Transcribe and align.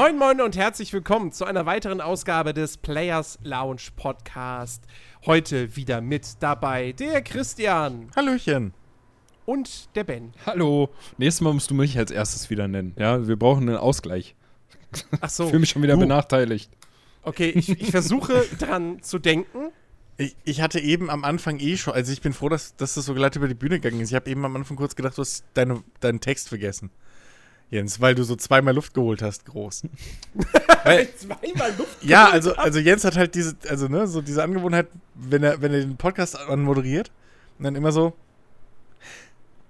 Moin, 0.00 0.16
moin 0.16 0.40
und 0.40 0.56
herzlich 0.56 0.92
willkommen 0.92 1.32
zu 1.32 1.44
einer 1.44 1.66
weiteren 1.66 2.00
Ausgabe 2.00 2.54
des 2.54 2.76
Players 2.76 3.36
Lounge 3.42 3.80
Podcast. 3.96 4.84
Heute 5.26 5.74
wieder 5.74 6.00
mit 6.00 6.36
dabei 6.38 6.92
der 6.92 7.20
Christian 7.20 8.08
Hallöchen. 8.14 8.72
und 9.44 9.92
der 9.96 10.04
Ben. 10.04 10.34
Hallo. 10.46 10.90
Nächstes 11.16 11.40
Mal 11.40 11.52
musst 11.52 11.68
du 11.72 11.74
mich 11.74 11.98
als 11.98 12.12
erstes 12.12 12.48
wieder 12.48 12.68
nennen. 12.68 12.94
Ja, 12.96 13.26
wir 13.26 13.36
brauchen 13.36 13.68
einen 13.68 13.76
Ausgleich. 13.78 14.36
Ach 15.20 15.26
Ich 15.26 15.32
so, 15.32 15.46
fühle 15.48 15.58
mich 15.58 15.70
schon 15.70 15.82
wieder 15.82 15.94
du. 15.94 16.00
benachteiligt. 16.02 16.70
okay, 17.24 17.50
ich, 17.50 17.68
ich 17.68 17.90
versuche 17.90 18.44
dran 18.56 19.02
zu 19.02 19.18
denken. 19.18 19.72
Ich, 20.16 20.36
ich 20.44 20.60
hatte 20.60 20.78
eben 20.78 21.10
am 21.10 21.24
Anfang 21.24 21.58
eh 21.58 21.76
schon, 21.76 21.94
also 21.94 22.12
ich 22.12 22.20
bin 22.20 22.32
froh, 22.34 22.48
dass, 22.48 22.76
dass 22.76 22.94
das 22.94 23.04
so 23.04 23.14
glatt 23.14 23.34
über 23.34 23.48
die 23.48 23.54
Bühne 23.54 23.80
gegangen 23.80 24.00
ist. 24.00 24.10
Ich 24.10 24.14
habe 24.14 24.30
eben 24.30 24.44
am 24.44 24.54
Anfang 24.54 24.76
kurz 24.76 24.94
gedacht, 24.94 25.18
du 25.18 25.22
hast 25.22 25.44
deine, 25.54 25.82
deinen 25.98 26.20
Text 26.20 26.48
vergessen. 26.48 26.92
Jens, 27.70 28.00
weil 28.00 28.14
du 28.14 28.22
so 28.24 28.34
zweimal 28.34 28.74
Luft 28.74 28.94
geholt 28.94 29.20
hast, 29.20 29.44
groß. 29.44 29.82
weil, 30.84 31.08
Zweimal 31.14 31.74
Luft. 31.76 32.02
ja, 32.02 32.24
geholt 32.24 32.34
also, 32.34 32.50
hab. 32.56 32.64
also 32.64 32.78
Jens 32.78 33.04
hat 33.04 33.16
halt 33.16 33.34
diese, 33.34 33.56
also 33.68 33.88
ne, 33.88 34.06
so 34.06 34.22
diese 34.22 34.42
Angewohnheit, 34.42 34.88
wenn 35.14 35.42
er, 35.42 35.60
wenn 35.60 35.74
er 35.74 35.80
den 35.80 35.96
Podcast 35.96 36.38
anmoderiert, 36.38 37.10
und 37.58 37.64
dann 37.64 37.74
immer 37.74 37.92
so, 37.92 38.14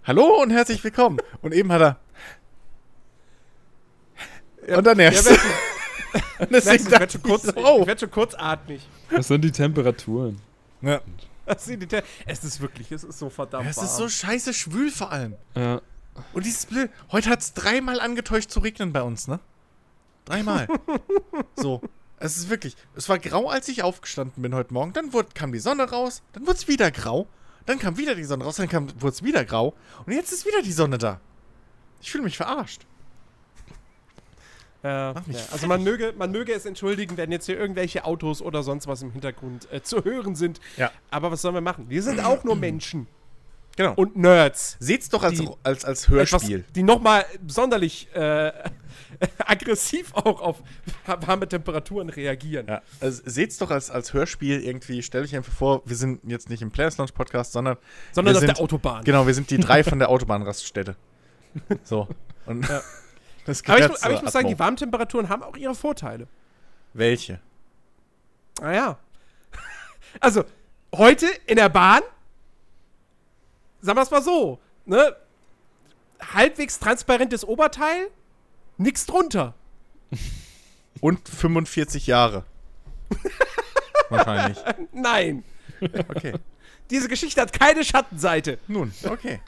Hallo 0.05 0.41
und 0.43 0.51
herzlich 0.51 0.83
willkommen. 0.85 1.19
Und 1.43 1.53
eben 1.53 1.73
hat 1.73 1.99
er, 4.67 4.77
und 4.77 4.87
dann 4.87 4.99
Ja, 4.99 5.05
erst. 5.07 5.31
du, 5.31 5.35
Und 6.39 6.53
deswegen 6.53 6.85
ich 6.85 6.91
werde 6.91 7.11
schon, 7.11 7.21
ich 7.23 7.27
kurz, 7.29 7.43
so, 7.43 7.51
ich 7.51 7.57
oh. 7.65 7.87
werd 7.87 8.01
schon 8.01 8.11
kurzatmig. 8.11 8.89
Das 9.11 9.29
sind 9.29 9.43
die 9.43 9.51
Temperaturen. 9.53 10.41
Ja. 10.83 11.01
Das 11.45 11.65
sind 11.65 11.81
die 11.81 11.87
Te- 11.87 12.03
Es 12.27 12.45
ist 12.45 12.61
wirklich, 12.61 12.93
es 12.93 13.05
ist 13.05 13.19
so 13.19 13.29
verdammt 13.29 13.69
Es 13.69 13.77
ist 13.79 13.97
so 13.97 14.09
scheiße 14.09 14.55
schwül 14.55 14.91
vor 14.91 15.11
allem. 15.11 15.35
Ja. 15.57 15.81
Und 16.33 16.47
dieses 16.47 16.67
Blöd. 16.67 16.91
Heute 17.13 17.31
hat 17.31 17.41
es 17.41 17.53
dreimal 17.55 18.01
angetäuscht 18.01 18.51
zu 18.51 18.61
regnen 18.61 18.93
bei 18.93 19.03
uns, 19.03 19.29
ne? 19.29 19.41
Dreimal. 20.25 20.69
so. 21.57 21.81
Es 22.21 22.37
ist 22.37 22.51
wirklich. 22.51 22.77
Es 22.97 23.09
war 23.09 23.19
grau, 23.19 23.49
als 23.49 23.69
ich 23.69 23.83
aufgestanden 23.83 24.43
bin 24.43 24.55
heute 24.55 24.75
Morgen. 24.75 24.93
Dann 24.93 25.13
wurde, 25.13 25.29
kam 25.35 25.53
die 25.53 25.61
Sonne 25.61 25.91
raus. 25.91 26.23
Dann 26.33 26.47
wurde 26.47 26.57
es 26.57 26.69
wieder 26.69 26.91
grau. 26.91 27.27
Dann 27.67 27.79
kam 27.79 27.97
wieder 27.97 28.15
die 28.15 28.25
Sonne 28.25 28.45
raus. 28.45 28.57
Dann 28.57 28.71
wurde 28.71 29.15
es 29.15 29.23
wieder 29.23 29.45
grau. 29.45 29.75
Und 30.05 30.13
jetzt 30.13 30.33
ist 30.33 30.47
wieder 30.47 30.63
die 30.63 30.73
Sonne 30.73 30.99
da. 30.99 31.21
Ich 32.01 32.11
fühle 32.11 32.25
mich 32.25 32.37
verarscht. 32.37 32.87
Mich 34.83 35.37
ja. 35.37 35.43
Also 35.51 35.67
man 35.67 35.83
möge, 35.83 36.15
man 36.17 36.31
möge 36.31 36.53
es 36.53 36.65
entschuldigen, 36.65 37.17
wenn 37.17 37.33
jetzt 37.33 37.47
hier 37.47 37.59
irgendwelche 37.59 38.05
Autos 38.05 38.41
oder 38.41 38.63
sonst 38.63 38.87
was 38.87 39.03
im 39.03 39.11
Hintergrund 39.11 39.71
äh, 39.73 39.83
zu 39.83 40.05
hören 40.05 40.37
sind. 40.37 40.61
Ja. 40.77 40.93
Aber 41.11 41.33
was 41.33 41.43
sollen 41.43 41.55
wir 41.55 41.61
machen? 41.61 41.91
Wir 41.91 42.03
sind 42.03 42.21
auch 42.21 42.45
nur 42.45 42.57
Menschen 42.57 43.09
Genau. 43.79 43.93
und 43.95 44.17
Nerds. 44.17 44.77
Seht's 44.81 45.09
doch 45.09 45.23
als, 45.23 45.39
die- 45.39 45.49
als, 45.63 45.85
als 45.85 46.09
Etwas, 46.09 46.33
Hörspiel. 46.33 46.65
die 46.75 46.83
nochmal 46.83 47.25
sonderlich 47.47 48.13
äh, 48.13 48.51
aggressiv 49.39 50.13
auch 50.15 50.41
auf 50.41 50.63
warme 51.07 51.47
Temperaturen 51.47 52.09
reagieren. 52.11 52.67
Ja, 52.67 52.83
also 53.01 53.23
seht's 53.25 53.57
doch 53.59 53.71
als, 53.71 53.89
als 53.89 54.13
Hörspiel 54.13 54.61
irgendwie. 54.65 55.01
Stell 55.05 55.23
euch 55.23 55.37
einfach 55.37 55.53
vor, 55.53 55.83
wir 55.85 55.95
sind 55.95 56.21
jetzt 56.25 56.51
nicht 56.51 56.61
im 56.61 56.73
Players 56.73 56.99
Launch 56.99 57.15
Podcast, 57.15 57.53
sondern 57.53 57.77
Sondern 58.11 58.35
wir 58.35 58.39
auf 58.39 58.41
sind, 58.47 58.57
der 58.57 58.65
Autobahn. 58.65 59.05
Genau, 59.05 59.29
wir 59.29 59.35
sind 59.35 59.49
die 59.49 59.59
drei 59.59 59.85
von 59.85 60.01
der 60.01 60.09
Autobahnraststätte. 60.09 60.97
So. 61.85 62.09
Und 62.47 62.69
Ja. 62.69 62.83
das 63.47 63.63
Aber 63.65 63.79
ich, 63.79 64.03
aber 64.05 64.15
ich 64.15 64.23
muss 64.23 64.33
sagen, 64.33 64.49
die 64.49 64.59
Warmtemperaturen 64.59 65.29
haben 65.29 65.45
auch 65.45 65.57
ihre 65.57 65.77
Vorteile. 65.77 66.27
Welche? 66.95 67.39
Naja. 68.61 68.99
Also, 70.19 70.45
heute 70.97 71.27
in 71.47 71.55
der 71.57 71.69
Bahn, 71.69 72.03
sagen 73.81 73.99
wir 73.99 74.03
es 74.03 74.11
mal 74.11 74.23
so, 74.23 74.59
ne? 74.87 75.17
Halbwegs 76.21 76.79
transparentes 76.81 77.45
Oberteil, 77.45 78.09
nix 78.77 79.07
drunter. 79.07 79.55
Und 81.01 81.29
45 81.29 82.09
Jahre. 82.09 82.45
Wahrscheinlich. 84.09 84.59
Nein. 84.93 85.45
Okay. 85.81 86.35
Diese 86.91 87.09
Geschichte 87.09 87.41
hat 87.41 87.53
keine 87.53 87.85
Schattenseite. 87.85 88.59
Nun, 88.67 88.93
okay. 89.09 89.41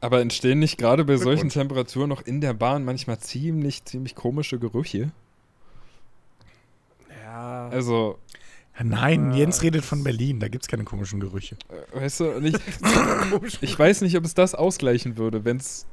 Aber 0.00 0.20
entstehen 0.20 0.58
nicht 0.58 0.78
gerade 0.78 1.04
bei 1.04 1.16
solchen. 1.16 1.48
Temperaturen 1.48 2.08
noch 2.08 2.22
in 2.22 2.40
der 2.40 2.54
Bahn 2.54 2.84
manchmal 2.84 3.18
ziemlich, 3.18 3.84
ziemlich 3.84 4.14
komische 4.14 4.58
Gerüche? 4.58 5.10
Ja. 7.22 7.68
Also, 7.68 8.18
Nein, 8.82 9.32
Jens 9.34 9.62
redet 9.62 9.84
von 9.84 10.04
Berlin, 10.04 10.38
da 10.40 10.48
gibt's 10.48 10.68
keine 10.68 10.84
komischen 10.84 11.18
Gerüche. 11.20 11.56
äh, 11.94 12.00
weißt 12.00 12.20
du, 12.20 12.32
ich, 12.40 12.54
ich 13.62 13.78
weiß 13.78 14.02
nicht, 14.02 14.16
ob 14.16 14.24
es 14.24 14.34
das 14.34 14.54
ausgleichen 14.54 15.16
würde, 15.16 15.44
wenn 15.44 15.56
es 15.56 15.86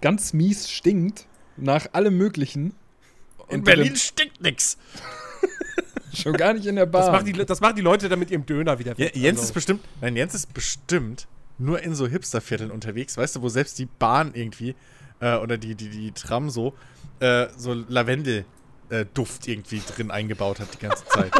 ganz 0.00 0.32
mies 0.32 0.70
stinkt, 0.70 1.26
nach 1.56 1.86
allem 1.92 2.16
Möglichen. 2.16 2.74
In 3.48 3.62
Berlin 3.62 3.94
stinkt 3.96 4.40
nix. 4.40 4.76
dem- 5.42 5.50
Schon 6.14 6.32
gar 6.34 6.54
nicht 6.54 6.64
in 6.66 6.76
der 6.76 6.86
Bahn. 6.86 7.02
Das 7.02 7.12
machen, 7.12 7.26
die, 7.26 7.32
das 7.32 7.60
machen 7.60 7.74
die 7.76 7.82
Leute 7.82 8.08
dann 8.08 8.18
mit 8.20 8.30
ihrem 8.30 8.46
Döner 8.46 8.78
wieder. 8.78 8.94
Ja. 8.96 9.08
Jens 9.12 9.38
Also, 9.38 9.48
ist 9.48 9.52
bestimmt, 9.54 9.84
nein, 10.00 10.14
Jens 10.16 10.34
ist 10.34 10.54
bestimmt 10.54 11.26
nur 11.58 11.82
in 11.82 11.94
so 11.94 12.06
Hipstervierteln 12.06 12.70
unterwegs, 12.70 13.16
weißt 13.16 13.36
du, 13.36 13.42
wo 13.42 13.48
selbst 13.48 13.78
die 13.78 13.86
Bahn 13.86 14.32
irgendwie 14.34 14.74
äh, 15.20 15.36
oder 15.36 15.58
die, 15.58 15.74
die, 15.74 15.88
die 15.90 16.12
Tram 16.12 16.50
so, 16.50 16.74
äh, 17.20 17.46
so 17.56 17.74
Lavendel-Duft 17.74 19.46
irgendwie 19.48 19.80
drin 19.94 20.10
eingebaut 20.10 20.60
hat 20.60 20.68
die 20.74 20.78
ganze 20.78 21.04
Zeit. 21.06 21.32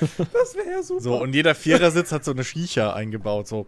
Das 0.00 0.54
wäre 0.54 0.70
ja 0.70 0.82
super. 0.82 1.00
so, 1.00 1.20
und 1.22 1.34
jeder 1.34 1.54
Vierersitz 1.54 2.12
hat 2.12 2.24
so 2.24 2.32
eine 2.32 2.44
Shisha 2.44 2.92
eingebaut, 2.92 3.48
so. 3.48 3.66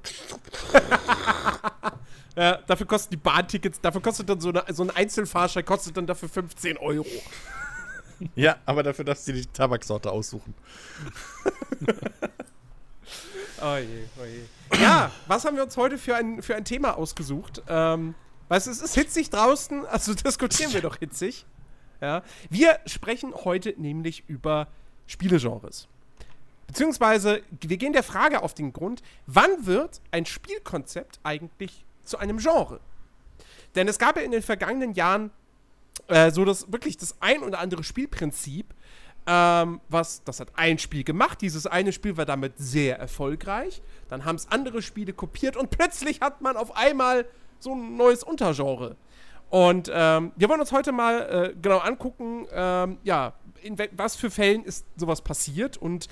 Ja, 2.36 2.58
dafür 2.66 2.86
kosten 2.86 3.10
die 3.10 3.16
Bahntickets, 3.16 3.80
dafür 3.80 4.00
kostet 4.00 4.28
dann 4.28 4.40
so, 4.40 4.50
eine, 4.50 4.62
so 4.72 4.84
ein 4.84 4.90
Einzelfahrschein, 4.90 5.64
kostet 5.64 5.96
dann 5.96 6.06
dafür 6.06 6.28
15 6.28 6.76
Euro. 6.76 7.06
Ja, 8.36 8.56
aber 8.64 8.82
dafür 8.82 9.04
darfst 9.04 9.26
du 9.26 9.32
die 9.32 9.46
Tabaksorte 9.46 10.10
aussuchen. 10.10 10.54
Oh 13.60 13.76
je, 13.76 14.04
oh 14.20 14.24
je. 14.24 14.80
Ja, 14.80 15.10
was 15.26 15.44
haben 15.44 15.56
wir 15.56 15.64
uns 15.64 15.76
heute 15.76 15.98
für 15.98 16.14
ein, 16.14 16.42
für 16.42 16.54
ein 16.54 16.64
Thema 16.64 16.96
ausgesucht? 16.96 17.62
Ähm, 17.68 18.14
weißt 18.48 18.68
du, 18.68 18.70
es 18.70 18.80
ist 18.80 18.94
hitzig 18.94 19.30
draußen, 19.30 19.84
also 19.86 20.14
diskutieren 20.26 20.72
wir 20.72 20.80
doch 20.80 20.98
hitzig. 20.98 21.44
Ja. 22.00 22.22
Wir 22.50 22.78
sprechen 22.86 23.34
heute 23.34 23.74
nämlich 23.76 24.28
über 24.28 24.68
Spielegenres. 25.06 25.88
Beziehungsweise, 26.68 27.42
wir 27.62 27.76
gehen 27.78 27.92
der 27.92 28.02
Frage 28.02 28.42
auf 28.42 28.54
den 28.54 28.72
Grund, 28.72 29.02
wann 29.26 29.66
wird 29.66 30.00
ein 30.12 30.26
Spielkonzept 30.26 31.18
eigentlich 31.24 31.84
zu 32.04 32.18
einem 32.18 32.38
Genre? 32.38 32.78
Denn 33.74 33.88
es 33.88 33.98
gab 33.98 34.16
ja 34.16 34.22
in 34.22 34.30
den 34.30 34.42
vergangenen 34.42 34.92
Jahren 34.92 35.30
äh, 36.06 36.30
so 36.30 36.44
das 36.44 36.70
wirklich 36.70 36.96
das 36.96 37.16
ein 37.20 37.42
oder 37.42 37.58
andere 37.58 37.82
Spielprinzip, 37.82 38.74
ähm, 39.26 39.80
was, 39.88 40.22
das 40.24 40.40
hat 40.40 40.48
ein 40.54 40.78
Spiel 40.78 41.04
gemacht. 41.04 41.40
Dieses 41.40 41.66
eine 41.66 41.92
Spiel 41.92 42.16
war 42.16 42.26
damit 42.26 42.54
sehr 42.58 42.98
erfolgreich. 42.98 43.82
Dann 44.08 44.24
haben 44.24 44.36
es 44.36 44.50
andere 44.50 44.82
Spiele 44.82 45.12
kopiert 45.12 45.56
und 45.56 45.70
plötzlich 45.70 46.20
hat 46.20 46.40
man 46.42 46.56
auf 46.56 46.76
einmal 46.76 47.26
so 47.58 47.74
ein 47.74 47.96
neues 47.96 48.22
Untergenre. 48.22 48.96
Und 49.50 49.90
ähm, 49.92 50.32
wir 50.36 50.48
wollen 50.48 50.60
uns 50.60 50.72
heute 50.72 50.92
mal 50.92 51.52
äh, 51.52 51.54
genau 51.60 51.78
angucken, 51.78 52.46
ähm, 52.52 52.98
ja, 53.04 53.32
in 53.62 53.76
was 53.92 54.16
für 54.16 54.30
Fällen 54.30 54.64
ist 54.64 54.86
sowas 54.96 55.22
passiert 55.22 55.76
und 55.76 56.08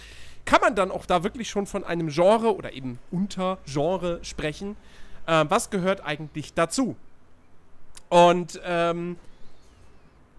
kann 0.46 0.60
man 0.62 0.74
dann 0.74 0.90
auch 0.90 1.04
da 1.04 1.22
wirklich 1.22 1.50
schon 1.50 1.66
von 1.66 1.84
einem 1.84 2.08
Genre 2.08 2.54
oder 2.56 2.72
eben 2.72 2.98
Untergenre 3.10 4.20
sprechen? 4.22 4.76
Ähm, 5.26 5.50
was 5.50 5.70
gehört 5.70 6.02
eigentlich 6.04 6.54
dazu? 6.54 6.96
Und 8.08 8.60
ähm, 8.64 9.16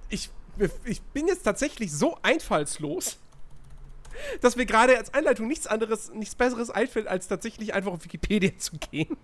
ich, 0.10 0.30
ich 0.86 1.02
bin 1.02 1.28
jetzt 1.28 1.44
tatsächlich 1.44 1.92
so 1.92 2.18
einfallslos, 2.24 3.18
dass 4.42 4.56
mir 4.56 4.66
gerade 4.66 4.98
als 4.98 5.14
Einleitung 5.14 5.48
nichts 5.48 5.68
anderes, 5.68 6.12
nichts 6.14 6.36
Besseres 6.36 6.70
einfällt, 6.70 7.08
als 7.08 7.28
tatsächlich 7.28 7.74
einfach 7.74 7.92
auf 7.92 8.04
Wikipedia 8.04 8.52
zu 8.58 8.78
gehen. 8.78 9.18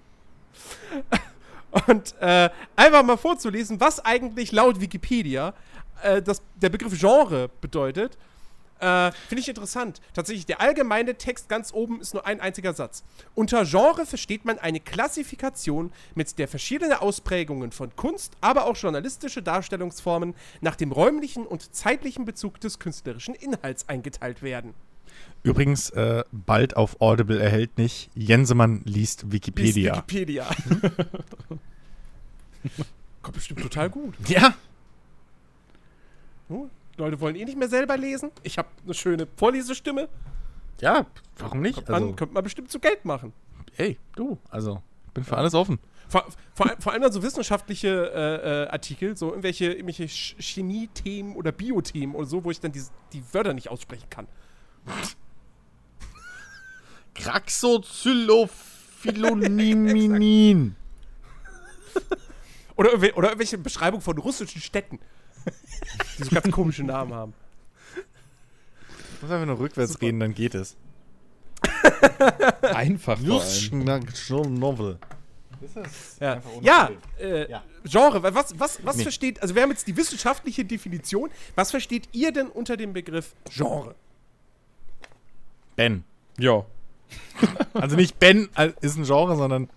Und 1.87 2.13
äh, 2.19 2.51
einfach 2.75 3.01
mal 3.01 3.17
vorzulesen, 3.17 3.79
was 3.79 3.99
eigentlich 3.99 4.51
laut 4.51 4.79
Wikipedia 4.79 5.55
äh, 6.03 6.21
das, 6.21 6.43
der 6.55 6.69
Begriff 6.69 6.99
Genre 6.99 7.49
bedeutet. 7.61 8.17
Äh, 8.83 9.11
Finde 9.29 9.41
ich 9.41 9.47
interessant. 9.47 10.01
Tatsächlich, 10.13 10.45
der 10.45 10.59
allgemeine 10.59 11.15
Text 11.15 11.47
ganz 11.47 11.73
oben 11.73 12.01
ist 12.01 12.13
nur 12.13 12.27
ein 12.27 12.41
einziger 12.41 12.73
Satz. 12.73 13.05
Unter 13.33 13.63
Genre 13.63 14.05
versteht 14.05 14.43
man 14.43 14.59
eine 14.59 14.81
Klassifikation, 14.81 15.93
mit 16.15 16.37
der 16.37 16.49
verschiedene 16.49 17.01
Ausprägungen 17.01 17.71
von 17.71 17.95
Kunst, 17.95 18.33
aber 18.41 18.65
auch 18.65 18.75
journalistische 18.75 19.41
Darstellungsformen 19.41 20.35
nach 20.59 20.75
dem 20.75 20.91
räumlichen 20.91 21.47
und 21.47 21.73
zeitlichen 21.73 22.25
Bezug 22.25 22.59
des 22.59 22.79
künstlerischen 22.79 23.35
Inhalts 23.35 23.87
eingeteilt 23.87 24.43
werden. 24.43 24.73
Übrigens, 25.43 25.89
äh, 25.91 26.25
bald 26.31 26.75
auf 26.75 26.99
Audible 26.99 27.39
erhältlich, 27.39 28.09
Jensemann 28.15 28.81
liest 28.83 29.31
Wikipedia. 29.31 29.95
Wikipedia. 29.95 30.49
Kommt 33.21 33.35
bestimmt 33.35 33.61
total 33.61 33.89
gut. 33.89 34.15
ja, 34.27 34.55
Hm? 36.49 36.69
Leute 36.97 37.19
wollen 37.19 37.35
eh 37.35 37.45
nicht 37.45 37.57
mehr 37.57 37.69
selber 37.69 37.97
lesen. 37.97 38.31
Ich 38.43 38.57
habe 38.57 38.67
eine 38.83 38.93
schöne 38.93 39.27
Vorlesestimme. 39.37 40.09
ja, 40.81 41.05
warum 41.37 41.61
nicht? 41.61 41.87
Man, 41.89 42.03
Also, 42.03 42.13
könnte 42.15 42.33
man 42.33 42.43
bestimmt 42.43 42.69
zu 42.71 42.79
Geld 42.79 43.03
machen. 43.05 43.33
ey, 43.77 43.97
du, 44.15 44.37
also, 44.49 44.81
ich 45.07 45.13
bin 45.13 45.23
für 45.23 45.37
alles 45.37 45.53
offen. 45.55 45.79
Vor, 46.09 46.25
vor, 46.53 46.69
allem- 46.69 46.79
vor 46.81 46.91
allem 46.91 47.01
dann 47.01 47.11
so 47.11 47.23
wissenschaftliche 47.23 47.87
äh, 48.13 48.63
äh, 48.65 48.67
Artikel, 48.67 49.17
so 49.17 49.29
irgendwelche, 49.29 49.71
irgendwelche 49.71 50.03
Ch- 50.03 50.35
Chemie-Themen 50.39 51.35
oder 51.35 51.51
Bio-Themen 51.51 52.13
oder 52.13 52.27
so, 52.27 52.43
wo 52.43 52.51
ich 52.51 52.59
dann 52.59 52.71
die, 52.71 52.83
die 53.13 53.23
Wörter 53.33 53.53
nicht 53.53 53.69
aussprechen 53.69 54.09
kann. 54.11 54.27
Craxocyllophylloniminin. 59.43 60.75
Oder, 62.75 62.93
oder 62.95 63.27
irgendwelche 63.27 63.59
Beschreibung 63.59 64.01
von 64.01 64.17
russischen 64.17 64.59
Städten, 64.59 64.97
die 66.17 66.23
so 66.23 66.29
ganz 66.29 66.51
komische 66.51 66.83
Namen 66.83 67.13
haben. 67.13 67.33
Muss 69.21 69.31
einfach 69.31 69.45
nur 69.47 69.59
rückwärts 69.59 69.93
Super. 69.93 70.05
reden, 70.07 70.19
dann 70.19 70.33
geht 70.33 70.55
es. 70.55 70.75
Einfach. 72.61 73.19
Novel. 73.19 74.97
Ja, 76.19 76.33
Einfach 76.33 76.51
ohne 76.51 76.65
ja, 76.65 76.85
Bild. 76.87 76.99
äh, 77.21 77.49
Ja. 77.51 77.63
Genre, 77.85 78.21
was, 78.21 78.59
was, 78.59 78.85
was 78.85 78.97
Nee. 78.97 79.03
versteht, 79.03 79.41
also 79.41 79.55
wir 79.55 79.61
haben 79.61 79.69
jetzt 79.69 79.87
die 79.87 79.95
wissenschaftliche 79.95 80.65
Definition, 80.65 81.29
was 81.55 81.71
versteht 81.71 82.09
ihr 82.11 82.31
denn 82.33 82.47
unter 82.47 82.75
dem 82.75 82.91
Begriff 82.93 83.33
Genre? 83.49 83.95
Ben. 85.75 86.03
Ja. 86.37 86.65
Also 87.73 87.95
nicht 87.95 88.19
Ben 88.19 88.49
als- 88.55 88.75
ist 88.81 88.97
ein 88.97 89.03
Genre, 89.05 89.35
sondern 89.37 89.69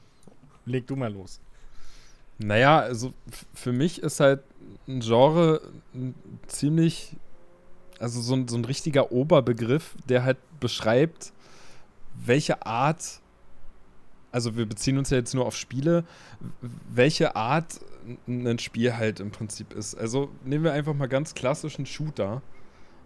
leg 0.65 0.87
du 0.87 0.97
mal 0.97 1.13
los. 1.13 1.41
Naja, 2.39 2.79
also 2.81 3.13
für 3.55 3.73
mich 3.73 4.03
ist 4.03 4.21
halt 4.21 4.43
ein 4.89 5.01
Genre 5.01 5.61
ein 5.95 6.15
ziemlich, 6.47 7.17
also 7.99 8.21
so 8.21 8.35
ein, 8.35 8.49
so 8.49 8.57
ein 8.57 8.65
richtiger 8.65 9.13
Oberbegriff, 9.13 9.97
der 10.09 10.25
halt 10.25 10.39
beschreibt, 10.61 11.33
welche 12.15 12.65
Art, 12.65 13.21
also 14.33 14.57
wir 14.57 14.67
beziehen 14.67 14.99
uns 14.99 15.11
ja 15.11 15.19
jetzt 15.19 15.35
nur 15.35 15.47
auf 15.47 15.57
Spiele, 15.57 16.05
welche 16.61 17.37
Art 17.37 17.81
ein 18.29 18.59
Spiel 18.59 18.97
halt 18.97 19.21
im 19.21 19.31
Prinzip 19.31 19.73
ist. 19.73 19.95
Also 19.97 20.31
nehmen 20.45 20.65
wir 20.65 20.73
einfach 20.73 20.95
mal 20.95 21.09
ganz 21.09 21.35
klassischen 21.35 21.87
Shooter 21.87 22.43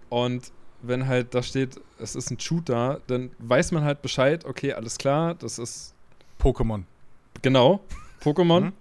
und 0.08 0.52
wenn 0.82 1.06
halt 1.06 1.34
da 1.34 1.42
steht, 1.42 1.80
es 1.98 2.14
ist 2.14 2.30
ein 2.30 2.40
Shooter, 2.40 3.00
dann 3.06 3.30
weiß 3.38 3.72
man 3.72 3.84
halt 3.84 4.02
Bescheid, 4.02 4.44
okay, 4.44 4.72
alles 4.72 4.98
klar, 4.98 5.34
das 5.34 5.58
ist 5.58 5.94
Pokémon. 6.40 6.84
Genau, 7.42 7.80
Pokémon. 8.22 8.60
Mhm. 8.60 8.72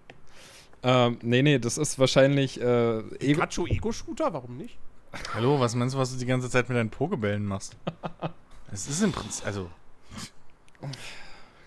Ähm, 0.83 1.17
nee, 1.21 1.41
nee, 1.41 1.59
das 1.59 1.77
ist 1.77 1.99
wahrscheinlich 1.99 2.59
äh, 2.61 2.99
Ego. 2.99 3.41
Pikachu 3.41 3.67
Ego-Shooter, 3.67 4.33
warum 4.33 4.57
nicht? 4.57 4.77
Hallo, 5.33 5.59
was 5.59 5.75
meinst 5.75 5.95
du, 5.95 5.99
was 5.99 6.11
du 6.13 6.17
die 6.19 6.25
ganze 6.25 6.49
Zeit 6.49 6.69
mit 6.69 6.77
deinen 6.77 6.89
Pokebällen 6.89 7.45
machst? 7.45 7.75
Es 8.71 8.87
ist 8.87 9.01
im 9.01 9.11
Prinzip, 9.11 9.47
also, 9.47 9.67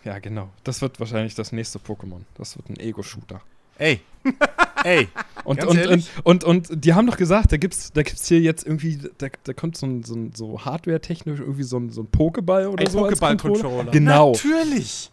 Ja, 0.04 0.20
genau. 0.20 0.50
Das 0.62 0.80
wird 0.82 1.00
wahrscheinlich 1.00 1.34
das 1.34 1.50
nächste 1.50 1.80
Pokémon. 1.80 2.20
Das 2.36 2.56
wird 2.56 2.68
ein 2.68 2.78
Ego-Shooter. 2.78 3.40
ey, 3.78 4.00
ey, 4.84 5.08
Und, 5.42 5.58
Ganz 5.58 5.72
und, 5.72 5.86
und, 5.88 6.44
und, 6.44 6.44
und 6.68 6.84
die 6.84 6.94
haben 6.94 7.08
doch 7.08 7.16
gesagt, 7.16 7.50
da 7.50 7.56
gibt's, 7.56 7.92
da 7.92 8.02
gibt's 8.04 8.28
hier 8.28 8.40
jetzt 8.40 8.64
irgendwie, 8.64 9.00
da, 9.18 9.26
da 9.42 9.52
kommt 9.52 9.76
so 9.76 9.86
ein, 9.86 10.04
so, 10.04 10.14
ein, 10.14 10.32
so 10.32 10.64
Hardware-technisch 10.64 11.40
irgendwie 11.40 11.64
so 11.64 11.78
ein, 11.78 11.90
so 11.90 12.02
ein 12.02 12.06
Pokéball 12.08 12.68
oder 12.68 12.84
Ein 12.84 12.90
so. 12.90 13.00
Pokéball-Controller. 13.00 13.62
Controller. 13.62 13.90
Genau. 13.90 14.30
natürlich. 14.32 15.10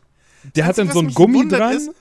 Der 0.56 0.66
hat 0.66 0.78
dann 0.78 0.92
so 0.92 1.00
ein 1.00 1.12
Gummi 1.14 1.48
dran. 1.48 1.76
Ist, 1.76 1.92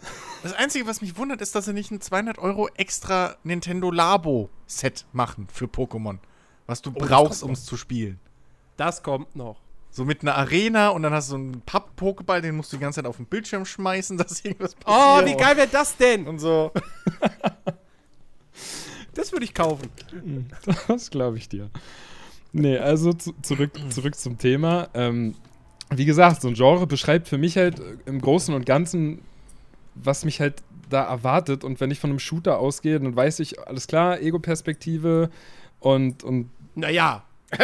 das 0.42 0.52
Einzige, 0.54 0.86
was 0.86 1.00
mich 1.00 1.16
wundert, 1.16 1.40
ist, 1.40 1.54
dass 1.54 1.64
sie 1.66 1.72
nicht 1.72 1.90
ein 1.90 2.00
200 2.00 2.38
Euro 2.38 2.68
extra 2.74 3.36
Nintendo 3.44 3.90
Labo-Set 3.90 5.06
machen 5.12 5.48
für 5.52 5.66
Pokémon. 5.66 6.18
Was 6.66 6.82
du 6.82 6.90
Oh, 6.94 6.98
brauchst, 6.98 7.42
um 7.42 7.52
es 7.52 7.64
zu 7.64 7.76
spielen. 7.76 8.20
Das 8.76 9.02
kommt 9.02 9.34
noch. 9.36 9.60
So 9.90 10.04
mit 10.04 10.20
einer 10.22 10.36
Arena 10.36 10.90
und 10.90 11.02
dann 11.02 11.12
hast 11.14 11.28
du 11.28 11.30
so 11.30 11.36
einen 11.36 11.62
Papp-Pokéball, 11.62 12.40
den 12.42 12.56
musst 12.56 12.72
du 12.72 12.76
die 12.76 12.82
ganze 12.82 12.96
Zeit 13.00 13.06
auf 13.06 13.16
den 13.16 13.26
Bildschirm 13.26 13.64
schmeißen, 13.64 14.16
dass 14.18 14.44
irgendwas 14.44 14.76
Oh, 14.84 14.90
passiert. 14.92 15.26
wie 15.28 15.36
geil 15.42 15.56
wäre 15.56 15.68
das 15.68 15.96
denn? 15.96 16.26
Und 16.28 16.38
so. 16.38 16.72
Das 19.14 19.32
würde 19.32 19.44
ich 19.44 19.54
kaufen. 19.54 19.88
Das 20.86 21.10
glaube 21.10 21.38
ich 21.38 21.48
dir. 21.48 21.70
Nee, 22.52 22.78
also 22.78 23.12
zu, 23.12 23.32
zurück, 23.42 23.72
zurück 23.90 24.14
zum 24.14 24.38
Thema. 24.38 24.88
Ähm, 24.94 25.34
wie 25.90 26.04
gesagt, 26.04 26.40
so 26.42 26.48
ein 26.48 26.54
Genre 26.54 26.86
beschreibt 26.86 27.26
für 27.28 27.38
mich 27.38 27.56
halt 27.56 27.82
im 28.06 28.20
Großen 28.20 28.54
und 28.54 28.64
Ganzen, 28.64 29.20
was 30.02 30.24
mich 30.24 30.40
halt 30.40 30.62
da 30.88 31.04
erwartet. 31.04 31.64
Und 31.64 31.80
wenn 31.80 31.90
ich 31.90 32.00
von 32.00 32.10
einem 32.10 32.18
Shooter 32.18 32.58
ausgehe, 32.58 32.98
dann 32.98 33.14
weiß 33.14 33.40
ich, 33.40 33.60
alles 33.60 33.86
klar, 33.86 34.20
Ego-Perspektive 34.20 35.30
und, 35.80 36.24
und 36.24 36.50
Naja, 36.74 37.24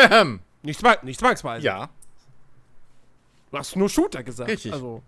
nicht, 0.62 0.80
zwang, 0.80 0.96
nicht 1.02 1.20
zwangsweise. 1.20 1.64
ja. 1.66 1.90
Du 3.50 3.58
hast 3.58 3.76
nur 3.76 3.88
Shooter 3.88 4.24
gesagt. 4.24 4.50
Richtig. 4.50 4.72
Also, 4.72 5.00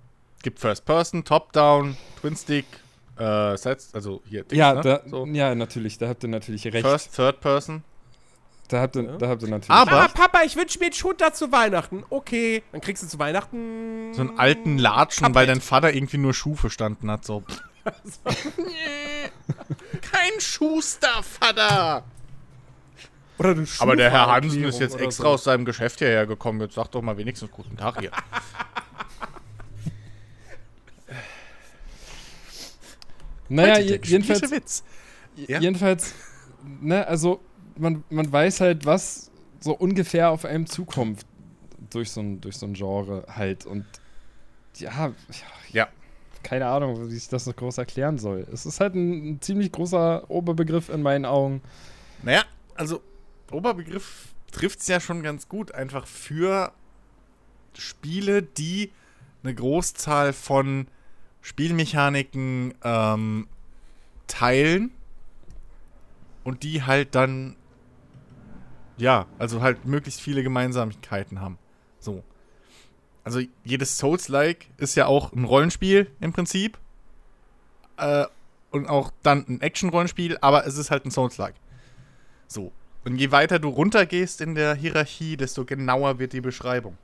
Gibt 0.42 0.60
First 0.60 0.84
Person, 0.84 1.24
Top-Down, 1.24 1.96
Twin-Stick, 2.20 2.64
äh, 3.18 3.56
Sides, 3.56 3.92
also 3.92 4.22
hier. 4.24 4.44
Dings, 4.44 4.56
ja, 4.56 4.74
ne? 4.74 4.80
da, 4.82 5.02
so. 5.04 5.26
ja, 5.26 5.52
natürlich, 5.54 5.98
da 5.98 6.06
habt 6.08 6.22
ihr 6.22 6.28
natürlich 6.28 6.64
recht. 6.66 6.86
First, 6.86 7.16
Third 7.16 7.40
Person. 7.40 7.82
Da 8.68 8.80
habt 8.80 8.96
ihr, 8.96 9.02
Ja. 9.04 9.16
da 9.16 9.28
habt 9.28 9.42
ihr 9.42 9.48
natürlich 9.48 9.70
Aber- 9.70 9.90
Mama, 9.92 10.08
Papa, 10.08 10.42
ich 10.44 10.56
wünsche 10.56 10.78
mir 10.80 10.86
einen 10.86 10.94
Shooter 10.94 11.32
zu 11.32 11.52
Weihnachten. 11.52 12.04
Okay, 12.10 12.62
dann 12.72 12.80
kriegst 12.80 13.02
du 13.02 13.06
zu 13.06 13.18
Weihnachten 13.18 14.12
So 14.12 14.22
einen 14.22 14.38
alten 14.38 14.78
Latschen, 14.78 15.22
Cuphead. 15.26 15.34
weil 15.34 15.46
dein 15.46 15.60
Vater 15.60 15.92
irgendwie 15.94 16.18
nur 16.18 16.34
Schuh 16.34 16.56
verstanden 16.56 17.10
hat. 17.10 17.24
So. 17.24 17.44
Kein 20.02 20.40
Schuster, 20.40 21.22
Vater! 21.22 22.02
Oder 23.38 23.50
eine 23.50 23.66
Aber 23.78 23.94
der 23.96 24.10
Herr 24.10 24.26
Hansen 24.26 24.64
ist 24.64 24.80
jetzt 24.80 24.98
extra 24.98 25.24
so. 25.24 25.30
aus 25.34 25.44
seinem 25.44 25.64
Geschäft 25.66 25.98
hierher 25.98 26.26
gekommen. 26.26 26.60
Jetzt 26.62 26.74
sag 26.74 26.88
doch 26.88 27.02
mal 27.02 27.16
wenigstens 27.18 27.50
guten 27.50 27.76
Tag 27.76 28.00
hier. 28.00 28.10
Naja, 33.48 33.78
jedenfalls, 33.78 34.50
Witz. 34.50 34.82
Ja? 35.36 35.60
jedenfalls, 35.60 36.14
ne, 36.80 37.06
also 37.06 37.40
man, 37.78 38.04
man 38.10 38.30
weiß 38.30 38.60
halt, 38.60 38.84
was 38.86 39.30
so 39.60 39.72
ungefähr 39.76 40.30
auf 40.30 40.44
einem 40.44 40.66
zukommt 40.66 41.24
durch 41.90 42.10
so 42.10 42.20
ein, 42.20 42.40
durch 42.40 42.56
so 42.56 42.66
ein 42.66 42.74
Genre 42.74 43.24
halt. 43.28 43.66
Und 43.66 43.84
ja, 44.76 45.12
Ja. 45.72 45.88
keine 46.42 46.66
Ahnung, 46.66 47.10
wie 47.10 47.16
ich 47.16 47.28
das 47.28 47.46
noch 47.46 47.56
groß 47.56 47.78
erklären 47.78 48.18
soll. 48.18 48.46
Es 48.52 48.66
ist 48.66 48.80
halt 48.80 48.94
ein, 48.94 49.30
ein 49.32 49.40
ziemlich 49.40 49.72
großer 49.72 50.30
Oberbegriff 50.30 50.88
in 50.88 51.02
meinen 51.02 51.24
Augen. 51.24 51.62
Naja, 52.22 52.44
also 52.74 53.02
Oberbegriff 53.50 54.34
trifft 54.52 54.80
es 54.80 54.88
ja 54.88 55.00
schon 55.00 55.22
ganz 55.22 55.48
gut. 55.48 55.72
Einfach 55.72 56.06
für 56.06 56.72
Spiele, 57.74 58.42
die 58.42 58.90
eine 59.42 59.54
Großzahl 59.54 60.32
von 60.32 60.88
Spielmechaniken 61.42 62.74
ähm, 62.82 63.46
teilen 64.26 64.90
und 66.44 66.62
die 66.64 66.82
halt 66.82 67.14
dann, 67.14 67.54
ja, 68.96 69.26
also 69.38 69.60
halt 69.62 69.84
möglichst 69.84 70.20
viele 70.20 70.42
Gemeinsamkeiten 70.42 71.40
haben. 71.40 71.58
So. 71.98 72.22
Also 73.24 73.40
jedes 73.64 73.98
Souls-like 73.98 74.68
ist 74.76 74.94
ja 74.94 75.06
auch 75.06 75.32
ein 75.32 75.44
Rollenspiel 75.44 76.10
im 76.20 76.32
Prinzip. 76.32 76.78
Äh, 77.96 78.26
und 78.70 78.88
auch 78.88 79.10
dann 79.22 79.44
ein 79.48 79.60
Action-Rollenspiel, 79.60 80.38
aber 80.40 80.66
es 80.66 80.76
ist 80.76 80.90
halt 80.90 81.04
ein 81.06 81.10
Souls-like. 81.10 81.54
So. 82.46 82.72
Und 83.04 83.16
je 83.16 83.30
weiter 83.30 83.58
du 83.58 83.68
runtergehst 83.68 84.40
in 84.40 84.54
der 84.54 84.74
Hierarchie, 84.74 85.36
desto 85.36 85.64
genauer 85.64 86.18
wird 86.18 86.32
die 86.32 86.40
Beschreibung. 86.40 86.98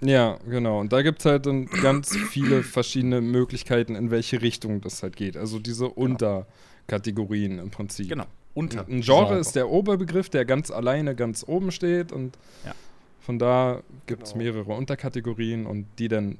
Ja, 0.00 0.38
genau. 0.48 0.80
Und 0.80 0.92
da 0.92 1.02
gibt 1.02 1.20
es 1.20 1.26
halt 1.26 1.46
dann 1.46 1.66
ganz 1.66 2.16
viele 2.16 2.62
verschiedene 2.62 3.20
Möglichkeiten, 3.20 3.94
in 3.94 4.10
welche 4.10 4.40
Richtung 4.40 4.80
das 4.80 5.02
halt 5.02 5.16
geht. 5.16 5.36
Also 5.36 5.58
diese 5.58 5.88
Unterkategorien 5.88 7.58
im 7.58 7.70
Prinzip. 7.70 8.08
Genau. 8.08 8.26
Unter. 8.54 8.86
Ein 8.88 9.00
Genre 9.02 9.38
ist 9.38 9.54
der 9.54 9.68
Oberbegriff, 9.70 10.28
der 10.28 10.44
ganz 10.44 10.70
alleine 10.70 11.14
ganz 11.14 11.44
oben 11.46 11.70
steht 11.70 12.12
und 12.12 12.36
Ja. 12.64 12.74
von 13.20 13.38
da 13.38 13.82
gibt 14.06 14.24
es 14.24 14.32
Genau. 14.32 14.44
mehrere 14.44 14.72
Unterkategorien 14.72 15.66
und 15.66 15.86
die 15.98 16.08
dann 16.08 16.38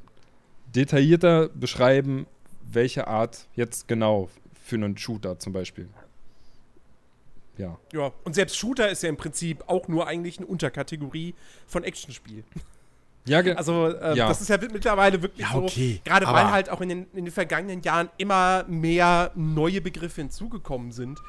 detaillierter 0.75 1.49
beschreiben, 1.49 2.27
welche 2.73 3.07
Art 3.09 3.47
jetzt 3.55 3.89
genau 3.89 4.29
für 4.65 4.77
einen 4.77 4.97
Shooter 4.99 5.39
zum 5.39 5.53
Beispiel. 5.53 5.89
Ja. 7.59 7.79
Ja, 7.93 8.13
und 8.25 8.35
selbst 8.35 8.57
Shooter 8.57 8.89
ist 8.89 9.03
ja 9.03 9.09
im 9.09 9.17
Prinzip 9.17 9.65
auch 9.67 9.87
nur 9.89 10.07
eigentlich 10.07 10.39
eine 10.39 10.47
Unterkategorie 10.47 11.35
von 11.67 11.85
Actionspiel. 11.85 12.43
Ja, 13.27 13.41
Also, 13.41 13.89
ähm, 14.01 14.17
Ja. 14.17 14.29
das 14.29 14.41
ist 14.41 14.49
ja 14.49 14.57
mittlerweile 14.57 15.21
wirklich 15.21 15.47
Ja, 15.47 15.53
so. 15.53 15.65
okay, 15.65 16.01
Gerade 16.05 16.27
aber- 16.27 16.39
weil 16.39 16.51
halt 16.51 16.71
auch 16.71 16.81
in 16.81 16.89
den, 16.89 17.07
in 17.13 17.27
den 17.27 17.33
vergangenen 17.33 17.83
Jahren 17.83 18.09
immer 18.17 18.65
mehr 18.67 19.31
neue 19.35 19.81
Begriffe 19.83 20.23
hinzugekommen 20.23 20.91
sind. 20.93 21.21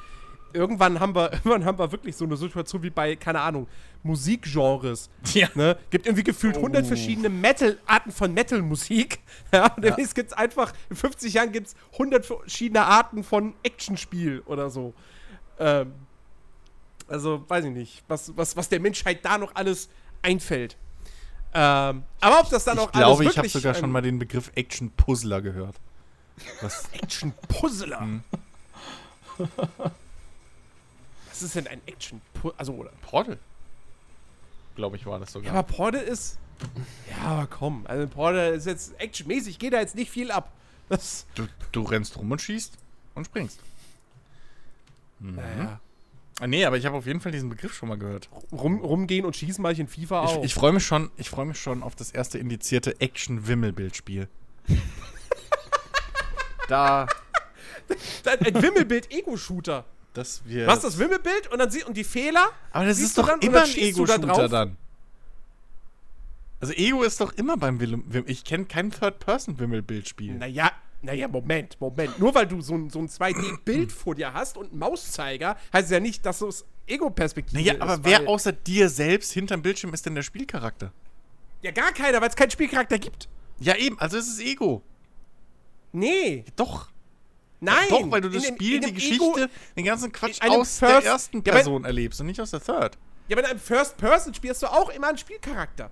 Irgendwann 0.53 0.99
haben 0.99 1.15
wir, 1.15 1.31
irgendwann 1.33 1.65
haben 1.65 1.79
wir 1.79 1.91
wirklich 1.91 2.15
so 2.15 2.25
eine 2.25 2.37
Situation 2.37 2.83
wie 2.83 2.89
bei, 2.89 3.15
keine 3.15 3.41
Ahnung, 3.41 3.67
Musikgenres. 4.03 5.09
Ja. 5.33 5.47
Ne? 5.55 5.77
Gibt 5.89 6.05
irgendwie 6.05 6.23
gefühlt 6.23 6.57
100 6.57 6.85
verschiedene 6.85 7.29
Metal, 7.29 7.77
Arten 7.85 8.11
von 8.11 8.33
Metal-Musik. 8.33 9.19
Ja, 9.53 9.73
und 9.73 9.83
demnächst 9.83 10.15
gibt's 10.15 10.31
einfach, 10.31 10.71
in 10.89 10.95
50 10.95 11.33
Jahren 11.33 11.51
gibt's 11.51 11.75
100 11.93 12.25
verschiedene 12.25 12.85
Arten 12.85 13.21
von 13.23 13.53
Actionspiel 13.63 14.41
oder 14.45 14.69
so. 14.69 14.93
Ähm, 15.59 15.91
also, 17.07 17.43
weiß 17.49 17.65
ich 17.65 17.71
nicht, 17.71 18.03
was, 18.07 18.35
was, 18.37 18.55
was 18.55 18.69
der 18.69 18.79
Menschheit 18.79 19.25
da 19.25 19.37
noch 19.37 19.53
alles 19.55 19.89
einfällt. 20.21 20.77
Ähm, 21.53 22.03
aber 22.21 22.39
ob 22.39 22.49
das 22.49 22.63
dann 22.63 22.79
auch 22.79 22.85
Ich 22.85 22.91
glaube, 22.93 23.05
alles 23.05 23.19
ich 23.19 23.27
habe 23.27 23.35
wirklich, 23.47 23.51
sogar 23.51 23.73
schon 23.73 23.85
ähm, 23.85 23.91
mal 23.91 24.01
den 24.01 24.19
Begriff 24.19 24.51
Action-Puzzler 24.55 25.41
gehört. 25.41 25.75
Was? 26.61 26.85
Action-Puzzler. 26.93 27.99
Hm. 27.99 28.23
Was 31.41 31.47
ist 31.47 31.55
denn 31.55 31.67
ein 31.67 31.81
action 31.87 32.21
Also, 32.57 32.73
oder? 32.73 32.91
Portal. 33.01 33.39
Glaube 34.75 34.95
ich, 34.95 35.05
war 35.07 35.19
das 35.19 35.29
Ja, 35.29 35.33
sogar. 35.33 35.53
aber 35.53 35.63
Portal 35.63 36.01
ist. 36.01 36.37
Ja, 37.09 37.25
aber 37.29 37.47
komm. 37.47 37.85
Also, 37.87 38.07
Portal 38.07 38.53
ist 38.53 38.67
jetzt 38.67 38.99
actionmäßig, 38.99 39.57
geht 39.57 39.73
da 39.73 39.79
jetzt 39.79 39.95
nicht 39.95 40.11
viel 40.11 40.29
ab. 40.31 40.51
Das. 40.89 41.25
Du, 41.35 41.47
du 41.71 41.81
rennst 41.83 42.17
rum 42.17 42.31
und 42.31 42.41
schießt 42.41 42.73
und 43.15 43.25
springst. 43.25 43.59
Naja. 45.19 45.79
Ah, 46.39 46.47
nee, 46.47 46.63
aber 46.65 46.77
ich 46.77 46.85
habe 46.85 46.95
auf 46.97 47.05
jeden 47.05 47.21
Fall 47.21 47.31
diesen 47.31 47.49
Begriff 47.49 47.73
schon 47.73 47.89
mal 47.89 47.97
gehört. 47.97 48.29
Rum, 48.51 48.79
rumgehen 48.79 49.25
und 49.25 49.35
schießen 49.35 49.61
mache 49.61 49.73
ich 49.73 49.79
in 49.79 49.87
FIFA 49.87 50.23
Ich, 50.25 50.29
auch. 50.31 50.43
ich 50.43 50.53
freue 50.53 50.71
mich 50.73 50.85
schon, 50.85 51.09
ich 51.17 51.29
freue 51.29 51.45
mich 51.45 51.59
schon 51.59 51.81
auf 51.83 51.95
das 51.95 52.11
erste 52.11 52.37
indizierte 52.39 52.99
Action-Wimmelbildspiel. 52.99 54.27
da, 56.67 57.05
ein 58.25 58.61
Wimmelbild-Ego-Shooter. 58.61 59.85
Dass 60.13 60.41
wir. 60.45 60.67
Was 60.67 60.81
das 60.81 60.97
Wimmelbild 60.97 61.51
und 61.51 61.59
dann 61.59 61.71
sie 61.71 61.83
und 61.83 61.95
die 61.95 62.03
Fehler. 62.03 62.49
Aber 62.71 62.85
das 62.85 62.97
siehst 62.97 63.09
ist 63.09 63.17
doch 63.17 63.27
dann 63.27 63.39
immer 63.41 63.63
ein 63.63 63.75
Ego-Shooter 63.75 64.49
dann. 64.49 64.77
Also 66.59 66.73
Ego 66.73 67.01
ist 67.03 67.19
doch 67.19 67.33
immer 67.33 67.57
beim 67.57 67.79
Wim 67.79 68.03
Wim 68.07 68.23
Ich 68.27 68.43
kenne 68.43 68.65
kein 68.65 68.91
Third-Person-Wimmelbildspiel. 68.91 70.35
Naja, 70.35 70.71
naja, 71.01 71.27
Moment, 71.27 71.79
Moment. 71.81 72.19
Nur 72.19 72.35
weil 72.35 72.45
du 72.45 72.61
so 72.61 72.75
ein, 72.75 72.89
so 72.91 72.99
ein 72.99 73.07
2D-Bild 73.07 73.91
vor 73.91 74.13
dir 74.13 74.33
hast 74.33 74.57
und 74.57 74.69
einen 74.69 74.79
Mauszeiger, 74.79 75.57
heißt 75.73 75.85
es 75.85 75.91
ja 75.91 75.99
nicht, 75.99 76.23
dass 76.25 76.41
es 76.41 76.65
Ego-Perspektive 76.85 77.59
Naja, 77.59 77.73
ist. 77.73 77.81
aber 77.81 78.03
wer 78.03 78.27
außer 78.27 78.51
dir 78.51 78.89
selbst 78.89 79.31
hinterm 79.31 79.63
Bildschirm 79.63 79.93
ist 79.93 80.05
denn 80.05 80.13
der 80.13 80.21
Spielcharakter? 80.21 80.91
Ja, 81.63 81.71
gar 81.71 81.91
keiner, 81.93 82.21
weil 82.21 82.29
es 82.29 82.35
keinen 82.35 82.51
Spielcharakter 82.51 82.99
gibt. 82.99 83.27
Ja, 83.59 83.75
eben, 83.75 83.97
also 83.99 84.17
es 84.17 84.27
ist 84.27 84.41
Ego. 84.41 84.83
Nee, 85.93 86.45
Doch. 86.55 86.90
Nein. 87.61 87.87
Doch, 87.89 88.11
weil 88.11 88.19
du 88.21 88.29
das 88.29 88.43
In 88.43 88.55
Spiel, 88.55 88.75
in 88.75 88.81
die 88.81 88.93
Geschichte, 88.93 89.23
Ego, 89.23 89.45
den 89.77 89.85
ganzen 89.85 90.11
Quatsch 90.11 90.41
aus 90.41 90.79
der 90.79 90.89
First- 90.89 91.07
ersten 91.07 91.37
Ja, 91.37 91.41
aber- 91.43 91.51
Person 91.53 91.85
erlebst 91.85 92.19
und 92.19 92.27
nicht 92.27 92.41
aus 92.41 92.51
der 92.51 92.59
Third. 92.61 92.97
ja, 93.29 93.35
aber 93.37 93.45
in 93.45 93.51
einem 93.51 93.59
First-Person-Spiel 93.59 94.49
hast 94.49 94.61
du 94.63 94.67
auch 94.67 94.89
immer 94.89 95.07
einen 95.07 95.17
Spielcharakter. 95.17 95.89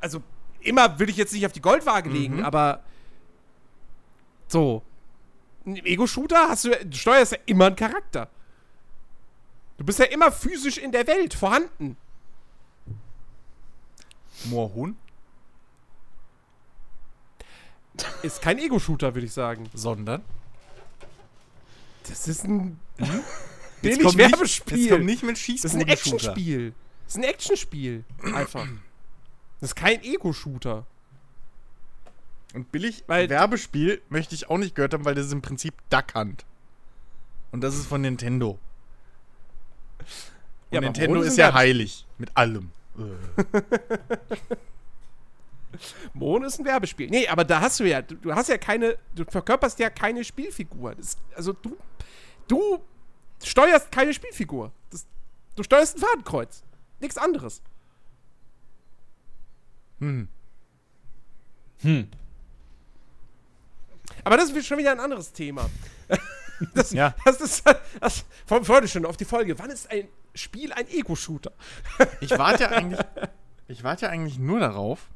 Also, 0.00 0.22
immer 0.60 0.98
würde 0.98 1.12
ich 1.12 1.16
jetzt 1.16 1.32
nicht 1.32 1.46
auf 1.46 1.52
die 1.52 1.60
Goldwaage 1.62 2.10
legen, 2.10 2.36
Mhm. 2.38 2.44
aber 2.44 2.82
so. 4.48 4.82
Im 5.64 5.76
Ego-Shooter 5.76 6.48
hast 6.48 6.64
du, 6.64 6.70
du 6.70 6.96
steuerst 6.96 7.32
ja 7.32 7.38
immer 7.46 7.66
einen 7.66 7.76
Charakter. 7.76 8.28
Du 9.78 9.84
bist 9.84 9.98
ja 10.00 10.06
immer 10.06 10.32
physisch 10.32 10.76
in 10.78 10.90
der 10.92 11.06
Welt 11.06 11.34
vorhanden. 11.34 11.96
Moorhuhn, 14.46 14.96
Ist 18.22 18.40
kein 18.42 18.58
Ego-Shooter, 18.58 19.14
würde 19.14 19.26
ich 19.26 19.32
sagen. 19.32 19.68
sondern. 19.74 20.22
Das 22.08 22.26
ist 22.26 22.44
ein 22.44 22.78
Jetzt 22.98 23.10
billig 23.82 24.00
kommt 24.02 24.16
nicht- 24.16 24.32
Werbespiel. 24.32 24.78
Jetzt 24.78 24.90
kommt 24.90 25.04
nicht 25.04 25.22
mit 25.22 25.36
das 25.36 25.48
ist 25.64 25.74
ein. 25.74 25.88
Actionspiel. 25.88 26.74
Das 27.04 27.14
ist 27.14 27.18
ein 27.18 27.24
Actionspiel. 27.24 28.04
Einfach. 28.34 28.66
Das 29.60 29.70
ist 29.70 29.74
kein 29.76 30.02
Ego-Shooter. 30.02 30.86
Und 32.54 32.72
billig 32.72 33.04
Weil- 33.06 33.28
Werbespiel 33.30 34.02
möchte 34.08 34.34
ich 34.34 34.50
auch 34.50 34.58
nicht 34.58 34.74
gehört 34.74 34.94
haben, 34.94 35.04
weil 35.04 35.14
das 35.14 35.26
ist 35.26 35.32
im 35.32 35.42
Prinzip 35.42 35.74
Duck 35.90 36.14
Hunt. 36.14 36.44
Und 37.52 37.60
das 37.60 37.74
ist 37.76 37.86
von 37.86 38.00
Nintendo. 38.00 38.58
Und 39.98 40.08
Ja, 40.70 40.80
Nintendo 40.80 41.20
ist 41.22 41.36
ja 41.38 41.52
heilig. 41.54 42.06
Mit 42.18 42.36
allem. 42.36 42.70
Mohn 46.14 46.44
ist 46.44 46.58
ein 46.58 46.64
Werbespiel. 46.64 47.08
Nee, 47.10 47.28
aber 47.28 47.44
da 47.44 47.60
hast 47.60 47.80
du 47.80 47.84
ja, 47.84 48.02
du, 48.02 48.34
hast 48.34 48.48
ja 48.48 48.58
keine, 48.58 48.98
du 49.14 49.24
verkörperst 49.24 49.78
ja 49.78 49.90
keine 49.90 50.24
Spielfigur. 50.24 50.94
Das, 50.94 51.16
also 51.34 51.52
du, 51.52 51.76
du 52.48 52.82
steuerst 53.42 53.90
keine 53.90 54.14
Spielfigur. 54.14 54.72
Das, 54.90 55.06
du 55.56 55.62
steuerst 55.62 55.96
ein 55.96 56.00
Fadenkreuz. 56.00 56.62
Nichts 57.00 57.18
anderes. 57.18 57.62
Hm. 59.98 60.28
Hm. 61.82 62.08
Aber 64.24 64.36
das 64.36 64.50
ist 64.50 64.66
schon 64.66 64.78
wieder 64.78 64.92
ein 64.92 65.00
anderes 65.00 65.32
Thema. 65.32 65.68
Das, 66.74 66.92
Ja. 66.92 67.12
das 67.24 67.40
ist, 67.40 67.64
das, 68.00 68.24
von 68.46 68.64
vorne 68.64 68.86
schon 68.86 69.04
auf 69.04 69.16
die 69.16 69.24
Folge. 69.24 69.58
Wann 69.58 69.70
ist 69.70 69.90
ein 69.90 70.06
Spiel 70.32 70.72
ein 70.72 70.86
Ego-Shooter? 70.88 71.50
Ich 72.20 72.30
warte 72.30 72.62
ja 72.64 72.70
eigentlich. 72.70 73.00
Ich 73.66 73.82
warte 73.82 74.06
ja 74.06 74.12
eigentlich 74.12 74.38
nur 74.38 74.60
darauf, 74.60 75.08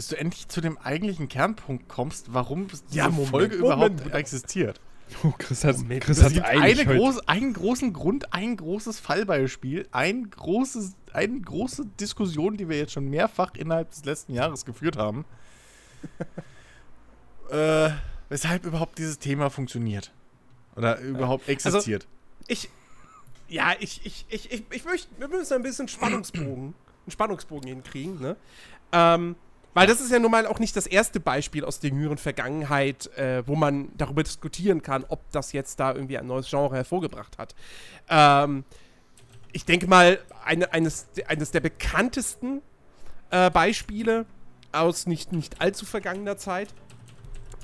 bis 0.00 0.08
du 0.08 0.16
endlich 0.16 0.48
zu 0.48 0.62
dem 0.62 0.78
eigentlichen 0.78 1.28
Kernpunkt 1.28 1.86
kommst, 1.86 2.32
warum 2.32 2.68
diese 2.68 2.82
Ja, 2.90 3.10
Moment, 3.10 3.28
Folge 3.28 3.58
Moment. 3.58 4.00
überhaupt 4.00 4.14
existiert. 4.14 4.80
Oh, 5.22 5.34
Chris 5.36 5.62
hat, 5.62 5.76
Moment, 5.76 6.04
Chris 6.04 6.22
hat 6.22 6.42
eine 6.42 6.86
groß, 6.86 7.28
einen 7.28 7.52
großen 7.52 7.92
Grund, 7.92 8.32
ein 8.32 8.56
großes 8.56 8.98
Fallbeispiel, 8.98 9.86
ein 9.92 10.30
großes, 10.30 10.94
eine 11.12 11.38
große 11.42 11.84
Diskussion, 12.00 12.56
die 12.56 12.70
wir 12.70 12.78
jetzt 12.78 12.92
schon 12.92 13.10
mehrfach 13.10 13.52
innerhalb 13.54 13.90
des 13.90 14.02
letzten 14.06 14.32
Jahres 14.32 14.64
geführt 14.64 14.96
haben. 14.96 15.26
äh, 17.50 17.90
weshalb 18.30 18.64
überhaupt 18.64 18.96
dieses 18.96 19.18
Thema 19.18 19.50
funktioniert. 19.50 20.12
Oder 20.76 20.98
überhaupt 21.00 21.46
existiert. 21.46 22.06
Ich, 22.46 22.70
ja, 23.48 23.74
ich, 23.78 24.00
ich, 24.06 24.24
ich, 24.30 24.50
ich, 24.50 24.64
ich 24.70 24.84
möchte, 24.86 25.08
wir 25.18 25.28
müssen 25.28 25.52
ein 25.52 25.62
bisschen 25.62 25.88
Spannungsbogen, 25.88 26.72
einen 27.04 27.10
Spannungsbogen 27.10 27.68
hinkriegen, 27.68 28.18
ne? 28.18 28.36
Ähm, 28.92 29.36
weil 29.74 29.86
das 29.86 30.00
ist 30.00 30.10
ja 30.10 30.18
nun 30.18 30.30
mal 30.30 30.46
auch 30.46 30.58
nicht 30.58 30.74
das 30.76 30.86
erste 30.86 31.20
Beispiel 31.20 31.64
aus 31.64 31.80
der 31.80 31.90
jüngeren 31.90 32.18
Vergangenheit, 32.18 33.06
äh, 33.16 33.46
wo 33.46 33.54
man 33.54 33.90
darüber 33.96 34.22
diskutieren 34.22 34.82
kann, 34.82 35.04
ob 35.08 35.20
das 35.30 35.52
jetzt 35.52 35.78
da 35.78 35.94
irgendwie 35.94 36.18
ein 36.18 36.26
neues 36.26 36.50
Genre 36.50 36.74
hervorgebracht 36.74 37.38
hat. 37.38 37.54
Ähm, 38.08 38.64
ich 39.52 39.64
denke 39.64 39.86
mal, 39.86 40.18
eine, 40.44 40.72
eines, 40.72 41.08
eines 41.26 41.50
der 41.50 41.60
bekanntesten 41.60 42.62
äh, 43.30 43.50
Beispiele 43.50 44.26
aus 44.72 45.06
nicht, 45.06 45.32
nicht 45.32 45.60
allzu 45.60 45.86
vergangener 45.86 46.36
Zeit, 46.36 46.68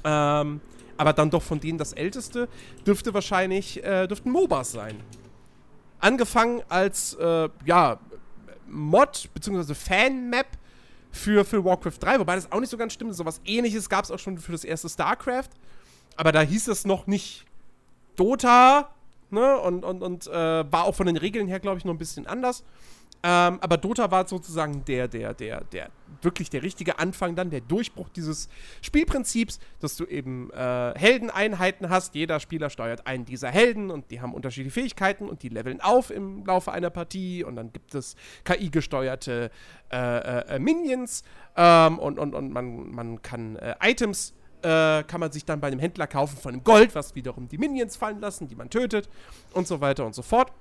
ähm, 0.04 0.60
aber 0.96 1.12
dann 1.12 1.30
doch 1.30 1.42
von 1.42 1.60
denen 1.60 1.78
das 1.78 1.92
älteste, 1.92 2.48
dürfte 2.86 3.14
wahrscheinlich, 3.14 3.84
äh, 3.84 4.06
dürften 4.06 4.30
MOBAs 4.30 4.72
sein. 4.72 5.00
Angefangen 5.98 6.62
als, 6.68 7.14
äh, 7.14 7.48
ja, 7.64 7.98
Mod, 8.68 9.28
beziehungsweise 9.32 9.74
Fan-Map 9.74 10.46
für, 11.16 11.44
für 11.44 11.64
Warcraft 11.64 11.98
3, 12.00 12.20
wobei 12.20 12.36
das 12.36 12.50
auch 12.52 12.60
nicht 12.60 12.70
so 12.70 12.76
ganz 12.76 12.92
stimmt. 12.92 13.14
So 13.14 13.24
was 13.24 13.40
ähnliches 13.44 13.88
gab 13.88 14.04
es 14.04 14.10
auch 14.10 14.18
schon 14.18 14.38
für 14.38 14.52
das 14.52 14.64
erste 14.64 14.88
StarCraft. 14.88 15.50
Aber 16.16 16.32
da 16.32 16.40
hieß 16.40 16.68
es 16.68 16.84
noch 16.84 17.06
nicht 17.06 17.44
Dota, 18.16 18.90
ne? 19.30 19.58
Und, 19.58 19.84
und, 19.84 20.02
und 20.02 20.26
äh, 20.26 20.72
war 20.72 20.84
auch 20.84 20.94
von 20.94 21.06
den 21.06 21.16
Regeln 21.16 21.48
her, 21.48 21.60
glaube 21.60 21.78
ich, 21.78 21.84
noch 21.84 21.94
ein 21.94 21.98
bisschen 21.98 22.26
anders. 22.26 22.64
Ähm, 23.22 23.58
aber 23.60 23.76
Dota 23.76 24.10
war 24.10 24.28
sozusagen 24.28 24.84
der, 24.84 25.08
der, 25.08 25.34
der, 25.34 25.64
der, 25.64 25.90
wirklich 26.22 26.48
der 26.48 26.62
richtige 26.62 26.98
Anfang 27.00 27.34
dann, 27.34 27.50
der 27.50 27.60
Durchbruch 27.60 28.08
dieses 28.10 28.48
Spielprinzips, 28.82 29.58
dass 29.80 29.96
du 29.96 30.04
eben 30.04 30.50
äh, 30.52 30.92
Heldeneinheiten 30.96 31.88
hast. 31.88 32.14
Jeder 32.14 32.38
Spieler 32.38 32.70
steuert 32.70 33.06
einen 33.06 33.24
dieser 33.24 33.48
Helden 33.48 33.90
und 33.90 34.10
die 34.10 34.20
haben 34.20 34.32
unterschiedliche 34.32 34.80
Fähigkeiten 34.80 35.28
und 35.28 35.42
die 35.42 35.48
leveln 35.48 35.80
auf 35.80 36.10
im 36.10 36.44
Laufe 36.46 36.70
einer 36.70 36.90
Partie 36.90 37.42
und 37.42 37.56
dann 37.56 37.72
gibt 37.72 37.94
es 37.94 38.14
KI-gesteuerte 38.44 39.50
äh, 39.90 39.96
äh, 39.96 40.54
äh, 40.54 40.58
Minions 40.60 41.24
ähm, 41.56 41.98
und, 41.98 42.18
und, 42.20 42.32
und 42.32 42.52
man, 42.52 42.90
man 42.92 43.22
kann 43.22 43.56
äh, 43.56 43.74
Items 43.82 44.34
äh, 44.62 45.02
kann 45.02 45.20
man 45.20 45.32
sich 45.32 45.44
dann 45.44 45.60
bei 45.60 45.66
einem 45.66 45.80
Händler 45.80 46.06
kaufen 46.06 46.36
von 46.36 46.52
dem 46.52 46.64
Gold, 46.64 46.94
was 46.94 47.14
wiederum 47.14 47.48
die 47.48 47.58
Minions 47.58 47.96
fallen 47.96 48.20
lassen, 48.20 48.48
die 48.48 48.54
man 48.54 48.70
tötet 48.70 49.08
und 49.52 49.66
so 49.66 49.80
weiter 49.80 50.06
und 50.06 50.14
so 50.14 50.22
fort. 50.22 50.52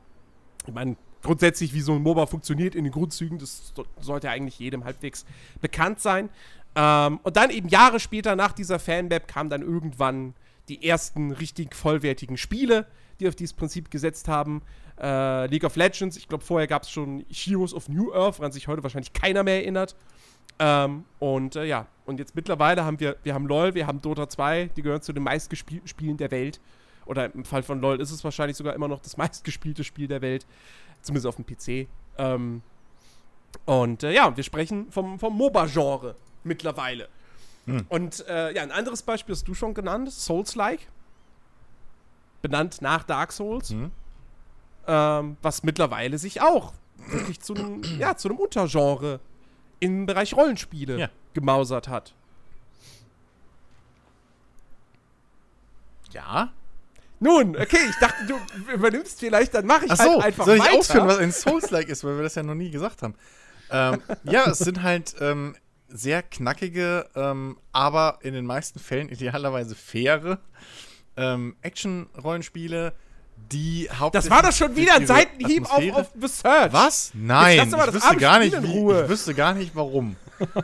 Ich 0.68 0.74
meine, 0.74 0.98
grundsätzlich, 1.26 1.74
wie 1.74 1.82
so 1.82 1.94
ein 1.94 2.02
MOBA 2.02 2.26
funktioniert 2.28 2.76
in 2.76 2.84
den 2.86 2.94
Grundzügen, 2.94 3.38
das 3.38 3.74
so- 3.76 3.86
sollte 4.00 4.30
eigentlich 4.30 4.58
jedem 4.60 4.86
halbwegs 4.86 5.26
bekannt 5.60 6.00
sein. 6.00 6.30
Ähm, 6.76 7.20
und 7.24 7.36
dann 7.38 7.50
eben 7.50 7.68
Jahre 7.68 8.00
später 8.00 8.36
nach 8.36 8.54
dieser 8.54 8.80
Fanmap 8.80 9.28
kamen 9.28 9.50
dann 9.50 9.62
irgendwann 9.62 10.34
die 10.70 10.88
ersten 10.88 11.32
richtig 11.32 11.76
vollwertigen 11.76 12.38
Spiele, 12.38 12.88
die 13.20 13.28
auf 13.28 13.36
dieses 13.36 13.54
Prinzip 13.54 13.92
gesetzt 13.92 14.28
haben. 14.28 14.62
Äh, 15.00 15.48
League 15.48 15.64
of 15.64 15.76
Legends, 15.76 16.18
ich 16.18 16.28
glaube, 16.28 16.44
vorher 16.44 16.68
gab 16.68 16.84
es 16.84 16.90
schon 16.90 17.26
Heroes 17.30 17.74
of 17.74 17.90
New 17.90 18.14
Earth, 18.14 18.40
woran 18.40 18.52
sich 18.52 18.68
heute 18.68 18.84
wahrscheinlich 18.84 19.14
keiner 19.14 19.44
mehr 19.44 19.62
erinnert. 19.62 19.96
Ähm, 20.60 21.04
und 21.20 21.56
äh, 21.56 21.66
ja, 21.66 21.88
und 22.06 22.20
jetzt 22.20 22.36
mittlerweile 22.36 22.86
haben 22.86 23.00
wir, 23.00 23.18
wir 23.24 23.34
haben 23.34 23.46
LOL, 23.48 23.74
wir 23.76 23.88
haben 23.88 24.02
Dota 24.02 24.30
2, 24.30 24.70
die 24.76 24.82
gehören 24.82 25.02
zu 25.02 25.12
den 25.12 25.24
meistgespielten 25.24 25.88
Spielen 25.88 26.18
der 26.18 26.32
Welt. 26.32 26.60
Oder 27.06 27.34
im 27.34 27.46
Fall 27.46 27.62
von 27.64 27.82
LOL 27.82 28.02
ist 28.02 28.12
es 28.12 28.24
wahrscheinlich 28.24 28.58
sogar 28.58 28.74
immer 28.74 28.88
noch 28.88 29.00
das 29.00 29.18
meistgespielte 29.18 29.84
Spiel 29.84 30.08
der 30.08 30.22
Welt. 30.22 30.46
Zumindest 31.06 31.28
auf 31.28 31.36
dem 31.36 31.46
PC. 31.46 31.88
Ähm, 32.18 32.64
und 33.66 34.02
äh, 34.04 34.12
ja, 34.12 34.36
wir 34.36 34.44
sprechen 34.44 34.92
vom, 34.92 35.20
vom 35.20 35.38
MOBA-Genre 35.38 36.16
mittlerweile. 36.44 37.08
Hm. 37.66 37.86
Und 37.90 38.28
äh, 38.28 38.54
ja, 38.56 38.64
ein 38.64 38.72
anderes 38.72 39.04
Beispiel 39.04 39.34
hast 39.36 39.48
du 39.48 39.54
schon 39.54 39.76
genannt, 39.76 40.12
Souls-like. 40.12 40.88
Benannt 42.42 42.82
nach 42.82 43.04
Dark 43.04 43.32
Souls. 43.32 43.70
Hm? 43.70 43.92
Ähm, 44.88 45.38
was 45.44 45.62
mittlerweile 45.62 46.18
sich 46.18 46.42
auch 46.42 46.74
wirklich 47.10 47.40
zu 47.40 47.54
einem, 47.54 47.84
ja, 48.00 48.18
zu 48.18 48.30
einem 48.30 48.40
Untergenre 48.40 49.20
im 49.80 50.08
Bereich 50.08 50.36
Rollenspiele 50.36 50.98
Ja. 51.00 51.10
gemausert 51.34 51.88
hat. 51.88 52.16
Ja? 56.12 56.52
Nun, 57.20 57.56
okay, 57.56 57.78
ich 57.90 57.96
dachte, 58.00 58.26
du 58.28 58.74
übernimmst 58.74 59.20
vielleicht, 59.20 59.54
dann 59.54 59.66
mache 59.66 59.86
ich 59.86 59.92
Ach 59.92 59.98
so, 59.98 60.14
halt 60.16 60.26
einfach 60.26 60.46
soll 60.46 60.58
ich 60.58 60.64
weiter. 60.64 60.78
ausführen, 60.78 61.08
was 61.08 61.18
ein 61.18 61.32
Souls-like 61.32 61.90
ist, 61.90 62.04
weil 62.04 62.18
wir 62.18 62.24
das 62.24 62.36
ja 62.36 62.44
noch 62.44 62.56
nie 62.56 62.72
gesagt 62.72 63.02
haben. 63.02 63.16
Ähm, 63.72 64.02
ja, 64.24 64.50
es 64.50 64.60
sind 64.60 64.84
halt 64.84 65.16
ähm, 65.22 65.56
sehr 65.88 66.24
knackige, 66.24 67.10
ähm, 67.16 67.58
aber 67.72 68.20
in 68.22 68.34
den 68.34 68.46
meisten 68.46 68.80
Fällen 68.80 69.10
idealerweise 69.10 69.76
faire 69.76 70.40
ähm, 71.18 71.56
Action-Rollenspiele, 71.62 72.94
die 73.52 73.88
das 73.90 74.00
hauptsächlich. 74.00 74.32
war 74.32 74.44
doch 74.44 74.52
schon 74.52 74.76
wieder 74.76 74.96
ein 74.96 75.08
Seitenhieb 75.08 75.72
auf, 75.72 75.84
auf 75.94 76.12
The 76.20 76.28
Search. 76.28 76.74
Was? 76.74 77.12
Nein, 77.14 77.60
ich 77.64 77.72
das 77.72 77.94
wüsste 77.94 78.18
gar 78.18 78.40
nicht, 78.40 78.62
wie, 78.62 78.68
Ruhe. 78.68 79.04
ich 79.04 79.10
wüsste 79.10 79.34
gar 79.34 79.54
nicht, 79.54 79.76
warum. 79.76 80.16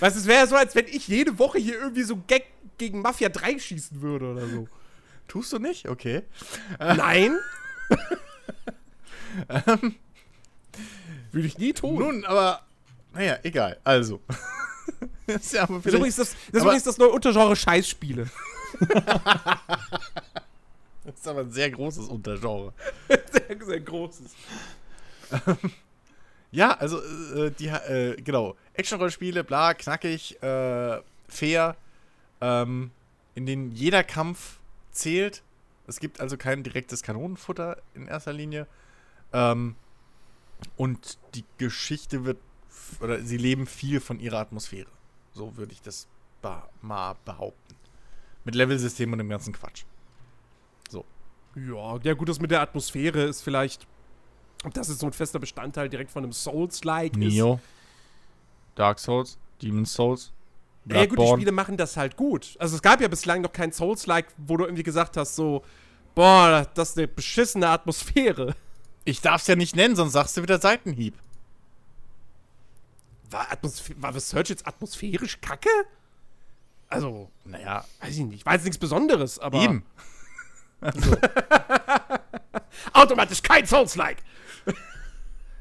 Weißt 0.00 0.16
du, 0.16 0.20
es 0.20 0.26
wäre 0.26 0.40
ja 0.40 0.46
so, 0.46 0.56
als 0.56 0.74
wenn 0.74 0.86
ich 0.86 1.08
jede 1.08 1.38
Woche 1.38 1.58
hier 1.58 1.78
irgendwie 1.78 2.02
so 2.02 2.16
Gag 2.26 2.46
gegen 2.80 3.02
Mafia 3.02 3.28
3 3.28 3.58
schießen 3.58 4.00
würde 4.00 4.32
oder 4.32 4.48
so. 4.48 4.66
Tust 5.28 5.52
du 5.52 5.58
nicht? 5.58 5.86
Okay. 5.88 6.22
Nein. 6.78 7.38
Würde 11.30 11.46
ich 11.46 11.58
nie 11.58 11.72
tun. 11.72 11.98
Nun, 11.98 12.24
aber, 12.24 12.62
naja, 13.12 13.38
egal. 13.44 13.78
Also. 13.84 14.20
das 15.26 15.42
ist 15.44 15.52
ja 15.52 15.62
aber 15.62 15.76
das 15.76 15.86
ist 15.86 15.94
übrigens 15.94 16.16
das, 16.16 16.30
das, 16.30 16.38
ist 16.38 16.54
aber- 16.54 16.62
übrigens 16.62 16.84
das 16.84 16.98
neue 16.98 17.10
Untergenre 17.10 17.54
Scheißspiele. 17.54 18.28
das 21.04 21.14
ist 21.14 21.28
aber 21.28 21.40
ein 21.40 21.50
sehr 21.52 21.70
großes 21.70 22.08
Untergenre. 22.08 22.72
sehr, 23.08 23.64
sehr 23.64 23.80
großes. 23.80 24.32
Ja, 26.50 26.72
also, 26.72 27.00
äh, 27.00 27.52
die, 27.52 27.68
äh, 27.68 28.16
genau. 28.20 28.56
Action-Rollenspiele, 28.74 29.44
bla, 29.44 29.74
knackig, 29.74 30.42
äh, 30.42 31.00
fair, 31.28 31.76
ähm, 32.40 32.90
in 33.34 33.46
denen 33.46 33.72
jeder 33.72 34.04
Kampf 34.04 34.58
zählt. 34.90 35.42
Es 35.86 36.00
gibt 36.00 36.20
also 36.20 36.36
kein 36.36 36.62
direktes 36.62 37.02
Kanonenfutter 37.02 37.78
in 37.94 38.06
erster 38.06 38.32
Linie. 38.32 38.66
Ähm, 39.32 39.76
und 40.76 41.18
die 41.34 41.44
Geschichte 41.58 42.24
wird, 42.24 42.38
oder 43.00 43.20
sie 43.20 43.36
leben 43.36 43.66
viel 43.66 44.00
von 44.00 44.20
ihrer 44.20 44.38
Atmosphäre. 44.38 44.90
So 45.32 45.56
würde 45.56 45.72
ich 45.72 45.82
das 45.82 46.08
mal 46.82 47.16
behaupten. 47.24 47.74
Mit 48.44 48.54
Levelsystem 48.54 49.12
und 49.12 49.18
dem 49.18 49.28
ganzen 49.28 49.52
Quatsch. 49.52 49.84
Ja, 51.56 51.98
ja 52.02 52.14
gut, 52.14 52.28
das 52.28 52.40
mit 52.40 52.50
der 52.52 52.60
Atmosphäre 52.60 53.22
ist 53.22 53.42
vielleicht, 53.42 53.86
ob 54.64 54.72
das 54.72 54.88
jetzt 54.88 55.00
so 55.00 55.06
ein 55.06 55.12
fester 55.12 55.40
Bestandteil 55.40 55.88
direkt 55.88 56.10
von 56.10 56.22
einem 56.22 56.32
Souls-like 56.32 57.16
ist. 57.16 57.34
Dark 58.76 58.98
Souls, 59.00 59.36
Demon's 59.60 59.92
Souls, 59.92 60.32
Ja, 60.86 61.06
gut, 61.06 61.18
die 61.18 61.26
Spiele 61.28 61.52
machen 61.52 61.76
das 61.76 61.96
halt 61.96 62.16
gut. 62.16 62.56
Also 62.58 62.76
es 62.76 62.82
gab 62.82 63.00
ja 63.00 63.08
bislang 63.08 63.42
noch 63.42 63.52
kein 63.52 63.72
Souls-like, 63.72 64.26
wo 64.38 64.56
du 64.56 64.64
irgendwie 64.64 64.82
gesagt 64.82 65.16
hast, 65.16 65.36
so, 65.36 65.64
boah, 66.14 66.66
das 66.74 66.90
ist 66.90 66.98
eine 66.98 67.08
beschissene 67.08 67.68
Atmosphäre. 67.68 68.54
Ich 69.04 69.20
darf's 69.20 69.46
ja 69.46 69.56
nicht 69.56 69.76
nennen, 69.76 69.96
sonst 69.96 70.12
sagst 70.12 70.36
du 70.36 70.42
wieder 70.42 70.60
Seitenhieb. 70.60 71.14
War, 73.30 73.50
Atmosphä 73.52 73.94
war 73.98 74.12
The 74.12 74.20
Search 74.20 74.48
jetzt 74.48 74.66
atmosphärisch 74.66 75.40
kacke? 75.40 75.68
Also, 76.88 77.30
Naja, 77.44 77.84
weiß 78.00 78.16
ich 78.16 78.24
nicht. 78.24 78.44
War 78.46 78.54
jetzt 78.54 78.64
nichts 78.64 78.78
Besonderes, 78.78 79.38
aber. 79.38 79.60
eben. 79.62 79.84
Automatisch 82.92 83.42
kein 83.42 83.66
Souls-like. 83.66 84.22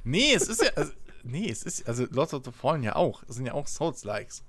Nee, 0.03 0.33
es 0.33 0.47
ist 0.47 0.63
ja. 0.63 0.71
Also, 0.75 0.93
nee, 1.23 1.49
es 1.49 1.63
ist. 1.63 1.87
Also, 1.87 2.05
Lords 2.09 2.33
of 2.33 2.43
the 2.45 2.51
Fallen 2.51 2.81
ja 2.83 2.95
auch. 2.95 3.21
Es 3.27 3.35
sind 3.35 3.45
ja 3.45 3.53
auch 3.53 3.67
Souls-Likes. 3.67 4.43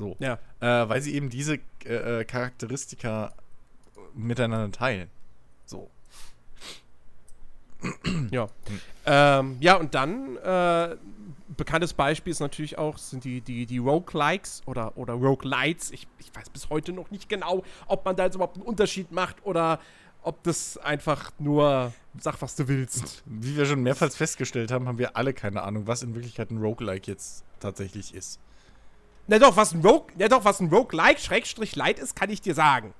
So. 0.00 0.16
Ja. 0.18 0.38
Äh, 0.60 0.88
weil 0.88 1.02
sie 1.02 1.14
eben 1.14 1.28
diese 1.28 1.58
äh, 1.84 2.20
äh, 2.20 2.24
Charakteristika 2.24 3.34
miteinander 4.14 4.72
teilen. 4.72 5.10
So. 5.66 5.90
Ja. 8.30 8.48
Ähm, 9.04 9.58
ja, 9.60 9.76
und 9.76 9.94
dann, 9.94 10.36
äh, 10.38 10.96
bekanntes 11.56 11.92
Beispiel 11.92 12.30
ist 12.30 12.40
natürlich 12.40 12.78
auch, 12.78 12.96
sind 12.96 13.24
die, 13.24 13.42
die, 13.42 13.66
die 13.66 13.78
Roguelikes 13.78 14.62
oder, 14.66 14.96
oder 14.96 15.14
Roguelites. 15.14 15.90
Ich, 15.90 16.06
ich 16.18 16.34
weiß 16.34 16.48
bis 16.48 16.70
heute 16.70 16.92
noch 16.92 17.10
nicht 17.10 17.28
genau, 17.28 17.62
ob 17.86 18.04
man 18.04 18.16
da 18.16 18.24
jetzt 18.24 18.36
überhaupt 18.36 18.56
einen 18.56 18.66
Unterschied 18.66 19.12
macht 19.12 19.36
oder 19.44 19.80
ob 20.22 20.42
das 20.44 20.78
einfach 20.78 21.30
nur 21.38 21.92
sag, 22.18 22.40
was 22.40 22.56
du 22.56 22.68
willst. 22.68 23.22
Wie 23.26 23.56
wir 23.56 23.66
schon 23.66 23.82
mehrfach 23.82 24.10
festgestellt 24.10 24.70
haben, 24.70 24.88
haben 24.88 24.98
wir 24.98 25.16
alle 25.16 25.34
keine 25.34 25.62
Ahnung, 25.62 25.86
was 25.86 26.02
in 26.02 26.14
Wirklichkeit 26.14 26.50
ein 26.50 26.58
Roguelike 26.58 27.10
jetzt 27.10 27.44
tatsächlich 27.60 28.14
ist. 28.14 28.38
Na 29.30 29.38
doch, 29.38 29.56
was 29.56 29.72
ein 29.72 29.80
Rogue, 29.80 30.08
na 30.18 30.26
doch, 30.26 30.44
was 30.44 30.58
ein 30.58 30.70
Roguelike 30.70 31.20
Schrägstrich 31.20 31.76
Light 31.76 32.00
ist, 32.00 32.16
kann 32.16 32.30
ich 32.30 32.40
dir 32.40 32.52
sagen. 32.52 32.92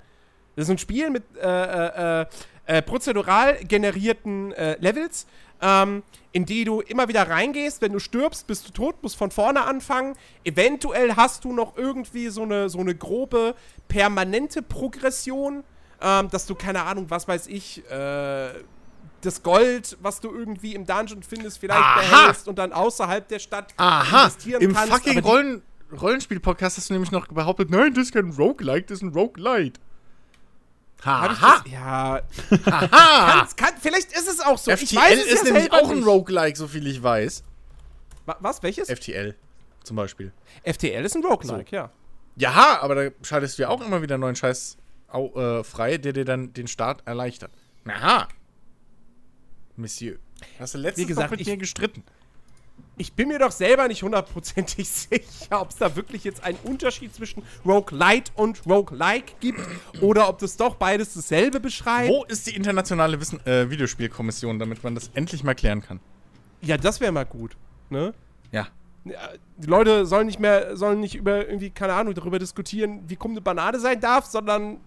Das 0.55 0.63
ist 0.63 0.71
ein 0.71 0.77
Spiel 0.77 1.09
mit 1.09 1.23
äh, 1.35 2.21
äh, 2.21 2.25
äh, 2.67 2.81
prozedural 2.81 3.57
generierten 3.65 4.53
äh, 4.53 4.77
Levels, 4.79 5.27
ähm, 5.61 6.03
in 6.31 6.45
die 6.45 6.63
du 6.63 6.79
immer 6.79 7.09
wieder 7.09 7.29
reingehst. 7.29 7.81
Wenn 7.81 7.91
du 7.91 7.99
stirbst, 7.99 8.47
bist 8.47 8.65
du 8.65 8.71
tot, 8.71 9.03
musst 9.03 9.17
von 9.17 9.29
vorne 9.29 9.65
anfangen. 9.65 10.15
Eventuell 10.45 11.17
hast 11.17 11.43
du 11.43 11.51
noch 11.51 11.75
irgendwie 11.75 12.29
so 12.29 12.43
eine, 12.43 12.69
so 12.69 12.79
eine 12.79 12.95
grobe 12.95 13.53
permanente 13.89 14.61
Progression, 14.61 15.65
ähm, 16.01 16.29
dass 16.29 16.45
du, 16.45 16.55
keine 16.55 16.83
Ahnung, 16.83 17.07
was 17.09 17.27
weiß 17.27 17.47
ich, 17.47 17.83
äh, 17.91 18.53
das 19.19 19.43
Gold, 19.43 19.97
was 20.01 20.21
du 20.21 20.33
irgendwie 20.33 20.75
im 20.75 20.85
Dungeon 20.85 21.23
findest, 21.23 21.59
vielleicht 21.59 21.81
Aha! 21.81 21.99
behältst 21.99 22.47
und 22.47 22.57
dann 22.57 22.71
außerhalb 22.71 23.27
der 23.27 23.39
Stadt 23.39 23.73
Aha! 23.75 24.23
investieren 24.23 24.61
Im 24.61 24.73
kannst. 24.73 24.93
fucking 24.93 25.19
Rollen 25.19 25.61
Rollenspiel-Podcast 25.99 26.77
hast 26.77 26.89
du 26.89 26.93
nämlich 26.93 27.11
noch 27.11 27.27
behauptet, 27.27 27.69
nein, 27.69 27.93
das 27.93 28.05
ist 28.05 28.13
kein 28.13 28.29
Roguelike, 28.31 28.87
das 28.87 28.97
ist 28.99 29.03
ein 29.03 29.09
Roguelite. 29.09 29.79
Haha! 31.03 31.63
Ja, 31.67 32.21
Haha! 32.65 33.31
kann's, 33.39 33.55
kann, 33.55 33.73
vielleicht 33.79 34.11
ist 34.11 34.27
es 34.27 34.39
auch 34.39 34.57
so. 34.59 34.69
FTL 34.71 34.83
ich 34.83 34.95
weiß 34.95 35.19
es 35.19 35.25
ist 35.33 35.47
ja 35.47 35.53
nämlich 35.53 35.71
auch 35.71 35.89
ein. 35.89 36.03
Roguelike, 36.03 36.55
so 36.57 36.67
viel 36.67 36.85
ich 36.85 37.01
weiß. 37.01 37.43
Wa- 38.27 38.37
Was? 38.39 38.61
Welches? 38.61 38.87
FTL 38.89 39.35
zum 39.83 39.95
Beispiel. 39.95 40.31
FTL 40.63 41.03
ist 41.03 41.15
ein 41.15 41.23
Roguelike, 41.25 41.75
ja. 41.75 41.89
Ja, 42.35 42.79
aber 42.81 42.95
da 42.95 43.09
schaltest 43.23 43.57
du 43.57 43.63
ja 43.63 43.69
auch 43.69 43.81
immer 43.81 44.01
wieder 44.03 44.17
neuen 44.19 44.35
Scheiß 44.35 44.77
au, 45.07 45.31
äh, 45.33 45.63
frei, 45.63 45.97
der 45.97 46.13
dir 46.13 46.23
dann 46.23 46.53
den 46.53 46.67
Start 46.67 47.01
erleichtert. 47.07 47.51
Aha. 47.87 48.27
Monsieur. 49.75 50.17
Hast 50.59 50.75
du 50.75 50.77
letztens 50.77 51.03
Wie 51.03 51.07
gesagt, 51.07 51.25
noch 51.25 51.31
mit 51.31 51.41
ich- 51.41 51.47
mir 51.47 51.57
gestritten? 51.57 52.03
Ich 52.97 53.13
bin 53.13 53.29
mir 53.29 53.39
doch 53.39 53.51
selber 53.51 53.87
nicht 53.87 54.03
hundertprozentig 54.03 54.89
sicher, 54.89 55.61
ob 55.61 55.69
es 55.69 55.77
da 55.77 55.95
wirklich 55.95 56.23
jetzt 56.23 56.43
einen 56.43 56.57
Unterschied 56.63 57.15
zwischen 57.15 57.43
Roguelite 57.65 58.31
und 58.35 58.65
Roguelike 58.67 59.33
gibt 59.39 59.59
oder 60.01 60.27
ob 60.27 60.39
das 60.39 60.57
doch 60.57 60.75
beides 60.75 61.13
dasselbe 61.13 61.59
beschreibt. 61.59 62.09
Wo 62.09 62.25
ist 62.25 62.47
die 62.47 62.55
internationale 62.55 63.19
Wissen 63.19 63.45
äh, 63.45 63.69
Videospielkommission, 63.69 64.59
damit 64.59 64.83
man 64.83 64.95
das 64.95 65.09
endlich 65.13 65.43
mal 65.43 65.55
klären 65.55 65.81
kann? 65.81 65.99
Ja, 66.61 66.77
das 66.77 66.99
wäre 66.99 67.11
mal 67.11 67.25
gut. 67.25 67.57
Ne? 67.89 68.13
Ja. 68.51 68.67
Die 69.03 69.67
Leute 69.67 70.05
sollen 70.05 70.27
nicht 70.27 70.39
mehr, 70.39 70.77
sollen 70.77 70.99
nicht 70.99 71.15
über 71.15 71.47
irgendwie, 71.47 71.71
keine 71.71 71.93
Ahnung, 71.93 72.13
darüber 72.13 72.37
diskutieren, 72.37 73.01
wie 73.07 73.15
krumm 73.15 73.31
eine 73.31 73.41
Banane 73.41 73.79
sein 73.79 73.99
darf, 73.99 74.25
sondern 74.25 74.77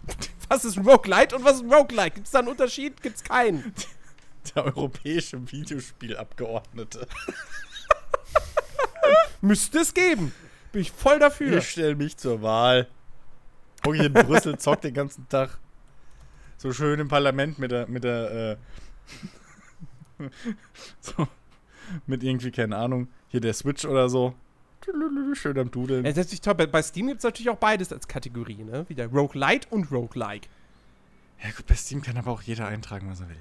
was 0.48 0.64
ist 0.64 0.76
ein 0.76 0.86
Roguelite 0.86 1.36
und 1.36 1.44
was 1.44 1.54
ist 1.54 1.62
ein 1.62 1.72
Roguelike? 1.72 2.16
Gibt 2.16 2.26
es 2.26 2.32
da 2.32 2.40
einen 2.40 2.48
Unterschied? 2.48 3.00
Gibt 3.02 3.16
es 3.16 3.24
keinen. 3.24 3.72
Der 4.54 4.64
europäische 4.64 5.50
Videospielabgeordnete. 5.50 7.06
Müsste 9.40 9.80
es 9.80 9.94
geben. 9.94 10.32
Bin 10.72 10.82
ich 10.82 10.92
voll 10.92 11.18
dafür. 11.18 11.58
Ich 11.58 11.70
stelle 11.70 11.94
mich 11.94 12.16
zur 12.16 12.42
Wahl. 12.42 12.88
Guck 13.82 13.94
hier 13.94 14.06
in 14.06 14.12
Brüssel, 14.12 14.58
zock 14.58 14.80
den 14.80 14.94
ganzen 14.94 15.28
Tag. 15.28 15.58
So 16.56 16.72
schön 16.72 17.00
im 17.00 17.08
Parlament 17.08 17.58
mit 17.58 17.72
der, 17.72 17.88
mit 17.88 18.04
der, 18.04 18.58
äh, 20.20 20.22
so, 21.00 21.26
mit 22.06 22.22
irgendwie, 22.22 22.52
keine 22.52 22.76
Ahnung, 22.76 23.08
hier 23.28 23.40
der 23.40 23.52
Switch 23.52 23.84
oder 23.84 24.08
so. 24.08 24.34
Schön 25.34 25.58
am 25.58 25.70
Dudeln. 25.70 26.04
Ja, 26.04 26.12
das 26.12 26.32
ist 26.32 26.44
toll. 26.44 26.54
Bei, 26.54 26.66
bei 26.66 26.82
Steam 26.82 27.08
gibt 27.08 27.18
es 27.18 27.24
natürlich 27.24 27.50
auch 27.50 27.56
beides 27.56 27.92
als 27.92 28.08
Kategorie, 28.08 28.64
ne? 28.64 28.88
Wieder 28.88 29.06
Roguelite 29.06 29.68
und 29.70 29.90
Roguelike. 29.90 30.48
Ja 31.42 31.50
gut, 31.50 31.66
bei 31.66 31.74
Steam 31.74 32.02
kann 32.02 32.16
aber 32.16 32.30
auch 32.30 32.42
jeder 32.42 32.66
eintragen, 32.66 33.10
was 33.10 33.20
er 33.20 33.28
will. 33.28 33.36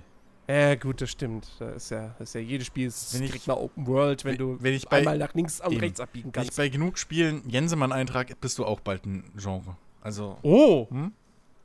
Ja, 0.52 0.76
gut, 0.76 1.00
das 1.02 1.12
stimmt. 1.12 1.48
Da 1.60 1.70
ist 1.72 1.92
ja, 1.92 2.14
das 2.20 2.30
ist 2.30 2.34
ja 2.36 2.42
jedes 2.42 2.68
Spiel 2.68 2.88
ist 2.88 3.14
Wenn 3.14 3.24
ich- 3.24 3.30
direkt 3.30 3.48
mal 3.48 3.54
Open 3.54 3.88
World, 3.88 4.26
wenn 4.26 4.32
wenn- 4.34 4.38
du 4.40 4.58
wenn 4.60 4.74
ich 4.74 4.86
bei- 4.88 4.98
einmal 4.98 5.18
nach 5.18 5.34
links 5.34 5.62
und 5.62 5.78
rechts 5.78 6.00
abbiegen 6.02 6.26
Wenn 6.34 6.42
ich 6.42 6.48
kannst. 6.48 6.58
bei 6.58 6.68
genug 6.70 6.98
Spielen 6.98 7.42
Jensemann 7.48 7.92
eintrage, 7.94 8.36
bist 8.36 8.58
du 8.58 8.66
auch 8.66 8.80
bald 8.82 9.06
ein 9.06 9.24
Genre. 9.38 9.78
Also, 10.02 10.38
Oh, 10.42 10.88
Hm? 10.90 11.14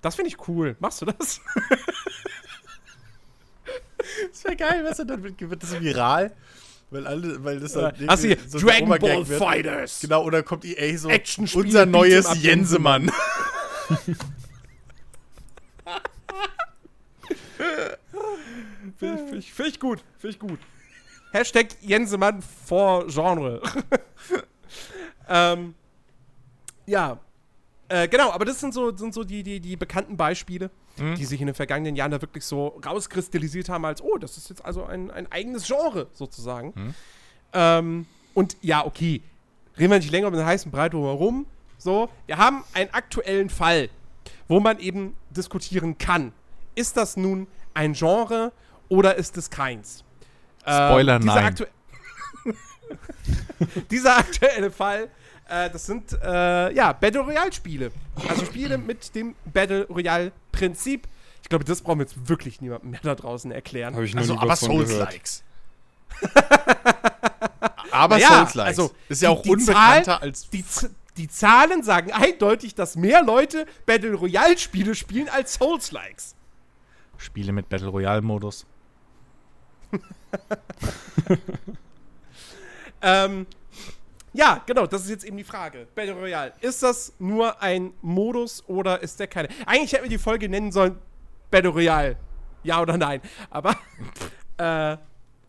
das 0.03 0.15
finde 0.15 0.29
ich 0.29 0.47
cool. 0.49 0.77
Machst 0.79 1.01
du 1.03 1.07
das? 1.07 1.41
das 4.31 4.45
wäre 4.45 4.55
geil, 4.57 4.85
weißt 4.85 5.01
du, 5.01 5.05
dann 5.07 5.23
wird, 5.25 5.63
das 5.63 5.81
viral. 5.81 6.33
Weil 6.91 7.07
alle, 7.09 7.43
weil 7.43 7.59
das 7.59 7.73
dann 7.73 7.93
Hast 8.07 8.23
du 8.23 8.29
hier 8.29 8.39
so 8.47 8.61
Dragon 8.61 8.89
Ball. 8.89 9.25
Fighters? 9.25 9.99
Genau, 10.01 10.23
oder 10.23 10.45
kommt 10.45 10.65
EA 10.65 10.97
so, 10.97 11.09
Actionspiel, 11.09 11.63
unser 11.65 11.87
neues 11.87 12.41
Jensemann. 12.41 13.11
Finde 18.97 19.15
ich, 19.23 19.29
find 19.29 19.39
ich, 19.39 19.53
find 19.53 19.69
ich 19.69 19.81
gut. 19.81 20.05
Finde 20.19 20.35
ich 20.35 20.39
gut. 20.39 20.59
Hashtag 21.33 21.69
Jensemann 21.81 22.43
vor 22.43 23.07
Genre. 23.07 23.61
ähm, 25.29 25.75
ja. 26.87 27.19
Äh, 27.89 28.09
genau, 28.09 28.33
aber 28.33 28.45
das 28.45 28.59
sind 28.61 28.75
so, 28.75 28.97
sind 28.97 29.15
so 29.15 29.23
die, 29.23 29.43
die, 29.43 29.61
die 29.61 29.77
bekannten 29.77 30.17
Beispiele, 30.17 30.71
Mhm. 30.99 31.15
die 31.17 31.25
sich 31.25 31.41
in 31.41 31.47
den 31.47 31.55
vergangenen 31.55 31.97
Jahren 31.97 32.11
da 32.11 32.21
wirklich 32.21 32.45
so 32.45 32.81
rauskristallisiert 32.85 33.69
haben, 33.69 33.85
als, 33.85 34.01
oh, 34.03 34.17
das 34.19 34.37
ist 34.37 34.49
jetzt 34.49 34.65
also 34.65 34.85
ein, 34.85 35.11
ein 35.11 35.31
eigenes 35.31 35.67
Genre 35.67 36.07
sozusagen. 36.13 36.73
Mhm. 36.75 36.95
Ähm, 37.53 38.07
und 38.35 38.57
ja, 38.63 38.85
okay, 38.85 39.23
reden 39.79 39.91
wir 39.91 39.99
nicht 39.99 40.11
länger 40.11 40.29
um 40.29 40.33
den 40.35 40.45
heißen 40.45 40.71
Brei 40.71 40.89
herum. 40.89 41.47
So, 41.79 42.09
wir 42.27 42.39
haben 42.39 42.65
einen 42.73 42.91
aktuellen 42.95 43.51
Fall, 43.51 43.91
wo 44.49 44.61
man 44.61 44.79
eben 44.79 45.17
diskutieren 45.31 45.99
kann. 45.99 46.33
Ist 46.75 46.97
das 46.97 47.17
nun 47.17 47.47
ein 47.75 47.93
Genre 47.93 48.53
oder 48.89 49.15
ist 49.17 49.37
es 49.37 49.51
keins? 49.51 50.05
Spoiler, 50.63 51.17
Ähm, 51.17 51.23
dieser 51.23 51.35
nein. 51.35 51.55
aktu- 51.55 51.67
dieser 53.91 54.17
aktuelle 54.19 54.71
Fall, 54.71 55.09
äh, 55.49 55.71
das 55.71 55.87
sind 55.87 56.13
äh, 56.23 56.73
ja 56.73 56.93
Battle 56.93 57.21
Royale 57.23 57.53
Spiele. 57.53 57.93
Also 58.29 58.45
Spiele 58.45 58.79
mit 58.79 59.15
dem 59.15 59.35
Battle 59.53 59.87
Royale 59.89 60.33
Prinzip. 60.53 61.07
Ich 61.43 61.49
glaube, 61.49 61.65
das 61.65 61.81
brauchen 61.83 62.01
wir 62.01 62.07
jetzt 62.07 62.29
wirklich 62.29 62.61
niemandem 62.61 62.91
mehr 62.91 63.01
da 63.03 63.15
draußen 63.15 63.53
erklären. 63.53 63.95
Habe 63.95 64.05
ich 64.05 64.15
noch 64.15 64.23
Also, 64.23 64.35
nie 64.35 64.41
aber. 64.41 64.57
Souls-Likes. 64.57 65.45
aber 67.93 68.17
Naja, 68.17 68.29
Souls-Likes. 68.29 68.79
also, 68.79 68.93
ist 69.09 69.23
ja 69.23 69.31
die- 69.31 69.37
auch 69.37 69.43
die 69.43 69.51
unbekannter 69.51 70.05
Zahl- 70.05 70.19
als. 70.21 70.51
Die, 70.51 70.65
die 71.17 71.29
Zahlen 71.29 71.83
sagen 71.83 72.13
eindeutig, 72.13 72.75
dass 72.75 72.97
mehr 72.97 73.23
Leute 73.23 73.67
Battle 73.87 74.15
Royale 74.15 74.59
Spiele 74.59 74.95
spielen 74.95 75.29
als 75.29 75.55
Souls-Likes. 75.55 76.35
Spiele 77.19 77.53
mit 77.53 77.69
Battle 77.69 77.89
Royale-Modus. 77.89 78.67
Ähm, 83.03 83.47
ja, 84.33 84.63
genau, 84.67 84.87
das 84.87 85.03
ist 85.03 85.11
jetzt 85.11 85.25
eben 85.25 85.37
die 85.37 85.45
Frage. 85.45 85.87
Battle 85.95 86.15
Royale, 86.15 86.53
ist 86.61 86.83
das 86.83 87.13
nur 87.19 87.63
ein 87.63 87.93
Modus 88.03 88.65
oder 88.67 89.01
ist 89.01 89.21
der 89.21 89.29
keine? 89.29 89.49
Eigentlich 89.65 89.93
hätten 89.93 90.05
wir 90.05 90.11
die 90.11 90.19
Folge 90.19 90.49
nennen 90.49 90.73
sollen 90.73 90.99
Battle 91.51 91.71
Royale. 91.71 92.17
Ja 92.65 92.83
oder 92.83 92.97
nein? 92.99 93.21
Aber, 93.49 93.77
äh, 94.59 94.97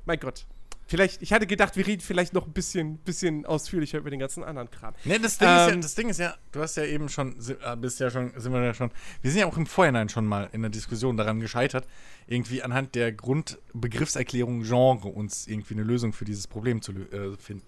mein 0.05 0.19
Gott. 0.19 0.45
Vielleicht, 0.87 1.21
ich 1.21 1.33
hatte 1.33 1.45
gedacht, 1.47 1.75
wir 1.75 1.85
reden 1.85 2.01
vielleicht 2.01 2.33
noch 2.33 2.47
ein 2.47 2.53
bisschen, 2.53 2.97
bisschen 2.99 3.45
ausführlicher 3.45 3.97
über 3.97 4.09
den 4.09 4.19
ganzen 4.19 4.43
anderen 4.43 4.71
Kram. 4.71 4.93
Ne, 5.03 5.19
das 5.19 5.37
Ding, 5.37 5.49
ist 5.49 5.51
ja, 5.51 5.69
Ähm, 5.69 5.81
das 5.81 5.95
Ding 5.95 6.09
ist 6.09 6.19
ja, 6.19 6.35
du 6.53 6.61
hast 6.61 6.77
ja 6.77 6.85
eben 6.85 7.09
schon, 7.09 7.35
äh, 7.37 7.75
bist 7.75 7.99
ja 7.99 8.09
schon, 8.09 8.31
sind 8.37 8.53
wir 8.53 8.63
ja 8.63 8.73
schon, 8.73 8.91
wir 9.21 9.31
sind 9.31 9.41
ja 9.41 9.47
auch 9.47 9.57
im 9.57 9.65
Vorhinein 9.65 10.07
schon 10.07 10.25
mal 10.25 10.49
in 10.53 10.61
der 10.61 10.71
Diskussion 10.71 11.17
daran 11.17 11.41
gescheitert, 11.41 11.85
irgendwie 12.25 12.63
anhand 12.63 12.95
der 12.95 13.11
Grundbegriffserklärung 13.11 14.63
Genre 14.63 15.09
uns 15.09 15.45
irgendwie 15.47 15.73
eine 15.73 15.83
Lösung 15.83 16.13
für 16.13 16.23
dieses 16.23 16.47
Problem 16.47 16.81
zu 16.81 16.93
äh, 16.93 17.35
finden. 17.37 17.67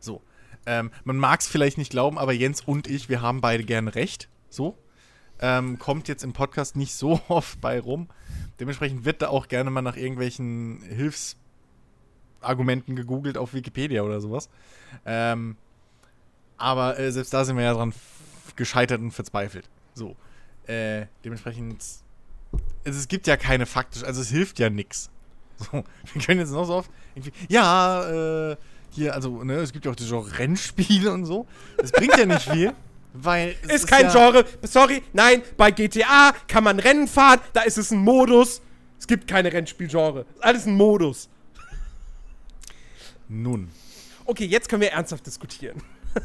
So. 0.00 0.22
Ähm, 0.66 0.90
man 1.04 1.18
mag 1.18 1.40
es 1.40 1.46
vielleicht 1.46 1.76
nicht 1.76 1.90
glauben, 1.90 2.18
aber 2.18 2.32
Jens 2.32 2.62
und 2.62 2.88
ich, 2.88 3.10
wir 3.10 3.20
haben 3.20 3.42
beide 3.42 3.64
gerne 3.64 3.94
recht. 3.94 4.30
So. 4.48 4.78
Ähm, 5.38 5.78
kommt 5.78 6.08
jetzt 6.08 6.24
im 6.24 6.32
Podcast 6.32 6.76
nicht 6.76 6.94
so 6.94 7.20
oft 7.28 7.60
bei 7.60 7.78
rum. 7.78 8.08
Dementsprechend 8.58 9.04
wird 9.04 9.20
da 9.20 9.28
auch 9.28 9.48
gerne 9.48 9.70
mal 9.70 9.82
nach 9.82 9.96
irgendwelchen 9.96 10.82
Hilfsargumenten 12.44 12.96
gegoogelt 12.96 13.38
auf 13.38 13.54
Wikipedia 13.54 14.02
oder 14.02 14.20
sowas. 14.20 14.48
Ähm, 15.06 15.56
aber 16.56 16.98
äh, 16.98 17.10
selbst 17.10 17.32
da 17.32 17.44
sind 17.44 17.56
wir 17.56 17.64
ja 17.64 17.74
dran 17.74 17.92
gescheitert 18.56 19.00
und 19.00 19.10
verzweifelt. 19.10 19.68
So. 19.94 20.16
Äh, 20.66 21.06
dementsprechend. 21.24 21.82
Also 22.84 22.98
es 22.98 23.08
gibt 23.08 23.26
ja 23.26 23.36
keine 23.36 23.66
faktisch, 23.66 24.04
also 24.04 24.20
es 24.20 24.30
hilft 24.30 24.58
ja 24.58 24.70
nix. 24.70 25.10
So, 25.56 25.84
wir 26.12 26.20
können 26.20 26.40
jetzt 26.40 26.50
noch 26.50 26.64
so 26.64 26.74
oft 26.74 26.90
irgendwie. 27.14 27.30
Ja, 27.48 28.50
äh, 28.50 28.56
hier, 28.90 29.14
also, 29.14 29.44
ne, 29.44 29.54
es 29.54 29.72
gibt 29.72 29.84
ja 29.84 29.92
auch 29.92 29.96
die 29.96 30.04
Genre 30.04 30.36
Rennspiele 30.36 31.12
und 31.12 31.26
so. 31.26 31.46
Das 31.76 31.92
bringt 31.92 32.16
ja 32.16 32.26
nicht 32.26 32.50
viel, 32.50 32.72
weil. 33.12 33.54
es 33.62 33.82
Ist 33.82 33.86
kein 33.86 34.06
ja, 34.06 34.12
Genre. 34.12 34.44
Sorry, 34.62 35.00
nein, 35.12 35.42
bei 35.56 35.70
GTA 35.70 36.32
kann 36.48 36.64
man 36.64 36.80
Rennen 36.80 37.06
fahren, 37.06 37.38
da 37.52 37.62
ist 37.62 37.78
es 37.78 37.92
ein 37.92 37.98
Modus. 37.98 38.62
Es 38.98 39.06
gibt 39.06 39.28
keine 39.28 39.52
Rennspielgenre. 39.52 40.26
Ist 40.34 40.42
alles 40.42 40.66
ein 40.66 40.74
Modus. 40.74 41.28
Nun. 43.28 43.68
Okay, 44.24 44.44
jetzt 44.44 44.68
können 44.68 44.82
wir 44.82 44.92
ernsthaft 44.92 45.26
diskutieren. 45.26 45.82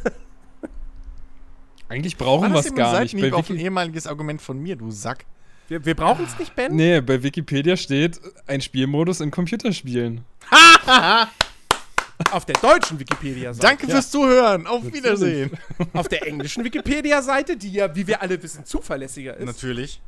Eigentlich 1.90 2.18
brauchen 2.18 2.50
wir 2.50 2.58
das 2.58 2.68
es 2.68 2.76
gar 2.76 3.02
nicht. 3.02 3.20
Bei 3.20 3.34
auf 3.34 3.50
ein 3.50 3.58
ehemaliges 3.58 4.06
Argument 4.06 4.42
von 4.42 4.60
mir, 4.60 4.76
du 4.76 4.92
Sack. 4.92 5.26
Wir, 5.68 5.84
wir 5.86 5.96
brauchen 5.96 6.26
es 6.26 6.38
nicht, 6.40 6.56
Ben. 6.56 6.76
nee, 6.76 7.02
bei 7.02 7.22
Wikipedia 7.22 7.78
steht 7.78 8.20
ein 8.48 8.62
Spielmodus 8.62 9.22
in 9.22 9.32
Computerspielen. 9.32 10.24
Auf 12.32 12.46
der 12.46 12.56
deutschen 12.56 13.00
Wikipedia-Seite. 13.00 13.66
Danke 13.66 13.88
fürs 13.88 14.12
Zuhören. 14.12 14.68
Auf 14.68 14.92
Wiedersehen. 14.92 15.52
Auf 15.94 16.10
der 16.10 16.28
englischen 16.28 16.64
Wikipedia-Seite, 16.64 17.56
die 17.56 17.72
ja, 17.72 17.96
wie 17.96 18.06
wir 18.08 18.22
alle 18.22 18.42
wissen, 18.44 18.66
zuverlässiger 18.66 19.38
ist, 19.38 19.46
Natürlich. 19.46 20.02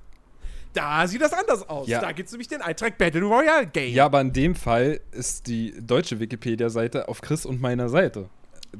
Da 0.73 1.07
sieht 1.07 1.21
das 1.21 1.33
anders 1.33 1.67
aus. 1.69 1.87
Ja. 1.87 1.99
Da 2.01 2.11
gibt 2.11 2.27
es 2.27 2.33
nämlich 2.33 2.47
den 2.47 2.61
Eintrag 2.61 2.97
Battle 2.97 3.21
Royale 3.23 3.67
Game. 3.67 3.93
Ja, 3.93 4.05
aber 4.05 4.21
in 4.21 4.31
dem 4.33 4.55
Fall 4.55 4.99
ist 5.11 5.47
die 5.47 5.73
deutsche 5.81 6.19
Wikipedia-Seite 6.19 7.07
auf 7.07 7.21
Chris 7.21 7.45
und 7.45 7.61
meiner 7.61 7.89
Seite. 7.89 8.29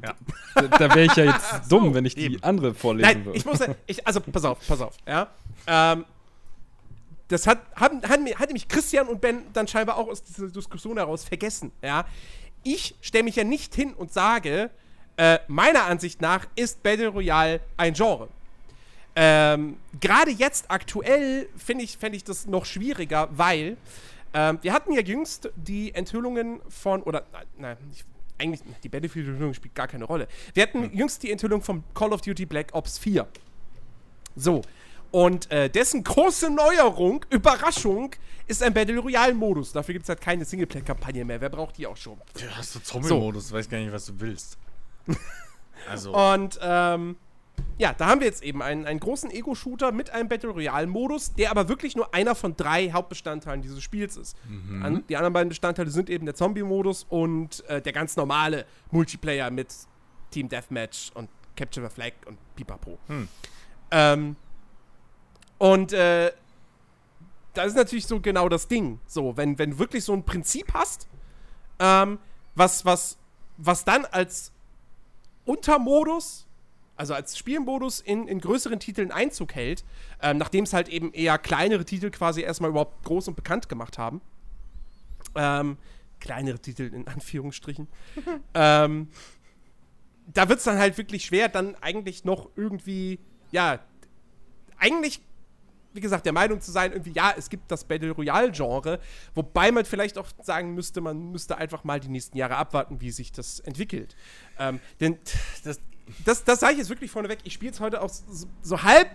Ja. 0.02 0.14
Da, 0.54 0.62
da 0.68 0.94
wäre 0.94 1.04
ich 1.04 1.14
ja 1.16 1.24
jetzt 1.24 1.52
dumm, 1.70 1.92
wenn 1.94 2.04
ich 2.06 2.14
die 2.14 2.24
eben. 2.34 2.42
andere 2.42 2.72
vorlesen 2.74 3.10
Nein, 3.12 3.24
würde. 3.26 3.36
ich 3.38 3.44
muss, 3.44 3.60
ich, 3.86 4.06
also 4.06 4.20
pass 4.20 4.44
auf, 4.44 4.58
pass 4.66 4.80
auf, 4.80 4.96
ja. 5.06 5.28
Ähm, 5.66 6.06
das 7.28 7.46
hat, 7.46 7.58
haben, 7.76 8.02
hat, 8.02 8.20
mir- 8.22 8.38
hat 8.38 8.48
nämlich 8.48 8.68
Christian 8.68 9.06
und 9.08 9.20
Ben 9.20 9.42
dann 9.52 9.68
scheinbar 9.68 9.96
auch 9.98 10.08
aus 10.08 10.22
dieser 10.22 10.48
Diskussion 10.48 10.96
heraus 10.96 11.24
vergessen, 11.24 11.72
ja. 11.82 12.06
Ich 12.62 12.94
stelle 13.00 13.24
mich 13.24 13.36
ja 13.36 13.44
nicht 13.44 13.74
hin 13.74 13.92
und 13.92 14.12
sage, 14.12 14.70
äh, 15.18 15.38
meiner 15.48 15.84
Ansicht 15.84 16.22
nach 16.22 16.46
ist 16.56 16.82
Battle 16.82 17.08
Royale 17.08 17.60
ein 17.76 17.92
Genre. 17.92 18.28
Ähm, 19.14 19.76
Gerade 20.00 20.30
jetzt 20.30 20.70
aktuell 20.70 21.48
finde 21.56 21.84
ich, 21.84 21.98
fänd 21.98 22.16
ich 22.16 22.24
das 22.24 22.46
noch 22.46 22.64
schwieriger, 22.64 23.28
weil 23.32 23.76
ähm, 24.34 24.58
wir 24.62 24.72
hatten 24.72 24.92
ja 24.92 25.02
jüngst 25.02 25.50
die 25.56 25.94
Enthüllungen 25.94 26.60
von, 26.68 27.02
oder 27.02 27.24
nein, 27.32 27.46
nein 27.58 27.76
ich, 27.92 28.04
eigentlich, 28.38 28.62
die 28.82 28.88
Battlefield-Enthüllung 28.88 29.54
spielt 29.54 29.74
gar 29.74 29.88
keine 29.88 30.04
Rolle. 30.04 30.26
Wir 30.54 30.62
hatten 30.62 30.90
jüngst 30.96 31.22
die 31.22 31.30
Enthüllung 31.30 31.62
von 31.62 31.84
Call 31.94 32.12
of 32.12 32.22
Duty 32.22 32.46
Black 32.46 32.68
Ops 32.72 32.98
4. 32.98 33.26
So. 34.34 34.62
Und 35.10 35.50
äh, 35.50 35.68
dessen 35.68 36.02
große 36.02 36.48
Neuerung, 36.50 37.24
Überraschung, 37.28 38.12
ist 38.46 38.62
ein 38.62 38.72
Battle 38.72 38.98
Royale-Modus. 38.98 39.72
Dafür 39.72 39.92
gibt 39.92 40.04
es 40.04 40.08
halt 40.08 40.20
keine 40.22 40.44
Singleplayer-Kampagne 40.44 41.24
mehr. 41.24 41.40
Wer 41.40 41.50
braucht 41.50 41.76
die 41.76 41.86
auch 41.86 41.96
schon? 41.96 42.18
Du 42.34 42.48
hast 42.56 42.72
so 42.72 42.80
Zombie-Modus, 42.80 43.52
weiß 43.52 43.68
gar 43.68 43.78
nicht, 43.78 43.92
was 43.92 44.06
du 44.06 44.18
willst. 44.18 44.56
Also. 45.90 46.14
Und 46.16 46.60
ähm, 46.62 47.16
ja, 47.78 47.92
da 47.92 48.06
haben 48.06 48.20
wir 48.20 48.26
jetzt 48.26 48.42
eben 48.42 48.62
einen, 48.62 48.86
einen 48.86 49.00
großen 49.00 49.30
Ego-Shooter 49.30 49.92
mit 49.92 50.10
einem 50.10 50.28
Battle 50.28 50.50
Royale-Modus, 50.50 51.34
der 51.34 51.50
aber 51.50 51.68
wirklich 51.68 51.96
nur 51.96 52.14
einer 52.14 52.34
von 52.34 52.56
drei 52.56 52.90
Hauptbestandteilen 52.90 53.62
dieses 53.62 53.82
Spiels 53.82 54.16
ist. 54.16 54.36
An, 54.82 55.04
die 55.08 55.16
anderen 55.16 55.32
beiden 55.32 55.48
Bestandteile 55.48 55.90
sind 55.90 56.10
eben 56.10 56.26
der 56.26 56.34
Zombie-Modus 56.34 57.06
und 57.08 57.64
äh, 57.68 57.80
der 57.82 57.92
ganz 57.92 58.16
normale 58.16 58.66
Multiplayer 58.90 59.50
mit 59.50 59.74
Team 60.30 60.48
Deathmatch 60.48 61.10
und 61.14 61.28
Capture 61.56 61.88
the 61.88 61.94
Flag 61.94 62.12
und 62.26 62.38
Pipapo. 62.56 62.98
Hm. 63.08 63.28
Ähm, 63.90 64.36
und 65.58 65.92
äh, 65.92 66.32
das 67.54 67.66
ist 67.68 67.76
natürlich 67.76 68.06
so 68.06 68.20
genau 68.20 68.48
das 68.48 68.68
Ding. 68.68 68.98
So, 69.06 69.36
wenn, 69.36 69.58
wenn 69.58 69.72
du 69.72 69.78
wirklich 69.78 70.04
so 70.04 70.12
ein 70.12 70.24
Prinzip 70.24 70.72
hast, 70.72 71.08
ähm, 71.78 72.18
was, 72.54 72.84
was, 72.84 73.18
was 73.56 73.84
dann 73.84 74.04
als 74.06 74.52
Untermodus, 75.44 76.46
also 77.02 77.14
als 77.14 77.36
Spielmodus 77.36 77.98
in, 77.98 78.28
in 78.28 78.40
größeren 78.40 78.78
Titeln 78.78 79.10
Einzug 79.10 79.56
hält, 79.56 79.82
ähm, 80.22 80.38
nachdem 80.38 80.62
es 80.62 80.72
halt 80.72 80.88
eben 80.88 81.12
eher 81.12 81.36
kleinere 81.36 81.84
Titel 81.84 82.10
quasi 82.10 82.42
erstmal 82.42 82.70
überhaupt 82.70 83.02
groß 83.02 83.26
und 83.26 83.34
bekannt 83.34 83.68
gemacht 83.68 83.98
haben. 83.98 84.20
Ähm, 85.34 85.78
kleinere 86.20 86.60
Titel 86.60 86.94
in 86.94 87.08
Anführungsstrichen. 87.08 87.88
ähm, 88.54 89.08
da 90.32 90.48
wird 90.48 90.60
es 90.60 90.64
dann 90.64 90.78
halt 90.78 90.96
wirklich 90.96 91.24
schwer, 91.24 91.48
dann 91.48 91.74
eigentlich 91.80 92.24
noch 92.24 92.50
irgendwie, 92.54 93.18
ja, 93.50 93.80
eigentlich, 94.78 95.20
wie 95.92 96.00
gesagt, 96.00 96.24
der 96.24 96.32
Meinung 96.32 96.60
zu 96.60 96.70
sein, 96.70 96.92
irgendwie, 96.92 97.14
ja, 97.14 97.34
es 97.36 97.50
gibt 97.50 97.68
das 97.72 97.82
Battle 97.82 98.12
Royale-Genre, 98.12 99.00
wobei 99.34 99.72
man 99.72 99.84
vielleicht 99.84 100.18
auch 100.18 100.28
sagen 100.40 100.72
müsste, 100.76 101.00
man 101.00 101.32
müsste 101.32 101.56
einfach 101.56 101.82
mal 101.82 101.98
die 101.98 102.10
nächsten 102.10 102.38
Jahre 102.38 102.54
abwarten, 102.54 103.00
wie 103.00 103.10
sich 103.10 103.32
das 103.32 103.58
entwickelt. 103.58 104.14
Ähm, 104.60 104.78
denn 105.00 105.18
das, 105.64 105.80
das, 106.24 106.44
das 106.44 106.60
sage 106.60 106.72
ich 106.74 106.78
jetzt 106.78 106.90
wirklich 106.90 107.10
vorneweg, 107.10 107.38
ich 107.44 107.52
spiele 107.52 107.72
es 107.72 107.80
heute 107.80 108.02
auch 108.02 108.08
so, 108.08 108.46
so 108.62 108.82
halb 108.82 109.10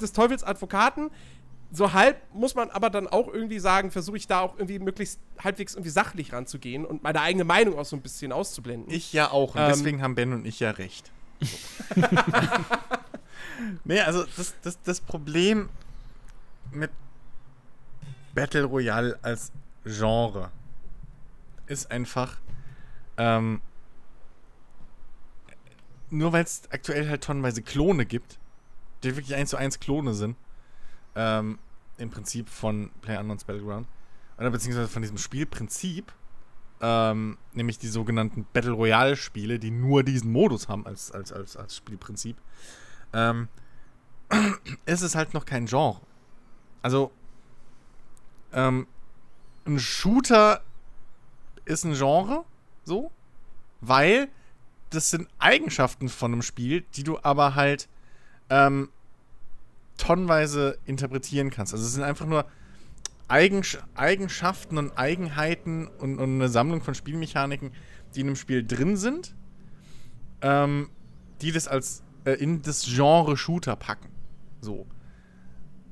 des 0.00 0.12
Teufels 0.12 0.42
Advokaten, 0.42 1.10
so 1.70 1.92
halb 1.92 2.20
muss 2.34 2.54
man 2.54 2.70
aber 2.70 2.90
dann 2.90 3.06
auch 3.06 3.28
irgendwie 3.28 3.58
sagen, 3.58 3.90
versuche 3.90 4.16
ich 4.18 4.26
da 4.26 4.40
auch 4.40 4.54
irgendwie 4.58 4.78
möglichst 4.78 5.20
halbwegs 5.42 5.74
irgendwie 5.74 5.90
sachlich 5.90 6.32
ranzugehen 6.32 6.84
und 6.84 7.02
meine 7.02 7.20
eigene 7.20 7.44
Meinung 7.44 7.78
auch 7.78 7.84
so 7.86 7.96
ein 7.96 8.02
bisschen 8.02 8.32
auszublenden. 8.32 8.92
Ich 8.92 9.12
ja 9.12 9.30
auch. 9.30 9.54
Und 9.54 9.62
Ähm. 9.62 9.68
deswegen 9.68 10.02
haben 10.02 10.14
Ben 10.14 10.32
und 10.32 10.44
ich 10.46 10.60
ja 10.60 10.70
recht. 10.70 11.10
So. 11.40 11.48
nee, 13.84 14.00
also 14.00 14.24
das, 14.36 14.54
das, 14.62 14.82
das 14.82 15.00
Problem 15.00 15.70
mit 16.72 16.90
Battle 18.34 18.64
Royale 18.64 19.18
als 19.22 19.50
Genre 19.84 20.50
ist 21.66 21.90
einfach, 21.90 22.36
ähm, 23.16 23.60
nur 26.12 26.32
weil 26.32 26.44
es 26.44 26.62
aktuell 26.70 27.08
halt 27.08 27.24
tonnenweise 27.24 27.62
Klone 27.62 28.04
gibt, 28.04 28.38
die 29.02 29.16
wirklich 29.16 29.34
eins 29.34 29.50
zu 29.50 29.56
eins 29.56 29.80
Klone 29.80 30.14
sind. 30.14 30.36
Ähm, 31.16 31.58
Im 31.98 32.10
Prinzip 32.10 32.48
von 32.48 32.90
PlayerUnknown's 33.00 33.44
Battleground. 33.44 33.88
Oder 34.38 34.50
beziehungsweise 34.50 34.88
von 34.88 35.02
diesem 35.02 35.18
Spielprinzip. 35.18 36.12
Ähm, 36.80 37.38
nämlich 37.52 37.78
die 37.78 37.88
sogenannten 37.88 38.46
Battle 38.52 38.72
Royale-Spiele, 38.72 39.58
die 39.58 39.70
nur 39.70 40.02
diesen 40.02 40.32
Modus 40.32 40.68
haben 40.68 40.84
als, 40.86 41.12
als, 41.12 41.32
als, 41.32 41.56
als 41.56 41.76
Spielprinzip. 41.76 42.36
Ähm, 43.12 43.48
ist 44.86 45.02
es 45.02 45.14
halt 45.14 45.32
noch 45.32 45.46
kein 45.46 45.66
Genre. 45.66 46.00
Also, 46.82 47.12
ähm, 48.52 48.86
ein 49.64 49.78
Shooter 49.78 50.62
ist 51.64 51.84
ein 51.84 51.94
Genre, 51.94 52.44
so, 52.84 53.12
weil 53.80 54.28
das 54.94 55.10
sind 55.10 55.28
Eigenschaften 55.38 56.08
von 56.08 56.32
einem 56.32 56.42
Spiel, 56.42 56.84
die 56.94 57.02
du 57.02 57.18
aber 57.22 57.54
halt 57.54 57.88
ähm, 58.50 58.90
tonnenweise 59.96 60.78
interpretieren 60.84 61.50
kannst. 61.50 61.72
Also 61.72 61.84
es 61.84 61.92
sind 61.92 62.02
einfach 62.02 62.26
nur 62.26 62.46
Eigens 63.28 63.78
Eigenschaften 63.94 64.76
und 64.76 64.98
Eigenheiten 64.98 65.86
und, 65.86 66.18
und, 66.18 66.34
eine 66.34 66.48
Sammlung 66.48 66.82
von 66.82 66.94
Spielmechaniken, 66.94 67.70
die 68.14 68.20
in 68.20 68.26
einem 68.26 68.36
Spiel 68.36 68.66
drin 68.66 68.96
sind, 68.96 69.34
ähm, 70.42 70.90
die 71.40 71.50
das 71.50 71.66
als 71.66 72.02
äh, 72.24 72.32
in 72.32 72.60
das 72.60 72.84
Genre 72.84 73.36
Shooter 73.36 73.76
packen. 73.76 74.08
So. 74.60 74.86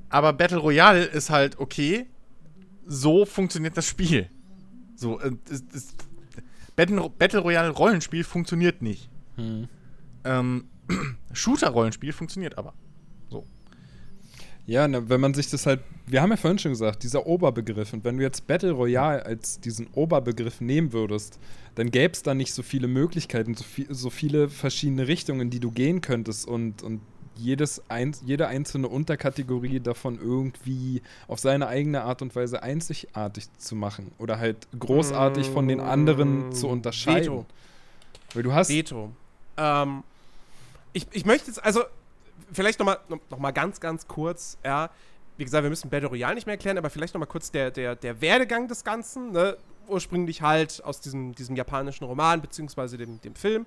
Aber 0.09 0.33
Battle 0.33 0.59
Royale 0.59 1.03
ist 1.03 1.29
halt 1.29 1.57
okay. 1.57 2.05
So 2.85 3.25
funktioniert 3.25 3.75
das 3.75 3.87
Spiel. 3.87 4.29
So, 4.95 5.19
äh, 5.19 5.31
es, 5.49 5.63
es, 5.73 5.95
Battle, 6.85 7.39
Royale 7.39 7.69
Rollenspiel 7.69 8.23
funktioniert 8.23 8.81
nicht. 8.81 9.09
Hm. 9.35 9.67
Ähm, 10.23 10.65
Shooter 11.33 11.69
Rollenspiel 11.69 12.13
funktioniert 12.13 12.57
aber. 12.57 12.73
So. 13.29 13.45
Ja, 14.65 14.87
ne, 14.87 15.09
wenn 15.09 15.21
man 15.21 15.33
sich 15.33 15.49
das 15.49 15.65
halt, 15.65 15.81
wir 16.07 16.21
haben 16.21 16.31
ja 16.31 16.37
vorhin 16.37 16.59
schon 16.59 16.71
gesagt, 16.71 17.03
dieser 17.03 17.25
Oberbegriff, 17.25 17.93
und 17.93 18.03
wenn 18.03 18.17
du 18.17 18.23
jetzt 18.23 18.47
Battle 18.47 18.71
Royale 18.71 19.25
als 19.25 19.59
diesen 19.59 19.87
Oberbegriff 19.93 20.61
nehmen 20.61 20.93
würdest, 20.93 21.39
dann 21.75 21.89
gäbe 21.89 22.13
es 22.13 22.23
da 22.23 22.33
nicht 22.33 22.53
so 22.53 22.63
viele 22.63 22.87
Möglichkeiten, 22.87 23.55
so, 23.55 23.63
viel, 23.63 23.87
so 23.89 24.09
viele 24.09 24.49
verschiedene 24.49 25.07
Richtungen, 25.07 25.49
die 25.49 25.59
du 25.59 25.71
gehen 25.71 26.01
könntest 26.01 26.47
und, 26.47 26.83
und 26.83 27.01
jedes 27.35 27.81
ein, 27.89 28.15
jede 28.25 28.47
einzelne 28.47 28.87
Unterkategorie 28.87 29.79
davon 29.79 30.19
irgendwie 30.21 31.01
auf 31.27 31.39
seine 31.39 31.67
eigene 31.67 32.03
Art 32.03 32.21
und 32.21 32.35
Weise 32.35 32.61
einzigartig 32.63 33.45
zu 33.57 33.75
machen 33.75 34.11
oder 34.17 34.39
halt 34.39 34.67
großartig 34.77 35.49
von 35.49 35.67
den 35.67 35.79
anderen 35.79 36.49
mm, 36.49 36.51
zu 36.53 36.67
unterscheiden. 36.67 37.33
Veto. 37.33 37.45
Weil 38.33 38.43
du 38.43 38.53
hast. 38.53 38.69
Veto. 38.69 39.11
Ähm, 39.57 40.03
ich, 40.93 41.07
ich 41.11 41.25
möchte 41.25 41.47
jetzt, 41.47 41.63
also, 41.63 41.83
vielleicht 42.51 42.79
nochmal 42.79 42.99
noch 43.29 43.39
mal 43.39 43.51
ganz, 43.51 43.79
ganz 43.79 44.07
kurz, 44.07 44.57
ja. 44.63 44.89
Wie 45.37 45.43
gesagt, 45.43 45.63
wir 45.63 45.69
müssen 45.69 45.89
Battle 45.89 46.09
Royale 46.09 46.35
nicht 46.35 46.45
mehr 46.45 46.53
erklären, 46.53 46.77
aber 46.77 46.89
vielleicht 46.89 47.13
nochmal 47.15 47.27
kurz 47.27 47.49
der, 47.49 47.71
der, 47.71 47.95
der 47.95 48.21
Werdegang 48.21 48.67
des 48.67 48.83
Ganzen. 48.83 49.31
Ne? 49.31 49.57
Ursprünglich 49.87 50.41
halt 50.41 50.83
aus 50.83 51.01
diesem, 51.01 51.33
diesem 51.33 51.55
japanischen 51.55 52.03
Roman, 52.03 52.41
beziehungsweise 52.41 52.97
dem, 52.97 53.19
dem 53.21 53.33
Film 53.33 53.65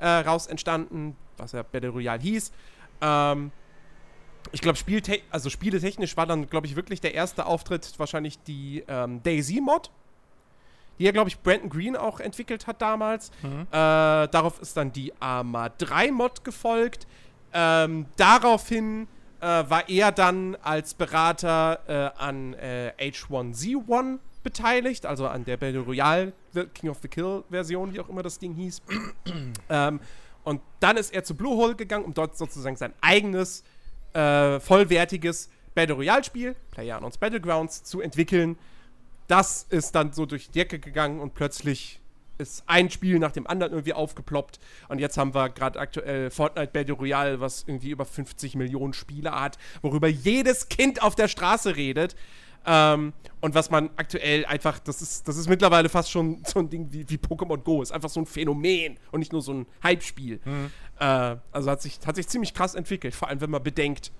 äh, 0.00 0.06
raus 0.06 0.46
entstanden, 0.46 1.16
was 1.38 1.52
ja 1.52 1.62
Battle 1.62 1.90
Royale 1.90 2.20
hieß. 2.20 2.52
Ähm, 3.04 3.52
ich 4.52 4.60
glaube, 4.60 4.76
Spieltech 4.76 5.22
also 5.30 5.50
spieletechnisch 5.50 6.16
war 6.16 6.26
dann, 6.26 6.48
glaube 6.48 6.66
ich, 6.66 6.76
wirklich 6.76 7.00
der 7.00 7.14
erste 7.14 7.46
Auftritt 7.46 7.92
wahrscheinlich 7.98 8.38
die 8.42 8.84
ähm, 8.88 9.22
Daisy-Mod, 9.22 9.90
die 10.98 11.04
ja, 11.04 11.12
glaube 11.12 11.28
ich, 11.28 11.40
Brandon 11.40 11.68
Green 11.68 11.96
auch 11.96 12.20
entwickelt 12.20 12.66
hat 12.66 12.80
damals. 12.80 13.30
Mhm. 13.42 13.62
Äh, 13.62 13.66
darauf 14.28 14.60
ist 14.60 14.76
dann 14.76 14.92
die 14.92 15.12
Arma 15.20 15.66
3-Mod 15.66 16.44
gefolgt. 16.44 17.06
Ähm, 17.52 18.06
daraufhin 18.16 19.08
äh, 19.40 19.46
war 19.46 19.88
er 19.88 20.12
dann 20.12 20.56
als 20.62 20.94
Berater 20.94 21.80
äh, 21.86 22.22
an 22.22 22.54
H1Z1 22.54 24.14
äh, 24.14 24.18
beteiligt, 24.42 25.06
also 25.06 25.26
an 25.26 25.44
der 25.44 25.56
Battle 25.56 25.80
Royale 25.80 26.32
King 26.74 26.90
of 26.90 26.98
the 27.02 27.08
Kill 27.08 27.42
Version, 27.50 27.92
wie 27.92 28.00
auch 28.00 28.08
immer 28.08 28.22
das 28.22 28.38
Ding 28.38 28.54
hieß. 28.54 28.82
ähm, 29.68 30.00
und 30.44 30.60
dann 30.80 30.96
ist 30.96 31.12
er 31.12 31.24
zu 31.24 31.34
Bluehole 31.34 31.74
gegangen, 31.74 32.04
um 32.04 32.14
dort 32.14 32.36
sozusagen 32.36 32.76
sein 32.76 32.92
eigenes, 33.00 33.64
äh, 34.12 34.60
vollwertiges 34.60 35.50
Battle 35.74 35.96
Royale-Spiel, 35.96 36.54
PlayerUnknown's 36.70 37.18
Battlegrounds, 37.18 37.82
zu 37.82 38.00
entwickeln. 38.00 38.56
Das 39.26 39.66
ist 39.70 39.94
dann 39.94 40.12
so 40.12 40.26
durch 40.26 40.46
die 40.46 40.52
Decke 40.52 40.78
gegangen 40.78 41.20
und 41.20 41.34
plötzlich 41.34 42.00
ist 42.38 42.64
ein 42.66 42.90
Spiel 42.90 43.18
nach 43.18 43.32
dem 43.32 43.46
anderen 43.46 43.72
irgendwie 43.72 43.92
aufgeploppt. 43.92 44.58
Und 44.88 44.98
jetzt 44.98 45.16
haben 45.16 45.34
wir 45.34 45.48
gerade 45.50 45.78
aktuell 45.78 46.30
Fortnite 46.30 46.72
Battle 46.72 46.94
Royale, 46.94 47.40
was 47.40 47.64
irgendwie 47.66 47.90
über 47.90 48.04
50 48.04 48.56
Millionen 48.56 48.92
Spieler 48.92 49.40
hat, 49.40 49.58
worüber 49.82 50.08
jedes 50.08 50.68
Kind 50.68 51.02
auf 51.02 51.14
der 51.14 51.28
Straße 51.28 51.76
redet. 51.76 52.16
Ähm, 52.66 53.12
und 53.40 53.54
was 53.54 53.70
man 53.70 53.90
aktuell 53.96 54.46
einfach, 54.46 54.78
das 54.78 55.02
ist, 55.02 55.28
das 55.28 55.36
ist 55.36 55.48
mittlerweile 55.48 55.88
fast 55.88 56.10
schon 56.10 56.42
so 56.46 56.60
ein 56.60 56.70
Ding 56.70 56.88
wie, 56.90 57.08
wie 57.08 57.16
Pokémon 57.16 57.58
Go. 57.58 57.82
Ist 57.82 57.92
einfach 57.92 58.08
so 58.08 58.20
ein 58.20 58.26
Phänomen 58.26 58.98
und 59.12 59.20
nicht 59.20 59.32
nur 59.32 59.42
so 59.42 59.52
ein 59.52 59.66
Hype-Spiel. 59.82 60.40
Mhm. 60.44 60.70
Äh, 60.98 61.36
also 61.52 61.70
hat 61.70 61.82
sich, 61.82 61.98
hat 62.06 62.16
sich 62.16 62.28
ziemlich 62.28 62.54
krass 62.54 62.74
entwickelt, 62.74 63.14
vor 63.14 63.28
allem 63.28 63.40
wenn 63.40 63.50
man 63.50 63.62
bedenkt, 63.62 64.12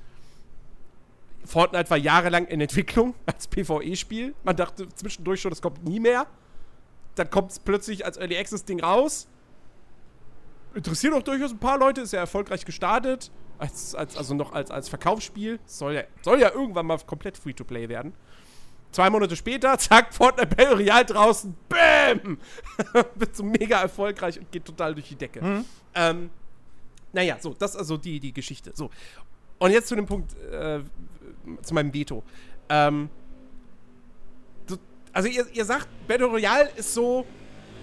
Fortnite 1.45 1.91
war 1.91 1.97
jahrelang 1.97 2.47
in 2.47 2.61
Entwicklung 2.61 3.15
als 3.27 3.47
PvE-Spiel. 3.49 4.35
Man 4.45 4.57
dachte 4.57 4.89
zwischendurch 4.89 5.41
schon, 5.41 5.51
das 5.51 5.63
kommt 5.63 5.85
nie 5.85 6.01
mehr. 6.01 6.27
Dann 7.15 7.31
kommt 7.31 7.53
es 7.53 7.59
plötzlich 7.59 8.05
als 8.05 8.17
Early 8.17 8.37
Access-Ding 8.37 8.81
raus. 8.81 9.29
Interessiert 10.75 11.15
auch 11.15 11.23
durchaus 11.23 11.53
ein 11.53 11.59
paar 11.59 11.79
Leute, 11.79 12.01
ist 12.01 12.13
ja 12.13 12.21
erfolgreich 12.21 12.65
gestartet. 12.65 13.31
Als, 13.59 13.95
als, 13.95 14.17
also 14.17 14.35
noch 14.35 14.53
als, 14.53 14.71
als 14.71 14.89
Verkaufsspiel. 14.89 15.61
Soll 15.65 15.95
ja, 15.95 16.03
soll 16.23 16.41
ja 16.41 16.51
irgendwann 16.51 16.87
mal 16.87 16.99
komplett 16.99 17.39
Free-to-Play 17.39 17.89
werden. 17.89 18.13
Zwei 18.95 19.11
Monate 19.11 19.35
später, 19.35 19.77
zack, 19.79 20.15
Fortnite 20.15 20.55
Battle 20.55 20.77
Royale 20.77 21.05
draußen, 21.05 21.53
BÄM! 21.69 22.39
Wird 23.17 23.35
so 23.35 23.43
mega 23.43 23.81
erfolgreich 23.81 24.39
und 24.39 24.53
geht 24.53 24.65
total 24.65 24.95
durch 24.95 25.09
die 25.09 25.17
Decke. 25.17 25.43
Mhm. 25.43 25.65
Ähm, 25.97 26.31
naja, 27.13 27.37
so, 27.41 27.55
das 27.55 27.73
ist 27.73 27.77
also 27.77 27.97
die, 27.97 28.21
die 28.21 28.33
Geschichte. 28.33 28.71
So. 28.73 28.91
Und 29.59 29.73
jetzt 29.73 29.89
zu 29.89 29.97
dem 29.97 30.07
Punkt, 30.07 30.33
äh, 30.45 30.79
zu 31.63 31.75
meinem 31.75 31.93
Veto. 31.93 32.23
Ähm, 32.69 33.09
so, 34.69 34.77
also 35.13 35.29
ihr, 35.29 35.45
ihr 35.53 35.65
sagt, 35.65 35.89
Battle 36.07 36.27
Royale 36.27 36.71
ist 36.77 36.95
so, 36.95 37.27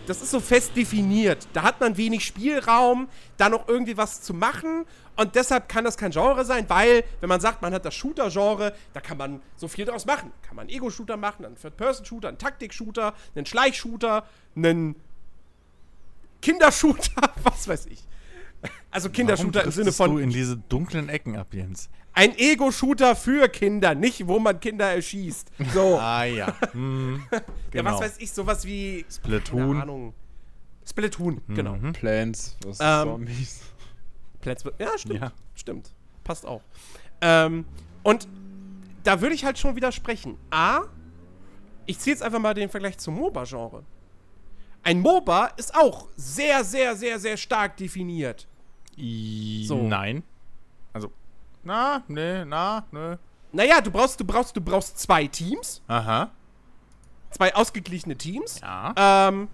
das 0.08 0.21
ist 0.21 0.32
so 0.32 0.39
fest 0.39 0.78
definiert. 0.78 1.45
Da 1.52 1.63
hat 1.63 1.82
man 1.82 1.97
wenig 1.97 2.24
Spielraum, 2.24 3.10
da 3.36 3.50
noch 3.50 3.67
irgendwie 3.67 3.97
was 3.97 4.21
zu 4.21 4.34
machen. 4.34 4.86
Und 5.15 5.36
deshalb 5.36 5.67
kann 5.69 5.84
das 5.84 5.97
kein 5.97 6.12
Genre 6.12 6.45
sein, 6.45 6.65
weil, 6.69 7.04
wenn 7.19 7.30
man 7.30 7.41
sagt, 7.41 7.62
man 7.62 7.74
hat 7.74 7.86
das 7.86 7.93
Shooter-Genre, 7.95 8.74
da 8.93 9.02
kann 9.02 9.17
man 9.17 9.41
so 9.56 9.67
viel 9.67 9.86
draus 9.86 10.06
machen. 10.06 10.32
Kann 10.41 10.56
man 10.56 10.67
einen 10.67 10.76
Ego-Shooter 10.76 11.17
machen, 11.17 11.45
einen 11.45 11.56
Third-Person-Shooter, 11.56 12.30
einen 12.30 12.38
Taktik-Shooter, 12.38 13.13
einen 13.36 13.45
Schleichshooter, 13.45 14.26
einen 14.56 14.95
Kindershooter, 16.41 17.34
was 17.43 17.67
weiß 17.67 17.88
ich. 17.88 18.04
Also 18.91 19.10
Kindershooter 19.10 19.63
im 19.63 19.71
Sinne 19.71 19.91
von. 19.91 20.12
du 20.12 20.17
in 20.17 20.30
diese 20.30 20.58
dunklen 20.58 21.10
Ecken 21.10 21.36
ab, 21.36 21.54
Jens? 21.54 21.89
Ein 22.13 22.38
Ego-Shooter 22.38 23.15
für 23.15 23.47
Kinder, 23.47 23.95
nicht 23.95 24.28
wo 24.28 24.38
man 24.39 24.60
Kinder 24.60 24.91
erschießt. 24.91 25.50
So. 25.74 25.97
ah 26.00 26.26
ja. 26.26 26.54
Hm, 26.71 27.24
genau. 27.30 27.41
Ja, 27.74 27.86
was 27.86 27.91
genau. 27.91 28.00
weiß 28.02 28.15
ich, 28.19 28.32
sowas 28.32 28.65
wie. 28.65 29.06
Splatoon. 29.10 29.60
Keine 29.60 29.82
Ahnung. 29.84 30.13
Splatoon, 30.86 31.41
mhm. 31.47 31.56
genau. 31.56 31.78
Plants, 31.93 32.58
was 32.65 32.80
ähm, 32.82 33.08
Zombies. 33.08 33.62
Plants, 34.41 34.63
ja, 34.80 34.97
stimmt. 34.97 35.21
Ja. 35.21 35.32
Stimmt. 35.56 35.93
Passt 36.23 36.45
auch. 36.45 36.62
Ähm, 37.21 37.65
und 38.04 38.27
da 39.04 39.21
würde 39.21 39.36
ich 39.36 39.45
halt 39.45 39.58
schon 39.58 39.75
widersprechen. 39.75 40.38
A, 40.49 40.82
ich 41.86 41.99
ziehe 41.99 42.13
jetzt 42.13 42.23
einfach 42.23 42.39
mal 42.39 42.54
den 42.54 42.69
Vergleich 42.69 42.97
zum 42.97 43.15
MOBA-Genre. 43.15 43.84
Ein 44.84 44.99
MOBA 44.99 45.47
ist 45.58 45.75
auch 45.75 46.08
sehr, 46.15 46.63
sehr, 46.63 46.95
sehr, 46.95 47.19
sehr 47.19 47.38
stark 47.38 47.77
definiert. 47.77 48.47
So. 48.95 49.84
Nein. 49.84 50.23
Also, 50.93 51.12
na, 51.63 52.04
ne, 52.08 52.45
na, 52.45 52.86
ne. 52.91 53.19
Naja, 53.51 53.82
du 53.82 53.91
brauchst, 53.91 54.19
du 54.19 54.25
brauchst, 54.25 54.56
du 54.56 54.62
brauchst 54.62 54.97
zwei 54.99 55.27
Teams. 55.27 55.82
Aha. 55.88 56.32
Zwei 57.32 57.54
ausgeglichene 57.56 58.17
Teams. 58.17 58.60
Ja. 58.62 58.93
Ähm, 59.27 59.47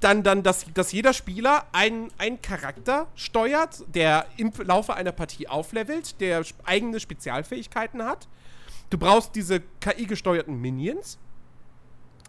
dann, 0.00 0.22
dann 0.22 0.42
dass, 0.42 0.66
dass 0.74 0.92
jeder 0.92 1.12
Spieler 1.12 1.66
einen, 1.72 2.10
einen 2.18 2.42
Charakter 2.42 3.06
steuert, 3.14 3.84
der 3.94 4.26
im 4.36 4.52
Laufe 4.64 4.94
einer 4.94 5.12
Partie 5.12 5.48
auflevelt, 5.48 6.20
der 6.20 6.42
eigene 6.64 6.98
Spezialfähigkeiten 7.00 8.02
hat. 8.04 8.28
Du 8.90 8.98
brauchst 8.98 9.34
diese 9.34 9.60
KI-gesteuerten 9.80 10.60
Minions. 10.60 11.18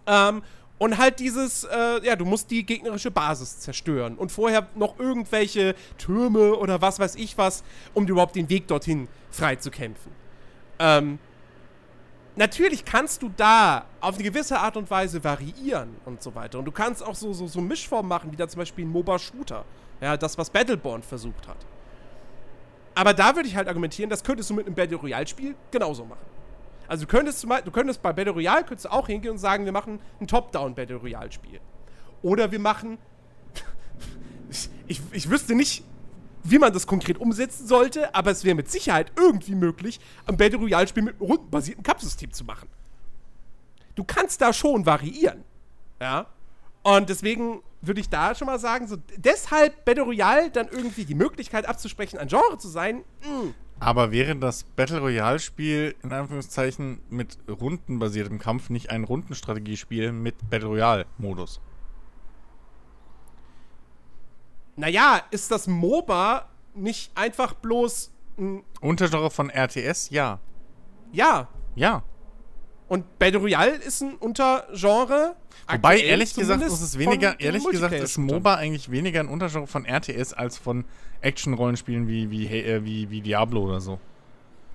Ähm, 0.06 0.43
und 0.78 0.97
halt 0.97 1.19
dieses, 1.19 1.63
äh, 1.63 2.06
ja, 2.06 2.15
du 2.15 2.26
musst 2.26 2.52
die 2.52 2.65
gegnerische 2.65 3.12
Basis 3.12 3.60
zerstören 3.60 4.15
und 4.17 4.32
vorher 4.32 4.67
noch 4.76 4.99
irgendwelche 4.99 5.76
Türme 5.97 6.56
oder 6.56 6.82
was 6.82 6.99
weiß 6.99 7.15
ich 7.15 7.38
was, 7.38 7.63
um 7.93 8.06
überhaupt 8.06 8.36
den 8.36 8.49
Weg 8.49 8.67
dorthin 8.67 9.08
frei 9.32 9.56
zu 9.56 9.71
kämpfen. 9.71 10.12
Ähm, 10.80 11.19
natürlich 12.35 12.85
kannst 12.85 13.21
du 13.21 13.31
da 13.35 13.85
auf 13.99 14.15
eine 14.15 14.23
gewisse 14.23 14.59
Art 14.59 14.77
und 14.77 14.89
Weise 14.89 15.23
variieren 15.23 15.95
und 16.05 16.21
so 16.21 16.33
weiter. 16.35 16.59
Und 16.59 16.65
du 16.65 16.71
kannst 16.71 17.03
auch 17.03 17.15
so, 17.15 17.33
so, 17.33 17.47
so 17.47 17.61
Mischformen 17.61 18.09
machen, 18.09 18.31
wie 18.31 18.35
da 18.35 18.47
zum 18.47 18.59
Beispiel 18.59 18.85
ein 18.85 18.89
MOBA-Shooter. 18.89 19.65
Ja, 20.01 20.17
das, 20.17 20.37
was 20.37 20.49
Battleborn 20.49 21.03
versucht 21.03 21.47
hat. 21.47 21.57
Aber 22.95 23.13
da 23.13 23.35
würde 23.35 23.47
ich 23.47 23.55
halt 23.55 23.67
argumentieren, 23.67 24.09
das 24.09 24.23
könntest 24.23 24.49
du 24.49 24.53
mit 24.53 24.65
einem 24.65 24.75
Battle 24.75 24.97
Royale-Spiel 24.97 25.55
genauso 25.71 26.05
machen. 26.05 26.25
Also 26.87 27.05
du 27.05 27.11
könntest, 27.11 27.43
du 27.43 27.71
könntest 27.71 28.01
bei 28.01 28.13
Battle 28.13 28.33
Royale 28.33 28.63
könntest 28.63 28.89
auch 28.89 29.07
hingehen 29.07 29.31
und 29.31 29.37
sagen, 29.37 29.65
wir 29.65 29.71
machen 29.71 29.99
ein 30.19 30.27
Top-Down 30.27 30.75
Battle 30.75 30.97
Royale-Spiel. 30.97 31.59
Oder 32.21 32.51
wir 32.51 32.59
machen. 32.59 32.97
ich, 34.87 35.01
ich 35.11 35.29
wüsste 35.29 35.55
nicht, 35.55 35.83
wie 36.43 36.60
man 36.60 36.73
das 36.73 36.88
konkret 36.88 37.17
umsetzen 37.17 37.67
sollte, 37.67 38.13
aber 38.13 38.32
es 38.32 38.43
wäre 38.43 38.56
mit 38.56 38.69
Sicherheit 38.69 39.12
irgendwie 39.17 39.56
möglich, 39.56 39.99
ein 40.25 40.38
Battle 40.38 40.60
Royale-Spiel 40.60 41.03
mit 41.03 41.19
einem 41.19 41.29
rundenbasierten 41.29 41.84
Kampfsystem 41.84 42.32
zu 42.34 42.43
machen. 42.43 42.67
Du 43.95 44.03
kannst 44.03 44.41
da 44.41 44.51
schon 44.53 44.86
variieren. 44.86 45.43
Ja. 46.01 46.27
Und 46.82 47.10
deswegen 47.10 47.62
würde 47.82 48.01
ich 48.01 48.10
da 48.10 48.34
schon 48.36 48.47
mal 48.47 48.60
sagen, 48.60 48.88
so 48.88 48.97
deshalb 49.17 49.86
Battle 49.86 50.03
Royale 50.03 50.49
dann 50.49 50.67
irgendwie 50.69 51.06
die 51.06 51.15
Möglichkeit 51.15 51.65
abzusprechen, 51.67 52.17
ein 52.17 52.27
Genre 52.27 52.58
zu 52.58 52.67
sein, 52.67 53.03
mh, 53.21 53.53
Aber 53.79 54.12
wäre 54.12 54.36
das 54.36 54.63
Battle 54.63 54.99
Royale-Spiel 54.99 55.95
in 56.03 56.12
Anführungszeichen 56.12 57.01
mit 57.10 57.38
rundenbasiertem 57.47 58.39
Kampf 58.39 58.69
nicht 58.69 58.89
ein 58.89 59.03
Rundenstrategiespiel 59.03 60.12
mit 60.12 60.49
Battle 60.49 60.69
Royale-Modus? 60.69 61.62
Naja, 64.75 65.21
ist 65.31 65.51
das 65.51 65.67
MOBA 65.67 66.47
nicht 66.75 67.12
einfach 67.15 67.53
bloß 67.53 68.12
ein, 68.39 68.63
Untergenre 68.81 69.29
von 69.31 69.49
RTS? 69.49 70.09
Ja. 70.09 70.39
ja, 71.12 71.47
Ja. 71.75 72.03
und 72.88 73.17
Battle 73.19 73.39
Royale 73.39 73.71
ist 73.75 74.01
ein 74.01 74.15
Untergenre. 74.15 75.36
Wobei, 75.69 75.99
ehrlich 75.99 76.33
gesagt, 76.36 76.62
ist 76.63 76.81
es 76.81 76.97
weniger, 76.97 77.39
ehrlich 77.39 77.65
gesagt, 77.65 77.93
ist. 77.93 78.17
MOBA 78.17 78.55
eigentlich 78.55 78.91
weniger 78.91 79.19
ein 79.21 79.27
Untergenre 79.29 79.67
von 79.67 79.86
RTS 79.86 80.33
als 80.33 80.57
von 80.57 80.83
Action-Rollenspielen 81.21 82.07
wie, 82.07 82.29
wie, 82.29 82.47
äh, 82.47 82.83
wie, 82.83 83.09
wie 83.09 83.21
Diablo 83.21 83.62
oder 83.63 83.79
so. 83.79 83.99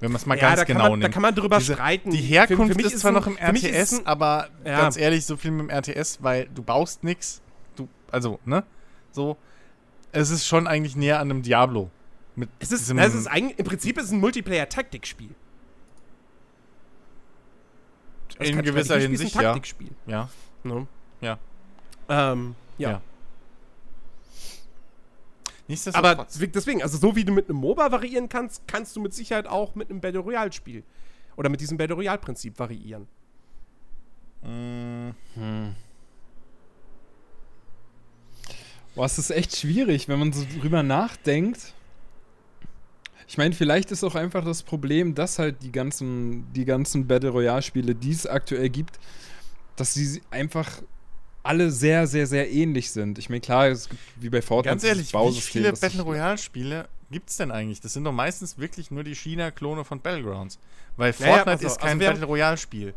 Wenn 0.01 0.13
man 0.13 0.17
es 0.21 0.27
mal 0.27 0.37
Ja, 0.39 0.49
ganz 0.49 0.61
da 0.61 0.65
genau 0.65 0.81
man- 0.91 0.91
da 0.93 0.97
nimmt. 1.07 1.15
kann 1.15 1.23
man 1.23 1.35
drüber 1.35 1.59
Diese- 1.59 1.75
streiten. 1.75 2.11
Die 2.11 2.19
Für- 2.19 2.25
Herkunft 2.25 2.73
für 2.73 2.77
mich 2.77 2.87
ist 2.87 2.93
ist 2.95 3.01
zwar 3.01 3.11
ein- 3.11 3.15
noch 3.15 3.27
im 3.27 3.35
für 3.37 3.41
RTS, 3.43 3.99
ein- 3.99 4.07
aber 4.07 4.49
Ja. 4.65 4.81
ganz 4.81 4.97
ehrlich, 4.97 5.27
so 5.27 5.37
viel 5.37 5.51
mit 5.51 5.63
dem 5.63 5.71
RTS, 5.71 6.19
weil 6.23 6.49
du 6.55 6.63
baust 6.63 7.03
nix. 7.05 7.43
Du, 7.77 7.89
also, 8.11 8.39
ne? 8.45 8.63
So. 9.11 9.37
Es 10.13 10.31
ist 10.31 10.47
schon 10.47 10.67
eigentlich 10.67 10.97
näher 10.97 11.21
an 11.21 11.31
einem 11.31 11.43
Diablo. 11.43 11.91
Mit 12.37 12.49
Es 12.59 12.73
ist, 12.73 12.91
es 12.91 13.15
ist 13.15 13.27
eigentlich, 13.27 13.59
im 13.59 13.65
Prinzip 13.65 13.99
ist 13.99 14.05
es 14.07 14.13
ein 14.13 14.21
Multiplayer-Taktikspiel. 14.21 15.35
In 18.39 18.63
gewisser 18.63 18.99
Hinsicht, 18.99 19.37
ein 19.37 19.43
ja. 19.43 19.53
Taktikspiel. 19.53 19.91
Ja. 20.07 20.29
Ne? 20.63 20.87
Ja. 21.21 21.39
Ähm, 22.09 22.55
ja. 22.79 22.91
Ja. 22.91 23.03
Aber 25.93 26.27
deswegen- 26.31 26.83
also 26.83 26.97
so 26.97 27.15
wie 27.15 27.25
du 27.25 27.33
mit 27.33 27.51
einem 27.51 27.59
MOBA 27.59 27.93
variieren 27.93 28.29
kannst, 28.29 28.67
kannst 28.67 28.97
du 28.97 29.01
mit 29.01 29.13
Sicherheit 29.13 29.47
auch 29.47 29.75
mit 29.75 29.91
einem 29.91 30.01
Battle 30.01 30.21
Royale 30.21 30.53
Spiel 30.53 30.83
oder 31.37 31.51
mit 31.51 31.61
diesem 31.61 31.77
Battle 31.77 31.95
Royale 31.97 32.19
Prinzip 32.19 32.59
variieren. 32.59 33.07
Mm, 34.43 35.11
Boah, 38.99 39.07
es 39.07 39.17
ist 39.17 39.31
echt 39.31 39.57
schwierig, 39.57 40.09
wenn 40.09 40.19
man 40.19 40.33
so 40.33 40.45
drüber 40.59 40.83
nachdenkt. 40.83 41.73
Ich 43.29 43.39
meine, 43.39 43.55
vielleicht 43.55 43.93
ist 43.93 44.03
auch 44.03 44.17
einfach 44.17 44.45
das 44.45 44.65
Problem, 44.65 45.15
dass 45.15 45.39
halt 45.39 45.63
die 45.63 45.71
ganzen, 45.71 46.53
die 46.53 46.65
ganzen 46.65 47.07
Battle 47.07 47.31
Royale-Spiele, 47.31 47.95
die 47.95 48.11
es 48.11 48.27
aktuell 48.27 48.69
gibt, 48.71 48.99
dass 49.77 49.95
sie 49.95 50.21
einfach 50.33 50.83
alle 51.45 51.71
sehr, 51.71 52.09
sehr, 52.09 52.27
sehr 52.27 52.51
ähnlich 52.51 52.91
sind. 52.91 53.21
Ich 53.21 53.29
meine, 53.29 53.41
klar, 53.41 53.69
es 53.69 53.89
gibt 53.89 54.03
wie 54.17 54.31
bei 54.31 54.43
Fortnite 54.43 54.73
Ganz 54.73 54.83
ehrlich, 54.83 55.15
wie 55.15 55.41
viele 55.43 55.73
Battle 55.75 56.03
Royale-Spiele 56.03 56.89
gibt's 57.13 57.37
denn 57.37 57.53
eigentlich? 57.53 57.81
Das 57.81 57.93
sind 57.93 58.03
doch 58.03 58.11
meistens 58.11 58.59
wirklich 58.59 58.91
nur 58.91 59.05
die 59.05 59.15
China-Klone 59.15 59.85
von 59.85 60.01
Battlegrounds. 60.01 60.59
Weil 60.97 61.15
Naja, 61.21 61.35
Fortnite 61.37 61.45
pass 61.45 61.61
auf, 61.61 61.73
ist 61.73 61.81
kein 61.81 62.01
also 62.01 62.11
Battle 62.11 62.27
Royale-Spiel. 62.27 62.95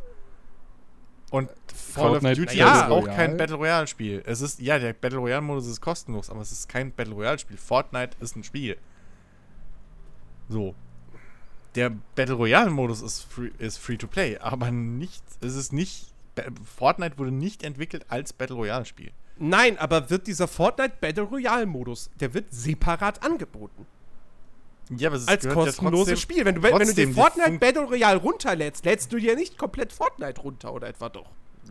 Und 1.32 1.48
Call 1.48 1.56
of 1.56 2.22
Fortnite 2.22 2.36
Duty 2.36 2.58
Battle 2.58 2.74
ist 2.74 2.84
auch 2.84 3.04
Royale? 3.04 3.16
kein 3.16 3.38
Battle 3.38 3.56
Royale-Spiel. 3.56 4.24
Es 4.26 4.42
ist, 4.42 4.60
ja, 4.60 4.78
der 4.78 4.94
Battle 4.94 5.18
Royale-Modus 5.18 5.66
ist 5.66 5.82
kostenlos, 5.82 6.30
aber 6.30 6.42
es 6.42 6.52
ist 6.52 6.68
kein 6.70 6.92
Battle 6.92 7.14
Royale-Spiel. 7.14 7.58
Fortnite 7.58 8.18
ist 8.20 8.36
ein 8.36 8.44
Spiel. 8.44 8.78
So. 10.50 10.76
Der 11.76 11.90
Battle 12.16 12.36
Royale-Modus 12.36 13.02
ist 13.02 13.22
free, 13.24 13.50
ist 13.58 13.78
free 13.78 13.96
to 13.96 14.08
play, 14.08 14.38
aber 14.38 14.72
nicht, 14.72 15.24
es 15.40 15.56
ist 15.56 15.72
nicht, 15.72 16.14
Fortnite 16.66 17.18
wurde 17.18 17.32
nicht 17.32 17.64
entwickelt 17.64 18.06
als 18.10 18.34
Battle 18.34 18.58
Royale-Spiel. 18.58 19.12
Nein, 19.38 19.78
aber 19.78 20.10
wird 20.10 20.28
dieser 20.28 20.50
Fortnite 20.50 20.96
Battle 21.00 21.24
Royale 21.24 21.66
Modus, 21.66 22.10
der 22.20 22.34
wird 22.34 22.54
separat 22.54 23.24
angeboten. 23.24 23.88
Ja, 24.98 25.10
aber 25.10 25.18
es 25.18 25.28
Als 25.28 25.44
ja 25.46 25.54
kostenloses 25.54 26.08
trotzdem- 26.08 26.18
Spiel. 26.18 26.46
Wenn 26.46 26.56
du, 26.56 26.64
wenn 26.64 26.78
du 26.78 26.94
die 26.94 27.08
Fortnite 27.14 27.60
Battle 27.60 27.84
Royale 27.84 28.18
runterlädst, 28.20 28.86
lädst 28.86 29.12
du 29.14 29.18
dir 29.20 29.36
nicht 29.36 29.58
komplett 29.58 29.94
Fortnite 29.94 30.42
runter 30.42 30.74
oder 30.74 30.88
etwa 30.88 31.10
doch? 31.10 31.30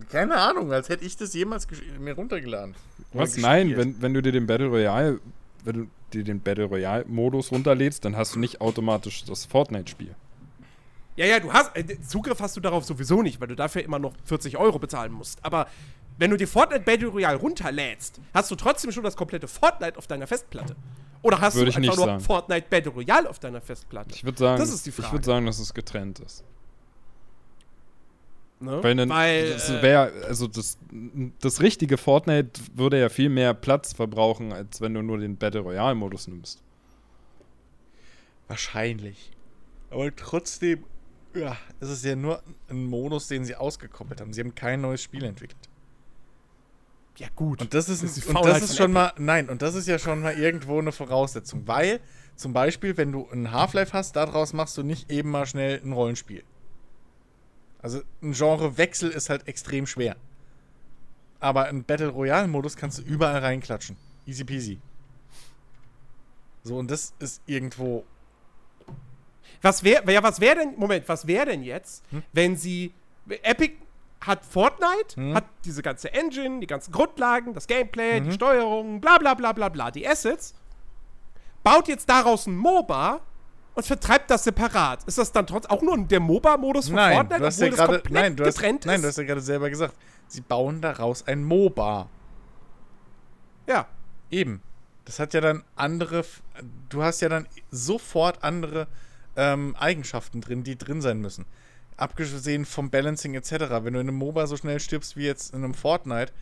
Keine 0.09 0.37
Ahnung, 0.37 0.73
als 0.73 0.89
hätte 0.89 1.05
ich 1.05 1.17
das 1.17 1.35
jemals 1.35 1.67
mir 1.99 2.15
runtergeladen. 2.15 2.75
Was? 3.13 3.37
Nein, 3.37 3.77
wenn, 3.77 4.01
wenn 4.01 4.15
du 4.15 4.23
dir 4.23 4.33
den 4.33 4.47
Battle 4.47 4.69
Royale, 4.69 5.21
wenn 5.65 5.75
du 5.77 5.87
dir 6.13 6.25
den 6.25 6.41
Battle 6.41 6.65
Royale-Modus 6.65 7.53
runterlädst, 7.53 8.05
dann 8.05 8.17
hast 8.17 8.35
du 8.35 8.39
nicht 8.39 8.61
automatisch 8.61 9.25
das 9.25 9.45
Fortnite-Spiel. 9.45 10.15
Ja, 11.17 11.27
ja, 11.27 11.39
du 11.41 11.53
hast. 11.53 11.77
Äh, 11.77 12.01
Zugriff 12.01 12.41
hast 12.41 12.57
du 12.57 12.61
darauf 12.61 12.85
sowieso 12.85 13.21
nicht, 13.21 13.41
weil 13.41 13.49
du 13.49 13.57
dafür 13.57 13.83
immer 13.85 13.99
noch 13.99 14.15
40 14.25 14.57
Euro 14.57 14.79
bezahlen 14.79 15.13
musst. 15.13 15.39
Aber 15.45 15.67
wenn 16.17 16.31
du 16.31 16.37
dir 16.39 16.49
Fortnite 16.49 16.85
Battle 16.85 17.09
Royale 17.09 17.37
runterlädst, 17.37 18.21
hast 18.33 18.51
du 18.51 18.55
trotzdem 18.55 18.93
schon 18.93 19.05
das 19.05 19.17
komplette 19.17 19.49
Fortnite 19.49 19.99
auf 19.99 20.07
deiner 20.07 20.27
Festplatte. 20.27 20.77
Oder 21.23 21.41
hast 21.41 21.55
Würde 21.55 21.67
du 21.71 21.77
einfach 21.77 21.81
nicht 21.81 21.97
nur 21.97 22.07
sagen. 22.07 22.21
Fortnite 22.21 22.67
Battle 22.71 22.93
Royale 22.93 23.29
auf 23.29 23.39
deiner 23.39 23.61
Festplatte? 23.61 24.15
Ich 24.15 24.25
würde 24.25 24.39
sagen, 24.39 24.59
Das 24.59 24.73
ist 24.73 24.87
die 24.87 24.91
ich 24.91 24.97
Frage. 24.97 25.13
würde 25.13 25.27
sagen, 25.27 25.47
dass 25.47 25.59
es 25.59 25.75
getrennt 25.75 26.19
ist. 26.21 26.45
Ne? 28.61 28.83
Weil, 28.83 28.95
dann, 28.95 29.09
Weil 29.09 29.53
das 29.55 29.71
äh, 29.71 29.83
wär, 29.83 30.13
also 30.27 30.47
das, 30.47 30.79
das 31.41 31.61
richtige 31.63 31.97
Fortnite 31.97 32.61
würde 32.75 33.01
ja 33.01 33.09
viel 33.09 33.31
mehr 33.31 33.55
Platz 33.55 33.95
verbrauchen, 33.95 34.53
als 34.53 34.81
wenn 34.83 34.93
du 34.93 35.03
nur 35.03 35.19
den 35.19 35.37
Battle 35.39 35.61
Royale-Modus 35.63 36.29
nimmst. 36.29 36.63
Wahrscheinlich. 38.49 39.31
Aber 39.91 40.15
trotzdem, 40.15 40.85
ja, 41.35 41.57
es 41.81 41.89
ist 41.89 42.05
ja 42.05 42.17
nur 42.17 42.43
ein 42.69 42.85
Modus, 42.85 43.29
den 43.29 43.45
sie 43.47 43.57
ausgekoppelt 43.57 44.21
haben. 44.21 44.33
Sie 44.35 44.41
haben 44.43 44.55
kein 44.55 44.83
neues 44.83 45.03
Spiel 45.03 45.25
entwickelt. 45.25 45.70
Ja, 47.17 47.29
gut. 47.37 47.61
Und 47.61 47.75
das 47.75 47.89
ist, 47.89 48.03
Das 48.03 48.17
ist 48.17 48.27
und 48.27 48.45
das 48.47 48.63
ist 48.63 48.77
schon 48.77 48.93
mal, 48.93 49.13
nein, 49.19 49.49
und 49.51 49.63
das 49.63 49.75
ist 49.75 49.87
ja 49.87 49.99
schon 49.99 50.21
mal 50.21 50.35
irgendwo 50.35 50.79
eine 50.79 50.93
Voraussetzung. 50.93 51.67
Weil, 51.67 52.01
zum 52.37 52.53
Beispiel, 52.53 52.97
wenn 52.97 53.13
du 53.13 53.29
ein 53.31 53.53
Half-Life 53.53 53.93
hast, 53.93 54.17
daraus 54.17 54.53
machst 54.53 54.77
du 54.79 54.83
nicht 54.83 55.11
eben 55.11 55.31
mal 55.31 55.45
schnell 55.47 55.81
ein 55.85 55.93
Rollenspiel. 55.93 56.43
Also 57.83 58.01
ein 58.23 58.33
Genrewechsel 58.33 59.11
ist 59.11 59.31
halt 59.31 59.49
extrem 59.49 59.87
schwer. 59.87 60.17
Aber 61.41 61.67
ein 61.67 61.85
Battle 61.85 62.09
Royale-Modus 62.09 62.77
kannst 62.77 62.99
du 62.99 63.03
überall 63.03 63.41
reinklatschen. 63.41 63.97
Easy 64.27 64.45
peasy. 64.45 64.79
So, 66.63 66.77
und 66.77 66.91
das 66.91 67.15
ist 67.19 67.41
irgendwo. 67.47 68.05
Was 69.63 69.83
wäre, 69.83 70.11
ja, 70.11 70.23
was 70.23 70.41
wäre 70.41 70.57
denn, 70.57 70.75
Moment, 70.77 71.09
was 71.09 71.27
wäre 71.27 71.47
denn 71.47 71.63
jetzt, 71.63 72.03
Hm? 72.11 72.23
wenn 72.33 72.57
sie, 72.57 72.93
Epic 73.43 73.75
hat 74.21 74.45
Fortnite, 74.45 75.17
Hm? 75.17 75.35
hat 75.35 75.45
diese 75.65 75.83
ganze 75.83 76.13
Engine, 76.13 76.61
die 76.61 76.67
ganzen 76.67 76.93
Grundlagen, 76.93 77.55
das 77.55 77.67
Gameplay, 77.67 78.21
Mhm. 78.21 78.25
die 78.27 78.33
Steuerung, 78.33 79.01
bla 79.01 79.19
bla 79.19 79.35
bla 79.35 79.53
bla 79.53 79.69
bla, 79.69 79.91
die 79.91 80.07
Assets, 80.07 80.55
baut 81.63 81.89
jetzt 81.89 82.09
daraus 82.09 82.47
ein 82.47 82.57
MOBA 82.57 83.21
und 83.75 83.87
vertreibt 83.87 84.31
das 84.31 84.45
separat. 84.45 85.05
Ist 85.05 85.17
das 85.19 85.33
dann 85.33 85.47
trotzdem 85.47 85.71
auch 85.71 85.81
nur 85.83 85.97
der 85.99 86.21
MOBA-Modus 86.21 86.87
von 86.89 86.97
Nein, 86.97 87.15
Fortnite, 87.15 87.41
du 87.41 87.47
hast 87.47 87.63
obwohl 87.63 87.77
ja 87.79 87.87
komplett 87.87 88.11
nein, 88.13 88.37
du 88.37 88.45
hast, 88.45 88.55
getrennt 88.57 88.87
nein, 88.87 89.01
du 89.03 89.09
hast 89.09 89.17
ja 89.19 89.25
gerade 89.25 89.41
selber 89.41 89.71
gesagt, 89.71 89.95
sie 90.29 90.41
bauen 90.43 90.81
daraus 90.81 91.27
ein 91.27 91.43
MOBA. 91.45 92.09
ja. 93.67 93.87
Eben. 94.31 94.63
Das 95.07 95.19
hat 95.19 95.35
ja 95.35 95.41
dann 95.41 95.65
andere, 95.75 96.25
du 96.89 97.03
hast 97.03 97.21
ja 97.21 97.29
dann 97.29 97.49
sofort 97.73 98.45
andere 98.45 98.87
ähm, 99.35 99.75
Eigenschaften 99.77 100.41
drin, 100.41 100.63
die 100.63 100.79
drin 100.79 101.01
sein 101.01 101.21
müssen. 101.21 101.47
Abgesehen 102.01 102.65
vom 102.65 102.91
Balancing 102.91 103.35
etc. 103.35 103.53
Wenn 103.83 103.95
du 103.95 104.01
in 104.01 104.09
einem 104.09 104.17
MOBA 104.17 104.47
so 104.47 104.57
schnell 104.57 104.81
stirbst 104.81 105.17
wie 105.17 105.27
jetzt 105.27 105.53
in 105.53 105.63
einem 105.63 105.75
Fortnite, 105.75 106.33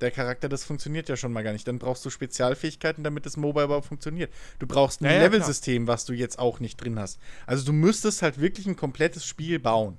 der 0.00 0.10
Charakter, 0.10 0.48
das 0.48 0.64
funktioniert 0.64 1.08
ja 1.08 1.16
schon 1.16 1.32
mal 1.32 1.42
gar 1.42 1.52
nicht. 1.52 1.68
Dann 1.68 1.78
brauchst 1.78 2.04
du 2.04 2.10
Spezialfähigkeiten, 2.10 3.04
damit 3.04 3.24
das 3.26 3.36
MOBA 3.36 3.64
überhaupt 3.64 3.86
funktioniert. 3.86 4.32
Du 4.58 4.66
brauchst 4.66 5.00
ein 5.00 5.04
Ja, 5.04 5.18
Levelsystem, 5.20 5.86
was 5.86 6.04
du 6.04 6.12
jetzt 6.12 6.38
auch 6.38 6.58
nicht 6.58 6.76
drin 6.76 6.98
hast. 6.98 7.20
Also 7.46 7.64
du 7.64 7.72
müsstest 7.72 8.22
halt 8.22 8.40
wirklich 8.40 8.66
ein 8.66 8.76
komplettes 8.76 9.24
Spiel 9.24 9.58
bauen. 9.60 9.96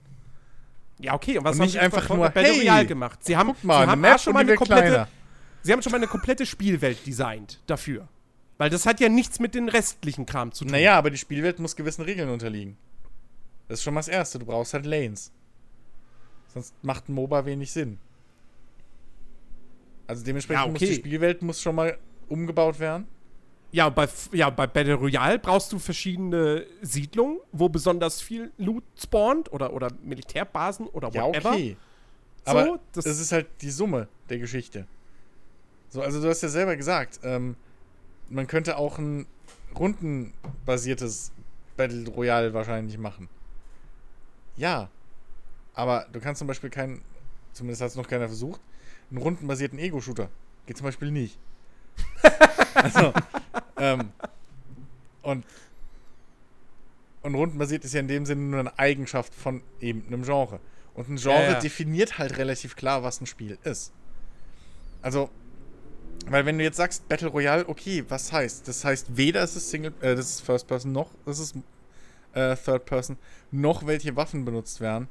Ja, 0.99 1.13
okay, 1.13 1.37
und 1.37 1.43
was 1.43 1.53
Und 1.53 1.59
haben 1.59 1.65
nicht 1.65 1.71
sie 1.73 1.77
jetzt 1.77 1.97
einfach 1.97 2.15
nur, 2.15 2.29
Battle 2.29 2.51
hey, 2.53 2.59
Royale 2.59 2.85
gemacht? 2.85 3.19
Sie 3.23 3.35
haben, 3.35 3.49
Guck 3.49 3.63
mal, 3.63 3.85
sie 3.85 3.91
haben 3.91 4.05
eine 4.05 4.19
schon 4.19 4.33
mal 4.33 4.39
eine 4.41 4.55
komplette, 4.55 4.81
kleiner. 4.81 5.07
Sie 5.61 5.71
haben 5.71 5.81
schon 5.81 5.91
mal 5.91 5.97
eine 5.97 6.07
komplette 6.07 6.45
Spielwelt 6.45 7.05
designt 7.05 7.59
dafür. 7.67 8.07
Weil 8.57 8.69
das 8.69 8.85
hat 8.85 8.99
ja 8.99 9.09
nichts 9.09 9.39
mit 9.39 9.55
den 9.55 9.67
restlichen 9.67 10.25
Kram 10.25 10.51
zu 10.51 10.63
tun. 10.63 10.71
Naja, 10.71 10.97
aber 10.97 11.09
die 11.09 11.17
Spielwelt 11.17 11.59
muss 11.59 11.75
gewissen 11.75 12.03
Regeln 12.03 12.29
unterliegen. 12.29 12.77
Das 13.67 13.79
ist 13.79 13.83
schon 13.83 13.93
mal 13.93 13.99
das 13.99 14.07
Erste. 14.07 14.39
Du 14.39 14.45
brauchst 14.45 14.73
halt 14.73 14.85
Lanes. 14.85 15.31
Sonst 16.53 16.73
macht 16.83 17.09
ein 17.09 17.13
MOBA 17.13 17.45
wenig 17.45 17.71
Sinn. 17.71 17.97
Also 20.07 20.23
dementsprechend 20.23 20.65
Ja, 20.65 20.71
muss 20.71 20.81
okay. 20.81 20.91
die 20.91 20.95
Spielwelt 20.95 21.41
muss 21.41 21.61
schon 21.61 21.75
mal 21.75 21.97
umgebaut 22.29 22.79
werden. 22.79 23.07
Ja, 23.71 23.89
bei, 23.89 24.07
ja, 24.31 24.49
bei 24.51 24.67
Battle 24.67 24.93
Royale 24.93 25.39
brauchst 25.39 25.71
du 25.73 25.79
verschiedene 25.79 26.65
Siedlungen, 26.81 27.39
wo 27.51 27.67
besonders 27.67 28.21
viel 28.21 28.51
Loot 28.57 28.83
spawnt 28.97 29.51
oder, 29.51 29.73
oder 29.73 29.89
Militärbasen 30.03 30.87
oder 30.87 31.09
Ja, 31.11 31.23
whatever. 31.25 31.51
okay. 31.51 31.75
So, 32.45 32.51
Aber 32.51 32.79
das- 32.93 33.03
das 33.05 33.19
ist 33.19 33.31
halt 33.31 33.47
die 33.61 33.71
Summe 33.71 34.07
der 34.29 34.37
Geschichte. 34.39 34.87
So, 35.89 36.01
also 36.01 36.21
du 36.21 36.29
hast 36.29 36.41
ja 36.41 36.49
selber 36.49 36.75
gesagt, 36.77 37.19
ähm, 37.23 37.55
man 38.29 38.47
könnte 38.47 38.77
auch 38.77 38.97
ein 38.99 39.25
rundenbasiertes 39.77 41.31
Battle 41.75 42.07
Royale 42.09 42.53
wahrscheinlich 42.53 42.97
machen. 42.97 43.27
Ja. 44.57 44.89
Aber 45.73 46.07
du 46.11 46.19
kannst 46.19 46.39
zum 46.39 46.47
Beispiel 46.47 46.69
keinen, 46.69 47.01
zumindest 47.53 47.81
hat 47.81 47.89
es 47.89 47.95
noch 47.95 48.07
keiner 48.07 48.27
versucht, 48.27 48.61
einen 49.09 49.19
rundenbasierten 49.19 49.77
Ego-Shooter. 49.77 50.29
Geht 50.65 50.77
zum 50.77 50.85
Beispiel 50.85 51.11
nicht. 51.11 51.37
also, 52.73 53.13
ähm, 53.77 54.11
und, 55.21 55.45
und 57.21 57.35
rundenbasiert 57.35 57.83
ist 57.85 57.93
ja 57.93 57.99
in 57.99 58.07
dem 58.07 58.25
Sinne 58.25 58.41
nur 58.41 58.59
eine 58.59 58.79
Eigenschaft 58.79 59.33
von 59.33 59.61
eben 59.79 60.05
einem 60.07 60.23
Genre. 60.23 60.59
Und 60.93 61.09
ein 61.09 61.17
Genre 61.17 61.43
Ja, 61.43 61.51
ja. 61.51 61.59
definiert 61.59 62.17
halt 62.17 62.37
relativ 62.37 62.75
klar, 62.75 63.03
was 63.03 63.21
ein 63.21 63.25
Spiel 63.25 63.57
ist. 63.63 63.91
Also, 65.01 65.29
weil 66.27 66.45
wenn 66.45 66.57
du 66.57 66.63
jetzt 66.63 66.77
sagst 66.77 67.07
Battle 67.07 67.27
Royale, 67.27 67.67
okay, 67.67 68.03
was 68.07 68.31
heißt? 68.31 68.67
Das 68.67 68.83
heißt, 68.83 69.17
weder 69.17 69.43
ist 69.43 69.55
es 69.55 69.69
Single, 69.69 69.93
äh, 70.01 70.15
das 70.15 70.31
ist 70.31 70.41
First 70.41 70.67
Person, 70.67 70.93
noch 70.93 71.11
ist 71.25 71.39
es 71.39 71.53
äh, 72.35 72.55
Third 72.55 72.85
Person, 72.85 73.17
noch 73.51 73.85
welche 73.87 74.15
Waffen 74.15 74.45
benutzt 74.45 74.79
werden. 74.81 75.07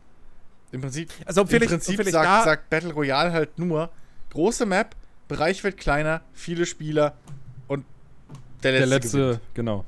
Im 0.73 0.81
Prinzip, 0.81 1.11
Also 1.25 1.43
im 1.43 1.49
vielleicht, 1.49 1.71
Prinzip 1.71 1.97
vielleicht 1.97 2.13
sagt, 2.13 2.27
da, 2.27 2.45
sagt 2.45 2.71
Battle 2.71 2.93
Royale 2.93 3.33
halt 3.33 3.59
nur 3.59 3.91
große 4.31 4.67
Map, 4.67 4.95
Bereich 5.29 5.65
wird 5.65 5.79
kleiner, 5.79 6.21
viele 6.35 6.67
Spieler 6.67 7.17
und 7.67 7.85
der 8.63 8.73
letzte. 8.73 8.89
Der 8.89 8.99
letzte, 8.99 9.19
gewinnt. 9.19 9.41
genau. 9.55 9.85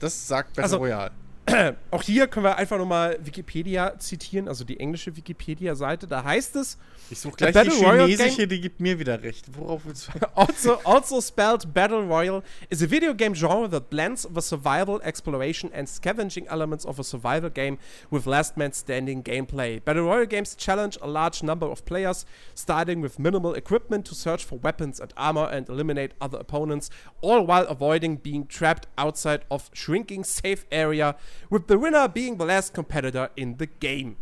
Das 0.00 0.26
sagt 0.26 0.50
Battle 0.50 0.62
Also, 0.64 0.76
Royale. 0.78 1.10
auch 1.90 2.02
hier 2.02 2.28
können 2.28 2.44
wir 2.44 2.56
einfach 2.56 2.78
nochmal 2.78 3.18
Wikipedia 3.22 3.98
zitieren, 3.98 4.46
also 4.48 4.64
die 4.64 4.78
englische 4.78 5.16
Wikipedia-Seite. 5.16 6.06
Da 6.06 6.22
heißt 6.22 6.54
es, 6.56 6.78
Ich 7.10 7.18
suche 7.18 7.36
gleich 7.36 7.52
die 7.52 7.58
Battle 7.58 7.74
Royale 7.74 8.06
chinesische, 8.06 8.46
die 8.46 8.60
gibt 8.60 8.80
mir 8.80 8.98
wieder 8.98 9.20
recht. 9.22 9.46
Worauf 9.56 9.84
willst 9.84 10.08
du? 10.08 10.26
also, 10.36 10.78
also 10.84 11.20
spelled 11.20 11.74
Battle 11.74 12.06
Royale, 12.06 12.42
is 12.70 12.82
a 12.82 12.86
video 12.88 13.12
game 13.12 13.34
genre 13.34 13.68
that 13.68 13.90
blends 13.90 14.26
the 14.32 14.40
survival, 14.40 15.00
exploration, 15.02 15.70
and 15.72 15.88
scavenging 15.88 16.46
elements 16.46 16.86
of 16.86 17.00
a 17.00 17.04
survival 17.04 17.50
game 17.50 17.78
with 18.10 18.26
last 18.26 18.56
man 18.56 18.72
standing 18.72 19.24
gameplay. 19.24 19.84
Battle 19.84 20.04
Royale 20.04 20.26
games 20.26 20.54
challenge 20.54 20.96
a 21.02 21.08
large 21.08 21.42
number 21.42 21.66
of 21.66 21.84
players, 21.84 22.24
starting 22.54 23.00
with 23.00 23.18
minimal 23.18 23.54
equipment 23.54 24.06
to 24.06 24.14
search 24.14 24.44
for 24.44 24.56
weapons 24.60 25.00
and 25.00 25.12
armor 25.16 25.48
and 25.50 25.68
eliminate 25.68 26.12
other 26.20 26.38
opponents, 26.38 26.88
all 27.20 27.44
while 27.44 27.66
avoiding 27.66 28.16
being 28.16 28.46
trapped 28.46 28.86
outside 28.96 29.44
of 29.50 29.70
shrinking 29.72 30.22
safe 30.22 30.64
area, 30.70 31.16
with 31.50 31.62
the 31.68 31.74
winner 31.74 32.08
being 32.08 32.38
the 32.38 32.44
last 32.44 32.74
competitor 32.74 33.30
in 33.34 33.56
the 33.58 33.66
game. 33.80 34.16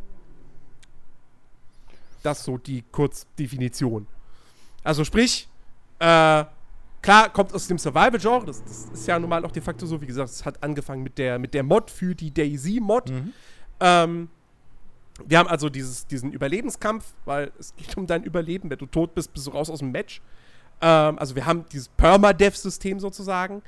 Das 2.22 2.44
so 2.44 2.58
die 2.58 2.82
Kurzdefinition. 2.92 4.06
Also 4.84 5.04
sprich, 5.04 5.48
äh, 5.98 6.44
klar, 7.02 7.30
kommt 7.32 7.54
aus 7.54 7.66
dem 7.66 7.78
Survival-Genre, 7.78 8.46
das, 8.46 8.62
das 8.62 8.84
ist 8.92 9.06
ja 9.06 9.18
nun 9.18 9.30
mal 9.30 9.44
auch 9.44 9.52
de 9.52 9.62
facto 9.62 9.86
so, 9.86 10.00
wie 10.00 10.06
gesagt, 10.06 10.30
es 10.30 10.44
hat 10.44 10.62
angefangen 10.62 11.02
mit 11.02 11.18
der, 11.18 11.38
mit 11.38 11.54
der 11.54 11.62
Mod 11.62 11.90
für 11.90 12.14
die 12.14 12.32
Daisy-Mod. 12.32 13.10
Ähm, 13.80 14.28
wir 15.26 15.38
haben 15.38 15.48
also 15.48 15.68
dieses, 15.68 16.06
diesen 16.06 16.32
Überlebenskampf, 16.32 17.12
weil 17.24 17.52
es 17.58 17.74
geht 17.76 17.96
um 17.96 18.06
dein 18.06 18.22
Überleben. 18.22 18.70
Wenn 18.70 18.78
du 18.78 18.86
tot 18.86 19.14
bist, 19.14 19.32
bist 19.32 19.46
du 19.46 19.50
raus 19.50 19.70
aus 19.70 19.80
dem 19.80 19.90
Match. 19.90 20.20
Ähm, 20.80 21.18
also 21.18 21.34
wir 21.34 21.46
haben 21.46 21.64
dieses 21.72 21.88
Permadeath-System 21.88 23.00
sozusagen. 23.00 23.62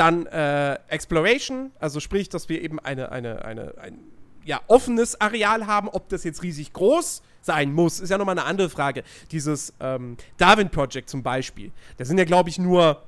Dann 0.00 0.24
äh, 0.24 0.78
Exploration, 0.88 1.72
also 1.78 2.00
sprich, 2.00 2.30
dass 2.30 2.48
wir 2.48 2.62
eben 2.62 2.78
eine, 2.78 3.12
eine, 3.12 3.44
eine, 3.44 3.74
ein 3.76 3.98
ja, 4.46 4.62
offenes 4.66 5.20
Areal 5.20 5.66
haben. 5.66 5.90
Ob 5.90 6.08
das 6.08 6.24
jetzt 6.24 6.42
riesig 6.42 6.72
groß 6.72 7.20
sein 7.42 7.74
muss, 7.74 8.00
ist 8.00 8.08
ja 8.08 8.16
nochmal 8.16 8.38
eine 8.38 8.46
andere 8.46 8.70
Frage. 8.70 9.04
Dieses 9.30 9.74
ähm, 9.78 10.16
Darwin 10.38 10.70
Project 10.70 11.10
zum 11.10 11.22
Beispiel, 11.22 11.70
da 11.98 12.06
sind 12.06 12.16
ja, 12.16 12.24
glaube 12.24 12.48
ich, 12.48 12.58
nur 12.58 13.02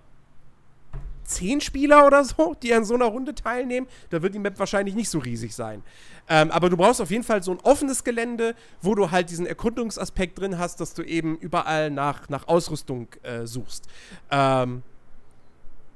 zehn 1.24 1.62
Spieler 1.62 2.07
oder 2.07 2.24
so, 2.24 2.55
die 2.62 2.74
an 2.74 2.84
so 2.84 2.93
einer 2.93 3.07
Runde 3.07 3.34
teilnehmen. 3.34 3.86
Da 4.11 4.20
wird 4.20 4.34
die 4.34 4.38
Map 4.38 4.59
wahrscheinlich 4.59 4.95
nicht 4.95 5.09
so 5.09 5.18
riesig 5.18 5.55
sein. 5.55 5.82
Ähm, 6.28 6.51
aber 6.51 6.68
du 6.68 6.76
brauchst 6.76 7.01
auf 7.01 7.11
jeden 7.11 7.24
Fall 7.24 7.43
so 7.43 7.53
ein 7.53 7.61
offenes 7.62 8.05
Gelände, 8.05 8.55
wo 8.82 8.95
du 8.95 9.11
halt 9.11 9.30
diesen 9.30 9.47
Erkundungsaspekt 9.47 10.38
drin 10.38 10.59
hast, 10.59 10.78
dass 10.78 10.93
du 10.93 11.03
eben 11.03 11.38
überall 11.38 11.90
nach, 11.90 12.28
nach 12.28 12.49
Ausrüstung 12.49 13.09
äh, 13.22 13.47
suchst. 13.47 13.88
Ähm, 14.30 14.82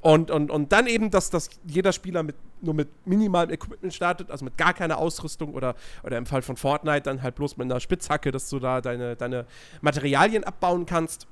und, 0.07 0.30
und, 0.30 0.52
und 0.52 0.70
dann 0.70 0.86
eben, 0.86 1.11
dass, 1.11 1.30
dass 1.30 1.50
jeder 1.66 1.92
Spieler 1.92 2.22
mit, 2.22 2.36
nur 2.61 2.74
mit 2.74 2.88
minimalem 3.09 3.50
Equipment 3.50 3.92
startet, 3.92 4.30
also 4.30 4.44
mit 4.44 4.57
gar 4.57 4.72
keiner 4.72 4.98
Ausrüstung 4.98 5.52
oder, 5.52 5.74
oder 6.04 6.16
im 6.16 6.26
Fall 6.26 6.42
von 6.42 6.57
Fortnite 6.57 7.02
dann 7.02 7.22
halt 7.22 7.34
bloß 7.34 7.57
mit 7.57 7.64
einer 7.64 7.80
Spitzhacke, 7.80 8.30
dass 8.30 8.48
du 8.48 8.61
da 8.61 8.80
deine, 8.80 9.16
deine 9.16 9.46
Materialien 9.80 10.44
abbauen 10.44 10.86
kannst. 10.86 11.26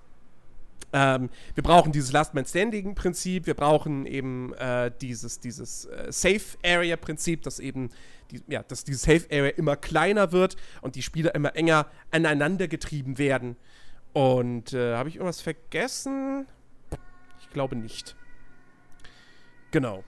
Ähm, 0.93 1.31
wir 1.55 1.63
brauchen 1.63 1.93
dieses 1.93 2.11
Last 2.11 2.35
Man 2.35 2.47
Standing 2.47 2.97
Prinzip, 2.97 3.47
wir 3.47 3.55
brauchen 3.55 4.07
eben 4.07 4.53
äh, 4.55 4.91
dieses, 5.01 5.39
dieses 5.39 5.85
äh, 5.85 6.11
Safe 6.11 6.59
Area 6.65 6.97
Prinzip, 6.97 7.43
dass 7.43 7.61
eben 7.61 7.91
die, 8.33 8.43
ja, 8.49 8.65
dass 8.65 8.83
diese 8.83 8.99
Safe 8.99 9.25
Area 9.31 9.51
immer 9.51 9.77
kleiner 9.77 10.33
wird 10.33 10.57
und 10.83 10.97
die 10.97 11.03
Spieler 11.03 11.33
immer 11.37 11.55
enger 11.55 11.87
aneinander 12.11 12.67
getrieben 12.67 13.19
werden. 13.19 13.55
Und 14.13 14.73
äh, 14.73 14.97
habe 14.97 15.09
ich 15.09 15.15
irgendwas 15.15 15.41
vergessen? 15.41 16.49
Ich 17.41 17.51
glaube 17.51 17.77
nicht. 17.77 18.17
Genau. 19.75 20.05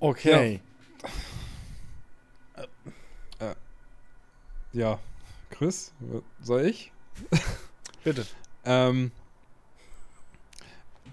Okay. 0.00 0.60
Ja. 4.72 4.98
Chris, 5.50 5.92
soll 6.42 6.66
ich? 6.66 6.90
Bitte. 8.02 8.26
Ähm, 8.64 9.12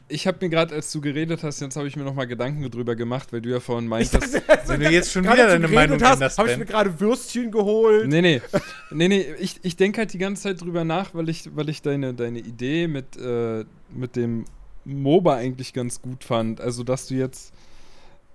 ich 0.08 0.26
habe 0.26 0.40
mir 0.42 0.50
gerade, 0.50 0.74
als 0.74 0.92
du 0.92 1.02
geredet 1.02 1.44
hast, 1.44 1.60
jetzt 1.60 1.76
habe 1.76 1.88
ich 1.88 1.96
mir 1.96 2.04
noch 2.04 2.16
mal 2.16 2.26
Gedanken 2.26 2.68
drüber 2.72 2.96
gemacht, 2.96 3.32
weil 3.32 3.42
du 3.42 3.50
ja 3.50 3.60
vorhin 3.60 3.88
meintest. 3.88 4.42
Wenn 4.66 4.80
du 4.80 4.90
jetzt 4.92 5.12
schon 5.12 5.24
wieder 5.26 5.50
deine 5.50 5.68
Meinung 5.68 6.02
hast, 6.02 6.14
änderst, 6.16 6.40
habe 6.40 6.52
ich 6.52 6.58
mir 6.58 6.66
gerade 6.66 7.00
Würstchen 7.00 7.52
geholt. 7.52 8.08
nee, 8.08 8.22
nee. 8.22 8.42
Nee, 8.90 9.08
nee, 9.08 9.36
ich, 9.38 9.60
ich 9.62 9.76
denke 9.76 10.00
halt 10.00 10.14
die 10.14 10.18
ganze 10.18 10.42
Zeit 10.42 10.62
drüber 10.62 10.84
nach, 10.84 11.14
weil 11.14 11.30
ich, 11.30 11.56
weil 11.56 11.70
ich 11.70 11.84
deine, 11.84 12.16
deine 12.16 12.40
Idee 12.40 12.88
mit, 12.88 13.16
äh, 13.18 13.66
mit 13.92 14.16
dem 14.16 14.46
MOBA 14.86 15.36
eigentlich 15.36 15.74
ganz 15.74 16.02
gut 16.02 16.24
fand. 16.24 16.62
Also, 16.62 16.84
dass 16.84 17.08
du 17.08 17.16
jetzt 17.16 17.54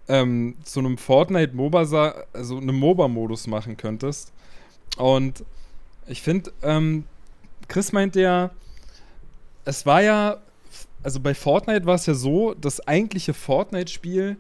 ähm, 0.09 0.57
zu 0.65 0.81
einem 0.81 0.99
Fortnite-MOBA, 0.99 2.25
also 2.33 2.59
einem 2.59 2.77
MOBA-Modus 2.77 3.47
machen 3.47 3.77
könntest. 3.77 4.33
Und 4.97 5.45
ich 6.07 6.23
finde, 6.23 6.53
ähm, 6.63 7.05
Chris 7.69 7.93
meinte 7.93 8.21
ja, 8.21 8.51
es 9.65 9.85
war 9.85 10.03
ja, 10.03 10.39
also 11.03 11.21
bei 11.21 11.35
Fortnite 11.35 11.87
war 11.87 11.97
es 11.97 12.07
ja 12.07 12.15
so, 12.15 12.55
das 12.55 12.87
eigentliche 12.87 13.35
Fortnite-Spiel 13.35 14.37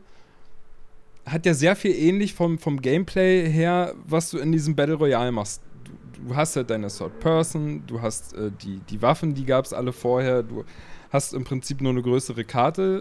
hat 1.26 1.44
ja 1.44 1.54
sehr 1.54 1.74
viel 1.74 1.92
ähnlich 1.92 2.34
vom, 2.34 2.58
vom 2.58 2.80
Gameplay 2.80 3.50
her, 3.50 3.94
was 4.06 4.30
du 4.30 4.38
in 4.38 4.52
diesem 4.52 4.76
Battle 4.76 4.94
Royale 4.94 5.32
machst. 5.32 5.60
Du, 5.82 6.28
du 6.28 6.36
hast 6.36 6.54
halt 6.54 6.70
deine 6.70 6.86
Third 6.86 7.18
Person, 7.18 7.82
du 7.86 8.00
hast 8.00 8.34
äh, 8.34 8.52
die, 8.62 8.78
die 8.88 9.02
Waffen, 9.02 9.34
die 9.34 9.44
gab 9.44 9.64
es 9.64 9.72
alle 9.72 9.92
vorher, 9.92 10.44
du 10.44 10.64
hast 11.16 11.34
im 11.34 11.44
Prinzip 11.44 11.80
nur 11.80 11.90
eine 11.92 12.02
größere 12.02 12.44
Karte, 12.44 13.00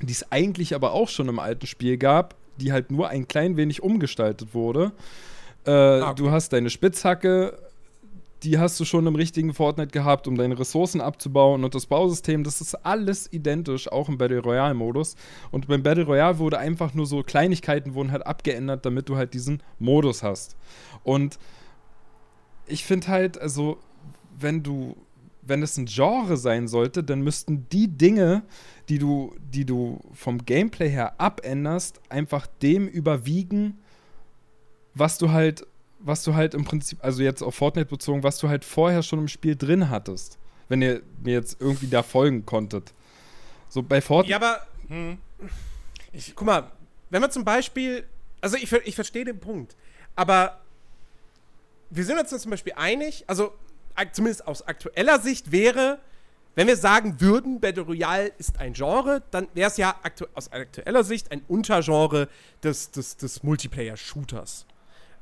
die 0.00 0.12
es 0.12 0.30
eigentlich 0.32 0.74
aber 0.74 0.92
auch 0.92 1.08
schon 1.08 1.28
im 1.28 1.38
alten 1.38 1.66
Spiel 1.66 1.98
gab, 1.98 2.34
die 2.58 2.72
halt 2.72 2.90
nur 2.90 3.08
ein 3.08 3.28
klein 3.28 3.56
wenig 3.56 3.82
umgestaltet 3.82 4.54
wurde. 4.54 4.92
Äh, 5.66 5.70
Ah, 5.70 6.10
okay. 6.10 6.14
Du 6.16 6.30
hast 6.30 6.52
deine 6.52 6.70
Spitzhacke, 6.70 7.58
die 8.42 8.58
hast 8.58 8.78
du 8.78 8.84
schon 8.84 9.06
im 9.06 9.14
richtigen 9.16 9.52
Fortnite 9.54 9.90
gehabt, 9.90 10.28
um 10.28 10.36
deine 10.36 10.58
Ressourcen 10.58 11.00
abzubauen 11.00 11.64
und 11.64 11.74
das 11.74 11.86
Bausystem, 11.86 12.44
das 12.44 12.60
ist 12.60 12.74
alles 12.86 13.32
identisch, 13.32 13.90
auch 13.90 14.08
im 14.08 14.18
Battle 14.18 14.40
Royale 14.40 14.74
Modus. 14.74 15.16
Und 15.50 15.66
beim 15.66 15.82
Battle 15.82 16.04
Royale 16.04 16.38
wurde 16.38 16.58
einfach 16.58 16.94
nur 16.94 17.06
so 17.06 17.22
Kleinigkeiten 17.22 17.94
wurden 17.94 18.12
halt 18.12 18.26
abgeändert, 18.26 18.86
damit 18.86 19.08
du 19.08 19.16
halt 19.16 19.34
diesen 19.34 19.62
Modus 19.78 20.22
hast. 20.22 20.56
Und 21.02 21.38
ich 22.66 22.84
finde 22.84 23.08
halt, 23.08 23.40
also, 23.40 23.78
wenn 24.38 24.62
du, 24.62 24.96
wenn 25.48 25.62
es 25.62 25.76
ein 25.76 25.86
Genre 25.86 26.36
sein 26.36 26.68
sollte, 26.68 27.02
dann 27.04 27.20
müssten 27.22 27.68
die 27.70 27.88
Dinge, 27.88 28.42
die 28.88 28.98
du, 28.98 29.34
die 29.52 29.64
du 29.64 30.00
vom 30.12 30.44
Gameplay 30.44 30.88
her 30.88 31.20
abänderst, 31.20 32.00
einfach 32.08 32.46
dem 32.62 32.88
überwiegen, 32.88 33.78
was 34.94 35.18
du 35.18 35.30
halt, 35.30 35.66
was 35.98 36.22
du 36.24 36.34
halt 36.34 36.54
im 36.54 36.64
Prinzip, 36.64 36.98
also 37.02 37.22
jetzt 37.22 37.42
auf 37.42 37.54
Fortnite 37.54 37.88
bezogen, 37.88 38.22
was 38.22 38.38
du 38.38 38.48
halt 38.48 38.64
vorher 38.64 39.02
schon 39.02 39.20
im 39.20 39.28
Spiel 39.28 39.56
drin 39.56 39.90
hattest. 39.90 40.38
Wenn 40.68 40.82
ihr 40.82 41.02
mir 41.22 41.34
jetzt 41.34 41.60
irgendwie 41.60 41.86
da 41.86 42.02
folgen 42.02 42.44
konntet. 42.44 42.92
So 43.68 43.82
bei 43.82 44.00
Fortnite. 44.00 44.30
Ja, 44.30 44.36
aber 44.36 44.60
Hm. 44.88 45.18
ich, 46.12 46.34
guck 46.34 46.46
mal, 46.46 46.70
wenn 47.10 47.20
man 47.20 47.30
zum 47.30 47.44
Beispiel, 47.44 48.04
also 48.40 48.56
ich, 48.56 48.70
ich 48.72 48.94
verstehe 48.94 49.24
den 49.24 49.38
Punkt, 49.38 49.76
aber 50.14 50.60
wir 51.90 52.04
sind 52.04 52.18
uns 52.18 52.30
zum 52.30 52.50
Beispiel 52.50 52.72
einig, 52.76 53.24
also 53.26 53.52
zumindest 54.12 54.46
aus 54.46 54.62
aktueller 54.62 55.20
Sicht 55.20 55.52
wäre 55.52 55.98
wenn 56.56 56.68
wir 56.68 56.76
sagen 56.78 57.20
würden, 57.20 57.60
Battle 57.60 57.82
Royale 57.82 58.32
ist 58.38 58.58
ein 58.58 58.72
Genre, 58.72 59.22
dann 59.30 59.46
wäre 59.52 59.68
es 59.68 59.76
ja 59.76 59.94
aktu 60.02 60.24
aus 60.32 60.50
aktueller 60.50 61.04
Sicht 61.04 61.30
ein 61.30 61.42
Untergenre 61.48 62.28
des, 62.62 62.90
des, 62.90 63.18
des 63.18 63.42
Multiplayer-Shooters. 63.42 64.64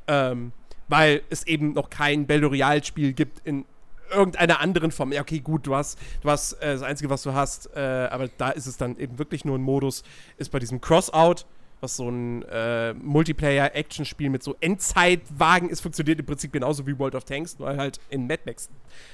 Ähm, 0.07 0.53
weil 0.87 1.23
es 1.31 1.45
eben 1.45 1.73
noch 1.73 1.91
kein 1.91 2.29
Battle 2.29 2.47
Royale-Spiel 2.47 3.15
gibt 3.15 3.45
in 3.45 3.65
irgendeiner 4.13 4.61
anderen 4.61 4.93
Form. 4.93 5.11
Ja, 5.11 5.23
okay, 5.23 5.41
gut, 5.41 5.67
du 5.67 5.75
hast, 5.75 5.99
du 6.23 6.31
hast 6.31 6.53
äh, 6.63 6.75
das 6.75 6.83
Einzige, 6.83 7.11
was 7.11 7.25
du 7.25 7.33
hast, 7.33 7.69
äh, 7.75 7.81
aber 7.81 8.29
da 8.29 8.51
ist 8.51 8.67
es 8.67 8.77
dann 8.77 8.97
eben 8.99 9.19
wirklich 9.19 9.45
nur 9.45 9.59
ein 9.59 9.63
Modus, 9.63 10.05
ist 10.37 10.53
bei 10.53 10.61
diesem 10.61 10.81
Crossout, 10.81 11.47
was 11.81 11.97
so 11.97 12.09
ein 12.09 12.43
äh, 12.45 12.95
Multiplayer-Action-Spiel 12.95 14.31
mit 14.31 14.43
so 14.43 14.57
Endzeitwagen 14.61 15.69
ist, 15.69 15.81
funktioniert 15.81 16.19
im 16.19 16.27
Prinzip 16.27 16.53
genauso 16.53 16.87
wie 16.87 16.99
World 16.99 17.15
of 17.15 17.25
Tanks, 17.25 17.59
nur 17.59 17.77
halt 17.77 18.01
in 18.11 18.27
Mad 18.27 18.43
Max, 18.47 18.71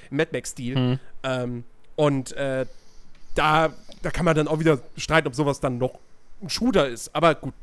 im 0.09 0.17
Mad 0.17 0.29
Max-Stil. 0.31 0.77
Mhm. 0.77 0.99
Ähm, 1.23 1.63
und 1.95 2.31
äh, 2.33 2.65
da, 3.35 3.73
da 4.01 4.09
kann 4.11 4.25
man 4.25 4.35
dann 4.35 4.47
auch 4.47 4.59
wieder 4.59 4.79
streiten, 4.97 5.27
ob 5.27 5.35
sowas 5.35 5.59
dann 5.59 5.77
noch 5.77 5.99
ein 6.41 6.49
Shooter 6.49 6.87
ist. 6.87 7.13
Aber 7.15 7.35
gut, 7.35 7.53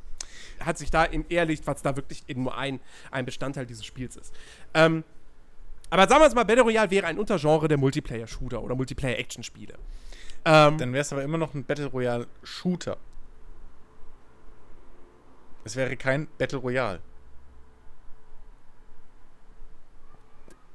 hat 0.61 0.79
sich 0.79 0.91
da 0.91 1.05
im 1.05 1.25
Ehrlicht, 1.29 1.67
was 1.67 1.83
da 1.83 1.97
wirklich 1.97 2.25
eben 2.29 2.45
nur 2.45 2.57
ein, 2.57 2.81
ein 3.11 3.25
Bestandteil 3.25 3.67
dieses 3.67 3.85
Spiels 3.85 4.17
ist. 4.17 4.33
Ähm, 4.75 5.05
aber 5.91 6.07
sagen 6.07 6.21
wir 6.21 6.25
jetzt 6.25 6.35
mal, 6.35 6.45
Battle 6.45 6.65
Royale 6.65 6.91
wäre 6.91 7.07
ein 7.07 7.19
Untergenre 7.19 7.69
der 7.69 7.79
Multiplayer-Shooter 7.79 8.63
oder 8.63 8.75
Multiplayer-Action-Spiele. 8.75 9.75
Ähm, 10.45 10.79
Dann 10.79 10.93
wäre 10.93 11.03
es 11.03 11.13
aber 11.13 11.23
immer 11.23 11.39
noch 11.39 11.55
ein 11.55 11.65
Battle 11.65 11.87
Royale 11.87 12.27
Shooter. 12.43 12.99
Es 15.69 15.77
wäre 15.77 15.99
kein 15.99 16.29
Battle 16.39 16.61
Royale. 16.61 17.01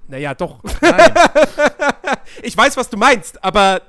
naja, 0.08 0.36
doch. 0.36 0.62
Nein. 0.82 1.14
ich 2.44 2.56
weiß, 2.56 2.78
was 2.78 2.92
du 2.92 2.98
meinst, 2.98 3.44
aber 3.44 3.82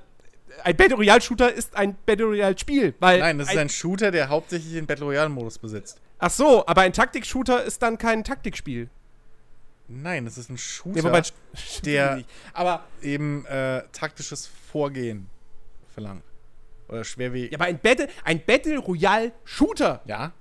ein 0.62 0.74
Battle 0.74 0.96
Royale-Shooter 0.96 1.52
ist 1.52 1.76
ein 1.76 1.94
Battle 2.06 2.24
Royale-Spiel, 2.24 2.94
weil. 3.00 3.18
Nein, 3.18 3.36
das 3.36 3.50
ist 3.50 3.58
ein 3.58 3.68
Shooter, 3.68 4.10
der 4.10 4.30
hauptsächlich 4.30 4.72
den 4.72 4.86
Battle 4.86 5.04
Royale-Modus 5.04 5.58
besitzt. 5.58 6.00
Ach 6.20 6.30
so, 6.30 6.66
aber 6.66 6.80
ein 6.80 6.94
Taktik-Shooter 6.94 7.64
ist 7.64 7.82
dann 7.82 7.98
kein 7.98 8.24
Taktikspiel. 8.24 8.88
Nein, 9.88 10.24
das 10.24 10.38
ist 10.38 10.48
ein 10.48 10.56
Shooter, 10.56 10.96
Ja, 11.00 11.04
wobei, 11.04 11.22
der- 11.84 12.22
Aber, 12.54 12.86
eben 13.02 13.44
äh, 13.44 13.82
taktisches 13.92 14.46
Vorgehen 14.72 15.28
verlangt. 15.92 16.24
Oder 16.88 17.04
schwer 17.04 17.34
wie. 17.34 17.50
ja, 17.50 17.58
aber 17.58 17.66
ein 17.66 17.78
Battle, 17.78 18.08
ein 18.24 18.42
Battle 18.42 18.78
Royale-Shooter 18.78 20.00
Ja? 20.06 20.32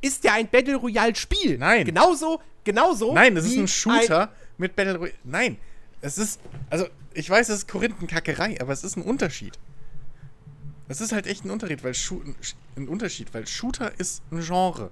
Ist 0.00 0.24
ja 0.24 0.34
ein 0.34 0.48
Battle 0.48 0.76
Royale-Spiel. 0.76 1.58
Nein. 1.58 1.84
Genauso, 1.86 2.40
genauso. 2.64 3.12
Nein, 3.14 3.34
das 3.34 3.46
ist 3.46 3.56
ein 3.56 3.68
Shooter 3.68 4.32
mit 4.56 4.76
Battle 4.76 4.96
Royale. 4.96 5.18
Nein, 5.24 5.58
es 6.00 6.18
ist. 6.18 6.40
Also, 6.70 6.86
ich 7.14 7.28
weiß, 7.28 7.48
es 7.48 7.58
ist 7.60 7.68
Korinthenkackerei, 7.68 8.60
aber 8.60 8.72
es 8.72 8.84
ist 8.84 8.96
ein 8.96 9.02
Unterschied. 9.02 9.58
Es 10.88 11.00
ist 11.00 11.12
halt 11.12 11.26
echt 11.26 11.44
ein 11.44 11.50
Unterschied, 11.50 11.84
weil 11.84 11.94
Schu 11.94 12.22
ein 12.76 12.88
Unterschied, 12.88 13.34
weil 13.34 13.46
Shooter 13.46 13.92
ist 13.98 14.22
ein 14.30 14.40
Genre. 14.40 14.90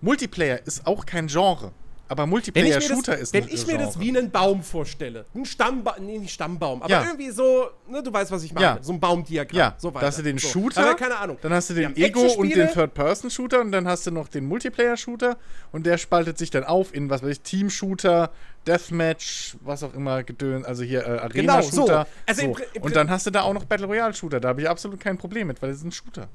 Multiplayer 0.00 0.60
ist 0.66 0.86
auch 0.86 1.06
kein 1.06 1.26
Genre. 1.26 1.72
Aber 2.06 2.24
Wenn 2.24 2.28
ich 2.28 2.30
Multiplayer 2.32 2.74
mir, 2.76 2.80
Shooter 2.82 3.12
das, 3.12 3.20
ist 3.22 3.32
wenn 3.32 3.48
ich 3.48 3.66
mir 3.66 3.78
das 3.78 3.98
wie 3.98 4.10
einen 4.10 4.30
Baum 4.30 4.62
vorstelle, 4.62 5.24
ein 5.34 5.46
Stammbaum, 5.46 5.94
nee, 6.04 6.18
nicht 6.18 6.34
Stammbaum, 6.34 6.82
aber 6.82 6.90
Ja. 6.90 7.02
irgendwie 7.02 7.30
so, 7.30 7.70
ne, 7.88 8.02
du 8.02 8.12
weißt, 8.12 8.30
was 8.30 8.42
ich 8.42 8.52
meine, 8.52 8.66
Ja. 8.66 8.78
so 8.82 8.92
ein 8.92 9.00
Baumdiagramm, 9.00 9.56
Ja, 9.56 9.74
so 9.78 9.90
da 9.90 10.02
hast 10.02 10.18
du 10.18 10.22
den 10.22 10.36
so. 10.36 10.48
Shooter, 10.48 10.82
Aber 10.82 10.94
keine 10.96 11.16
Ahnung. 11.16 11.38
Dann 11.40 11.52
hast 11.54 11.70
du 11.70 11.74
den 11.74 11.96
Ego 11.96 12.20
und 12.34 12.54
den 12.54 12.68
Third-Person-Shooter 12.68 13.60
und 13.62 13.72
dann 13.72 13.88
hast 13.88 14.06
du 14.06 14.10
noch 14.10 14.28
den 14.28 14.44
Multiplayer-Shooter 14.46 15.38
und 15.72 15.86
der 15.86 15.96
spaltet 15.96 16.36
sich 16.36 16.50
dann 16.50 16.64
auf 16.64 16.94
in, 16.94 17.08
was 17.08 17.22
weiß 17.22 17.30
ich, 17.30 17.40
Team-Shooter, 17.40 18.30
Deathmatch, 18.66 19.56
was 19.62 19.82
auch 19.82 19.94
immer, 19.94 20.22
Gedön, 20.24 20.64
also 20.66 20.82
hier 20.82 21.00
äh, 21.06 21.28
Genau, 21.32 21.62
so. 21.62 21.82
Arena-Shooter. 21.84 22.06
Also 22.26 22.42
so. 22.42 22.56
Im 22.74 22.82
und 22.82 22.96
dann 22.96 23.08
hast 23.10 23.26
du 23.26 23.30
da 23.30 23.42
auch 23.42 23.54
noch 23.54 23.64
Battle 23.64 23.86
Royale-Shooter, 23.86 24.40
da 24.40 24.48
habe 24.48 24.60
ich 24.62 24.68
absolut 24.68 25.00
kein 25.00 25.16
Problem 25.16 25.46
mit, 25.46 25.62
weil 25.62 25.70
es 25.70 25.78
ist 25.78 25.84
ein 25.84 25.92
Shooter. 25.92 26.28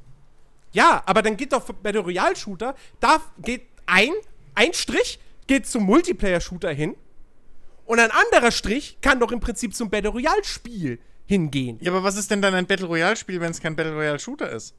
Ja, 0.72 1.02
aber 1.06 1.22
dann 1.22 1.38
geht 1.38 1.54
doch 1.54 1.64
Battle 1.74 2.02
Royale 2.02 2.36
Shooter, 2.36 2.76
da 3.00 3.22
geht 3.44 3.68
ein, 3.86 4.10
ein 4.56 4.74
Strich 4.74 5.20
geht 5.50 5.66
zum 5.66 5.84
Multiplayer 5.84 6.40
Shooter 6.40 6.72
hin 6.72 6.96
und 7.86 8.00
ein 8.00 8.12
anderer 8.12 8.52
Strich 8.52 9.00
kann 9.02 9.20
doch 9.20 9.32
im 9.32 9.40
Prinzip 9.40 9.74
zum 9.74 9.90
Battle 9.90 10.12
Royale 10.12 10.44
Spiel 10.44 11.00
hingehen. 11.26 11.80
Ja, 11.82 11.92
aber 11.92 12.04
was 12.04 12.18
ist 12.18 12.30
denn 12.30 12.40
dann 12.40 12.54
ein 12.54 12.68
Battle 12.68 12.86
Royale-Spiel, 12.86 13.42
wenn 13.42 13.50
es 13.50 13.60
kein 13.60 13.76
Battle 13.76 13.94
Royale-Shooter 13.94 14.50
ist? 14.52 14.76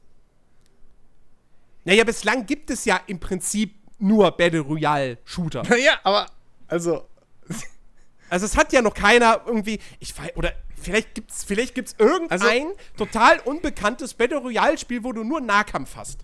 Naja, 1.83 2.05
bislang 2.05 2.45
gibt 2.45 2.69
es 2.69 2.85
ja 2.85 3.01
im 3.07 3.19
Prinzip 3.19 3.75
nur 3.99 4.31
Battle 4.31 4.61
Royale 4.61 5.17
Shooter. 5.25 5.63
Naja, 5.63 5.99
aber, 6.03 6.27
also, 6.69 7.05
Also 8.29 8.45
es 8.45 8.55
hat 8.55 8.71
ja 8.71 8.81
noch 8.81 8.93
keiner 8.93 9.41
irgendwie, 9.45 9.77
ich 9.99 10.17
weiß, 10.17 10.37
oder 10.37 10.53
vielleicht 10.81 11.15
gibt's, 11.15 11.43
vielleicht 11.43 11.75
gibt's 11.75 11.95
irgendein 11.97 12.67
total 12.95 13.39
unbekanntes 13.39 14.13
Battle 14.13 14.37
Royale 14.37 14.77
Spiel, 14.77 15.03
wo 15.03 15.11
du 15.11 15.25
nur 15.25 15.41
Nahkampf 15.41 15.97
hast. 15.97 16.21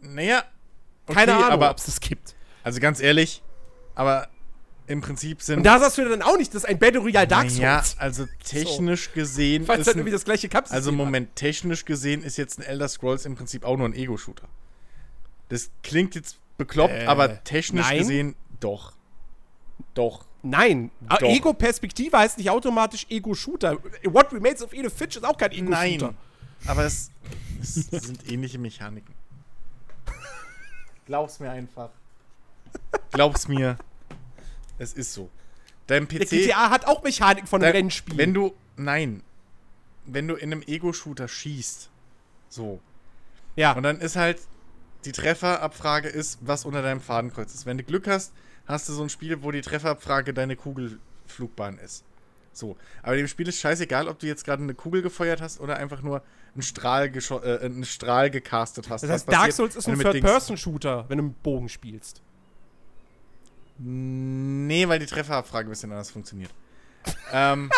naja. 0.00 0.44
Keine 1.06 1.32
okay, 1.32 1.42
Ahnung, 1.42 1.52
aber, 1.52 1.70
ob 1.70 1.78
es 1.78 1.86
das 1.86 2.00
gibt. 2.00 2.35
Also 2.66 2.80
ganz 2.80 3.00
ehrlich, 3.00 3.44
aber 3.94 4.28
im 4.88 5.00
Prinzip 5.00 5.40
sind 5.40 5.58
Und 5.58 5.62
da 5.62 5.78
sagst 5.78 5.98
du 5.98 6.08
dann 6.08 6.20
auch 6.20 6.36
nicht, 6.36 6.52
das 6.52 6.64
ist 6.64 6.68
ein 6.68 6.80
Battle 6.80 7.00
Royale 7.00 7.28
Dark 7.28 7.48
Souls. 7.48 7.60
Ja, 7.60 7.82
also 7.98 8.26
technisch 8.42 9.12
gesehen 9.12 9.64
Falls 9.64 9.82
ist 9.82 9.88
ein, 9.88 9.98
irgendwie 9.98 10.10
das 10.10 10.24
gleiche 10.24 10.48
Kampfsystem 10.48 10.76
also 10.76 10.90
hat. 10.90 10.96
Moment, 10.96 11.36
technisch 11.36 11.84
gesehen 11.84 12.24
ist 12.24 12.36
jetzt 12.36 12.58
ein 12.58 12.62
Elder 12.62 12.88
Scrolls 12.88 13.24
im 13.24 13.36
Prinzip 13.36 13.64
auch 13.64 13.76
nur 13.76 13.88
ein 13.88 13.94
Ego-Shooter. 13.94 14.48
Das 15.48 15.70
klingt 15.84 16.16
jetzt 16.16 16.38
bekloppt, 16.58 16.92
Äh, 16.92 17.06
aber 17.06 17.44
technisch 17.44 17.86
nein. 17.86 17.98
gesehen 17.98 18.34
doch. 18.58 18.94
Doch. 19.94 20.26
Nein, 20.42 20.90
Doch. 21.08 21.22
Ego-Perspektive 21.22 22.18
heißt 22.18 22.38
nicht 22.38 22.50
automatisch 22.50 23.06
Ego-Shooter. 23.08 23.78
What 24.06 24.32
Remains 24.32 24.60
of 24.60 24.72
Edith 24.72 24.92
Finch 24.92 25.14
ist 25.14 25.24
auch 25.24 25.36
kein 25.38 25.52
Ego-Shooter. 25.52 26.06
Nein. 26.06 26.16
Aber 26.66 26.84
es, 26.84 27.10
es 27.60 27.74
sind 27.74 28.28
ähnliche 28.28 28.58
Mechaniken. 28.58 29.14
Glaub's 31.06 31.38
mir 31.38 31.50
einfach. 31.50 31.90
Glaub's 33.12 33.48
mir. 33.48 33.76
Es 34.78 34.92
ist 34.92 35.12
so. 35.14 35.30
Dein 35.86 36.06
Der 36.08 36.20
PC. 36.20 36.30
GTA 36.30 36.70
hat 36.70 36.86
auch 36.86 37.02
Mechanik 37.02 37.48
von 37.48 37.62
einem 37.62 37.72
Dein- 37.72 37.82
Rennspiel. 37.82 38.16
Wenn 38.18 38.34
du. 38.34 38.54
Nein. 38.76 39.22
Wenn 40.04 40.28
du 40.28 40.34
in 40.34 40.52
einem 40.52 40.62
Ego-Shooter 40.62 41.28
schießt. 41.28 41.90
So. 42.48 42.80
ja. 43.56 43.72
Und 43.72 43.82
dann 43.82 44.00
ist 44.00 44.16
halt, 44.16 44.38
die 45.04 45.12
Trefferabfrage 45.12 46.08
ist, 46.08 46.38
was 46.42 46.64
unter 46.64 46.82
deinem 46.82 47.00
Fadenkreuz 47.00 47.54
ist. 47.54 47.66
Wenn 47.66 47.78
du 47.78 47.84
Glück 47.84 48.06
hast, 48.06 48.32
hast 48.66 48.88
du 48.88 48.92
so 48.92 49.02
ein 49.02 49.08
Spiel, 49.08 49.42
wo 49.42 49.50
die 49.50 49.60
Trefferabfrage 49.62 50.32
deine 50.34 50.56
Kugelflugbahn 50.56 51.78
ist. 51.78 52.04
So. 52.52 52.76
Aber 53.02 53.16
dem 53.16 53.28
Spiel 53.28 53.48
ist 53.48 53.60
scheißegal, 53.60 54.08
ob 54.08 54.18
du 54.18 54.26
jetzt 54.26 54.44
gerade 54.44 54.62
eine 54.62 54.74
Kugel 54.74 55.02
gefeuert 55.02 55.40
hast 55.40 55.60
oder 55.60 55.76
einfach 55.76 56.02
nur 56.02 56.22
einen 56.54 56.62
Strahl, 56.62 57.06
äh, 57.14 57.58
einen 57.64 57.84
Strahl 57.84 58.30
gecastet 58.30 58.88
hast. 58.88 59.02
das 59.02 59.10
heißt, 59.10 59.30
Dark 59.30 59.52
Souls 59.52 59.76
ist 59.76 59.88
ein 59.88 59.98
Third-Person-Shooter, 59.98 61.04
wenn 61.08 61.18
du 61.18 61.24
mit 61.24 61.42
Bogen 61.42 61.68
spielst. 61.68 62.22
Nee, 63.78 64.88
weil 64.88 64.98
die 64.98 65.06
Trefferabfrage 65.06 65.68
ein 65.68 65.70
bisschen 65.70 65.90
anders 65.92 66.10
funktioniert. 66.10 66.50
ähm, 67.32 67.70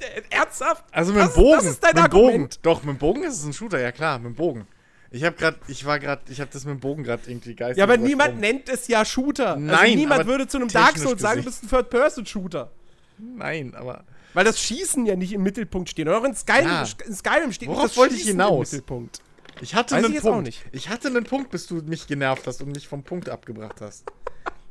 Äh, 0.00 0.22
ernsthaft? 0.30 0.84
also 0.92 1.12
mit 1.12 1.22
dem 1.22 1.32
Bogen. 1.32 1.56
das 1.56 1.64
ist 1.64 1.82
dein 1.82 1.94
mit 2.02 2.10
Bogen. 2.10 2.48
Doch, 2.62 2.82
mit 2.82 2.94
dem 2.96 2.98
Bogen 2.98 3.22
ist 3.24 3.38
es 3.38 3.44
ein 3.44 3.52
Shooter, 3.52 3.80
ja 3.80 3.90
klar, 3.90 4.18
mit 4.18 4.26
dem 4.26 4.34
Bogen. 4.34 4.66
Ich 5.10 5.24
habe 5.24 5.36
gerade, 5.36 5.58
ich 5.68 5.84
war 5.86 5.98
gerade, 5.98 6.22
ich 6.30 6.40
habe 6.40 6.50
das 6.52 6.64
mit 6.64 6.74
dem 6.74 6.80
Bogen 6.80 7.04
gerade 7.04 7.22
irgendwie 7.26 7.54
geistig. 7.54 7.78
Ja, 7.78 7.84
aber 7.84 7.96
niemand 7.96 8.38
nennt 8.40 8.68
es 8.68 8.88
ja 8.88 9.04
Shooter. 9.04 9.54
also 9.54 9.60
Nein, 9.60 9.94
niemand 9.96 10.20
aber 10.22 10.30
würde 10.30 10.46
zu 10.46 10.58
einem 10.58 10.68
Dark 10.68 10.98
Souls 10.98 11.20
sagen, 11.22 11.38
du 11.40 11.44
bist 11.46 11.62
ein 11.62 11.68
Third-Person-Shooter. 11.68 12.70
Nein, 13.18 13.74
aber 13.76 14.04
Weil 14.34 14.44
das 14.44 14.60
Schießen 14.60 15.06
ja 15.06 15.14
nicht 15.16 15.32
im 15.32 15.42
Mittelpunkt 15.42 15.88
steht. 15.88 16.06
Oder 16.08 16.18
auch 16.18 16.24
in 16.24 16.34
Skyrim, 16.34 16.66
Ja. 16.66 16.84
in 17.06 17.14
Skyrim 17.14 17.52
steht 17.52 17.68
Worauf 17.68 17.82
nicht 17.84 17.90
das 17.92 17.96
wollte 17.96 18.14
ich 18.14 18.20
Schießen 18.22 18.32
hinaus? 18.32 18.72
im 18.72 18.76
Mittelpunkt. 18.78 19.20
Ich 19.60 19.74
hatte 19.74 19.94
Weiß 19.94 20.02
ich 20.04 20.10
einen 20.10 20.18
auch 20.18 20.22
Punkt. 20.22 20.62
Ich 20.72 20.88
hatte 20.88 21.08
einen 21.08 21.24
Punkt, 21.24 21.50
bis 21.50 21.66
du 21.66 21.76
mich 21.76 22.06
genervt 22.06 22.46
hast 22.46 22.60
und 22.62 22.72
mich 22.72 22.88
vom 22.88 23.02
Punkt 23.02 23.28
abgebracht 23.28 23.80
hast. 23.80 24.04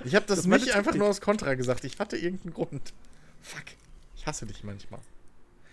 Ich 0.03 0.15
habe 0.15 0.25
das, 0.25 0.39
Das 0.39 0.45
nicht 0.47 0.73
einfach 0.73 0.93
nur 0.95 1.07
aus 1.07 1.21
Kontra 1.21 1.53
gesagt. 1.53 1.86
Ich 1.86 1.99
hatte 1.99 2.17
irgendeinen 2.17 2.53
Grund. 2.53 2.93
Fuck. 3.41 3.63
Ich 4.15 4.25
hasse 4.27 4.45
dich 4.45 4.63
manchmal. 4.63 4.99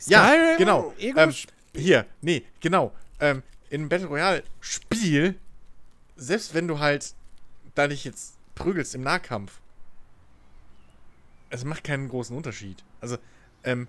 Ja, 0.06 0.26
Skyrim, 0.28 0.58
genau. 0.58 0.94
Ego- 0.98 1.20
Ähm, 1.20 1.34
hier, 1.74 2.06
nee, 2.22 2.44
genau. 2.61 2.92
Ähm, 3.18 3.42
in 3.68 3.80
einem 3.82 3.88
Battle 3.88 4.06
Royale 4.06 4.42
Spiel, 4.61 5.38
selbst 6.16 6.54
wenn 6.54 6.68
du 6.68 6.78
halt 6.78 7.14
da 7.74 7.86
dich 7.88 8.04
jetzt 8.04 8.34
prügelst 8.54 8.94
im 8.94 9.02
Nahkampf, 9.02 9.61
es 11.50 11.64
macht 11.64 11.84
keinen 11.84 12.08
großen 12.08 12.36
Unterschied. 12.36 12.82
Also, 13.00 13.18
ähm, 13.64 13.88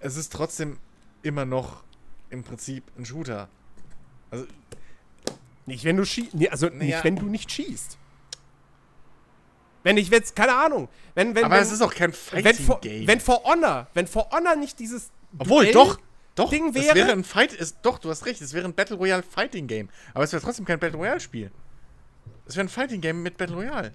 es 0.00 0.16
ist 0.16 0.32
trotzdem 0.32 0.78
immer 1.22 1.44
noch 1.46 1.82
im 2.30 2.44
Prinzip 2.44 2.84
ein 2.98 3.06
Shooter. 3.06 3.48
Also, 4.36 4.46
Nicht, 5.66 5.84
wenn 5.84 5.96
du 5.96 6.04
schießt. 6.04 6.34
Nee, 6.34 6.48
also 6.48 6.66
Naja. 6.66 6.78
nicht, 6.96 7.04
wenn 7.04 7.16
du 7.16 7.26
nicht 7.26 7.50
schießt. 7.50 7.98
Wenn 9.82 9.96
ich 9.98 10.08
jetzt, 10.10 10.34
keine 10.34 10.54
Ahnung. 10.54 10.88
Wenn, 11.14 11.34
wenn, 11.34 11.44
aber 11.44 11.56
wenn, 11.56 11.62
es 11.62 11.70
ist 11.72 11.80
auch 11.82 11.94
kein 11.94 12.12
Fighting-Game. 12.12 13.06
wenn 13.06 13.20
For 13.20 13.42
Honor, 13.44 13.86
wenn 13.94 14.06
For 14.06 14.28
Honor 14.30 14.56
nicht 14.56 14.78
dieses. 14.78 15.10
Obwohl, 15.38 15.70
doch, 15.72 15.98
doch, 16.34 16.50
Ding 16.50 16.68
es 16.68 16.74
wäre- 16.74 16.94
wäre 16.94 17.12
ein 17.12 17.24
Fight, 17.24 17.52
ist, 17.52 17.78
doch, 17.82 17.98
du 17.98 18.10
hast 18.10 18.26
recht, 18.26 18.40
es 18.40 18.52
wäre 18.52 18.64
ein 18.64 18.74
Battle 18.74 18.96
Royale 18.96 19.22
Fighting 19.22 19.66
Game. 19.66 19.88
Aber 20.14 20.24
es 20.24 20.32
wäre 20.32 20.42
trotzdem 20.42 20.64
kein 20.64 20.78
Battle 20.78 20.98
Royale 20.98 21.20
Spiel. 21.20 21.50
Es 22.46 22.56
wäre 22.56 22.66
ein 22.66 22.68
Fighting 22.68 23.00
Game 23.00 23.22
mit 23.22 23.36
Battle 23.36 23.56
Royale. 23.56 23.92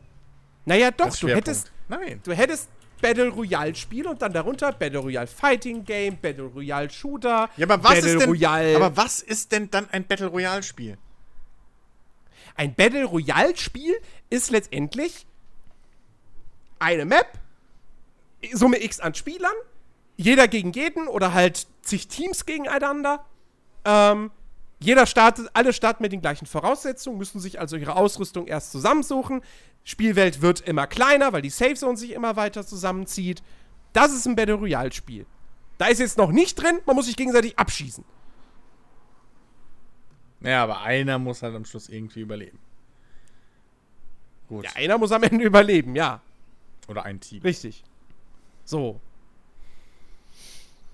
Naja, 0.66 0.92
doch, 0.92 1.16
du 1.18 1.28
hättest. 1.30 1.72
Nein. 1.90 2.22
Du 2.24 2.32
hättest. 2.34 2.70
Battle 3.02 3.30
Royale 3.30 3.76
Spiel 3.76 4.08
und 4.08 4.22
dann 4.22 4.32
darunter 4.34 4.72
Battle 4.72 5.00
Royale 5.00 5.28
Fighting 5.28 5.84
Game, 5.84 6.18
Battle 6.18 6.46
Royale 6.46 6.90
Shooter, 6.90 7.50
Ja, 7.58 7.66
aber 7.66 7.84
was 7.84 7.96
Battle 7.96 8.10
ist 8.12 8.20
denn, 8.22 8.30
Royale. 8.30 8.76
aber 8.76 8.96
was 8.98 9.22
ist 9.22 9.52
denn 9.52 9.70
dann 9.72 9.90
ein 9.90 10.06
Battle 10.06 10.28
Royale 10.28 10.64
Spiel? 10.64 10.98
Ein 12.56 12.74
Battle 12.76 13.06
Royale 13.06 13.56
Spiel 13.58 13.96
ist 14.30 14.52
letztendlich 14.52 15.26
eine 16.80 17.06
Map, 17.06 17.28
Summe 18.54 18.84
X 18.84 19.00
an 19.00 19.14
Spielern, 19.16 19.54
jeder 20.18 20.48
gegen 20.48 20.72
jeden 20.74 21.08
oder 21.08 21.34
halt 21.34 21.68
zig 21.82 22.08
Teams 22.08 22.46
gegeneinander. 22.46 23.26
Ähm, 23.86 24.32
jeder 24.84 25.06
startet, 25.06 25.50
alle 25.54 25.74
starten 25.74 26.04
mit 26.04 26.12
den 26.12 26.22
gleichen 26.22 26.46
Voraussetzungen, 26.46 27.18
müssen 27.18 27.40
sich 27.40 27.60
also 27.60 27.78
ihre 27.78 27.96
Ausrüstung 27.96 28.48
erst 28.48 28.72
zusammensuchen. 28.72 29.42
Spielwelt 29.84 30.42
wird 30.42 30.62
immer 30.62 30.88
kleiner, 30.88 31.34
weil 31.34 31.42
die 31.42 31.50
Safe 31.50 31.76
Zone 31.76 31.98
sich 31.98 32.12
immer 32.12 32.36
weiter 32.36 32.66
zusammenzieht. 32.66 33.44
Das 33.94 34.12
ist 34.12 34.26
ein 34.26 34.36
Battle 34.36 34.56
Royale 34.56 34.92
Spiel. 34.92 35.26
Da 35.78 35.88
ist 35.88 36.00
jetzt 36.00 36.18
noch 36.18 36.32
nicht 36.32 36.56
drin, 36.56 36.80
man 36.86 36.96
muss 36.96 37.06
sich 37.06 37.16
gegenseitig 37.16 37.58
abschießen. 37.58 38.04
Naja, 40.40 40.64
aber 40.64 40.82
einer 40.82 41.20
muss 41.20 41.44
halt 41.44 41.56
am 41.56 41.66
Schluss 41.66 41.88
irgendwie 41.88 42.22
überleben. 42.22 42.60
Gut. 44.48 44.66
Ja, 44.66 44.72
einer 44.76 44.98
muss 44.98 45.12
am 45.12 45.24
Ende 45.24 45.46
überleben, 45.46 45.96
ja. 45.96 46.22
Oder 46.88 47.04
ein 47.06 47.20
Team. 47.20 47.42
Richtig. 47.42 47.84
So. 48.66 49.00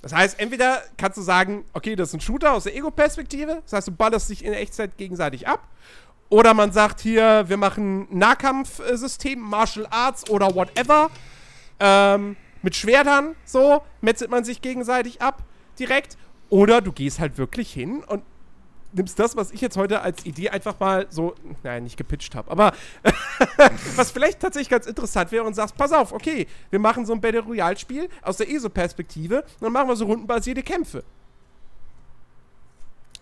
Das 0.02 0.14
heißt, 0.14 0.39
entweder 0.39 0.82
kannst 0.98 1.18
du 1.18 1.22
sagen, 1.22 1.66
okay, 1.74 1.95
das 1.95 2.10
ist 2.10 2.16
ein 2.16 2.22
Shooter 2.22 2.54
aus 2.54 2.64
der 2.64 2.76
Ego-Perspektive, 2.76 3.62
das 3.64 3.74
heißt, 3.74 3.88
du 3.88 3.91
ballerst 3.91 4.30
dich 4.30 4.45
in 4.45 4.54
Echtzeit 4.54 4.98
gegenseitig 4.98 5.48
ab. 5.48 5.68
Oder 6.30 6.54
man 6.54 6.72
sagt 6.72 7.00
hier, 7.00 7.45
wir 7.48 7.58
machen 7.58 8.08
Nahkampfsystem, 8.12 9.39
Martial 9.39 9.88
Arts 9.89 10.30
oder 10.30 10.54
whatever. 10.54 11.10
Ähm, 11.80 12.36
mit 12.62 12.76
Schwertern, 12.76 13.36
so, 13.45 13.82
metzelt 14.02 14.30
man 14.30 14.43
sich 14.43 14.62
gegenseitig 14.62 15.22
ab, 15.22 15.43
direkt. 15.80 16.18
Oder 16.50 16.82
du 16.82 16.91
gehst 16.91 17.20
halt 17.20 17.38
wirklich 17.38 17.72
hin 17.72 18.04
und 18.06 18.24
nimmst 18.98 19.18
das, 19.20 19.38
was 19.38 19.52
ich 19.52 19.62
jetzt 19.62 19.78
heute 19.78 20.02
als 20.02 20.26
Idee 20.26 20.50
einfach 20.50 20.80
mal 20.80 21.06
so, 21.10 21.36
nein, 21.64 21.84
nicht 21.84 21.98
gepitcht 21.98 22.34
habe, 22.36 22.52
aber 22.52 22.74
was 23.95 24.12
vielleicht 24.12 24.39
tatsächlich 24.39 24.70
ganz 24.70 24.86
interessant 24.86 25.32
wäre 25.32 25.45
und 25.45 25.54
sagst, 25.54 25.78
pass 25.78 25.93
auf, 25.93 26.12
okay, 26.12 26.48
wir 26.70 26.80
machen 26.80 27.06
so 27.06 27.14
ein 27.14 27.22
Battle 27.22 27.39
Royale 27.41 27.78
Spiel 27.78 28.10
aus 28.22 28.36
der 28.38 28.50
ESO-Perspektive 28.50 29.43
und 29.43 29.62
dann 29.62 29.72
machen 29.72 29.88
wir 29.88 29.95
so 29.95 30.06
rundenbasierte 30.06 30.64
Kämpfe. 30.64 31.04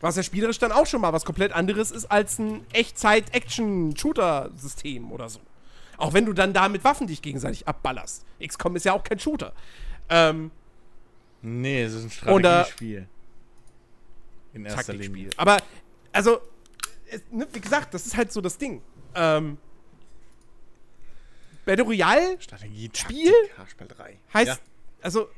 Was 0.02 0.16
ja 0.16 0.24
spielerisch 0.24 0.58
dann 0.60 0.72
auch 0.72 0.88
schon 0.88 1.02
mal 1.02 1.12
was 1.14 1.26
komplett 1.26 1.54
anderes 1.54 1.92
ist 1.92 2.06
als 2.06 2.40
ein 2.40 2.66
Echtzeit-Action-Shooter-System 2.74 5.12
oder 5.12 5.30
so. 5.30 5.42
Auch 5.98 6.14
wenn 6.14 6.26
du 6.26 6.34
dann 6.34 6.54
da 6.54 6.68
mit 6.70 6.84
Waffen 6.84 7.08
dich 7.08 7.22
gegenseitig 7.22 7.68
abballerst. 7.68 8.26
XCOM 8.46 8.76
ist 8.76 8.86
ja 8.86 8.94
auch 8.94 9.04
kein 9.04 9.20
Shooter. 9.20 9.54
Ähm, 10.10 10.52
Nee, 11.48 11.84
es 11.84 11.94
ist 11.94 12.06
ein 12.06 12.10
Strategiespiel. 12.10 13.08
In 14.56 14.66
erster 14.66 14.94
Linie. 14.94 15.30
Taktikspiel. 15.30 15.34
Aber, 15.38 15.58
also, 16.12 16.42
ne, 17.32 17.48
wie 17.52 17.60
gesagt, 17.62 17.94
das 17.94 18.06
ist 18.06 18.16
halt 18.18 18.32
so 18.32 18.42
das 18.42 18.58
Ding. 18.58 18.82
Ähm, 19.14 19.58
Battle 21.66 21.86
Royale 21.86 22.40
Strategie, 22.42 22.90
Spiel? 22.94 23.32
Taktik, 23.32 23.58
Haarspiel 23.58 23.88
3. 23.88 24.18
heißt, 24.34 24.48
Ja. 24.48 24.58
also, 25.02 25.30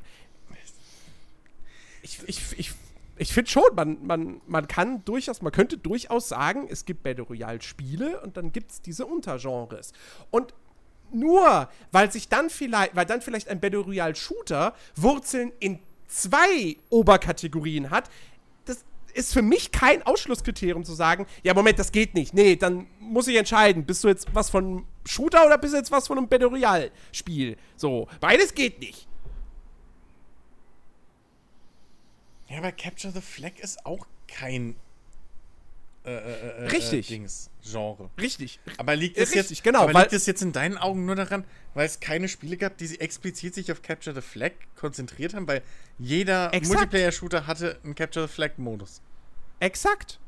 ich, 2.02 2.20
ich, 2.26 2.58
ich, 2.58 2.72
ich 3.16 3.32
finde 3.32 3.50
schon, 3.50 3.74
man, 3.74 4.06
man, 4.06 4.40
man 4.46 4.68
kann 4.68 5.04
durchaus, 5.04 5.42
man 5.42 5.52
könnte 5.52 5.76
durchaus 5.76 6.28
sagen, 6.28 6.68
es 6.70 6.84
gibt 6.84 7.02
Battle 7.02 7.24
Royale 7.24 7.60
Spiele 7.60 8.20
und 8.20 8.36
dann 8.36 8.52
gibt 8.52 8.70
es 8.70 8.80
diese 8.82 9.04
Untergenres. 9.06 9.92
Und 10.30 10.54
nur, 11.10 11.68
weil 11.90 12.12
sich 12.12 12.28
dann 12.28 12.50
vielleicht, 12.50 12.94
weil 12.94 13.06
dann 13.06 13.20
vielleicht 13.22 13.48
ein 13.48 13.60
Battle 13.60 13.80
Royale 13.80 14.14
Shooter 14.14 14.74
Wurzeln 14.94 15.52
in 15.58 15.80
zwei 16.06 16.76
Oberkategorien 16.90 17.90
hat, 17.90 18.10
das 18.66 18.84
ist 19.12 19.32
für 19.32 19.42
mich 19.42 19.72
kein 19.72 20.02
Ausschlusskriterium 20.02 20.84
zu 20.84 20.94
sagen, 20.94 21.26
ja, 21.42 21.54
Moment, 21.54 21.78
das 21.78 21.92
geht 21.92 22.14
nicht. 22.14 22.34
Nee, 22.34 22.56
dann 22.56 22.86
muss 23.00 23.28
ich 23.28 23.36
entscheiden, 23.36 23.84
bist 23.84 24.04
du 24.04 24.08
jetzt 24.08 24.34
was 24.34 24.50
von 24.50 24.86
Shooter 25.04 25.46
oder 25.46 25.58
bist 25.58 25.74
du 25.74 25.78
jetzt 25.78 25.90
was 25.90 26.06
von 26.06 26.18
einem 26.18 26.28
Battle 26.28 26.48
Royale 26.48 26.90
Spiel? 27.12 27.56
So, 27.76 28.08
beides 28.20 28.54
geht 28.54 28.80
nicht. 28.80 29.08
Ja, 32.48 32.58
aber 32.58 32.72
Capture 32.72 33.12
the 33.12 33.20
Flag 33.20 33.58
ist 33.60 33.84
auch 33.84 34.06
kein 34.26 34.76
äh, 36.08 36.32
äh, 36.32 36.64
äh, 36.64 36.66
Richtig. 36.68 37.10
Äh, 37.10 37.14
Dings, 37.14 37.50
Genre. 37.62 38.10
Richtig. 38.20 38.60
Aber 38.76 38.96
liegt 38.96 39.16
es 39.18 39.34
jetzt, 39.34 39.50
richtig, 39.50 39.62
genau, 39.62 39.82
aber 39.82 39.94
weil- 39.94 40.02
liegt 40.02 40.12
es 40.14 40.26
jetzt 40.26 40.42
in 40.42 40.52
deinen 40.52 40.78
Augen 40.78 41.04
nur 41.04 41.16
daran, 41.16 41.44
weil 41.74 41.86
es 41.86 42.00
keine 42.00 42.28
Spiele 42.28 42.56
gab, 42.56 42.78
die 42.78 42.86
sich 42.86 43.00
explizit 43.00 43.54
sich 43.54 43.70
auf 43.72 43.82
Capture 43.82 44.14
the 44.14 44.22
Flag 44.22 44.52
konzentriert 44.76 45.34
haben, 45.34 45.46
weil 45.46 45.62
jeder. 45.98 46.50
Multiplayer-Shooter 46.52 47.46
hatte 47.46 47.78
einen 47.84 47.94
Capture 47.94 48.26
the 48.26 48.32
Flag-Modus. 48.32 49.02
Exakt. 49.60 50.18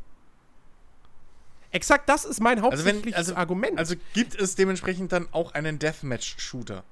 Exakt 1.73 2.09
das 2.09 2.25
ist 2.25 2.41
mein 2.41 2.59
Also 2.59 2.85
wenn, 2.85 2.97
hauptsächliches 2.97 3.17
also, 3.19 3.37
Argument. 3.37 3.79
also 3.79 3.95
gibt 4.13 4.35
es 4.35 4.57
dementsprechend 4.57 5.13
dann 5.13 5.29
auch 5.33 5.53
einen 5.55 5.79
Deathmatch-Shooter. 5.79 6.83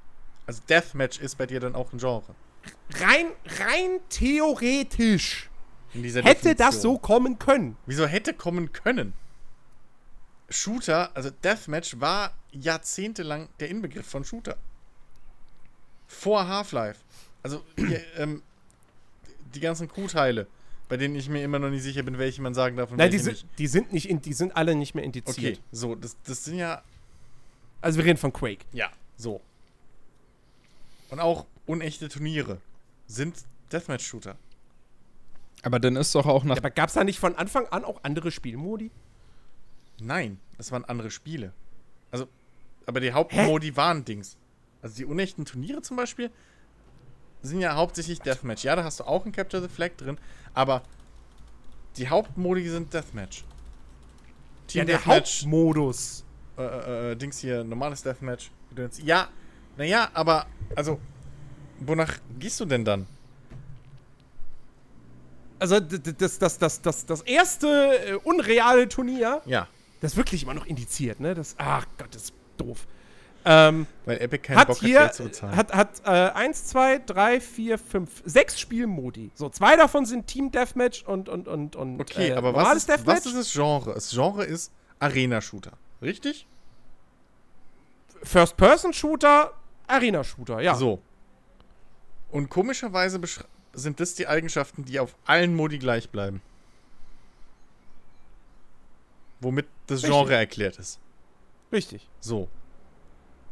Also 0.47 0.63
Deathmatch 0.69 1.19
ist 1.19 1.37
bei 1.37 1.47
dir 1.47 1.61
dann 1.61 1.75
auch 1.75 1.93
ein 1.93 1.99
Genre. 1.99 2.35
rein, 3.01 3.27
rein 3.59 3.99
theoretisch 4.09 5.51
Hätte 5.93 6.55
das 6.55 6.77
Definition. 6.77 6.81
so 6.81 6.99
kommen 6.99 7.39
können. 7.39 7.77
Wieso 7.87 8.07
hätte 8.07 8.35
kommen 8.35 8.73
können? 8.73 9.15
Shooter, 10.51 11.11
also 11.15 11.31
Deathmatch 11.31 12.01
war 12.01 12.33
jahrzehntelang 12.53 13.49
der 13.61 13.69
Inbegriff 13.69 14.07
von 14.07 14.25
Shooter. 14.25 14.57
Vor 16.07 16.47
Half-Life. 16.49 17.01
Also 17.43 17.63
hier, 17.77 18.03
ähm, 18.17 18.43
die 19.55 19.61
ganzen 19.61 19.89
Crewteile, 19.89 20.47
bei 20.89 20.97
denen 20.97 21.15
ich 21.17 21.29
mir 21.29 21.43
immer 21.43 21.59
noch 21.59 21.69
nicht 21.71 21.83
sicher 21.83 22.03
bin, 22.03 22.19
welche 22.19 22.41
man 22.41 22.55
sagen 22.55 22.77
darf 22.77 22.91
und 22.91 22.97
Nein, 22.97 23.11
die 23.11 23.19
welche 23.19 23.25
sind, 23.25 23.33
nicht. 23.35 23.59
die 23.59 23.67
sind 23.67 23.93
nicht, 23.93 24.09
in, 24.09 24.23
die 24.23 24.33
sind 24.33 24.57
alle 24.57 24.75
nicht 24.75 24.95
mehr 24.95 25.05
indiziert. 25.05 25.37
Okay, 25.37 25.59
so, 25.71 25.95
das, 25.95 26.17
das 26.25 26.45
sind 26.45 26.57
ja, 26.59 26.83
Also 27.83 27.99
wir 27.99 28.05
reden 28.07 28.19
von 28.19 28.33
Quake. 28.33 28.65
ja, 28.73 28.91
so. 29.17 29.41
Und 31.11 31.21
auch 31.21 31.47
unechte 31.67 32.09
Turniere 32.09 32.61
sind 33.07 33.37
Deathmatch-Shooter. 33.73 34.37
Aber 35.63 35.81
dann 35.81 35.97
ist 35.97 36.15
doch 36.15 36.27
auch 36.27 36.45
nach 36.45 36.57
Ja, 36.57 36.61
aber 36.63 36.71
gab 36.71 36.89
es 36.89 36.95
da 36.95 37.05
nicht 37.05 37.19
von 37.19 37.35
Anfang 37.35 37.67
an 37.69 37.85
auch 37.85 38.01
andere 38.05 38.31
Spielmodi? 38.31 38.91
Nein, 40.01 40.39
das 40.57 40.71
waren 40.71 40.85
andere 40.85 41.11
Spiele. 41.11 41.53
Also, 42.11 42.29
aber 42.87 43.01
die 43.01 43.13
Hauptmodi 43.13 43.77
waren 43.77 44.05
Dings. 44.05 44.37
Also 44.81 44.97
die 44.97 45.05
unechten 45.05 45.45
Turniere 45.45 45.83
zum 45.83 45.97
Beispiel 45.97 46.31
sind 47.43 47.61
ja 47.61 47.75
hauptsächlich 47.75 48.21
Deathmatch. 48.21 48.65
Ja, 48.65 48.77
da 48.77 48.85
hast 48.85 49.01
du 49.01 49.05
auch 49.05 49.25
ein 49.27 49.33
Capture 49.33 49.63
the 49.63 49.69
Flag 49.69 49.91
drin, 49.97 50.19
aber 50.55 50.83
die 51.97 52.09
Hauptmodi 52.09 52.69
sind 52.69 52.93
Deathmatch. 52.95 53.45
Team 54.69 54.81
Ja, 54.81 54.85
der 54.85 54.97
Deathmatch, 54.97 55.43
Hauptmodus. 55.43 56.25
äh, 56.57 56.63
äh, 56.63 57.13
äh, 57.13 57.17
Dings 57.17 57.39
hier, 57.39 57.65
normales 57.65 58.03
Deathmatch. 58.03 58.51
Ja, 59.03 59.29
naja, 59.77 60.11
aber, 60.15 60.47
also, 60.77 61.01
wonach 61.81 62.19
gehst 62.39 62.61
du 62.61 62.65
denn 62.65 62.85
dann? 62.85 63.07
Also 65.59 65.81
das, 65.81 66.39
das, 66.39 66.59
das, 66.59 66.81
das, 66.83 67.07
das 67.07 67.23
erste 67.23 67.69
äh, 67.69 68.15
unreale 68.15 68.89
Turnier, 68.89 69.43
Ja, 69.45 69.67
das 70.01 70.17
wirklich 70.17 70.43
immer 70.45 70.55
noch 70.55 70.67
indiziert, 70.67 71.19
ne? 71.21 71.35
Das, 71.35 71.55
ach 71.59 71.87
Gott, 71.99 72.15
das 72.15 72.25
ist 72.25 72.33
doof. 72.57 72.87
Ähm, 73.45 73.87
weil 74.05 74.19
Epic 74.21 74.43
keinen 74.43 74.59
hat 74.59 74.69
Bock 74.69 74.77
hat, 74.77 74.85
hier, 74.85 74.99
Geld 74.99 75.15
zu 75.15 75.25
bezahlen. 75.25 75.57
hat, 75.57 75.73
hat 75.75 76.03
äh, 76.05 76.11
eins, 76.11 76.67
zwei, 76.67 76.99
drei, 76.99 77.41
vier, 77.41 77.79
fünf, 77.79 78.23
sechs 78.27 78.61
Spielmodi. 78.61 79.31
So, 79.35 79.49
zwei 79.49 79.77
davon 79.77 80.05
sind 80.07 80.27
Team 80.27 80.51
Deathmatch 80.51 81.05
und, 81.05 81.29
und, 81.29 81.49
und, 81.49 81.75
und 81.75 82.01
okay, 82.01 82.31
äh, 82.31 82.33
aber 82.35 82.53
was 82.53 82.77
ist, 82.77 82.89
Deathmatch. 82.89 83.19
was 83.19 83.27
ist 83.27 83.37
das 83.37 83.53
Genre? 83.53 83.95
Das 83.95 84.11
Genre 84.11 84.45
ist 84.45 84.71
Arena-Shooter, 84.99 85.73
richtig? 86.03 86.47
First-Person-Shooter, 88.23 89.53
Arena-Shooter, 89.87 90.61
ja. 90.61 90.75
So. 90.75 91.01
Und 92.31 92.51
komischerweise 92.51 93.19
beschr- 93.19 93.45
sind 93.79 94.01
das 94.01 94.15
die 94.15 94.27
Eigenschaften, 94.27 94.85
die 94.85 95.01
auf 95.01 95.15
allen 95.25 95.55
Modi 95.55 95.79
gleich 95.79 96.11
bleiben. 96.11 96.43
Womit 99.41 99.67
das 99.87 100.03
Richtig. 100.03 100.11
Genre 100.11 100.35
erklärt 100.35 100.79
ist. 100.79 100.99
Richtig. 101.73 102.09
So. 102.21 102.49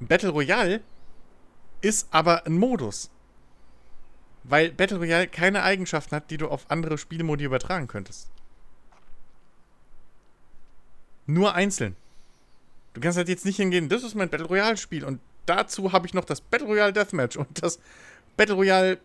Battle 0.01 0.31
Royale 0.31 0.81
ist 1.81 2.09
aber 2.11 2.47
ein 2.47 2.59
Modus. 2.59 3.11
Weil 4.45 4.71
Battle 4.71 4.99
Royale 4.99 5.29
keine 5.29 5.63
Eigenschaften 5.63 6.15
hat, 6.17 6.31
die 6.31 6.37
du 6.37 6.49
auf 6.49 6.71
andere 6.71 6.99
Spielmodi 6.99 7.45
übertragen 7.45 7.87
könntest. 7.87 8.31
Nur 11.27 11.55
einzeln. 11.55 11.97
Du 12.95 13.01
kannst 13.01 13.19
halt 13.19 13.29
jetzt 13.29 13.45
nicht 13.45 13.57
hingehen, 13.57 13.89
das 13.89 14.05
ist 14.05 14.15
mein 14.15 14.31
Battle 14.31 14.47
Royale 14.47 14.77
Spiel 14.77 15.05
und 15.05 15.21
dazu 15.45 15.93
habe 15.93 16.07
ich 16.07 16.15
noch 16.15 16.25
das 16.25 16.41
Battle 16.41 16.67
Royale 16.67 16.93
Deathmatch 16.93 17.37
und 17.37 17.63
das 17.63 17.79
Battle 18.37 18.55
Royale 18.55 18.99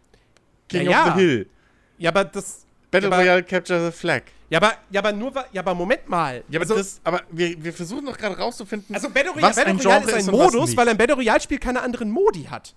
King 0.80 0.89
Ja, 0.89 1.01
of 1.01 1.07
ja. 1.07 1.13
the 1.15 1.19
Hill. 1.22 1.49
Ja, 1.97 2.09
aber 2.11 2.26
das. 2.26 2.65
Battle 2.89 3.09
Ja, 3.09 3.15
aber- 3.15 3.24
Royale 3.24 3.43
Capture 3.43 3.86
the 3.91 3.97
Flag. 3.97 4.24
Ja, 4.49 4.57
aber, 4.57 4.74
ja, 4.89 4.99
aber 4.99 5.13
nur, 5.13 5.34
ja, 5.53 5.61
aber 5.61 5.74
Moment 5.74 6.09
mal. 6.09 6.43
Ja, 6.49 6.59
aber, 6.59 6.63
also, 6.69 6.76
das, 6.76 6.99
aber 7.05 7.22
wir, 7.32 7.63
wir 7.63 7.72
versuchen 7.72 8.05
doch 8.05 8.17
gerade 8.17 8.38
rauszufinden, 8.38 8.93
also 8.93 9.09
Battle 9.09 9.32
Royale, 9.32 9.47
was 9.49 9.55
Battle 9.55 9.72
ein 9.74 9.78
Royale 9.80 9.99
Genre 10.05 10.17
ist 10.19 10.28
ein 10.28 10.32
Modus, 10.36 10.76
weil 10.76 10.89
ein 10.89 10.97
Battle 10.97 11.15
Royale-Spiel 11.15 11.57
keine 11.59 11.82
anderen 11.82 12.11
Modi 12.11 12.43
hat. 12.43 12.76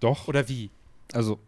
Doch. 0.00 0.26
Oder 0.26 0.48
wie? 0.48 0.70
Also, 1.12 1.38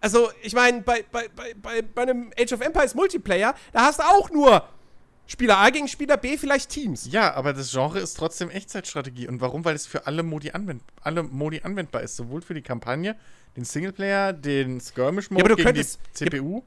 Also, 0.00 0.30
ich 0.42 0.54
meine, 0.54 0.80
bei, 0.82 1.04
bei, 1.12 1.28
bei, 1.34 1.54
bei, 1.60 1.82
bei 1.82 2.02
einem 2.02 2.30
Age 2.38 2.52
of 2.54 2.60
Empires 2.62 2.94
Multiplayer, 2.94 3.54
da 3.72 3.82
hast 3.82 3.98
du 3.98 4.02
auch 4.04 4.30
nur 4.30 4.66
Spieler 5.26 5.58
A 5.58 5.70
gegen 5.70 5.88
Spieler 5.88 6.16
B, 6.18 6.36
vielleicht 6.38 6.70
Teams. 6.70 7.06
Ja, 7.10 7.34
aber 7.34 7.52
das 7.54 7.70
Genre 7.70 7.98
ist 8.00 8.14
trotzdem 8.14 8.48
Echtzeitstrategie. 8.50 9.28
Und 9.28 9.40
warum? 9.42 9.64
Weil 9.64 9.74
es 9.74 9.86
für 9.86 10.06
alle 10.06 10.22
Modi, 10.22 10.50
anwend 10.52 10.82
alle 11.02 11.22
Modi 11.22 11.60
anwendbar 11.62 12.02
ist. 12.02 12.16
Sowohl 12.16 12.40
für 12.42 12.52
die 12.54 12.60
Kampagne, 12.62 13.14
den 13.56 13.64
Singleplayer, 13.64 14.32
den 14.32 14.80
Skirmish-Mode 14.80 15.40
Ja, 15.40 15.44
aber 15.44 15.48
du 15.50 15.56
gegen 15.56 15.68
könntest- 15.68 16.00
die 16.20 16.30
CPU. 16.30 16.62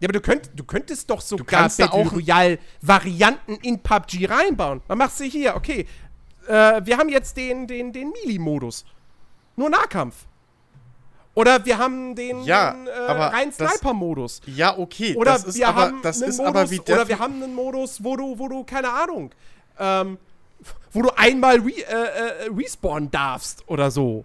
Ja, 0.00 0.06
aber 0.06 0.12
du, 0.14 0.20
könnt, 0.20 0.50
du 0.54 0.64
könntest 0.64 1.10
doch 1.10 1.20
sogar 1.20 1.68
Battle 1.68 1.92
auch- 1.92 2.12
Royale-Varianten 2.12 3.56
in 3.62 3.78
PUBG 3.82 4.26
reinbauen. 4.26 4.80
Man 4.88 4.98
macht 4.98 5.16
sie 5.16 5.28
hier, 5.28 5.56
okay. 5.56 5.86
Äh, 6.48 6.80
wir 6.84 6.96
haben 6.98 7.08
jetzt 7.10 7.36
den, 7.36 7.66
den, 7.66 7.92
den 7.92 8.10
Melee-Modus. 8.10 8.84
Nur 9.56 9.68
Nahkampf. 9.70 10.26
Oder 11.34 11.64
wir 11.64 11.78
haben 11.78 12.14
den, 12.14 12.42
Ja, 12.44 12.72
den 12.72 12.86
äh, 12.86 12.90
aber 12.90 13.26
rein 13.32 13.52
Sniper-Modus. 13.52 14.40
Ja, 14.46 14.76
okay. 14.76 15.14
Oder 15.16 15.32
das 15.32 15.44
ist 15.44 15.58
wir 15.58 15.68
aber, 15.68 15.80
haben 15.82 16.02
das 16.02 16.20
einen 16.20 16.30
ist 16.30 16.38
Modus, 16.38 16.48
aber 16.50 16.70
wie 16.70 16.80
oder 16.80 17.08
wir 17.08 17.18
haben 17.18 17.42
einen 17.42 17.54
Modus, 17.54 18.02
wo 18.02 18.16
du, 18.16 18.38
wo 18.38 18.48
du, 18.48 18.64
keine 18.64 18.90
Ahnung, 18.92 19.30
ähm, 19.78 20.18
wo 20.92 21.02
du 21.02 21.10
einmal 21.16 21.60
re 21.60 21.70
äh, 21.70 22.46
äh, 22.46 22.50
respawnen 22.56 23.10
darfst 23.10 23.62
oder 23.68 23.90
so. 23.90 24.24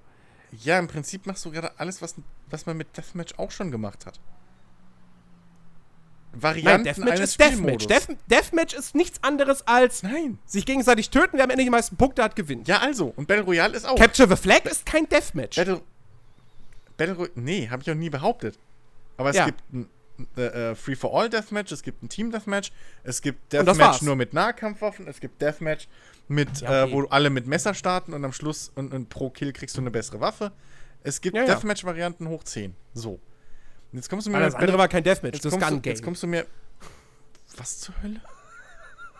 Ja, 0.63 0.79
im 0.79 0.87
Prinzip 0.87 1.25
machst 1.25 1.45
du 1.45 1.51
gerade 1.51 1.79
alles, 1.79 2.01
was, 2.01 2.15
was 2.49 2.65
man 2.65 2.77
mit 2.77 2.95
Deathmatch 2.95 3.33
auch 3.37 3.51
schon 3.51 3.71
gemacht 3.71 4.05
hat. 4.05 4.19
Nein, 6.31 6.41
Varianten 6.41 6.83
Deathmatch 6.83 7.11
eines 7.11 7.29
ist 7.31 7.39
Deathmatch. 7.39 7.87
Death, 7.87 8.07
Deathmatch 8.29 8.73
ist 8.73 8.93
nichts 8.95 9.23
anderes 9.23 9.65
als 9.67 10.03
Nein. 10.03 10.37
sich 10.45 10.65
gegenseitig 10.65 11.09
töten, 11.09 11.37
wer 11.37 11.45
am 11.45 11.49
Ende 11.49 11.63
die 11.63 11.69
meisten 11.69 11.95
Punkte 11.95 12.23
hat, 12.23 12.35
gewinnt. 12.35 12.67
Ja, 12.67 12.79
also. 12.79 13.13
Und 13.15 13.27
Battle 13.27 13.45
Royale 13.45 13.75
ist 13.75 13.87
auch. 13.87 13.97
Capture 13.97 14.27
the 14.27 14.35
Flag 14.35 14.65
ist 14.65 14.85
kein 14.85 15.07
Deathmatch. 15.07 15.55
Battle, 15.55 15.81
Battle 16.97 17.15
Royale. 17.15 17.31
Nee, 17.35 17.69
habe 17.69 17.83
ich 17.83 17.89
auch 17.89 17.95
nie 17.95 18.09
behauptet. 18.09 18.59
Aber 19.17 19.29
es 19.29 19.37
Ja. 19.37 19.45
gibt 19.45 19.61
ein 19.73 19.89
äh, 20.37 20.71
äh, 20.71 20.75
Free-for-All 20.75 21.29
Deathmatch, 21.29 21.71
es 21.71 21.83
gibt 21.83 22.03
ein 22.03 22.09
Team 22.09 22.31
Deathmatch, 22.31 22.71
es 23.03 23.21
gibt 23.21 23.51
Deathmatch 23.51 24.01
nur 24.01 24.15
mit 24.15 24.33
Nahkampfwaffen, 24.33 25.07
es 25.07 25.19
gibt 25.19 25.41
Deathmatch 25.41 25.87
mit, 26.27 26.61
Ja, 26.61 26.83
okay. 26.83 26.91
äh, 26.91 26.93
wo 26.93 27.03
alle 27.07 27.29
mit 27.29 27.47
Messer 27.47 27.73
starten 27.73 28.13
und 28.13 28.23
am 28.25 28.33
Schluss 28.33 28.71
und, 28.75 28.93
und 28.93 29.09
pro 29.09 29.29
Kill 29.29 29.53
kriegst 29.53 29.77
du 29.77 29.81
eine 29.81 29.91
bessere 29.91 30.19
Waffe. 30.19 30.51
Es 31.03 31.21
gibt 31.21 31.35
Ja. 31.37 31.45
Deathmatch-Varianten 31.45 32.27
hoch 32.27 32.43
10. 32.43 32.75
So. 32.93 33.11
Und 33.13 33.19
jetzt 33.93 34.09
kommst 34.09 34.25
du 34.27 34.31
mir 34.31 34.37
Aber 34.37 34.45
das 34.47 34.55
andere 34.55 34.77
war 34.77 34.87
kein 34.87 35.03
Deathmatch, 35.03 35.39
das 35.39 35.51
Gun 35.53 35.59
du, 35.61 35.89
jetzt 35.89 35.99
Game. 35.99 36.01
kommst 36.01 36.23
du 36.23 36.27
mir. 36.27 36.45
Was 37.57 37.79
zur 37.79 37.95
Hölle? 38.01 38.19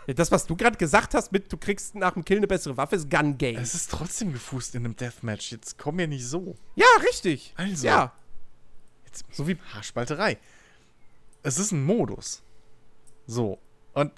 Ja, 0.07 0.13
das, 0.13 0.31
was 0.31 0.45
du 0.45 0.55
gerade 0.55 0.77
gesagt 0.77 1.13
hast, 1.13 1.31
mit 1.31 1.51
du 1.51 1.57
kriegst 1.57 1.95
nach 1.95 2.13
dem 2.13 2.23
Kill 2.25 2.37
eine 2.37 2.47
bessere 2.47 2.75
Waffe, 2.77 2.95
ist 2.95 3.09
Gun 3.09 3.37
Game. 3.37 3.57
Es 3.57 3.73
ist 3.73 3.89
trotzdem 3.91 4.33
gefußt 4.33 4.75
in 4.75 4.85
einem 4.85 4.95
Deathmatch. 4.95 5.51
Jetzt 5.51 5.77
komm 5.77 5.95
mir 5.95 6.07
nicht 6.07 6.25
so. 6.25 6.55
ja, 6.75 6.85
richtig. 7.07 7.53
Also. 7.55 7.87
Ja. 7.87 8.11
Jetzt, 9.05 9.25
so 9.31 9.47
wie 9.47 9.57
Haarspalterei. 9.73 10.37
Es 11.43 11.57
ist 11.57 11.71
ein 11.71 11.83
Modus. 11.83 12.43
So. 13.27 13.59
Und 13.93 14.11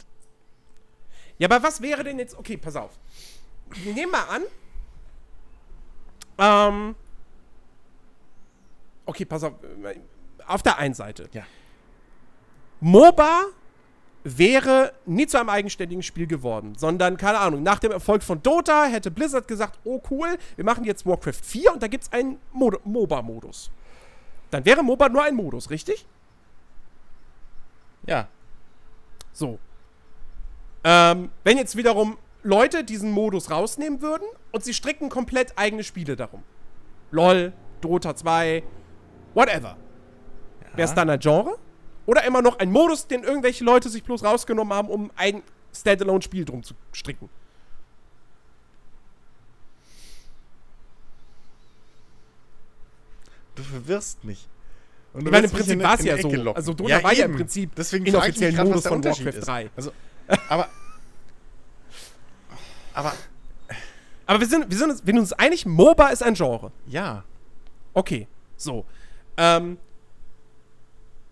Ja, 1.37 1.47
aber 1.47 1.63
was 1.63 1.81
wäre 1.81 2.03
denn 2.03 2.19
jetzt. 2.19 2.37
Okay, 2.37 2.57
pass 2.57 2.75
auf. 2.75 2.91
Wir 3.69 3.93
nehmen 3.93 4.11
mal 4.11 4.23
an. 4.23 4.43
Ähm. 6.37 6.95
Okay, 9.05 9.25
pass 9.25 9.43
auf. 9.43 9.53
Auf 10.47 10.63
der 10.63 10.77
einen 10.77 10.93
Seite. 10.93 11.29
Ja. 11.33 11.43
MOBA 12.79 13.45
wäre 14.23 14.93
nie 15.05 15.25
zu 15.25 15.39
einem 15.39 15.49
eigenständigen 15.49 16.03
Spiel 16.03 16.27
geworden, 16.27 16.75
sondern, 16.77 17.17
keine 17.17 17.39
Ahnung, 17.39 17.63
nach 17.63 17.79
dem 17.79 17.91
Erfolg 17.91 18.23
von 18.23 18.43
Dota 18.43 18.85
hätte 18.85 19.09
Blizzard 19.09 19.47
gesagt, 19.47 19.79
oh 19.85 20.01
cool, 20.09 20.37
wir 20.55 20.65
machen 20.65 20.83
jetzt 20.83 21.05
Warcraft 21.05 21.41
4 21.43 21.73
und 21.73 21.83
da 21.83 21.87
gibt 21.87 22.03
es 22.03 22.11
einen 22.11 22.37
Mod 22.51 22.85
MOBA-Modus. 22.85 23.71
Dann 24.51 24.65
wäre 24.65 24.83
MOBA 24.83 25.09
nur 25.09 25.23
ein 25.23 25.35
Modus, 25.35 25.69
richtig? 25.69 26.05
ja. 28.05 28.27
So. 29.33 29.59
Ähm, 30.83 31.29
wenn 31.43 31.57
jetzt 31.57 31.75
wiederum 31.75 32.17
Leute 32.43 32.83
diesen 32.83 33.11
Modus 33.11 33.51
rausnehmen 33.51 34.01
würden 34.01 34.27
und 34.51 34.63
sie 34.63 34.73
stricken 34.73 35.09
komplett 35.09 35.53
eigene 35.57 35.83
Spiele 35.83 36.15
darum. 36.15 36.43
LOL, 37.11 37.53
Dota 37.81 38.15
2, 38.15 38.63
whatever. 39.33 39.75
Wäre 40.75 40.87
es 40.87 40.93
dann 40.93 41.09
ein 41.09 41.19
Genre? 41.19 41.57
Oder 42.05 42.23
immer 42.23 42.41
noch 42.41 42.59
ein 42.59 42.71
Modus, 42.71 43.07
den 43.07 43.23
irgendwelche 43.23 43.63
Leute 43.63 43.89
sich 43.89 44.03
bloß 44.03 44.23
rausgenommen 44.23 44.73
haben, 44.73 44.89
um 44.89 45.11
ein 45.15 45.41
Standalone-Spiel 45.75 46.45
drum 46.45 46.63
zu 46.63 46.73
stricken? 46.93 47.29
Du 53.55 53.63
verwirrst 53.63 54.23
mich. 54.23 54.47
Und 55.13 55.21
du 55.23 55.27
Ich 55.27 55.31
meine, 55.31 55.45
im 55.47 55.51
Prinzip 55.51 55.73
in- 55.73 55.83
war 55.83 55.95
es 55.95 56.05
ja 56.05 56.17
so. 56.17 56.29
Also 56.53 56.73
Dota 56.73 57.03
war 57.03 57.13
ja 57.13 57.25
im. 57.25 57.35
Prinzip 57.35 57.73
Deswegen 57.75 58.05
frage 58.05 58.29
ich 58.29 58.39
mich 58.39 58.49
inoffiziell 58.49 58.53
grad, 58.53 58.59
was 58.65 58.69
Modus 58.69 58.83
der 58.83 58.91
von 58.91 59.03
Warcraft 59.03 59.39
ist. 59.39 59.47
3. 59.47 59.69
Also, 59.75 59.91
aber. 60.49 60.69
Aber, 62.93 63.13
Aber 64.25 64.39
wir 64.39 64.47
sind, 64.47 64.69
wir 64.69 64.77
sind 64.77 64.89
uns, 64.89 65.05
wir 65.05 65.13
sind 65.13 65.19
uns 65.19 65.33
einig, 65.33 65.65
MOBA 65.65 66.07
ist 66.07 66.23
ein 66.23 66.33
Genre. 66.33 66.71
ja. 66.87 67.23
Okay, 67.93 68.27
so. 68.57 68.85
Ähm, 69.37 69.77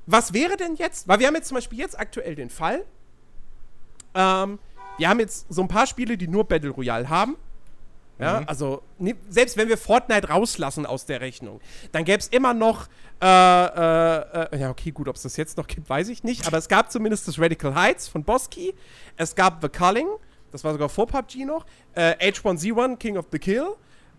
was 0.08 0.34
wäre 0.34 0.58
denn 0.58 0.76
jetzt? 0.76 1.08
Weil 1.08 1.20
wir 1.20 1.28
haben 1.28 1.36
jetzt 1.36 1.48
zum 1.48 1.56
Beispiel 1.56 1.78
jetzt 1.78 2.00
aktuell 2.00 2.34
den 2.36 2.50
Fall. 2.50 2.86
Ähm, 4.16 4.58
wir 4.98 5.10
haben 5.10 5.20
jetzt 5.20 5.46
so 5.50 5.62
ein 5.62 5.68
paar 5.68 5.86
Spiele, 5.86 6.18
die 6.18 6.28
nur 6.28 6.44
Battle 6.44 6.72
Royale 6.72 7.08
haben. 7.10 7.38
Ja, 8.18 8.44
also 8.46 8.82
ne, 8.98 9.16
selbst 9.30 9.58
wenn 9.58 9.68
wir 9.68 9.78
Fortnite 9.78 10.30
rauslassen 10.30 10.86
aus 10.86 11.06
der 11.06 11.20
Rechnung, 11.20 11.60
dann 11.92 12.06
gäbe 12.06 12.20
es 12.20 12.28
immer 12.28 12.54
noch, 12.54 12.88
äh, 13.22 13.26
äh, 13.26 14.56
äh, 14.56 14.60
ja 14.60 14.70
okay, 14.70 14.92
gut, 14.92 15.10
ob 15.10 15.18
es 15.18 15.24
das 15.24 15.36
jetzt 15.36 15.58
noch 15.58 15.68
gibt, 15.68 15.90
weiß 15.90 16.08
ich 16.08 16.24
nicht, 16.24 16.48
aber 16.48 16.58
es 16.58 16.70
gab 16.70 16.92
zumindest 16.92 17.28
das 17.28 17.40
Radical 17.40 17.76
Heights 17.76 18.08
von 18.08 18.24
Bosky, 18.24 18.74
es 19.18 19.36
gab 19.36 19.62
The 19.62 19.68
Culling, 19.68 20.08
das 20.52 20.64
war 20.64 20.72
sogar 20.72 20.88
vor 20.88 21.08
PUBG 21.08 21.44
noch, 21.46 21.66
äh, 21.94 22.32
H1Z1, 22.32 22.98
King 22.98 23.18
of 23.18 23.26
the 23.32 23.40
Kill, 23.40 23.68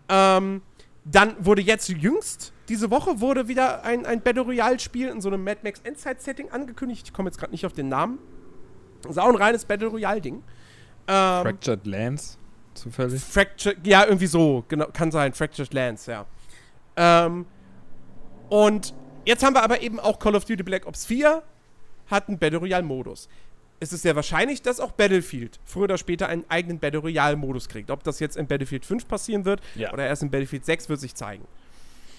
ähm, 0.09 0.61
dann 1.03 1.33
wurde 1.43 1.63
jetzt 1.63 1.89
jüngst, 1.89 2.53
diese 2.69 2.91
Woche 2.91 3.19
wurde 3.19 3.47
wieder 3.47 3.83
ein, 3.83 4.05
ein 4.05 4.21
Battle 4.21 4.43
Royale-Spiel 4.43 5.07
in 5.07 5.21
so 5.21 5.29
einem 5.29 5.43
Mad 5.43 5.61
Max 5.63 5.79
Endzeit-Setting 5.83 6.51
angekündigt, 6.51 7.07
ich 7.07 7.13
komme 7.13 7.29
jetzt 7.29 7.39
gerade 7.39 7.51
nicht 7.51 7.65
auf 7.65 7.73
den 7.73 7.89
Namen, 7.89 8.19
das 9.01 9.13
ist 9.13 9.17
auch 9.17 9.29
ein 9.29 9.35
reines 9.35 9.65
Battle 9.65 9.87
Royale-Ding. 9.87 10.43
Ähm, 11.07 11.41
Fractured 11.41 11.87
Lands, 11.87 12.37
zufällig. 12.77 13.21
Fractured, 13.21 13.85
ja, 13.85 14.05
irgendwie 14.05 14.27
so, 14.27 14.63
genau, 14.67 14.87
kann 14.93 15.11
sein, 15.11 15.33
Fractured 15.33 15.73
Lands, 15.73 16.05
ja. 16.05 16.25
Ähm, 16.95 17.45
und 18.49 18.93
jetzt 19.25 19.43
haben 19.43 19.53
wir 19.55 19.63
aber 19.63 19.81
eben 19.81 19.99
auch 19.99 20.19
Call 20.19 20.35
of 20.35 20.45
Duty 20.45 20.63
Black 20.63 20.85
Ops 20.87 21.05
4 21.05 21.43
hat 22.09 22.29
einen 22.29 22.39
Battle 22.39 22.59
Royale 22.59 22.83
Modus. 22.83 23.27
Es 23.79 23.93
ist 23.93 24.01
sehr 24.01 24.15
wahrscheinlich, 24.15 24.61
dass 24.61 24.79
auch 24.79 24.91
Battlefield 24.91 25.59
früher 25.65 25.83
oder 25.83 25.97
später 25.97 26.27
einen 26.29 26.45
eigenen 26.49 26.79
Battle 26.79 26.99
Royale 26.99 27.35
Modus 27.35 27.67
kriegt. 27.69 27.91
Ob 27.91 28.03
das 28.03 28.19
jetzt 28.19 28.35
in 28.37 28.47
Battlefield 28.47 28.85
5 28.85 29.07
passieren 29.07 29.45
wird 29.45 29.61
Ja. 29.75 29.91
oder 29.93 30.07
erst 30.07 30.23
in 30.23 30.31
Battlefield 30.31 30.65
6 30.65 30.89
wird 30.89 30.99
sich 30.99 31.13
zeigen. 31.13 31.45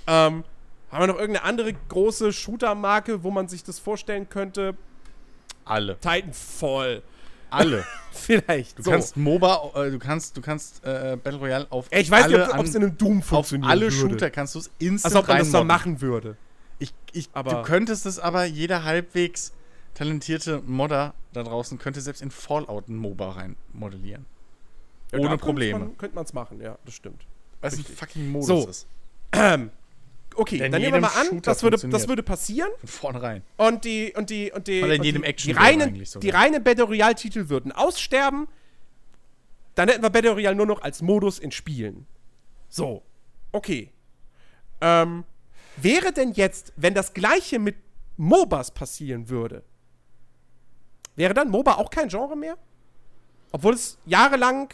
Ähm, 0.07 0.45
haben 0.93 1.03
wir 1.03 1.07
noch 1.09 1.19
irgendeine 1.19 1.45
andere 1.45 1.73
große 1.89 2.33
Shooter-Marke, 2.33 3.23
wo 3.25 3.31
man 3.31 3.49
sich 3.49 3.65
das 3.65 3.79
vorstellen 3.79 4.29
könnte? 4.29 4.77
Alle. 5.65 5.99
Titanfall. 5.99 7.03
Alle. 7.51 7.85
Vielleicht. 8.13 8.79
Du 8.79 8.83
so. 8.83 8.91
kannst 8.91 9.17
MOBA, 9.17 9.71
äh, 9.75 9.91
du 9.91 9.99
kannst, 9.99 10.37
du 10.37 10.41
kannst 10.41 10.85
äh, 10.85 11.17
Battle 11.23 11.39
Royale 11.41 11.67
auf 11.71 11.87
ich 11.91 12.11
weiß 12.11 12.25
alle 12.25 12.39
nicht, 12.47 12.55
ob 12.59 12.65
es 12.65 12.75
in 12.75 12.83
einem 12.83 12.99
Doom 12.99 13.19
auf 13.21 13.27
funktioniert. 13.27 13.71
alle 13.71 13.83
würde. 13.93 13.97
Shooter 13.97 14.31
kannst 14.31 14.55
du 14.55 14.59
es 14.61 14.71
instant 14.79 15.15
Als 15.15 15.23
ob 15.23 15.29
man 15.29 15.39
das 15.39 15.51
so 15.51 15.59
reinmodden. 15.59 15.67
machen 15.69 16.01
würde. 16.01 16.37
Ich, 16.79 16.93
ich, 17.13 17.29
Aber- 17.33 17.51
du 17.55 17.63
könntest 17.63 18.07
es 18.07 18.19
aber, 18.19 18.45
jeder 18.45 18.85
halbwegs 18.85 19.53
talentierte 19.95 20.63
Modder 20.67 21.15
da 21.33 21.43
draußen 21.43 21.79
könnte 21.79 22.01
selbst 22.01 22.23
in 22.23 22.31
Fallout 22.31 22.89
ein 22.89 22.97
MOBA 22.97 23.31
rein 23.33 23.57
modellieren. 23.73 24.27
Ja, 25.13 25.19
Ohne 25.19 25.39
Probleme. 25.39 25.91
Könnte 25.99 26.15
man, 26.15 26.25
es 26.25 26.33
machen, 26.33 26.61
ja, 26.61 26.79
das 26.85 26.95
stimmt. 26.95 27.27
Weil 27.61 27.73
es 27.73 27.79
ein 27.79 27.85
fucking 27.85 28.31
Modus 28.31 28.47
So. 28.47 28.69
ist. 28.69 28.87
Okay, 30.41 30.59
dann 30.59 30.81
nehmen 30.81 30.95
wir 30.95 31.01
mal 31.01 31.09
an, 31.09 31.43
das 31.43 31.65
würde, 31.65 31.77
das 31.89 32.07
würde 32.07 32.23
passieren 32.23 32.71
Von 32.79 32.89
vornherein. 32.89 33.43
und 33.57 33.85
die 33.85 34.15
und 34.17 34.31
die 34.31 34.53
und 34.53 34.69
die 34.69 34.85
Oder 34.85 34.95
in 34.95 35.03
jedem 35.03 35.23
die, 35.25 36.05
sogar. 36.05 36.21
die 36.21 36.31
reinen 36.31 36.63
Battle 36.63 36.85
Royale 36.85 37.17
Titel 37.17 37.49
würden 37.49 37.73
aussterben. 37.73 38.47
Dann 39.75 39.89
hätten 39.89 40.01
wir 40.01 40.11
Battle 40.11 40.31
Royale 40.31 40.55
nur 40.55 40.67
noch 40.67 40.81
als 40.81 41.03
Modus 41.03 41.41
in 41.41 41.51
Spielen. 41.51 42.07
So. 42.69 43.03
Okay. 43.51 43.91
Ähm, 44.81 45.25
wäre 45.77 46.13
denn 46.13 46.31
jetzt, 46.31 46.73
wenn 46.77 46.95
das 46.95 47.15
gleiche 47.15 47.59
mit 47.59 47.75
MOBAs 48.17 48.71
passieren 48.71 49.29
würde, 49.29 49.65
wäre 51.17 51.35
dann 51.35 51.49
MOBA 51.49 51.75
auch 51.75 51.91
kein 51.91 52.09
Genre 52.09 52.37
mehr? 52.37 52.57
Obwohl 53.51 53.75
es 53.75 53.99
jahrelang 54.07 54.73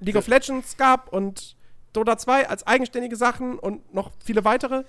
League 0.00 0.16
of 0.16 0.26
Legends 0.26 0.76
gab 0.76 1.10
und 1.14 1.56
Dota 1.98 2.16
2 2.18 2.48
als 2.48 2.66
eigenständige 2.66 3.16
Sachen 3.16 3.58
und 3.58 3.92
noch 3.94 4.10
viele 4.24 4.44
weitere, 4.44 4.84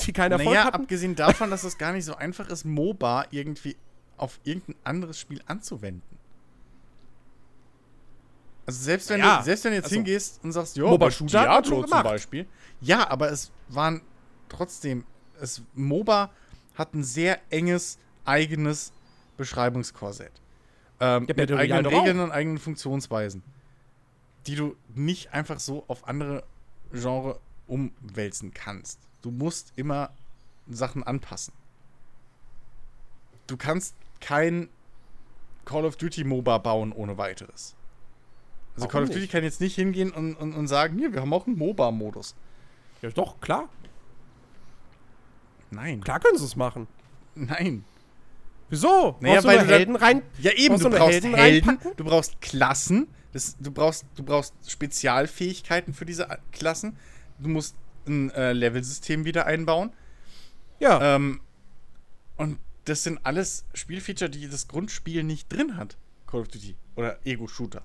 die 0.00 0.12
keinen 0.12 0.32
Erfolg 0.32 0.48
Naja, 0.54 0.64
hatten. 0.66 0.82
abgesehen 0.82 1.14
davon, 1.16 1.50
dass 1.50 1.64
es 1.64 1.78
gar 1.78 1.92
nicht 1.92 2.04
so 2.04 2.16
einfach 2.16 2.48
ist, 2.48 2.64
MOBA 2.64 3.26
irgendwie 3.30 3.76
auf 4.16 4.38
irgendein 4.44 4.76
anderes 4.84 5.18
Spiel 5.18 5.40
anzuwenden. 5.46 6.02
Also 8.66 8.82
selbst 8.82 9.10
wenn, 9.10 9.20
Ja, 9.20 9.38
du, 9.38 9.44
selbst 9.44 9.64
wenn 9.64 9.72
du 9.72 9.76
jetzt 9.76 9.84
also, 9.86 9.96
hingehst 9.96 10.40
und 10.42 10.52
sagst, 10.52 10.76
ja, 10.76 10.84
MOBA 10.84 11.10
Shooter 11.10 11.42
Diablo 11.42 11.82
zum. 11.84 12.02
Beispiel. 12.02 12.46
Ja, 12.80 13.10
aber 13.10 13.30
es 13.30 13.50
waren 13.68 14.00
trotzdem, 14.48 15.04
es, 15.40 15.62
MOBA 15.74 16.30
hat 16.74 16.94
ein 16.94 17.04
sehr 17.04 17.38
enges, 17.50 17.98
eigenes 18.24 18.92
Beschreibungskorsett. 19.36 20.32
Ähm, 21.00 21.26
Ja, 21.28 21.34
mit 21.36 21.52
eigenen 21.52 21.86
Regeln 21.86 22.20
und 22.20 22.30
eigenen 22.32 22.58
Funktionsweisen. 22.58 23.42
Die 24.46 24.56
du 24.56 24.76
nicht 24.94 25.32
einfach 25.32 25.58
so 25.58 25.84
auf 25.88 26.06
andere 26.06 26.44
Genre 26.92 27.40
umwälzen 27.66 28.52
kannst. 28.52 29.00
Du 29.22 29.30
musst 29.30 29.72
immer 29.76 30.10
Sachen 30.68 31.02
anpassen. 31.02 31.54
Du 33.46 33.56
kannst 33.56 33.94
kein 34.20 34.68
Call 35.64 35.84
of 35.84 35.96
Duty 35.96 36.24
MOBA 36.24 36.58
bauen 36.58 36.92
ohne 36.92 37.16
weiteres. 37.18 37.74
Also 38.74 38.86
Warum 38.86 38.90
Call 38.90 39.02
of 39.04 39.08
Duty 39.08 39.20
nicht? 39.20 39.32
kann 39.32 39.44
jetzt 39.44 39.60
nicht 39.60 39.74
hingehen 39.74 40.10
und, 40.10 40.34
und, 40.34 40.54
und 40.54 40.66
sagen, 40.66 40.98
hier, 40.98 41.12
wir 41.12 41.20
haben 41.20 41.32
auch 41.32 41.46
einen 41.46 41.56
MOBA-Modus. 41.56 42.34
Ja, 43.02 43.10
doch, 43.10 43.40
klar. 43.40 43.68
Nein. 45.70 46.02
Klar 46.02 46.20
können 46.20 46.38
sie 46.38 46.44
es 46.44 46.56
machen. 46.56 46.86
Nein. 47.34 47.84
Wieso? 48.74 49.16
Naja, 49.20 49.34
Brauchst 49.34 49.46
weil 49.46 49.58
du 49.58 49.64
Helden 49.66 49.96
rein. 49.96 50.22
Ja, 50.40 50.50
eben, 50.52 50.78
du 50.78 50.90
brauchst 50.90 51.12
Helden 51.12 51.34
Helden, 51.34 51.78
du 51.96 52.04
brauchst 52.04 52.40
Klassen, 52.40 53.06
das, 53.32 53.56
du, 53.58 53.70
brauchst, 53.70 54.04
du 54.16 54.24
brauchst 54.24 54.54
Spezialfähigkeiten 54.68 55.94
für 55.94 56.04
diese 56.04 56.26
Klassen. 56.50 56.96
Du 57.38 57.48
musst 57.48 57.76
ein 58.06 58.30
äh, 58.30 58.52
Levelsystem 58.52 59.24
wieder 59.24 59.46
einbauen. 59.46 59.92
Ja. 60.80 61.16
Ähm, 61.16 61.40
und 62.36 62.58
das 62.84 63.04
sind 63.04 63.20
alles 63.22 63.64
Spielfeature, 63.74 64.28
die 64.28 64.48
das 64.48 64.66
Grundspiel 64.66 65.22
nicht 65.22 65.52
drin 65.52 65.76
hat. 65.76 65.96
Call 66.26 66.40
of 66.40 66.48
Duty 66.48 66.74
oder 66.96 67.18
Ego-Shooter. 67.24 67.82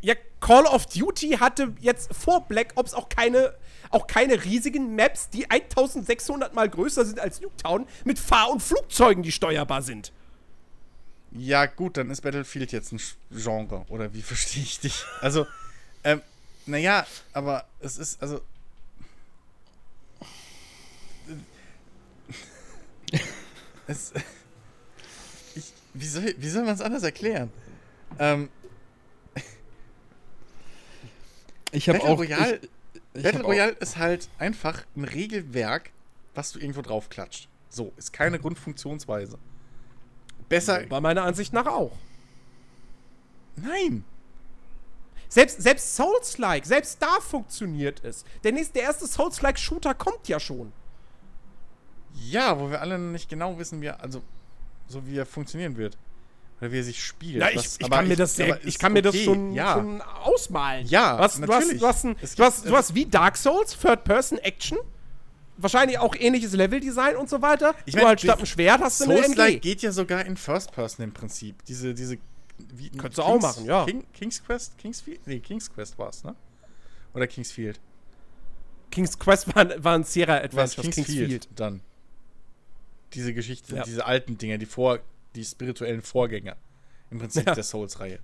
Ja, 0.00 0.14
Call 0.40 0.66
of 0.66 0.86
Duty 0.86 1.38
hatte 1.40 1.74
jetzt 1.80 2.14
vor 2.14 2.46
Black 2.46 2.72
Ops 2.76 2.94
auch 2.94 3.08
keine, 3.08 3.54
auch 3.90 4.06
keine 4.06 4.44
riesigen 4.44 4.94
Maps, 4.94 5.30
die 5.30 5.50
1600 5.50 6.54
mal 6.54 6.68
größer 6.68 7.04
sind 7.04 7.18
als 7.18 7.40
Nuketown, 7.40 7.86
mit 8.04 8.18
Fahr- 8.18 8.50
und 8.50 8.62
Flugzeugen, 8.62 9.22
die 9.22 9.32
steuerbar 9.32 9.82
sind. 9.82 10.12
Ja, 11.32 11.66
gut, 11.66 11.96
dann 11.96 12.10
ist 12.10 12.22
Battlefield 12.22 12.72
jetzt 12.72 12.92
ein 12.92 13.00
Genre. 13.30 13.84
Oder 13.88 14.14
wie 14.14 14.22
verstehe 14.22 14.62
ich 14.62 14.80
dich? 14.80 15.04
Also, 15.20 15.46
ähm, 16.04 16.22
naja, 16.66 17.06
aber 17.32 17.64
es 17.80 17.98
ist, 17.98 18.22
also. 18.22 18.40
es, 23.86 24.12
ich, 25.54 25.72
wie 25.94 26.06
soll, 26.06 26.34
wie 26.38 26.48
soll 26.48 26.64
man 26.64 26.74
es 26.74 26.80
anders 26.80 27.02
erklären? 27.02 27.50
Ähm, 28.18 28.48
Ich 31.72 31.88
habe 31.88 31.98
Battle 31.98 32.12
auch. 32.14 32.18
Royale- 32.18 32.60
ich, 32.62 32.70
ich 33.14 33.22
Battle 33.22 33.42
Royale 33.42 33.72
ist 33.72 33.96
halt 33.96 34.28
einfach 34.38 34.84
ein 34.96 35.04
Regelwerk, 35.04 35.90
was 36.34 36.52
du 36.52 36.58
irgendwo 36.58 36.82
draufklatscht. 36.82 37.48
So, 37.68 37.92
ist 37.96 38.12
keine 38.12 38.38
Grundfunktionsweise. 38.38 39.38
Besser. 40.48 40.88
War 40.90 41.00
meiner 41.00 41.24
Ansicht 41.24 41.52
nach 41.52 41.66
auch. 41.66 41.92
Nein! 43.56 44.04
Selbst, 45.28 45.60
selbst 45.60 45.94
Souls-like, 45.94 46.64
selbst 46.64 47.02
da 47.02 47.20
funktioniert 47.20 48.02
es. 48.02 48.24
Der, 48.44 48.52
nächste, 48.52 48.74
der 48.74 48.84
erste 48.84 49.06
Souls-like-Shooter 49.06 49.92
kommt 49.92 50.26
ja 50.26 50.40
schon. 50.40 50.72
Ja, 52.14 52.58
wo 52.58 52.70
wir 52.70 52.80
alle 52.80 52.98
noch 52.98 53.12
nicht 53.12 53.28
genau 53.28 53.58
wissen, 53.58 53.82
wie 53.82 53.86
er, 53.86 54.00
also 54.00 54.22
so 54.86 55.06
wie 55.06 55.18
er 55.18 55.26
funktionieren 55.26 55.76
wird. 55.76 55.98
Oder 56.60 56.72
wie 56.72 56.78
er 56.78 56.84
sich 56.84 57.04
spielt. 57.04 57.36
Ja, 57.40 57.50
ich, 57.50 57.56
Was- 57.56 57.78
ich 57.80 57.88
kann 57.90 58.08
mir 58.08 58.16
das, 58.16 58.38
ich 58.38 58.48
ist 58.64 58.78
kann 58.80 58.92
mir 58.92 59.02
das 59.02 59.14
okay, 59.14 59.24
schon, 59.24 59.52
ja. 59.52 59.74
schon 59.74 60.00
ausmalen. 60.02 60.86
Ja, 60.88 61.16
du 61.16 61.22
hast, 61.22 61.38
du 61.38 61.42
hast, 61.42 61.48
natürlich. 61.48 61.80
du 61.80 61.86
hast, 61.86 62.04
ein, 62.04 62.16
Es 62.20 62.34
du 62.34 62.42
hast, 62.44 62.66
du 62.68 62.76
hast 62.76 62.94
wie 62.94 63.06
Dark 63.06 63.36
Souls, 63.36 63.78
Third-Person-Action. 63.78 64.78
Wahrscheinlich 65.56 65.98
auch 65.98 66.14
ähnliches 66.16 66.52
Leveldesign 66.52 67.16
und 67.16 67.28
so 67.28 67.42
weiter. 67.42 67.74
Ich 67.84 67.94
Nur 67.94 68.02
mein, 68.02 68.08
halt 68.10 68.20
statt 68.20 68.38
einem 68.38 68.46
Schwert 68.46 68.80
hast 68.80 69.00
du 69.00 69.04
eine 69.04 69.16
Souls-like 69.22 69.54
MG. 69.54 69.60
geht 69.60 69.82
ja 69.82 69.92
sogar 69.92 70.24
in 70.24 70.36
First 70.36 70.72
Person 70.72 71.04
im 71.04 71.12
Prinzip. 71.12 71.64
Diese, 71.66 71.94
diese. 71.94 72.18
Wie, 72.74 72.90
Könntest 72.90 73.18
du 73.18 73.22
auch 73.22 73.40
machen, 73.40 73.64
ja. 73.64 73.84
King, 73.84 74.04
King's 74.12 74.42
Quest? 74.44 74.76
Kingsfield? 74.78 75.20
Nee, 75.26 75.38
King's 75.40 75.72
Quest 75.72 75.96
war's, 75.98 76.24
ne? 76.24 76.34
Oder 77.14 77.26
Kingsfield? 77.28 77.78
King's 78.90 79.16
Quest 79.18 79.54
war, 79.54 79.66
war 79.84 79.94
ein 79.94 80.02
Sierra 80.04 80.38
Adventures, 80.38 80.76
Kingsfield, 80.76 81.06
Kingsfield. 81.06 81.48
dann. 81.54 81.80
Diese 83.14 83.32
Geschichte, 83.32 83.76
Ja. 83.76 83.82
diese 83.84 84.04
alten 84.06 84.38
Dinger, 84.38 84.58
die 84.58 84.66
vor, 84.66 84.98
die 85.34 85.44
spirituellen 85.44 86.02
Vorgänger. 86.02 86.56
Im 87.10 87.18
Prinzip 87.18 87.46
Ja. 87.46 87.54
der 87.54 87.64
Souls-Reihe. 87.64 88.18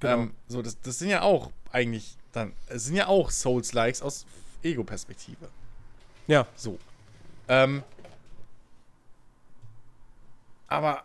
Genau. 0.00 0.14
Ähm, 0.14 0.34
so, 0.48 0.62
das, 0.62 0.80
das 0.80 0.98
sind 0.98 1.10
ja 1.10 1.22
auch 1.22 1.50
eigentlich 1.70 2.16
dann, 2.32 2.52
es 2.68 2.84
sind 2.84 2.96
ja 2.96 3.06
auch 3.06 3.30
Souls-Likes 3.30 4.02
aus 4.02 4.26
Ego-Perspektive. 4.62 5.48
Ja. 6.26 6.46
So. 6.56 6.78
Ähm, 7.48 7.82
aber, 10.66 11.04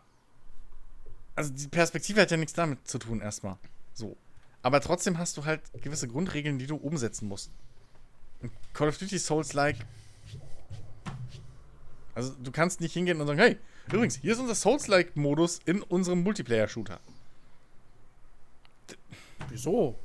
also 1.36 1.52
die 1.54 1.68
Perspektive 1.68 2.22
hat 2.22 2.32
ja 2.32 2.38
nichts 2.38 2.54
damit 2.54 2.88
zu 2.88 2.98
tun 2.98 3.22
erstmal. 3.22 3.58
So. 3.94 4.16
Aber 4.62 4.82
trotzdem 4.82 5.18
hast 5.18 5.38
du 5.38 5.46
halt 5.46 5.62
gewisse 5.82 6.08
Grundregeln, 6.08 6.58
die 6.58 6.68
du 6.68 6.76
umsetzen 6.76 7.28
musst. 7.28 7.52
Und 8.42 8.52
Call 8.74 8.90
of 8.90 8.98
Duty 8.98 9.20
Souls-like. 9.20 9.78
Also 12.16 12.34
du 12.42 12.52
kannst 12.52 12.82
nicht 12.82 12.94
hingehen 12.94 13.20
und 13.22 13.28
sagen, 13.28 13.40
hey, 13.40 13.58
übrigens, 13.92 14.16
hier 14.16 14.34
ist 14.34 14.40
unser 14.40 14.56
Souls-like-Modus 14.56 15.60
in 15.66 15.82
unserem 15.82 16.24
Multiplayer-Shooter. 16.24 17.00
Wieso? 19.50 19.98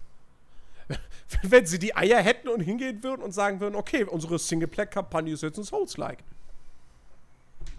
Wenn 1.43 1.66
sie 1.66 1.78
die 1.78 1.95
Eier 1.95 2.20
hätten 2.22 2.49
und 2.49 2.61
hingehen 2.61 3.03
würden 3.03 3.22
und 3.22 3.32
sagen 3.32 3.61
würden, 3.61 3.74
okay, 3.74 4.05
unsere 4.05 4.39
Singleplayer-Kampagne 4.39 5.32
ist 5.32 5.43
jetzt 5.43 5.59
ein 5.59 5.64
Souls-like. 5.64 6.18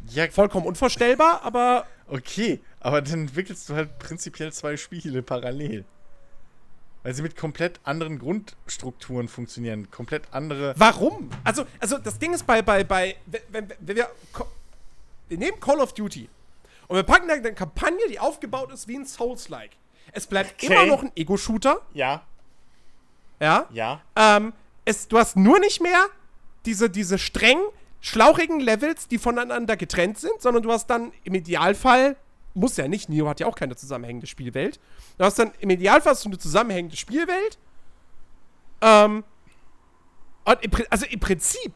Ja, 0.10 0.30
Vollkommen 0.30 0.68
unvorstellbar, 0.68 1.42
aber 1.44 1.88
okay, 2.08 2.60
aber 2.80 3.02
dann 3.02 3.22
entwickelst 3.22 3.70
du 3.70 3.76
halt 3.76 3.98
prinzipiell 3.98 4.54
zwei 4.54 4.78
Spiele 4.78 5.24
parallel. 5.24 5.86
Weil 7.02 7.14
sie 7.14 7.22
mit 7.22 7.36
komplett 7.36 7.80
anderen 7.84 8.20
Grundstrukturen 8.20 9.28
funktionieren, 9.28 9.90
komplett 9.92 10.24
andere. 10.32 10.74
warum? 10.78 11.30
Also, 11.44 11.66
also 11.80 11.98
das 11.98 12.18
Ding 12.18 12.34
ist 12.34 12.46
bei, 12.46 12.62
bei, 12.62 12.84
bei, 12.84 13.16
wenn, 13.50 13.70
wenn, 13.80 13.96
wir, 13.96 14.10
wir 15.28 15.38
nehmen 15.38 15.60
Call 15.60 15.80
of 15.80 15.94
Duty 15.94 16.30
und 16.88 16.96
wir 16.96 17.04
packen 17.04 17.28
da 17.28 17.34
eine 17.36 17.54
Kampagne, 17.54 18.00
die 18.10 18.20
aufgebaut 18.20 18.72
ist 18.72 18.88
wie 18.88 18.96
ein 18.98 19.06
Souls-like. 19.06 19.72
Es 20.12 20.28
bleibt 20.28 20.54
Okay. 20.64 20.68
immer 20.68 20.86
noch 20.86 21.04
ein 21.04 21.12
Ego-Shooter, 21.16 21.82
Ja, 21.94 22.24
ja. 23.40 23.68
ja. 23.72 24.02
Ähm, 24.16 24.54
es, 24.86 25.08
du 25.08 25.18
hast 25.18 25.36
nur 25.36 25.60
nicht 25.60 25.82
mehr 25.82 26.06
diese, 26.66 26.90
diese 26.90 27.18
streng 27.18 27.58
schlauchigen 28.02 28.60
Levels, 28.60 29.08
die 29.08 29.18
voneinander 29.18 29.76
getrennt 29.76 30.20
sind, 30.20 30.40
sondern 30.42 30.62
du 30.64 30.72
hast 30.72 30.88
dann 30.88 31.12
im 31.24 31.34
Idealfall, 31.34 32.16
muss 32.54 32.78
ja 32.78 32.88
nicht, 32.88 33.10
Neo 33.10 33.28
hat 33.28 33.40
ja 33.40 33.48
auch 33.48 33.56
keine 33.56 33.76
zusammenhängende 33.76 34.28
Spielwelt. 34.28 34.80
Du 35.18 35.26
hast 35.26 35.40
dann 35.40 35.52
im 35.60 35.70
Idealfall 35.72 36.12
hast 36.14 36.24
du 36.24 36.30
eine 36.30 36.38
zusammenhängende 36.38 36.96
Spielwelt. 36.96 37.58
Ähm, 38.82 39.24
im, 40.62 40.72
also 40.92 41.06
im 41.08 41.20
Prinzip 41.20 41.74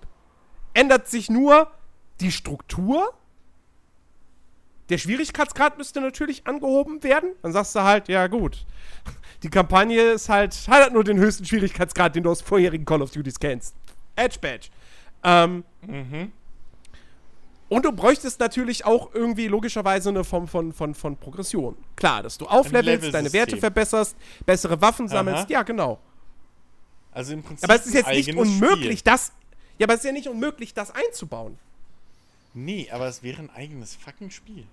ändert 0.73 1.07
sich 1.07 1.29
nur 1.29 1.71
die 2.21 2.31
Struktur. 2.31 3.13
Der 4.89 4.97
Schwierigkeitsgrad 4.97 5.77
müsste 5.77 6.01
natürlich 6.01 6.47
angehoben 6.47 7.03
werden. 7.03 7.31
Dann 7.41 7.51
sagst 7.51 7.75
du 7.75 7.81
halt, 7.83 8.07
ja 8.07 8.27
gut, 8.27 8.65
die 9.43 9.49
Kampagne 9.49 10.01
ist 10.01 10.29
halt, 10.29 10.53
hat 10.67 10.83
halt 10.83 10.93
nur 10.93 11.03
den 11.03 11.17
höchsten 11.17 11.45
Schwierigkeitsgrad, 11.45 12.15
den 12.15 12.23
du 12.23 12.31
aus 12.31 12.41
vorherigen 12.41 12.85
Call 12.85 13.01
of 13.01 13.11
Duties 13.11 13.39
kennst. 13.39 13.75
Edge 14.15 14.37
Badge. 14.41 14.69
Ähm, 15.23 15.63
Und 17.69 17.85
du 17.85 17.91
bräuchtest 17.91 18.39
natürlich 18.39 18.83
auch 18.83 19.13
irgendwie 19.13 19.47
logischerweise 19.47 20.09
eine 20.09 20.23
Form 20.23 20.47
von, 20.47 20.73
von, 20.73 20.95
von 20.95 21.15
Progression. 21.17 21.77
Klar, 21.95 22.23
dass 22.23 22.37
du 22.37 22.47
auflevelst, 22.47 23.13
deine. 23.13 23.31
Werte 23.31 23.57
verbesserst, 23.57 24.17
bessere 24.45 24.81
Waffen 24.81 25.07
sammelst. 25.07 25.43
Aha. 25.43 25.49
Ja, 25.49 25.63
genau. 25.63 25.99
Also 27.11 27.33
im 27.33 27.43
Prinzip. 27.43 27.69
Aber 27.69 27.79
es 27.79 27.85
ist 27.85 27.93
jetzt 27.93 28.09
nicht 28.09 28.35
unmöglich, 28.35 28.99
Spiel. 28.99 29.11
das. 29.11 29.31
Ja, 29.77 29.85
aber 29.85 29.93
es 29.93 29.99
ist 29.99 30.05
ja 30.05 30.11
nicht 30.11 30.27
unmöglich, 30.27 30.73
das 30.73 30.91
einzubauen. 30.91 31.57
Nee, 32.53 32.89
aber 32.91 33.07
es 33.07 33.23
wäre 33.23 33.41
ein 33.41 33.49
eigenes 33.51 33.95
fucking 33.95 34.31
Spiel. 34.31 34.65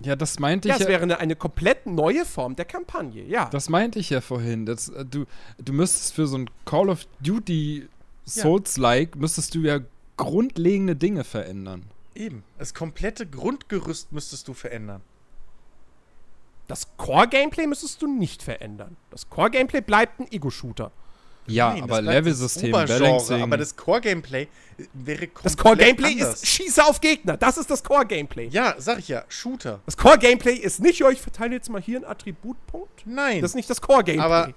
Ja, 0.00 0.14
das 0.14 0.38
meinte 0.38 0.68
Ja, 0.68 0.74
ich 0.74 0.80
es 0.80 0.86
ja. 0.86 0.92
wäre 0.92 1.02
eine, 1.02 1.18
eine 1.18 1.36
komplett 1.36 1.86
neue 1.86 2.24
Form 2.24 2.54
der 2.56 2.64
Kampagne, 2.66 3.24
ja. 3.24 3.48
Das 3.50 3.68
meinte 3.68 3.98
ich 3.98 4.10
ja 4.10 4.20
vorhin. 4.20 4.66
Das, 4.66 4.88
äh, 4.88 5.04
du, 5.04 5.24
du 5.58 5.72
müsstest 5.72 6.14
für 6.14 6.26
so 6.26 6.36
ein 6.36 6.50
Call 6.64 6.90
of 6.90 7.06
Duty 7.20 7.88
Souls-like, 8.26 9.16
müsstest 9.16 9.54
du 9.54 9.60
ja 9.60 9.80
grundlegende 10.16 10.96
Dinge 10.96 11.24
verändern. 11.24 11.84
Eben. 12.14 12.44
Das 12.58 12.74
komplette 12.74 13.26
Grundgerüst 13.26 14.12
müsstest 14.12 14.48
du 14.48 14.54
verändern. 14.54 15.02
Das 16.66 16.96
Core-Gameplay 16.96 17.66
müsstest 17.66 18.02
du 18.02 18.06
nicht 18.06 18.42
verändern. 18.42 18.96
Das 19.10 19.28
Core-Gameplay 19.30 19.80
bleibt 19.82 20.20
ein 20.20 20.30
Ego-Shooter. 20.30 20.90
Ja, 21.46 21.72
Nein, 21.72 21.82
aber 21.84 22.02
Level-System, 22.02 22.72
Balancing. 22.72 23.42
Aber 23.42 23.56
das 23.56 23.76
Core-Gameplay 23.76 24.48
wäre 24.92 25.26
komplett 25.28 25.44
Das 25.44 25.56
Core-Gameplay 25.56 26.12
ist 26.12 26.46
Schieße 26.46 26.84
auf 26.84 27.00
Gegner. 27.00 27.36
Das 27.36 27.56
ist 27.56 27.70
das 27.70 27.82
Core-Gameplay. 27.84 28.48
Ja, 28.48 28.74
sag 28.78 28.98
ich 28.98 29.08
ja, 29.08 29.24
Shooter. 29.28 29.80
Das 29.86 29.96
Core-Gameplay 29.96 30.54
ist 30.54 30.80
nicht, 30.80 30.98
ja, 30.98 31.10
ich 31.10 31.20
verteile 31.20 31.54
jetzt 31.54 31.70
mal 31.70 31.80
hier 31.80 31.98
einen 31.98 32.06
Attributpunkt. 32.06 33.06
Nein. 33.06 33.40
Das 33.40 33.52
ist 33.52 33.54
nicht 33.54 33.70
das 33.70 33.80
Core-Gameplay. 33.80 34.24
Aber 34.24 34.54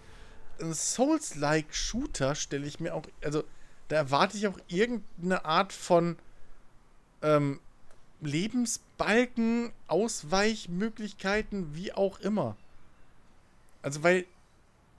ein 0.60 0.74
Souls-like 0.74 1.74
Shooter 1.74 2.36
stelle 2.36 2.66
ich 2.66 2.80
mir 2.80 2.94
auch, 2.94 3.04
also 3.24 3.44
da 3.88 3.96
erwarte 3.96 4.38
ich 4.38 4.48
auch 4.48 4.58
irgendeine 4.68 5.46
Art 5.46 5.74
von 5.74 6.18
ähm, 7.22 7.60
Lebensbalken, 8.22 9.72
Ausweichmöglichkeiten, 9.88 11.76
wie 11.76 11.94
auch 11.94 12.20
immer. 12.20 12.56
Also 13.82 14.04
weil 14.04 14.26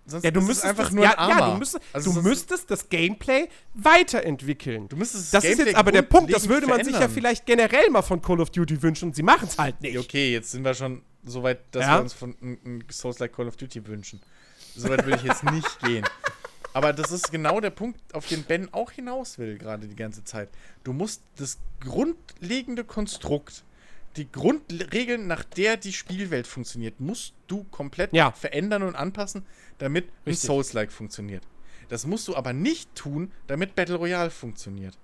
sonst 0.06 0.24
ja, 0.24 0.30
du 0.30 0.40
ist 0.40 0.44
es 0.44 0.48
müsstest 0.48 0.66
einfach 0.70 0.84
das, 0.84 0.92
nur 0.92 1.04
ja, 1.04 1.18
ein. 1.18 1.28
Ja, 1.38 1.50
du, 1.52 1.58
müsstest, 1.58 1.84
Also 1.92 2.12
du 2.12 2.22
müsstest 2.22 2.70
das 2.70 2.88
Gameplay 2.88 3.48
weiterentwickeln. 3.74 4.88
du 4.88 4.96
müsstest 4.96 5.32
Das 5.34 5.44
ist 5.44 5.50
Gameplay 5.50 5.70
jetzt 5.70 5.78
aber 5.78 5.92
der 5.92 6.02
Punkt, 6.02 6.32
das 6.32 6.48
würde 6.48 6.66
man 6.66 6.76
grundlegend 6.78 6.84
sich 6.86 6.92
ja 6.94 6.98
verändern. 7.08 7.14
vielleicht 7.14 7.46
generell 7.46 7.90
mal 7.90 8.02
von 8.02 8.20
Call 8.22 8.40
of 8.40 8.50
Duty 8.50 8.82
wünschen 8.82 9.08
und 9.10 9.16
sie 9.16 9.22
machen 9.22 9.48
es 9.48 9.58
halt 9.58 9.80
nicht. 9.80 9.98
Okay, 9.98 10.32
jetzt 10.32 10.50
sind 10.50 10.64
wir 10.64 10.74
schon 10.74 11.02
so 11.24 11.42
weit, 11.42 11.60
dass 11.72 11.82
Ja. 11.84 11.96
wir 11.98 12.02
uns 12.02 12.12
von 12.12 12.34
ein, 12.40 12.58
ein 12.64 12.84
Souls-like 12.90 13.32
Call 13.34 13.46
of 13.48 13.56
Duty 13.56 13.86
wünschen. 13.86 14.20
So 14.76 14.88
weit 14.88 15.04
will 15.06 15.14
ich 15.14 15.22
jetzt 15.22 15.44
nicht 15.44 15.80
gehen. 15.80 16.04
Aber 16.72 16.92
das 16.92 17.10
ist 17.10 17.32
genau 17.32 17.60
der 17.60 17.70
Punkt, 17.70 17.98
auf 18.14 18.28
den 18.28 18.44
Ben 18.44 18.72
auch 18.72 18.92
hinaus 18.92 19.38
will, 19.38 19.58
gerade 19.58 19.88
die 19.88 19.96
ganze 19.96 20.22
Zeit. 20.24 20.48
Du 20.84 20.92
musst 20.92 21.20
das 21.36 21.58
grundlegende 21.80 22.84
Konstrukt, 22.84 23.64
die 24.16 24.30
Grundregeln, 24.30 25.26
nach 25.26 25.44
der 25.44 25.76
die 25.76 25.92
Spielwelt 25.92 26.46
funktioniert, 26.46 27.00
musst 27.00 27.34
du 27.46 27.64
komplett 27.64 28.12
Ja. 28.12 28.32
verändern 28.32 28.82
und 28.82 28.96
anpassen, 28.96 29.44
damit 29.78 30.08
ein. 30.26 30.34
Souls-like 30.34 30.90
funktioniert. 30.92 31.46
Das 31.88 32.06
musst 32.06 32.26
du 32.28 32.36
aber 32.36 32.52
nicht 32.52 32.94
tun, 32.94 33.32
damit 33.46 33.74
Battle 33.74 33.96
Royale 33.96 34.30
funktioniert. 34.30 34.96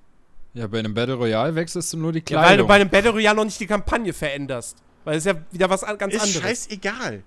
Ja, 0.54 0.66
bei 0.66 0.78
einem 0.78 0.94
Battle 0.94 1.14
Royale 1.14 1.54
wechselst 1.54 1.92
du 1.92 1.98
nur 1.98 2.12
die 2.12 2.20
Ja, 2.20 2.24
Kleidung. 2.24 2.48
weil 2.48 2.58
du 2.58 2.66
bei 2.66 2.74
einem 2.76 2.90
Battle 2.90 3.10
Royale 3.10 3.36
noch 3.36 3.44
nicht 3.44 3.60
die 3.60 3.66
Kampagne 3.66 4.12
veränderst. 4.12 4.78
Weil 5.04 5.18
es 5.18 5.24
ja 5.24 5.34
wieder 5.52 5.70
was 5.70 5.84
an- 5.84 5.98
ganz 5.98 6.14
ist 6.14 6.22
anderes. 6.22 6.42
scheißegal. 6.42 7.22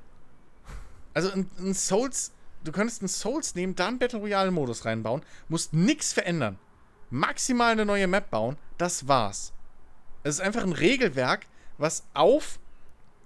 Also 1.13 1.31
ein, 1.31 1.49
ein 1.59 1.73
Souls, 1.73 2.31
du 2.63 2.71
könntest 2.71 3.01
einen 3.01 3.07
Souls 3.09 3.55
nehmen, 3.55 3.75
da 3.75 3.87
einen 3.87 3.99
Battle 3.99 4.19
Royale 4.19 4.51
Modus 4.51 4.85
reinbauen, 4.85 5.21
musst 5.47 5.73
nichts 5.73 6.11
verändern. 6.13 6.57
Maximal 7.09 7.71
eine 7.71 7.85
neue 7.85 8.07
Map 8.07 8.29
bauen, 8.29 8.57
das 8.77 9.07
war's. 9.07 9.53
Es 10.23 10.35
ist 10.35 10.41
einfach 10.41 10.63
ein 10.63 10.73
Regelwerk, 10.73 11.45
was 11.79 12.03
auf 12.13 12.59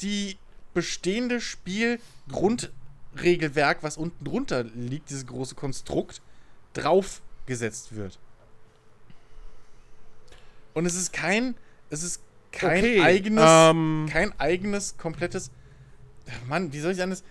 die 0.02 0.38
bestehende 0.74 1.40
Spielgrundregelwerk, 1.42 3.84
was 3.84 3.98
unten 3.98 4.24
drunter 4.24 4.64
liegt, 4.64 5.10
dieses 5.10 5.28
große 5.28 5.56
Konstrukt, 5.56 6.22
draufgesetzt 6.74 7.94
wird. 7.96 8.18
Und 10.74 10.86
es 10.86 10.96
ist 10.96 11.12
kein, 11.14 11.56
es 11.90 12.04
ist 12.04 12.22
kein 12.52 12.80
Okay, 12.80 13.02
eigenes, 13.02 13.46
ähm. 13.46 14.08
kein 14.10 14.38
eigenes, 14.40 14.98
komplettes. 14.98 15.52
Mann, 16.48 16.74
wie 16.74 16.80
soll 16.80 16.94
ich 16.94 17.02
anders? 17.02 17.24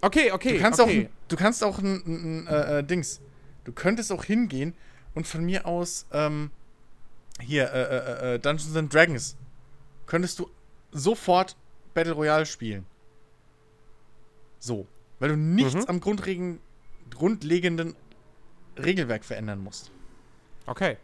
Okay, 0.00 0.32
okay. 0.32 0.54
Du 0.54 0.60
kannst 0.60 0.80
okay. 0.80 1.08
auch, 1.08 1.28
du 1.28 1.36
kannst 1.36 1.64
auch 1.64 1.78
ein, 1.78 2.02
ein, 2.06 2.46
ein 2.46 2.48
äh, 2.48 2.78
äh, 2.78 2.84
Dings. 2.84 3.20
Du 3.64 3.72
könntest 3.72 4.12
auch 4.12 4.24
hingehen 4.24 4.74
und 5.14 5.26
von 5.26 5.44
mir 5.44 5.66
aus 5.66 6.06
ähm, 6.12 6.50
hier 7.40 7.72
äh, 7.72 7.82
äh, 7.82 8.34
äh, 8.34 8.38
Dungeons 8.38 8.76
and 8.76 8.92
Dragons 8.92 9.36
könntest 10.06 10.38
du 10.38 10.50
sofort 10.94 11.56
Battle 11.92 12.12
Royale 12.14 12.46
spielen. 12.46 12.86
So, 14.58 14.86
weil 15.18 15.28
du 15.30 15.36
nichts 15.36 15.74
Mhm. 15.74 15.84
am 15.88 16.00
grundregen, 16.00 16.60
grundlegenden 17.10 17.94
Regelwerk 18.78 19.24
verändern 19.24 19.62
musst. 19.62 19.90
Okay. 20.66 20.96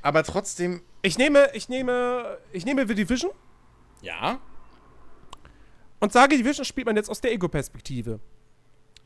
Aber 0.00 0.22
trotzdem, 0.22 0.82
Ich 1.02 1.18
nehme, 1.18 1.50
ich 1.52 1.68
nehme, 1.68 2.38
ich 2.52 2.64
nehme 2.64 2.86
The 2.88 2.94
Division 2.94 3.30
ja, 4.00 4.38
und 6.00 6.12
sage, 6.12 6.36
Division 6.36 6.64
spielt 6.64 6.86
man 6.86 6.96
jetzt 6.96 7.08
aus 7.10 7.20
der 7.20 7.32
Ego-Perspektive. 7.32 8.20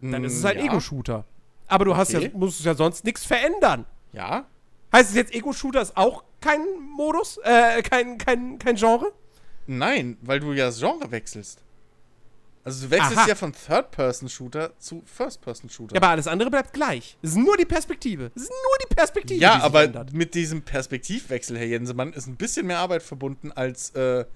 Dann 0.01 0.23
ist 0.25 0.35
es 0.37 0.45
halt 0.45 0.59
ja, 0.59 0.65
Ego-Shooter. 0.67 1.25
Aber 1.67 1.85
du 1.85 1.97
hast 1.97 2.13
ja, 2.13 2.19
Okay. 2.21 2.31
musst 2.35 2.65
ja 2.65 2.75
sonst 2.75 3.05
nichts 3.05 3.25
verändern. 3.25 3.85
Ja, 4.13 4.47
Heißt 4.93 5.11
es 5.11 5.17
jetzt, 5.17 5.35
Ego-Shooter 5.35 5.83
ist 5.83 5.97
auch 5.97 6.25
kein 6.41 6.61
Modus, 6.97 7.39
äh, 7.45 7.83
kein, 7.83 8.19
kein, 8.19 8.59
kein 8.59 8.77
Genre? 8.77 9.13
Nein, 9.67 10.17
weil 10.23 10.41
du 10.41 10.53
ja 10.53 10.67
das 10.67 10.79
Genre 10.79 11.11
wechselst. 11.11 11.63
Also 12.65 12.87
du 12.87 12.91
wechselst 12.91 13.19
Aha. 13.19 13.29
ja 13.29 13.35
von 13.35 13.53
Third-Person-Shooter 13.53 14.79
zu 14.79 15.03
First-Person-Shooter. 15.07 15.95
Ja, 15.95 16.03
aber 16.03 16.11
alles 16.11 16.27
andere 16.27 16.51
bleibt 16.51 16.73
gleich. 16.73 17.17
Es 17.23 17.31
ist 17.31 17.37
nur 17.37 17.57
die 17.57 17.65
Perspektive. 17.65 18.31
Es 18.35 18.43
ist 18.43 18.51
nur 18.51 18.89
die 18.89 18.95
Perspektive. 18.95 19.41
Ja, 19.41 19.55
die 19.55 19.57
sich 19.57 19.65
aber 19.65 19.85
ändert. 19.85 20.13
mit 20.13 20.35
diesem 20.35 20.63
Perspektivwechsel, 20.63 21.57
Herr 21.57 21.67
Jensemann, 21.67 22.13
ist 22.13 22.27
ein 22.27 22.37
bisschen 22.37 22.67
mehr 22.67 22.79
Arbeit 22.79 23.03
verbunden 23.03 23.53
als 23.53 23.91
äh, 23.91 24.27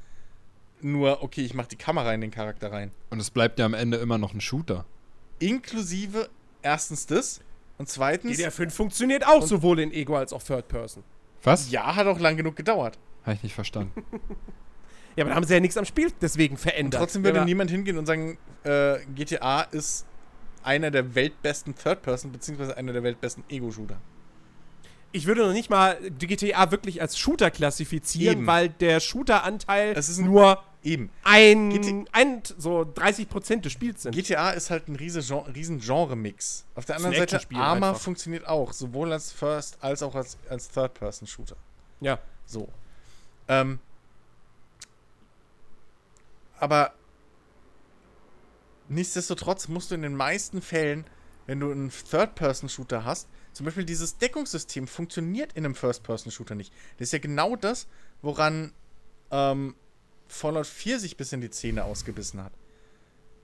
nur, 0.81 1.23
okay, 1.23 1.43
ich 1.43 1.55
mache 1.55 1.69
die 1.69 1.77
Kamera 1.77 2.13
in 2.15 2.21
den 2.21 2.31
Charakter 2.31 2.73
rein. 2.73 2.91
Und 3.11 3.21
es 3.21 3.31
bleibt 3.31 3.59
ja 3.59 3.67
am 3.67 3.75
Ende 3.75 3.99
immer 3.99 4.19
noch 4.19 4.33
ein 4.33 4.41
Shooter. 4.41 4.87
Inklusive 5.39 6.31
erstens 6.63 7.07
das 7.07 7.41
und 7.79 7.89
zweitens, 7.89 8.37
GDR 8.37 8.51
5 8.51 8.75
funktioniert 8.75 9.27
auch 9.27 9.43
sowohl 9.43 9.81
in 9.81 9.93
Ego 9.93 10.17
als 10.17 10.33
auch 10.33 10.43
Third 10.43 10.69
Person. 10.69 11.05
Was? 11.45 11.71
ja, 11.71 11.95
hat 11.97 12.07
auch 12.07 12.19
lang 12.19 12.37
genug 12.37 12.57
gedauert. 12.57 12.99
Habe 13.25 13.35
ich 13.37 13.43
nicht 13.43 13.55
verstanden. 13.55 13.93
Ja, 15.15 15.25
aber 15.25 15.29
da 15.33 15.37
haben 15.37 15.45
sie 15.45 15.53
ja 15.53 15.61
nichts 15.61 15.77
am 15.77 15.85
Spiel 15.85 16.11
deswegen 16.23 16.57
verändert. 16.57 16.99
Trotzdem 16.99 17.23
würde 17.23 17.41
ja, 17.41 17.45
niemand 17.45 17.71
hingehen 17.71 17.99
und 17.99 18.07
sagen, 18.07 18.39
äh, 18.65 18.97
GTA 19.15 19.61
ist 19.61 20.07
einer 20.63 20.91
der 20.91 21.15
weltbesten 21.15 21.75
Third-Person, 21.75 22.33
beziehungsweise 22.33 22.79
einer 22.79 22.95
der 22.95 23.03
weltbesten 23.03 23.45
Ego-Shooter. 23.51 23.99
Ich 25.15 25.27
würde 25.27 25.43
noch 25.47 25.53
nicht 25.53 25.69
mal 25.69 25.99
die 26.09 26.27
GTA 26.27 26.71
wirklich 26.71 27.03
als 27.03 27.19
Shooter 27.19 27.51
klassifizieren, 27.51 28.39
Eben. 28.39 28.47
weil 28.47 28.71
der 28.71 29.01
Shooter-Anteil 29.01 29.93
Es 29.95 30.09
ist 30.09 30.17
ein- 30.19 30.25
nur 30.25 30.63
Eben. 30.85 31.11
ein, 31.23 31.71
GT 31.71 32.09
ein 32.13 32.43
so 32.59 32.81
30% 32.81 33.61
des 33.61 33.73
Spiels 33.73 34.03
sind. 34.03 34.15
GTA 34.15 34.51
ist 34.51 34.71
halt 34.71 34.89
ein 34.89 34.97
riesen 34.97 35.23
riesen 35.55 35.79
Genre-Mix. 35.81 36.65
Auf 36.75 36.85
der 36.87 36.97
anderen 36.97 37.15
Seite, 37.15 37.41
Arma 37.55 37.91
einfach. 37.91 38.01
funktioniert 38.03 38.47
auch, 38.49 38.73
sowohl 38.73 39.13
als 39.13 39.31
First- 39.33 39.79
als 39.81 40.03
auch 40.03 40.15
als, 40.15 40.37
als 40.49 40.69
Third-Person-Shooter. 40.71 41.57
ja. 42.01 42.19
So. 42.47 42.69
Ähm. 43.49 43.79
Aber 46.59 46.93
nichtsdestotrotz 48.89 49.69
musst 49.69 49.91
du 49.91 49.95
in 49.95 50.03
den 50.03 50.15
meisten 50.17 50.61
Fällen, 50.63 51.05
wenn 51.47 51.61
du 51.61 51.71
einen 51.71 51.91
Third-Person-Shooter 51.91 53.05
hast, 53.05 53.29
zum 53.53 53.65
Beispiel 53.67 53.85
dieses 53.85 54.19
Deckungssystem 54.19 54.87
funktioniert 54.87 55.53
in 55.55 55.65
einem 55.65 55.75
First-Person-Shooter 55.75 56.55
nicht. 56.55 56.73
Das 56.99 57.09
ist 57.09 57.13
ja 57.13 57.19
genau 57.19 57.57
das, 57.57 57.87
woran 58.23 58.73
ähm, 59.31 59.75
Fallout 60.33 60.67
4 60.67 60.99
sich 60.99 61.17
bis 61.17 61.33
in 61.33 61.41
die 61.41 61.51
Zähne 61.51 61.85
ausgebissen 61.85 62.43
hat. 62.43 62.53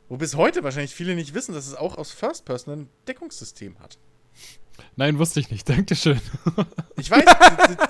Wo 0.09 0.17
bis 0.17 0.37
heute 0.37 0.65
wahrscheinlich 0.65 0.95
viele 0.95 1.15
nicht 1.15 1.35
wissen, 1.35 1.55
dass 1.55 1.67
es 1.67 1.75
auch 1.75 1.99
aus 1.99 2.13
First-Person 2.13 2.75
ein 2.75 2.89
Deckungssystem 3.07 3.79
hat. 3.79 3.99
Nein, 4.97 5.19
wusste 5.19 5.41
ich 5.41 5.51
nicht. 5.51 5.69
Dankeschön. 5.69 6.21
Ich 6.97 7.13
weiß, 7.13 7.25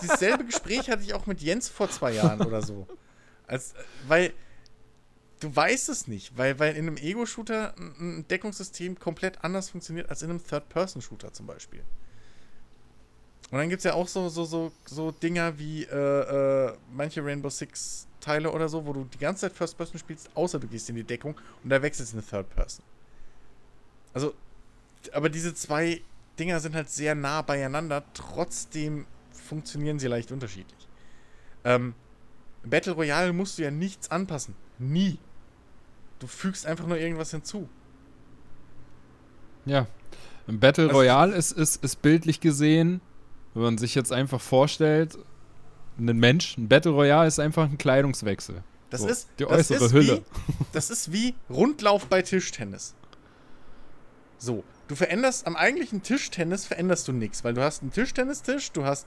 dasselbe 0.07 0.45
Gespräch 0.45 0.91
hatte 0.91 1.03
ich 1.03 1.15
auch 1.15 1.25
mit 1.25 1.41
Jens 1.41 1.71
vor 1.71 1.91
zwei 1.91 2.13
Jahren 2.13 2.43
oder 2.43 2.61
so. 2.61 2.87
Als, 3.47 3.73
weil 4.07 4.35
du 5.41 5.55
weißt 5.55 5.89
es 5.89 6.07
nicht, 6.09 6.37
weil, 6.37 6.59
weil 6.59 6.77
in 6.77 6.87
einem 6.87 6.99
Ego-Shooter 6.99 7.75
ein 7.79 8.19
ein 8.19 8.29
Deckungssystem 8.29 8.99
komplett 8.99 9.43
anders 9.43 9.71
funktioniert 9.71 10.11
als 10.11 10.21
in 10.21 10.29
einem 10.29 10.45
Third-Person-Shooter 10.45 11.33
zum 11.33 11.47
Beispiel. 11.47 11.83
Und 13.51 13.59
dann 13.59 13.69
gibt 13.71 13.81
es 13.81 13.85
ja 13.85 13.95
auch 13.95 14.09
so, 14.09 14.29
so, 14.29 14.45
so, 14.45 14.73
so 14.85 15.11
Dinger 15.11 15.59
wie 15.59 15.85
äh, 15.85 16.67
äh, 16.69 16.77
manche 16.93 17.25
Rainbow 17.25 17.49
Six-Teile 17.49 18.51
oder 18.53 18.69
so, 18.69 18.85
wo 18.85 18.93
du 18.93 19.05
die 19.05 19.19
ganze 19.19 19.43
Zeit 19.43 19.53
First-Person 19.55 19.99
spielst, 19.99 20.29
außer 20.35 20.59
du 20.59 20.67
gehst 20.67 20.89
in 20.91 20.97
die 20.97 21.05
Deckung 21.05 21.35
und 21.65 21.71
da 21.71 21.81
wechselst 21.81 22.13
du 22.13 22.19
in 22.19 22.23
eine 22.23 22.29
Third-Person. 22.31 22.85
Also, 24.13 24.35
aber 25.13 25.31
diese 25.31 25.55
zwei 25.55 26.03
Dinger 26.39 26.61
sind 26.61 26.75
halt 26.75 26.91
sehr 26.91 27.15
nah 27.15 27.41
beieinander, 27.41 28.05
trotzdem 28.13 29.07
funktionieren 29.33 29.99
sie 29.99 30.09
leicht 30.09 30.31
unterschiedlich. 30.31 30.87
Ähm, 31.65 31.95
Battle 32.65 32.93
Royale 32.93 33.33
musst 33.33 33.57
du 33.59 33.63
ja 33.63 33.71
nichts 33.71 34.11
anpassen. 34.11 34.55
Nie. 34.79 35.19
Du 36.19 36.27
fügst 36.27 36.67
einfach 36.67 36.87
nur 36.87 36.99
irgendwas 36.99 37.31
hinzu. 37.31 37.69
Ja. 39.65 39.87
Battle 40.47 40.89
Also- 40.89 40.97
Royale 40.99 41.35
ist, 41.35 41.53
ist, 41.53 41.83
ist 41.83 42.03
bildlich 42.03 42.41
gesehen, 42.41 43.01
wenn 43.59 43.65
man 43.65 43.79
sich 43.79 43.95
jetzt 43.95 44.13
einfach 44.13 44.41
vorstellt, 44.41 45.19
ein 45.99 46.17
Mensch, 46.17 46.57
ein 46.57 46.69
Battle 46.69 46.93
Royale 46.93 47.27
ist 47.27 47.41
einfach 47.41 47.65
ein 47.65 47.79
Kleidungswechsel. 47.79 48.63
Das 48.91 49.03
So, 49.03 49.09
ist 49.09 49.29
die 49.39 49.45
das 49.45 49.53
äußere 49.71 49.85
ist 49.85 49.93
Hülle. 49.93 50.23
Wie, 50.47 50.55
das 50.73 50.91
ist 50.91 51.13
wie 51.13 51.35
Rundlauf 51.51 52.07
bei 52.07 52.23
Tischtennis. 52.23 52.95
So, 54.39 54.63
du 54.87 54.95
veränderst 54.95 55.47
am 55.47 55.57
eigentlichen 55.57 56.03
Tischtennis 56.03 56.67
veränderst 56.67 57.09
du 57.09 57.13
nichts, 57.13 57.43
weil 57.45 57.55
du 57.55 57.63
hast 57.63 57.83
einen 57.83 57.93
Tischtennistisch, 57.93 58.71
du 58.73 58.85
hast 58.85 59.07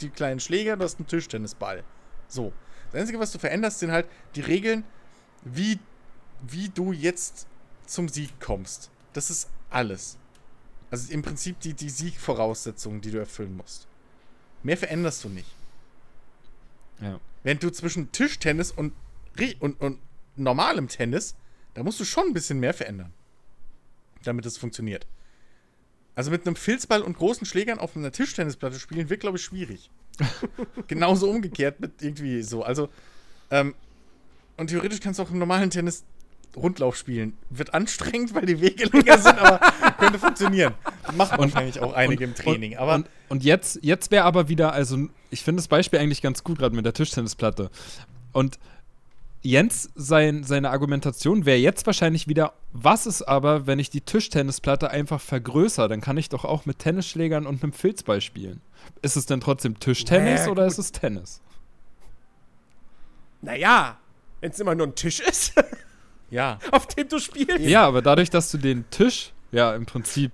die 0.00 0.08
kleinen 0.10 0.40
Schläger, 0.40 0.76
du 0.76 0.84
hast 0.84 0.98
einen 0.98 1.08
Tischtennisball. 1.08 1.82
So. 2.28 2.52
Das 2.92 3.00
Einzige, 3.00 3.18
was 3.18 3.32
du 3.32 3.38
veränderst, 3.38 3.80
sind 3.80 3.90
halt 3.90 4.06
die 4.34 4.42
Regeln, 4.42 4.84
wie, 5.44 5.78
wie 6.46 6.68
du 6.68 6.92
jetzt 6.92 7.46
zum 7.86 8.08
Sieg 8.08 8.38
kommst. 8.40 8.90
Das 9.12 9.30
ist 9.30 9.48
alles. 9.70 10.18
Also 10.92 11.10
im 11.10 11.22
Prinzip 11.22 11.58
die, 11.60 11.72
die 11.72 11.88
Siegvoraussetzungen, 11.88 13.00
die 13.00 13.10
du 13.10 13.18
erfüllen 13.18 13.56
musst. 13.56 13.86
Mehr 14.62 14.76
veränderst 14.76 15.24
du 15.24 15.30
nicht. 15.30 15.48
Ja. 17.00 17.18
Während 17.42 17.62
du 17.62 17.70
zwischen 17.70 18.12
Tischtennis 18.12 18.70
und, 18.70 18.92
und, 19.60 19.80
und 19.80 19.98
normalem 20.36 20.88
Tennis, 20.88 21.34
da 21.72 21.82
musst 21.82 21.98
du 21.98 22.04
schon 22.04 22.26
ein 22.26 22.34
bisschen 22.34 22.60
mehr 22.60 22.74
verändern. 22.74 23.10
Damit 24.22 24.44
es 24.44 24.58
funktioniert. 24.58 25.06
Also 26.14 26.30
mit 26.30 26.46
einem 26.46 26.56
Filzball 26.56 27.00
und 27.00 27.16
großen 27.16 27.46
Schlägern 27.46 27.78
auf 27.78 27.96
einer 27.96 28.12
Tischtennisplatte 28.12 28.78
spielen 28.78 29.08
wird, 29.08 29.20
glaube 29.20 29.38
ich, 29.38 29.44
schwierig. 29.44 29.90
Genauso 30.88 31.30
umgekehrt 31.30 31.80
mit 31.80 32.02
irgendwie 32.02 32.42
so. 32.42 32.64
Also, 32.64 32.90
ähm, 33.50 33.74
und 34.58 34.66
theoretisch 34.66 35.00
kannst 35.00 35.18
du 35.18 35.22
auch 35.22 35.30
im 35.30 35.38
normalen 35.38 35.70
Tennis 35.70 36.04
Rundlauf 36.56 36.96
spielen. 36.96 37.36
Wird 37.50 37.74
anstrengend, 37.74 38.34
weil 38.34 38.46
die 38.46 38.60
Wege 38.60 38.84
länger 38.84 39.18
sind, 39.18 39.38
aber 39.38 39.58
könnte 39.98 40.18
funktionieren. 40.18 40.74
Macht 41.16 41.38
wahrscheinlich 41.38 41.80
auch 41.80 41.94
einige 41.94 42.24
im 42.24 42.34
Training. 42.34 42.76
aber 42.76 42.94
und, 42.96 43.10
und 43.28 43.44
jetzt, 43.44 43.78
jetzt 43.82 44.10
wäre 44.10 44.24
aber 44.24 44.48
wieder, 44.48 44.72
also 44.72 45.08
ich 45.30 45.42
finde 45.42 45.60
das 45.60 45.68
Beispiel 45.68 45.98
eigentlich 45.98 46.22
ganz 46.22 46.44
gut, 46.44 46.58
gerade 46.58 46.76
mit 46.76 46.84
der 46.84 46.92
Tischtennisplatte. 46.92 47.70
Und 48.32 48.58
Jens, 49.44 49.90
sein, 49.96 50.44
seine 50.44 50.70
Argumentation 50.70 51.46
wäre 51.46 51.58
jetzt 51.58 51.84
wahrscheinlich 51.86 52.28
wieder, 52.28 52.52
was 52.72 53.06
ist 53.06 53.22
aber, 53.22 53.66
wenn 53.66 53.80
ich 53.80 53.90
die 53.90 54.00
Tischtennisplatte 54.00 54.90
einfach 54.90 55.20
vergrößere? 55.20 55.88
Dann 55.88 56.00
kann 56.00 56.16
ich 56.16 56.28
doch 56.28 56.44
auch 56.44 56.64
mit 56.64 56.78
Tennisschlägern 56.78 57.46
und 57.46 57.62
einem 57.62 57.72
Filzball 57.72 58.20
spielen. 58.20 58.60
Ist 59.00 59.16
es 59.16 59.26
denn 59.26 59.40
trotzdem 59.40 59.80
Tischtennis 59.80 60.40
Naja, 60.42 60.52
oder 60.52 60.62
gut. 60.64 60.72
ist 60.72 60.78
es 60.78 60.92
Tennis? 60.92 61.40
Naja, 63.40 63.98
wenn 64.40 64.52
es 64.52 64.60
immer 64.60 64.76
nur 64.76 64.86
ein 64.86 64.94
Tisch 64.94 65.18
ist, 65.20 65.54
ja. 66.32 66.58
auf 66.72 66.86
dem 66.88 67.08
du 67.08 67.18
spielst. 67.20 67.60
Ja, 67.60 67.86
aber 67.86 68.02
dadurch, 68.02 68.30
dass 68.30 68.50
du 68.50 68.58
den 68.58 68.84
Tisch, 68.90 69.32
ja, 69.52 69.74
im 69.76 69.86
Prinzip, 69.86 70.32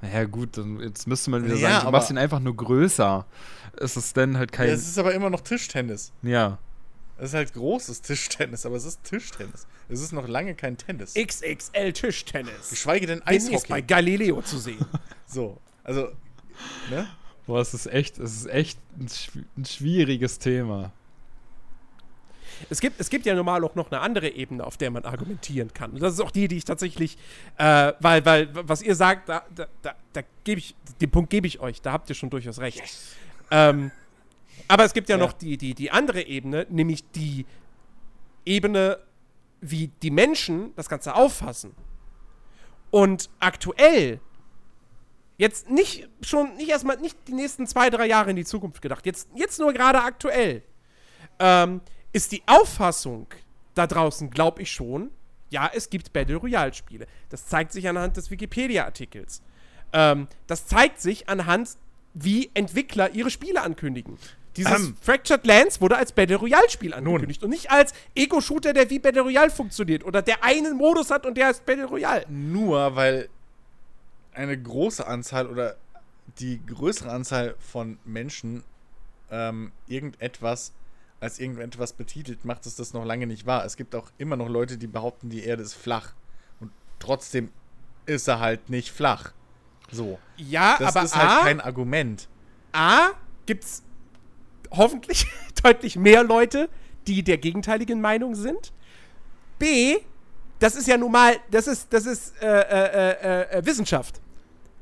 naja, 0.00 0.24
gut, 0.24 0.56
dann 0.56 0.80
jetzt 0.80 1.06
müsste 1.06 1.30
man 1.30 1.44
wieder 1.44 1.56
Ja, 1.56 1.60
sagen, 1.60 1.74
du 1.82 1.88
aber- 1.88 1.98
machst 1.98 2.10
ihn 2.10 2.18
einfach 2.18 2.40
nur 2.40 2.56
größer. 2.56 3.26
Ist 3.78 3.96
es 3.96 4.12
denn 4.14 4.36
halt 4.38 4.52
kein. 4.52 4.68
Es 4.68 4.86
ist 4.88 4.98
aber 4.98 5.12
immer 5.14 5.28
noch 5.30 5.40
Tischtennis. 5.42 6.12
ja. 6.22 6.58
Es 7.18 7.28
ist 7.28 7.34
halt 7.34 7.52
großes 7.52 8.00
Tischtennis, 8.02 8.66
aber 8.66 8.74
es 8.74 8.84
ist 8.84 9.04
Tischtennis. 9.04 9.66
Es 9.88 10.00
ist 10.00 10.12
noch 10.12 10.26
lange 10.26 10.56
kein 10.56 10.76
Tennis. 10.76 11.14
XXL 11.14 11.92
Tischtennis. 11.92 12.70
Geschweige 12.70 13.06
denn 13.06 13.20
Demnächst 13.24 13.68
bei 13.68 13.76
Eishockey. 13.76 13.82
Galileo 13.86 14.42
zu 14.42 14.58
sehen. 14.58 14.84
So, 15.26 15.58
also, 15.84 16.08
ne? 16.90 17.06
Boah, 17.46 17.60
es 17.60 17.74
ist 17.74 17.86
echt, 17.86 18.18
es 18.18 18.34
ist 18.34 18.46
echt 18.46 18.76
ein, 18.98 19.06
ein 19.56 19.64
schwieriges 19.64 20.40
Thema. 20.40 20.90
Es 22.70 22.80
gibt, 22.80 23.00
es 23.00 23.10
gibt 23.10 23.26
ja 23.26 23.34
normal 23.34 23.64
auch 23.64 23.74
noch 23.74 23.90
eine 23.90 24.00
andere 24.00 24.28
Ebene, 24.28 24.64
auf 24.64 24.76
der 24.76 24.90
man 24.90 25.04
argumentieren 25.04 25.72
kann. 25.72 25.92
Und 25.92 26.02
das 26.02 26.14
ist 26.14 26.20
auch 26.20 26.30
die, 26.30 26.48
die 26.48 26.56
ich 26.58 26.64
tatsächlich, 26.64 27.16
äh, 27.58 27.92
weil, 28.00 28.24
weil, 28.24 28.48
was 28.52 28.82
ihr 28.82 28.94
sagt, 28.94 29.28
da, 29.28 29.44
da, 29.54 29.66
da, 29.82 29.94
da 30.12 30.22
gebe 30.44 30.58
ich, 30.58 30.74
den 31.00 31.10
Punkt 31.10 31.30
gebe 31.30 31.46
ich 31.46 31.60
euch, 31.60 31.80
da 31.82 31.92
habt 31.92 32.08
ihr 32.08 32.14
schon 32.14 32.30
durchaus 32.30 32.58
recht. 32.58 32.82
Ähm, 33.50 33.90
aber 34.68 34.84
es 34.84 34.92
gibt 34.94 35.08
ja, 35.08 35.16
Ja. 35.16 35.24
noch 35.24 35.32
die, 35.32 35.56
die, 35.58 35.74
die 35.74 35.90
andere 35.90 36.22
Ebene, 36.22 36.66
nämlich 36.70 37.04
die 37.12 37.46
Ebene, 38.44 38.98
wie 39.60 39.88
die 40.02 40.10
Menschen 40.10 40.74
das 40.76 40.88
Ganze 40.88 41.14
auffassen. 41.14 41.72
Und 42.90 43.30
aktuell, 43.40 44.20
jetzt 45.38 45.70
nicht 45.70 46.08
schon, 46.22 46.56
nicht 46.56 46.68
erstmal, 46.68 46.98
nicht 46.98 47.16
die 47.26 47.32
nächsten 47.32 47.66
zwei, 47.66 47.90
drei 47.90 48.06
Jahre 48.06 48.30
in 48.30 48.36
die 48.36 48.44
Zukunft 48.44 48.82
gedacht, 48.82 49.06
jetzt, 49.06 49.28
jetzt 49.34 49.58
nur 49.60 49.72
gerade 49.72 50.02
aktuell, 50.02 50.62
ähm, 51.38 51.80
ist 52.12 52.32
die 52.32 52.42
Auffassung 52.46 53.26
da 53.74 53.86
draußen, 53.86 54.30
glaube 54.30 54.62
ich 54.62 54.70
schon, 54.70 55.10
ja, 55.50 55.70
es 55.72 55.90
gibt 55.90 56.12
Battle 56.12 56.36
Royale-Spiele. 56.36 57.06
Das 57.28 57.46
zeigt 57.46 57.72
sich 57.72 57.88
anhand 57.88 58.16
des 58.16 58.30
Wikipedia-Artikels. 58.30 59.42
Ähm, 59.92 60.26
das 60.46 60.66
zeigt 60.66 61.00
sich 61.00 61.28
anhand, 61.28 61.76
wie 62.14 62.50
Entwickler 62.54 63.10
ihre 63.10 63.30
Spiele 63.30 63.62
ankündigen. 63.62 64.18
Dieses 64.56 64.88
Ähm. 64.88 64.96
Fractured 65.00 65.46
Lands 65.46 65.80
wurde 65.80 65.96
als 65.96 66.12
Battle 66.12 66.36
Royale-Spiel 66.36 66.92
angekündigt 66.92 67.42
und 67.42 67.50
nicht 67.50 67.70
als 67.70 67.92
Ego-Shooter, 68.14 68.72
der 68.72 68.90
wie 68.90 68.98
Battle 68.98 69.22
Royale 69.22 69.50
funktioniert 69.50 70.04
oder 70.04 70.20
der 70.20 70.44
einen 70.44 70.76
Modus 70.76 71.10
hat 71.10 71.24
und 71.24 71.36
der 71.36 71.46
heißt 71.46 71.64
Battle 71.64 71.86
Royale. 71.86 72.24
Nur 72.28 72.96
weil 72.96 73.28
eine 74.34 74.60
große 74.60 75.06
Anzahl 75.06 75.46
oder 75.46 75.76
die 76.38 76.60
größere 76.66 77.10
Anzahl 77.10 77.54
von 77.58 77.98
Menschen 78.04 78.64
ähm, 79.30 79.72
irgendetwas 79.86 80.72
als 81.22 81.38
irgendetwas 81.38 81.92
betitelt, 81.92 82.44
macht 82.44 82.66
es 82.66 82.74
das 82.74 82.92
noch 82.92 83.04
lange 83.04 83.28
nicht 83.28 83.46
wahr. 83.46 83.64
Es 83.64 83.76
gibt 83.76 83.94
auch 83.94 84.10
immer 84.18 84.36
noch 84.36 84.48
Leute, 84.48 84.76
die 84.76 84.88
behaupten, 84.88 85.30
die 85.30 85.44
Erde 85.44 85.62
ist 85.62 85.74
flach. 85.74 86.14
Und 86.60 86.72
trotzdem 86.98 87.50
ist 88.06 88.26
er 88.26 88.40
halt 88.40 88.68
nicht 88.70 88.90
flach. 88.90 89.32
So. 89.92 90.18
Ja, 90.36 90.76
Das 90.78 90.96
aber 90.96 91.04
ist 91.04 91.16
halt 91.16 91.30
A, 91.30 91.44
kein 91.44 91.60
Argument. 91.60 92.28
A, 92.72 93.10
gibt's 93.46 93.84
hoffentlich 94.72 95.26
deutlich 95.62 95.96
mehr 95.96 96.24
Leute, 96.24 96.68
die 97.06 97.22
der 97.22 97.38
gegenteiligen 97.38 98.00
Meinung 98.00 98.34
sind. 98.34 98.72
B, 99.60 99.98
das 100.58 100.74
ist 100.74 100.88
ja 100.88 100.96
nun 100.96 101.12
mal, 101.12 101.36
das 101.52 101.68
ist, 101.68 101.92
das 101.92 102.06
ist 102.06 102.34
äh, 102.42 102.46
äh, 102.46 103.10
äh, 103.52 103.58
äh, 103.58 103.66
Wissenschaft. 103.66 104.20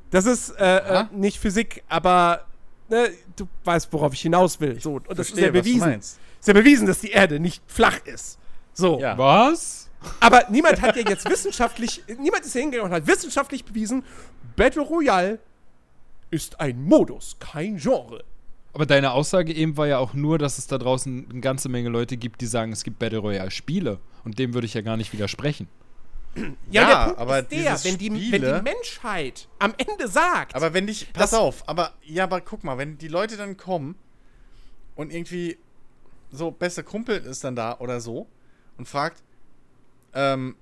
Das 0.09 0.25
ist 0.25 0.49
äh, 0.59 0.77
äh, 0.77 1.05
nicht 1.11 1.39
Physik, 1.39 1.83
aber 1.87 2.47
ne, 2.89 3.11
du 3.35 3.47
weißt, 3.63 3.93
worauf 3.93 4.13
ich 4.13 4.21
hinaus 4.21 4.59
will. 4.59 4.79
So, 4.81 4.95
und 4.95 5.07
das 5.09 5.29
ist 5.29 5.37
ja 5.37 5.51
Verstehe, 5.51 5.53
was 5.53 5.65
du 5.65 5.79
bewiesen. 5.79 6.01
Ist 6.41 6.47
ja 6.47 6.53
bewiesen, 6.53 6.85
dass 6.87 6.99
die 6.99 7.11
Erde 7.11 7.39
nicht 7.39 7.63
flach 7.67 7.99
ist. 8.05 8.37
So. 8.73 8.99
Ja. 8.99 9.17
Was? 9.17 9.89
Aber 10.19 10.45
niemand 10.49 10.81
hat 10.81 10.95
ja 10.97 11.07
jetzt 11.07 11.29
wissenschaftlich, 11.29 12.03
niemand 12.19 12.43
ist 12.45 12.53
hingegangen 12.53 12.91
und 12.91 12.95
hat 12.95 13.07
wissenschaftlich 13.07 13.63
bewiesen, 13.63 14.03
Battle 14.57 14.81
Royale 14.81 15.39
ist 16.31 16.59
ein 16.59 16.83
Modus, 16.83 17.37
kein 17.39 17.77
Genre. 17.77 18.23
Aber 18.73 18.85
deine 18.85 19.11
Aussage 19.11 19.53
eben 19.53 19.77
war 19.77 19.85
ja 19.87 19.99
auch 19.99 20.13
nur, 20.13 20.37
dass 20.39 20.57
es 20.57 20.65
da 20.65 20.77
draußen 20.77 21.27
eine 21.29 21.41
ganze 21.41 21.69
Menge 21.69 21.89
Leute 21.89 22.17
gibt, 22.17 22.41
die 22.41 22.45
sagen, 22.47 22.71
es 22.71 22.83
gibt 22.83 22.99
Battle 22.99 23.19
Royale 23.19 23.51
Spiele. 23.51 23.99
Und 24.23 24.39
dem 24.39 24.53
würde 24.53 24.65
ich 24.65 24.73
ja 24.73 24.81
gar 24.81 24.97
nicht 24.97 25.11
widersprechen. 25.13 25.67
Ja, 26.35 26.43
Ja, 26.71 26.87
der 26.87 27.05
Punkt 27.05 27.19
aber 27.19 27.39
ist 27.39 27.51
der, 27.51 27.83
wenn 27.83 27.97
die, 27.97 28.09
wenn 28.11 28.19
Spiele- 28.21 28.55
die 28.59 28.63
Menschheit 28.63 29.49
am 29.59 29.73
Ende 29.77 30.07
sagt, 30.07 30.55
Aber 30.55 30.73
wenn 30.73 30.87
dich, 30.87 31.11
pass 31.11 31.33
auf, 31.33 31.67
aber, 31.67 31.91
ja, 32.03 32.23
aber 32.23 32.39
guck 32.39 32.63
mal, 32.63 32.77
wenn 32.77 32.97
die 32.97 33.09
Leute 33.09 33.35
dann 33.35 33.57
kommen 33.57 33.95
und 34.95 35.11
irgendwie 35.13 35.57
so, 36.31 36.51
bester 36.51 36.83
Kumpel 36.83 37.17
ist 37.17 37.43
dann 37.43 37.55
da 37.55 37.77
oder 37.79 37.99
so 37.99 38.27
und 38.77 38.87
fragt, 38.87 39.23
ähm, 40.13 40.55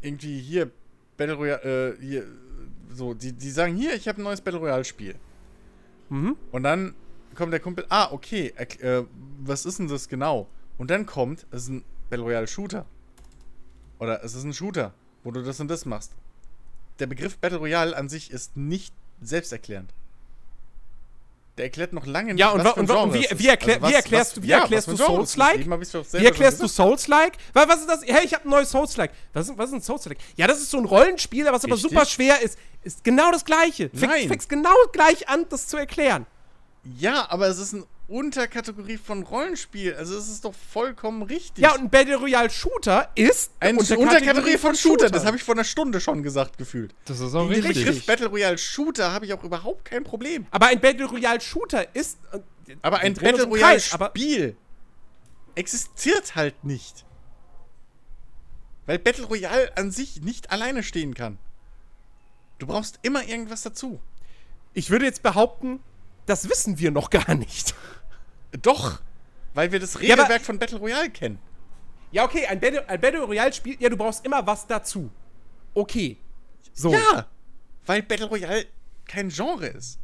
irgendwie 0.00 0.40
hier, 0.40 0.70
Battle 1.16 1.34
Royale, 1.34 1.96
äh, 1.98 2.00
hier, 2.00 2.24
so, 2.90 3.14
die, 3.14 3.32
die 3.32 3.50
sagen, 3.50 3.74
hier, 3.76 3.94
ich 3.94 4.08
habe 4.08 4.20
ein 4.20 4.24
neues 4.24 4.40
Battle 4.40 4.60
Royale 4.60 4.84
Spiel. 4.84 5.16
Mhm. 6.08 6.36
Und 6.52 6.62
dann 6.62 6.94
kommt 7.34 7.52
der 7.52 7.60
Kumpel, 7.60 7.84
ah, 7.88 8.10
okay, 8.12 8.52
äh, 8.56 9.04
was 9.40 9.66
ist 9.66 9.78
denn 9.78 9.88
das 9.88 10.08
genau? 10.08 10.48
Und 10.78 10.90
dann 10.90 11.06
kommt, 11.06 11.46
es 11.50 11.64
ist 11.64 11.68
ein 11.68 11.84
Battle 12.08 12.24
Royale 12.24 12.46
Shooter. 12.46 12.86
Oder 13.98 14.22
es 14.22 14.34
ist 14.34 14.44
ein 14.44 14.54
Shooter, 14.54 14.94
wo 15.24 15.32
du 15.32 15.42
das 15.42 15.58
und 15.60 15.68
das 15.68 15.84
machst. 15.84 16.14
Der 17.00 17.06
Begriff 17.06 17.38
Battle 17.38 17.58
Royale 17.58 17.96
an 17.96 18.08
sich 18.08 18.30
ist 18.30 18.56
nicht 18.56 18.94
selbsterklärend. 19.20 19.92
Der 21.58 21.64
erklärt 21.66 21.92
noch 21.92 22.06
lange 22.06 22.32
nicht, 22.34 22.40
Ja, 22.40 22.50
und 22.50 22.64
wa- 22.64 22.72
für 22.72 22.80
ein 22.80 22.88
und 22.88 22.96
und 22.96 23.14
wie- 23.14 23.26
wie 23.32 23.48
erklär- 23.48 23.74
Also 23.76 23.82
was- 23.86 23.90
wie 23.90 23.94
erklärst 23.94 24.30
was- 24.30 24.34
du- 24.34 24.42
wie 24.42 24.46
ja, 24.46 24.58
erklärst 24.60 24.88
was 24.88 24.96
du 24.96 25.02
ein. 25.02 25.06
Souls-like? 25.08 25.66
Wie 26.12 26.24
erklärst 26.24 26.62
du. 26.62 26.68
Souls-like? 26.68 27.32
Was, 27.52 27.68
was 27.68 27.80
ist 27.80 27.88
das? 27.90 28.00
Hey, 28.06 28.24
ich 28.24 28.32
habe 28.34 28.44
ein 28.48 28.50
neues 28.50 28.70
Souls-like. 28.70 29.10
Was, 29.32 29.48
ist- 29.48 29.58
was 29.58 29.66
ist 29.68 29.74
ein 29.74 29.82
Souls-like? 29.82 30.18
Ja, 30.36 30.46
das 30.46 30.58
ist 30.58 30.70
so 30.70 30.78
ein 30.78 30.84
Rollenspiel, 30.84 31.44
was 31.46 31.64
aber 31.64 31.74
Richtig. 31.74 31.90
super 31.90 32.06
schwer 32.06 32.40
ist. 32.40 32.58
Ist 32.82 33.02
genau 33.04 33.30
das 33.32 33.44
Gleiche. 33.44 33.90
Nein. 33.92 34.28
Fängst 34.28 34.48
genau 34.48 34.74
gleich 34.92 35.28
an, 35.28 35.46
das 35.50 35.66
zu 35.66 35.76
erklären. 35.76 36.26
Ja, 36.84 37.26
aber 37.28 37.48
es 37.48 37.58
ist 37.58 37.74
eine 37.74 37.84
Unterkategorie 38.08 38.96
von 38.96 39.22
Rollenspiel. 39.22 39.94
Also 39.94 40.16
es 40.16 40.28
ist 40.28 40.44
doch 40.44 40.54
vollkommen 40.54 41.22
richtig. 41.22 41.62
Ja, 41.62 41.74
und 41.74 41.80
ein 41.82 41.90
Battle 41.90 42.16
Royale 42.16 42.48
Shooter 42.48 43.10
ist 43.14 43.52
eine 43.60 43.78
Unterkategorie, 43.78 44.56
von 44.56 44.74
Shooter. 44.74 45.10
Das 45.10 45.26
habe 45.26 45.36
ich 45.36 45.42
vor 45.44 45.54
einer 45.54 45.64
Stunde 45.64 46.00
schon 46.00 46.22
gesagt 46.22 46.56
gefühlt. 46.56 46.94
Das 47.04 47.20
ist 47.20 47.34
auch 47.34 47.46
Mit 47.46 47.58
dem 47.58 47.66
richtig. 47.66 47.84
Begriff 47.84 48.06
Battle 48.06 48.28
Royale 48.28 48.56
Shooter 48.56 49.12
habe 49.12 49.26
ich 49.26 49.34
auch 49.34 49.44
überhaupt 49.44 49.84
kein 49.84 50.04
Problem. 50.04 50.46
Aber 50.50 50.66
ein 50.68 50.80
Battle 50.80 51.04
Royale 51.04 51.40
Shooter 51.40 51.94
ist. 51.94 52.18
äh, 52.32 52.76
Aber 52.80 53.00
ein 53.00 53.12
Battle 53.12 53.44
Royale 53.44 53.78
Spiel 53.78 54.56
existiert 55.54 56.34
halt 56.34 56.64
nicht. 56.64 57.04
Weil 58.86 58.98
Battle 58.98 59.24
Royale 59.26 59.76
an 59.76 59.90
sich 59.90 60.22
nicht 60.22 60.50
alleine 60.50 60.82
stehen 60.82 61.12
kann. 61.12 61.38
Du 62.58 62.66
brauchst 62.66 63.00
immer 63.02 63.22
irgendwas 63.28 63.62
dazu. 63.62 64.00
Ich 64.72 64.88
würde 64.88 65.04
jetzt 65.04 65.22
behaupten, 65.22 65.80
das 66.24 66.48
wissen 66.48 66.78
wir 66.78 66.90
noch 66.90 67.10
gar 67.10 67.34
nicht. 67.34 67.74
Doch, 68.62 69.00
weil 69.54 69.70
wir 69.72 69.80
das 69.80 69.94
Ja, 69.94 70.14
Regelwerk 70.14 70.42
von 70.42 70.58
Battle 70.58 70.78
Royale 70.78 71.10
kennen. 71.10 71.38
Ja, 72.10 72.24
okay, 72.24 72.46
ein 72.46 72.58
Battle, 72.60 72.88
ein 72.88 73.00
Battle 73.00 73.22
Royale 73.22 73.52
Spiel, 73.52 73.76
ja, 73.78 73.88
du 73.88 73.96
brauchst 73.96 74.24
immer 74.24 74.46
was 74.46 74.66
dazu. 74.66 75.10
Okay. 75.74 76.16
So. 76.72 76.92
Ja, 76.92 77.26
weil 77.86 78.02
Battle 78.02 78.26
Royale 78.26 78.66
kein 79.06 79.28
Genre 79.28 79.66
ist. 79.66 79.98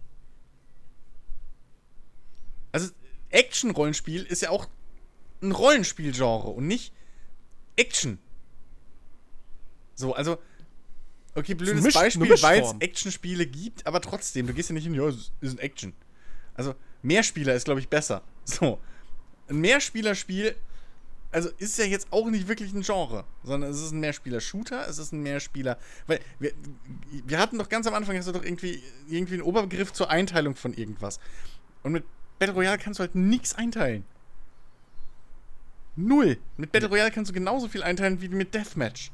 Also 2.73 2.91
Action-Rollenspiel 3.31 4.25
ist 4.25 4.43
ja 4.43 4.51
auch 4.51 4.67
ein 5.43 5.53
Rollenspielgenre 5.53 6.49
und 6.49 6.67
nicht 6.67 6.93
Action. 7.77 8.19
So, 9.95 10.15
also 10.15 10.39
Okay, 11.37 11.55
blödes 11.55 11.85
Misch- 11.85 11.95
Beispiel, 11.95 12.31
weil 12.43 12.63
es. 12.63 12.75
Actionspiele 12.79 13.47
gibt, 13.47 13.87
aber 13.89 14.01
trotzdem, 14.01 14.47
du 14.47 14.55
gehst 14.55 14.69
ja 14.69 14.75
nicht 14.75 14.85
hin, 14.85 14.95
ja, 14.95 15.09
es 15.09 15.33
ist 15.41 15.55
ein 15.55 15.59
Action. 15.59 15.93
Also, 16.55 16.77
Mehrspieler 17.03 17.55
ist, 17.55 17.65
glaube 17.65 17.81
ich, 17.81 17.89
besser. 17.89 18.23
So. 18.45 18.79
Ein 19.49 19.61
Mehrspielerspiel, 19.61 20.57
also 21.31 21.51
ist 21.59 21.79
ja 21.79 21.85
jetzt 21.85 22.09
auch 22.13 22.31
nicht 22.31 22.49
wirklich 22.49 22.73
ein 22.73 22.83
Genre, 22.83 23.25
sondern 23.43 23.71
es 23.71 23.81
ist 23.81 23.93
ein 23.93 24.01
Mehrspieler-Shooter, 24.01 24.89
es 24.89 24.99
ist 24.99 25.13
ein 25.13 25.23
Mehrspieler. 25.23 25.79
Weil 26.07 26.21
wir, 26.39 26.53
wir 27.11 27.39
hatten 27.39 27.59
doch 27.59 27.69
ganz 27.69 27.87
am 27.87 27.95
Anfang 27.95 28.17
hast 28.17 28.29
du 28.29 28.33
doch 28.33 28.45
irgendwie, 28.45 28.83
irgendwie 29.09 29.35
einen 29.35 29.43
Oberbegriff 29.43 29.93
zur 29.93 30.11
Einteilung 30.11 30.55
von 30.55 30.73
irgendwas. 30.73 31.19
Und 31.83 31.93
mit 31.93 32.05
Battle 32.39 32.55
Royale 32.55 32.79
kannst 32.79 33.01
du 33.01 33.03
halt 33.03 33.15
nichts 33.15 33.55
einteilen. 33.55 34.05
Null. 35.97 36.39
Mit 36.57 36.73
Battle 36.73 36.89
Royale 36.89 37.11
kannst 37.11 37.31
du 37.31 37.35
genauso 37.35 37.69
viel 37.69 37.83
einteilen 37.83 38.21
wie 38.21 38.29
mit 38.29 38.55
Deathmatch. 38.55 39.11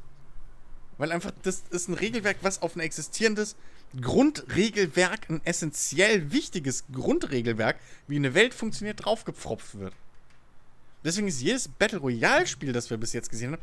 Weil 0.98 1.12
einfach, 1.12 1.32
das 1.42 1.64
ist 1.70 1.88
ein 1.88 1.94
Regelwerk, 1.94 2.38
was 2.42 2.60
auf 2.62 2.76
ein 2.76 2.80
existierendes 2.80 3.56
Grundregelwerk, 4.00 5.28
ein 5.30 5.40
essentiell 5.44 6.32
wichtiges 6.32 6.84
Grundregelwerk, 6.92 7.78
wie 8.06 8.16
eine 8.16 8.34
Welt 8.34 8.54
funktioniert, 8.54 9.04
draufgepfropft 9.04 9.78
wird. 9.78 9.94
Deswegen 11.04 11.28
ist 11.28 11.40
jedes 11.40 11.68
Battle 11.68 11.98
Royale-Spiel, 11.98 12.72
das 12.72 12.90
wir 12.90 12.98
bis 12.98 13.12
jetzt 13.12 13.30
gesehen 13.30 13.52
haben, 13.52 13.62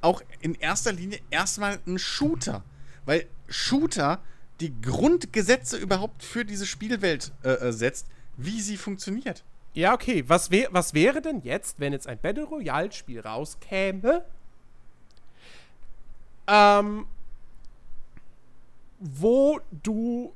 auch 0.00 0.22
in 0.40 0.54
erster 0.54 0.92
Linie 0.92 1.20
erstmal 1.30 1.78
ein 1.86 1.98
Shooter. 1.98 2.62
Weil 3.06 3.26
Shooter 3.48 4.20
die 4.60 4.72
Grundgesetze 4.82 5.76
überhaupt 5.76 6.22
für 6.22 6.44
diese 6.44 6.66
Spielwelt 6.66 7.32
äh, 7.42 7.50
äh, 7.50 7.72
setzt, 7.72 8.06
wie 8.36 8.60
sie 8.60 8.76
funktioniert. 8.76 9.44
Ja, 9.72 9.94
okay. 9.94 10.24
Was, 10.28 10.50
wär, 10.50 10.68
was 10.70 10.94
wäre 10.94 11.20
denn 11.20 11.40
jetzt, 11.42 11.80
wenn 11.80 11.92
jetzt 11.92 12.06
ein 12.06 12.18
Battle 12.18 12.44
Royale-Spiel 12.44 13.20
rauskäme? 13.20 14.24
Ähm, 16.46 17.06
wo 19.04 19.60
du. 19.70 20.32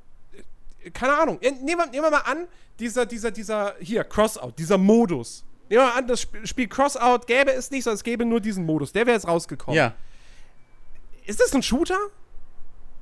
Keine 0.92 1.14
Ahnung. 1.18 1.38
Nehmen 1.40 1.66
wir, 1.66 1.86
nehmen 1.86 2.04
wir 2.04 2.10
mal 2.10 2.18
an, 2.20 2.46
dieser, 2.78 3.06
dieser, 3.06 3.30
dieser. 3.30 3.74
Hier, 3.80 4.04
Crossout, 4.04 4.52
dieser 4.58 4.78
Modus. 4.78 5.44
Nehmen 5.68 5.82
wir 5.82 5.86
mal 5.88 5.98
an, 5.98 6.06
das 6.06 6.20
Sp- 6.24 6.46
Spiel 6.46 6.68
Crossout 6.68 7.26
gäbe 7.26 7.52
es 7.52 7.70
nicht, 7.70 7.84
sondern 7.84 7.96
es 7.96 8.04
gäbe 8.04 8.24
nur 8.24 8.40
diesen 8.40 8.64
Modus. 8.64 8.92
Der 8.92 9.06
wäre 9.06 9.14
jetzt 9.16 9.26
rausgekommen. 9.26 9.76
Ja. 9.76 9.94
Ist 11.26 11.40
das 11.40 11.52
ein 11.54 11.62
Shooter? 11.62 11.98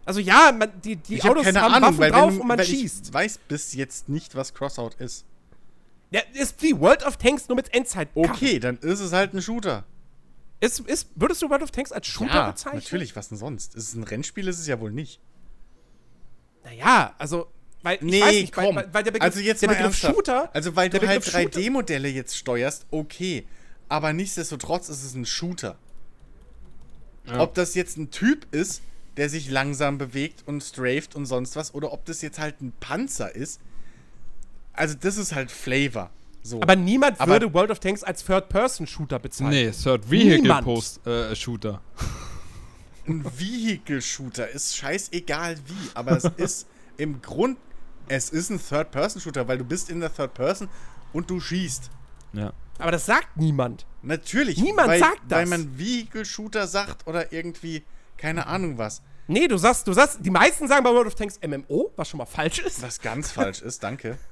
Also 0.05 0.21
ja, 0.21 0.53
man, 0.57 0.71
die, 0.83 0.97
die 0.97 1.17
Ich 1.17 1.25
Autos 1.29 1.45
keine 1.45 1.61
haben 1.61 1.75
Ahnung, 1.75 1.89
Waffen 1.91 1.99
weil, 1.99 2.11
drauf 2.13 2.33
wenn, 2.33 2.41
und 2.41 2.47
man 2.49 2.59
weil 2.59 2.65
schießt. 2.65 3.09
ich 3.09 3.13
weiß 3.15 3.39
bis 3.49 3.75
jetzt 3.75 4.09
nicht, 4.09 4.35
was 4.35 4.55
Crossout 4.55 4.91
ist. 4.99 5.25
Ja, 6.13 6.21
ist 6.33 6.63
wie 6.63 6.79
World 6.79 7.05
of 7.05 7.17
Tanks 7.17 7.49
nur 7.49 7.57
mit 7.57 7.75
Endzeit. 7.75 8.09
Okay, 8.15 8.59
dann 8.61 8.79
ist 8.79 9.01
es 9.01 9.13
halt 9.13 9.35
ein 9.35 9.43
Shooter. 9.43 9.85
Ist, 10.61 10.81
ist, 10.81 11.09
würdest 11.17 11.43
du 11.43 11.51
World 11.51 11.63
of 11.63 11.71
Tanks 11.73 11.93
als 11.93 12.07
Shooter 12.07 12.51
bezeichnen? 12.53 12.81
natürlich, 12.83 13.15
was 13.17 13.29
denn 13.29 13.39
sonst? 13.39 13.75
Ist 13.75 13.89
es 13.89 13.95
ein 13.95 14.05
Rennspiel, 14.05 14.47
ist 14.49 14.59
es 14.61 14.67
ja 14.67 14.81
wohl 14.81 14.91
nicht. 14.93 15.21
Naja, 16.67 17.15
also, 17.19 17.47
weil, 17.83 17.99
Nee, 18.01 18.17
ich 18.19 18.23
weiß 18.23 18.33
nicht, 18.35 18.53
komm. 18.53 18.77
Weil, 18.77 18.89
weil, 18.93 19.03
der 19.05 19.11
Begriff, 19.13 19.25
also 19.31 19.41
jetzt 19.41 19.63
der 19.63 19.69
mal 19.69 19.75
Begriff 19.77 19.93
ernsthaft. 20.03 20.15
Shooter, 20.15 20.51
Also 20.53 20.75
weil 20.77 20.91
der 20.91 21.01
du 21.01 21.07
halt 21.09 21.25
Begriff 21.25 21.43
Shooter- 21.43 21.61
3D-Modelle 21.61 22.09
jetzt 22.09 22.37
steuerst, 22.37 22.87
okay. 22.91 23.47
Aber 23.89 24.13
nichtsdestotrotz 24.13 24.89
ist 24.89 25.05
es 25.05 25.15
ein 25.15 25.25
Shooter. 25.27 25.77
Ja. 27.27 27.41
Ob 27.41 27.55
das 27.55 27.75
jetzt 27.75 27.97
ein 27.99 28.11
Typ 28.11 28.47
ist, 28.53 28.83
der 29.17 29.29
sich 29.29 29.49
langsam 29.51 29.97
bewegt 29.99 30.43
und 30.47 30.61
straft 30.63 31.15
und 31.15 31.27
sonst 31.27 31.57
was, 31.57 31.73
oder 31.75 31.93
ob 31.93 32.05
das 32.05 32.21
jetzt 32.23 32.39
halt 32.39 32.61
ein 32.61 32.73
Panzer 32.81 33.35
ist. 33.35 33.61
Also 34.73 34.95
das 35.01 35.17
ist 35.17 35.35
halt 35.35 35.51
Flavor. 35.51 36.11
So. 36.43 36.61
aber 36.63 36.77
niemand 36.77 37.21
Aber- 37.21 37.33
würde 37.33 37.53
World 37.55 37.71
of 37.73 37.81
Tanks 37.81 38.05
als 38.05 38.25
Third-Person-Shooter 38.25 39.19
bezeichnen. 39.19 39.51
Nee, 39.51 39.71
Third 39.71 40.09
Vehicle 40.11 40.43
Niemand. 40.43 40.65
Post 40.65 41.05
äh, 41.07 41.35
Shooter. 41.35 41.81
Ein 43.09 43.25
Vehicle-Shooter 43.25 44.49
ist 44.49 44.77
scheißegal 44.77 45.57
wie, 45.67 45.91
aber 45.95 46.13
es 46.13 46.25
ist 46.37 46.67
im 46.97 47.21
Grund, 47.23 47.59
es 48.09 48.31
ist 48.31 48.51
ein 48.51 48.61
Third-Person-Shooter, 48.61 49.49
weil 49.49 49.59
du 49.59 49.65
bist 49.65 49.91
in 49.91 50.01
der 50.01 50.15
Third 50.15 50.35
Person 50.35 50.69
und 51.13 51.31
du 51.31 51.41
schießt. 51.41 51.91
Ja. 52.33 52.53
Aber 52.79 52.91
das 52.91 53.07
sagt 53.07 53.37
niemand. 53.37 53.87
Natürlich. 54.03 54.59
Niemand 54.59 54.89
weil, 54.89 55.01
sagt 55.01 55.21
das. 55.29 55.39
Weil 55.39 55.47
man 55.47 55.79
Vehicle-Shooter 55.79 56.67
sagt 56.67 57.07
oder 57.07 57.33
irgendwie, 57.33 57.85
keine 58.17 58.47
Ahnung 58.47 58.79
was. 58.79 59.03
Nee, 59.29 59.49
du 59.49 59.57
sagst, 59.57 59.87
du 59.89 59.93
sagst, 59.93 60.19
die 60.21 60.31
meisten 60.31 60.69
sagen 60.69 60.85
bei 60.85 60.91
World 60.91 61.09
of 61.09 61.15
Tanks 61.15 61.41
MMO, 61.45 61.93
was 61.97 62.09
schon 62.09 62.19
mal 62.19 62.27
falsch 62.27 62.61
ist. 62.61 62.83
Was 62.83 63.01
ganz 63.01 63.33
falsch 63.33 63.63
ist, 63.63 63.83
danke. 63.83 64.19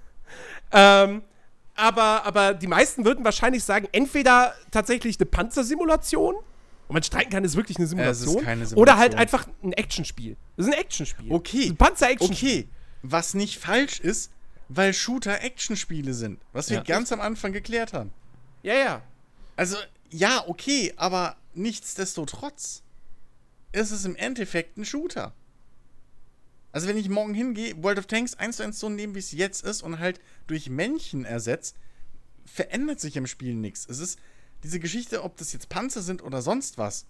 Ähm, 0.73 1.23
aber, 1.77 2.25
aber 2.25 2.55
die 2.55 2.67
meisten 2.67 3.05
würden 3.05 3.25
wahrscheinlich 3.25 3.63
sagen, 3.63 3.87
entweder 3.93 4.55
tatsächlich 4.71 5.21
eine 5.21 5.27
Panzersimulation, 5.27 6.35
und 6.89 6.95
man 6.95 7.03
streiten 7.03 7.31
kann, 7.31 7.45
ist 7.45 7.57
wirklich 7.57 7.77
eine 7.79 7.85
es 7.85 7.91
ist 7.93 7.97
Simulation, 7.97 8.45
keine 8.45 8.67
oder 8.77 8.97
halt 8.99 9.13
Simulation. 9.13 9.21
einfach 9.21 9.49
ein 9.63 9.73
Actionspiel. 9.73 10.37
Das 10.57 10.67
ist 10.67 10.73
ein 10.73 10.79
Actionspiel. 10.79 11.33
Okay. 11.33 11.67
ein 11.71 11.77
Panzer-Action. 11.77 12.31
Okay. 12.33 12.69
Was 13.03 13.35
nicht 13.35 13.59
falsch 13.59 14.01
ist, 14.01 14.31
weil 14.69 14.93
Shooter 14.95 15.43
Actionspiele 15.43 16.15
sind. 16.15 16.41
Was 16.53 16.71
wir 16.71 16.79
Ja. 16.79 16.83
ganz 16.83 17.13
am 17.13 17.21
Anfang 17.21 17.53
geklärt 17.53 17.93
haben. 17.93 18.13
Ja, 18.63 18.75
ja. 18.75 19.03
Also, 19.57 19.77
ja, 20.11 20.45
okay, 20.49 20.93
aber 20.97 21.37
nichtsdestotrotz 21.55 22.83
ist 23.73 23.91
es 23.91 24.05
im 24.05 24.17
Endeffekt 24.17 24.77
ein 24.79 24.85
Shooter. 24.85 25.33
Also, 26.73 26.89
wenn 26.89 26.97
ich 26.97 27.09
morgen 27.09 27.35
hingehe, 27.35 27.81
World 27.83 27.99
of 27.99 28.07
Tanks 28.07 28.35
1 28.35 28.57
zu 28.57 28.63
1 28.65 28.81
so 28.81 28.89
nehmen, 28.89 29.15
wie 29.15 29.21
es 29.21 29.33
jetzt 29.33 29.63
ist 29.65 29.83
und 29.83 29.99
halt 30.01 30.21
durch 30.47 30.69
Männchen 30.69 31.25
ersetzt, 31.25 31.77
verändert 32.47 33.01
sich 33.01 33.17
im 33.17 33.27
Spiel 33.27 33.55
nichts. 33.55 33.87
Es 33.89 33.99
ist 33.99 34.19
diese 34.65 34.81
Geschichte, 34.81 35.23
ob 35.23 35.37
das 35.37 35.53
jetzt 35.53 35.69
Panzer 35.69 36.03
sind 36.03 36.23
oder 36.23 36.43
sonst 36.43 36.79
was. 36.79 37.05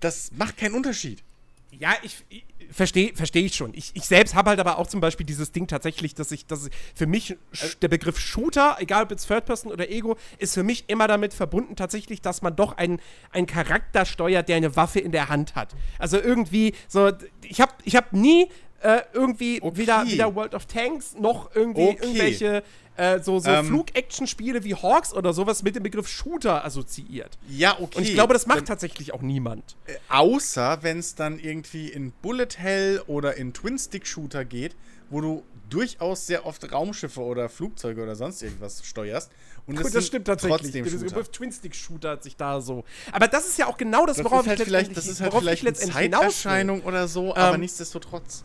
Das 0.00 0.30
macht 0.36 0.56
keinen 0.56 0.74
Unterschied. 0.74 1.22
Ja, 1.70 1.92
ich, 2.02 2.24
ich 2.30 2.44
verstehe 2.70 3.14
versteh 3.14 3.40
ich 3.40 3.54
schon. 3.54 3.74
Ich, 3.74 3.90
ich 3.94 4.04
selbst 4.04 4.34
habe 4.34 4.50
halt 4.50 4.58
aber 4.60 4.78
auch 4.78 4.86
zum 4.86 5.00
Beispiel 5.00 5.26
dieses 5.26 5.52
Ding 5.52 5.66
tatsächlich, 5.66 6.14
dass 6.14 6.30
ich, 6.32 6.46
dass 6.46 6.66
ich 6.66 6.72
für 6.94 7.06
mich 7.06 7.36
sch- 7.52 7.78
der 7.80 7.88
Begriff 7.88 8.18
Shooter, 8.18 8.76
egal 8.80 9.02
ob 9.04 9.10
jetzt 9.10 9.26
Third 9.28 9.44
Person 9.44 9.70
oder 9.70 9.90
Ego, 9.90 10.16
ist 10.38 10.54
für 10.54 10.62
mich 10.62 10.84
immer 10.88 11.06
damit 11.08 11.34
verbunden 11.34 11.76
tatsächlich, 11.76 12.22
dass 12.22 12.40
man 12.40 12.56
doch 12.56 12.76
einen, 12.78 13.00
einen 13.32 13.46
Charakter 13.46 14.06
steuert, 14.06 14.48
der 14.48 14.56
eine 14.56 14.76
Waffe 14.76 14.98
in 15.00 15.12
der 15.12 15.28
Hand 15.28 15.56
hat. 15.56 15.74
Also 15.98 16.18
irgendwie 16.18 16.72
so, 16.88 17.12
ich 17.42 17.60
habe 17.60 17.74
ich 17.84 17.96
hab 17.96 18.12
nie 18.14 18.48
äh, 18.80 19.02
irgendwie 19.12 19.60
Okay. 19.60 19.76
weder, 19.76 20.06
weder 20.06 20.34
World 20.34 20.54
of 20.54 20.64
Tanks 20.66 21.16
noch 21.18 21.54
irgendwie 21.54 21.88
Okay. 21.88 21.98
irgendwelche 22.00 22.62
äh, 22.98 23.22
so, 23.22 23.38
so 23.38 23.48
Ähm. 23.50 23.66
Flug-Action-Spiele 23.66 24.64
wie 24.64 24.74
Hawks 24.74 25.14
oder 25.14 25.32
sowas 25.32 25.62
mit 25.62 25.76
dem 25.76 25.82
Begriff 25.82 26.08
Shooter 26.08 26.64
assoziiert. 26.64 27.38
Ja, 27.48 27.78
okay. 27.80 27.98
Und 27.98 28.02
ich 28.04 28.14
glaube, 28.14 28.34
das 28.34 28.46
macht 28.46 28.58
Dann- 28.58 28.66
tatsächlich 28.66 29.14
auch 29.14 29.22
niemand. 29.22 29.76
Äh, 29.86 29.94
Außer 30.08 30.78
wenn 30.82 30.98
es 30.98 31.14
dann 31.14 31.38
irgendwie 31.38 31.88
in 31.88 32.12
Bullet 32.22 32.48
Hell 32.56 33.02
oder 33.06 33.36
in 33.36 33.54
Twin-Stick-Shooter 33.54 34.44
geht, 34.44 34.76
wo 35.10 35.20
du 35.20 35.42
durchaus 35.70 36.26
sehr 36.26 36.44
oft 36.46 36.70
Raumschiffe 36.72 37.20
oder 37.20 37.48
Flugzeuge 37.48 38.02
oder 38.02 38.16
sonst 38.16 38.42
irgendwas 38.42 38.84
steuerst. 38.84 39.30
Und 39.66 39.76
Gut, 39.80 39.94
das 39.94 40.06
stimmt 40.06 40.26
tatsächlich. 40.26 40.72
Der. 40.72 40.82
Begriff 40.82 41.28
Twin-Stick-Shooter 41.28 42.10
hat 42.12 42.22
sich 42.22 42.36
da 42.36 42.60
so. 42.62 42.84
Aber 43.12 43.28
das 43.28 43.46
ist 43.46 43.58
ja 43.58 43.66
auch 43.66 43.76
genau 43.76 44.06
das, 44.06 44.16
Das 44.16 44.24
worauf 44.24 44.46
halt 44.46 44.58
ich 44.60 44.64
vielleicht, 44.66 44.88
letztendlich, 44.88 45.04
das 45.06 45.12
ist 45.14 45.20
halt 45.20 45.32
worauf 45.32 45.42
vielleicht 45.42 45.62
ich 45.62 45.94
eine. 45.94 46.10
Zeiterscheinung 46.10 46.82
oder 46.84 47.06
so, 47.06 47.34
aber 47.36 47.54
Ähm, 47.54 47.60
nichtsdestotrotz. 47.60 48.44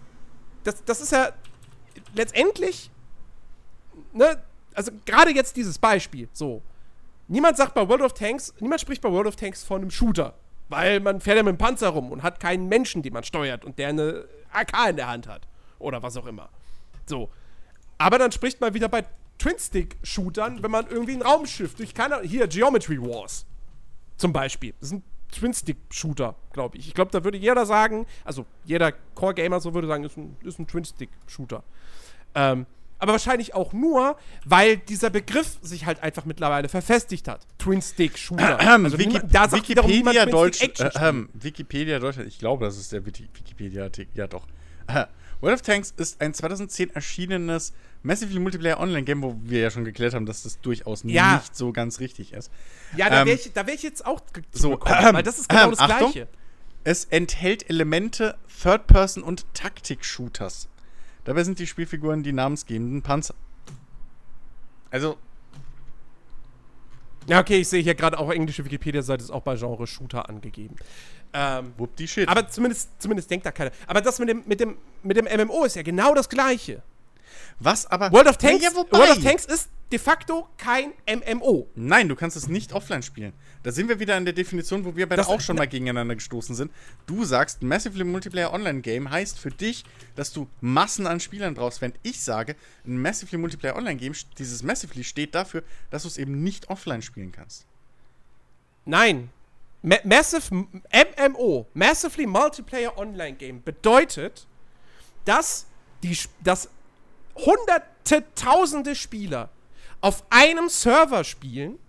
Das, 0.65 0.83
das 0.85 0.99
ist 1.01 1.11
ja 1.13 1.31
letztendlich, 2.13 2.91
ne, 4.13 4.41
also 4.73 4.91
gerade 5.05 5.31
jetzt 5.31 5.55
dieses 5.55 5.77
Beispiel, 5.77 6.27
so. 6.33 6.61
Niemand 7.27 7.57
sagt 7.57 7.73
bei 7.73 7.87
World 7.87 8.01
of 8.01 8.13
Tanks, 8.13 8.53
niemand 8.59 8.81
spricht 8.81 9.01
bei 9.01 9.09
World 9.09 9.27
of 9.27 9.35
Tanks 9.35 9.63
von 9.63 9.81
einem 9.81 9.91
Shooter. 9.91 10.33
Weil 10.69 10.99
man 10.99 11.21
fährt 11.21 11.37
ja 11.37 11.43
mit 11.43 11.53
dem 11.53 11.57
Panzer 11.57 11.89
rum 11.89 12.11
und 12.11 12.23
hat 12.23 12.39
keinen 12.39 12.67
Menschen, 12.67 13.01
den 13.01 13.13
man 13.13 13.23
steuert 13.23 13.63
und 13.65 13.77
der 13.79 13.89
eine 13.89 14.25
AK 14.51 14.89
in 14.89 14.95
der 14.95 15.07
Hand 15.07 15.27
hat. 15.27 15.47
Oder 15.79 16.01
was 16.03 16.17
auch 16.17 16.25
immer. 16.25 16.49
So. 17.05 17.29
Aber 17.97 18.17
dann 18.17 18.31
spricht 18.31 18.59
man 18.61 18.73
wieder 18.73 18.89
bei 18.89 19.05
Twin-Stick-Shootern, 19.37 20.63
wenn 20.63 20.71
man 20.71 20.87
irgendwie 20.87 21.13
ein 21.13 21.21
Raumschiff 21.21 21.75
durch 21.75 21.93
keine 21.93 22.21
hier, 22.21 22.47
Geometry 22.47 23.01
Wars 23.01 23.45
zum 24.17 24.33
Beispiel. 24.33 24.73
Das 24.79 24.89
ist 24.89 24.95
ein 24.95 25.03
Twin-Stick-Shooter, 25.31 26.35
glaube 26.53 26.77
ich. 26.77 26.87
Ich 26.87 26.93
glaube, 26.93 27.11
da 27.11 27.23
würde 27.23 27.37
jeder 27.37 27.65
sagen, 27.65 28.05
also 28.23 28.45
jeder 28.63 28.91
Core-Gamer 29.15 29.59
so 29.59 29.73
würde 29.73 29.87
sagen, 29.87 30.03
ist 30.03 30.17
ein, 30.17 30.37
ist 30.43 30.59
ein 30.59 30.67
Twin-Stick-Shooter. 30.67 31.63
Ähm, 32.35 32.65
aber 33.03 33.11
wahrscheinlich 33.11 33.53
auch 33.53 33.73
nur, 33.73 34.17
weil 34.45 34.77
dieser 34.77 35.09
Begriff 35.09 35.57
sich 35.61 35.85
halt 35.85 36.01
einfach 36.01 36.25
mittlerweile 36.25 36.69
verfestigt 36.69 37.27
hat. 37.27 37.45
Twin-Stick-Shooter. 37.59 38.59
also 38.59 38.97
Wiki 38.97 39.19
da 39.31 39.47
sagt 39.49 39.67
Wikipedia 39.69 40.25
Deutsch, 40.25 40.59
Twin-Stick-Action-Spiel. 40.59 41.01
äh, 41.05 41.09
ähm, 41.09 41.29
Wikipedia 41.33 41.99
Deutschland, 41.99 42.27
ich 42.29 42.39
glaube, 42.39 42.65
das 42.65 42.77
ist 42.77 42.91
der 42.91 43.05
Wiki- 43.05 43.27
Wikipedia-Artikel, 43.33 44.17
ja 44.17 44.27
doch. 44.27 44.47
Äh, 44.87 45.05
World 45.41 45.55
of 45.55 45.61
Tanks 45.61 45.93
ist 45.97 46.21
ein 46.21 46.33
2010 46.33 46.91
erschienenes 46.95 47.73
Massively 48.01 48.39
Multiplayer 48.39 48.79
Online-Game, 48.79 49.21
wo 49.21 49.35
wir 49.43 49.59
ja 49.59 49.69
schon 49.69 49.83
geklärt 49.83 50.13
haben, 50.13 50.25
dass 50.25 50.43
das 50.43 50.59
durchaus 50.61 51.03
Ja. 51.03 51.35
nicht 51.35 51.55
so 51.55 51.71
ganz 51.73 51.99
richtig 51.99 52.31
ist. 52.33 52.49
Ja, 52.95 53.09
da 53.09 53.21
ähm, 53.21 53.27
wäre 53.27 53.37
ich, 53.37 53.51
da 53.53 53.67
wär 53.67 53.73
ich 53.73 53.83
jetzt 53.83 54.05
auch 54.05 54.21
so, 54.53 54.69
zugekommen, 54.69 55.07
ähm, 55.09 55.15
weil 55.15 55.23
das 55.23 55.39
ist 55.39 55.49
genau 55.49 55.65
ähm, 55.65 55.69
das 55.71 55.79
Achtung. 55.79 56.11
Gleiche. 56.13 56.27
Es 56.85 57.05
enthält 57.05 57.69
Elemente 57.69 58.35
Third-Person- 58.61 59.23
und 59.23 59.45
Taktik-Shooters. 59.53 60.67
Dabei 61.25 61.43
sind 61.43 61.59
die 61.59 61.67
Spielfiguren 61.67 62.23
die 62.23 62.33
namensgebenden 62.33 63.01
Panzer. 63.01 63.35
Also, 64.91 65.17
Ja, 67.27 67.39
okay, 67.39 67.57
ich 67.61 67.69
sehe 67.69 67.81
hier 67.81 67.95
gerade 67.95 68.19
auch 68.19 68.29
englische 68.31 68.65
Wikipedia-Seite 68.65 69.23
ist 69.23 69.29
auch 69.31 69.41
bei 69.43 69.55
Genre 69.55 69.87
Shooter 69.87 70.27
angegeben. 70.27 70.75
Ähm, 71.33 71.73
Whoop 71.77 71.95
die 71.95 72.07
Shit. 72.07 72.27
aber 72.29 72.47
zumindest, 72.49 72.89
zumindest 73.01 73.31
denkt 73.31 73.45
da 73.45 73.51
keiner. 73.51 73.71
Aber 73.87 74.01
das 74.01 74.19
mit 74.19 74.29
dem, 74.29 74.43
mit, 74.45 74.59
dem, 74.59 74.75
mit 75.01 75.17
dem 75.17 75.25
MMO 75.25 75.63
ist 75.63 75.75
ja 75.75 75.81
genau 75.81 76.13
das 76.13 76.27
gleiche. 76.29 76.83
Was 77.59 77.85
aber. 77.87 78.11
World 78.11 78.27
of 78.27 78.37
Tanks, 78.37 78.63
Ja. 78.63 78.71
World 78.75 79.17
of 79.17 79.23
Tanks 79.23 79.45
ist 79.45 79.69
de 79.93 79.99
facto 79.99 80.49
kein 80.57 80.91
MMO. 81.07 81.69
Nein, 81.75 82.09
du 82.09 82.15
kannst 82.15 82.35
es 82.35 82.47
nicht 82.47 82.73
offline 82.73 83.03
spielen. 83.03 83.31
Da 83.61 83.71
sind 83.71 83.87
wir 83.89 83.99
wieder 83.99 84.15
an 84.15 84.25
der 84.25 84.33
Definition, 84.33 84.83
wo 84.85 84.95
wir 84.95 85.07
beide 85.07 85.21
Das- 85.21 85.27
auch 85.27 85.39
schon 85.39 85.55
mal 85.55 85.67
gegeneinander 85.67 86.15
gestoßen 86.15 86.55
sind. 86.55 86.71
Du 87.05 87.23
sagst, 87.25 87.61
Massively 87.61 88.03
Multiplayer 88.03 88.51
Online 88.51 88.81
Game 88.81 89.09
heißt 89.11 89.37
für 89.37 89.51
dich, 89.51 89.85
dass 90.15 90.33
du 90.33 90.47
Massen 90.61 91.05
an 91.05 91.19
Spielern 91.19 91.53
brauchst. 91.53 91.79
Während 91.79 91.95
ich 92.01 92.21
sage, 92.23 92.55
ein 92.87 92.97
Massively 92.97 93.37
Multiplayer 93.37 93.75
Online 93.75 93.97
Game, 93.97 94.13
dieses 94.39 94.63
Massively 94.63 95.03
steht 95.03 95.35
dafür, 95.35 95.63
dass 95.91 96.01
du 96.01 96.07
es 96.07 96.17
eben 96.17 96.43
nicht 96.43 96.69
offline 96.71 97.03
spielen 97.03 97.31
kannst. 97.31 97.67
Nein. 98.85 99.29
Ma 99.83 99.97
Massive 100.05 100.43
MMO, 100.91 101.67
Massively 101.75 102.25
Multiplayer 102.25 102.97
Online 102.97 103.37
Game, 103.37 103.61
bedeutet, 103.61 104.47
dass, 105.25 105.67
die, 106.01 106.17
dass 106.43 106.67
hunderte, 107.35 108.23
tausende 108.33 108.95
Spieler 108.95 109.49
auf 110.03 110.23
einem 110.29 110.69
Server 110.69 111.23
spielen. 111.23 111.79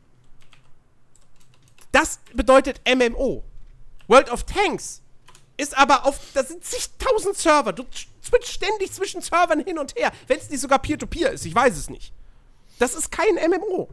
Das 1.93 2.20
bedeutet 2.32 2.81
MMO. 2.86 3.43
World 4.09 4.31
of 4.31 4.45
Tanks 4.45 5.03
ist 5.57 5.77
aber 5.77 6.05
auf, 6.07 6.19
da 6.35 6.43
sind 6.43 6.65
zigtausend 6.65 7.36
Server. 7.36 7.73
Du 7.73 7.85
switcht 8.23 8.49
ständig 8.49 8.93
zwischen 8.93 9.20
Servern 9.20 9.65
hin 9.65 9.78
und 9.78 9.95
her. 9.95 10.12
Wenn 10.27 10.39
es 10.39 10.51
nicht 10.51 10.61
sogar 10.61 10.78
Peer-to-Peer 10.81 11.32
ist, 11.32 11.45
ich 11.45 11.55
weiß 11.55 11.77
es 11.77 11.91
nicht. 11.91 12.12
Das 12.78 12.95
ist 12.95 13.11
kein 13.11 13.35
MMO 13.35 13.89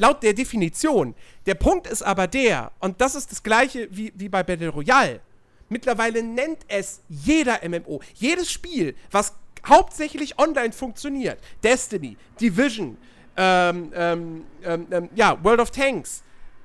laut 0.00 0.22
der 0.22 0.32
Definition. 0.32 1.14
Der 1.46 1.54
Punkt 1.54 1.86
ist 1.86 2.02
aber 2.02 2.26
der, 2.26 2.72
und 2.80 3.00
das 3.00 3.14
ist 3.14 3.30
das 3.30 3.42
gleiche 3.42 3.88
wie, 3.90 4.12
wie 4.16 4.28
bei 4.28 4.42
Battle 4.42 4.70
Royale. 4.70 5.20
Mittlerweile 5.68 6.22
nennt 6.22 6.58
es 6.68 7.00
jeder 7.08 7.60
MMO. 7.68 8.00
Jedes 8.14 8.50
Spiel, 8.50 8.96
was 9.10 9.34
hauptsächlich 9.68 10.38
online 10.38 10.72
funktioniert. 10.72 11.38
Destiny, 11.62 12.16
Division, 12.40 12.96
ähm, 13.36 13.92
ähm, 13.94 14.44
ähm, 14.62 14.86
ähm, 14.90 15.08
ja, 15.14 15.42
World 15.42 15.60
of 15.60 15.70
Tanks, 15.70 16.22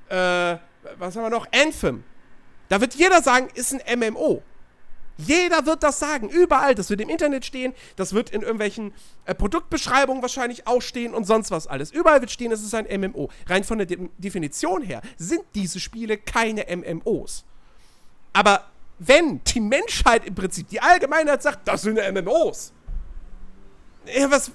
äh, 0.10 0.58
was 0.98 1.16
haben 1.16 1.24
wir 1.24 1.30
noch? 1.30 1.48
Anthem. 1.54 2.04
Da 2.70 2.82
wird 2.82 2.96
jeder 2.96 3.22
sagen, 3.22 3.48
ist 3.54 3.74
ein 3.74 4.00
MMO. 4.00 4.42
Jeder 5.18 5.66
wird 5.66 5.82
das 5.84 6.00
sagen, 6.00 6.30
überall. 6.30 6.76
Das 6.76 6.90
wird 6.90 7.00
im 7.00 7.10
Internet 7.10 7.46
stehen, 7.46 7.74
das 7.96 8.14
wird 8.14 8.32
in 8.32 8.42
irgendwelchen 8.42 8.94
äh, 9.26 9.34
Produktbeschreibungen 9.34 10.22
wahrscheinlich 10.22 10.68
auch 10.68 10.82
stehen 10.82 11.14
und 11.14 11.26
sonst 11.26 11.52
was 11.52 11.68
alles. 11.68 11.92
Überall 11.92 12.20
wird 12.20 12.32
stehen, 12.32 12.52
es 12.52 12.62
ist 12.62 12.76
ein 12.76 12.86
MMO. 12.86 13.30
Rein 13.48 13.64
von 13.64 13.78
der 13.78 13.88
De 13.88 14.10
Definition 14.18 14.82
her 14.82 15.02
sind 15.18 15.44
diese 15.54 15.80
Spiele 15.80 16.18
keine 16.18 16.66
MMOs. 16.76 17.46
Aber 18.34 18.66
wenn 19.00 19.42
die 19.46 19.62
Menschheit 19.62 20.26
im 20.26 20.36
Prinzip, 20.36 20.68
die 20.68 20.82
Allgemeinheit 20.82 21.42
sagt, 21.42 21.68
das 21.68 21.84
sind 21.84 21.98
MMOs. 21.98 22.74
Ja, 24.06 24.30
was. 24.30 24.52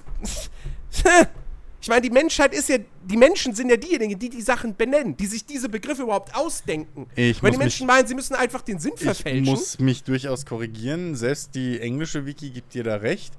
Ich 1.81 1.87
meine, 1.89 2.01
die 2.01 2.11
Menschheit 2.11 2.53
ist 2.53 2.69
ja, 2.69 2.77
die 3.03 3.17
Menschen 3.17 3.55
sind 3.55 3.69
ja 3.69 3.75
diejenigen, 3.77 4.19
die 4.19 4.29
die 4.29 4.41
Sachen 4.41 4.75
benennen, 4.75 5.17
die 5.17 5.25
sich 5.25 5.45
diese 5.45 5.67
Begriffe 5.67 6.03
überhaupt 6.03 6.35
ausdenken. 6.35 7.07
Ich 7.15 7.41
Weil 7.41 7.51
die 7.51 7.57
Menschen 7.57 7.87
mich- 7.87 7.95
meinen, 7.95 8.07
sie 8.07 8.13
müssen 8.15 8.35
einfach 8.35 8.61
den 8.61 8.77
Sinn 8.79 8.91
Ich 8.95 9.03
verfälschen. 9.03 9.43
muss 9.45 9.79
mich 9.79 10.03
durchaus 10.03 10.45
korrigieren. 10.45 11.15
Selbst 11.15 11.55
die 11.55 11.79
englische 11.79 12.25
Wiki 12.27 12.51
gibt 12.51 12.75
dir 12.75 12.83
da 12.83 12.97
recht, 12.97 13.33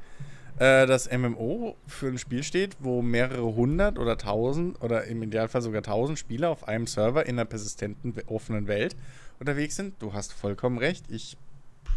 äh, 0.58 0.86
dass 0.86 1.08
MMO 1.08 1.76
für 1.86 2.08
ein 2.08 2.18
Spiel 2.18 2.42
steht, 2.42 2.76
wo 2.80 3.00
mehrere 3.00 3.54
hundert 3.54 3.98
oder 3.98 4.18
tausend 4.18 4.82
oder 4.82 5.04
im 5.04 5.22
Idealfall 5.22 5.62
sogar 5.62 5.82
tausend 5.82 6.18
Spieler 6.18 6.50
auf 6.50 6.66
einem 6.66 6.88
Server 6.88 7.24
in 7.24 7.36
einer 7.36 7.44
persistenten, 7.44 8.12
offenen 8.26 8.66
Welt 8.66 8.96
unterwegs 9.38 9.76
sind. 9.76 9.94
Du 10.02 10.12
hast 10.14 10.32
vollkommen 10.32 10.78
recht. 10.78 11.04
Ich 11.08 11.36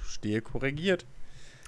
stehe 0.07 0.41
korrigiert. 0.41 1.05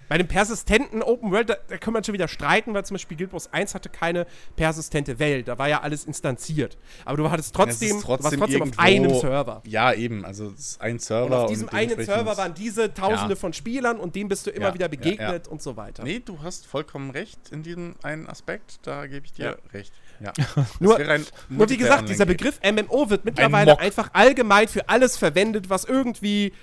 Bei 0.09 0.17
dem 0.17 0.27
persistenten 0.27 1.01
Open 1.03 1.31
World, 1.31 1.49
da, 1.49 1.57
da 1.67 1.77
kann 1.77 1.93
man 1.93 2.03
schon 2.03 2.13
wieder 2.13 2.27
streiten, 2.27 2.73
weil 2.73 2.85
zum 2.85 2.95
Beispiel 2.95 3.17
Guild 3.17 3.33
Wars 3.33 3.51
1 3.51 3.75
hatte 3.75 3.89
keine 3.89 4.25
persistente 4.55 5.19
Welt. 5.19 5.47
Da 5.47 5.57
war 5.57 5.67
ja 5.67 5.81
alles 5.81 6.05
instanziert. 6.05 6.77
Aber 7.05 7.17
du 7.17 7.29
hattest 7.29 7.53
trotzdem, 7.53 7.97
ist 7.97 8.03
du 8.03 8.09
warst 8.09 8.37
trotzdem 8.37 8.61
auf 8.63 8.79
einem 8.79 9.13
Server. 9.15 9.61
Ja, 9.65 9.93
eben. 9.93 10.25
Also 10.25 10.51
es 10.51 10.71
ist 10.71 10.81
ein 10.81 10.99
Server. 10.99 11.25
Und 11.25 11.33
auf 11.33 11.49
diesem 11.49 11.67
und 11.67 11.73
einen 11.73 12.03
Server 12.05 12.37
waren 12.37 12.53
diese 12.53 12.93
Tausende 12.93 13.33
Ja. 13.33 13.39
von 13.39 13.53
Spielern 13.53 13.99
und 13.99 14.15
dem 14.15 14.27
bist 14.27 14.47
du 14.47 14.51
immer 14.51 14.67
Ja, 14.67 14.73
wieder 14.73 14.87
begegnet 14.87 15.45
ja. 15.47 15.51
und 15.51 15.61
so 15.61 15.77
weiter. 15.77 16.03
Nee, 16.03 16.21
du 16.23 16.41
hast 16.41 16.65
vollkommen 16.65 17.11
recht 17.11 17.39
in 17.51 17.63
diesem 17.63 17.95
einen 18.03 18.27
Aspekt. 18.27 18.79
Da 18.83 19.07
gebe 19.07 19.25
ich 19.25 19.33
dir 19.33 19.57
recht. 19.73 19.93
Ja. 20.19 20.33
Nur, 20.79 20.97
ein 20.97 21.23
nur 21.47 21.69
wie 21.69 21.77
gesagt, 21.77 22.09
dieser. 22.09 22.25
Begriff 22.25 22.59
MMO 22.63 23.09
wird 23.09 23.23
mittlerweile 23.23 23.71
Mock. 23.71 23.81
einfach 23.81 24.09
allgemein 24.13 24.67
für 24.67 24.89
alles 24.89 25.15
verwendet, 25.15 25.69
was 25.69 25.85
irgendwie 25.85 26.53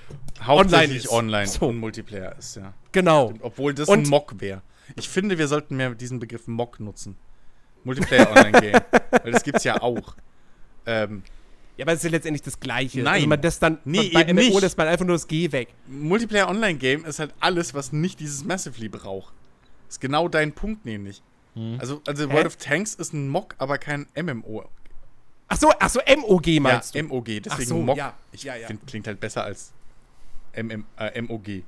hauptsächlich 0.42 1.10
online 1.10 1.18
online, 1.28 1.44
ist. 1.44 1.54
So. 1.54 1.66
und 1.68 1.78
Multiplayer 1.78 2.36
ist, 2.36 2.56
ja. 2.56 2.74
Genau. 2.94 3.34
Obwohl 3.42 3.74
das 3.74 3.88
Und- 3.90 4.04
ein 4.04 4.08
Mock 4.08 4.40
wäre. 4.40 4.62
Ich 4.96 5.08
finde, 5.08 5.36
wir 5.38 5.48
sollten 5.48 5.76
mehr 5.76 5.94
diesen 5.94 6.18
Begriff 6.20 6.46
Mock 6.46 6.80
nutzen. 6.80 7.16
Multiplayer 7.84 8.30
Online 8.30 8.60
Game. 8.60 8.80
Weil 9.22 9.32
das 9.32 9.42
gibt's 9.42 9.64
ja 9.64 9.80
auch. 9.82 10.14
Ähm, 10.86 11.22
Ja, 11.76 11.84
aber 11.84 11.92
es 11.92 11.98
ist 11.98 12.04
ja 12.04 12.10
letztendlich 12.10 12.42
das 12.42 12.60
Gleiche. 12.60 13.00
Nein. 13.02 13.14
Also 13.14 13.26
man 13.26 13.42
lässt 13.42 13.62
dann 13.62 13.78
Nee, 13.84 14.10
bei 14.12 14.22
eben 14.22 14.34
MMO 14.36 14.40
nicht. 14.42 14.60
lässt 14.60 14.78
man 14.78 14.86
einfach 14.88 15.04
nur 15.04 15.16
das 15.16 15.26
G 15.26 15.50
weg. 15.52 15.68
Multiplayer 15.86 16.48
Online 16.48 16.78
Game 16.78 17.04
ist 17.04 17.18
halt 17.18 17.34
alles, 17.40 17.74
was 17.74 17.92
nicht 17.92 18.20
dieses 18.20 18.44
Massively 18.44 18.88
braucht. 18.88 19.32
Ist 19.88 20.00
genau 20.00 20.28
dein 20.28 20.52
Punkt 20.52 20.84
nämlich. 20.84 21.22
Also, 21.78 22.00
also 22.06 22.28
Hä? 22.28 22.32
World 22.32 22.46
of 22.46 22.56
Tanks 22.56 22.94
ist 22.94 23.12
ein 23.12 23.28
Mock, 23.28 23.54
aber 23.58 23.78
kein 23.78 24.06
MMO. 24.20 24.64
Ach 25.48 25.56
so, 25.56 25.70
ach 25.78 25.88
so, 25.88 26.00
MOG 26.16 26.46
meinst 26.60 26.94
ja, 26.94 27.02
du? 27.02 27.08
MOG. 27.08 27.26
Deswegen 27.26 27.68
so, 27.68 27.76
Mock. 27.78 27.96
ja. 27.96 28.14
Ich 28.32 28.42
Ja, 28.42 28.56
ja. 28.56 28.66
finde, 28.66 28.84
klingt 28.86 29.06
halt 29.06 29.20
besser 29.20 29.44
als 29.44 29.72
MM, 30.56 30.84
äh, 30.98 31.20
MOG. 31.22 31.62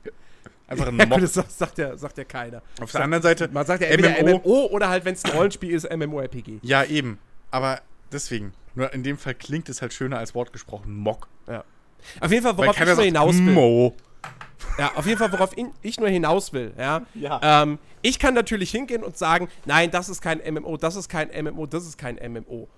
Einfach 0.69 0.89
ein 0.89 0.99
gut, 0.99 1.23
das 1.23 1.35
sagt, 1.59 1.79
ja, 1.79 1.97
sagt 1.97 2.19
ja 2.19 2.25
keiner. 2.25 2.61
Auf 2.81 2.91
der 2.91 3.03
anderen 3.03 3.23
Seite, 3.23 3.49
Man 3.53 3.65
sagt 3.65 3.83
ja 3.83 3.97
MMO 3.97 4.39
MMO, 4.39 4.67
oder 4.67 4.89
halt, 4.89 5.05
wenn 5.05 5.15
es 5.15 5.25
ein 5.25 5.31
Rollenspiel 5.31 5.71
ist, 5.71 5.89
MMORPG. 5.89 6.59
Ja, 6.63 6.85
eben. 6.85 7.19
Aber 7.51 7.81
deswegen. 8.13 8.53
Nur 8.75 8.93
in 8.93 9.03
dem 9.03 9.17
Fall 9.17 9.35
klingt 9.35 9.69
es 9.69 9.81
halt 9.81 9.95
schöner 9.95 10.19
als 10.19 10.35
Wort 10.35 10.53
gesprochen. 10.53 10.95
Mock. 10.95 11.29
Ja. 11.49 11.65
Auf 12.21 12.31
jeden 12.31 12.43
Fall, 12.43 12.57
worauf 12.59 12.79
ich 12.79 12.87
nur 12.87 13.03
hinaus 13.05 13.37
will. 13.37 13.53
Mo. 13.53 13.95
Ja, 14.79 14.93
auf 14.95 15.07
jeden 15.07 15.19
Fall, 15.19 15.33
worauf 15.33 15.53
ich 15.83 15.99
nur 15.99 16.09
hinaus 16.09 16.53
will, 16.53 16.73
ja. 16.77 17.03
Ja. 17.15 17.63
Ähm, 17.63 17.79
ich 18.03 18.19
kann 18.19 18.35
natürlich 18.35 18.71
hingehen 18.71 19.03
und 19.03 19.17
sagen, 19.17 19.49
nein, 19.65 19.91
das 19.91 20.09
ist 20.09 20.21
kein 20.21 20.39
MMO, 20.39 20.77
das 20.77 20.97
ist 20.97 21.09
kein 21.09 21.29
MMO, 21.29 21.67
das 21.67 21.87
ist 21.87 21.97
kein 21.97 22.17
MMO. 22.17 22.69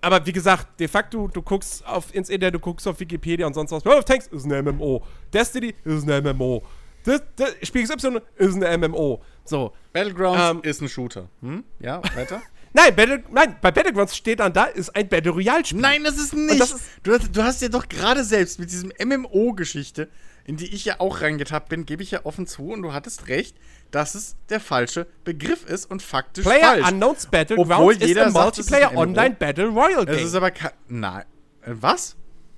Aber 0.00 0.24
wie 0.24 0.32
gesagt, 0.32 0.78
de 0.78 0.86
facto, 0.86 1.26
du 1.26 1.42
guckst 1.42 1.84
auf, 1.86 2.14
ins 2.14 2.28
Internet, 2.28 2.54
du 2.54 2.60
guckst 2.60 2.86
auf 2.86 3.00
Wikipedia 3.00 3.46
und 3.46 3.54
sonst 3.54 3.72
was. 3.72 3.84
World 3.84 3.98
of 3.98 4.04
Tanks 4.04 4.28
ist 4.28 4.44
ein 4.44 4.64
MMO. 4.64 5.02
Destiny 5.32 5.74
ist 5.84 6.08
ein 6.08 6.22
MMO. 6.22 6.62
Das, 7.06 7.22
das, 7.36 7.54
Spiel 7.62 7.84
XY 7.86 8.18
ist 8.36 8.62
ein 8.62 8.80
MMO. 8.80 9.22
So. 9.44 9.72
Battlegrounds 9.92 10.40
Ähm, 10.50 10.60
ist 10.70 10.82
ein 10.82 10.88
Shooter. 10.88 11.28
Hm? 11.40 11.64
Ja, 11.80 12.02
weiter? 12.14 12.42
Nein, 12.74 12.94
Battle, 12.94 13.24
nein, 13.30 13.56
bei 13.62 13.70
Battlegrounds 13.70 14.14
steht 14.14 14.40
dann 14.40 14.52
da, 14.52 14.64
ist 14.64 14.94
ein 14.94 15.08
Battle 15.08 15.32
Royale-Spiel. 15.32 15.80
Nein, 15.80 16.04
das 16.04 16.18
ist 16.18 16.34
nicht. 16.34 16.60
das 16.60 16.72
ist- 16.72 16.84
du, 17.04 17.14
hast, 17.14 17.34
du 17.34 17.42
hast 17.42 17.62
ja 17.62 17.68
doch 17.70 17.88
gerade 17.88 18.22
selbst 18.22 18.58
mit 18.60 18.70
diesem 18.70 18.92
MMO-Geschichte, 19.02 20.08
in 20.44 20.58
die 20.58 20.66
ich 20.74 20.84
ja 20.84 21.00
auch 21.00 21.22
reingetappt 21.22 21.70
bin, 21.70 21.86
gebe 21.86 22.02
ich 22.02 22.10
ja 22.10 22.20
offen 22.24 22.46
zu 22.46 22.68
und 22.72 22.82
du 22.82 22.92
hattest 22.92 23.28
recht, 23.28 23.56
dass 23.90 24.14
es 24.14 24.36
der 24.50 24.60
falsche 24.60 25.06
Begriff 25.24 25.64
ist 25.64 25.90
und 25.90 26.02
faktisch 26.02 26.44
Player 26.44 26.68
falsch. 26.68 26.88
Unknowns 26.92 27.26
Battlegrounds 27.26 27.72
Obwohl 27.72 27.92
ist 27.94 28.02
jeder 28.02 28.30
sagt, 28.30 28.58
ist 28.58 28.72
ein 28.72 28.80
Multiplayer 28.82 28.92
MMO. 28.92 29.00
Online 29.00 29.34
Battle 29.36 29.66
Royale 29.68 30.10
Es 30.10 30.16
Game. 30.18 30.26
ist 30.26 30.34
aber 30.34 30.50
kein. 30.50 30.70
Nein. 30.88 31.24
Äh, 31.62 31.70
Was? 31.80 32.16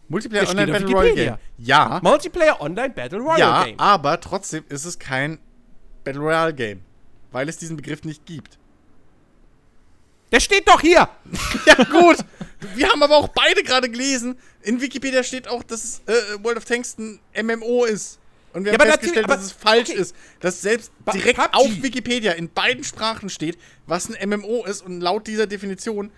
Multiplayer 0.08 0.42
Das 0.42 0.50
Online 0.50 0.72
Battle 0.72 0.88
Royale. 0.94 1.14
Game. 1.14 1.36
Ja. 1.58 2.00
Multiplayer 2.02 2.60
Online 2.60 2.90
Battle 2.90 3.18
Royale 3.18 3.38
Ja, 3.40 3.64
Game. 3.64 3.78
aber 3.78 4.20
trotzdem 4.20 4.64
ist 4.68 4.84
es 4.84 4.98
kein 4.98 5.38
Battle 6.04 6.20
Royale 6.22 6.54
Game. 6.54 6.80
Weil 7.30 7.48
es 7.48 7.58
diesen 7.58 7.76
Begriff 7.76 8.04
nicht 8.04 8.24
gibt. 8.24 8.58
Der 10.32 10.40
steht 10.40 10.68
doch 10.68 10.80
hier! 10.80 11.08
Ja, 11.66 11.74
gut. 11.84 12.16
Wir 12.74 12.88
haben 12.90 13.02
aber 13.02 13.16
auch 13.16 13.28
beide 13.28 13.62
gerade 13.62 13.88
gelesen. 13.88 14.36
In 14.62 14.80
Wikipedia 14.80 15.22
steht 15.22 15.46
auch, 15.48 15.62
dass 15.62 15.84
es, 15.84 16.02
äh, 16.06 16.42
World 16.42 16.56
of 16.58 16.64
Tanks 16.64 16.96
ein 16.98 17.20
MMO 17.40 17.84
ist. 17.84 18.18
Und 18.52 18.64
wir 18.64 18.72
Ja, 18.72 18.78
haben 18.78 18.88
festgestellt, 18.90 19.28
dass 19.28 19.42
es 19.42 19.52
falsch 19.52 19.90
okay. 19.90 19.98
ist. 20.00 20.16
Dass 20.40 20.60
selbst 20.62 20.90
Ba- 21.04 21.12
direkt 21.12 21.38
PUBG. 21.38 21.54
auf 21.54 21.82
Wikipedia 21.82 22.32
in 22.32 22.48
beiden 22.50 22.82
Sprachen 22.82 23.28
steht, 23.28 23.58
was 23.86 24.08
ein 24.10 24.28
MMO 24.28 24.64
ist. 24.64 24.80
Und 24.82 25.00
laut 25.00 25.26
dieser 25.26 25.46
Definition 25.46 26.10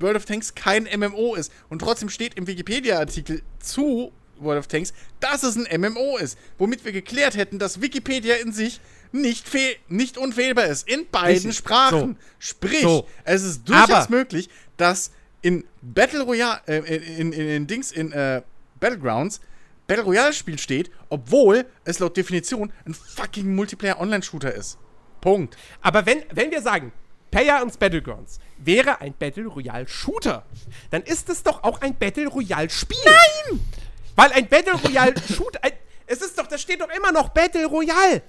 World 0.00 0.16
of 0.16 0.24
Tanks 0.24 0.54
kein 0.54 0.84
MMO 0.96 1.34
ist. 1.34 1.52
Und 1.68 1.80
trotzdem 1.80 2.08
steht 2.08 2.34
im 2.34 2.46
Wikipedia-Artikel 2.46 3.42
zu 3.58 4.12
World 4.38 4.60
of 4.60 4.66
Tanks, 4.68 4.92
dass 5.20 5.42
es 5.42 5.56
ein 5.56 5.80
MMO 5.80 6.16
ist. 6.18 6.38
Womit 6.58 6.84
wir 6.84 6.92
geklärt 6.92 7.36
hätten, 7.36 7.58
dass 7.58 7.80
Wikipedia 7.80 8.36
in 8.36 8.52
sich 8.52 8.80
nicht, 9.10 9.46
nicht 9.88 10.18
unfehlbar 10.18 10.66
ist. 10.66 10.88
In 10.88 11.06
beiden 11.10 11.32
Richtig. 11.34 11.56
Sprachen. 11.56 12.16
So. 12.20 12.26
Sprich, 12.38 12.82
So. 12.82 13.08
es 13.24 13.42
ist 13.42 13.68
durchaus 13.68 13.90
Aber- 13.90 14.10
möglich, 14.10 14.48
dass 14.76 15.10
in 15.42 15.64
Battle 15.82 16.22
Royale, 16.22 16.60
äh, 16.66 16.78
in, 16.96 17.32
in, 17.32 17.48
in 17.48 17.66
Dings, 17.66 17.90
in 17.92 18.12
äh, 18.12 18.42
Battlegrounds, 18.80 19.40
Battle 19.86 20.04
Royale 20.04 20.32
Spiel 20.34 20.58
steht, 20.58 20.90
obwohl 21.08 21.64
es 21.84 21.98
laut 21.98 22.16
Definition 22.16 22.70
ein 22.84 22.92
fucking 22.94 23.54
Multiplayer 23.54 23.98
Online-Shooter 24.00 24.54
ist. 24.54 24.78
Punkt. 25.20 25.56
Aber 25.80 26.04
wenn, 26.06 26.22
wenn 26.32 26.50
wir 26.50 26.60
sagen, 26.60 26.92
Player 27.30 27.62
und 27.62 27.78
Battlegrounds 27.78 28.38
wäre 28.58 29.00
ein 29.00 29.14
Battle 29.18 29.46
Royale 29.46 29.86
Shooter, 29.88 30.44
dann 30.90 31.02
ist 31.02 31.28
es 31.28 31.42
doch 31.42 31.62
auch 31.62 31.80
ein 31.80 31.94
Battle 31.96 32.26
Royale 32.28 32.70
Spiel. 32.70 32.98
Nein! 33.04 33.60
Weil 34.16 34.32
ein 34.32 34.48
Battle 34.48 34.74
Royale 34.74 35.14
Shooter, 35.34 35.60
ein, 35.62 35.72
es 36.06 36.20
ist 36.22 36.38
doch, 36.38 36.46
da 36.46 36.58
steht 36.58 36.80
doch 36.80 36.88
immer 36.96 37.12
noch 37.12 37.28
Battle 37.30 37.66
Royale. 37.66 38.22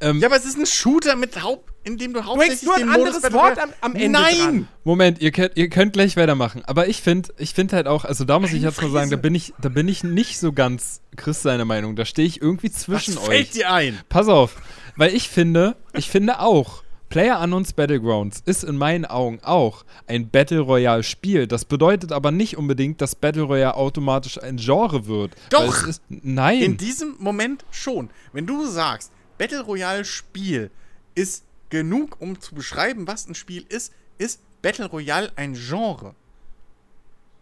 Ähm, 0.00 0.20
Ja, 0.20 0.28
aber 0.28 0.36
es 0.36 0.44
ist 0.44 0.56
ein 0.56 0.66
Shooter 0.66 1.16
mit 1.16 1.40
Haupt, 1.42 1.70
in 1.84 1.98
dem 1.98 2.12
du 2.14 2.20
Du 2.20 2.26
hauptsächlich 2.26 2.60
hängst 2.62 2.64
nur 2.64 2.74
ein 2.74 2.80
den 2.80 2.88
Modus 2.90 3.04
anderes 3.16 3.22
Battle 3.22 3.38
Wort 3.38 3.58
am, 3.58 3.70
am 3.80 3.94
Ende 3.94 4.08
Nein! 4.20 4.36
dran. 4.38 4.68
Moment, 4.84 5.20
ihr 5.20 5.30
könnt, 5.32 5.52
ihr 5.56 5.68
könnt 5.68 5.92
gleich 5.92 6.16
weitermachen. 6.16 6.64
Aber 6.64 6.88
ich 6.88 7.02
finde 7.02 7.34
ich 7.38 7.54
find 7.54 7.72
halt 7.72 7.86
auch, 7.86 8.04
also 8.04 8.24
da 8.24 8.38
muss 8.38 8.50
ich 8.50 8.62
Meine 8.62 8.68
jetzt 8.70 8.80
mal 8.82 8.90
sagen, 8.90 9.10
da 9.10 9.16
bin 9.16 9.34
ich, 9.34 9.52
da 9.60 9.68
bin 9.68 9.86
ich 9.88 10.02
nicht 10.04 10.38
so 10.38 10.52
ganz 10.52 11.00
Chris 11.16 11.42
seiner 11.42 11.64
Meinung. 11.64 11.94
Da 11.96 12.04
stehe 12.04 12.26
ich 12.26 12.40
irgendwie 12.40 12.70
zwischen 12.70 13.16
Was 13.16 13.22
euch. 13.22 13.28
fällt 13.28 13.54
dir 13.54 13.70
ein? 13.72 14.00
Pass 14.08 14.28
auf, 14.28 14.56
weil 14.96 15.14
ich 15.14 15.28
finde, 15.28 15.76
ich 15.92 16.08
finde 16.08 16.40
auch, 16.40 16.83
Player 17.14 17.40
Unknowns 17.40 17.72
Battlegrounds 17.72 18.42
ist 18.44 18.64
in 18.64 18.76
meinen 18.76 19.04
Augen 19.04 19.38
auch 19.44 19.84
ein 20.08 20.30
Battle 20.30 20.58
Royale 20.58 21.04
Spiel. 21.04 21.46
Das 21.46 21.64
bedeutet 21.64 22.10
aber 22.10 22.32
nicht 22.32 22.56
unbedingt, 22.56 23.00
dass 23.00 23.14
Battle 23.14 23.42
Royale 23.42 23.76
automatisch 23.76 24.42
ein 24.42 24.56
Genre 24.56 25.06
wird. 25.06 25.30
Doch. 25.50 25.86
Ist, 25.86 26.02
nein. 26.08 26.60
In 26.60 26.76
diesem 26.76 27.14
Moment 27.20 27.64
schon. 27.70 28.10
Wenn 28.32 28.48
du 28.48 28.66
sagst, 28.66 29.12
Battle 29.38 29.60
Royale 29.60 30.04
Spiel 30.04 30.72
ist 31.14 31.44
genug, 31.70 32.16
um 32.18 32.40
zu 32.40 32.52
beschreiben, 32.52 33.06
was 33.06 33.28
ein 33.28 33.36
Spiel 33.36 33.64
ist, 33.68 33.92
ist 34.18 34.40
Battle 34.60 34.86
Royale 34.86 35.30
ein 35.36 35.54
Genre. 35.54 36.16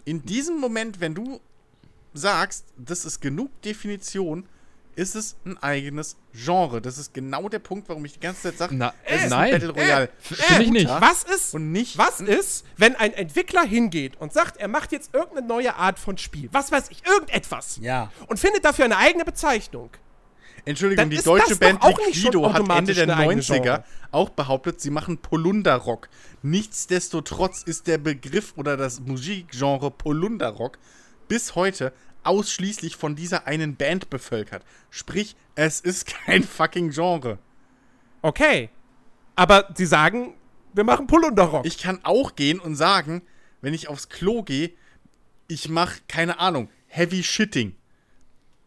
In 0.04 0.22
diesem 0.22 0.60
Moment, 0.60 1.00
wenn 1.00 1.14
du 1.14 1.40
sagst, 2.12 2.66
das 2.76 3.06
ist 3.06 3.22
genug 3.22 3.50
Definition, 3.62 4.44
ist 4.94 5.14
es 5.14 5.36
ein 5.44 5.56
eigenes 5.62 6.16
Genre. 6.34 6.80
Das 6.82 6.98
ist 6.98 7.14
genau 7.14 7.48
der 7.48 7.58
Punkt, 7.58 7.88
warum 7.88 8.04
ich 8.04 8.14
die 8.14 8.20
ganze 8.20 8.42
Zeit 8.42 8.58
sage, 8.58 8.74
Na, 8.76 8.92
es 9.04 9.24
ist 9.24 9.30
nein. 9.30 9.44
ein 9.54 9.60
Battle 9.60 9.70
Royale. 9.70 10.08
Finde 10.20 10.62
ich 10.64 10.70
nicht. 10.70 10.88
Was 10.88 11.24
ist, 11.24 11.54
Und 11.54 11.72
nicht 11.72 11.96
was 11.98 12.20
ist, 12.20 12.64
wenn 12.76 12.94
ein 12.96 13.12
Entwickler 13.12 13.62
hingeht 13.64 14.20
und 14.20 14.32
sagt, 14.32 14.56
er 14.58 14.68
macht 14.68 14.92
jetzt 14.92 15.14
irgendeine 15.14 15.46
neue 15.46 15.74
Art 15.76 15.98
von 15.98 16.18
Spiel, 16.18 16.48
was 16.52 16.70
weiß 16.72 16.90
ich, 16.90 17.06
irgendetwas, 17.06 17.78
Ja. 17.80 18.10
und 18.28 18.38
findet 18.38 18.64
dafür 18.64 18.84
eine 18.84 18.96
eigene 18.98 19.24
Bezeichnung? 19.24 19.90
Entschuldigung, 20.64 21.02
Dann 21.02 21.10
die 21.10 21.16
deutsche 21.22 21.56
Band 21.56 21.82
Liquido 21.82 22.52
hat 22.52 22.68
Ende 22.78 22.94
der 22.94 23.02
eine 23.04 23.16
eigene 23.16 23.42
90er 23.42 23.60
Genre. 23.62 23.84
auch 24.12 24.28
behauptet, 24.30 24.80
sie 24.80 24.90
machen 24.90 25.18
Polunderrock. 25.18 26.08
Nichtsdestotrotz 26.42 27.62
ist 27.64 27.88
der 27.88 27.98
Begriff 27.98 28.52
oder 28.56 28.76
das 28.76 29.00
Musikgenre 29.00 29.90
Polunderrock 29.90 30.78
bis 31.28 31.54
heute 31.56 31.92
ausschließlich 32.24 32.96
von 32.96 33.16
dieser 33.16 33.46
einen 33.46 33.76
Band 33.76 34.10
bevölkert. 34.10 34.64
Sprich, 34.90 35.36
es 35.54 35.80
ist 35.80 36.06
kein 36.26 36.42
fucking 36.44 36.90
Genre. 36.90 37.38
Okay. 38.22 38.70
Aber 39.34 39.68
sie 39.74 39.86
sagen, 39.86 40.34
wir 40.74 40.84
machen 40.84 41.06
Polunderrock. 41.06 41.66
Ich 41.66 41.78
kann 41.78 42.00
auch 42.02 42.36
gehen 42.36 42.60
und 42.60 42.76
sagen, 42.76 43.22
wenn 43.60 43.74
ich 43.74 43.88
aufs 43.88 44.08
Klo 44.08 44.42
gehe, 44.42 44.72
ich 45.48 45.68
mache, 45.68 46.00
keine 46.08 46.38
Ahnung, 46.38 46.70
Heavy 46.86 47.22
Shitting. 47.22 47.74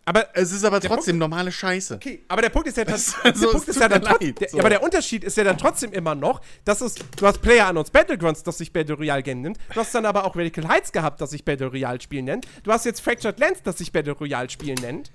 Aber 0.07 0.27
Es 0.33 0.51
ist 0.51 0.63
aber 0.63 0.79
Der 0.79 0.89
trotzdem 0.89 1.17
normale 1.17 1.51
Scheiße. 1.51 1.95
Okay, 1.95 2.23
aber 2.27 2.41
der 2.43 2.49
Punkt 2.49 2.67
ist 2.67 2.77
ja, 2.77 2.85
Das- 2.85 3.15
der 3.23 3.25
also, 3.33 3.51
Punkt 3.51 3.63
es 3.63 3.67
ist 3.69 3.73
tut 3.75 3.81
ja 3.81 3.89
dann 3.89 4.01
mir 4.01 4.07
trotz- 4.09 4.21
leid, 4.23 4.39
der, 4.41 4.49
so. 4.49 4.59
aber 4.59 4.69
der 4.69 4.83
Unterschied 4.83 5.23
ist 5.23 5.35
ja 5.37 5.43
dann 5.43 5.57
trotzdem 5.57 5.91
immer 5.93 6.13
noch, 6.15 6.41
dass 6.63 6.81
es, 6.81 6.95
du 7.17 7.25
hast 7.25 7.41
Player 7.41 7.67
Unknowns 7.67 7.89
Battlegrounds, 7.89 8.43
das 8.43 8.57
sich 8.59 8.71
Battle 8.71 8.95
Royale 8.95 9.23
Game 9.23 9.41
nennt, 9.41 9.57
du 9.73 9.79
hast 9.79 9.93
dann 9.95 10.05
aber 10.05 10.25
auch 10.25 10.35
Radical 10.35 10.67
Heights 10.67 10.91
gehabt, 10.91 11.19
das 11.21 11.31
sich 11.31 11.43
Battle 11.43 11.67
Royale 11.67 11.99
Spiel 12.01 12.21
nennt, 12.21 12.47
du 12.63 12.71
hast 12.71 12.85
jetzt 12.85 13.01
Fractured 13.01 13.39
Lands, 13.39 13.63
das 13.63 13.77
sich 13.79 13.91
Battle 13.91 14.13
Royale 14.13 14.49
Spiel 14.49 14.75
nennt. 14.75 15.11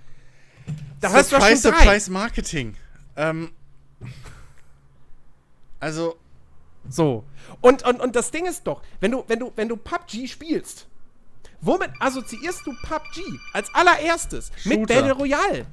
Da 1.01 1.11
hast 1.13 1.31
du 1.33 1.37
ja 1.37 1.41
schon 1.43 1.57
Surprise, 1.57 1.71
drei. 1.71 1.79
Surprise 1.85 2.11
Marketing. 2.13 2.75
Ähm, 3.17 3.51
also, 5.79 6.17
So. 6.89 7.25
Und, 7.61 7.85
und, 7.85 8.01
und 8.01 8.17
das 8.17 8.31
Ding 8.31 8.47
ist 8.47 8.67
doch, 8.67 8.83
wenn 9.01 9.11
du, 9.13 9.25
wenn 9.29 9.39
du, 9.39 9.53
wenn 9.57 9.69
du 9.69 9.77
PUBG 9.77 10.27
spielst, 10.29 10.87
womit 11.61 11.91
assoziierst 12.01 12.67
du 12.67 12.73
PUBG 12.83 13.23
als 13.53 13.73
allererstes? 13.75 14.51
Mit 14.65 14.81
Shooter. 14.81 14.95
Battle 14.95 15.13
Royale. 15.13 15.67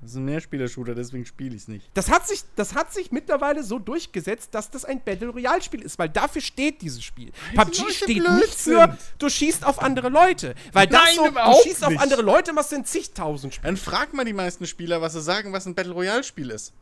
das 0.00 0.10
ist 0.12 0.16
ein 0.16 0.24
Mehrspieler-Shooter, 0.24 0.94
deswegen 0.94 1.26
spiele 1.26 1.54
ich 1.54 1.62
es 1.62 1.68
nicht. 1.68 1.90
Das 1.94 2.08
hat, 2.10 2.26
sich, 2.26 2.42
das 2.56 2.74
hat 2.74 2.92
sich 2.92 3.12
mittlerweile 3.12 3.62
so 3.62 3.78
durchgesetzt, 3.78 4.54
dass 4.54 4.70
das 4.70 4.84
ein 4.86 5.02
Battle 5.04 5.28
Royale 5.28 5.60
Spiel 5.62 5.82
ist, 5.82 5.98
weil 5.98 6.08
dafür 6.08 6.40
steht 6.40 6.80
dieses 6.80 7.04
Spiel. 7.04 7.32
PUBG 7.54 7.78
Leute 7.80 7.92
steht 7.92 8.06
blöd 8.06 8.40
nicht 8.40 8.54
für, 8.54 8.96
du 9.18 9.28
schießt 9.28 9.66
auf 9.66 9.82
andere 9.82 10.08
Leute. 10.08 10.54
Weil 10.72 10.86
das 10.86 11.02
Nein, 11.02 11.16
so, 11.16 11.30
du 11.30 11.62
schießt 11.62 11.84
auf 11.84 11.90
nicht. 11.90 12.00
andere 12.00 12.22
Leute, 12.22 12.52
machst 12.54 12.72
du 12.72 12.76
in 12.76 12.84
zigtausend 12.84 13.54
Spielen. 13.54 13.74
Dann 13.74 13.76
frag 13.76 14.14
mal 14.14 14.24
die 14.24 14.32
meisten 14.32 14.66
Spieler, 14.66 15.02
was 15.02 15.12
sie 15.12 15.20
sagen, 15.20 15.52
was 15.52 15.66
ein 15.66 15.74
Battle 15.74 15.92
Royale-Spiel 15.92 16.50
ist. 16.50 16.72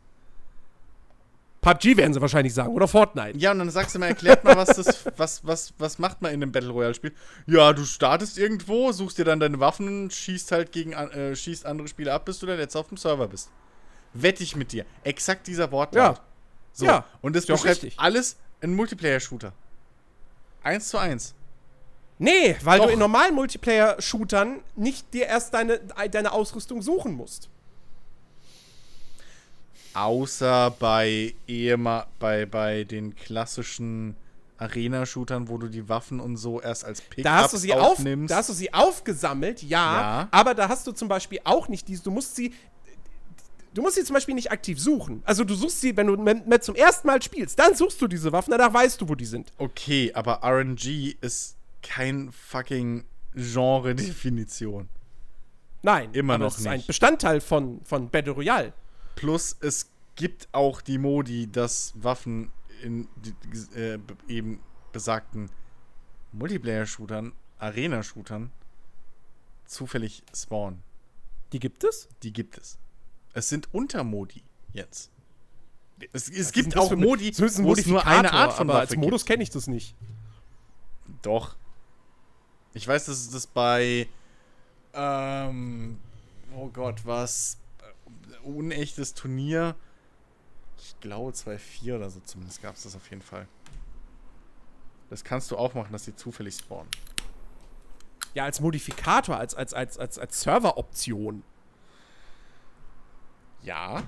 PUBG 1.61 1.97
werden 1.97 2.13
sie 2.13 2.21
wahrscheinlich 2.21 2.53
sagen, 2.53 2.69
oder 2.69 2.87
Fortnite. 2.87 3.37
Ja, 3.37 3.51
und 3.51 3.59
dann 3.59 3.69
sagst 3.69 3.93
du 3.93 3.99
mal, 3.99 4.07
erklärt 4.07 4.43
mal, 4.43 4.55
was 4.55 4.69
das, 4.69 5.05
was, 5.17 5.45
was, 5.45 5.73
was 5.77 5.99
macht 5.99 6.21
man 6.21 6.31
in 6.31 6.41
einem 6.41 6.51
Battle 6.51 6.69
Royale-Spiel? 6.69 7.13
Ja, 7.47 7.73
du 7.73 7.83
startest 7.83 8.37
irgendwo, 8.37 8.91
suchst 8.91 9.17
dir 9.17 9.25
dann 9.25 9.39
deine 9.39 9.59
Waffen 9.59 10.03
und 10.03 10.13
schießt 10.13 10.51
halt 10.53 10.71
gegen, 10.71 10.93
äh, 10.93 11.35
schießt 11.35 11.65
andere 11.65 11.87
Spieler 11.87 12.13
ab, 12.13 12.25
bis 12.25 12.39
du 12.39 12.45
der 12.45 12.55
Letzte 12.57 12.79
auf 12.79 12.87
dem 12.87 12.97
Server 12.97 13.27
bist. 13.27 13.49
Wette 14.13 14.41
ich 14.41 14.55
mit 14.55 14.71
dir. 14.71 14.85
Exakt 15.03 15.47
dieser 15.47 15.71
Wortlaut. 15.71 16.17
Ja. 16.17 16.23
So. 16.71 16.85
Ja, 16.85 17.05
Und 17.21 17.35
das 17.35 17.45
beschreibt 17.45 17.83
richtig. 17.83 17.99
alles 17.99 18.37
ein 18.61 18.73
Multiplayer-Shooter. 18.73 19.51
Eins 20.63 20.89
zu 20.89 20.97
eins. 20.97 21.35
Nee, 22.17 22.57
weil 22.63 22.79
Doch. 22.79 22.87
du 22.87 22.93
in 22.93 22.99
normalen 22.99 23.35
Multiplayer-Shootern 23.35 24.61
nicht 24.75 25.13
dir 25.13 25.25
erst 25.27 25.53
deine, 25.53 25.79
deine 26.11 26.31
Ausrüstung 26.31 26.81
suchen 26.81 27.13
musst. 27.13 27.49
Außer 29.93 30.71
bei 30.79 31.33
ehema 31.47 32.07
bei, 32.19 32.45
bei 32.45 32.83
den 32.83 33.15
klassischen 33.15 34.15
Arena-Shootern, 34.57 35.47
wo 35.49 35.57
du 35.57 35.67
die 35.67 35.87
Waffen 35.89 36.19
und 36.19 36.37
so 36.37 36.59
erst 36.61 36.83
als 36.85 37.01
Pickups 37.01 37.23
Da 37.23 37.35
hast, 37.43 37.53
du 37.53 37.57
sie 37.57 37.73
auf, 37.73 37.93
aufnimmst. 37.93 38.31
da 38.31 38.37
hast 38.37 38.49
du 38.49 38.53
sie 38.53 38.73
aufgesammelt, 38.73 39.63
ja, 39.63 40.01
Ja. 40.01 40.27
aber 40.31 40.53
da 40.53 40.67
hast 40.69 40.85
du 40.85 40.91
zum 40.91 41.07
Beispiel 41.07 41.39
auch 41.45 41.69
nicht 41.69 41.87
diese, 41.87 42.03
du 42.03 42.11
musst 42.11 42.35
sie, 42.35 42.53
du 43.73 43.81
musst 43.81 43.95
sie 43.95 44.03
zum 44.03 44.15
Beispiel 44.15 44.35
nicht 44.35 44.51
aktiv 44.51 44.77
suchen. 44.79 45.21
Also 45.25 45.43
du 45.45 45.55
suchst 45.55 45.79
sie, 45.79 45.95
wenn 45.95 46.07
du 46.07 46.17
mit, 46.17 46.63
zum 46.63 46.75
ersten 46.75 47.07
Mal 47.07 47.21
spielst, 47.21 47.57
dann 47.57 47.73
suchst 47.73 48.01
du 48.01 48.07
diese 48.07 48.31
Waffen, 48.33 48.51
danach 48.51 48.73
weißt 48.73 48.99
du, 48.99 49.07
wo 49.07 49.15
die 49.15 49.25
sind. 49.25 49.51
okay, 49.57 50.11
aber 50.13 50.41
RNG 50.43 51.15
ist 51.21 51.55
kein 51.81 52.29
fucking 52.33 53.05
Genre-Definition. 53.35 54.89
Nein, 55.81 56.09
Immer 56.11 56.37
noch 56.37 56.51
es 56.53 56.59
ist 56.59 56.67
ein. 56.67 56.83
Bestandteil 56.85 57.39
von, 57.39 57.79
von 57.85 58.09
Battle 58.09 58.33
Royale. 58.33 58.73
Plus, 59.19 59.55
es 59.59 59.89
gibt 60.15 60.47
auch 60.53 60.81
die 60.81 60.97
Modi, 60.97 61.51
dass 61.51 61.93
Waffen 61.95 62.51
in 62.81 63.07
die, 63.17 63.33
äh, 63.77 63.97
be- 63.97 64.15
eben 64.27 64.59
besagten 64.93 65.49
Multiplayer-Shootern, 66.31 67.33
Arena-Shootern 67.57 68.51
zufällig 69.65 70.23
spawnen. 70.33 70.81
Die 71.51 71.59
gibt 71.59 71.83
es? 71.83 72.07
Die 72.23 72.31
gibt 72.31 72.57
es. 72.57 72.77
Es 73.33 73.49
sind 73.49 73.73
Untermodi 73.73 74.43
jetzt. 74.73 75.11
Es, 76.13 76.29
es 76.29 76.29
ist 76.29 76.53
gibt 76.53 76.77
auch 76.77 76.95
Modi, 76.95 77.33
wo 77.37 77.73
es 77.73 77.85
nur 77.85 78.05
eine 78.05 78.31
Art 78.31 78.53
von 78.53 78.69
aber 78.69 78.79
Waffe 78.79 78.91
als 78.91 78.95
Modus 78.95 79.25
kenne 79.25 79.43
ich 79.43 79.49
das 79.49 79.67
nicht. 79.67 79.95
Doch. 81.21 81.57
Ich 82.73 82.87
weiß, 82.87 83.05
dass 83.05 83.17
es 83.19 83.29
das 83.31 83.47
bei 83.47 84.07
ähm, 84.93 85.99
oh 86.55 86.69
Gott, 86.69 87.05
was 87.05 87.57
unechtes 88.43 89.13
Turnier. 89.13 89.75
Ich 90.77 90.99
glaube 91.01 91.31
2-4 91.31 91.95
oder 91.95 92.09
so 92.09 92.19
zumindest 92.21 92.61
gab 92.61 92.75
es 92.75 92.83
das 92.83 92.95
auf 92.95 93.09
jeden 93.09 93.21
Fall. 93.21 93.47
Das 95.09 95.23
kannst 95.23 95.49
du 95.51 95.57
auch 95.57 95.73
machen, 95.73 95.91
dass 95.91 96.05
die 96.05 96.15
zufällig 96.15 96.55
spawnen. 96.55 96.87
Ja, 98.35 98.43
als 98.45 98.59
Modifikator, 98.61 99.37
als, 99.37 99.55
als, 99.55 99.73
als, 99.73 99.97
als, 99.97 100.19
als 100.19 100.41
Serveroption. 100.41 101.43
Ja. 103.63 104.03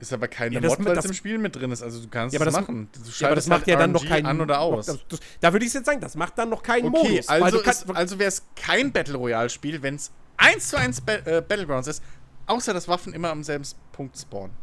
Ist 0.00 0.12
aber 0.12 0.28
keine 0.28 0.54
Ja, 0.54 0.60
das- 0.60 0.78
Mod, 0.78 0.86
weil 0.88 0.98
es 0.98 1.04
im 1.04 1.12
Spiel 1.12 1.38
mit 1.38 1.54
drin 1.56 1.70
ist. 1.70 1.82
Also 1.82 2.00
du 2.00 2.08
kannst 2.08 2.32
Ja, 2.34 2.40
aber 2.40 2.48
es 2.48 2.54
das- 2.54 2.60
machen. 2.62 2.88
Du 2.92 3.10
Ja, 3.18 3.26
aber 3.28 3.36
das 3.36 3.46
macht 3.46 3.60
halt 3.60 3.68
ja 3.68 3.76
dann 3.76 3.92
noch 3.92 4.02
RNG 4.02 4.08
keinen 4.08 4.26
an 4.26 4.40
oder 4.40 4.60
aus. 4.60 4.86
Das, 4.86 4.98
das, 5.08 5.20
da 5.40 5.52
würde 5.52 5.64
ich 5.66 5.72
jetzt 5.72 5.86
sagen, 5.86 6.00
das 6.00 6.14
macht 6.16 6.36
dann 6.38 6.48
noch 6.48 6.62
keinen 6.62 6.86
Okay, 6.94 7.08
Modus. 7.12 7.28
also, 7.28 7.60
ist, 7.60 7.90
also 7.90 8.18
wäre 8.18 8.28
es 8.28 8.42
kein 8.56 8.92
Battle 8.92 9.16
Royale 9.16 9.50
Spiel, 9.50 9.82
wenn 9.82 9.96
es 9.96 10.10
1 10.38 10.68
zu 10.70 10.78
1 10.78 11.02
ba 11.02 11.12
äh, 11.12 11.42
Battlegrounds 11.46 11.86
ist, 11.86 12.02
außer 12.50 12.74
dass 12.74 12.88
Waffen 12.88 13.12
immer 13.14 13.30
am 13.30 13.42
selben 13.42 13.64
Punkt 13.92 14.18
spawnen. 14.18 14.54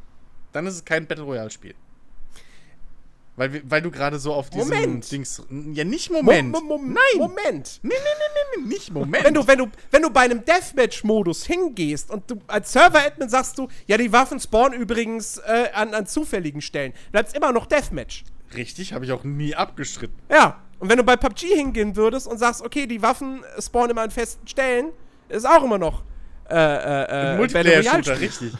Dann 0.51 0.65
ist 0.67 0.75
es 0.75 0.85
kein 0.85 1.07
Battle 1.07 1.23
Royale 1.23 1.49
Spiel. 1.49 1.75
Weil, 3.35 3.61
weil 3.69 3.83
du 3.83 3.91
gerade 3.91 4.17
so 4.17 4.33
auf 4.33 4.49
diesem 4.49 4.67
Moment. 4.69 5.11
Dings. 5.11 5.43
Ja, 5.73 5.83
nicht 5.83 6.09
Mo- 6.09 6.23
Moment. 6.23 6.51
Mo- 6.53 6.61
Mo- 6.61 6.77
Nein. 6.83 7.19
Moment. 7.19 7.79
Nee, 7.83 7.89
nee, 7.93 7.95
nee, 7.95 8.61
nee, 8.63 8.67
nicht 8.67 8.91
Moment. 8.91 9.23
Wenn 9.25 9.33
du, 9.35 9.47
wenn, 9.47 9.59
du, 9.59 9.67
wenn 9.91 10.01
du 10.01 10.09
bei 10.09 10.21
einem 10.21 10.43
Deathmatch-Modus 10.43 11.45
hingehst 11.45 12.09
und 12.09 12.31
du 12.31 12.37
als 12.47 12.71
Server-Admin 12.71 13.29
sagst 13.29 13.59
du, 13.59 13.67
ja, 13.85 13.95
die 13.97 14.11
Waffen 14.11 14.39
spawnen 14.39 14.79
übrigens 14.81 15.37
äh, 15.37 15.69
an, 15.73 15.93
an 15.93 16.07
zufälligen 16.07 16.61
Stellen, 16.61 16.93
bleibt 17.11 17.35
immer 17.35 17.51
noch 17.51 17.67
Deathmatch. 17.67 18.23
Richtig, 18.55 18.93
habe 18.93 19.05
ich 19.05 19.11
auch 19.11 19.23
nie 19.23 19.53
abgestritten. 19.53 20.17
Ja. 20.31 20.63
Und 20.79 20.89
wenn 20.89 20.97
du 20.97 21.03
bei 21.03 21.15
PUBG 21.15 21.47
hingehen 21.55 21.95
würdest 21.95 22.27
und 22.27 22.39
sagst, 22.39 22.61
okay, 22.63 22.87
die 22.87 23.01
Waffen 23.03 23.43
spawnen 23.59 23.91
immer 23.91 24.01
an 24.01 24.11
festen 24.11 24.47
Stellen, 24.47 24.89
ist 25.29 25.45
auch 25.47 25.63
immer 25.63 25.77
noch 25.77 26.03
äh, 26.49 26.55
äh, 26.55 27.03
äh, 27.03 27.07
Battle 27.07 27.37
Multiplayer-Shooter, 27.37 28.19
richtig. 28.19 28.51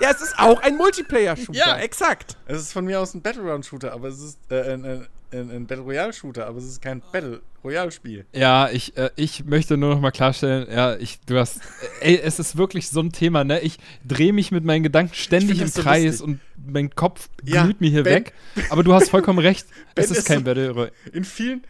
Ja, 0.00 0.10
es 0.12 0.20
ist 0.20 0.38
auch 0.38 0.60
ein 0.62 0.76
Multiplayer-Shooter, 0.76 1.58
Ja. 1.58 1.76
exakt. 1.78 2.36
Es 2.46 2.58
ist 2.60 2.72
von 2.72 2.84
mir 2.84 3.00
aus 3.00 3.14
ein 3.14 3.22
Battleground-Shooter, 3.22 3.92
aber 3.92 4.08
es 4.08 4.20
ist 4.20 4.38
äh, 4.50 4.74
ein, 4.74 4.84
ein, 4.84 5.06
ein, 5.50 5.66
Battle 5.66 5.82
Royale-Shooter, 5.84 6.46
aber 6.46 6.58
es 6.58 6.66
ist 6.66 6.80
kein 6.80 7.02
Battle 7.12 7.40
Royale-Spiel. 7.64 8.24
Ja, 8.32 8.68
ich, 8.70 8.96
äh, 8.96 9.10
ich 9.16 9.44
möchte 9.44 9.76
nur 9.76 9.90
noch 9.94 10.00
mal 10.00 10.12
klarstellen, 10.12 10.68
ja, 10.70 10.94
ich, 10.94 11.18
du 11.26 11.36
hast, 11.36 11.56
äh, 12.00 12.12
ey, 12.12 12.20
es 12.22 12.38
ist 12.38 12.56
wirklich 12.56 12.88
so 12.88 13.00
ein 13.00 13.10
Thema, 13.10 13.42
ne? 13.42 13.58
Ich 13.60 13.78
drehe 14.06 14.32
mich 14.32 14.52
mit 14.52 14.62
meinen 14.64 14.84
Gedanken 14.84 15.14
ständig 15.14 15.60
im 15.60 15.66
so 15.66 15.82
Kreis 15.82 16.20
lustig. 16.20 16.26
und 16.28 16.40
mein 16.64 16.94
Kopf 16.94 17.28
Ja, 17.42 17.64
glüht 17.64 17.80
mir 17.80 17.90
hier 17.90 18.04
Ben- 18.04 18.14
weg. 18.26 18.34
Aber 18.70 18.84
du 18.84 18.94
hast 18.94 19.10
vollkommen 19.10 19.40
recht, 19.40 19.66
es 19.96 20.12
ist 20.12 20.18
ist 20.18 20.26
kein 20.28 20.38
so- 20.38 20.44
Battle 20.44 20.70
Royale. 20.70 20.92
In 21.12 21.24
vielen, 21.24 21.64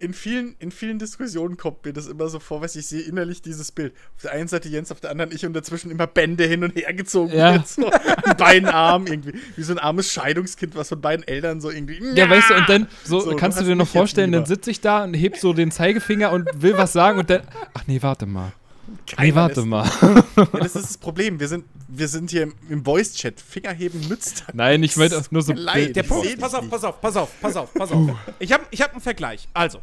in 0.00 0.14
vielen, 0.14 0.56
in 0.58 0.70
vielen 0.70 0.98
Diskussionen 0.98 1.56
kommt 1.56 1.84
mir 1.84 1.92
das 1.92 2.06
immer 2.06 2.28
so 2.28 2.40
vor, 2.40 2.60
weißt 2.62 2.74
du, 2.74 2.78
ich 2.80 2.86
sehe 2.86 3.02
innerlich 3.02 3.42
dieses 3.42 3.70
Bild. 3.70 3.92
Auf 4.16 4.22
der 4.22 4.32
einen 4.32 4.48
Seite 4.48 4.68
Jens, 4.68 4.90
auf 4.90 5.00
der 5.00 5.10
anderen 5.10 5.30
ich 5.32 5.44
und 5.46 5.52
dazwischen 5.52 5.90
immer 5.90 6.06
Bände 6.06 6.44
hin 6.44 6.64
und 6.64 6.74
her 6.74 6.92
gezogen 6.94 7.32
Ja. 7.36 7.52
wird, 7.52 7.68
so 7.68 7.86
an 7.88 8.36
beiden 8.36 8.68
Armen 8.68 9.06
irgendwie. 9.06 9.34
Wie 9.56 9.62
so 9.62 9.72
ein 9.72 9.78
armes 9.78 10.10
Scheidungskind, 10.12 10.74
was 10.74 10.88
von 10.88 11.00
beiden 11.00 11.26
Eltern 11.28 11.60
so 11.60 11.70
irgendwie. 11.70 12.00
Ja, 12.14 12.28
weißt 12.28 12.50
du, 12.50 12.54
und 12.54 12.68
dann, 12.68 12.88
so, 13.04 13.20
So, 13.20 13.36
kannst 13.36 13.60
du 13.60 13.64
dir 13.64 13.76
noch 13.76 13.88
vorstellen, 13.88 14.32
dann 14.32 14.46
sitze 14.46 14.70
ich 14.70 14.80
da 14.80 15.04
und 15.04 15.14
heb 15.14 15.36
so 15.36 15.52
den 15.52 15.70
Zeigefinger 15.70 16.32
und 16.32 16.48
will 16.60 16.76
was 16.76 16.92
sagen 16.92 17.18
und 17.18 17.28
dann, 17.30 17.42
ach 17.74 17.82
nee, 17.86 18.00
warte 18.02 18.26
mal. 18.26 18.52
Nee, 18.88 18.96
Keiner 19.16 19.34
warte 19.36 19.60
lässt- 19.60 19.66
mal. 19.68 19.90
Ja, 20.36 20.46
das 20.58 20.74
ist 20.76 20.84
das 20.90 20.98
Problem. 20.98 21.38
Wir 21.38 21.46
sind, 21.46 21.64
wir 21.88 22.08
sind 22.08 22.30
hier 22.30 22.42
im, 22.44 22.54
im 22.68 22.84
Voice-Chat. 22.84 23.40
Fingerheben 23.40 24.00
nützt 24.08 24.46
halt 24.46 24.56
Nein, 24.56 24.82
ich 24.82 24.96
meinte 24.96 25.22
nur 25.30 25.42
so 25.42 25.52
leid. 25.52 25.94
Der 25.94 26.02
Punkt 26.02 26.26
seh 26.26 26.32
ist, 26.32 26.40
pass 26.40 26.54
auf, 26.54 26.68
pass 26.68 26.82
auf, 26.84 27.00
pass 27.00 27.16
auf, 27.16 27.40
pass 27.40 27.56
auf, 27.56 27.74
pass 27.74 27.92
auf. 27.92 28.10
Ich 28.40 28.52
habe 28.52 28.64
ich 28.70 28.80
hab 28.82 28.90
einen 28.92 29.00
Vergleich. 29.00 29.46
Also, 29.54 29.78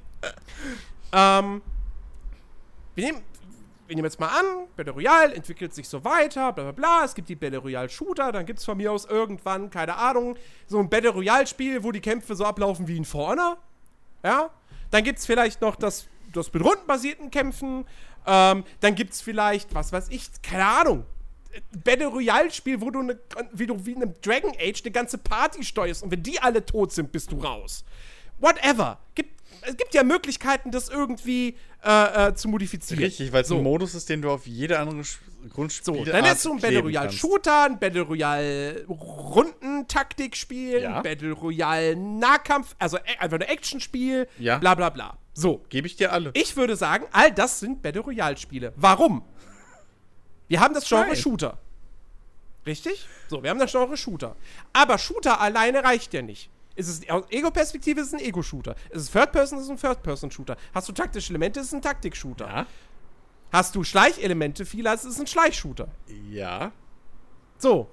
ähm, 1.14 1.62
wir 2.96 3.06
nehmen, 3.06 3.22
wir 3.88 3.96
nehmen 3.96 4.06
jetzt 4.06 4.20
mal 4.20 4.28
an, 4.28 4.68
Battle 4.76 4.94
Royale 4.94 5.34
entwickelt 5.34 5.74
sich 5.74 5.88
so 5.88 6.04
weiter, 6.04 6.52
bla 6.52 6.64
bla 6.66 6.72
bla. 6.72 7.06
Es 7.06 7.16
gibt 7.16 7.30
die 7.30 7.36
Battle 7.36 7.60
Royale 7.60 7.90
Shooter, 7.90 8.32
dann 8.32 8.46
gibt 8.46 8.60
es 8.60 8.66
von 8.66 8.78
mir 8.78 8.92
aus 8.92 9.06
irgendwann, 9.06 9.70
keine 9.70 9.96
Ahnung, 9.96 10.36
so 10.68 10.80
ein 10.80 10.90
Battle 10.90 11.12
Royale 11.12 11.48
Spiel, 11.48 11.84
wo 11.84 11.92
die 11.92 12.02
Kämpfe 12.02 12.36
so 12.36 12.46
ablaufen 12.46 12.88
wie 12.88 12.98
in 12.98 13.06
Honor. 13.14 13.58
Ja. 14.24 14.50
Dann 14.92 15.04
gibt 15.04 15.20
es 15.20 15.26
vielleicht 15.26 15.62
noch 15.62 15.76
das, 15.76 16.08
das 16.34 16.52
mit 16.54 16.64
rundenbasierten 16.64 17.32
Kämpfen. 17.32 17.86
Ähm, 18.26 18.64
dann 18.80 18.96
gibt 18.96 19.14
es 19.14 19.22
vielleicht, 19.22 19.74
was 19.74 19.92
weiß 19.92 20.10
ich, 20.10 20.30
keine 20.42 20.66
Ahnung, 20.66 21.06
Battle 21.84 22.08
Royale 22.08 22.52
Spiel, 22.52 22.82
wo 22.82 22.92
du, 22.92 23.02
ne, 23.02 23.20
wie 23.54 23.68
du 23.68 23.86
wie 23.86 23.94
in 23.94 24.02
einem 24.02 24.14
Dragon 24.22 24.52
Age 24.60 24.82
eine 24.84 24.92
ganze 24.92 25.18
Party 25.18 25.64
steuerst 25.64 26.04
und 26.04 26.12
wenn 26.12 26.24
die 26.24 26.40
alle 26.40 26.66
tot 26.66 26.92
sind, 26.92 27.12
bist 27.12 27.32
du 27.32 27.40
raus. 27.40 27.84
Whatever. 28.40 29.00
Gibt, 29.16 29.37
es 29.62 29.78
gibt 29.78 29.94
ja 29.94 30.04
Möglichkeiten, 30.04 30.72
das 30.72 30.90
irgendwie 30.90 31.58
äh, 31.84 32.28
äh, 32.30 32.34
zu 32.36 32.48
modifizieren. 32.50 33.04
Richtig, 33.04 33.32
weil 33.32 33.42
es 33.44 33.48
so. 33.48 33.58
ein 33.58 33.64
Modus 33.64 33.96
ist, 33.96 34.10
den 34.10 34.22
du 34.22 34.30
auf 34.32 34.46
jede 34.48 34.80
andere 34.80 35.00
Sch- 35.02 35.18
So, 35.44 35.50
Grundspielart 35.50 36.08
dann 36.10 36.26
ist 36.26 36.42
so 36.42 36.52
ein 36.54 36.60
Battle 36.60 36.80
Royale. 36.80 37.12
Shooter, 37.12 37.64
ein 37.66 37.80
Battle 37.80 38.02
Royale 38.02 38.86
Rundentaktikspiel, 38.88 40.82
Ja. 40.82 40.98
ein 40.98 41.04
Battle 41.04 41.32
Royale 41.32 41.96
Nahkampf, 41.96 42.76
also 42.80 42.98
e- 42.98 43.02
einfach 43.20 43.38
ein 43.40 43.42
Actionspiel, 43.42 44.28
Ja. 44.40 44.58
bla 44.58 44.76
bla 44.76 44.90
bla. 44.90 45.18
So, 45.34 45.64
Gebe 45.70 45.88
ich 45.88 45.96
dir 45.96 46.12
alle. 46.12 46.32
ich 46.34 46.56
würde 46.58 46.76
sagen, 46.76 47.06
all 47.12 47.32
das 47.32 47.60
sind 47.60 47.82
Battle 47.82 48.02
Royale 48.02 48.38
Spiele. 48.38 48.74
Warum? 48.76 49.24
Wir 50.48 50.60
haben 50.60 50.74
das 50.74 50.88
Genre 50.88 51.08
Nein. 51.08 51.16
Shooter. 51.16 51.58
Richtig? 52.66 53.08
So, 53.30 53.44
wir 53.44 53.50
haben 53.50 53.60
das 53.60 53.72
Genre 53.72 53.96
Shooter. 53.98 54.36
Aber 54.74 54.98
Shooter 54.98 55.40
alleine 55.40 55.84
reicht 55.84 56.14
ja 56.14 56.22
nicht. 56.22 56.50
Ist 56.78 56.88
es 56.88 57.10
aus 57.10 57.24
Ego-Perspektive 57.30 58.00
ist 58.02 58.08
es 58.08 58.14
ein 58.14 58.20
Ego-Shooter. 58.20 58.76
Ist 58.92 59.02
es 59.02 59.12
Third-Person, 59.12 59.58
ist 59.60 59.66
es 59.66 59.70
ein 59.72 59.78
Third-Person-Shooter. 59.78 60.56
Hast 60.74 60.88
du 60.88 60.94
taktische 60.94 61.32
Elemente, 61.32 61.60
ist 61.60 61.68
es 61.68 61.74
ein 61.74 61.82
Taktik-Shooter. 61.82 62.48
Ja. 62.48 62.66
Hast 63.52 63.76
du 63.76 63.84
Schleichelemente, 63.84 64.66
viele, 64.66 64.94
ist 64.94 65.04
es 65.04 65.20
ein 65.20 65.28
Schleichshooter. 65.28 65.90
Ja. 66.30 66.72
So. 67.58 67.90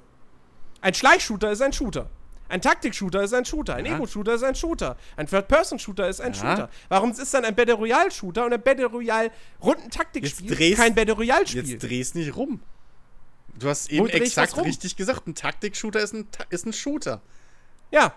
Ein 0.83 0.95
Schleichshooter 0.95 1.51
ist 1.51 1.63
ein 1.63 1.73
Shooter. 1.73 2.11
Ein 2.49 2.61
Taktik-Shooter 2.61 3.23
ist 3.23 3.33
ein 3.33 3.47
Shooter. 3.47 3.77
Ein 3.77 3.87
Ja. 3.87 3.95
Ego-Shooter 3.97 4.35
ist 4.35 4.43
ein 4.43 4.55
Shooter. 4.55 4.97
Ein 5.17 5.27
Third-Person-Shooter 5.27 6.09
ist 6.09 6.21
ein 6.21 6.35
Ja. 6.35 6.39
Shooter. 6.39 6.71
Warum 6.91 7.13
ist 7.13 7.33
dann 7.33 7.45
ein 7.47 7.55
Battle 7.55 7.75
Royale-Shooter 7.75 8.45
und 8.45 8.53
ein 8.53 8.61
Battle 8.63 8.85
Royale-Rundentaktikspiel 8.85 10.77
kein 10.77 10.95
Battle 10.95 11.15
Royale-Spiel? 11.15 11.67
Jetzt 11.67 11.83
drehst 11.83 12.15
nicht 12.15 12.37
rum. 12.37 12.61
Du 13.59 13.69
hast 13.69 13.91
eben 13.91 14.09
exakt 14.09 14.57
richtig 14.59 14.97
gesagt. 14.97 15.27
Ein 15.27 15.35
Taktik-Shooter 15.35 16.01
ist 16.01 16.13
ein, 16.13 16.31
Ta- 16.31 16.45
ist 16.51 16.67
ein 16.67 16.73
Shooter. 16.73 17.23
Ja, 17.91 18.13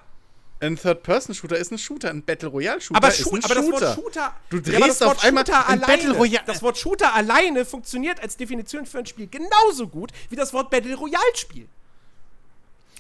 Ein 0.60 0.76
Third-Person-Shooter 0.76 1.58
ist 1.58 1.72
ein 1.72 1.78
Shooter. 1.78 2.10
Ein 2.10 2.24
Battle 2.24 2.50
Royale-Shooter 2.50 2.98
aber, 2.98 3.10
ist 3.10 3.20
Shoot, 3.20 3.34
ein 3.34 3.44
aber 3.44 3.56
das 3.56 3.66
Shooter. 3.66 3.88
Wort 3.88 3.96
Shooter. 3.96 4.36
Du 4.50 4.58
Ja, 4.58 4.62
aber 4.62 4.86
drehst 4.86 5.02
das 5.02 5.08
Wort 5.08 5.18
auf 5.18 5.24
einmal 5.24 5.46
Shooter 5.46 5.70
ein 5.70 5.84
alleine, 5.84 5.98
Battle 5.98 6.18
Royale. 6.18 6.44
Das 6.48 6.62
Wort 6.64 6.78
Shooter 6.78 7.14
alleine 7.14 7.66
funktioniert 7.66 8.20
als 8.22 8.38
Definition 8.38 8.86
für 8.86 9.00
ein 9.00 9.06
Spiel 9.06 9.28
genauso 9.28 9.88
gut 9.88 10.12
wie 10.30 10.36
das 10.36 10.54
Wort 10.54 10.72
Battle 10.72 10.96
Royale-Spiel. 10.96 11.68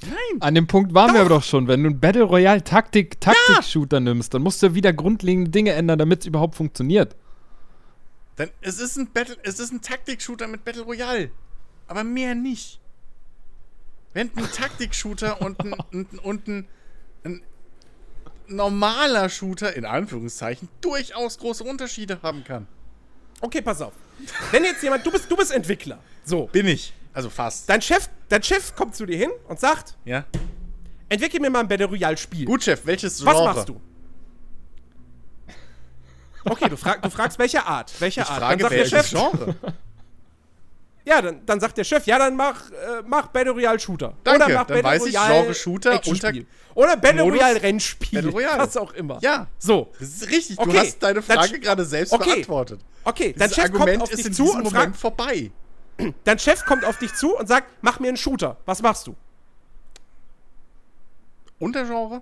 Nein. 0.03 0.41
An 0.41 0.53
dem 0.53 0.67
Punkt 0.67 0.93
waren 0.93 1.13
wir 1.13 1.21
aber 1.21 1.29
doch 1.29 1.43
schon. 1.43 1.67
Wenn 1.67 1.81
du 1.81 1.89
einen 1.89 1.99
Battle 1.99 2.23
Royale 2.23 2.63
Taktik, 2.63 3.19
Taktik-Shooter 3.19 3.99
nimmst, 3.99 4.33
dann 4.33 4.43
musst 4.43 4.61
du 4.61 4.75
wieder 4.75 4.93
grundlegende 4.93 5.49
Dinge 5.49 5.71
ändern, 5.71 5.97
damit 5.97 6.21
es 6.21 6.27
überhaupt 6.27 6.55
funktioniert. 6.55 7.15
Dann, 8.35 8.51
es 8.61 8.79
ist 8.79 8.97
ein 8.97 9.11
Battle, 9.11 9.35
es 9.41 9.59
ist 9.59 9.71
ein 9.71 9.81
Taktik-Shooter 9.81 10.47
mit 10.47 10.63
Battle 10.63 10.83
Royale. 10.83 11.31
Aber 11.87 12.03
mehr 12.03 12.35
nicht. 12.35 12.79
Wenn 14.13 14.29
ein 14.35 14.51
Taktik-Shooter 14.51 15.41
und 15.41 15.59
ein, 15.59 15.73
und, 15.91 16.19
und 16.19 16.47
ein, 16.47 16.67
ein 17.27 17.41
normaler 18.47 19.29
Shooter, 19.29 19.75
in 19.75 19.85
Anführungszeichen, 19.85 20.69
durchaus 20.81 21.37
große 21.37 21.63
Unterschiede 21.63 22.19
haben 22.23 22.43
kann. 22.43 22.67
Okay, 23.41 23.61
pass 23.61 23.81
auf. 23.81 23.93
Wenn 24.51 24.63
jetzt 24.63 24.81
jemand, 24.81 25.05
du 25.05 25.11
bist, 25.11 25.29
du 25.29 25.35
bist 25.35 25.51
Entwickler. 25.51 25.99
So. 26.23 26.47
Bin 26.47 26.65
ich. 26.67 26.93
Also 27.13 27.29
fast. 27.29 27.69
Dein 27.69 27.81
Chef, 27.81 28.09
dein 28.29 28.41
Chef 28.43 28.75
kommt 28.75 28.95
zu 28.95 29.05
dir 29.05 29.17
hin 29.17 29.31
und 29.47 29.59
sagt, 29.59 29.95
Ja. 30.05 30.23
entwickle 31.09 31.39
mir 31.39 31.49
mal 31.49 31.59
ein 31.61 31.67
Battle 31.67 31.87
Royale-Spiel. 31.87 32.45
Gut, 32.45 32.63
Chef, 32.63 32.85
welches 32.85 33.17
Genre? 33.19 33.35
Was 33.35 33.55
machst 33.55 33.69
du? 33.69 33.81
Okay, 36.45 36.69
du, 36.69 36.77
frag, 36.77 37.01
du 37.01 37.09
fragst, 37.09 37.37
welche 37.39 37.65
Art? 37.65 37.91
Welche 37.99 38.21
Ich 38.21 38.27
Art? 38.27 38.39
frage, 38.39 38.57
dann 38.63 38.71
sagt 38.71 38.71
der 38.73 38.79
welches 38.93 39.09
Chef, 39.09 39.19
Genre? 39.31 39.55
ja, 41.07 41.21
dann, 41.21 41.45
dann 41.45 41.59
sagt 41.61 41.77
der 41.77 41.85
Chef, 41.85 42.05
ja, 42.05 42.19
dann 42.19 42.35
mach, 42.35 42.69
äh, 42.69 43.01
mach 43.05 43.27
Battle 43.27 43.53
Royale 43.53 43.79
Shooter. 43.79 44.13
Danke, 44.25 44.43
Oder 44.45 44.53
mach 44.55 44.65
dann 44.65 44.83
weiß 44.83 45.05
ich, 45.05 45.13
Genre 45.15 45.53
Shooter, 45.53 46.01
unter- 46.05 46.33
Oder 46.75 46.97
Battle 46.97 47.23
Modus 47.23 47.39
Royale 47.39 47.63
Rennspiel. 47.63 48.21
Battle 48.21 48.31
Royale. 48.31 48.59
Was 48.59 48.75
auch 48.75 48.93
immer. 48.93 49.17
Ja. 49.21 49.47
So. 49.57 49.93
Das 49.99 50.09
ist 50.09 50.29
richtig, 50.29 50.57
du 50.57 50.63
Okay, 50.63 50.79
hast 50.79 50.99
deine 50.99 51.21
Frage 51.21 51.59
gerade 51.61 51.85
selbst 51.85 52.11
okay. 52.11 52.31
beantwortet. 52.31 52.81
Okay, 53.05 53.33
dein 53.37 53.49
Chef 53.49 53.63
Argument 53.63 53.99
kommt 53.99 54.01
auf 54.01 54.11
ist 54.11 54.19
in 54.19 54.25
dich 54.27 54.35
zu 54.35 54.43
und 54.51 54.63
Moment 54.65 54.73
fragt, 54.73 54.97
vorbei. 54.97 55.51
dein 56.25 56.39
Chef 56.39 56.65
kommt 56.65 56.83
auf 56.83 56.97
dich 56.97 57.13
zu 57.13 57.37
und 57.37 57.47
sagt, 57.47 57.69
mach 57.79 58.01
mir 58.01 58.09
einen 58.09 58.17
Shooter. 58.17 58.57
Was 58.65 58.81
machst 58.81 59.07
du? 59.07 59.15
Untergenre? 61.57 62.21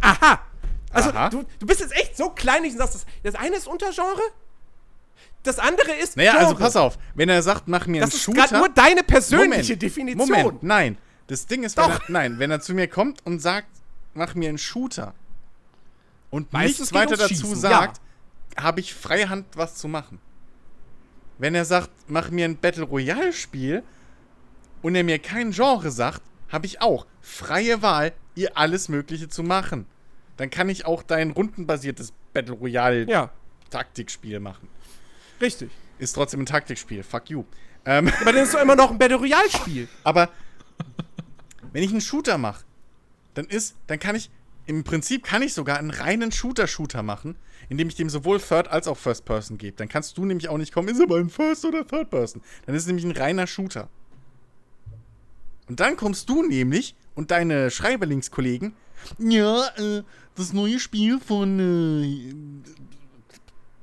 Aha. 0.00 0.40
Also. 0.90 1.10
Du, 1.30 1.44
du 1.58 1.66
bist 1.66 1.80
jetzt 1.80 1.94
echt 1.94 2.16
so 2.16 2.30
kleinlich 2.30 2.72
und 2.72 2.78
sagst, 2.78 2.94
das, 2.94 3.06
das 3.22 3.34
eine 3.34 3.56
ist 3.56 3.66
Untergenre, 3.68 4.22
das 5.42 5.58
andere 5.58 5.92
ist 6.02 6.16
Naja, 6.16 6.32
Genre. 6.32 6.46
also 6.46 6.58
pass 6.58 6.76
auf. 6.76 6.98
Wenn 7.14 7.28
er 7.28 7.42
sagt, 7.42 7.68
mach 7.68 7.86
mir 7.86 8.00
Das 8.00 8.10
einen 8.10 8.16
ist 8.16 8.22
Shooter. 8.22 8.40
gerade 8.42 8.58
nur 8.58 8.68
deine 8.68 9.02
persönliche 9.02 9.72
Moment, 9.74 9.82
Definition. 9.82 10.28
Moment, 10.28 10.62
nein. 10.62 10.98
Das 11.26 11.46
Ding 11.46 11.62
ist, 11.62 11.76
wenn 11.76 11.84
Doch. 11.84 11.90
er, 12.00 12.10
nein, 12.10 12.38
wenn 12.38 12.50
er 12.50 12.60
zu 12.60 12.74
mir 12.74 12.88
kommt 12.88 13.24
und 13.24 13.40
sagt, 13.40 13.68
mach 14.14 14.34
mir 14.34 14.48
einen 14.48 14.58
Shooter 14.58 15.14
und 16.30 16.52
Meistens 16.52 16.78
nichts 16.80 16.94
weiter 16.94 17.16
dazu 17.16 17.28
Schießen, 17.34 17.56
sagt, 17.56 18.00
habe 18.56 18.80
ich 18.80 18.94
freie 18.94 19.28
Hand, 19.28 19.46
was 19.54 19.76
zu 19.76 19.88
machen. 19.88 20.20
Wenn 21.38 21.54
er 21.54 21.64
sagt, 21.64 21.90
mach 22.08 22.30
mir 22.30 22.44
ein 22.44 22.56
Battle 22.56 22.84
Royale 22.84 23.32
Spiel 23.32 23.82
und 24.82 24.94
er 24.94 25.04
mir 25.04 25.18
kein 25.18 25.52
Genre 25.52 25.90
sagt, 25.90 26.22
habe 26.50 26.66
ich 26.66 26.80
auch 26.82 27.06
freie 27.20 27.82
Wahl, 27.82 28.12
ihr 28.34 28.56
alles 28.56 28.88
Mögliche 28.88 29.28
zu 29.28 29.42
machen. 29.42 29.86
Dann 30.36 30.50
kann 30.50 30.68
ich 30.68 30.84
auch 30.86 31.02
dein 31.02 31.30
rundenbasiertes 31.30 32.12
Battle 32.32 32.54
Royale 32.54 33.08
Ja, 33.08 33.30
Taktikspiel 33.70 34.38
machen. 34.40 34.68
Richtig. 35.42 35.70
Ist 35.98 36.14
trotzdem 36.14 36.40
ein 36.40 36.46
Taktikspiel. 36.46 37.02
Fuck 37.02 37.30
you. 37.30 37.44
Ähm, 37.84 38.10
Aber 38.20 38.32
dann 38.32 38.44
ist 38.44 38.54
doch 38.54 38.60
immer 38.60 38.76
noch 38.76 38.90
ein 38.90 38.98
Battle 38.98 39.18
Royale-Spiel. 39.18 39.88
Aber 40.04 40.30
wenn 41.72 41.82
ich 41.82 41.90
einen 41.90 42.00
Shooter 42.00 42.38
mache, 42.38 42.64
dann 43.34 43.46
ist, 43.46 43.76
dann 43.86 43.98
kann 43.98 44.16
ich, 44.16 44.30
im 44.66 44.84
Prinzip 44.84 45.24
kann 45.24 45.42
ich 45.42 45.54
sogar 45.54 45.78
einen 45.78 45.90
reinen 45.90 46.32
Shooter-Shooter 46.32 47.02
machen, 47.02 47.36
indem 47.68 47.88
ich 47.88 47.94
dem 47.94 48.08
sowohl 48.08 48.40
Third 48.40 48.68
als 48.68 48.86
auch 48.86 48.96
First 48.96 49.24
Person 49.24 49.58
gebe. 49.58 49.76
Dann 49.76 49.88
kannst 49.88 50.16
du 50.16 50.24
nämlich 50.24 50.48
auch 50.48 50.58
nicht 50.58 50.72
kommen, 50.72 50.88
ist 50.88 51.00
aber 51.00 51.16
ein 51.16 51.30
First 51.30 51.64
oder 51.64 51.86
Third 51.86 52.10
Person. 52.10 52.42
Dann 52.66 52.74
ist 52.74 52.82
es 52.82 52.86
nämlich 52.86 53.04
ein 53.04 53.12
reiner 53.12 53.46
Shooter. 53.46 53.88
Und 55.68 55.80
dann 55.80 55.96
kommst 55.96 56.28
du 56.28 56.42
nämlich 56.42 56.94
und 57.14 57.30
deine 57.30 57.70
Schreiberlingskollegen, 57.70 58.74
ja, 59.18 59.66
äh, 59.76 60.02
das 60.36 60.52
neue 60.52 60.78
Spiel 60.78 61.18
von 61.18 61.58
äh, 61.58 62.34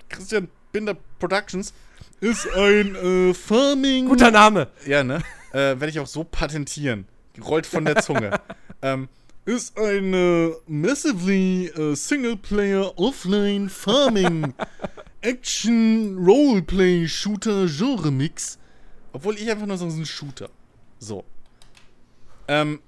Christian 0.07 0.49
Binder 0.71 0.95
Productions 1.19 1.73
ist 2.21 2.47
ein 2.53 2.95
äh, 2.95 3.33
Farming. 3.33 4.07
Guter 4.07 4.31
Name. 4.31 4.67
Ja, 4.85 5.03
ne? 5.03 5.21
Äh, 5.51 5.79
Werde 5.79 5.89
ich 5.89 5.99
auch 5.99 6.07
so 6.07 6.23
patentieren. 6.23 7.05
Rollt 7.41 7.65
von 7.65 7.85
der 7.85 8.01
Zunge. 8.01 8.39
ähm, 8.81 9.07
ist 9.45 9.77
ein 9.79 10.13
äh, 10.13 10.51
massively 10.67 11.67
äh, 11.67 11.95
Singleplayer 11.95 12.97
Offline 12.97 13.69
Farming 13.69 14.53
Action 15.21 16.17
Roleplay 16.17 17.07
Shooter 17.07 17.67
Genre 17.67 18.11
Mix. 18.11 18.59
Obwohl 19.11 19.35
ich 19.35 19.49
einfach 19.49 19.65
nur 19.65 19.77
so 19.77 19.85
ein 19.85 20.05
Shooter. 20.05 20.49
So. 20.99 21.23
Ähm, 22.47 22.79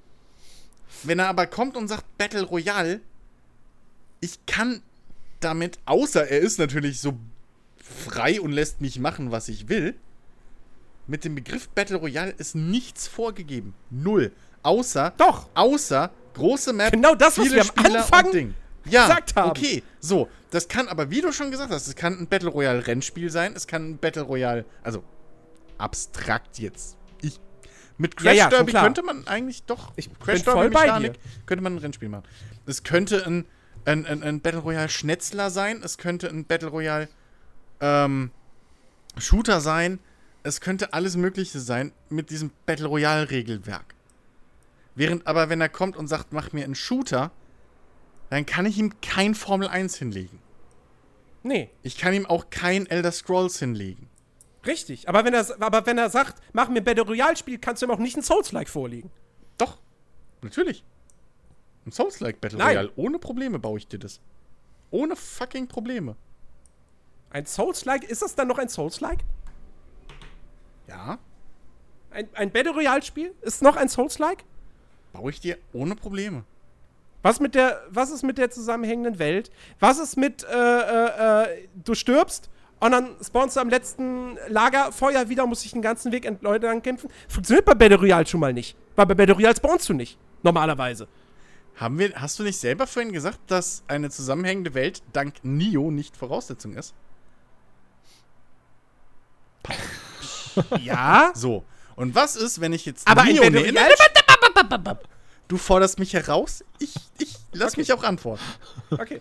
wenn 1.04 1.20
er 1.20 1.30
aber 1.30 1.48
kommt 1.48 1.76
und 1.78 1.88
sagt 1.88 2.06
Battle 2.18 2.44
Royale, 2.44 3.02
ich 4.20 4.46
kann 4.46 4.84
damit, 5.40 5.80
außer 5.86 6.28
er 6.28 6.40
ist 6.40 6.60
natürlich 6.60 7.00
so 7.00 7.18
frei 7.92 8.42
und 8.42 8.52
lässt 8.52 8.82
mich 8.82 9.00
machen, 9.00 9.32
was 9.32 9.48
ich 9.48 9.70
will, 9.70 9.96
mit 11.08 11.26
dem 11.26 11.36
Begriff 11.36 11.70
Battle 11.70 11.98
Royale 11.98 12.32
ist 12.32 12.56
nichts 12.56 13.08
vorgegeben. 13.08 13.74
Null. 13.90 14.32
Außer, 14.64 15.14
Doch. 15.18 15.50
außer 15.56 16.12
große 16.34 16.74
Map, 16.74 16.92
Genau 16.92 17.16
das, 17.16 17.38
was 17.38 17.52
wir 17.52 17.62
am 17.62 17.68
Spieler 17.68 18.00
Anfang. 18.00 18.54
Ja, 18.86 19.08
gesagt 19.08 19.36
haben. 19.36 19.50
okay. 19.52 19.84
So, 20.00 20.30
das 20.50 20.68
kann 20.68 20.88
aber, 20.88 21.12
wie 21.12 21.22
du 21.22 21.32
schon 21.32 21.52
gesagt 21.52 21.72
hast, 21.72 21.88
es 21.88 21.96
kann 21.96 22.18
ein 22.18 22.28
Battle 22.28 22.50
Royale 22.50 22.88
Rennspiel 22.88 23.30
sein, 23.30 23.54
es 23.56 23.68
kann 23.68 23.92
ein 23.92 23.98
Battle 23.98 24.24
Royale, 24.24 24.66
also 24.84 25.04
abstrakt 25.78 26.58
jetzt. 26.60 26.98
Ich, 27.22 27.40
mit 27.98 28.18
Crash 28.18 28.38
Ja, 28.38 28.46
ja, 28.46 28.50
Derby 28.50 28.72
könnte 28.72 29.04
man 29.04 29.28
eigentlich 29.28 29.64
doch, 29.64 29.94
Ich 29.96 30.10
Crash 30.20 30.44
bei 30.44 30.70
Mechanik, 30.70 31.14
könnte 31.46 31.64
man 31.64 31.76
ein 31.76 31.80
Rennspiel 31.80 32.10
machen. 32.10 32.24
Es 32.66 32.84
könnte 32.84 33.26
ein, 33.26 33.46
ein, 33.86 34.06
ein, 34.06 34.24
ein 34.24 34.42
Battle 34.42 34.62
Royale 34.62 34.90
Schnetzler 34.90 35.50
sein, 35.52 35.82
es 35.84 35.98
könnte 35.98 36.30
ein 36.30 36.46
Battle 36.46 36.70
Royale 36.70 37.08
ähm, 37.82 38.32
Shooter 39.18 39.60
sein, 39.62 40.00
es 40.44 40.62
könnte 40.62 40.94
alles 40.94 41.16
Mögliche 41.18 41.60
sein 41.60 41.92
mit 42.10 42.30
diesem 42.30 42.52
Battle 42.66 42.88
Royale 42.88 43.30
Regelwerk. 43.30 43.94
Während 44.96 45.28
aber, 45.28 45.50
wenn 45.50 45.62
er 45.62 45.70
kommt 45.70 45.96
und 45.98 46.08
sagt, 46.08 46.34
mach 46.34 46.52
mir 46.54 46.64
einen 46.64 46.76
Shooter, 46.76 47.32
dann 48.30 48.46
kann 48.46 48.66
ich 48.66 48.78
ihm 48.78 48.94
kein 49.02 49.36
Formel 49.36 49.68
1 49.68 49.96
hinlegen. 49.98 50.40
Nee, 51.44 51.70
Ich 51.82 51.98
kann 51.98 52.14
ihm 52.14 52.26
auch 52.26 52.50
kein 52.50 52.86
Elder 52.86 53.12
Scrolls 53.12 53.58
hinlegen. 53.60 54.08
richtig. 54.66 55.10
Aber 55.10 55.26
wenn 55.26 55.34
er, 55.34 55.46
aber 55.60 55.86
wenn 55.88 55.98
er 55.98 56.10
sagt, 56.10 56.42
mach 56.54 56.70
mir 56.70 56.78
ein 56.82 56.84
Battle 56.84 57.04
Royale-Spiel, 57.04 57.58
kannst 57.58 57.82
du 57.82 57.88
ihm 57.88 57.92
auch 57.92 57.98
nicht 57.98 58.16
ein 58.16 58.22
Souls-like 58.24 58.70
vorlegen. 58.70 59.10
Doch, 59.58 59.80
natürlich. 60.44 60.84
Ein 61.86 61.92
Souls-like 61.92 62.40
Battle 62.40 62.60
Nein. 62.60 62.68
Royale. 62.78 62.92
Ohne 62.96 63.18
Probleme 63.18 63.58
baue 63.58 63.80
ich 63.80 63.88
dir 63.88 63.98
das. 63.98 64.20
Ohne 64.92 65.16
fucking 65.16 65.68
Probleme. 65.68 66.16
Ein 67.32 67.46
Souls-like, 67.46 68.04
ist 68.04 68.22
das 68.22 68.36
dann 68.36 68.48
noch 68.48 68.58
ein 68.58 68.70
Souls-like? 68.70 69.20
Ja, 70.88 71.20
Ein, 72.12 72.28
ein 72.34 72.52
Battle 72.52 72.74
Royale-Spiel 72.74 73.34
ist 73.42 73.62
noch 73.62 73.78
ein 73.78 73.88
Souls-like? 73.88 74.44
baue 75.14 75.30
ich 75.32 75.40
dir 75.40 75.58
ohne 75.74 75.96
Probleme. 75.96 76.44
Was, 77.22 77.40
mit 77.40 77.54
der, 77.54 77.82
was 77.90 78.10
ist 78.12 78.24
mit 78.24 78.38
der 78.38 78.50
zusammenhängenden 78.50 79.20
Welt? 79.20 79.52
Was 79.80 80.00
ist 80.00 80.18
mit, 80.18 80.44
äh, 80.44 80.48
äh, 80.56 81.44
äh, 81.44 81.68
du 81.84 81.94
stirbst 81.94 82.50
und 82.80 82.92
dann 82.92 83.16
spawnst 83.24 83.56
du 83.58 83.60
am 83.60 83.70
letzten 83.70 84.38
Lagerfeuer 84.48 85.30
wieder 85.30 85.46
musst 85.46 85.64
dich 85.64 85.74
den 85.74 85.82
ganzen 85.82 86.12
Weg 86.12 86.26
entlang 86.26 86.82
kämpfen? 86.82 87.10
Funktioniert 87.28 87.66
bei 87.66 87.76
Battle 87.76 88.00
Royale 88.00 88.26
schon 88.26 88.40
mal 88.40 88.54
nicht. 88.54 88.76
Weil 88.96 89.06
bei 89.06 89.14
Battle 89.14 89.36
Royale 89.36 89.56
spawnst 89.56 89.88
du 89.90 89.94
nicht. 89.94 90.18
Normalerweise. 90.42 91.08
Haben 91.76 92.00
wir, 92.00 92.14
hast 92.16 92.40
du 92.40 92.44
nicht 92.44 92.58
selber 92.58 92.88
vorhin 92.88 93.12
gesagt, 93.14 93.40
dass 93.48 93.84
eine 93.88 94.10
zusammenhängende 94.10 94.74
Welt 94.74 95.04
dank 95.14 95.36
Nio 95.44 95.92
nicht 95.92 96.18
Voraussetzung 96.18 96.74
ist? 96.74 96.96
Ja. 100.82 101.32
So. 101.36 101.64
Und 101.96 102.16
was 102.16 102.36
ist, 102.36 102.60
wenn 102.62 102.74
ich 102.74 102.86
jetzt 102.86 103.08
Aber 103.08 103.22
ein 103.22 103.36
Battle? 103.38 103.62
Royale. 103.62 105.00
Du 105.48 105.58
forderst 105.58 106.00
mich 106.00 106.14
heraus? 106.14 106.64
Ich, 106.80 106.94
ich 107.18 107.36
lass 107.52 107.74
Okay. 107.74 107.82
mich 107.82 107.94
auch 107.94 108.04
antworten. 108.04 108.44
Okay. 108.90 109.20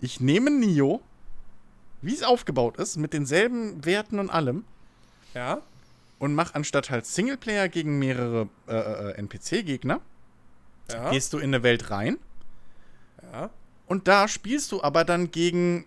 Ich 0.00 0.20
nehme 0.20 0.50
Nio, 0.50 1.00
wie 2.02 2.14
es 2.14 2.22
aufgebaut 2.22 2.76
ist, 2.76 2.96
mit 2.96 3.12
denselben 3.14 3.84
Werten 3.84 4.18
und 4.18 4.28
allem, 4.30 4.64
Ja. 5.34 5.62
und 6.18 6.34
mach 6.34 6.54
anstatt 6.54 6.90
halt 6.90 7.06
Singleplayer 7.06 7.68
gegen 7.68 7.98
mehrere 7.98 8.48
äh, 8.68 8.74
äh, 8.74 9.12
NPC-Gegner, 9.18 10.00
Ja. 10.92 11.10
gehst 11.10 11.32
du 11.32 11.38
in 11.38 11.44
eine 11.54 11.62
Welt 11.62 11.90
rein 11.90 12.18
ja. 13.32 13.48
und 13.86 14.06
da 14.06 14.28
spielst 14.28 14.70
du 14.72 14.82
aber 14.82 15.04
dann 15.04 15.30
gegen 15.30 15.86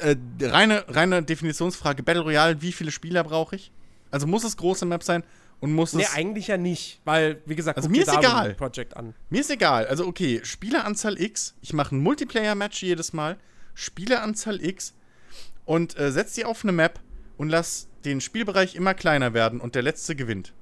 äh, 0.00 0.16
reine, 0.40 0.84
reine 0.88 1.22
Definitionsfrage 1.22 2.02
Battle 2.02 2.22
Royale, 2.22 2.60
wie 2.62 2.72
viele 2.72 2.90
Spieler 2.90 3.24
brauche 3.24 3.56
ich? 3.56 3.72
Also 4.10 4.26
muss 4.26 4.44
es 4.44 4.56
große 4.56 4.86
Map 4.86 5.02
sein 5.02 5.22
und 5.60 5.72
muss 5.72 5.92
Nee, 5.92 6.02
es. 6.04 6.14
eigentlich 6.14 6.48
ja 6.48 6.56
nicht. 6.56 7.00
Weil, 7.04 7.42
wie 7.46 7.54
gesagt, 7.56 7.76
Also 7.76 7.88
mir 7.88 8.02
ist 8.02 8.12
egal. 8.16 8.54
Project 8.54 8.96
an. 8.96 9.14
Mir 9.30 9.40
ist 9.40 9.50
egal. 9.50 9.86
Also 9.86 10.06
okay, 10.06 10.40
Spieleranzahl 10.44 11.20
X, 11.20 11.54
ich 11.62 11.72
mache 11.72 11.94
ein 11.94 12.00
Multiplayer-Match 12.00 12.82
jedes 12.82 13.12
Mal, 13.12 13.36
Spieleranzahl 13.74 14.62
X 14.64 14.94
und 15.64 15.98
äh, 15.98 16.10
setz 16.10 16.34
die 16.34 16.44
auf 16.44 16.62
eine 16.64 16.72
Map 16.72 17.00
und 17.36 17.48
lass 17.48 17.88
den 18.04 18.20
Spielbereich 18.20 18.74
immer 18.74 18.94
kleiner 18.94 19.34
werden 19.34 19.60
und 19.60 19.74
der 19.74 19.82
letzte 19.82 20.16
gewinnt. 20.16 20.52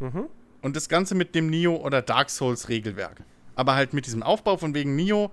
Mhm. 0.00 0.26
Und 0.62 0.76
das 0.76 0.88
Ganze 0.88 1.14
mit 1.14 1.34
dem 1.34 1.48
Nio 1.50 1.76
oder 1.76 2.00
Dark 2.02 2.30
Souls 2.30 2.68
Regelwerk. 2.68 3.22
Aber 3.54 3.74
halt 3.74 3.92
mit 3.92 4.06
diesem 4.06 4.22
Aufbau 4.22 4.56
von 4.56 4.74
wegen 4.74 4.96
Nio, 4.96 5.30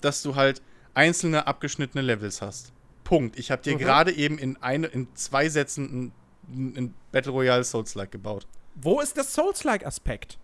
dass 0.00 0.22
du 0.22 0.34
halt 0.36 0.62
einzelne 1.00 1.46
abgeschnittene 1.46 2.02
Levels 2.02 2.42
hast. 2.42 2.72
Punkt. 3.04 3.38
Ich 3.38 3.50
habe 3.50 3.62
dir 3.62 3.74
Mhm. 3.74 3.78
gerade 3.78 4.12
eben 4.12 4.38
in 4.38 4.56
eine, 4.62 4.86
in 4.86 5.08
zwei 5.14 5.48
Sätzen 5.48 6.12
ein, 6.48 6.74
ein 6.76 6.94
Battle 7.10 7.32
Royale 7.32 7.64
Souls-like 7.64 8.12
gebaut. 8.12 8.46
Wo 8.76 9.00
ist 9.00 9.16
der 9.16 9.24
Souls-like-Aspekt? 9.24 10.38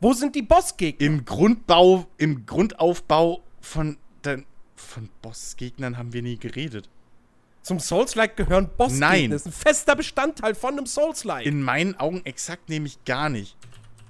Wo 0.00 0.12
sind 0.14 0.34
die 0.34 0.42
Bossgegner? 0.42 1.06
Im 1.06 1.24
Grundbau, 1.24 2.06
im 2.16 2.46
Grundaufbau 2.46 3.42
von, 3.60 3.98
den, 4.24 4.46
von 4.74 5.10
Bossgegnern 5.20 5.98
haben 5.98 6.12
wir 6.12 6.22
nie 6.22 6.38
geredet. 6.38 6.88
Zum 7.62 7.78
Souls-like 7.78 8.36
gehören 8.36 8.70
Bossgegner. 8.76 9.06
Nein. 9.08 9.30
Das 9.30 9.42
ist 9.42 9.46
ein 9.48 9.52
fester 9.52 9.94
Bestandteil 9.94 10.54
von 10.54 10.72
einem 10.78 10.86
Souls-like. 10.86 11.44
In 11.44 11.62
meinen 11.62 11.94
Augen 12.00 12.22
exakt 12.24 12.70
nämlich 12.70 13.04
gar 13.04 13.28
nicht. 13.28 13.56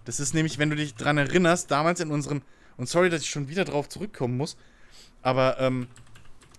Das 0.04 0.20
ist 0.20 0.32
nämlich, 0.32 0.58
wenn 0.58 0.70
du 0.70 0.76
dich 0.76 0.94
dran 0.94 1.18
erinnerst, 1.18 1.70
damals 1.70 2.00
in 2.00 2.10
unserem, 2.10 2.42
und 2.76 2.88
sorry, 2.88 3.10
dass 3.10 3.22
ich 3.22 3.28
schon 3.30 3.48
wieder 3.48 3.64
drauf 3.64 3.88
zurückkommen 3.88 4.36
muss, 4.36 4.56
aber 5.22 5.58
ähm, 5.60 5.88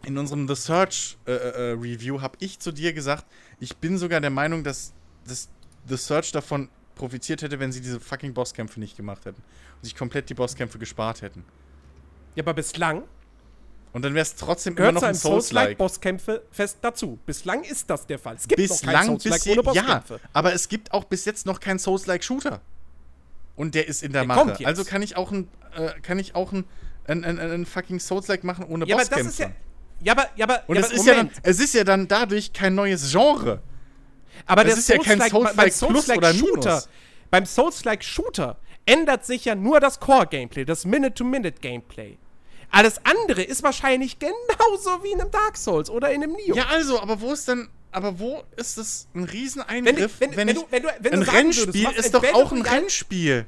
in 0.06 0.18
unserem 0.18 0.48
The 0.48 0.56
Search 0.56 1.18
äh, 1.26 1.32
äh, 1.32 1.72
Review 1.74 2.22
habe 2.22 2.38
ich 2.40 2.60
zu 2.60 2.72
dir 2.72 2.94
gesagt, 2.94 3.26
ich 3.60 3.78
bin 3.78 3.98
sogar 3.98 4.20
der 4.22 4.30
Meinung, 4.30 4.64
dass, 4.64 4.94
dass 5.28 5.50
The 5.88 5.98
Search 5.98 6.32
davon 6.32 6.70
profitiert 6.96 7.42
hätte, 7.42 7.60
wenn 7.60 7.72
sie 7.72 7.82
diese 7.82 8.00
fucking 8.00 8.34
Bosskämpfe 8.34 8.80
nicht 8.80 8.98
gemacht 8.98 9.26
hätten. 9.26 9.42
Und 9.78 9.84
sich 9.84 9.96
komplett 9.96 10.30
die 10.30 10.34
Bosskämpfe 10.34 10.78
gespart 10.78 11.22
hätten. 11.22 11.44
Ja, 12.36 12.44
aber 12.44 12.54
bislang 12.54 13.04
Und 13.94 14.04
dann 14.04 14.14
wäre 14.14 14.24
es 14.24 14.36
trotzdem 14.36 14.78
immer 14.78 14.92
noch 14.92 15.04
ein 15.04 15.16
Souls-like. 15.16 15.78
Souls-like-Bosskämpfe 15.78 16.44
fest 16.52 16.78
dazu. 16.82 17.20
Bislang 17.26 17.64
ist 17.64 17.90
das 17.90 18.08
der 18.08 18.20
Fall. 18.20 18.36
Es 18.36 18.48
gibt 18.48 18.60
noch 18.60 18.68
kein 18.68 18.78
Bislang, 18.78 19.20
Souls-like 19.20 19.42
ohne 19.58 19.74
je, 19.74 19.76
ja, 19.76 19.84
Bosskämpfe. 19.84 20.20
aber 20.34 20.54
es 20.54 20.70
gibt 20.70 20.94
auch 20.94 21.04
bis 21.04 21.26
jetzt 21.26 21.46
noch 21.46 21.60
keinen 21.60 21.80
Souls-like-Shooter. 21.80 22.62
Und 23.56 23.76
der 23.76 23.88
ist 23.88 24.02
in 24.02 24.14
der, 24.14 24.22
Der 24.22 24.28
Mache. 24.28 24.66
Also 24.66 24.86
kann 24.86 25.02
ich 25.02 25.18
auch 25.18 25.32
ein, 25.32 25.48
äh, 25.76 26.00
kann 26.02 26.20
ich 26.20 26.36
auch 26.36 26.52
ein, 26.54 26.66
ein, 27.07 27.23
ein, 27.26 27.40
ein 27.40 27.65
fucking 27.65 27.99
Souls-like 27.99 28.44
machen 28.44 28.65
ohne 28.65 28.86
Ja, 28.86 28.95
aber 28.95 29.03
das 29.06 29.10
Bosskämpfe. 29.10 29.32
ist 29.32 29.40
ja. 29.40 29.52
Ja, 30.03 30.14
aber, 30.14 30.30
ja, 30.36 30.45
aber, 30.45 30.64
Und 30.68 30.76
ja, 30.78 30.82
es 30.82 30.88
aber 30.88 30.95
ist 30.95 31.06
ja 31.06 31.14
dann, 31.15 31.32
es 31.44 31.60
ist 31.60 31.73
ja 31.76 31.84
dann 31.84 32.07
dadurch 32.07 32.53
kein 32.53 32.73
neues 32.73 33.11
Genre. 33.11 33.61
aber 34.48 34.64
der 34.64 34.73
ist 34.76 34.90
ja 34.90 34.98
kein 34.98 35.19
Souls-like- 35.22 35.32
Souls-like 35.32 35.56
beim 35.56 35.69
Plus 35.69 35.84
oder 36.10 36.32
Souls-like-Shooter, 36.34 36.69
Minus. 36.69 36.90
beim 37.30 37.45
Souls-like-Shooter 37.45 38.57
ändert 38.88 39.26
sich 39.26 39.45
ja 39.45 39.53
nur 39.56 39.80
das 39.80 39.99
Core-Gameplay, 39.99 40.65
das 40.65 40.86
Minute-to-Minute-Gameplay. 40.86 42.18
Alles 42.72 42.99
andere 43.06 43.44
ist 43.44 43.61
wahrscheinlich 43.64 44.18
genauso 44.18 45.03
wie 45.03 45.11
in 45.11 45.22
einem 45.22 45.30
Dark 45.30 45.57
Souls 45.57 45.90
oder 45.90 46.11
in 46.11 46.23
einem 46.23 46.34
Nioh. 46.34 46.56
Ja, 46.56 46.68
also, 46.69 46.99
aber 46.99 47.22
wo 47.22 47.34
ist 47.34 47.48
denn, 47.48 47.68
aber 47.91 48.18
wo 48.18 48.41
ist 48.56 48.78
das 48.80 49.07
ein 49.14 49.23
wenn, 49.23 49.30
Rieseneingriff, 49.30 50.19
wenn, 50.19 50.36
wenn, 50.36 50.48
ich, 50.48 50.56
du, 50.56 50.65
wenn, 50.72 50.84
du, 50.84 50.90
wenn 50.99 51.14
ein 51.14 51.19
du 51.19 51.26
sagen 51.26 51.38
Rennspiel 51.38 51.73
würdest, 51.86 51.99
ist 52.07 52.15
ein 52.15 52.22
doch 52.22 52.34
auch 52.34 52.52
ein 52.52 52.61
Rennspiel. 52.61 53.45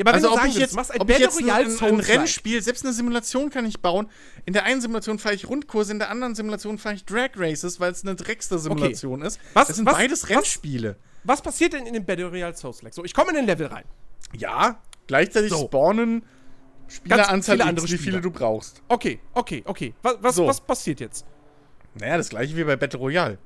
Ja, 0.00 0.04
aber 0.06 0.12
wenn 0.12 0.14
Also 0.24 0.28
du 0.28 0.32
ob 0.32 0.38
sagen 0.38 0.48
ich 0.48 0.54
würdest, 0.56 0.60
jetzt, 0.60 0.72
du 0.72 0.76
machst 0.76 0.90
ein 0.92 0.98
Battle 1.06 1.26
ein, 1.28 1.32
Royale 1.44 1.64
ein, 1.64 1.70
ein 1.70 1.76
Souls-like. 1.76 2.08
Rennspiel, 2.08 2.62
selbst 2.62 2.84
eine 2.84 2.94
Simulation 2.94 3.50
kann 3.50 3.66
ich 3.66 3.80
bauen. 3.80 4.08
In 4.46 4.52
der 4.54 4.64
einen 4.64 4.80
Simulation 4.80 5.18
fahre 5.18 5.34
ich 5.34 5.46
Rundkurse, 5.48 5.92
in 5.92 5.98
der 5.98 6.10
anderen 6.10 6.34
Simulation 6.34 6.78
fahre 6.78 6.94
ich 6.94 7.04
Drag 7.04 7.30
Races, 7.36 7.80
weil 7.80 7.92
es 7.92 8.02
eine 8.02 8.14
Dragster-Simulation 8.14 9.20
ist. 9.22 9.38
Was- 9.52 9.66
das 9.68 9.76
sind 9.76 9.84
was- 9.86 9.94
beides 9.94 10.22
was- 10.22 10.30
Rennspiele. 10.30 10.96
Was 11.24 11.42
passiert 11.42 11.74
denn 11.74 11.84
in 11.86 11.92
dem 11.92 12.06
Battle 12.06 12.26
Royale 12.30 12.56
Souls-like? 12.56 12.94
So, 12.94 13.04
ich 13.04 13.12
komme 13.12 13.28
in 13.30 13.36
den 13.36 13.44
Level 13.44 13.66
rein. 13.66 13.84
Ja, 14.34 14.80
gleichzeitig 15.06 15.50
So. 15.50 15.66
spawnen 15.66 16.24
Spieleranzahl 16.88 17.56
viele 17.56 17.68
andere 17.68 17.88
wie 17.90 17.98
viele 17.98 18.20
du 18.22 18.30
brauchst. 18.30 18.82
Okay, 18.88 19.20
okay, 19.34 19.62
okay. 19.66 19.94
Was, 20.02 20.16
was, 20.22 20.34
So. 20.36 20.46
was 20.46 20.60
passiert 20.62 21.00
jetzt? 21.00 21.24
Naja, 21.94 22.16
das 22.16 22.30
gleiche 22.30 22.56
wie 22.56 22.64
bei 22.64 22.76
Battle 22.76 22.98
Royale. 22.98 23.38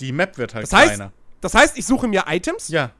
Die 0.00 0.12
Map 0.12 0.36
wird 0.38 0.54
halt 0.54 0.64
Das 0.64 0.72
heißt, 0.72 0.94
kleiner. 0.96 1.12
das 1.40 1.54
heißt, 1.54 1.78
ich 1.78 1.86
suche 1.86 2.06
mir 2.08 2.24
Items. 2.28 2.68
Ja. 2.68 2.92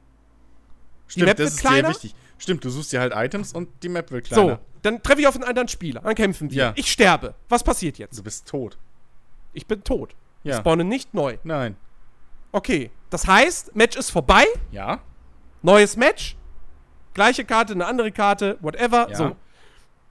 Stimmt, 1.07 1.27
Map 1.27 1.37
das 1.37 1.45
wird 1.45 1.53
ist 1.53 1.59
kleiner? 1.59 1.87
sehr 1.93 2.03
wichtig. 2.03 2.15
Stimmt, 2.39 2.63
du 2.65 2.69
suchst 2.69 2.91
dir 2.91 2.99
halt 3.01 3.13
Items 3.15 3.53
und 3.53 3.69
die 3.83 3.89
Map 3.89 4.09
wird 4.11 4.25
kleiner. 4.25 4.51
So, 4.53 4.59
dann 4.81 5.03
treffe 5.03 5.21
ich 5.21 5.27
auf 5.27 5.35
einen 5.35 5.43
anderen 5.43 5.67
Spieler. 5.67 6.01
Dann 6.01 6.15
kämpfen 6.15 6.49
wir. 6.49 6.57
Ja. 6.57 6.73
Ich 6.75 6.91
sterbe. 6.91 7.35
Was 7.49 7.63
passiert 7.63 7.97
jetzt? 7.99 8.17
Du 8.17 8.23
bist 8.23 8.47
tot. 8.47 8.77
Ich 9.53 9.67
bin 9.67 9.83
tot. 9.83 10.15
Ich 10.43 10.51
Ja. 10.51 10.57
spawne 10.57 10.83
nicht 10.85 11.13
neu. 11.13 11.37
Nein. 11.43 11.75
Okay, 12.51 12.89
das 13.09 13.27
heißt, 13.27 13.75
Match 13.75 13.95
ist 13.97 14.09
vorbei. 14.09 14.45
Ja? 14.71 15.01
Neues 15.61 15.95
Match. 15.97 16.35
Gleiche 17.13 17.43
Karte, 17.45 17.73
eine 17.73 17.85
andere 17.85 18.11
Karte, 18.11 18.57
whatever. 18.61 19.09
Ja. 19.09 19.15
So. 19.15 19.35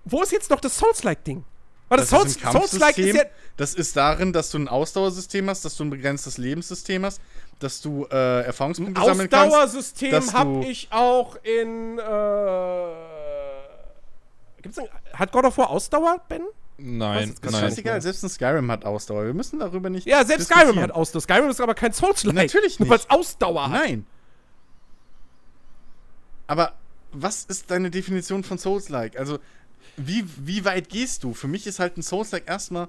Wo 0.05 0.23
ist 0.23 0.33
jetzt 0.33 0.51
noch 0.51 0.61
das 0.61 0.77
Souls-like-Ding? 0.79 1.45
Weil 1.89 1.99
das, 1.99 2.11
Das 2.11 2.21
Souls, 2.21 2.39
Souls-like 2.53 2.99
ist 2.99 3.17
ja. 3.17 3.23
Das 3.57 3.75
ist 3.75 3.97
darin, 3.97 4.33
dass 4.33 4.51
du 4.51 4.59
ein 4.59 4.69
Ausdauersystem 4.69 5.49
hast, 5.49 5.65
dass 5.65 5.77
du 5.77 5.85
ein 5.85 5.91
begrenztes 5.91 6.37
Lebenssystem 6.37 7.05
hast, 7.05 7.21
dass 7.59 7.81
du 7.81 8.07
äh, 8.11 8.43
Erfahrungspunkte 8.45 9.01
sammeln 9.01 9.29
kannst. 9.29 9.55
Ausdauersystem 9.55 10.11
dass 10.13 10.33
hab 10.35 10.45
du- 10.47 10.61
ich 10.63 10.89
auch 10.91 11.37
in. 11.43 11.99
Äh, 11.99 12.93
gibt's 14.63 14.79
ein, 14.79 14.87
hat 15.13 15.33
God 15.33 15.45
of 15.45 15.59
War 15.59 15.71
Ausdauer, 15.71 16.21
Ben? 16.29 16.43
Nein, 16.81 17.31
Das 17.31 17.51
ist 17.51 17.53
nein. 17.53 17.61
scheißegal, 17.71 18.01
selbst 18.01 18.23
ein 18.23 18.29
Skyrim 18.29 18.71
hat 18.71 18.85
Ausdauer. 18.85 19.25
Wir 19.27 19.35
müssen 19.35 19.59
darüber 19.59 19.91
nicht. 19.91 20.07
Ja, 20.07 20.25
selbst. 20.25 20.47
Skyrim 20.49 20.79
hat 20.81 20.93
Ausdauer. 20.93 21.23
Skyrim 21.23 21.49
ist 21.51 21.61
aber 21.61 21.75
kein 21.75 21.93
Souls-like. 21.93 22.35
Natürlich 22.37 22.79
Nur 22.79 22.85
nicht. 22.87 22.91
weil 22.91 22.99
es 22.99 23.11
Ausdauer 23.11 23.69
hat. 23.71 23.81
Nein. 23.81 24.07
Aber 26.47 26.75
was 27.13 27.45
ist 27.45 27.71
deine 27.71 27.91
Definition 27.91 28.45
von 28.45 28.59
Souls-like? 28.59 29.19
Also, 29.19 29.39
wie, 29.97 30.25
wie 30.39 30.65
weit 30.65 30.89
gehst 30.89 31.25
du? 31.25 31.35
Für 31.35 31.49
mich 31.49 31.67
ist 31.67 31.79
halt 31.81 31.97
ein 31.97 32.03
Souls-like 32.03 32.49
erstmal 32.49 32.89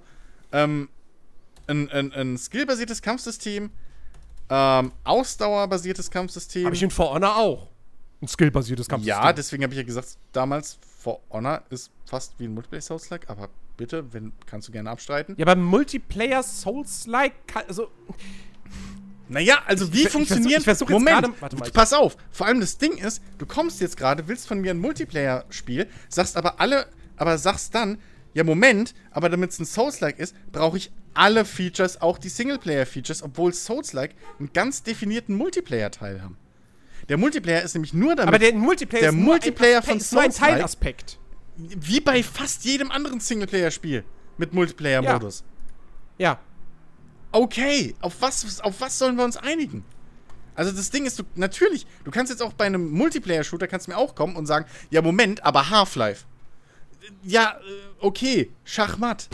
ähm, 0.51 0.89
ein, 1.67 1.89
ein, 1.89 2.13
ein 2.13 2.37
skillbasiertes 2.37 3.01
Kampfsystem, 3.01 3.71
ähm, 4.49 4.91
ausdauerbasiertes 5.03 6.09
Kampfsystem. 6.11 6.65
Habe 6.65 6.75
ich 6.75 6.83
in 6.83 6.91
For 6.91 7.11
Honor 7.13 7.35
auch. 7.37 7.67
Ein 8.21 8.27
skillbasiertes 8.27 8.87
Kampfsystem. 8.89 9.23
ja, 9.23 9.31
deswegen 9.33 9.63
habe 9.63 9.73
ich 9.73 9.77
ja 9.79 9.83
gesagt, 9.85 10.17
damals 10.33 10.77
For 10.99 11.19
Honor 11.29 11.61
ist 11.69 11.91
fast 12.05 12.33
wie 12.37 12.45
ein 12.45 12.53
Multiplayer 12.53 12.81
Souls-like, 12.81 13.29
aber 13.29 13.47
bitte, 13.77 14.11
wenn, 14.11 14.33
kannst 14.45 14.67
du 14.67 14.71
gerne 14.73 14.89
abstreiten. 14.89 15.35
Ja, 15.37 15.45
beim 15.45 15.63
Multiplayer 15.63 16.43
Souls-like, 16.43 17.33
also 17.67 17.89
Naja, 19.31 19.59
also 19.67 19.93
wie 19.93 19.99
Ich- 19.99 20.05
ich 20.07 20.11
funktionieren. 20.11 20.61
versuch- 20.63 20.87
ich 20.87 20.87
versuch 20.87 20.89
Moment, 20.89 21.21
gerade- 21.21 21.33
warte 21.41 21.55
mal, 21.55 21.67
ich- 21.67 21.73
pass 21.73 21.93
auf. 21.93 22.17
Vor 22.31 22.47
allem 22.47 22.59
das 22.59 22.77
Ding 22.79 22.97
ist, 22.97 23.21
du 23.37 23.45
kommst 23.45 23.79
jetzt 23.79 23.95
gerade, 23.95 24.27
willst 24.27 24.47
von 24.47 24.59
mir 24.59 24.71
ein 24.71 24.79
Multiplayer-Spiel, 24.79 25.87
sagst 26.09 26.35
aber 26.35 26.59
alle, 26.59 26.87
aber 27.15 27.37
sagst 27.37 27.75
dann, 27.75 27.99
ja 28.33 28.43
Moment, 28.43 28.93
aber 29.11 29.29
damit 29.29 29.51
es 29.51 29.59
ein 29.59 29.65
Souls-like 29.65 30.19
ist, 30.19 30.35
brauche 30.51 30.77
ich 30.77 30.91
alle 31.13 31.45
Features, 31.45 32.01
auch 32.01 32.17
die 32.17 32.29
Singleplayer-Features, 32.29 33.23
obwohl 33.23 33.53
Souls-like 33.53 34.15
einen 34.39 34.53
ganz 34.53 34.83
definierten 34.83 35.35
Multiplayer-Teil 35.35 36.21
haben. 36.21 36.37
Der 37.09 37.17
Multiplayer 37.17 37.63
ist 37.63 37.73
nämlich 37.73 37.93
nur 37.93 38.15
damit, 38.15 38.27
aber 38.27 38.39
der 38.39 38.53
Multiplayer 38.53 39.01
der 39.01 39.09
ist 39.09 39.15
nur 39.15 39.25
Multiplayer 39.25 39.77
ein, 39.77 39.79
Aspekt- 39.79 39.89
von 39.91 39.97
ist 39.97 40.11
nur 40.13 40.21
ein 40.21 40.31
Teilaspekt. 40.31 41.19
wie 41.57 41.99
bei 41.99 42.23
fast 42.23 42.63
jedem 42.65 42.91
anderen 42.91 43.19
Singleplayer-Spiel 43.19 44.03
mit 44.37 44.53
Multiplayer-Modus. 44.53 45.43
Ja. 46.17 46.39
Okay, 47.31 47.95
auf 48.01 48.15
was, 48.21 48.59
auf 48.61 48.79
was 48.79 48.97
sollen 48.97 49.15
wir 49.17 49.23
uns 49.25 49.37
einigen? 49.37 49.83
Also 50.55 50.71
das 50.71 50.89
Ding 50.89 51.05
ist, 51.05 51.17
du, 51.19 51.23
natürlich, 51.35 51.85
du 52.03 52.11
kannst 52.11 52.31
jetzt 52.31 52.41
auch 52.41 52.53
bei 52.53 52.65
einem 52.65 52.91
Multiplayer-Shooter, 52.91 53.67
kannst 53.67 53.87
mir 53.87 53.97
auch 53.97 54.13
kommen 54.15 54.35
und 54.35 54.45
sagen, 54.45 54.65
ja 54.89 55.01
Moment, 55.01 55.43
aber 55.43 55.69
Half-Life. 55.69 56.25
Ja, 57.23 57.51
äh, 57.59 57.61
okay, 57.99 58.51
Schachmatt. 58.63 59.27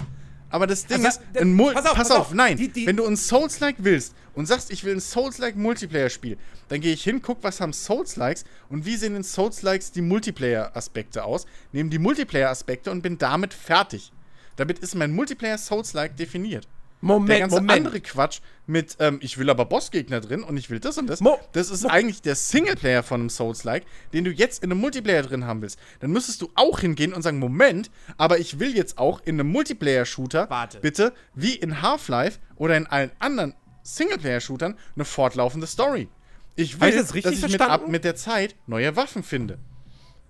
Aber 0.50 0.68
das 0.68 0.86
Ding 0.86 1.06
Also, 1.06 1.20
ist, 1.34 1.38
ein 1.42 1.58
pass 1.58 1.74
pass 1.74 1.86
auf, 1.86 1.92
auf, 1.92 1.98
pass 1.98 2.12
auf. 2.12 2.34
nein, 2.34 2.56
Die- 2.58 2.70
die- 2.70 2.86
wenn 2.88 2.96
du 2.96 3.06
ein 3.06 3.18
Souls-like 3.18 3.78
willst 3.80 4.14
und 4.36 4.46
sagst, 4.46 4.72
ich 4.72 4.84
will 4.84 4.94
ein 4.96 5.02
Souls-like 5.02 5.58
Multiplayer-Spiel, 5.58 6.38
dann 6.70 6.80
gehe 6.82 6.94
ich 6.94 7.04
hin, 7.04 7.22
guck, 7.22 7.44
was 7.44 7.60
haben 7.60 7.74
Souls-likes 7.74 8.46
und 8.70 8.86
wie 8.86 8.96
sehen 8.96 9.16
in 9.16 9.24
Souls-likes 9.24 9.92
die 9.92 10.02
Multiplayer-Aspekte 10.02 11.24
aus, 11.26 11.46
nehme 11.74 11.90
die 11.90 12.00
Multiplayer-Aspekte 12.00 12.92
und 12.92 13.02
bin 13.02 13.18
damit 13.18 13.54
fertig. 13.54 14.12
Damit 14.56 14.80
ist 14.80 14.96
mein 14.96 15.12
Multiplayer 15.14 15.58
Souls-like 15.58 16.16
definiert. 16.16 16.68
Der 17.02 17.08
Moment, 17.08 17.40
ganze 17.40 17.56
Moment. 17.58 17.72
andere 17.86 18.02
Quatsch 18.02 18.40
mit, 18.66 18.98
ähm, 19.00 19.20
ich 19.22 19.38
will 19.38 19.50
aber 19.50 19.66
Bossgegner 19.66 20.22
drin 20.22 20.42
und 20.42 20.58
ich 20.58 20.70
will 20.72 20.80
das 20.80 20.98
und 20.98 21.08
das, 21.08 21.22
Mo- 21.22 21.40
das 21.52 21.70
ist 21.70 21.86
eigentlich 21.86 22.22
der 22.24 22.34
Singleplayer 22.36 23.04
von 23.04 23.20
einem 23.22 23.30
Souls-like, 23.30 23.86
den 24.14 24.24
du 24.24 24.32
jetzt 24.32 24.64
in 24.64 24.72
einem 24.72 24.82
Multiplayer 24.82 25.22
drin 25.22 25.46
haben 25.46 25.62
willst. 25.62 25.78
Dann 26.00 26.12
müsstest 26.12 26.42
du 26.42 26.50
auch 26.56 26.80
hingehen 26.80 27.14
und 27.14 27.22
sagen, 27.22 27.38
Moment, 27.38 27.92
aber 28.18 28.40
ich 28.40 28.60
will 28.60 28.76
jetzt 28.76 28.98
auch 28.98 29.22
in 29.24 29.40
einem 29.40 29.52
Multiplayer-Shooter, 29.52 30.48
bitte, 30.82 31.14
wie 31.36 31.54
in 31.56 31.84
Half-Life 31.84 32.40
oder 32.56 32.76
in 32.76 32.88
allen 32.88 33.12
anderen 33.20 33.54
Singleplayer-Shootern, 33.84 34.76
eine 34.96 35.06
fortlaufende 35.06 35.68
Story. 35.68 36.10
Ich 36.56 36.80
will, 36.82 36.90
ich 36.90 36.96
das 36.96 37.14
richtig 37.14 37.42
dass 37.42 37.50
ich 37.50 37.52
mit, 37.60 37.62
ab, 37.62 37.88
mit 37.88 38.04
der 38.04 38.16
Zeit 38.16 38.56
neue 38.66 38.96
Waffen 38.96 39.22
finde. 39.24 39.60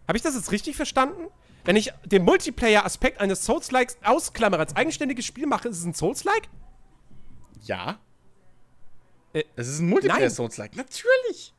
Habe 0.08 0.18
ich 0.18 0.24
das 0.24 0.36
jetzt 0.36 0.52
richtig 0.52 0.76
verstanden? 0.76 1.28
Wenn 1.66 1.76
ich 1.76 1.92
den 2.06 2.24
Multiplayer-Aspekt 2.24 3.20
eines 3.20 3.44
Souls-Likes 3.46 3.98
ausklammere, 4.04 4.62
als 4.62 4.76
eigenständiges 4.76 5.26
Spiel 5.26 5.48
mache, 5.48 5.68
ist 5.68 5.80
es 5.80 5.86
ein 5.86 5.94
Souls-Like? 5.94 6.48
Ja. 7.64 8.00
Äh, 9.34 9.44
es 9.56 9.68
ist 9.68 9.80
ein 9.80 9.90
Multiplayer-Souls-like, 9.90 10.76
natürlich. 10.76 11.54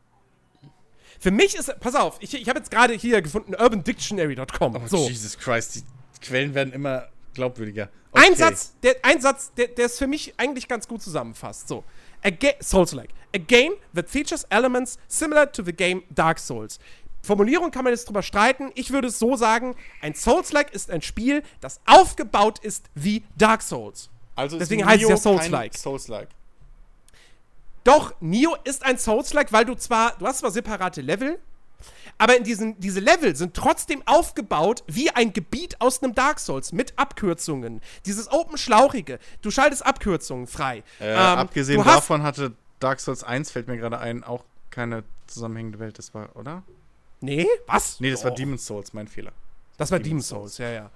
Für 1.19 1.31
mich 1.31 1.55
ist, 1.57 1.79
pass 1.81 1.95
auf, 1.95 2.19
ich, 2.21 2.35
ich 2.35 2.49
habe 2.49 2.59
jetzt 2.59 2.71
gerade 2.71 2.95
hier 2.95 3.21
gefunden, 3.23 3.55
urbandictionary.com. 3.55 4.77
Oh, 4.77 4.87
so. 4.87 5.09
Jesus 5.09 5.39
Christ, 5.39 5.77
die 5.77 6.21
Quellen 6.21 6.55
werden 6.55 6.73
immer 6.73 7.09
glaubwürdiger. 7.35 7.91
Ein 8.13 8.33
Okay. 8.33 8.35
Satz, 8.37 8.75
der, 8.83 8.97
ein 9.03 9.21
Satz 9.21 9.53
der, 9.55 9.69
der 9.69 9.87
es 9.87 9.99
für 9.99 10.07
mich 10.07 10.35
eigentlich 10.39 10.69
ganz 10.69 10.89
gut 10.89 11.03
zusammenfasst. 11.03 11.69
So. 11.69 11.85
A 12.23 12.31
Souls-like. 12.63 13.11
A 13.35 13.39
game 13.39 13.73
that 13.95 14.09
features 14.09 14.47
elements 14.51 14.99
similar 15.09 15.51
to 15.53 15.63
the 15.63 15.73
game 15.73 16.03
Dark 16.11 16.39
Souls. 16.39 16.79
Formulierung 17.27 17.71
kann 17.71 17.85
man 17.85 17.93
jetzt 17.93 18.09
drüber 18.09 18.23
streiten. 18.23 18.71
Ich 18.75 18.91
würde 18.93 19.09
es 19.09 19.19
so 19.19 19.37
sagen: 19.37 19.77
Ein 20.01 20.15
Souls-like 20.15 20.73
ist 20.73 20.91
ein 20.91 21.03
Spiel, 21.03 21.43
das 21.61 21.81
aufgebaut 21.87 22.59
ist 22.61 22.87
wie 22.95 23.23
Dark 23.37 23.63
Souls. 23.63 24.09
Also 24.35 24.59
Deswegen 24.59 24.85
heißt 24.87 25.03
es 25.03 25.09
ja 25.09 25.17
Souls-like. 25.17 25.75
Souls-like. 25.75 26.29
Doch, 27.85 28.15
Nio 28.21 28.57
ist 28.65 28.85
ein 28.85 28.99
Souls-like, 28.99 29.53
weil 29.53 29.65
du 29.65 29.75
zwar, 29.77 30.17
du 30.19 30.27
hast 30.27 30.39
zwar 30.39 30.51
separate 30.51 31.01
Level, 31.03 31.39
aber 32.19 32.37
in 32.37 32.45
diesen, 32.45 32.79
diese 32.81 33.01
Level 33.01 33.37
sind 33.37 33.55
trotzdem 33.55 34.03
aufgebaut 34.07 34.83
wie 34.87 35.11
ein 35.11 35.33
Gebiet 35.33 35.81
aus 35.81 36.03
einem 36.03 36.15
Dark 36.15 36.41
Souls 36.41 36.73
mit 36.73 36.95
Abkürzungen. 36.99 37.81
Dieses 38.05 38.31
Open 38.33 38.59
Schlauchige. 38.59 39.19
Du 39.43 39.51
schaltest 39.51 39.85
Abkürzungen 39.87 40.47
frei. 40.47 40.83
Äh, 41.01 41.11
Ähm, 41.13 41.17
abgesehen 41.39 41.85
davon 41.85 42.23
hatte 42.23 42.53
Dark 42.81 43.01
Souls 43.01 43.23
1, 43.23 43.51
fällt 43.53 43.69
mir 43.69 43.77
gerade 43.77 43.99
ein, 43.99 44.25
auch 44.25 44.45
keine 44.71 45.05
zusammenhängende 45.27 45.79
Welt. 45.79 45.99
Das 45.99 46.13
war, 46.15 46.35
oder? 46.35 46.63
Nee, 47.21 47.47
was? 47.67 47.99
Nee, 48.01 48.11
das 48.11 48.23
war 48.25 48.31
Doch. 48.31 48.37
Demon's 48.39 48.67
Souls, 48.67 48.93
mein 48.93 49.09
Fehler. 49.09 49.33
Das 49.79 49.91
war 49.91 49.99
Demon's 49.99 50.29
Souls, 50.29 50.59
ja, 50.59 50.71
ja. 50.71 50.91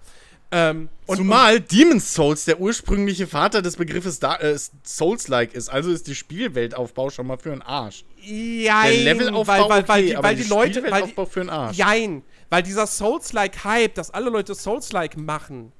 Ähm, 0.52 0.88
und, 1.06 1.16
Zumal 1.18 1.60
Demon's 1.60 2.12
Souls 2.12 2.44
der 2.44 2.60
ursprüngliche 2.60 3.26
Vater 3.28 3.62
des 3.62 3.76
Begriffes 3.76 4.18
da 4.18 4.36
äh, 4.36 4.58
Souls-like 4.84 5.54
ist. 5.54 5.68
Also 5.68 5.92
ist 5.92 6.08
die 6.08 6.14
Spielweltaufbau 6.16 7.10
schon 7.10 7.28
mal 7.28 7.38
für 7.38 7.52
einen 7.52 7.62
Arsch. 7.62 8.04
Jein, 8.20 9.04
Der 9.04 9.14
Levelaufbau 9.14 9.68
weil, 9.68 9.70
weil, 9.70 9.88
weil, 9.88 10.00
okay, 10.00 10.06
die, 10.08 10.16
aber 10.16 10.28
weil 10.28 10.36
die 10.36 10.42
die 10.42 10.48
Leute, 10.48 10.74
weil 10.82 10.88
Spielweltaufbau 10.90 11.24
die, 11.24 11.30
für 11.30 11.40
einen 11.42 11.50
Arsch. 11.50 11.76
Jein, 11.76 12.22
weil 12.48 12.62
dieser 12.64 12.86
Souls-like-Hype, 12.88 13.94
dass 13.94 14.10
alle 14.10 14.28
Leute 14.28 14.54
Souls-like 14.56 15.16
machen, 15.16 15.72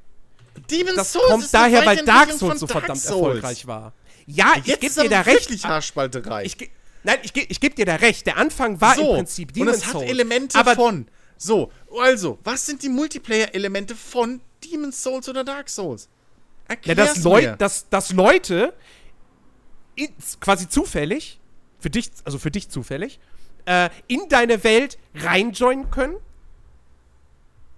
Demon's 0.71 0.95
das 0.95 1.13
Souls 1.15 1.27
kommt 1.29 1.55
daher, 1.55 1.85
weil 1.85 2.05
Dark 2.05 2.31
Souls 2.33 2.61
so 2.61 2.67
verdammt 2.69 3.01
Souls. 3.01 3.11
erfolgreich 3.27 3.67
war. 3.67 3.93
Ja, 4.27 4.53
ich 4.57 4.67
Jetzt 4.67 4.81
gebe 4.81 4.95
dir 5.03 5.09
da 5.11 5.21
recht. 5.23 5.41
wirklich 5.49 5.65
Haarspalterei. 5.65 6.45
Ich, 6.45 6.57
ge- 6.57 6.69
nein, 7.05 7.19
ich, 7.23 7.33
ge- 7.33 7.47
ich 7.49 7.61
gebe 7.61 7.75
dir 7.75 7.85
da 7.87 7.97
recht. 7.97 8.27
Der 8.27 8.37
Anfang 8.37 8.81
war 8.81 8.95
so, 8.95 9.11
im 9.11 9.17
Prinzip 9.17 9.49
und 9.49 9.57
Demon's 9.57 9.77
es 9.79 9.87
hat 9.87 9.93
Souls. 9.93 10.11
Elemente 10.11 10.59
aber 10.59 10.75
von. 10.75 11.07
So, 11.37 11.71
also, 11.99 12.39
was 12.45 12.67
sind 12.67 12.83
die 12.83 12.89
Multiplayer-Elemente 12.91 13.95
von 13.97 14.41
Demon's 14.65 15.03
Souls 15.03 15.29
oder 15.29 15.43
Dark 15.45 15.69
Souls? 15.71 16.09
Ja, 16.69 16.75
Erklär's 16.77 17.15
dass, 17.15 17.25
Leu 17.25 17.41
mir. 17.43 17.57
dass, 17.57 17.89
dass 17.89 18.13
Leute 18.13 18.75
quasi 20.41 20.69
zufällig, 20.69 21.41
für 21.79 21.91
dich, 21.91 22.11
also 22.25 22.39
für 22.39 22.51
dich 22.51 22.69
zufällig, 22.69 23.19
äh, 23.67 23.91
in 24.07 24.29
deine 24.29 24.63
Welt 24.65 24.99
reinjoinen 25.15 25.91
können, 25.91 26.17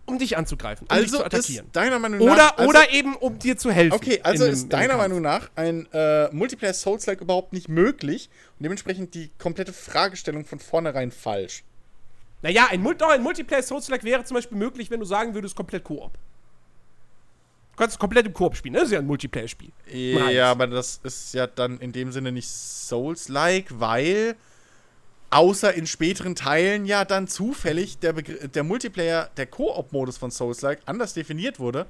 um 0.07 0.19
dich 0.19 0.37
anzugreifen, 0.37 0.87
um 0.87 0.89
dich 0.89 1.05
also 1.05 1.17
zu 1.19 1.23
ist 1.23 1.27
attackieren. 1.35 1.67
deiner 1.73 1.99
Meinung 1.99 2.21
Oder, 2.21 2.35
nach. 2.37 2.57
Also, 2.59 2.69
oder 2.71 2.91
eben, 2.91 3.15
um 3.17 3.39
dir 3.39 3.57
zu 3.57 3.71
helfen. 3.71 3.95
Okay, 3.95 4.21
also 4.23 4.45
in 4.45 4.49
einem- 4.49 4.53
ist 4.59 4.63
in 4.65 4.69
deiner. 4.69 4.97
Meinung 4.97 5.21
nach 5.23 5.51
ein 5.57 5.87
äh, 5.93 6.29
Multiplayer 6.33 6.75
Souls-like 6.75 7.21
überhaupt 7.21 7.53
nicht 7.53 7.69
möglich 7.69 8.29
und 8.59 8.65
dementsprechend 8.65 9.15
die 9.15 9.31
komplette 9.39 9.73
Fragestellung 9.73 10.45
von 10.45 10.59
vornherein 10.59 11.11
falsch. 11.13 11.63
Naja, 12.43 12.67
ein, 12.71 12.83
Mul- 12.83 12.97
doch, 12.97 13.11
ein 13.11 13.23
Multiplayer 13.23 13.63
Souls-like 13.63 14.03
wäre 14.05 14.25
zum 14.25 14.35
Beispiel 14.35 14.59
möglich, 14.59 14.91
wenn 14.91 14.99
du 15.01 15.07
sagen 15.07 15.35
würdest, 15.35 15.55
komplett 15.55 15.85
Koop. 15.85 16.13
Du 17.73 17.77
kannst 17.77 17.99
komplett 17.99 18.27
im 18.27 18.35
Koop 18.35 18.55
spielen, 18.57 18.73
ne? 18.75 18.81
das 18.81 18.89
ist 18.89 18.93
ja 18.93 18.99
ein 18.99 19.07
Multiplayer-Spiel. 19.07 19.71
Ja, 19.87 20.51
aber 20.51 20.67
das 20.67 21.01
ist 21.05 21.33
ja 21.33 21.47
dann 21.47 21.79
in 21.79 21.93
dem 21.93 22.13
Sinne 22.13 22.31
nicht 22.31 22.49
Souls-like, 22.49 23.67
weil 23.81 24.37
außer 25.33 25.73
in 25.75 25.87
späteren 25.87 26.35
Teilen 26.35 26.85
ja 26.85 27.05
dann 27.05 27.27
zufällig 27.27 27.99
der, 27.99 28.13
Begr 28.13 28.49
der 28.49 28.63
Multiplayer, 28.65 29.31
der 29.37 29.47
Koop-Modus 29.47 30.19
von 30.19 30.31
Souls-like 30.31 30.81
anders 30.87 31.15
definiert 31.15 31.59
wurde 31.59 31.87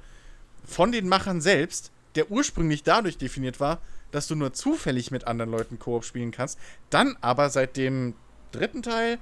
von 0.65 0.91
den 0.91 1.07
Machern 1.09 1.41
selbst, 1.41 1.91
der 2.15 2.31
ursprünglich 2.31 2.83
dadurch 2.83 3.17
definiert 3.17 3.59
war, 3.59 3.81
dass 4.11 4.27
du 4.27 4.35
nur 4.35 4.53
zufällig 4.53 5.11
mit 5.11 5.27
anderen 5.27 5.51
Leuten 5.51 5.77
Koop 5.79 6.05
spielen 6.05 6.31
kannst, 6.31 6.57
dann 6.89 7.17
aber 7.21 7.49
seit 7.49 7.75
dem 7.75 8.13
dritten 8.51 8.81
Teil 8.81 9.17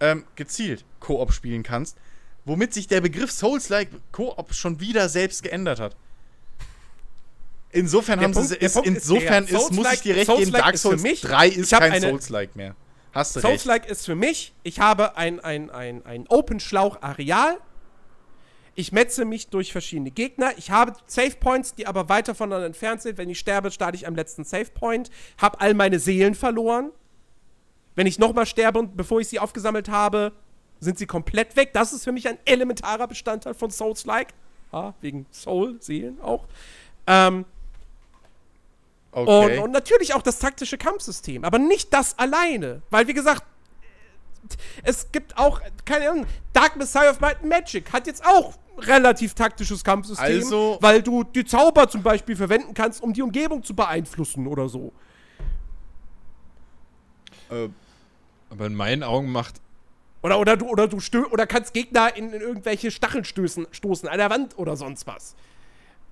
ähm, 0.00 0.24
gezielt 0.34 0.84
Koop 0.98 1.32
spielen 1.32 1.62
kannst, 1.62 1.96
womit 2.44 2.74
sich 2.74 2.88
der 2.88 3.02
Begriff 3.02 3.30
Souls-like 3.30 3.88
Koop 4.10 4.52
schon 4.54 4.80
wieder 4.80 5.08
selbst 5.08 5.42
geändert 5.42 5.78
hat. 5.78 5.94
Insofern 7.72 8.18
Der 8.18 8.24
haben 8.28 8.32
Punkt- 8.34 8.48
sie 8.48 8.60
es, 8.60 8.74
insofern 8.74 9.44
ist, 9.46 9.72
muss 9.72 9.92
ich 9.92 10.00
dir 10.00 10.16
recht 10.16 10.34
geben, 10.36 10.50
Dark 10.52 10.76
Souls 10.76 11.02
mich- 11.02 11.20
3 11.20 11.48
ist 11.48 11.70
kein 11.70 12.00
Souls-like 12.00 12.56
mehr. 12.56 12.74
Hast 13.12 13.36
du. 13.36 13.40
Souls-like 13.40 13.88
ist 13.88 14.06
für 14.06 14.14
mich, 14.14 14.54
ich 14.62 14.80
habe 14.80 15.16
ein, 15.16 15.40
ein, 15.40 15.70
ein, 15.70 16.04
ein 16.06 16.26
Open-Schlauch-Areal. 16.28 17.58
Ich 18.76 18.92
metze 18.92 19.24
mich 19.24 19.48
durch 19.48 19.72
verschiedene 19.72 20.10
Gegner. 20.10 20.52
Ich 20.56 20.70
habe 20.70 20.92
Save 21.06 21.36
Points, 21.36 21.74
die 21.74 21.86
aber 21.86 22.08
weiter 22.08 22.34
voneinander 22.34 22.66
entfernt 22.66 23.02
sind. 23.02 23.18
Wenn 23.18 23.28
ich 23.28 23.38
sterbe, 23.38 23.70
starte 23.70 23.96
ich 23.96 24.06
am 24.06 24.14
letzten 24.14 24.44
Save 24.44 24.70
Point. 24.72 25.10
Hab 25.38 25.60
all 25.60 25.74
meine 25.74 25.98
Seelen 25.98 26.34
verloren. 26.34 26.92
Wenn 27.96 28.06
ich 28.06 28.18
nochmal 28.18 28.46
sterbe 28.46 28.78
und 28.78 28.96
bevor 28.96 29.20
ich 29.20 29.28
sie 29.28 29.40
aufgesammelt 29.40 29.88
habe, 29.88 30.32
sind 30.78 30.98
sie 30.98 31.06
komplett 31.06 31.56
weg. 31.56 31.72
Das 31.72 31.92
ist 31.92 32.04
für 32.04 32.12
mich 32.12 32.28
ein 32.28 32.38
elementarer 32.44 33.06
Bestandteil 33.06 33.54
von 33.54 33.70
Souls-like. 33.70 34.28
Ja, 34.72 34.94
wegen 35.00 35.26
Soul, 35.32 35.76
Seelen 35.80 36.20
auch. 36.20 36.46
Ähm, 37.06 37.44
Okay. 39.12 39.58
und, 39.58 39.64
und 39.64 39.70
natürlich 39.72 40.14
auch 40.14 40.22
das 40.22 40.38
taktische 40.38 40.78
Kampfsystem, 40.78 41.44
aber 41.44 41.58
nicht 41.58 41.92
das 41.92 42.16
alleine. 42.18 42.82
Weil, 42.90 43.08
wie 43.08 43.14
gesagt, 43.14 43.42
es 44.84 45.10
gibt 45.12 45.36
auch, 45.36 45.60
keine 45.84 46.10
Ahnung, 46.10 46.26
Dark 46.52 46.76
Messiah 46.76 47.10
of 47.10 47.20
Might 47.20 47.38
and 47.40 47.48
Magic 47.48 47.92
hat 47.92 48.06
jetzt 48.06 48.24
auch 48.24 48.54
relativ 48.78 49.34
taktisches 49.34 49.84
Kampfsystem, 49.84 50.24
Also- 50.24 50.78
weil 50.80 51.02
du 51.02 51.24
die 51.24 51.44
Zauber 51.44 51.88
zum 51.88 52.02
Beispiel 52.02 52.36
verwenden 52.36 52.72
kannst, 52.72 53.02
um 53.02 53.12
die 53.12 53.22
Umgebung 53.22 53.62
zu 53.62 53.74
beeinflussen 53.74 54.46
oder 54.46 54.68
so. 54.68 54.92
äh, 57.50 57.68
Aber 58.48 58.66
in 58.66 58.74
meinen 58.74 59.02
Augen 59.02 59.30
macht. 59.32 59.56
Oder, 60.22 60.38
oder 60.38 60.56
du, 60.56 60.66
oder 60.66 60.86
du 60.86 61.00
stö 61.00 61.24
oder 61.24 61.46
kannst 61.46 61.72
Gegner 61.72 62.14
in, 62.14 62.32
in 62.32 62.40
irgendwelche 62.40 62.90
Stacheln 62.90 63.24
stößen, 63.24 63.66
stoßen 63.70 64.08
an 64.08 64.18
der 64.18 64.30
Wand 64.30 64.56
oder 64.58 64.76
sonst 64.76 65.06
was. 65.06 65.34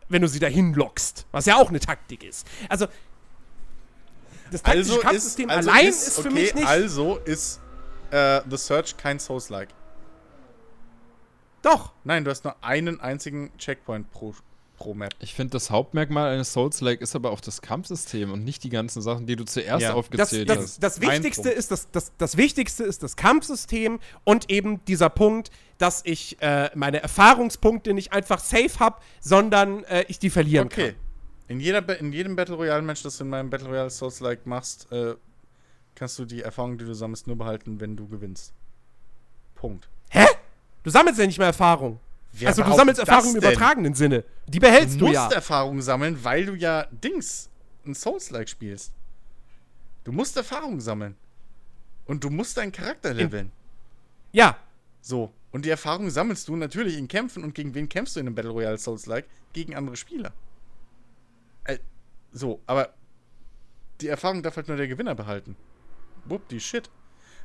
Wenn 0.09 0.22
du 0.22 0.28
sie 0.28 0.39
dahin 0.39 0.74
lockst. 0.74 1.26
Was 1.32 1.47
ja 1.47 1.56
auch 1.56 1.68
eine 1.68 1.80
Taktik 1.80 2.24
ist. 2.24 2.47
Also, 2.68 2.86
das 4.51 4.62
taktische 4.62 4.93
also 4.93 5.01
Kampfsystem 5.01 5.48
ist, 5.51 5.56
also 5.56 5.70
allein 5.70 5.86
ist, 5.86 6.09
ist, 6.09 6.14
für 6.20 6.28
okay, 6.28 6.40
mich 6.40 6.55
nicht. 6.55 6.66
Also 6.66 7.18
ist 7.18 7.60
äh, 8.10 8.40
The 8.48 8.56
Search 8.56 8.97
kein 8.97 9.18
Souls-like. 9.18 9.68
Doch. 11.62 11.93
Nein, 12.05 12.24
du 12.24 12.30
hast 12.30 12.44
nur 12.44 12.56
einen 12.62 13.01
einzigen 13.01 13.51
Checkpoint 13.59 14.10
pro, 14.10 14.35
pro 14.78 14.94
Map. 14.94 15.14
Ich 15.20 15.34
finde, 15.34 15.52
das 15.52 15.70
Hauptmerkmal 15.70 16.32
eines 16.32 16.52
Souls-like 16.52 17.00
ist 17.00 17.14
aber 17.16 17.30
auch 17.32 17.40
das 17.40 17.60
Kampfsystem 17.60 18.32
und 18.32 18.44
nicht 18.44 18.64
die 18.64 18.70
ganzen 18.70 19.02
Sachen, 19.02 19.26
die 19.26 19.36
du 19.36 19.44
zuerst 19.44 19.82
Ja. 19.82 19.88
Das, 19.88 19.96
aufgezählt 19.96 20.48
das, 20.48 20.59
hast. 20.59 20.82
das 20.82 21.00
Wichtigste 21.00 21.50
ist 21.50 21.70
das, 21.70 21.90
das, 21.90 22.12
das 22.16 22.36
Wichtigste 22.36 22.84
ist 22.84 23.02
das 23.02 23.16
Kampfsystem 23.16 23.98
und 24.24 24.50
eben 24.50 24.84
dieser 24.86 25.10
Punkt, 25.10 25.50
dass 25.78 26.02
ich 26.05 26.40
äh, 26.40 26.70
meine 26.74 27.02
Erfahrungspunkte 27.02 27.92
nicht 27.92 28.12
einfach 28.12 28.38
safe 28.40 28.78
habe, 28.78 29.00
sondern 29.20 29.84
äh, 29.84 30.05
ich 30.09 30.18
die 30.18 30.30
verlieren 30.30 30.66
Okay. 30.66 30.92
kann. 30.92 31.00
In, 31.48 31.60
jeder, 31.60 31.98
in 31.98 32.12
jedem 32.12 32.36
Battle 32.36 32.56
Royale-Match, 32.56 33.02
das 33.02 33.18
du 33.18 33.24
in 33.24 33.30
meinem 33.30 33.50
Battle 33.50 33.68
Royale 33.68 33.90
Souls-like 33.90 34.46
machst, 34.46 34.90
äh, 34.92 35.14
kannst 35.94 36.18
du 36.18 36.24
die 36.24 36.42
Erfahrung, 36.42 36.78
die 36.78 36.84
du 36.84 36.94
sammelst, 36.94 37.26
nur 37.26 37.36
behalten, 37.36 37.80
wenn 37.80 37.96
du 37.96 38.06
gewinnst. 38.06 38.52
Punkt. 39.55 39.88
Hä? 40.10 40.26
Du 40.84 40.90
sammelst 40.90 41.18
ja 41.18 41.26
nicht 41.26 41.38
mehr 41.38 41.48
Erfahrung. 41.48 41.98
Wer 42.32 42.48
also 42.48 42.62
du 42.62 42.72
sammelst 42.74 43.00
Erfahrung 43.00 43.30
im 43.30 43.36
übertragenen 43.36 43.94
Sinne. 43.94 44.24
Die 44.46 44.60
behältst 44.60 44.94
Du 44.94 45.00
du, 45.00 45.05
musst 45.06 45.14
ja. 45.16 45.30
Erfahrung 45.30 45.80
sammeln, 45.82 46.22
weil 46.22 46.46
du 46.46 46.55
ja 46.55 46.86
Dings, 46.90 47.50
ein 47.84 47.94
Souls-like 47.94 48.48
spielst. 48.48 48.92
Du 50.05 50.12
musst 50.12 50.36
Erfahrung 50.36 50.80
sammeln. 50.80 51.16
Und 52.05 52.24
du 52.24 52.30
musst 52.30 52.56
deinen 52.56 52.72
Charakter 52.72 53.12
leveln. 53.12 53.52
Ja. 54.32 54.56
So. 55.00 55.32
Und 55.50 55.64
die 55.64 55.70
Erfahrung 55.70 56.10
sammelst 56.10 56.48
du 56.48 56.56
natürlich 56.56 56.96
in 56.96 57.09
Kämpfen. 57.09 57.44
Und 57.44 57.55
gegen 57.55 57.74
wen 57.74 57.88
kämpfst 57.88 58.16
du 58.16 58.20
in 58.20 58.26
einem 58.26 58.34
Battle 58.34 58.50
Royale 58.50 58.78
Souls-like? 58.78 59.26
Gegen 59.52 59.74
andere 59.74 59.96
Spieler. 59.96 60.32
Äh, 61.64 61.78
so, 62.32 62.60
aber 62.66 62.94
die 64.00 64.09
Erfahrung 64.09 64.42
darf 64.42 64.56
halt 64.56 64.68
nur 64.68 64.76
der 64.76 64.88
Gewinner 64.88 65.14
behalten. 65.14 65.56
Wupp, 66.24 66.48
die 66.48 66.60
Shit. 66.60 66.90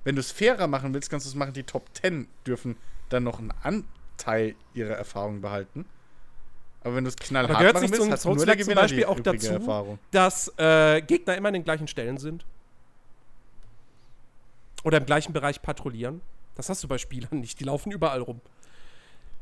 Wenn 0.04 0.16
du 0.16 0.20
es 0.20 0.32
fairer 0.32 0.68
machen 0.68 0.94
willst, 0.94 1.10
kannst 1.10 1.26
du 1.26 1.30
es 1.30 1.36
machen, 1.36 1.54
die 1.54 1.64
Top 1.64 1.90
10 1.94 2.28
dürfen 2.46 2.76
dann 3.10 3.24
noch 3.24 3.40
einen 3.40 3.54
Anteil 4.18 4.56
ihrer 4.74 4.96
Erfahrung 4.96 5.42
behalten. 5.42 5.86
Aber 6.82 6.96
wenn 6.96 7.04
du 7.04 7.10
es 7.10 7.16
knallhart 7.16 7.60
gehört 7.60 7.74
machen 7.76 7.92
willst, 7.92 8.04
ein 8.04 8.12
hat 8.12 8.26
nur 8.26 8.36
der 8.36 8.46
Souls-like 8.46 8.60
zum 8.60 8.68
Gewinner 8.68 8.82
Beispiel 8.82 9.06
auch 9.06 9.20
dazu, 9.20 9.52
Erfahrung. 9.52 10.00
dass 10.12 10.52
äh, 10.58 11.02
Gegner 11.02 11.38
immer 11.38 11.48
an 11.48 11.54
den 11.54 11.64
gleichen 11.64 11.88
Stellen 11.88 12.18
sind? 12.18 12.46
Oder 14.84 14.98
im 14.98 15.06
gleichen 15.06 15.32
Bereich 15.32 15.62
patrouillieren? 15.62 16.22
Das 16.56 16.70
hast 16.70 16.84
du 16.84 16.88
bei 16.88 16.98
Spielern 16.98 17.40
nicht. 17.40 17.60
Die 17.60 17.64
laufen 17.64 17.92
überall 17.92 18.22
rum. 18.22 18.42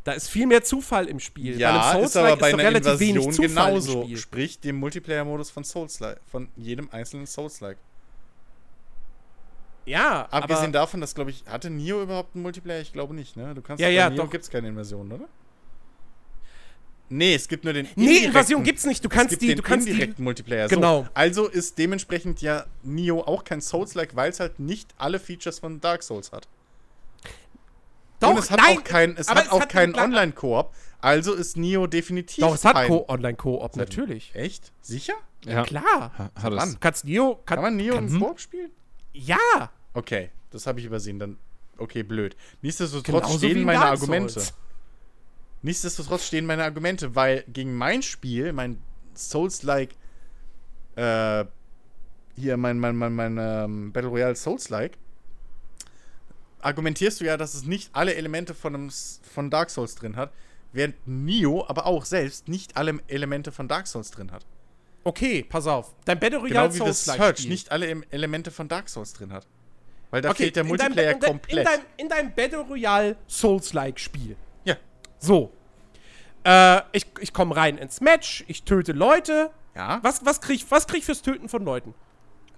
Da 0.03 0.13
ist 0.13 0.29
viel 0.29 0.47
mehr 0.47 0.63
Zufall 0.63 1.07
im 1.07 1.19
Spiel. 1.19 1.59
Ja, 1.59 1.93
ist 1.93 2.15
aber 2.15 2.35
bei 2.37 2.51
doch 2.51 2.59
einer 2.59 2.69
relativ 2.69 2.99
wenig 2.99 3.23
Invasion 3.23 3.33
Zufall 3.33 3.75
im 3.75 3.81
genauso. 3.81 4.17
Sprich, 4.17 4.59
dem 4.59 4.77
Multiplayer-Modus 4.77 5.51
von 5.51 5.63
Souls-like, 5.63 6.19
von 6.31 6.49
jedem 6.55 6.89
einzelnen 6.91 7.27
Souls-like. 7.27 7.77
Ja, 9.85 10.27
Abgesehen 10.29 10.65
aber 10.65 10.71
davon, 10.73 11.01
dass, 11.01 11.15
glaube 11.15 11.31
ich, 11.31 11.43
hatte 11.47 11.69
Nio 11.69 12.03
überhaupt 12.03 12.35
einen 12.35 12.43
Multiplayer? 12.43 12.81
Ich 12.81 12.93
glaube 12.93 13.15
nicht, 13.15 13.35
ne? 13.35 13.53
Du 13.55 13.61
kannst 13.61 13.81
Ja, 13.81 13.89
ja, 13.89 14.09
Nio 14.09 14.23
doch. 14.23 14.29
gibt 14.31 14.43
es 14.43 14.49
keine 14.49 14.67
Invasion, 14.67 15.11
oder? 15.11 15.25
Nee, 17.09 17.35
es 17.35 17.47
gibt 17.49 17.65
nur 17.65 17.73
den 17.73 17.87
Nee, 17.95 18.19
Invasion 18.25 18.63
gibt's 18.63 18.85
nicht. 18.85 19.03
Du 19.03 19.09
es 19.09 19.13
kannst 19.13 19.29
gibt 19.31 19.41
die, 19.41 19.47
den 19.47 19.57
du 19.57 19.63
kannst 19.63 19.85
die, 19.85 19.91
indirekten 19.91 20.23
Multiplayer. 20.23 20.67
Genau. 20.69 21.03
So, 21.03 21.09
also 21.13 21.47
ist 21.47 21.77
dementsprechend 21.77 22.41
ja 22.41 22.65
Nio 22.83 23.21
auch 23.21 23.43
kein 23.43 23.59
Souls-like, 23.59 24.15
weil 24.15 24.29
es 24.29 24.39
halt 24.39 24.59
nicht 24.59 24.93
alle 24.97 25.19
Features 25.19 25.59
von 25.59 25.81
Dark 25.81 26.03
Souls 26.03 26.31
hat. 26.31 26.47
doch, 28.21 28.29
Und 28.29 28.37
es 28.39 28.49
hat 28.49 28.59
nein, 28.61 28.77
auch, 28.77 28.83
kein, 28.85 29.17
es 29.17 29.27
hat 29.27 29.51
auch 29.51 29.67
keinen 29.67 29.93
einen- 29.95 30.05
Online-Koop. 30.13 30.71
Also 31.01 31.33
ist 31.33 31.57
Nio 31.57 31.87
definitiv 31.87 32.43
Doch, 32.45 32.53
es 32.55 32.63
hat 32.63 32.75
Online-Koop, 32.89 33.75
natürlich. 33.75 34.33
Echt? 34.35 34.71
Sicher? 34.81 35.15
ja, 35.43 35.63
Klar. 35.63 36.11
ha- 36.17 36.31
hat 36.35 36.53
es. 36.53 36.79
Kannst 36.79 37.05
Neo, 37.05 37.35
kann, 37.45 37.55
Kann 37.57 37.61
man 37.63 37.75
Nio 37.75 37.95
kann, 37.95 38.07
im 38.07 38.19
Koop 38.19 38.39
spielen? 38.39 38.71
Ja. 39.13 39.71
Okay, 39.93 40.29
das 40.51 40.67
habe 40.67 40.79
ich 40.79 40.85
übersehen. 40.85 41.19
Dann, 41.19 41.37
okay, 41.77 42.03
blöd. 42.03 42.35
Nichtsdestotrotz 42.61 43.05
Genauso 43.05 43.37
stehen 43.37 43.57
in 43.57 43.63
meine 43.65 43.85
Argumente. 43.85 44.33
Souls. 44.33 44.53
Nichtsdestotrotz 45.63 46.25
stehen 46.25 46.45
meine 46.45 46.63
Argumente, 46.63 47.15
weil 47.15 47.43
gegen 47.47 47.75
mein 47.75 48.01
Spiel, 48.01 48.51
mein 48.51 48.81
Souls-like, 49.15 49.91
äh, 50.95 51.45
hier 52.35 52.57
mein, 52.57 52.79
mein, 52.79 52.95
mein, 52.95 53.13
mein 53.13 53.37
ähm, 53.37 53.91
Battle 53.91 54.09
Royale 54.09 54.35
Souls-like, 54.35 54.97
argumentierst 56.61 57.21
du 57.21 57.25
ja, 57.25 57.37
dass 57.37 57.53
es 57.53 57.63
nicht 57.63 57.89
alle 57.93 58.15
Elemente 58.15 58.53
von, 58.53 58.73
einem, 58.73 58.89
von 58.89 59.49
Dark 59.49 59.69
Souls 59.69 59.95
drin 59.95 60.15
hat, 60.15 60.31
während 60.73 60.95
Nio 61.05 61.65
aber 61.67 61.85
auch 61.85 62.05
selbst 62.05 62.47
nicht 62.47 62.77
alle 62.77 62.99
Elemente 63.07 63.51
von 63.51 63.67
Dark 63.67 63.87
Souls 63.87 64.11
drin 64.11 64.31
hat. 64.31 64.45
Okay, 65.03 65.43
pass 65.43 65.65
auf. 65.67 65.93
Dein 66.05 66.19
Battle 66.19 66.39
Royale 66.39 66.69
Genau 66.69 66.69
wie 66.69 66.77
The 66.91 66.93
Souls-like 66.93 67.17
Search 67.19 67.47
nicht 67.47 67.71
alle 67.71 67.87
em- 67.87 68.03
Elemente 68.11 68.51
von 68.51 68.67
Dark 68.67 68.87
Souls 68.89 69.13
drin 69.13 69.33
hat. 69.33 69.47
Weil 70.11 70.21
da 70.21 70.29
Okay, 70.29 70.43
fehlt 70.43 70.55
der 70.57 70.63
Multiplayer 70.63 71.11
in 71.13 71.19
dein- 71.19 71.29
komplett. 71.29 71.57
In 71.59 71.63
deinem, 71.65 71.81
in 71.97 72.09
deinem 72.09 72.31
Battle 72.35 72.59
Royale 72.59 73.15
Souls-like 73.27 73.99
Spiel. 73.99 74.35
ja. 74.65 74.75
So. 75.19 75.51
Äh, 76.43 76.81
ich, 76.91 77.05
ich 77.19 77.33
komme 77.33 77.55
rein 77.55 77.77
ins 77.77 78.01
Match, 78.01 78.43
ich 78.47 78.63
töte 78.63 78.91
Leute. 78.93 79.51
Ja. 79.75 79.99
Was, 80.03 80.25
was 80.25 80.41
krieg 80.41 80.55
ich 80.57 80.69
was 80.71 80.85
krieg 80.87 81.03
fürs 81.03 81.21
Töten 81.21 81.47
von 81.49 81.63
Leuten? 81.63 81.93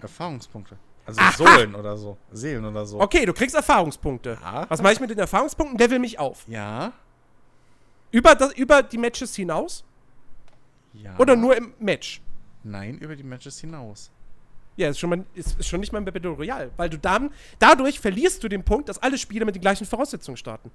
Erfahrungspunkte. 0.00 0.76
Also 1.06 1.20
Aha. 1.20 1.32
Sohlen 1.32 1.74
oder 1.74 1.96
so. 1.98 2.16
Seelen 2.32 2.64
oder 2.64 2.86
so. 2.86 2.98
Okay, 3.00 3.24
du 3.26 3.32
kriegst 3.34 3.54
Erfahrungspunkte. 3.54 4.38
Ja. 4.42 4.64
Was 4.70 4.80
mache 4.82 4.94
ich 4.94 5.00
mit 5.00 5.10
den 5.10 5.18
Erfahrungspunkten? 5.18 5.78
Level 5.78 5.98
mich 5.98 6.18
auf. 6.18 6.44
Ja. 6.48 6.92
Über, 8.10 8.34
das, 8.34 8.52
über 8.54 8.82
die 8.82 8.96
Matches 8.98 9.34
hinaus? 9.36 9.84
Ja. 10.94 11.14
Oder 11.18 11.36
nur 11.36 11.54
im 11.56 11.74
Match? 11.78 12.20
Nein, 12.64 12.98
über 12.98 13.14
die 13.14 13.22
Matches 13.22 13.60
hinaus. 13.60 14.10
Ja, 14.76 14.88
ist 14.88 14.98
schon, 14.98 15.10
mal, 15.10 15.24
ist, 15.34 15.58
ist 15.58 15.68
schon 15.68 15.80
nicht 15.80 15.92
mal 15.92 15.98
ein 15.98 16.04
Battle 16.04 16.30
Royale. 16.30 16.70
Weil 16.76 16.90
du 16.90 16.98
dann, 16.98 17.30
dadurch 17.60 18.00
verlierst 18.00 18.42
du 18.42 18.48
den 18.48 18.64
Punkt, 18.64 18.88
dass 18.88 18.98
alle 18.98 19.18
Spiele 19.18 19.44
mit 19.44 19.54
den 19.54 19.60
gleichen 19.60 19.86
Voraussetzungen 19.86 20.36
starten. 20.36 20.70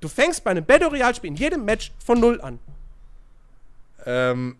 Du 0.00 0.08
fängst 0.08 0.44
bei 0.44 0.50
einem 0.52 0.64
Battle 0.64 0.88
Royale-Spiel 0.88 1.30
in 1.30 1.36
jedem 1.36 1.64
Match 1.64 1.92
von 2.04 2.20
Null 2.20 2.40
an. 2.40 2.58
Ähm, 4.04 4.56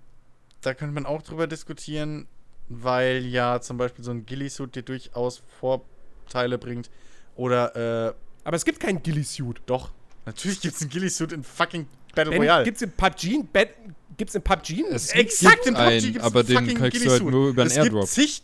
da 0.60 0.74
könnte 0.74 0.94
man 0.94 1.06
auch 1.06 1.22
drüber 1.22 1.46
diskutieren, 1.46 2.26
weil 2.68 3.26
ja 3.26 3.60
zum 3.60 3.76
Beispiel 3.76 4.04
so 4.04 4.10
ein 4.12 4.24
Ghillie-Suit 4.24 4.74
dir 4.74 4.82
durchaus 4.82 5.42
Vorteile 5.60 6.58
bringt. 6.58 6.90
Oder, 7.36 8.08
äh, 8.08 8.14
Aber 8.44 8.56
es 8.56 8.64
gibt 8.64 8.80
keinen 8.80 9.02
Ghillie-Suit. 9.02 9.62
doch. 9.66 9.92
Natürlich 10.24 10.60
gibt 10.60 10.74
es 10.76 10.80
ein 10.80 10.88
Ghillie-Suit 10.88 11.32
in 11.32 11.42
fucking 11.42 11.86
Battle 12.14 12.30
Ben, 12.30 12.42
Royale. 12.42 12.64
Gibt's 12.64 12.82
in 12.82 12.92
PUBG 12.92 13.34
ein 13.34 13.48
Bat 13.52 13.68
Gibt's 14.16 14.34
in 14.34 14.42
PUBG 14.42 14.84
Es 14.90 15.10
Exakt 15.10 15.64
gibt 15.64 15.66
in 15.66 15.74
PUBG 15.74 15.86
einen, 15.86 16.12
gibt's 16.12 16.24
aber 16.24 16.42
den 16.44 16.74
kriegst 16.74 17.04
du 17.04 17.10
halt 17.10 17.22
nur 17.24 17.48
über 17.50 17.62
einen 17.62 17.70
es 17.70 17.76
Airdrop. 17.76 18.02
Gibt 18.02 18.12
zig, 18.12 18.42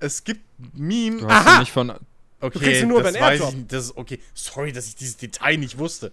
es 0.00 0.24
gibt 0.24 0.40
Meme. 0.74 1.20
Du 1.20 1.28
hast 1.28 1.46
Aha! 1.46 1.60
nicht 1.60 1.72
von. 1.72 1.92
Okay, 2.40 2.58
kriegst 2.58 2.82
ihn 2.82 2.88
nur 2.88 3.02
das 3.02 3.10
über 3.10 3.18
den 3.18 3.30
Airdrop. 3.30 3.54
ich. 3.54 3.66
Das 3.66 3.84
ist 3.84 3.96
okay. 3.96 4.20
Sorry, 4.34 4.72
dass 4.72 4.86
ich 4.86 4.96
dieses 4.96 5.16
Detail 5.16 5.56
nicht 5.56 5.78
wusste. 5.78 6.12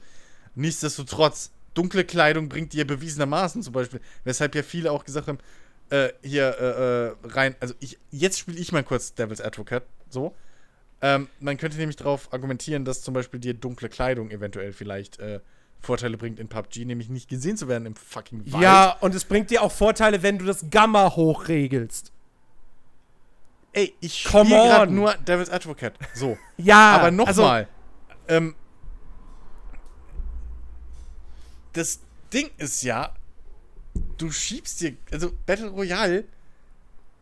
Nichtsdestotrotz, 0.55 1.51
dunkle 1.73 2.03
Kleidung 2.03 2.49
bringt 2.49 2.73
dir 2.73 2.87
bewiesenermaßen 2.87 3.61
zum 3.61 3.73
Beispiel, 3.73 3.99
weshalb 4.23 4.55
ja 4.55 4.63
viele 4.63 4.91
auch 4.91 5.03
gesagt 5.03 5.27
haben, 5.27 5.39
äh, 5.89 6.09
hier 6.23 6.55
äh, 6.59 7.27
äh, 7.27 7.27
rein, 7.27 7.55
also 7.59 7.75
ich, 7.79 7.99
jetzt 8.11 8.39
spiele 8.39 8.57
ich 8.57 8.71
mal 8.71 8.83
kurz 8.83 9.13
Devil's 9.13 9.41
Advocate, 9.41 9.83
so. 10.09 10.33
Ähm, 11.01 11.27
man 11.39 11.57
könnte 11.57 11.77
nämlich 11.77 11.97
darauf 11.97 12.33
argumentieren, 12.33 12.85
dass 12.85 13.01
zum 13.01 13.13
Beispiel 13.13 13.39
dir 13.39 13.53
dunkle 13.53 13.89
Kleidung 13.89 14.31
eventuell 14.31 14.71
vielleicht 14.71 15.19
äh, 15.19 15.41
Vorteile 15.81 16.17
bringt 16.17 16.39
in 16.39 16.47
PUBG, 16.47 16.85
nämlich 16.85 17.09
nicht 17.09 17.29
gesehen 17.29 17.57
zu 17.57 17.67
werden 17.67 17.85
im 17.85 17.95
fucking 17.95 18.51
Wald. 18.51 18.63
Ja, 18.63 18.97
und 19.01 19.13
es 19.13 19.23
bringt 19.25 19.51
dir 19.51 19.61
auch 19.61 19.71
Vorteile, 19.71 20.23
wenn 20.23 20.39
du 20.39 20.45
das 20.45 20.65
Gamma 20.71 21.15
hochregelst. 21.15 22.11
Ey, 23.73 23.93
ich 23.99 24.21
spiele 24.21 24.45
gerade 24.45 24.91
nur 24.93 25.13
Devil's 25.15 25.49
Advocate. 25.49 25.93
So. 26.13 26.37
Ja, 26.57 26.95
Aber 26.95 27.25
also- 27.25 27.41
nochmal. 27.41 27.67
ähm, 28.27 28.55
das 31.73 31.99
Ding 32.33 32.49
ist 32.57 32.81
ja, 32.83 33.13
du 34.17 34.31
schiebst 34.31 34.81
dir, 34.81 34.95
also 35.11 35.31
Battle 35.45 35.67
Royale, 35.69 36.23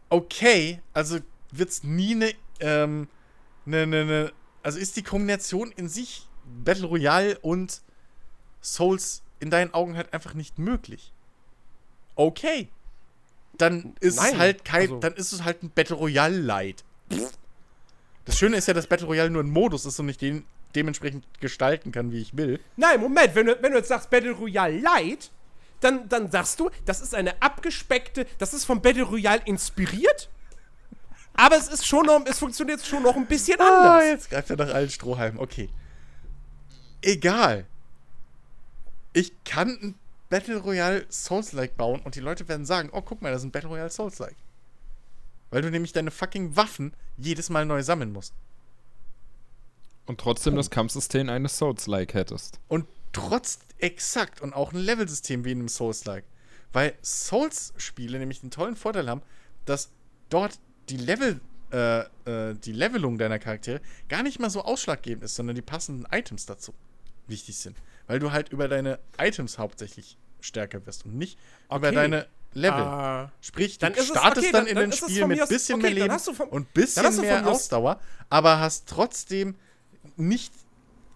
okay, 0.09 0.79
also 0.93 1.19
wird 1.51 1.69
es 1.69 1.83
nie 1.83 2.13
eine, 2.15 2.31
ähm, 2.59 3.07
eine, 3.65 3.81
eine, 3.81 4.01
eine, 4.01 4.31
also 4.61 4.77
ist 4.79 4.95
die 4.95 5.03
Kombination 5.03 5.71
in 5.71 5.89
sich 5.89 6.27
Battle 6.63 6.85
Royale 6.85 7.39
und 7.39 7.81
Souls 8.63 9.21
in 9.39 9.49
deinen 9.49 9.73
Augen 9.73 9.95
halt 9.97 10.13
einfach 10.13 10.33
nicht 10.33 10.57
möglich. 10.57 11.11
Okay. 12.15 12.69
Dann 13.57 13.95
ist 13.99 14.15
Nein, 14.17 14.33
es 14.33 14.39
halt 14.39 14.65
kein, 14.65 14.81
also- 14.81 14.99
dann 14.99 15.13
ist 15.13 15.31
es 15.31 15.43
halt 15.43 15.61
ein 15.63 15.69
Battle 15.69 15.95
Royale 15.95 16.37
Light. 16.39 16.83
Das 18.25 18.37
Schöne 18.37 18.57
ist 18.57 18.67
ja, 18.67 18.73
dass 18.73 18.87
Battle 18.87 19.05
Royale 19.07 19.29
nur 19.29 19.43
ein 19.43 19.49
Modus 19.49 19.85
ist 19.85 19.99
und 19.99 20.09
ich 20.09 20.17
den 20.17 20.45
dementsprechend 20.75 21.23
gestalten 21.39 21.91
kann, 21.91 22.11
wie 22.11 22.19
ich 22.21 22.35
will. 22.35 22.59
Nein, 22.77 22.99
Moment, 22.99 23.35
wenn 23.35 23.45
du, 23.45 23.61
wenn 23.61 23.73
du 23.73 23.77
jetzt 23.77 23.89
sagst 23.89 24.09
Battle 24.09 24.31
Royale 24.31 24.79
Light, 24.79 25.29
dann, 25.81 26.07
dann 26.09 26.31
sagst 26.31 26.59
du, 26.59 26.71
das 26.85 27.01
ist 27.01 27.13
eine 27.13 27.39
abgespeckte, 27.43 28.25
das 28.39 28.53
ist 28.55 28.65
vom 28.65 28.81
Battle 28.81 29.03
Royale 29.03 29.41
inspiriert, 29.45 30.29
aber 31.35 31.57
es 31.57 31.67
ist 31.67 31.85
schon 31.85 32.05
noch, 32.07 32.25
es 32.25 32.39
funktioniert 32.39 32.83
schon 32.83 33.03
noch 33.03 33.15
ein 33.15 33.27
bisschen 33.27 33.59
Ah, 33.59 33.97
anders. 33.97 34.05
jetzt 34.09 34.29
greift 34.31 34.49
er 34.49 34.55
nach 34.55 34.73
allen 34.73 34.89
Strohhalmen. 34.89 35.39
Okay. 35.39 35.69
Egal. 37.01 37.65
Ich 39.13 39.31
kann 39.43 39.69
ein 39.81 39.95
Battle 40.29 40.57
Royale 40.57 41.05
Souls-like 41.09 41.77
bauen 41.77 42.01
und 42.01 42.15
die 42.15 42.19
Leute 42.19 42.47
werden 42.47 42.65
sagen, 42.65 42.89
oh, 42.91 43.01
guck 43.01 43.21
mal, 43.21 43.31
das 43.31 43.41
ist 43.41 43.45
ein 43.45 43.51
Battle 43.51 43.69
Royale 43.69 43.91
Souls-like. 43.91 44.35
Weil 45.51 45.61
du 45.61 45.69
nämlich 45.69 45.93
deine 45.93 46.09
fucking 46.09 46.55
Waffen 46.55 46.93
jedes 47.17 47.51
Mal 47.51 47.65
neu 47.65 47.83
sammeln 47.83 48.11
musst. 48.11 48.33
Und 50.07 50.19
trotzdem 50.19 50.55
das 50.55 50.71
Kampfsystem 50.71 51.29
eines 51.29 51.57
Souls-like 51.57 52.15
hättest. 52.15 52.59
Und 52.67 52.87
trotz 53.13 53.59
exakt 53.77 54.41
und 54.41 54.53
auch 54.53 54.73
ein 54.73 54.79
Levelsystem 54.79 55.45
wie 55.45 55.51
in 55.51 55.59
einem 55.59 55.69
Souls-like. 55.69 56.25
Weil 56.73 56.95
Souls-Spiele 57.03 58.17
nämlich 58.17 58.41
den 58.41 58.49
tollen 58.49 58.75
Vorteil 58.75 59.07
haben, 59.07 59.21
dass 59.65 59.91
dort 60.29 60.59
die 60.89 60.97
Level, 60.97 61.39
äh, 61.71 61.99
äh, 62.25 62.55
die 62.55 62.71
Levelung 62.73 63.19
deiner 63.19 63.37
Charaktere 63.37 63.81
gar 64.09 64.23
nicht 64.23 64.39
mal 64.39 64.49
so 64.49 64.63
ausschlaggebend 64.63 65.23
ist, 65.23 65.35
sondern 65.35 65.55
die 65.55 65.61
passenden 65.61 66.07
Items 66.11 66.47
dazu 66.47 66.73
wichtig 67.27 67.57
sind. 67.57 67.77
Weil 68.07 68.19
du 68.19 68.31
halt 68.31 68.49
über 68.49 68.67
deine 68.67 68.99
Items 69.17 69.57
hauptsächlich 69.57 70.17
stärker 70.41 70.85
wirst 70.85 71.05
und 71.05 71.15
nicht 71.17 71.37
über 71.67 71.77
Okay. 71.87 71.95
deine 71.95 72.27
Level. 72.53 72.81
Ah. 72.81 73.31
Sprich, 73.41 73.77
Dann 73.79 73.93
du 73.93 73.99
es- 73.99 74.07
startest 74.07 74.37
okay, 74.47 74.51
dann, 74.51 74.65
dann- 74.65 74.67
in 74.67 74.75
dann 74.75 74.89
den 74.91 74.97
Spiel 74.97 75.25
mit 75.27 75.41
aus- 75.41 75.49
bisschen 75.49 75.75
okay, 75.79 75.93
mehr 75.93 76.07
dann 76.07 76.19
Leben 76.19 76.35
von- 76.35 76.49
und 76.49 76.67
dann 76.67 76.73
bisschen 76.73 77.03
hast 77.05 77.17
du 77.17 77.21
von 77.23 77.29
mehr 77.31 77.47
Ausdauer, 77.47 77.99
aber 78.29 78.59
hast 78.59 78.87
trotzdem 78.87 79.55
nicht 80.17 80.53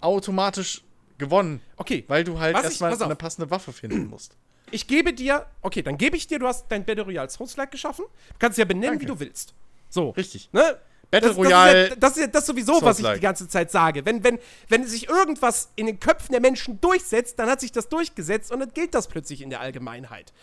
automatisch 0.01 0.81
gewonnen. 1.17 1.61
Okay, 1.77 2.05
Weil 2.07 2.23
du 2.23 2.39
halt 2.39 2.55
erstmal 2.55 3.01
eine 3.01 3.15
passende 3.15 3.49
Waffe 3.51 3.73
finden 3.73 4.07
musst. 4.09 4.35
ich 4.71 4.87
gebe 4.87 5.13
dir, 5.13 5.45
okay, 5.61 5.81
dann 5.81 5.97
gebe 5.97 6.15
ich 6.17 6.27
dir, 6.27 6.39
du 6.39 6.47
hast 6.47 6.65
dein 6.69 6.85
Battle 6.85 7.03
Royale 7.03 7.29
Souls-like 7.29 7.71
geschaffen, 7.71 8.05
du 8.29 8.35
kannst 8.39 8.57
es 8.57 8.59
ja 8.59 8.65
benennen, 8.65 8.91
Danke. 8.99 9.01
wie 9.03 9.05
du 9.07 9.19
willst. 9.19 9.53
So. 9.89 10.09
Richtig. 10.11 10.49
Ne? 10.53 10.77
Battle 11.09 11.29
das, 11.29 11.37
Royale 11.37 11.73
Das 11.73 11.87
ist, 11.87 11.89
ja, 11.89 11.95
das 11.99 12.11
ist 12.11 12.19
ja 12.21 12.27
das 12.27 12.45
sowieso, 12.45 12.81
was 12.81 12.99
ich 12.99 13.07
die 13.13 13.19
ganze 13.21 13.47
Zeit 13.47 13.71
sage. 13.71 14.05
Wenn, 14.05 14.23
wenn, 14.23 14.39
wenn 14.67 14.85
sich 14.85 15.07
irgendwas 15.07 15.69
in 15.75 15.85
den 15.85 15.99
Köpfen 15.99 16.33
der 16.33 16.41
Menschen 16.41 16.81
durchsetzt, 16.81 17.39
dann 17.39 17.49
hat 17.49 17.61
sich 17.61 17.71
das 17.71 17.87
durchgesetzt 17.87 18.51
und 18.51 18.59
dann 18.59 18.73
gilt 18.73 18.93
das 18.93 19.07
plötzlich 19.07 19.41
in 19.41 19.49
der 19.49 19.61
Allgemeinheit. 19.61 20.33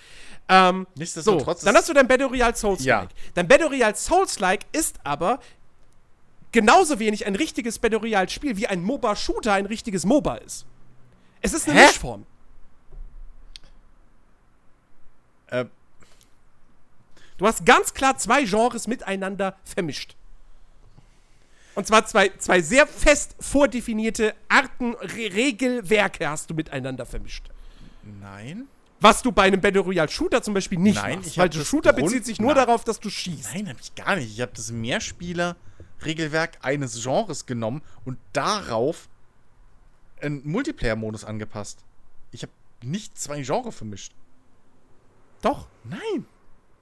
Ähm, 0.49 0.87
so, 0.95 0.99
Nichtsdestotrotz 1.01 1.61
dann 1.63 1.75
ist- 1.75 1.81
hast 1.83 1.89
du 1.91 1.93
dein 1.93 2.09
Battle 2.09 2.27
Royale 2.27 2.55
Souls-like. 2.57 2.87
Ja. 2.87 3.09
Dein 3.35 3.47
Battle 3.47 3.67
Royale 3.67 3.95
Souls-like 3.95 4.65
ist 4.73 4.97
aber 5.05 5.39
genauso 6.53 6.99
wenig 6.99 7.27
ein 7.27 7.35
richtiges 7.37 7.79
Battle 7.79 7.99
Royale-Spiel, 7.99 8.57
wie 8.57 8.67
ein 8.67 8.83
MOBA-Shooter 8.83 9.53
ein 9.53 9.67
richtiges 9.67 10.05
MOBA 10.07 10.37
ist. 10.37 10.65
Es 11.43 11.53
ist 11.53 11.69
eine 11.69 11.79
Hä? 11.81 11.87
Mischform. 11.89 12.27
Äh, 15.49 15.67
Du 17.37 17.47
hast 17.49 17.67
ganz 17.67 17.93
klar 17.95 18.17
zwei 18.17 18.45
Genres 18.45 18.87
miteinander 18.87 19.57
vermischt. 19.65 20.15
Und 21.75 21.87
zwar 21.87 22.07
zwei, 22.07 22.29
zwei 22.39 22.61
sehr 22.63 22.87
fest 22.87 23.35
vordefinierte 23.41 24.35
Arten, 24.49 24.95
Re 24.95 25.35
Regelwerke 25.35 26.29
hast 26.29 26.49
du 26.51 26.55
miteinander 26.55 27.05
vermischt. 27.07 27.49
nein. 28.21 28.69
Was 29.01 29.21
du 29.21 29.33
bei 29.33 29.43
einem 29.43 29.61
Battle 29.61 29.81
Royale 29.83 30.09
Shooter 30.09 30.43
zum 30.43 30.55
Beispiel 30.55 30.79
nicht 30.79 30.95
Nein, 30.97 31.17
machst. 31.17 31.31
ich 31.33 31.37
Weil 31.37 31.47
hab 31.47 31.53
der 31.53 31.65
Shooter 31.65 31.93
Grund- 31.93 32.07
bezieht 32.07 32.25
sich 32.25 32.41
nur 32.41 32.55
Nein. 32.55 32.65
darauf, 32.67 32.85
dass 32.85 33.01
du 33.01 33.11
schießt. 33.11 33.53
Nein, 33.53 33.69
habe 33.69 33.79
ich 33.83 33.95
gar 33.95 34.17
nicht. 34.17 34.33
Ich 34.33 34.41
habe 34.41 34.53
das 34.55 34.71
Mehrspieler-Regelwerk 34.71 36.59
eines 36.63 37.03
Genres 37.03 37.45
genommen 37.45 37.83
und 38.07 38.19
darauf 38.33 39.09
einen 40.23 40.47
Multiplayer-Modus 40.49 41.25
angepasst. 41.25 41.81
Ich 42.31 42.43
habe 42.43 42.53
nicht 42.83 43.19
zwei 43.19 43.43
Genres 43.43 43.75
vermischt. 43.75 44.13
Doch. 45.43 45.67
Nein. 45.85 46.25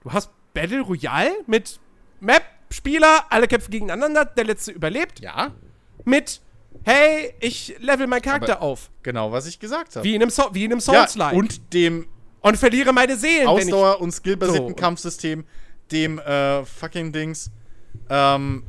Du 0.03 0.13
hast 0.13 0.31
Battle 0.55 0.83
Royale 0.83 1.33
mit 1.49 1.81
Map, 2.21 2.45
Spieler, 2.73 3.25
alle 3.31 3.47
kämpfen 3.49 3.71
gegeneinander, 3.71 4.25
der 4.25 4.45
letzte 4.45 4.73
überlebt. 4.73 5.21
Ja, 5.21 5.53
Mit, 6.05 6.41
hey, 6.85 7.33
ich 7.41 7.77
level 7.81 8.07
meinen 8.07 8.23
Charakter 8.23 8.57
Aber- 8.57 8.63
auf. 8.63 8.91
genau, 9.03 9.31
was 9.33 9.47
ich 9.47 9.59
gesagt 9.61 9.95
habe. 9.97 10.05
Wie 10.05 10.15
in 10.15 10.23
einem, 10.23 10.31
so 10.31 10.49
wie 10.53 10.65
in 10.65 10.73
einem 10.73 10.81
Ja, 10.81 10.85
Souls-like. 11.07 11.35
und 11.37 11.73
dem 11.75 12.07
und 12.41 12.57
verliere 12.57 12.93
meine 12.93 13.17
Seelen, 13.17 13.47
Ausdauer- 13.47 14.01
und 14.01 14.11
skillbasierten 14.11 14.71
So. 14.71 14.75
Kampfsystem, 14.75 15.45
dem 15.93 16.19
äh, 16.19 16.65
fucking 16.65 17.13
Dings, 17.13 17.51
ähm, 18.11 18.65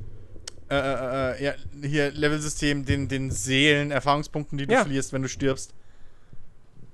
äh, 0.70 0.76
äh, 0.76 1.32
äh, 1.40 1.44
ja, 1.44 1.54
hier 1.82 2.12
Levelsystem, 2.12 2.86
den, 2.86 3.08
den 3.08 3.32
Seelen, 3.32 3.90
Erfahrungspunkten, 3.90 4.58
die 4.60 4.68
du 4.68 4.74
Ja. 4.74 4.82
verlierst, 4.82 5.12
wenn 5.14 5.24
du 5.24 5.28
stirbst. 5.30 5.74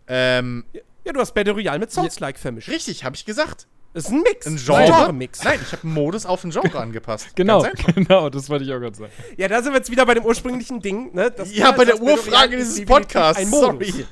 Ähm, 0.07 0.63
Ja, 1.05 1.13
du 1.13 1.19
hast 1.19 1.33
Battle 1.33 1.53
Royale 1.53 1.79
mit 1.79 1.91
Souls-like 1.91 2.37
vermischt. 2.39 2.69
richtig, 2.69 3.03
habe 3.03 3.15
ich 3.15 3.25
gesagt. 3.25 3.67
Das 3.93 4.05
ist 4.05 4.11
ein 4.11 4.21
Mix. 4.21 4.45
Ein? 4.45 4.57
Genre-Mix. 4.57 5.43
Nein, 5.43 5.59
ich 5.61 5.71
habe 5.71 5.83
einen 5.83 5.93
Modus 5.93 6.25
auf 6.25 6.43
ein 6.43 6.51
Genre 6.51 6.79
angepasst. 6.79 7.27
Genau, 7.35 7.65
genau, 7.95 8.29
das 8.29 8.49
wollte 8.49 8.65
ich 8.65 8.71
auch 8.71 8.79
gerade 8.79 8.95
sagen. 8.95 9.11
Ja, 9.37 9.47
da 9.47 9.61
sind 9.63 9.71
wir 9.71 9.77
jetzt 9.77 9.89
wieder 9.89 10.05
bei 10.05 10.13
dem 10.13 10.25
ursprünglichen 10.25 10.81
Ding, 10.81 11.13
ne? 11.13 11.31
Das 11.31 11.53
Ja, 11.53 11.71
bei 11.71 11.85
der 11.85 11.99
Urfrage 12.01 12.57
dieses 12.57 12.85
Podcasts. 12.85 13.41
Ein 13.41 13.49
Modus. 13.49 13.87
Sorry. 13.87 14.05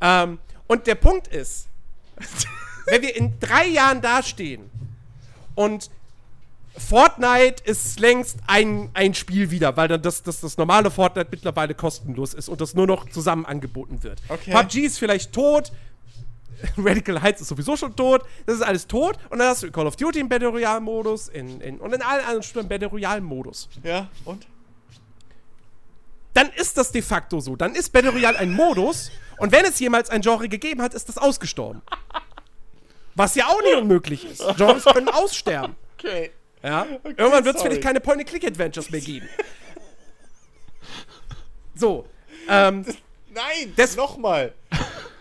Ähm, 0.00 0.38
und 0.66 0.86
der 0.86 0.94
Punkt 0.94 1.28
ist, 1.28 1.68
wenn 2.86 3.02
wir 3.02 3.14
in 3.14 3.38
drei 3.38 3.66
Jahren 3.66 4.00
dastehen 4.00 4.70
und 5.54 5.90
Fortnite 6.76 7.62
ist 7.64 8.00
längst 8.00 8.38
ein, 8.46 8.90
ein 8.94 9.14
Spiel 9.14 9.50
wieder, 9.50 9.76
weil 9.76 9.88
dann 9.88 10.02
das, 10.02 10.22
das, 10.22 10.40
das 10.40 10.56
normale 10.56 10.90
Fortnite 10.90 11.28
mittlerweile 11.30 11.74
kostenlos 11.74 12.32
ist 12.34 12.48
und 12.48 12.60
das 12.60 12.74
nur 12.74 12.86
noch 12.86 13.08
zusammen 13.10 13.44
angeboten 13.44 14.02
wird. 14.02 14.20
Okay. 14.28 14.52
PUBG 14.52 14.86
ist 14.86 14.98
vielleicht 14.98 15.32
tot, 15.32 15.72
Radical 16.76 17.20
Heights 17.22 17.40
ist 17.40 17.48
sowieso 17.48 17.76
schon 17.76 17.94
tot, 17.96 18.22
das 18.46 18.56
ist 18.56 18.62
alles 18.62 18.86
tot 18.86 19.18
und 19.30 19.38
dann 19.38 19.48
hast 19.48 19.62
du 19.62 19.70
Call 19.70 19.86
of 19.86 19.96
Duty 19.96 20.20
im 20.20 20.28
Battle 20.28 20.48
Royale 20.48 20.80
Modus 20.80 21.28
in, 21.28 21.60
in, 21.60 21.78
und 21.78 21.92
in 21.94 22.02
allen 22.02 22.20
anderen 22.24 22.42
Spielen 22.42 22.64
im 22.64 22.68
Battle 22.68 22.88
Royale 22.88 23.20
Modus. 23.20 23.68
Ja, 23.82 24.08
und? 24.24 24.46
dann 26.34 26.48
ist 26.50 26.76
das 26.78 26.92
de 26.92 27.02
facto 27.02 27.40
so. 27.40 27.56
Dann 27.56 27.74
ist 27.74 27.90
Battle 27.92 28.10
Royale 28.10 28.38
ein 28.38 28.52
Modus 28.52 29.10
und 29.38 29.52
wenn 29.52 29.64
es 29.64 29.78
jemals 29.80 30.10
ein 30.10 30.20
Genre 30.22 30.48
gegeben 30.48 30.80
hat, 30.82 30.94
ist 30.94 31.08
das 31.08 31.18
ausgestorben. 31.18 31.82
Was 33.14 33.34
ja 33.34 33.46
auch 33.48 33.60
nicht 33.62 33.74
unmöglich 33.76 34.24
ist. 34.24 34.40
Genres 34.56 34.84
können 34.84 35.08
aussterben. 35.08 35.74
Okay. 35.98 36.30
Ja? 36.62 36.86
Irgendwann 37.04 37.44
wird 37.44 37.56
es 37.56 37.62
vielleicht 37.62 37.82
keine 37.82 38.00
Point-and-Click-Adventures 38.00 38.90
mehr 38.90 39.00
geben. 39.00 39.28
So. 41.74 42.06
Ähm, 42.48 42.84
Nein, 43.34 43.72
Das- 43.76 43.96
nochmal. 43.96 44.54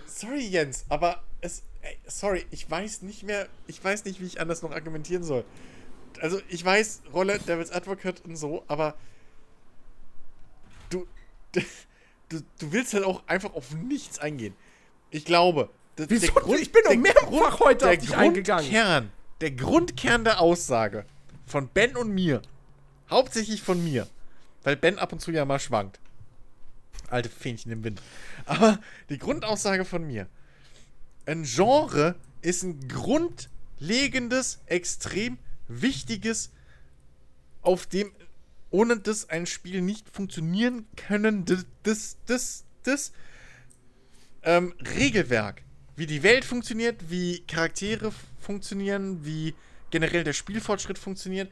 Sorry, 0.06 0.48
Jens, 0.48 0.86
aber 0.90 1.22
es. 1.41 1.64
Ey, 1.82 1.98
sorry, 2.07 2.45
ich 2.52 2.70
weiß 2.70 3.02
nicht 3.03 3.24
mehr. 3.24 3.48
Ich 3.68 3.84
weiß 3.84 4.06
nicht, 4.06 4.20
wie 4.22 4.26
ich 4.26 4.40
anders 4.41 4.61
noch 4.61 4.72
argumentieren 4.72 5.24
soll. 5.24 5.45
Also, 6.22 6.41
ich 6.49 6.64
weiß, 6.66 7.03
Rolle 7.14 7.40
Devil's 7.40 7.72
Advocate 7.72 8.22
und 8.26 8.36
so, 8.36 8.64
aber. 8.68 8.95
Du. 10.90 11.06
Du, 12.32 12.41
du 12.60 12.72
willst 12.72 12.94
halt 12.94 13.06
auch 13.06 13.24
einfach 13.26 13.56
auf 13.56 13.72
nichts 13.74 14.20
eingehen. 14.20 14.53
Ich 15.10 15.26
glaube. 15.26 15.72
d- 15.98 16.06
Wieso? 16.10 16.32
der 16.32 16.60
Ich 16.60 16.72
bin 16.72 16.84
doch 16.84 16.91
der 16.91 16.99
mehrfach 16.99 17.60
heute 17.60 17.86
der 17.86 17.90
auf 17.94 17.98
dich 17.98 18.16
eingegangen. 18.16 18.66
Grundkern, 18.70 19.11
der 19.41 19.49
Grundkern 19.49 20.24
der 20.26 20.40
Aussage 20.40 21.06
von 21.48 21.70
Ben 21.70 21.98
und 21.98 22.10
mir, 22.11 22.44
hauptsächlich 23.10 23.64
von 23.64 23.84
mir, 23.84 24.06
weil 24.61 24.76
Ben 24.78 24.99
ab 24.99 25.11
und 25.11 25.22
zu 25.22 25.32
ja 25.32 25.44
mal 25.44 25.57
schwankt. 25.57 25.99
Alte 27.10 27.30
Fähnchen 27.30 27.72
im 27.72 27.84
Wind. 27.84 27.99
Aber 28.45 28.78
die 29.10 29.18
Grundaussage 29.18 29.84
von 29.84 30.06
mir, 30.06 30.28
ein 31.30 31.44
Genre 31.44 32.16
ist 32.42 32.64
ein 32.64 32.88
grundlegendes, 32.88 34.60
extrem 34.66 35.38
wichtiges, 35.68 36.52
auf 37.62 37.86
dem 37.86 38.12
ohne 38.72 38.98
das 39.00 39.30
ein 39.30 39.46
Spiel 39.46 39.82
nicht 39.82 40.10
funktionieren 40.10 40.88
können, 40.96 41.46
das, 41.46 41.66
das, 41.84 42.18
das, 42.26 42.64
das 42.84 43.12
ähm, 44.44 44.74
Regelwerk. 44.96 45.64
Wie 45.96 46.06
die 46.06 46.24
Welt 46.24 46.46
funktioniert, 46.46 47.10
wie 47.10 47.42
Charaktere 47.42 48.12
funktionieren, 48.40 49.26
wie 49.26 49.56
generell 49.90 50.24
der 50.24 50.34
Spielfortschritt 50.34 50.98
funktioniert. 50.98 51.52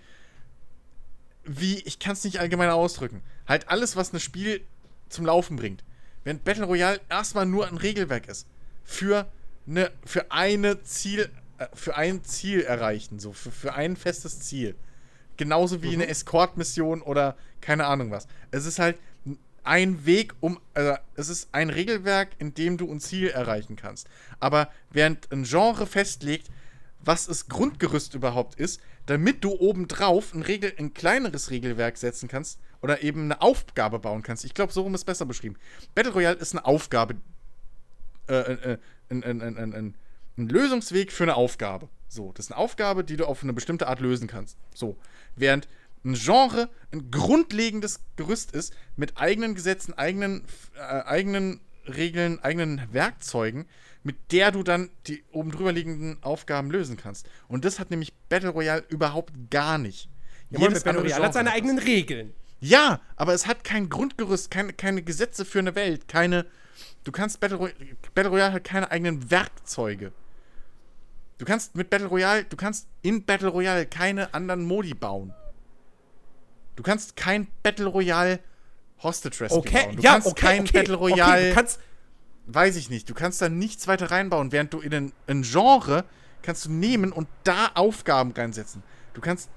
Wie, 1.44 1.80
ich 1.82 2.00
kann 2.00 2.14
es 2.14 2.24
nicht 2.24 2.40
allgemein 2.40 2.70
ausdrücken. 2.70 3.22
Halt 3.48 3.68
alles, 3.70 3.96
was 3.96 4.14
ein 4.14 4.20
Spiel 4.20 4.62
zum 5.10 5.26
Laufen 5.26 5.56
bringt. 5.56 5.84
Wenn 6.24 6.40
Battle 6.40 6.66
Royale 6.66 7.02
erstmal 7.10 7.46
nur 7.46 7.68
ein 7.68 7.78
Regelwerk 7.78 8.28
ist, 8.28 8.48
für, 8.84 9.28
eine, 9.68 9.92
für 10.06 10.32
eine 10.32 10.82
Ziel, 10.84 11.30
äh, 11.58 11.68
für 11.74 11.96
ein 11.96 12.24
Ziel 12.24 12.62
erreichen, 12.62 13.20
so, 13.20 13.34
für, 13.34 13.52
für 13.52 13.74
ein 13.74 13.96
festes 13.96 14.40
Ziel, 14.40 14.76
genauso 15.36 15.84
wie 15.84 15.94
eine 15.94 16.08
Escort-Mission 16.08 17.02
oder 17.02 17.38
keine 17.62 17.86
Ahnung 17.86 18.12
was. 18.12 18.28
Es 18.52 18.66
ist 18.66 18.80
halt 18.80 18.98
ein 19.64 20.06
Weg, 20.06 20.34
um, 20.40 20.60
also 20.74 20.96
es 21.16 21.30
ist 21.30 21.50
ein 21.52 21.70
Regelwerk, 21.70 22.30
in 22.40 22.54
dem 22.54 22.78
du 22.78 22.92
ein 22.92 23.02
Ziel 23.02 23.28
erreichen 23.28 23.76
kannst. 23.76 24.08
Aber 24.40 24.70
während 24.90 25.32
ein 25.32 25.44
Genre 25.44 25.86
festlegt, 25.86 26.48
was 27.02 27.28
das 27.28 27.48
Grundgerüst 27.48 28.16
überhaupt 28.16 28.56
ist, 28.56 28.82
damit 29.06 29.44
du 29.44 29.52
obendrauf 29.52 30.34
ein, 30.34 30.42
Regel, 30.42 30.74
ein 30.78 30.94
kleineres 30.94 31.52
Regelwerk 31.52 31.98
setzen 31.98 32.28
kannst 32.28 32.60
oder 32.82 33.02
eben 33.04 33.24
eine 33.24 33.42
Aufgabe 33.42 34.00
bauen 34.00 34.24
kannst. 34.24 34.46
Ich 34.46 34.54
glaube, 34.54 34.74
so 34.74 34.82
rum 34.82 34.96
ist 34.96 35.06
besser 35.06 35.26
beschrieben. 35.26 35.58
Battle 35.96 36.14
Royale 36.14 36.38
ist 36.38 36.54
eine 36.54 36.66
Aufgabe, 36.66 37.16
äh, 38.28 38.54
äh, 38.54 38.78
ein, 39.10 39.24
ein, 39.24 39.42
ein, 39.42 39.74
ein, 39.74 39.96
ein 40.38 40.50
Lösungsweg 40.50 41.12
für 41.12 41.24
eine 41.24 41.36
Aufgabe. 41.36 41.90
So, 42.08 42.32
das 42.34 42.46
ist 42.46 42.52
eine 42.52 42.60
Aufgabe, 42.60 43.04
die 43.04 43.18
du 43.18 43.26
auf 43.26 43.44
eine 43.44 43.54
bestimmte 43.54 43.88
Art 43.88 44.00
lösen 44.00 44.28
kannst. 44.28 44.58
So, 44.74 44.98
während 45.36 45.68
ein 46.06 46.14
Genre 46.14 46.70
ein 46.92 47.12
grundlegendes 47.12 48.02
Gerüst 48.16 48.52
ist 48.52 48.74
mit 48.96 49.18
eigenen 49.18 49.56
Gesetzen, 49.56 49.94
eigenen, 49.94 50.44
äh, 50.76 50.80
eigenen 50.80 51.60
Regeln, 51.86 52.40
eigenen 52.40 52.82
Werkzeugen, 52.92 53.66
mit 54.04 54.32
der 54.32 54.52
du 54.52 54.64
dann 54.64 54.90
die 55.08 55.24
oben 55.32 55.52
drüber 55.52 55.72
liegenden 55.72 56.22
Aufgaben 56.24 56.72
lösen 56.72 56.98
kannst. 56.98 57.28
Und 57.48 57.66
das 57.66 57.80
hat 57.80 57.92
nämlich 57.92 58.14
Battle 58.30 58.50
Royale 58.50 58.84
überhaupt 58.90 59.34
gar 59.50 59.78
nicht. 59.78 60.10
Ja, 60.50 60.60
Jedes 60.60 60.84
Battle 60.84 61.02
Royale 61.02 61.26
hat 61.26 61.34
seine 61.34 61.52
eigenen 61.52 61.78
Regeln. 61.78 62.34
Ja, 62.60 63.02
aber 63.16 63.34
es 63.34 63.48
hat 63.48 63.64
kein 63.64 63.90
Grundgerüst, 63.90 64.50
keine, 64.50 64.74
keine 64.74 65.04
Gesetze 65.04 65.46
für 65.46 65.60
eine 65.60 65.76
Welt, 65.76 66.08
keine. 66.08 66.46
Du 67.04 67.12
kannst 67.12 67.40
Battle, 67.40 67.58
Roy 67.58 67.74
Battle 68.14 68.32
Royale 68.32 68.54
hat 68.54 68.64
keine 68.64 68.92
eigenen 68.92 69.32
Werkzeuge. 69.32 70.12
Du 71.38 71.46
kannst 71.46 71.76
mit 71.76 71.90
Battle 71.90 72.08
Royale, 72.08 72.44
du 72.46 72.58
kannst 72.58 72.88
in 73.02 73.24
Battle 73.24 73.50
Royale 73.50 73.86
keine 73.86 74.34
anderen 74.34 74.66
Modi 74.66 74.94
bauen. 74.94 75.34
Du 76.76 76.84
kannst 76.84 77.16
kein 77.16 77.48
Battle 77.64 77.88
Royale 77.88 78.40
Hostage 79.04 79.42
Rescue 79.42 79.60
okay, 79.60 79.84
bauen. 79.84 79.96
Du 79.96 80.02
ja, 80.02 80.12
kannst 80.14 80.28
okay, 80.28 80.46
kein 80.46 80.62
okay, 80.62 80.72
Battle 80.74 80.96
Royale. 80.96 81.32
Okay, 81.32 81.50
du 81.50 81.56
kannst, 81.56 81.80
weiß 82.48 82.76
ich 82.76 82.90
nicht. 82.90 83.10
Du 83.10 83.14
kannst 83.14 83.42
da 83.42 83.50
nichts 83.50 83.88
weiter 83.88 84.12
reinbauen, 84.12 84.52
während 84.52 84.74
du 84.74 84.80
in 84.80 84.94
ein, 84.94 85.14
ein 85.28 85.44
Genre 85.44 86.06
kannst 86.42 86.66
du 86.66 86.72
nehmen 86.72 87.12
und 87.12 87.28
da 87.44 87.72
Aufgaben 87.76 88.32
reinsetzen. 88.32 88.84
Du 89.14 89.22
kannst, 89.22 89.50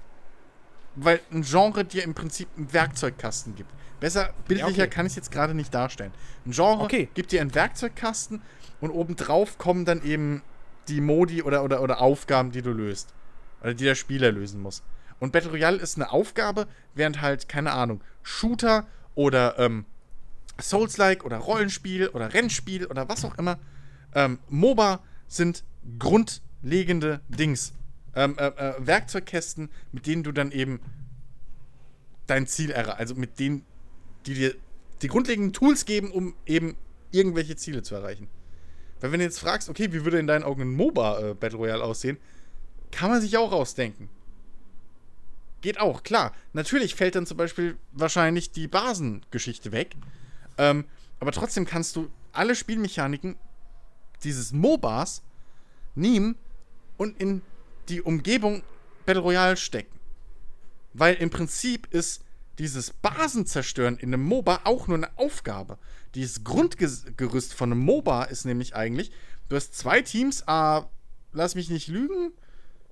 weil 0.95 1.19
ein 1.31 1.43
Genre 1.43 1.85
dir 1.85 2.03
im 2.03 2.13
Prinzip 2.13 2.49
einen 2.57 2.71
Werkzeugkasten 2.73 3.55
gibt. 3.55 3.71
Besser, 4.01 4.33
bildlicher 4.47 4.77
Ja, 4.79 4.83
okay. 4.85 4.93
kann 4.93 5.05
ich 5.05 5.11
es 5.11 5.15
jetzt 5.15 5.31
gerade 5.31 5.53
nicht 5.53 5.73
darstellen. 5.73 6.11
Ein 6.45 6.51
Genre 6.51 6.83
Okay. 6.83 7.07
gibt 7.13 7.31
dir 7.31 7.39
einen 7.39 7.55
Werkzeugkasten 7.55 8.41
und 8.81 8.89
obendrauf 8.89 9.57
kommen 9.57 9.85
dann 9.85 10.03
eben 10.03 10.41
die 10.89 10.99
Modi 10.99 11.43
oder, 11.43 11.63
oder, 11.63 11.81
oder 11.81 12.01
Aufgaben, 12.01 12.51
die 12.51 12.61
du 12.63 12.71
löst. 12.71 13.13
Oder 13.61 13.75
die 13.75 13.85
der 13.85 13.95
Spieler 13.95 14.31
lösen 14.31 14.59
muss. 14.61 14.81
Und 15.19 15.31
Battle 15.31 15.51
Royale 15.51 15.77
ist 15.77 15.95
eine 15.97 16.11
Aufgabe, 16.11 16.67
während 16.95 17.21
halt, 17.21 17.47
keine 17.47 17.71
Ahnung, 17.73 18.01
Shooter 18.23 18.87
oder 19.13 19.59
ähm, 19.59 19.85
Souls-like 20.59 21.23
oder 21.23 21.37
Rollenspiel 21.37 22.07
oder 22.09 22.33
Rennspiel 22.33 22.87
oder 22.87 23.07
was 23.07 23.23
auch 23.23 23.37
immer, 23.37 23.59
ähm, 24.15 24.39
MOBA 24.49 24.99
sind 25.27 25.63
grundlegende 25.99 27.21
Dings. 27.29 27.73
Ähm, 28.15 28.35
äh, 28.39 28.47
äh, 28.47 28.73
Werkzeugkästen, 28.79 29.69
mit 29.91 30.07
denen 30.07 30.23
du 30.23 30.31
dann 30.31 30.51
eben 30.51 30.81
dein 32.25 32.47
Ziel 32.47 32.71
erreichst. 32.71 32.99
Also 32.99 33.15
mit 33.15 33.39
denen, 33.39 33.63
die 34.25 34.33
dir 34.33 34.55
die 35.01 35.07
grundlegenden 35.07 35.53
Tools 35.53 35.85
geben, 35.85 36.11
um 36.11 36.35
eben 36.45 36.75
irgendwelche 37.11 37.55
Ziele 37.55 37.83
zu 37.83 37.95
erreichen. 37.95 38.27
Weil 38.99 39.11
wenn 39.11 39.19
du 39.19 39.25
jetzt 39.25 39.39
fragst, 39.39 39.69
okay, 39.69 39.91
wie 39.91 40.03
würde 40.05 40.19
in 40.19 40.27
deinen 40.27 40.43
Augen 40.43 40.61
ein 40.61 40.75
MOBA 40.75 41.19
äh, 41.19 41.33
Battle 41.33 41.57
Royale 41.57 41.83
aussehen, 41.83 42.17
kann 42.91 43.09
man 43.09 43.21
sich 43.21 43.37
auch 43.37 43.51
ausdenken. 43.51 44.09
Geht 45.61 45.79
auch, 45.79 46.03
klar. 46.03 46.33
Natürlich 46.53 46.95
fällt 46.95 47.15
dann 47.15 47.25
zum 47.25 47.37
Beispiel 47.37 47.77
wahrscheinlich 47.91 48.51
die 48.51 48.67
Basengeschichte 48.67 49.71
weg. 49.71 49.95
Ähm, 50.57 50.85
aber 51.19 51.31
trotzdem 51.31 51.65
kannst 51.65 51.95
du 51.95 52.09
alle 52.31 52.55
Spielmechaniken 52.55 53.35
dieses 54.23 54.51
MOBAs 54.51 55.23
nehmen 55.95 56.35
und 56.97 57.19
in 57.19 57.41
die 57.89 58.01
Umgebung 58.01 58.63
Battle 59.05 59.21
Royale 59.21 59.57
stecken. 59.57 59.99
Weil 60.93 61.15
im 61.15 61.29
Prinzip 61.29 61.87
ist 61.91 62.23
dieses 62.59 62.91
Basenzerstören 62.91 63.97
in 63.97 64.13
einem 64.13 64.23
MOBA 64.23 64.61
auch 64.65 64.87
nur 64.87 64.97
eine 64.97 65.09
Aufgabe. 65.17 65.77
Dieses 66.15 66.43
Grundgerüst 66.43 67.53
von 67.53 67.71
einem 67.71 67.81
MOBA 67.81 68.25
ist 68.25 68.45
nämlich 68.45 68.75
eigentlich, 68.75 69.11
du 69.49 69.55
hast 69.55 69.75
zwei 69.75 70.01
Teams, 70.01 70.47
ah, 70.47 70.89
lass 71.31 71.55
mich 71.55 71.69
nicht 71.69 71.87
lügen, 71.87 72.33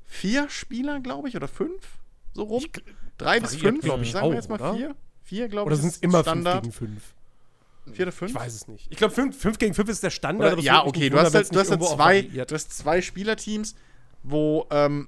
vier 0.05 0.49
Spieler, 0.49 0.99
glaube 0.99 1.27
ich, 1.29 1.35
oder 1.35 1.47
fünf, 1.47 1.99
so 2.33 2.43
rum. 2.43 2.65
Drei 3.17 3.39
bis 3.39 3.55
fünf, 3.55 3.81
glaub 3.81 4.01
ich, 4.01 4.11
sagen 4.11 4.27
wir 4.27 4.31
auch, 4.31 4.35
jetzt 4.35 4.49
mal 4.49 4.55
oder? 4.55 4.73
vier. 4.73 4.95
Vier, 5.23 5.47
glaube 5.47 5.67
oder 5.67 5.75
ich, 5.75 5.81
sind 5.81 5.89
es 5.89 5.95
ist 5.97 6.03
immer 6.03 6.21
Standard. 6.21 6.63
5 6.63 6.79
gegen 6.79 6.91
5? 6.91 7.13
Vier 7.95 8.05
oder 8.05 8.11
fünf? 8.11 8.31
Ich 8.31 8.37
weiß 8.37 8.55
es 8.55 8.67
nicht. 8.67 8.87
Ich 8.89 8.97
glaube, 8.97 9.13
5 9.13 9.59
gegen 9.59 9.73
5 9.73 9.89
ist 9.89 10.01
der 10.01 10.09
Standard. 10.09 10.53
Oder, 10.53 10.61
ja, 10.61 10.85
okay, 10.85 11.01
nicht 11.01 11.13
du 11.13 11.19
hast, 11.19 11.35
halt, 11.35 11.53
du, 11.53 11.59
hast 11.59 11.69
halt 11.69 11.83
zwei, 11.83 12.21
du 12.21 12.55
hast 12.55 12.75
zwei 12.75 13.01
Spielerteams, 13.01 13.75
wo 14.23 14.65
ähm, 14.71 15.07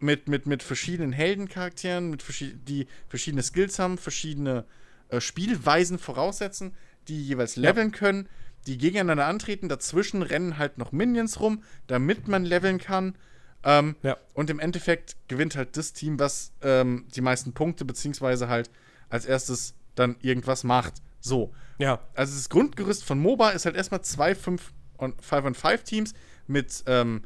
mit, 0.00 0.28
mit, 0.28 0.46
mit 0.46 0.62
verschiedenen 0.62 1.12
Heldencharakteren, 1.12 2.10
mit 2.10 2.22
verschi 2.22 2.54
die 2.56 2.86
verschiedene 3.08 3.42
Skills 3.42 3.78
haben, 3.78 3.98
verschiedene 3.98 4.64
äh, 5.08 5.20
Spielweisen 5.20 5.98
voraussetzen, 5.98 6.74
die 7.08 7.22
jeweils 7.22 7.56
leveln 7.56 7.92
können, 7.92 8.28
die 8.66 8.78
gegeneinander 8.78 9.26
antreten. 9.26 9.68
Dazwischen 9.68 10.22
rennen 10.22 10.58
halt 10.58 10.78
noch 10.78 10.92
Minions 10.92 11.40
rum, 11.40 11.62
damit 11.86 12.28
man 12.28 12.44
leveln 12.44 12.78
kann. 12.78 13.16
Ähm, 13.62 13.96
Ja. 14.02 14.16
Und 14.34 14.50
im 14.50 14.58
Endeffekt 14.58 15.16
gewinnt 15.28 15.56
halt 15.56 15.76
das 15.76 15.92
Team, 15.92 16.18
was 16.18 16.52
ähm, 16.62 17.06
die 17.14 17.20
meisten 17.20 17.52
Punkte, 17.52 17.84
beziehungsweise 17.84 18.48
halt 18.48 18.70
als 19.08 19.26
erstes 19.26 19.74
dann 19.94 20.16
irgendwas 20.20 20.64
macht. 20.64 20.94
So. 21.20 21.52
Ja. 21.78 22.00
Also 22.14 22.34
das 22.34 22.48
Grundgerüst 22.48 23.04
von 23.04 23.18
MOBA 23.18 23.50
ist 23.50 23.66
halt 23.66 23.76
erstmal 23.76 24.02
zwei 24.02 24.34
5 24.34 24.72
und 24.96 25.22
5 25.22 25.44
und 25.46 25.56
5 25.56 25.82
Teams 25.82 26.14
mit 26.46 26.84
ähm, 26.86 27.22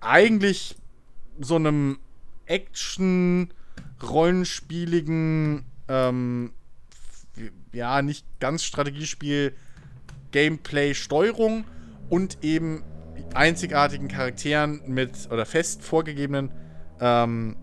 eigentlich 0.00 0.76
so 1.40 1.56
einem 1.56 1.98
Action 2.46 3.52
rollenspieligen 4.02 5.64
ähm, 5.88 6.52
ja, 7.72 8.02
nicht 8.02 8.26
ganz 8.40 8.64
Strategiespiel 8.64 9.54
Gameplay 10.32 10.94
Steuerung 10.94 11.64
und 12.08 12.38
eben 12.42 12.82
einzigartigen 13.34 14.08
Charakteren 14.08 14.82
mit 14.86 15.30
oder 15.30 15.46
fest 15.46 15.82
vorgegebenen 15.82 16.50
ähm, 17.00 17.56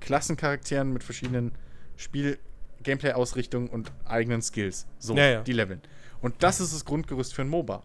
Klassencharakteren 0.00 0.92
mit 0.92 1.04
verschiedenen 1.04 1.52
Spiel 1.96 2.38
Gameplay 2.82 3.12
Ausrichtungen 3.12 3.68
und 3.68 3.92
eigenen 4.04 4.42
Skills. 4.42 4.86
So, 4.98 5.16
Ja, 5.16 5.28
ja. 5.28 5.40
die 5.42 5.52
leveln. 5.52 5.80
Und 6.20 6.42
das 6.42 6.60
ist 6.60 6.74
das 6.74 6.84
Grundgerüst 6.84 7.34
für 7.34 7.42
ein 7.42 7.48
MOBA. 7.48 7.82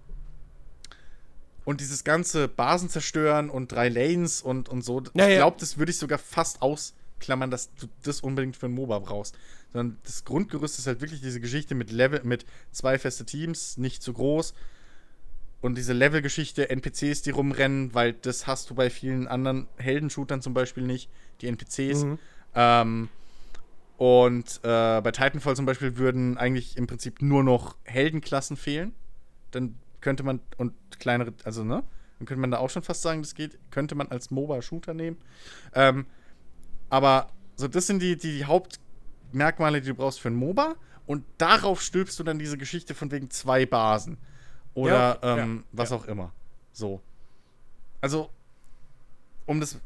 Und 1.68 1.81
dieses 1.81 2.06
ganze 2.06 2.48
Basen 2.48 2.88
zerstören 2.88 3.49
und 3.49 3.73
drei 3.73 3.89
Lanes 3.89 4.41
und, 4.41 4.69
und 4.69 4.85
so, 4.85 5.03
Ja, 5.15 5.26
ich 5.26 5.34
ja. 5.34 5.39
glaube, 5.39 5.57
das 5.60 5.77
würde 5.77 5.89
ich 5.89 5.98
sogar 5.98 6.18
fast 6.18 6.61
ausklammern, 6.61 7.52
dass 7.52 7.76
du 7.76 7.88
das 8.03 8.22
unbedingt 8.22 8.56
für 8.56 8.68
ein 8.68 8.72
MOBA 8.72 8.99
brauchst. 8.99 9.38
Sondern 9.73 9.98
das 10.06 10.23
Grundgerüst 10.23 10.80
ist 10.80 10.88
halt 10.88 11.02
wirklich 11.02 11.19
diese 11.19 11.41
Geschichte 11.41 11.76
mit 11.76 11.91
Level, 11.91 12.22
mit 12.23 12.45
zwei 12.72 12.98
feste 12.98 13.26
Teams, 13.26 13.76
nicht 13.76 14.02
zu 14.02 14.14
groß. 14.14 14.53
Und 15.60 15.77
diese 15.77 15.91
Level-Geschichte, 15.91 16.69
NPCs, 16.69 17.23
die 17.23 17.31
rumrennen, 17.31 17.94
weil 17.94 18.14
das 18.14 18.48
hast 18.48 18.69
du 18.69 18.73
bei 18.73 18.89
vielen 18.89 19.27
anderen 19.27 19.68
Heldenshootern 19.76 20.41
zum 20.41 20.53
Beispiel 20.53 20.84
nicht, 20.84 21.10
die 21.41 21.48
NPCs. 21.48 22.06
Mhm. 22.06 22.19
Ähm, 22.56 23.10
und 23.98 24.61
äh, 24.64 25.02
bei 25.02 25.11
Titanfall 25.11 25.57
zum 25.57 25.65
Beispiel 25.65 25.98
würden 25.98 26.38
eigentlich 26.38 26.77
im 26.77 26.88
Prinzip 26.88 27.22
nur 27.22 27.44
noch 27.44 27.76
Heldenklassen 27.84 28.56
fehlen. 28.56 28.94
Dann 29.52 29.76
könnte 30.02 30.24
man, 30.24 30.40
und 30.57 30.74
kleinere, 30.99 31.34
also 31.44 31.64
ne, 31.64 31.84
dann 32.19 32.26
könnte 32.26 32.41
man 32.41 32.52
da 32.52 32.57
auch 32.60 32.69
schon 32.69 32.82
fast 32.84 33.02
sagen, 33.02 33.22
das 33.22 33.36
geht, 33.36 33.57
könnte 33.72 33.95
man 33.95 34.07
als 34.07 34.32
MOBA-Shooter 34.32 34.94
nehmen. 34.94 35.18
Ähm, 35.74 36.06
aber 36.90 37.30
so, 37.56 37.68
das 37.68 37.88
sind 37.88 38.02
die, 38.02 38.18
die, 38.18 38.38
die 38.38 38.45
Hauptmerkmale, 38.45 39.82
die 39.82 39.88
du 39.90 39.95
brauchst 39.95 40.19
für 40.19 40.30
ein 40.30 40.36
MOBA. 40.36 40.76
Und 41.06 41.24
darauf 41.38 41.82
stülpst 41.82 42.19
du 42.19 42.24
dann 42.24 42.38
diese 42.38 42.57
Geschichte 42.57 42.94
von 42.94 43.11
wegen 43.11 43.30
zwei 43.30 43.65
Basen. 43.65 44.18
Oder 44.74 45.19
Ja, 45.24 45.38
ähm, 45.38 45.57
ja, 45.57 45.64
was 45.72 45.90
ja. 45.91 45.95
auch 45.95 46.06
immer. 46.06 46.34
So. 46.74 47.02
Also, 48.02 48.30
um 49.45 49.60
das. 49.60 49.80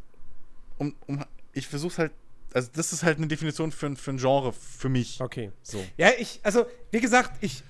Um, 0.77 0.95
um, 1.07 1.23
ich 1.53 1.67
versuch's 1.67 1.97
halt. 1.97 2.11
Also, 2.53 2.69
das 2.73 2.91
ist 2.91 3.03
halt 3.03 3.17
eine 3.17 3.27
Definition 3.27 3.71
für, 3.71 3.85
ein- 3.85 3.95
für 3.97 4.11
ein 4.11 4.17
Genre 4.17 4.51
für 4.51 4.89
mich. 4.89 5.21
Okay. 5.21 5.51
So. 5.61 5.81
Ja, 5.95 6.09
ich, 6.17 6.39
also, 6.43 6.65
wie 6.91 6.99
gesagt, 6.99 7.37
ich. 7.41 7.63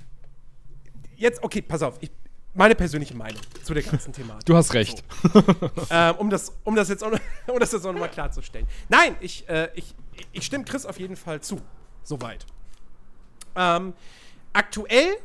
Jetzt, 1.18 1.44
okay, 1.44 1.62
pass 1.62 1.82
auf. 1.84 1.98
Ich, 2.02 2.10
meine 2.54 2.76
persönliche 2.76 3.16
Meinung 3.16 3.42
zu 3.64 3.74
der 3.74 3.84
ganzen 3.84 4.14
Thematik. 4.14 4.46
Du 4.46 4.56
hast 4.56 4.74
recht. 4.74 5.04
ähm, 5.90 6.16
um, 6.16 6.30
das, 6.30 6.54
um 6.64 6.76
das 6.76 6.90
jetzt 6.90 7.04
auch, 7.04 7.12
um 7.48 7.60
das 7.60 7.72
jetzt 7.72 7.86
auch 7.86 7.94
nochmal 7.94 8.10
klarzustellen. 8.10 8.68
Nein, 8.90 9.16
ich, 9.20 9.48
äh, 9.50 9.70
ich, 9.76 9.96
ich 10.32 10.46
stimme 10.46 10.66
Chris 10.66 10.86
auf 10.86 11.00
jeden 11.00 11.16
Fall 11.16 11.42
zu. 11.42 11.62
Soweit. 12.04 12.46
Ähm, 13.56 13.94
aktuell 14.54 15.18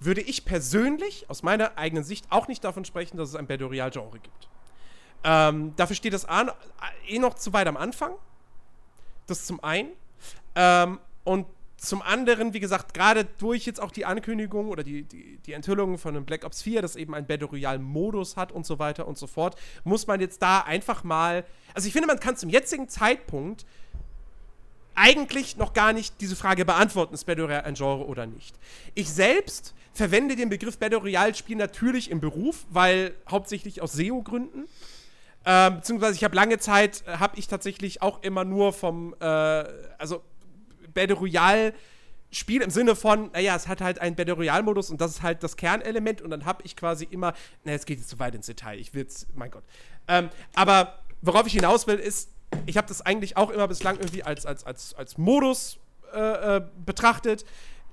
würde 0.00 0.20
ich 0.20 0.44
persönlich 0.44 1.28
aus 1.28 1.42
meiner 1.42 1.76
eigenen 1.76 2.04
Sicht 2.04 2.26
auch 2.30 2.46
nicht 2.46 2.62
davon 2.62 2.84
sprechen, 2.84 3.16
dass 3.16 3.30
es 3.30 3.34
ein 3.34 3.46
Battle 3.46 3.66
Royale-Genre 3.66 4.18
gibt. 4.20 4.48
Ähm, 5.24 5.74
dafür 5.74 5.96
steht 5.96 6.12
das 6.12 6.28
A, 6.28 6.54
eh 7.08 7.18
noch 7.18 7.34
zu 7.34 7.52
weit 7.52 7.66
am 7.66 7.76
Anfang. 7.76 8.14
das 9.26 9.44
zum 9.46 9.62
einen. 9.62 9.90
Ähm, 10.54 11.00
und 11.24 11.46
zum 11.78 12.02
anderen, 12.02 12.52
wie 12.54 12.60
gesagt, 12.60 12.92
gerade 12.92 13.24
durch 13.38 13.64
jetzt 13.64 13.80
auch 13.80 13.92
die 13.92 14.04
Ankündigung 14.04 14.68
oder 14.68 14.82
die, 14.82 15.04
die, 15.04 15.38
die 15.38 15.52
Enthüllung 15.52 15.96
von 15.96 16.16
einem 16.16 16.24
Black 16.24 16.44
Ops 16.44 16.60
4, 16.62 16.82
das 16.82 16.96
eben 16.96 17.14
einen 17.14 17.26
Battle 17.26 17.46
Royale-Modus 17.46 18.36
hat 18.36 18.50
und 18.50 18.66
so 18.66 18.80
weiter 18.80 19.06
und 19.06 19.16
so 19.16 19.28
fort, 19.28 19.56
muss 19.84 20.08
man 20.08 20.20
jetzt 20.20 20.42
da 20.42 20.60
einfach 20.60 21.04
mal. 21.04 21.44
Also 21.74 21.86
ich 21.86 21.92
finde, 21.92 22.08
man 22.08 22.18
kann 22.18 22.36
zum 22.36 22.50
jetzigen 22.50 22.88
Zeitpunkt 22.88 23.64
eigentlich 24.96 25.56
noch 25.56 25.72
gar 25.72 25.92
nicht 25.92 26.20
diese 26.20 26.34
Frage 26.34 26.64
beantworten, 26.64 27.14
ist 27.14 27.24
Battle 27.24 27.44
Royale 27.44 27.64
ein 27.64 27.74
Genre 27.74 28.04
oder 28.04 28.26
nicht. 28.26 28.56
Ich 28.96 29.08
selbst 29.10 29.72
verwende 29.92 30.34
den 30.34 30.48
Begriff 30.48 30.78
Battle 30.78 30.98
Royale-Spiel 30.98 31.56
natürlich 31.56 32.10
im 32.10 32.18
Beruf, 32.18 32.66
weil 32.70 33.14
hauptsächlich 33.30 33.80
aus 33.82 33.92
SEO-Gründen. 33.92 34.66
Ähm, 35.44 35.76
beziehungsweise 35.76 36.16
ich 36.16 36.24
habe 36.24 36.34
lange 36.34 36.58
Zeit, 36.58 37.04
äh, 37.06 37.18
habe 37.18 37.38
ich 37.38 37.46
tatsächlich 37.46 38.02
auch 38.02 38.22
immer 38.22 38.44
nur 38.44 38.72
vom, 38.72 39.14
äh, 39.20 39.24
also 39.24 40.22
Battle 40.98 41.16
Royale 41.16 41.72
Spiel 42.30 42.60
im 42.60 42.70
Sinne 42.70 42.94
von, 42.94 43.30
naja, 43.32 43.56
es 43.56 43.68
hat 43.68 43.80
halt 43.80 44.00
einen 44.00 44.14
Battle 44.14 44.34
Royale-Modus 44.34 44.90
und 44.90 45.00
das 45.00 45.12
ist 45.12 45.22
halt 45.22 45.42
das 45.42 45.56
Kernelement 45.56 46.20
und 46.20 46.30
dann 46.30 46.44
habe 46.44 46.62
ich 46.64 46.76
quasi 46.76 47.08
immer, 47.10 47.32
na, 47.64 47.72
jetzt 47.72 47.86
geht 47.86 48.00
es 48.00 48.06
zu 48.06 48.18
weit 48.18 48.34
ins 48.34 48.46
Detail, 48.46 48.78
ich 48.78 48.92
will 48.92 49.06
es, 49.06 49.26
mein 49.34 49.50
Gott. 49.50 49.64
Ähm, 50.08 50.28
aber 50.54 50.98
worauf 51.22 51.46
ich 51.46 51.54
hinaus 51.54 51.86
will, 51.86 51.94
ist, 51.94 52.30
ich 52.66 52.76
habe 52.76 52.86
das 52.86 53.00
eigentlich 53.00 53.38
auch 53.38 53.50
immer 53.50 53.66
bislang 53.66 53.96
irgendwie 53.96 54.24
als, 54.24 54.44
als, 54.44 54.64
als, 54.64 54.94
als 54.94 55.16
Modus 55.16 55.78
äh, 56.12 56.56
äh, 56.56 56.62
betrachtet. 56.84 57.46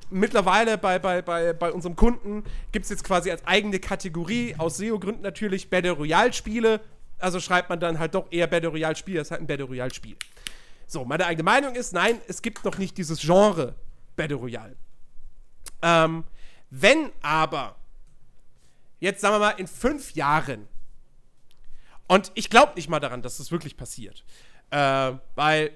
Mittlerweile 0.09 0.77
bei, 0.77 0.99
bei, 0.99 1.21
bei, 1.21 1.53
bei 1.53 1.71
unserem 1.71 1.95
Kunden 1.95 2.43
gibt 2.73 2.83
es 2.83 2.89
jetzt 2.89 3.05
quasi 3.05 3.31
als 3.31 3.45
eigene 3.47 3.79
Kategorie, 3.79 4.55
aus 4.57 4.77
SEO-Gründen 4.77 5.21
natürlich, 5.21 5.69
Battle 5.69 5.91
Royale-Spiele. 5.91 6.81
Also 7.19 7.39
schreibt 7.39 7.69
man 7.69 7.79
dann 7.79 7.99
halt 7.99 8.15
doch 8.15 8.31
eher 8.31 8.47
Battle 8.47 8.69
Royale-Spiel, 8.69 9.15
das 9.15 9.27
ist 9.27 9.31
halt 9.31 9.41
ein 9.41 9.47
Battle 9.47 9.65
Royale-Spiel. 9.65 10.17
So, 10.87 11.05
meine 11.05 11.25
eigene 11.25 11.43
Meinung 11.43 11.75
ist, 11.75 11.93
nein, 11.93 12.21
es 12.27 12.41
gibt 12.41 12.63
noch 12.63 12.77
nicht 12.77 12.97
dieses 12.97 13.19
Genre 13.19 13.75
Battle 14.15 14.37
Royale. 14.37 14.75
Ähm, 15.81 16.23
wenn 16.69 17.11
aber, 17.21 17.75
jetzt 18.99 19.21
sagen 19.21 19.35
wir 19.35 19.39
mal, 19.39 19.51
in 19.51 19.67
fünf 19.67 20.13
Jahren 20.13 20.67
und 22.07 22.31
ich 22.35 22.49
glaube 22.49 22.73
nicht 22.75 22.89
mal 22.89 22.99
daran, 22.99 23.21
dass 23.21 23.37
das 23.37 23.51
wirklich 23.51 23.77
passiert. 23.77 24.23
Äh, 24.69 25.13
weil, 25.35 25.71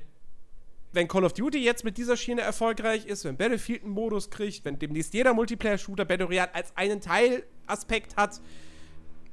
wenn 0.91 1.07
Call 1.07 1.23
of 1.23 1.33
Duty 1.33 1.59
jetzt 1.59 1.83
mit 1.83 1.97
dieser 1.97 2.17
Schiene 2.17 2.41
erfolgreich 2.41 3.05
ist, 3.05 3.25
wenn 3.25 3.37
Battlefield 3.37 3.83
einen 3.83 3.93
Modus 3.93 4.29
kriegt, 4.29 4.65
wenn 4.65 4.77
demnächst 4.77 5.13
jeder 5.13 5.33
Multiplayer-Shooter 5.33 6.05
Battle 6.05 6.27
Royale 6.27 6.53
als 6.53 6.75
einen 6.75 7.01
Teilaspekt 7.01 8.15
hat, 8.15 8.41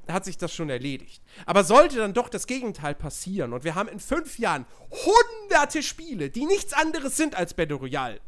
hat 0.08 0.24
sich 0.24 0.38
das 0.38 0.54
schon 0.54 0.70
erledigt. 0.70 1.22
Aber 1.46 1.64
sollte 1.64 1.96
dann 1.96 2.14
doch 2.14 2.28
das 2.28 2.46
Gegenteil 2.46 2.94
passieren 2.94 3.52
und 3.52 3.64
wir 3.64 3.74
haben 3.74 3.88
in 3.88 4.00
fünf 4.00 4.38
Jahren 4.38 4.66
hunderte 4.90 5.82
Spiele, 5.82 6.30
die 6.30 6.46
nichts 6.46 6.72
anderes 6.72 7.16
sind 7.16 7.34
als 7.34 7.54
Battle 7.54 7.76
Royale. 7.76 8.20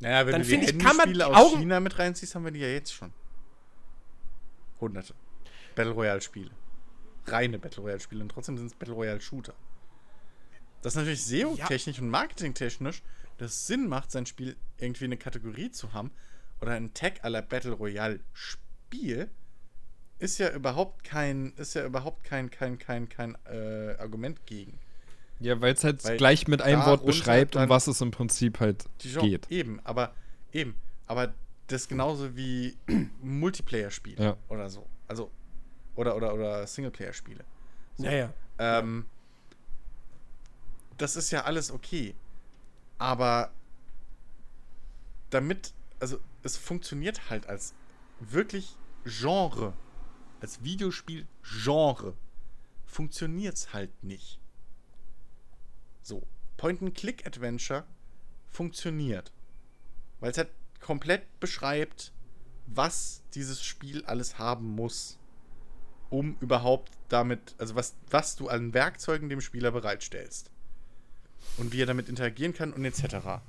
Naja, 0.00 0.26
wenn 0.26 0.32
Dann 0.32 0.42
du 0.42 0.48
die 0.48 0.64
ich, 0.64 0.78
kann 0.78 0.96
man 0.96 1.08
Spiele 1.08 1.24
die 1.24 1.30
aus 1.30 1.36
Augen- 1.36 1.58
China 1.60 1.80
mit 1.80 1.98
reinziehst, 1.98 2.34
haben 2.34 2.44
wir 2.44 2.50
die 2.50 2.60
ja 2.60 2.68
jetzt 2.68 2.92
schon. 2.92 3.12
Hunderte. 4.80 5.14
Battle 5.74 5.92
Royale-Spiele. 5.92 6.50
Reine 7.26 7.58
Battle 7.58 7.82
Royale-Spiele 7.82 8.22
und 8.22 8.28
trotzdem 8.28 8.56
sind 8.58 8.66
es 8.66 8.74
Battle 8.74 8.94
Royale-Shooter. 8.94 9.54
Das 10.82 10.92
ist 10.92 10.96
natürlich 10.96 11.24
SEO-technisch 11.24 11.98
und 12.00 12.10
marketingtechnisch, 12.10 13.02
das 13.38 13.66
Sinn 13.66 13.88
macht, 13.88 14.10
sein 14.10 14.26
Spiel 14.26 14.56
irgendwie 14.78 15.04
eine 15.04 15.16
Kategorie 15.16 15.70
zu 15.70 15.92
haben 15.94 16.10
oder 16.60 16.72
einen 16.72 16.92
Tag 16.92 17.24
aller 17.24 17.40
Battle 17.42 17.72
Royale-Spiel, 17.72 19.30
ist 20.18 20.38
ja 20.38 20.50
überhaupt 20.50 21.04
kein, 21.04 21.52
ist 21.56 21.74
ja 21.74 21.84
überhaupt 21.84 22.24
kein, 22.24 22.50
kein, 22.50 22.78
kein, 22.78 23.08
kein 23.08 23.36
äh, 23.46 23.96
Argument 23.98 24.44
gegen. 24.46 24.78
Ja, 25.40 25.60
weil 25.60 25.74
es 25.74 25.84
halt 25.84 26.04
Weil 26.04 26.16
gleich 26.16 26.46
mit 26.48 26.62
einem 26.62 26.84
Wort 26.86 27.04
beschreibt, 27.04 27.56
um 27.56 27.68
was 27.68 27.86
es 27.86 28.00
im 28.00 28.10
Prinzip 28.10 28.60
halt 28.60 28.84
Genre, 28.98 29.28
geht. 29.28 29.50
Eben, 29.50 29.80
aber 29.84 30.14
eben, 30.52 30.76
aber 31.06 31.34
das 31.66 31.88
genauso 31.88 32.36
wie 32.36 32.76
Multiplayer-Spiele 33.22 34.22
Ja. 34.22 34.36
oder 34.48 34.70
so. 34.70 34.86
Also 35.08 35.30
oder 35.96 36.16
oder 36.16 36.34
oder 36.34 36.66
Singleplayer-Spiele. 36.66 37.44
So. 37.96 38.04
Naja. 38.04 38.32
Ähm, 38.58 39.06
das 40.98 41.16
ist 41.16 41.30
ja 41.30 41.44
alles 41.44 41.70
okay. 41.70 42.14
Aber 42.98 43.50
damit, 45.30 45.72
also 45.98 46.18
es 46.42 46.56
funktioniert 46.56 47.28
halt 47.28 47.46
als 47.48 47.74
wirklich 48.20 48.76
Genre, 49.04 49.74
als 50.44 50.62
Videospiel-Genre, 50.62 52.12
funktioniert 52.84 53.54
es 53.54 53.72
halt 53.72 54.04
nicht. 54.04 54.38
So, 56.02 56.22
Point-and-Click-Adventure 56.58 57.84
funktioniert. 58.50 59.32
Weil 60.20 60.32
es 60.32 60.36
halt 60.36 60.50
komplett 60.80 61.40
beschreibt, 61.40 62.12
was 62.66 63.22
dieses 63.32 63.64
Spiel 63.64 64.04
alles 64.04 64.38
haben 64.38 64.68
muss, 64.68 65.18
um 66.10 66.36
überhaupt 66.40 66.92
damit, 67.08 67.54
also 67.56 67.74
was, 67.74 67.94
was 68.10 68.36
du 68.36 68.48
an 68.48 68.74
Werkzeugen 68.74 69.30
dem 69.30 69.40
Spieler 69.40 69.70
bereitstellst. 69.70 70.50
Und 71.56 71.72
wie 71.72 71.80
er 71.80 71.86
damit 71.86 72.10
interagieren 72.10 72.52
kann 72.52 72.74
und 72.74 72.84
etc. 72.84 73.40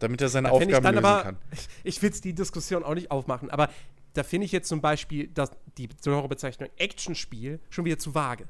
Damit 0.00 0.20
er 0.20 0.28
seine 0.28 0.48
Da 0.48 0.56
ich 0.56 0.62
Aufgaben 0.64 0.86
lösen 0.86 1.04
aber, 1.04 1.22
kann. 1.22 1.36
ich 1.84 2.02
will 2.02 2.08
jetzt 2.08 2.24
die 2.24 2.34
Diskussion 2.34 2.82
auch 2.82 2.94
nicht 2.94 3.12
aufmachen, 3.12 3.48
aber 3.48 3.70
da 4.16 4.22
finde 4.22 4.44
ich 4.46 4.52
jetzt 4.52 4.68
zum 4.68 4.80
Beispiel 4.80 5.28
dass 5.28 5.50
die 5.78 5.88
Genrebezeichnung 6.02 6.68
Actionspiel 6.76 7.60
schon 7.70 7.84
wieder 7.84 7.98
zu 7.98 8.14
vage. 8.14 8.46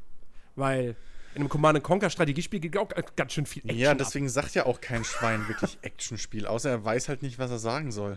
Weil 0.55 0.97
in 1.35 1.43
einem 1.43 1.49
Command 1.49 1.83
Conquer 1.83 2.09
Strategiespiel 2.09 2.61
geht 2.61 2.77
auch 2.79 2.89
ganz 3.15 3.33
schön 3.33 3.45
viel 3.47 3.63
Action 3.65 3.79
Ja, 3.79 3.91
ab. 3.93 3.99
deswegen 3.99 4.29
sagt 4.29 4.55
ja 4.55 4.65
auch 4.67 4.81
kein 4.81 5.05
Schwein 5.05 5.47
wirklich 5.49 5.79
Actionspiel, 5.83 6.47
außer 6.47 6.71
er 6.71 6.85
weiß 6.85 7.09
halt 7.09 7.23
nicht, 7.23 7.39
was 7.39 7.51
er 7.51 7.59
sagen 7.59 7.93
soll. 7.93 8.17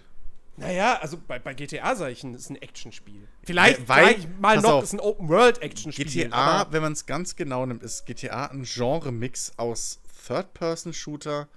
Naja, 0.56 1.00
also 1.02 1.18
bei, 1.26 1.40
bei 1.40 1.54
GTA 1.54 1.96
sage 1.96 2.12
ich, 2.12 2.22
es 2.24 2.42
ist 2.42 2.50
ein 2.50 2.62
Actionspiel. 2.62 3.28
Vielleicht 3.44 3.88
Weil- 3.88 4.20
ich 4.20 4.28
mal 4.40 4.58
noch, 4.60 4.72
auf, 4.74 4.84
es 4.84 4.90
ist 4.90 5.00
ein 5.00 5.00
Open-World-Actionspiel. 5.00 6.06
GTA, 6.06 6.68
wenn 6.72 6.82
man 6.82 6.92
es 6.94 7.06
ganz 7.06 7.36
genau 7.38 7.66
nimmt, 7.66 7.82
ist 7.82 8.06
GTA 8.06 8.48
ein 8.48 8.64
Genre-Mix 8.64 9.54
aus 9.58 10.02
Third-Person-Shooter, 10.28 11.48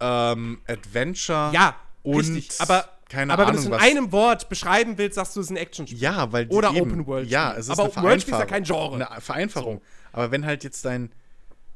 ähm, 0.00 0.60
Adventure 0.66 1.50
Ja, 1.52 1.76
und 2.02 2.20
richtig. 2.20 2.60
Aber, 2.60 2.88
keine 3.08 3.32
aber 3.32 3.42
wenn 3.42 3.50
Ahnung 3.50 3.64
du 3.64 3.74
es 3.74 3.82
in 3.82 3.88
einem 3.88 4.12
Wort 4.12 4.48
beschreiben 4.48 4.98
willst, 4.98 5.14
sagst 5.14 5.34
du, 5.34 5.40
es 5.40 5.46
ist 5.46 5.50
ein 5.50 5.56
Actionspiel. 5.56 5.98
Ja, 5.98 6.30
weil 6.32 6.46
Oder 6.48 6.70
eben, 6.70 6.80
Open 6.80 7.06
World. 7.06 7.28
Ja, 7.28 7.52
es 7.52 7.66
ist 7.66 7.70
aber 7.70 7.84
eine 7.84 7.90
Open 7.90 8.02
World 8.02 8.22
Spiel 8.22 8.34
ist 8.34 8.40
ja 8.40 8.46
kein 8.46 8.64
Genre. 8.64 9.06
Eine 9.06 9.20
Vereinfachung. 9.20 9.80
Aber 10.12 10.30
wenn 10.30 10.44
halt 10.44 10.64
jetzt 10.64 10.84
dein. 10.84 11.10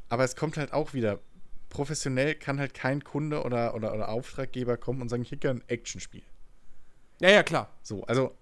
Aber 0.09 0.25
es 0.25 0.37
kommt 0.37 0.57
halt 0.57 0.73
auch 0.73 0.93
wieder. 0.95 1.21
Professionell 1.71 2.35
kann 2.35 2.61
halt 2.61 2.75
kein 2.75 3.03
Kunde 3.03 3.45
oder, 3.45 3.75
oder, 3.75 3.95
oder 3.95 4.11
Auftraggeber 4.11 4.77
kommen 4.77 5.01
und 5.01 5.09
sagen, 5.09 5.23
ich 5.23 5.31
hätte 5.31 5.41
gerne 5.41 5.61
ein 5.61 5.69
Actionspiel. 5.69 6.23
Ja, 7.21 7.31
ja, 7.31 7.43
klar. 7.43 7.71
So, 7.83 8.05
also. 8.05 8.35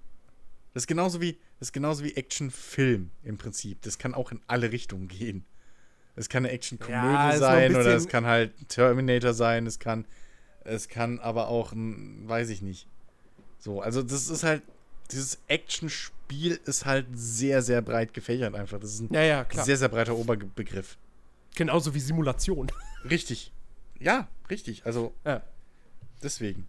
Das 0.73 0.85
ist 0.85 0.87
genauso 0.87 1.21
wie, 1.21 1.33
das 1.59 1.69
ist 1.69 1.73
genauso 1.73 2.05
wie 2.05 2.15
Actionfilm 2.15 3.11
im 3.25 3.39
Prinzip. 3.39 3.83
Das 3.83 3.99
kann 3.99 4.15
auch 4.15 4.31
in 4.31 4.41
alle 4.47 4.71
Richtungen 4.71 5.09
gehen. 5.09 5.45
Es 6.17 6.29
kann 6.29 6.45
eine 6.45 6.53
Actionkomödie 6.53 6.95
Ja, 6.95 7.37
sein 7.39 7.75
oder 7.75 7.95
es 7.95 8.09
kann 8.09 8.27
halt 8.27 8.69
Terminator 8.69 9.33
sein, 9.33 9.67
es 9.67 9.79
kann, 9.79 10.07
es 10.65 10.89
kann 10.89 11.19
aber 11.19 11.49
auch 11.49 11.73
ein, 11.73 12.29
weiß 12.29 12.51
ich 12.51 12.63
nicht. 12.63 12.87
So, 13.59 13.81
also 13.81 14.03
das 14.03 14.29
ist 14.29 14.43
halt, 14.43 14.63
dieses 15.11 15.39
Actionspiel 15.49 16.61
ist 16.65 16.87
halt 16.87 17.07
sehr, 17.13 17.63
sehr 17.63 17.83
breit 17.83 18.15
gefächert 18.15 18.55
einfach. 18.55 18.79
Das 18.79 18.95
ist 18.95 19.01
ein 19.01 19.13
Ja, 19.13 19.23
ja, 19.23 19.47
sehr, 19.51 19.77
sehr 19.77 19.89
breiter 19.89 20.17
Oberbegriff. 20.17 20.97
Genauso 21.57 21.95
wie 21.95 22.01
Simulation. 22.01 22.71
Richtig. 23.09 23.53
Ja, 23.99 24.29
richtig. 24.49 24.87
Also 24.87 25.13
ja. 25.25 25.43
deswegen. 26.23 26.67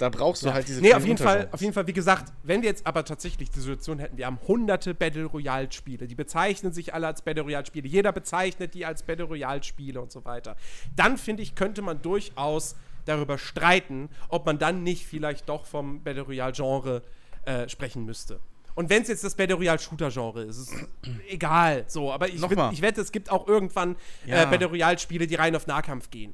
Da 0.00 0.08
brauchst 0.08 0.42
du 0.42 0.46
Ja. 0.48 0.54
halt 0.54 0.66
diese 0.66 0.80
Nee, 0.80 0.94
auf 0.94 1.04
jeden 1.04 1.18
Fall, 1.18 1.48
auf 1.52 1.60
jeden 1.60 1.74
Fall, 1.74 1.86
wie 1.86 1.92
gesagt, 1.92 2.32
wenn 2.42 2.62
wir 2.62 2.70
jetzt 2.70 2.86
aber 2.86 3.04
tatsächlich 3.04 3.50
die 3.50 3.60
Situation 3.60 3.98
hätten, 3.98 4.16
wir 4.16 4.24
haben 4.24 4.38
hunderte 4.48 4.94
Battle 4.94 5.26
Royale 5.26 5.70
Spiele, 5.70 6.06
die 6.08 6.14
bezeichnen 6.14 6.72
sich 6.72 6.94
alle 6.94 7.06
als 7.06 7.20
Battle 7.22 7.42
Royale 7.42 7.66
Spiele, 7.66 7.86
jeder 7.86 8.10
bezeichnet 8.10 8.72
die 8.72 8.86
als 8.86 9.02
Battle 9.02 9.26
Royale 9.26 9.62
Spiele 9.62 10.00
und 10.00 10.10
so 10.10 10.24
weiter. 10.24 10.56
Dann 10.96 11.18
finde 11.18 11.42
ich, 11.42 11.54
könnte 11.54 11.82
man 11.82 12.00
durchaus 12.00 12.76
darüber 13.04 13.36
streiten, 13.36 14.08
ob 14.30 14.46
man 14.46 14.58
dann 14.58 14.82
nicht 14.82 15.04
vielleicht 15.06 15.48
doch 15.50 15.66
vom 15.66 16.02
Battle 16.02 16.22
Royale 16.22 16.52
Genre 16.52 17.02
äh, 17.44 17.68
sprechen 17.68 18.06
müsste. 18.06 18.40
Und 18.74 18.88
wenn 18.88 19.02
es 19.02 19.08
jetzt 19.08 19.22
das 19.24 19.34
Battle 19.34 19.56
Royale 19.56 19.78
Shooter 19.78 20.10
Genre 20.10 20.44
ist, 20.44 20.56
ist 20.56 20.72
es 20.72 21.10
egal, 21.28 21.84
so, 21.88 22.10
aber 22.10 22.28
ich, 22.28 22.40
Nochmal. 22.40 22.68
wett- 22.68 22.72
ich 22.74 22.80
wette, 22.82 23.02
es 23.02 23.12
gibt 23.12 23.30
auch 23.30 23.46
irgendwann 23.46 23.96
Ja. 24.24 24.44
äh, 24.44 24.46
Battle 24.46 24.68
Royale 24.68 24.98
Spiele, 24.98 25.26
die 25.26 25.34
rein 25.34 25.54
auf 25.54 25.66
Nahkampf 25.66 26.10
gehen. 26.10 26.32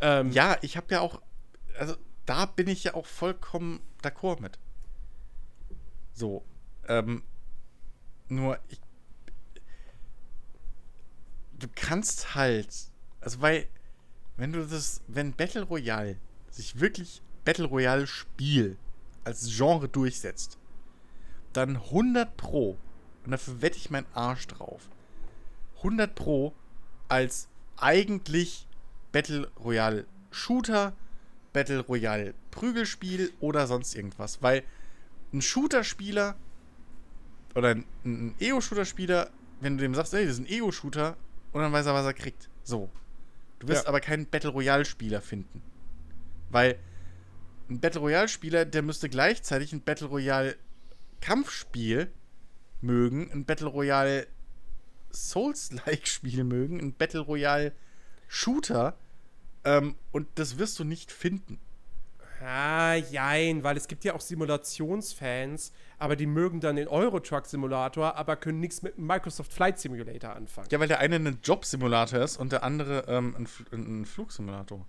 Ähm, 0.00 0.30
Ja, 0.30 0.56
ich 0.62 0.76
habe 0.76 0.86
ja 0.90 1.00
auch, 1.00 1.20
also 1.78 1.94
da 2.26 2.46
bin 2.46 2.68
ich 2.68 2.84
ja 2.84 2.94
auch 2.94 3.06
vollkommen 3.06 3.80
d'accord 4.02 4.40
mit. 4.40 4.58
So, 6.12 6.44
ähm, 6.88 7.22
nur 8.28 8.58
ich, 8.68 8.80
du 11.58 11.68
kannst 11.74 12.34
halt, 12.34 12.74
also 13.20 13.40
weil, 13.40 13.66
wenn 14.36 14.52
du 14.52 14.66
das, 14.66 15.02
wenn 15.08 15.32
Battle 15.32 15.62
Royale 15.62 16.16
sich 16.50 16.80
wirklich 16.80 17.22
Battle 17.44 17.66
Royale 17.66 18.06
Spiel 18.06 18.76
als 19.24 19.48
Genre 19.56 19.88
durchsetzt, 19.88 20.58
dann 21.52 21.76
100 21.76 22.36
Pro, 22.36 22.78
und 23.24 23.30
dafür 23.32 23.60
wette 23.62 23.76
ich 23.76 23.90
meinen 23.90 24.06
Arsch 24.14 24.46
drauf, 24.46 24.88
100 25.78 26.14
Pro 26.14 26.54
als 27.08 27.48
eigentlich 27.76 28.66
Battle 29.12 29.50
Royale 29.58 30.06
Shooter, 30.30 30.92
Battle 31.52 31.80
Royale 31.80 32.34
Prügelspiel 32.50 33.32
oder 33.40 33.66
sonst 33.66 33.94
irgendwas. 33.94 34.42
Weil 34.42 34.62
ein 35.32 35.42
Shooter-Spieler 35.42 36.36
oder 37.54 37.68
ein, 37.70 37.84
ein 38.04 38.34
Ego-Shooter-Spieler, 38.38 39.30
wenn 39.60 39.76
du 39.76 39.82
dem 39.82 39.94
sagst, 39.94 40.14
ey, 40.14 40.24
das 40.24 40.34
ist 40.34 40.40
ein 40.40 40.46
Ego-Shooter, 40.46 41.16
und 41.52 41.62
dann 41.62 41.72
weiß 41.72 41.86
er, 41.86 41.94
was 41.94 42.06
er 42.06 42.14
kriegt. 42.14 42.48
So. 42.62 42.90
Du 43.58 43.68
wirst 43.68 43.82
Ja. 43.84 43.88
aber 43.88 44.00
keinen 44.00 44.26
Battle 44.26 44.50
Royale-Spieler 44.50 45.20
finden. 45.20 45.62
Weil 46.50 46.78
ein 47.68 47.80
Battle 47.80 48.00
Royale-Spieler, 48.00 48.64
der 48.64 48.82
müsste 48.82 49.08
gleichzeitig 49.08 49.72
ein 49.72 49.82
Battle 49.82 50.06
Royale-Kampfspiel 50.08 52.10
mögen, 52.80 53.30
ein 53.32 53.44
Battle 53.44 53.66
Royale 53.68 54.26
Souls-like-Spiel 55.12 56.44
mögen, 56.44 56.80
ein 56.80 56.92
Battle 56.92 57.20
Royale 57.20 57.72
Shooter. 58.28 58.96
Ähm, 59.64 59.94
und 60.12 60.26
das 60.36 60.58
wirst 60.58 60.78
du 60.78 60.84
nicht 60.84 61.12
finden. 61.12 61.58
Ah, 62.42 62.94
jein, 62.94 63.62
weil 63.64 63.76
es 63.76 63.86
gibt 63.86 64.02
ja 64.04 64.14
auch 64.14 64.20
Simulationsfans, 64.22 65.72
aber 65.98 66.16
die 66.16 66.24
mögen 66.24 66.60
dann 66.60 66.76
den 66.76 66.88
Euro-Truck-Simulator, 66.88 68.16
aber 68.16 68.36
können 68.36 68.60
nichts 68.60 68.80
mit 68.80 68.96
dem 68.96 69.06
Microsoft 69.06 69.52
Flight 69.52 69.78
Simulator 69.78 70.34
anfangen. 70.34 70.68
Ja, 70.70 70.80
weil 70.80 70.88
der 70.88 71.00
eine 71.00 71.16
ein 71.16 71.38
Job-Simulator 71.44 72.22
ist 72.22 72.38
und 72.38 72.52
der 72.52 72.62
andere 72.62 73.04
ähm, 73.08 73.34
ein, 73.36 73.46
Fl- 73.46 73.72
ein 73.74 74.06
Flugsimulator. 74.06 74.86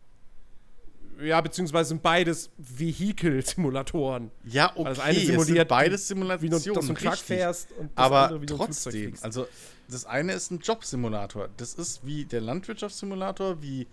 Ja, 1.19 1.41
beziehungsweise 1.41 1.89
sind 1.89 2.01
beides 2.01 2.51
Vehikel-Simulatoren. 2.57 4.31
Ja, 4.45 4.71
okay, 4.73 4.83
das 4.85 4.99
eine 4.99 5.19
simuliert, 5.19 5.67
beides 5.67 6.03
Wie 6.03 6.13
Simulationen, 6.13 6.49
du 6.49 6.55
dass 6.55 6.63
du 6.63 6.79
einen 6.79 6.95
Truck 6.95 7.11
richtig. 7.11 7.27
fährst 7.27 7.71
und 7.73 7.91
das 7.95 8.05
Aber 8.05 8.23
andere, 8.23 8.41
wie 8.41 8.45
du 8.45 8.53
ein 8.53 8.59
trotzdem, 8.59 9.13
also 9.19 9.47
das 9.89 10.05
eine 10.05 10.31
ist 10.31 10.51
ein 10.51 10.59
Jobsimulator. 10.59 11.49
Das 11.57 11.73
ist 11.73 12.05
wie 12.05 12.23
der 12.23 12.39
Landwirtschaftssimulator, 12.39 13.61
wie 13.61 13.87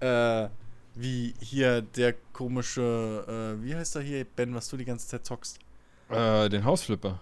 äh, 0.00 0.48
wie 0.94 1.34
hier 1.40 1.82
der 1.82 2.14
komische, 2.32 3.56
äh, 3.60 3.64
wie 3.64 3.74
heißt 3.74 3.96
er 3.96 4.02
hier, 4.02 4.24
Ben, 4.24 4.54
was 4.54 4.68
du 4.68 4.76
die 4.76 4.84
ganze 4.84 5.06
Zeit 5.08 5.24
zockst? 5.24 5.58
Äh, 6.08 6.48
den 6.48 6.64
Hausflipper. 6.64 7.20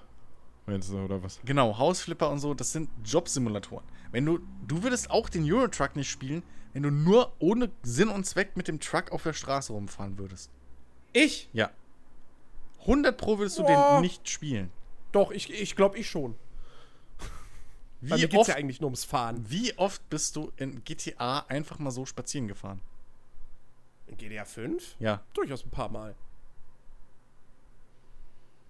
Meinst 0.67 0.91
du, 0.91 0.99
oder 0.99 1.23
was? 1.23 1.41
Genau, 1.45 1.77
Hausflipper 1.79 2.31
und 2.31 2.39
so, 2.41 2.55
das 2.55 2.73
sind 2.73 2.91
Jobsimulatoren. 3.05 3.85
Wenn 4.11 4.27
du, 4.27 4.41
du 4.67 4.83
würdest 4.83 5.11
auch 5.11 5.29
den 5.29 5.51
Eurotruck 5.51 5.97
nicht 5.97 6.11
spielen, 6.11 6.43
wenn 6.73 6.83
du 6.83 6.91
nur 6.91 7.33
ohne 7.39 7.71
Sinn 7.83 8.09
und 8.09 8.25
Zweck 8.25 8.57
mit 8.57 8.69
dem 8.69 8.81
Truck 8.81 9.13
auf 9.13 9.23
der 9.23 9.33
Straße 9.33 9.73
rumfahren 9.73 10.19
würdest. 10.19 10.51
Ich? 11.13 11.49
Ja. 11.53 11.71
100 12.81 13.17
Pro 13.17 13.39
würdest 13.39 13.59
du 13.59 13.63
Boah. 13.65 13.97
den 13.97 14.03
nicht 14.03 14.29
spielen. 14.29 14.71
Doch, 15.13 15.31
ich, 15.31 15.51
ich 15.51 15.75
glaube 15.75 15.99
ich 15.99 16.09
schon. 16.09 16.35
Weil 18.01 18.19
Wie 18.19 18.23
mir 18.23 18.29
geht's 18.29 18.41
oft, 18.41 18.49
ja 18.51 18.55
eigentlich 18.57 18.81
nur 18.81 18.89
ums 18.89 19.05
Fahren. 19.05 19.45
wie 19.49 19.77
oft 19.77 20.09
bist 20.09 20.37
du 20.37 20.53
in 20.57 20.85
GTA 20.85 21.41
einfach 21.49 21.79
mal 21.81 21.91
so 21.91 22.07
spazieren 22.07 22.47
gefahren? 22.47 22.81
In 24.07 24.17
GDA 24.17 24.45
5? 24.45 24.97
Ja. 25.01 25.23
Durchaus 25.35 25.65
ein 25.65 25.71
paar 25.71 25.89
Mal. 25.89 26.15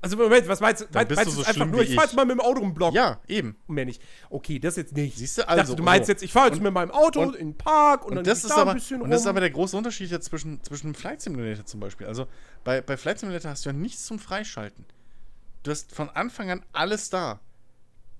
Also 0.01 0.17
Moment, 0.17 0.47
was 0.47 0.61
meinst 0.61 0.83
du? 0.83 0.87
Dann 0.87 1.09
Meinst, 1.09 1.27
du 1.27 1.31
so 1.33 1.43
einfach 1.45 1.67
nur, 1.67 1.81
wie 1.81 1.85
ich 1.87 1.95
fahr 1.97 2.05
jetzt 2.05 2.15
mal 2.15 2.25
mit 2.25 2.35
dem 2.39 2.41
Auto 2.41 2.61
im 2.63 2.73
Block? 2.73 2.95
Ja, 2.95 3.21
eben. 3.27 3.57
Und 3.67 3.75
mehr 3.75 3.85
nicht. 3.85 4.01
Okay, 4.31 4.61
das 4.61 4.77
jetzt 4.77 4.95
nicht. 4.95 5.19
Siehst 5.19 5.39
du, 5.39 5.49
also, 5.49 5.63
dachte, 5.63 5.77
du 5.77 5.83
meinst 5.83 6.07
so. 6.07 6.13
jetzt, 6.13 6.23
ich 6.23 6.33
fahre 6.33 6.47
jetzt 6.47 6.59
Und- 6.59 6.63
mit 6.63 6.73
meinem 6.73 6.93
Auto 6.93 7.21
und- 7.21 7.35
in 7.35 7.49
den 7.51 7.59
Park 7.59 8.05
und, 8.05 8.11
Und 8.11 8.17
dann 8.17 8.25
das, 8.25 8.45
ist 8.45 8.51
da 8.51 8.59
aber, 8.59 8.71
ein 8.71 8.77
bisschen 8.77 9.03
und 9.03 9.11
das 9.11 9.23
ist 9.23 9.27
rum. 9.27 9.31
aber 9.31 9.41
der 9.41 9.51
große 9.51 9.77
Unterschied 9.77 10.11
jetzt 10.13 10.27
zwischen, 10.27 10.63
zwischen 10.63 10.95
Flight 10.95 11.21
Simulator 11.21 11.67
zum 11.67 11.81
Beispiel. 11.81 12.07
Also 12.07 12.29
bei, 12.63 12.81
bei 12.81 12.97
Flight 12.97 13.19
Simulator 13.19 13.51
hast 13.51 13.65
du 13.65 13.71
ja 13.71 13.73
nichts 13.73 14.05
zum 14.07 14.21
Freischalten. 14.21 14.85
Du 15.65 15.73
hast 15.73 15.93
von 15.93 16.09
Anfang 16.11 16.51
an 16.53 16.65
alles 16.73 17.11
da. 17.11 17.41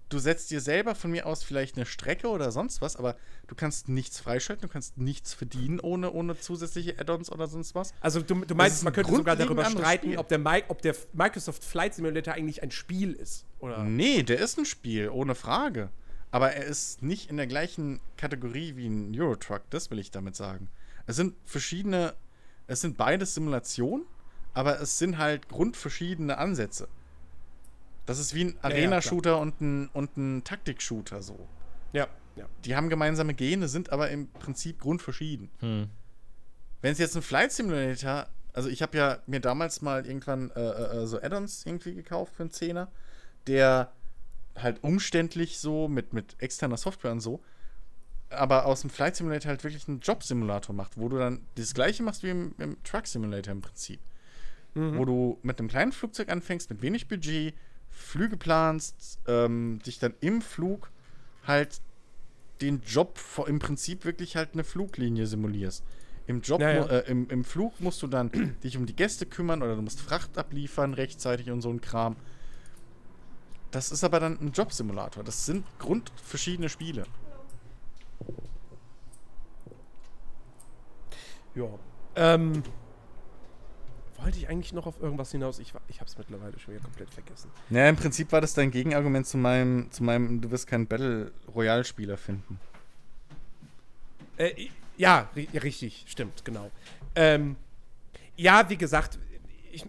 Du 0.09 0.19
setzt 0.19 0.51
dir 0.51 0.61
selber 0.61 0.95
von 0.95 1.11
mir 1.11 1.27
aus 1.27 1.43
vielleicht 1.43 1.77
eine 1.77 1.85
Strecke 1.85 2.29
oder 2.29 2.51
sonst 2.51 2.81
was, 2.81 2.97
aber 2.97 3.17
du 3.47 3.55
kannst 3.55 3.89
nichts 3.89 4.21
freischalten, 4.21 4.63
du 4.67 4.73
kannst 4.73 4.97
nichts 4.97 5.35
verdienen 5.35 5.81
ohne, 5.81 6.11
ohne 6.13 6.39
zusätzliche 6.39 6.99
Add-ons 6.99 7.31
oder 7.31 7.47
sonst 7.47 7.75
was. 7.75 7.93
Also 8.01 8.23
du, 8.23 8.45
du 8.45 8.55
meinst, 8.55 8.83
ein 8.83 8.85
man 8.85 8.95
könnte 8.95 9.15
sogar 9.15 9.37
darüber 9.37 9.67
streiten, 9.67 10.17
ob 10.17 10.29
der, 10.29 10.39
Mi 10.39 10.63
ob 10.69 10.81
der 10.81 10.95
Microsoft 11.13 11.63
Flight 11.63 11.95
Simulator 11.95 12.35
eigentlich 12.35 12.63
ein 12.63 12.71
Spiel 12.71 13.13
ist. 13.13 13.45
Oder? 13.59 13.85
Nee, 13.85 14.23
der 14.23 14.39
ist 14.39 14.59
ein 14.59 14.65
Spiel, 14.65 15.11
ohne 15.11 15.35
Frage. 15.35 15.91
Aber 16.31 16.53
er 16.53 16.65
ist 16.65 17.03
nicht 17.03 17.31
in 17.31 17.37
der 17.37 17.47
gleichen 17.47 18.01
Kategorie 18.17 18.77
wie 18.77 18.87
ein 18.87 19.19
Eurotruck, 19.19 19.63
das 19.71 19.91
will 19.91 19.99
ich 19.99 20.11
damit 20.11 20.37
sagen. 20.37 20.69
Es 21.07 21.17
sind 21.17 21.35
verschiedene, 21.45 22.15
es 22.67 22.81
sind 22.81 22.97
beides 22.97 23.35
Simulationen, 23.35 24.07
aber 24.55 24.81
es 24.81 24.99
sind 24.99 25.19
halt 25.19 25.49
grundverschiedene 25.49 26.37
Ansätze. 26.37 26.89
Das 28.09 28.19
ist 28.19 28.35
wie 28.35 28.45
ein 28.45 28.55
ja, 28.55 28.63
Arena-Shooter 28.63 29.39
und 29.39 29.61
ein, 29.61 29.89
und 29.93 30.17
ein 30.17 30.43
Taktik-Shooter 30.43 31.21
so. 31.21 31.47
Ja, 31.93 32.09
ja. 32.37 32.47
Die 32.65 32.75
haben 32.75 32.89
gemeinsame 32.89 33.35
Gene, 33.35 33.69
sind 33.69 33.91
aber 33.91 34.09
im 34.09 34.31
Prinzip 34.31 34.81
grundverschieden. 34.81 35.51
Hm. 35.61 35.91
Wenn 36.81 36.93
es 36.93 36.99
jetzt 36.99 37.17
ein 37.17 37.23
Flight 37.23 37.53
Simulator, 37.53 38.27
also 38.55 38.71
ich 38.71 38.81
habe 38.81 38.97
ja 38.97 39.19
mir 39.27 39.41
damals 39.41 39.83
mal 39.83 40.07
irgendwann 40.07 40.51
äh, 40.53 40.61
äh, 40.61 41.07
so 41.07 41.21
Add-ons 41.21 41.67
irgendwie 41.67 41.95
gekauft 41.95 42.35
für 42.35 42.45
einen 42.45 42.51
Zehner, 42.51 42.91
der 43.47 43.93
halt 44.57 44.83
umständlich 44.83 45.59
so 45.59 45.87
mit, 45.87 46.15
mit 46.15 46.35
externer 46.39 46.79
Software 46.79 47.13
und 47.13 47.21
so, 47.21 47.43
aber 48.31 48.65
aus 48.65 48.81
dem 48.81 48.89
Flight 48.89 49.17
Simulator 49.17 49.51
halt 49.51 49.65
wirklich 49.65 49.87
einen 49.87 50.01
Job-Simulator 50.01 50.75
macht, 50.75 50.97
wo 50.97 51.11
du 51.11 51.19
dann 51.19 51.43
das 51.57 51.75
gleiche 51.75 52.03
machst 52.03 52.23
wie 52.23 52.31
im, 52.31 52.55
im 52.57 52.83
Truck 52.85 53.07
Simulator 53.07 53.53
im 53.53 53.61
Prinzip. 53.61 54.01
Wo 54.75 55.05
du 55.05 55.39
mit 55.43 55.59
einem 55.59 55.69
kleinen 55.69 55.91
Flugzeug 55.91 56.29
anfängst, 56.29 56.71
mit 56.71 56.83
wenig 56.83 57.09
Budget, 57.09 57.55
Flüge 57.91 58.37
planst, 58.37 59.19
ähm, 59.27 59.81
dich 59.85 59.99
dann 59.99 60.15
im 60.21 60.41
Flug 60.43 60.91
halt 61.47 61.81
den 62.61 62.83
Job 62.83 63.19
vor, 63.19 63.49
im 63.49 63.59
Prinzip 63.59 64.05
wirklich 64.05 64.37
halt 64.37 64.51
eine 64.55 64.65
Fluglinie 64.65 65.27
simulierst. 65.27 65.85
Im 66.27 66.43
Job, 66.43 66.61
Ja, 66.61 66.69
Äh, 66.87 67.11
im, 67.11 67.29
im 67.31 67.45
Flug 67.45 67.81
musst 67.81 68.03
du 68.03 68.07
dann 68.07 68.31
dich 68.63 68.77
um 68.77 68.87
die 68.87 68.95
Gäste 68.97 69.27
kümmern 69.27 69.63
oder 69.63 69.77
du 69.77 69.83
musst 69.83 70.01
Fracht 70.01 70.37
abliefern 70.37 70.95
rechtzeitig 70.95 71.51
und 71.51 71.63
so 71.63 71.71
ein 71.71 71.81
Kram. 71.81 72.17
Das 73.71 73.93
ist 73.93 74.05
aber 74.05 74.21
dann 74.21 74.39
ein 74.41 74.53
Jobsimulator. 74.53 75.25
Das 75.25 75.47
sind 75.47 75.65
grundverschiedene 75.79 76.69
Spiele. 76.69 77.05
Ja. 81.55 81.67
Ähm, 82.17 82.63
wollte 84.23 84.39
ich 84.39 84.49
eigentlich 84.49 84.73
noch 84.73 84.87
auf 84.87 85.01
irgendwas 85.01 85.31
hinaus? 85.31 85.59
Ich, 85.59 85.73
ich 85.89 86.01
habe 86.01 86.09
es 86.09 86.19
mittlerweile 86.19 86.59
schon 86.59 86.75
wieder 86.75 86.85
komplett 86.85 87.11
vergessen. 87.11 87.51
Ja, 87.71 87.89
im 87.89 87.97
Prinzip 87.97 88.31
war 88.33 88.41
das 88.41 88.55
dein 88.55 88.71
Gegenargument 88.71 89.27
zu 89.27 89.39
meinem, 89.39 89.91
zu 89.91 90.03
meinem, 90.05 90.41
du 90.41 90.51
wirst 90.51 90.67
keinen 90.67 90.87
Battle 90.87 91.33
Royale-Spieler 91.55 92.17
finden. 92.17 92.59
Äh, 94.37 94.69
ja, 94.97 95.29
ri 95.35 95.49
richtig, 95.55 96.05
stimmt, 96.09 96.45
genau. 96.45 96.71
Ähm, 97.15 97.57
ja, 98.37 98.69
wie 98.69 98.77
gesagt, 98.77 99.19
ich, 99.73 99.85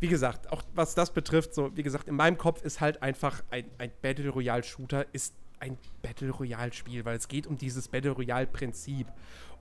wie 0.00 0.08
gesagt, 0.08 0.52
auch 0.52 0.62
was 0.74 0.94
das 0.94 1.12
betrifft, 1.12 1.54
so, 1.54 1.74
wie 1.76 1.82
gesagt, 1.82 2.08
in 2.08 2.16
meinem 2.16 2.38
Kopf 2.38 2.62
ist 2.62 2.80
halt 2.80 3.02
einfach 3.02 3.42
ein, 3.50 3.64
ein 3.78 3.90
Battle 4.02 4.30
Royale 4.30 4.62
Shooter 4.62 5.06
ist 5.12 5.34
ein 5.60 5.78
Battle 6.02 6.30
Royale 6.30 6.72
Spiel, 6.72 7.04
weil 7.04 7.16
es 7.16 7.28
geht 7.28 7.46
um 7.46 7.56
dieses 7.56 7.88
Battle 7.88 8.10
Royale 8.10 8.46
Prinzip. 8.46 9.06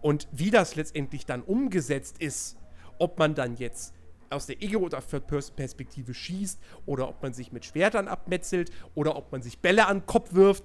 Und 0.01 0.27
wie 0.31 0.51
das 0.51 0.75
letztendlich 0.75 1.25
dann 1.25 1.41
umgesetzt 1.41 2.17
ist, 2.19 2.57
ob 2.99 3.19
man 3.19 3.35
dann 3.35 3.55
jetzt 3.55 3.93
aus 4.29 4.47
der 4.47 4.61
Ego- 4.61 4.79
oder 4.79 5.01
Perspektive 5.01 6.13
schießt 6.13 6.59
oder 6.85 7.07
ob 7.07 7.21
man 7.21 7.33
sich 7.33 7.51
mit 7.51 7.65
Schwertern 7.65 8.07
abmetzelt 8.07 8.71
oder 8.95 9.15
ob 9.15 9.31
man 9.31 9.41
sich 9.41 9.59
Bälle 9.59 9.87
an 9.87 9.99
den 9.99 10.05
Kopf 10.05 10.33
wirft, 10.33 10.63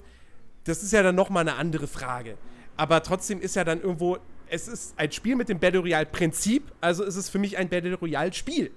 das 0.65 0.83
ist 0.83 0.93
ja 0.93 1.03
dann 1.03 1.15
nochmal 1.15 1.43
eine 1.43 1.57
andere 1.57 1.87
Frage. 1.87 2.37
Aber 2.77 3.03
trotzdem 3.03 3.41
ist 3.41 3.57
ja 3.57 3.65
dann 3.65 3.81
irgendwo, 3.81 4.19
es 4.49 4.69
ist 4.69 4.95
ein 4.99 5.13
Spiel 5.13 5.37
mit 5.37 5.49
dem 5.49 5.59
Battle 5.59 5.81
Royale 5.81 6.07
Prinzip, 6.07 6.73
also 6.81 7.05
ist 7.05 7.17
es 7.17 7.29
für 7.29 7.39
mich 7.39 7.57
ein 7.59 7.69
Battle 7.69 7.95
Royale 7.95 8.33
Spiel. 8.33 8.71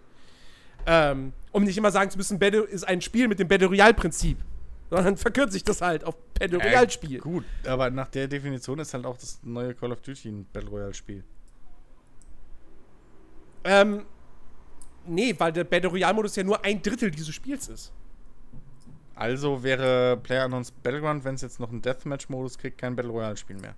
Ähm, 0.85 1.33
um 1.51 1.63
nicht 1.63 1.77
immer 1.77 1.91
sagen 1.91 2.09
zu 2.09 2.17
müssen, 2.17 2.39
Battle 2.39 2.63
ist 2.63 2.83
ein 2.83 3.01
Spiel 3.01 3.27
mit 3.27 3.39
dem 3.39 3.47
Battle 3.47 3.67
Royale 3.67 3.93
Prinzip. 3.93 4.37
Sondern 4.89 5.15
verkürzt 5.17 5.53
sich 5.53 5.63
das 5.63 5.81
halt 5.81 6.03
auf 6.03 6.15
Battle 6.33 6.57
Royale 6.57 6.89
Spiel. 6.89 7.19
Gut, 7.19 7.45
aber 7.65 7.89
nach 7.89 8.07
der 8.09 8.27
Definition 8.27 8.79
ist 8.79 8.93
halt 8.93 9.05
auch 9.05 9.17
das 9.17 9.39
neue 9.43 9.73
Call 9.75 9.91
of 9.91 10.01
Duty 10.01 10.29
ein 10.29 10.45
Battle 10.51 10.69
Royale-Spiel. 10.69 11.23
Ähm, 13.63 14.05
nee, 15.05 15.35
weil 15.37 15.51
der 15.51 15.63
Battle 15.63 15.89
Royale 15.89 16.13
Modus 16.13 16.35
ja 16.35 16.43
nur 16.43 16.63
ein 16.63 16.81
Drittel 16.81 17.11
dieses 17.11 17.33
Spiels 17.33 17.67
ist. 17.67 17.91
Also 19.15 19.61
wäre 19.61 20.17
PlayerUnknown's 20.17 20.71
Battleground, 20.71 21.23
wenn 21.23 21.35
es 21.35 21.41
jetzt 21.41 21.59
noch 21.59 21.69
einen 21.69 21.81
Deathmatch-Modus 21.81 22.57
kriegt, 22.57 22.79
kein 22.79 22.95
Battle 22.95 23.11
Royale-Spiel 23.11 23.57
mehr. 23.57 23.75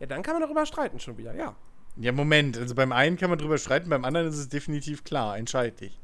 Ja, 0.00 0.06
dann 0.06 0.22
kann 0.22 0.34
man 0.34 0.42
darüber 0.42 0.66
streiten 0.66 1.00
schon 1.00 1.16
wieder, 1.16 1.34
ja. 1.34 1.54
Ja, 1.96 2.12
Moment. 2.12 2.58
Also 2.58 2.74
beim 2.74 2.92
einen 2.92 3.16
kann 3.16 3.30
man 3.30 3.38
drüber 3.38 3.58
streiten, 3.58 3.88
beim 3.88 4.04
anderen 4.04 4.28
ist 4.28 4.36
es 4.36 4.48
definitiv 4.48 5.04
klar. 5.04 5.38
Entscheid 5.38 5.80
dich. 5.80 5.98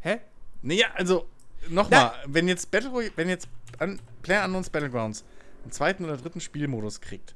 Hä? 0.00 0.18
Naja, 0.62 0.88
also, 0.94 1.26
nochmal, 1.68 2.12
wenn 2.26 2.48
jetzt 2.48 2.70
Battle 2.70 3.10
wenn 3.16 3.28
jetzt 3.28 3.48
an 3.78 4.00
PlayerUnknown's 4.22 4.70
Battlegrounds 4.70 5.24
einen 5.62 5.72
zweiten 5.72 6.04
oder 6.04 6.16
dritten 6.16 6.40
Spielmodus 6.40 7.00
kriegt, 7.00 7.34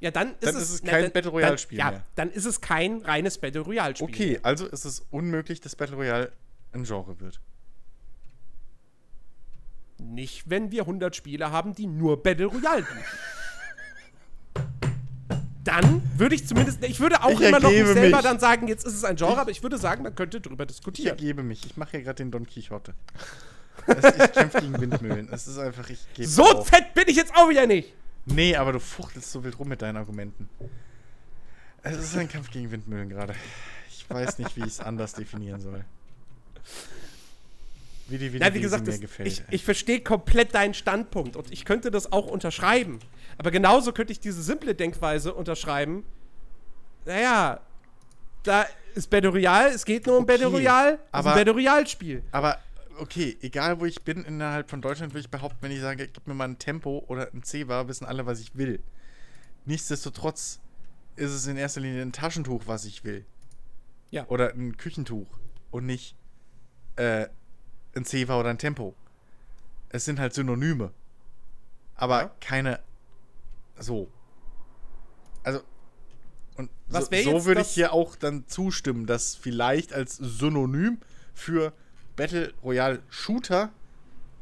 Ja, 0.00 0.10
dann 0.10 0.30
ist 0.40 0.44
Dann 0.46 0.56
es, 0.56 0.62
ist 0.62 0.70
es 0.70 0.82
na, 0.82 0.90
kein 0.92 1.02
dann- 1.04 1.12
Battle 1.12 1.30
Royale-Spiel 1.30 1.78
Ja, 1.78 1.90
mehr. 1.90 2.04
dann 2.14 2.30
ist 2.30 2.46
es 2.46 2.60
kein 2.62 3.02
reines 3.02 3.36
Battle 3.38 3.60
Royale 3.60 3.94
Spiel. 3.96 4.08
okay, 4.08 4.40
also 4.42 4.66
ist 4.66 4.84
es 4.86 5.04
unmöglich, 5.10 5.60
dass 5.60 5.76
Battle 5.76 5.96
Royale 5.96 6.32
ein 6.72 6.84
Genre 6.84 7.20
wird. 7.20 7.40
Nicht, 9.98 10.48
wenn 10.48 10.70
wir 10.70 10.82
100 10.82 11.14
Spiele 11.14 11.50
haben, 11.52 11.74
die 11.74 11.86
nur 11.86 12.22
Battle 12.22 12.46
Royale 12.46 12.82
bieten. 12.82 13.04
dann 15.64 16.02
würde 16.16 16.34
ich 16.34 16.46
zumindest, 16.46 16.82
ich 16.82 17.00
würde 17.00 17.22
auch 17.22 17.30
Ich 17.38 17.40
immer 17.48 17.60
noch 17.60 17.70
nicht 17.70 17.86
selber 17.86 18.16
mich. 18.16 18.24
dann 18.24 18.40
sagen, 18.40 18.66
jetzt 18.66 18.86
ist 18.86 18.94
es 18.94 19.04
ein 19.04 19.16
Genre, 19.16 19.38
aber 19.38 19.50
ich 19.50 19.62
würde 19.62 19.76
sagen, 19.76 20.02
man 20.02 20.14
könnte 20.14 20.40
drüber 20.40 20.64
Ich 20.64 20.68
diskutieren. 20.68 21.08
ergebe 21.10 21.42
mich. 21.42 21.66
Ich 21.66 21.76
mache 21.76 21.90
hier 21.92 22.02
gerade 22.02 22.16
den 22.16 22.30
Don 22.30 22.46
Quixote. 22.46 22.94
Ich 23.86 24.32
kämpfe 24.32 24.60
gegen 24.60 24.80
Windmühlen. 24.80 25.28
Es 25.32 25.46
ist 25.46 25.58
einfach, 25.58 25.88
ich 25.90 26.00
gebe 26.14 26.26
So 26.28 26.44
auf. 26.44 26.68
fett 26.68 26.94
bin 26.94 27.04
ich 27.08 27.16
jetzt 27.16 27.34
auch 27.36 27.48
wieder 27.50 27.66
nicht. 27.66 27.92
Nee, 28.26 28.56
aber 28.56 28.72
du 28.72 28.80
fuchtelst 28.80 29.30
so 29.32 29.42
wild 29.44 29.58
rum 29.58 29.68
mit 29.68 29.82
deinen 29.82 29.96
Argumenten. 29.96 30.48
Es 31.82 31.96
ist 31.96 32.16
ein 32.16 32.28
Kampf 32.28 32.50
gegen 32.50 32.70
Windmühlen 32.70 33.08
gerade. 33.08 33.34
Ich 33.88 34.08
weiß 34.08 34.38
nicht, 34.38 34.54
wie 34.56 34.60
ich 34.60 34.66
es 34.66 34.80
anders 34.80 35.14
definieren 35.14 35.60
soll. 35.60 35.84
Wie 38.08 38.18
die, 38.18 38.32
wie, 38.32 38.38
Ja, 38.38 38.50
die 38.50 38.56
wie 38.58 38.60
gesagt, 38.62 38.84
mir 38.84 38.90
das, 38.92 39.00
gefällt. 39.00 39.28
ich, 39.28 39.42
ich 39.50 39.64
verstehe 39.64 40.00
komplett 40.00 40.54
deinen 40.54 40.74
Standpunkt 40.74 41.36
und 41.36 41.50
ich 41.52 41.64
könnte 41.64 41.90
das 41.90 42.10
auch 42.12 42.26
unterschreiben. 42.26 42.98
Aber 43.38 43.50
genauso 43.50 43.92
könnte 43.92 44.12
ich 44.12 44.20
diese 44.20 44.42
simple 44.42 44.74
Denkweise 44.74 45.32
unterschreiben. 45.32 46.04
Naja, 47.06 47.60
da 48.42 48.66
ist 48.94 49.08
Battle 49.10 49.30
Royale, 49.30 49.70
es 49.70 49.84
geht 49.84 50.06
nur 50.06 50.16
um 50.18 50.24
Okay, 50.24 50.32
Battle 50.32 50.46
Royale, 50.48 50.94
es 50.94 50.98
ist 50.98 51.08
aber- 51.12 51.30
ein 51.32 51.36
Battle 51.38 51.52
Royale-Spiel. 51.54 52.22
aber 52.32 52.58
okay, 53.00 53.36
egal 53.40 53.80
wo 53.80 53.86
ich 53.86 54.02
bin 54.02 54.24
innerhalb 54.24 54.70
von 54.70 54.82
Deutschland, 54.82 55.12
würde 55.12 55.20
ich 55.20 55.30
behaupten, 55.30 55.58
wenn 55.60 55.72
ich 55.72 55.80
sage, 55.80 56.08
gib 56.08 56.26
mir 56.26 56.34
mal 56.34 56.48
ein 56.48 56.58
Tempo 56.58 57.04
oder 57.08 57.32
ein 57.32 57.42
C-War, 57.42 57.88
wissen 57.88 58.04
alle, 58.04 58.26
was 58.26 58.40
ich 58.40 58.56
will. 58.56 58.82
Nichtsdestotrotz 59.64 60.60
ist 61.16 61.32
es 61.32 61.46
in 61.46 61.56
erster 61.56 61.80
Linie 61.80 62.02
ein 62.02 62.12
Taschentuch, 62.12 62.62
was 62.66 62.84
ich 62.84 63.04
will. 63.04 63.24
Ja. 64.10 64.26
Oder 64.28 64.52
ein 64.52 64.76
Küchentuch 64.76 65.28
und 65.70 65.86
nicht 65.86 66.16
äh, 66.96 67.28
ein 67.94 68.04
Ceva 68.04 68.38
oder 68.38 68.50
ein 68.50 68.58
Tempo. 68.58 68.94
Es 69.88 70.04
sind 70.04 70.18
halt 70.18 70.34
Synonyme. 70.34 70.92
Aber 71.94 72.22
Ja. 72.22 72.34
keine 72.40 72.80
so. 73.78 74.10
Also 75.42 75.60
und 76.56 76.70
so, 76.88 77.00
so 77.00 77.44
würde 77.46 77.62
ich 77.62 77.68
hier 77.68 77.92
auch 77.92 78.16
dann 78.16 78.46
zustimmen, 78.46 79.06
dass 79.06 79.34
vielleicht 79.34 79.92
als 79.92 80.16
Synonym 80.16 80.98
für 81.32 81.72
Battle 82.20 82.52
Royale 82.62 82.98
Shooter 83.08 83.70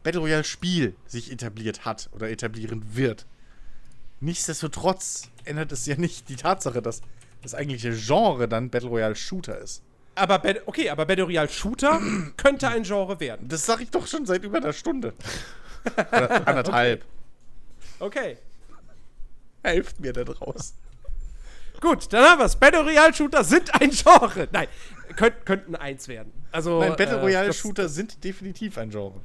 Battle 0.03 0.21
Royale 0.21 0.43
Spiel 0.43 0.97
sich 1.07 1.31
etabliert 1.31 1.85
hat 1.85 2.11
oder 2.13 2.29
etablieren 2.29 2.83
wird. 2.97 3.25
Nichtsdestotrotz 4.19 5.29
ändert 5.45 5.71
es 5.71 5.87
ja 5.87 5.95
nicht 5.95 6.29
die 6.29 6.35
Tatsache, 6.35 6.83
dass 6.83 7.03
das 7.41 7.55
eigentliche 7.55 7.93
Genre 7.93 8.49
dann 8.49 8.69
Battle 8.71 8.89
Royale 8.89 9.15
Shooter 9.15 9.59
ist. 9.59 9.85
Aber, 10.17 10.43
okay, 10.67 10.91
aber 10.91 11.07
Battle 11.07 11.27
Royale 11.27 11.49
Shooter 11.49 12.01
könnte 12.37 12.67
ein 12.67 12.83
Genre 12.83 13.21
werden. 13.21 13.47
Das 13.47 13.65
sage 13.65 13.85
ich 13.85 13.91
doch 13.91 14.09
schon 14.09 14.27
seit 14.27 14.43
über 14.43 14.57
einer 14.57 14.73
Stunde. 14.73 15.15
Oder 15.97 16.49
anderthalb. 16.49 17.05
Okay. 18.01 18.39
Helft 19.63 20.01
mir 20.01 20.13
da 20.13 20.25
draußen. 20.25 20.75
Gut, 21.81 22.13
dann 22.13 22.25
haben 22.25 22.39
wir 22.41 22.47
es. 22.47 22.57
Battle 22.57 22.83
Royale 22.83 23.15
Shooter 23.15 23.45
sind 23.45 23.73
ein 23.81 23.93
Genre. 23.93 24.49
Nein, 24.51 24.67
könnt, 25.16 25.47
könnten 25.47 25.74
eins 25.76 26.09
werden. 26.09 26.32
Also, 26.52 26.80
Nein, 26.80 26.90
Battle 26.97 27.16
äh, 27.16 27.20
Royale 27.20 27.47
das- 27.48 27.56
Shooter 27.56 27.89
sind 27.89 28.22
definitiv 28.24 28.78
ein 28.78 28.90
Genre. 28.90 29.20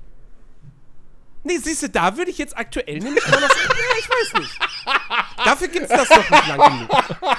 Nee, 1.46 1.58
siehst 1.58 1.84
du, 1.84 1.90
da 1.90 2.16
würde 2.16 2.32
ich 2.32 2.38
jetzt 2.38 2.58
aktuell 2.58 3.00
nämlich 3.00 3.26
mal 3.28 3.40
sagen, 3.42 3.54
ja, 3.70 4.00
ich 4.00 4.10
weiß 4.10 4.40
nicht. 4.42 4.60
Dafür 5.46 5.68
gibt's 5.68 5.90
das 5.90 6.08
doch 6.08 6.30
nicht 6.30 6.48
lang 6.48 6.88
genug. 6.88 7.38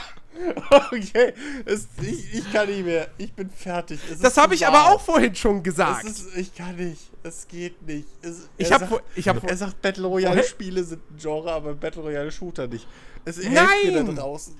Okay, 0.70 1.32
es, 1.64 1.86
ich, 2.02 2.34
ich 2.34 2.52
kann 2.52 2.68
nicht 2.68 2.84
mehr. 2.84 3.08
Ich 3.18 3.32
bin 3.32 3.48
fertig. 3.50 4.00
Es 4.10 4.18
Das 4.18 4.36
habe 4.36 4.54
ich 4.54 4.66
aber 4.66 4.90
auch 4.92 5.00
vorhin 5.00 5.34
schon 5.34 5.62
gesagt. 5.62 6.04
Es 6.04 6.18
ist, 6.20 6.36
ich 6.36 6.54
kann 6.54 6.74
nicht. 6.76 7.00
Es 7.22 7.46
geht 7.48 7.80
nicht. 7.86 8.08
Es, 8.20 8.48
Ich 8.58 8.68
er 8.70 8.80
hab 8.80 8.90
sagt- 8.90 9.04
ich 9.14 9.28
hab 9.28 9.42
er 9.42 9.56
sagt, 9.56 9.80
Battle 9.80 10.06
Royale 10.06 10.42
Spiele 10.42 10.82
sind 10.84 11.00
ein 11.10 11.16
Genre, 11.16 11.52
aber 11.52 11.74
Battle 11.74 12.02
Royale 12.02 12.32
Shooter 12.32 12.66
nicht. 12.66 12.86
Es 13.24 13.36
helft 13.36 13.50
mir 13.50 13.92
da 13.92 14.02
Nein! 14.02 14.16
draußen. 14.16 14.54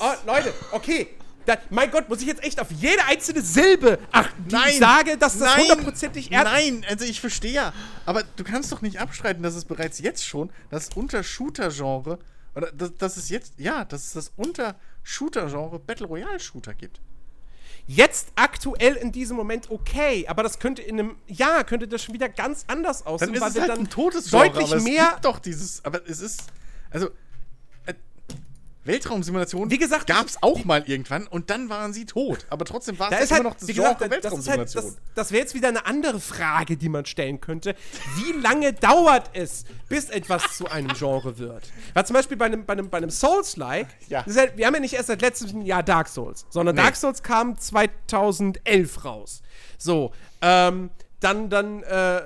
Oh, 0.00 0.12
Leute, 0.26 0.52
okay. 0.72 1.08
Da, 1.46 1.56
mein 1.70 1.90
Gott, 1.90 2.08
muss 2.08 2.20
ich 2.20 2.26
jetzt 2.26 2.42
echt 2.44 2.60
auf 2.60 2.70
jede 2.70 3.04
einzelne 3.04 3.42
Silbe 3.42 3.98
achten, 4.10 4.44
die 4.46 4.54
Nein! 4.54 4.70
ich 4.70 4.78
sage, 4.78 5.16
dass 5.16 5.38
das 5.38 5.56
hundertprozentig 5.56 6.30
ernst 6.30 6.52
Nein, 6.52 6.86
also 6.88 7.04
ich 7.04 7.20
verstehe 7.20 7.52
ja. 7.52 7.72
Aber 8.06 8.22
du 8.36 8.44
kannst 8.44 8.70
doch 8.72 8.82
nicht 8.82 9.00
abstreiten, 9.00 9.42
dass 9.42 9.54
es 9.54 9.64
bereits 9.64 9.98
jetzt 9.98 10.24
schon 10.24 10.50
das 10.70 10.90
Unter-Shooter-Genre, 10.94 12.18
oder 12.54 12.72
dass, 12.72 12.94
dass 12.96 13.16
es 13.16 13.28
jetzt, 13.28 13.54
ja, 13.58 13.84
dass 13.84 14.06
es 14.06 14.12
das 14.12 14.32
Unter-Shooter-Genre 14.36 15.78
Battle 15.78 16.06
Royale-Shooter 16.06 16.74
gibt. 16.74 17.00
Jetzt 17.88 18.28
aktuell 18.36 18.94
in 18.94 19.10
diesem 19.10 19.36
Moment 19.36 19.70
okay, 19.70 20.26
aber 20.28 20.44
das 20.44 20.60
könnte 20.60 20.82
in 20.82 21.00
einem 21.00 21.16
Jahr 21.26 21.64
könnte 21.64 21.88
das 21.88 22.04
schon 22.04 22.14
wieder 22.14 22.28
ganz 22.28 22.64
anders 22.68 23.04
aussehen, 23.04 23.28
Dann 23.28 23.34
ist 23.34 23.40
weil 23.40 23.48
es 23.48 23.54
wir 23.54 23.62
halt 23.62 23.70
dann 23.72 23.80
ein 23.80 23.90
totes 23.90 24.30
Genre, 24.30 24.46
deutlich 24.46 24.68
aber 24.68 24.76
es 24.76 24.84
mehr 24.84 25.08
gibt 25.12 25.24
doch 25.24 25.38
dieses, 25.40 25.84
aber 25.84 26.08
es 26.08 26.20
ist, 26.20 26.44
also, 26.90 27.10
Weltraumsimulation 28.84 29.70
Wie 29.70 29.78
gesagt, 29.78 30.06
gab 30.06 30.26
es 30.26 30.42
auch 30.42 30.64
mal 30.64 30.82
irgendwann 30.86 31.26
und 31.26 31.50
dann 31.50 31.68
waren 31.68 31.92
sie 31.92 32.04
tot. 32.04 32.46
Aber 32.50 32.64
trotzdem 32.64 32.98
war 32.98 33.12
es 33.12 33.18
halt, 33.30 33.30
immer 33.40 33.50
noch 33.50 33.54
das 33.56 33.66
Genre 33.68 33.96
halt, 33.98 34.10
Weltraumsimulation. 34.10 34.84
das, 34.84 34.96
das 35.14 35.30
wäre 35.32 35.42
jetzt 35.42 35.54
wieder 35.54 35.68
eine 35.68 35.86
andere 35.86 36.18
Frage, 36.20 36.76
die 36.76 36.88
man 36.88 37.04
stellen 37.06 37.40
könnte. 37.40 37.74
Wie 38.16 38.32
lange 38.40 38.72
dauert 38.72 39.30
es, 39.34 39.64
bis 39.88 40.10
etwas 40.10 40.56
zu 40.56 40.66
einem 40.68 40.88
Genre 40.94 41.38
wird? 41.38 41.64
Weil 41.94 42.06
zum 42.06 42.14
Beispiel 42.14 42.36
bei 42.36 42.46
einem, 42.46 42.64
bei 42.64 42.72
einem, 42.72 42.90
bei 42.90 42.98
einem 42.98 43.10
Souls-like, 43.10 43.88
Ja. 44.08 44.24
halt- 44.26 44.56
wir 44.56 44.66
haben 44.66 44.74
ja 44.74 44.80
nicht 44.80 44.94
erst 44.94 45.06
seit 45.08 45.20
letztem 45.22 45.62
Jahr 45.62 45.82
Dark 45.82 46.08
Souls, 46.08 46.46
sondern 46.50 46.74
Nee. 46.74 46.82
Dark 46.82 46.96
Souls 46.96 47.22
kam 47.22 47.56
2011 47.58 49.04
raus. 49.04 49.42
So, 49.78 50.12
ähm, 50.40 50.90
dann, 51.20 51.48
dann, 51.50 51.82
äh, 51.84 52.20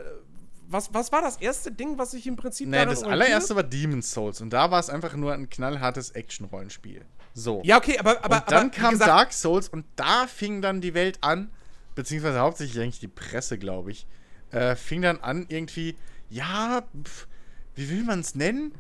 was, 0.69 0.93
was 0.93 1.13
war 1.13 1.23
das 1.23 1.37
erste 1.37 1.71
Ding, 1.73 1.99
was 1.99 2.15
ich 2.15 2.27
im 2.27 2.37
Prinzip 2.37 2.69
Naja, 2.69 2.87
das 2.87 3.03
allererste 3.03 3.55
war 3.57 3.63
Demon's 3.63 4.11
Souls 4.11 4.41
und 4.41 4.51
da 4.51 4.71
war 4.71 4.81
es 4.81 4.91
einfach 4.91 5.15
nur 5.15 5.33
ein 5.33 5.49
knallhartes 5.49 6.11
Action-Rollenspiel. 6.11 7.05
So. 7.35 7.61
Ja, 7.65 7.77
okay, 7.77 7.99
aber, 7.99 8.25
aber, 8.25 8.37
und 8.37 8.51
dann 8.51 8.67
aber, 8.67 8.71
kam 8.71 8.91
gesagt, 8.93 9.09
Dark 9.11 9.33
Souls 9.33 9.69
und 9.69 9.85
da 9.97 10.27
fing 10.27 10.63
dann 10.63 10.81
die 10.81 10.95
Welt 10.95 11.19
an, 11.21 11.51
beziehungsweise 11.95 12.41
hauptsächlich 12.41 12.83
eigentlich 12.83 13.01
die 13.01 13.09
Presse, 13.09 13.59
glaube 13.59 13.91
ich, 13.91 14.07
äh, 14.53 14.75
fing 14.75 15.03
dann 15.03 15.21
an 15.21 15.47
irgendwie, 15.49 15.97
ja, 16.31 16.83
pf, 17.05 17.27
wie 17.75 17.91
will 17.91 18.05
man 18.05 18.21
es 18.21 18.35
nennen? 18.35 18.73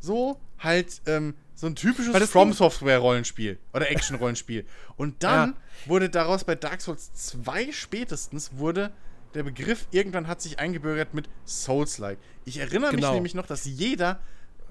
So, 0.00 0.40
halt, 0.58 1.00
ähm, 1.06 1.34
so 1.54 1.68
ein 1.68 1.76
typisches 1.76 2.16
From 2.28 2.48
Ding- 2.48 2.56
Software-Rollenspiel 2.56 3.58
oder 3.72 3.88
Action-Rollenspiel. 3.88 4.66
Und 4.96 5.22
dann 5.22 5.50
Ja. 5.50 5.56
wurde 5.86 6.10
daraus 6.10 6.42
bei 6.42 6.56
Dark 6.56 6.80
Souls 6.80 7.12
2 7.14 7.70
spätestens 7.70 8.56
wurde 8.56 8.92
der 9.34 9.42
Begriff 9.42 9.86
irgendwann 9.90 10.26
hat 10.28 10.40
sich 10.42 10.58
eingebürgert 10.58 11.14
mit 11.14 11.28
Souls-like. 11.46 12.18
Ich 12.44 12.58
erinnere 12.58 12.90
Genau. 12.92 13.08
mich 13.08 13.14
nämlich 13.14 13.34
noch, 13.34 13.46
dass 13.46 13.64
jeder, 13.64 14.20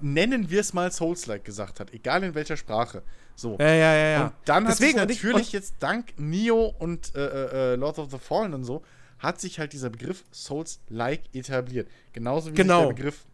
nennen 0.00 0.50
wir 0.50 0.60
es 0.60 0.72
mal 0.72 0.90
Souls-like 0.92 1.44
gesagt 1.44 1.80
hat, 1.80 1.92
egal 1.92 2.22
in 2.24 2.34
welcher 2.34 2.56
Sprache. 2.56 3.02
So. 3.34 3.56
Ja, 3.58 3.66
ja, 3.72 3.94
ja, 3.94 4.06
ja. 4.10 4.24
Und 4.26 4.32
dann 4.44 4.66
Deswegen, 4.66 5.00
hat 5.00 5.08
sich 5.08 5.18
ich- 5.18 5.24
natürlich 5.24 5.52
jetzt 5.52 5.74
dank 5.80 6.12
Neo 6.18 6.74
und 6.78 7.14
äh, 7.14 7.24
äh, 7.24 7.72
äh, 7.72 7.76
Lord 7.76 7.98
of 7.98 8.10
the 8.10 8.18
Fallen 8.18 8.52
und 8.54 8.64
so, 8.64 8.82
hat 9.18 9.40
sich 9.40 9.58
halt 9.58 9.72
dieser 9.72 9.88
Begriff 9.90 10.24
Souls-like 10.32 11.22
etabliert. 11.32 11.88
Genauso 12.12 12.50
wie 12.50 12.54
Genau. 12.54 12.86
der 12.88 12.94
Begriff 12.94 13.24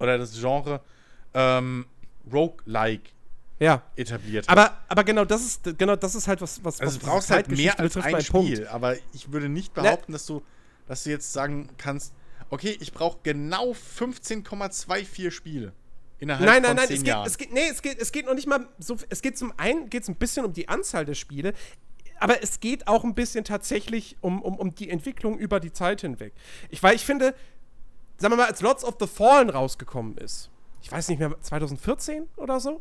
oder 0.00 0.18
das 0.18 0.32
Genre 0.38 0.80
ähm, 1.34 1.86
Roguelike 2.32 3.10
Ja. 3.58 3.82
etabliert 3.96 4.48
hat. 4.48 4.56
Aber, 4.56 4.76
aber 4.88 5.04
genau 5.04 5.24
das 5.24 5.44
ist 5.44 5.78
genau 5.78 5.96
das 5.96 6.14
ist 6.14 6.28
halt 6.28 6.40
was 6.40 6.64
was 6.64 6.80
Also 6.80 6.94
was 6.94 7.00
du 7.00 7.06
brauchst 7.06 7.30
halt 7.30 7.48
mehr 7.48 7.78
als 7.78 7.96
ein 7.96 8.20
Spiel, 8.22 8.30
Punkt. 8.30 8.66
aber 8.68 8.96
ich 9.12 9.32
würde 9.32 9.48
nicht 9.48 9.74
behaupten, 9.74 10.12
dass 10.12 10.26
du, 10.26 10.42
dass 10.86 11.04
du 11.04 11.10
jetzt 11.10 11.32
sagen 11.32 11.68
kannst, 11.76 12.12
okay, 12.50 12.76
ich 12.80 12.92
brauche 12.92 13.18
genau 13.22 13.72
15,24 13.72 15.30
Spiele 15.30 15.72
innerhalb 16.18 16.46
Nein, 16.46 16.62
nein, 16.62 16.76
nein, 16.76 16.88
10 16.88 16.96
es 16.96 17.04
geht, 17.04 17.26
es 17.26 17.38
geht, 17.38 17.52
nee, 17.52 17.68
es 17.68 17.82
geht, 17.82 17.98
es 18.00 18.12
geht 18.12 18.26
noch 18.26 18.34
nicht 18.34 18.46
mal 18.46 18.68
so, 18.78 18.96
es 19.08 19.22
geht 19.22 19.38
zum 19.38 19.52
einen, 19.56 19.90
geht 19.90 20.02
es 20.02 20.08
ein 20.08 20.16
bisschen 20.16 20.44
um 20.44 20.52
die 20.52 20.68
Anzahl 20.68 21.04
der 21.04 21.14
Spiele, 21.14 21.52
aber 22.20 22.42
es 22.42 22.60
geht 22.60 22.88
auch 22.88 23.04
ein 23.04 23.14
bisschen 23.14 23.44
tatsächlich 23.44 24.16
um, 24.20 24.42
um, 24.42 24.56
um 24.56 24.74
die 24.74 24.90
Entwicklung 24.90 25.38
über 25.38 25.60
die 25.60 25.72
Zeit 25.72 26.00
hinweg. 26.00 26.32
Ich, 26.70 26.82
weil 26.82 26.96
ich 26.96 27.04
finde, 27.04 27.34
sagen 28.18 28.32
wir 28.32 28.36
mal, 28.36 28.46
als 28.46 28.60
Lords 28.60 28.84
of 28.84 28.96
the 29.00 29.06
Fallen 29.06 29.50
rausgekommen 29.50 30.16
ist, 30.18 30.50
ich 30.82 30.90
weiß 30.90 31.08
nicht 31.08 31.18
mehr, 31.18 31.34
2014 31.40 32.28
oder 32.36 32.60
so, 32.60 32.80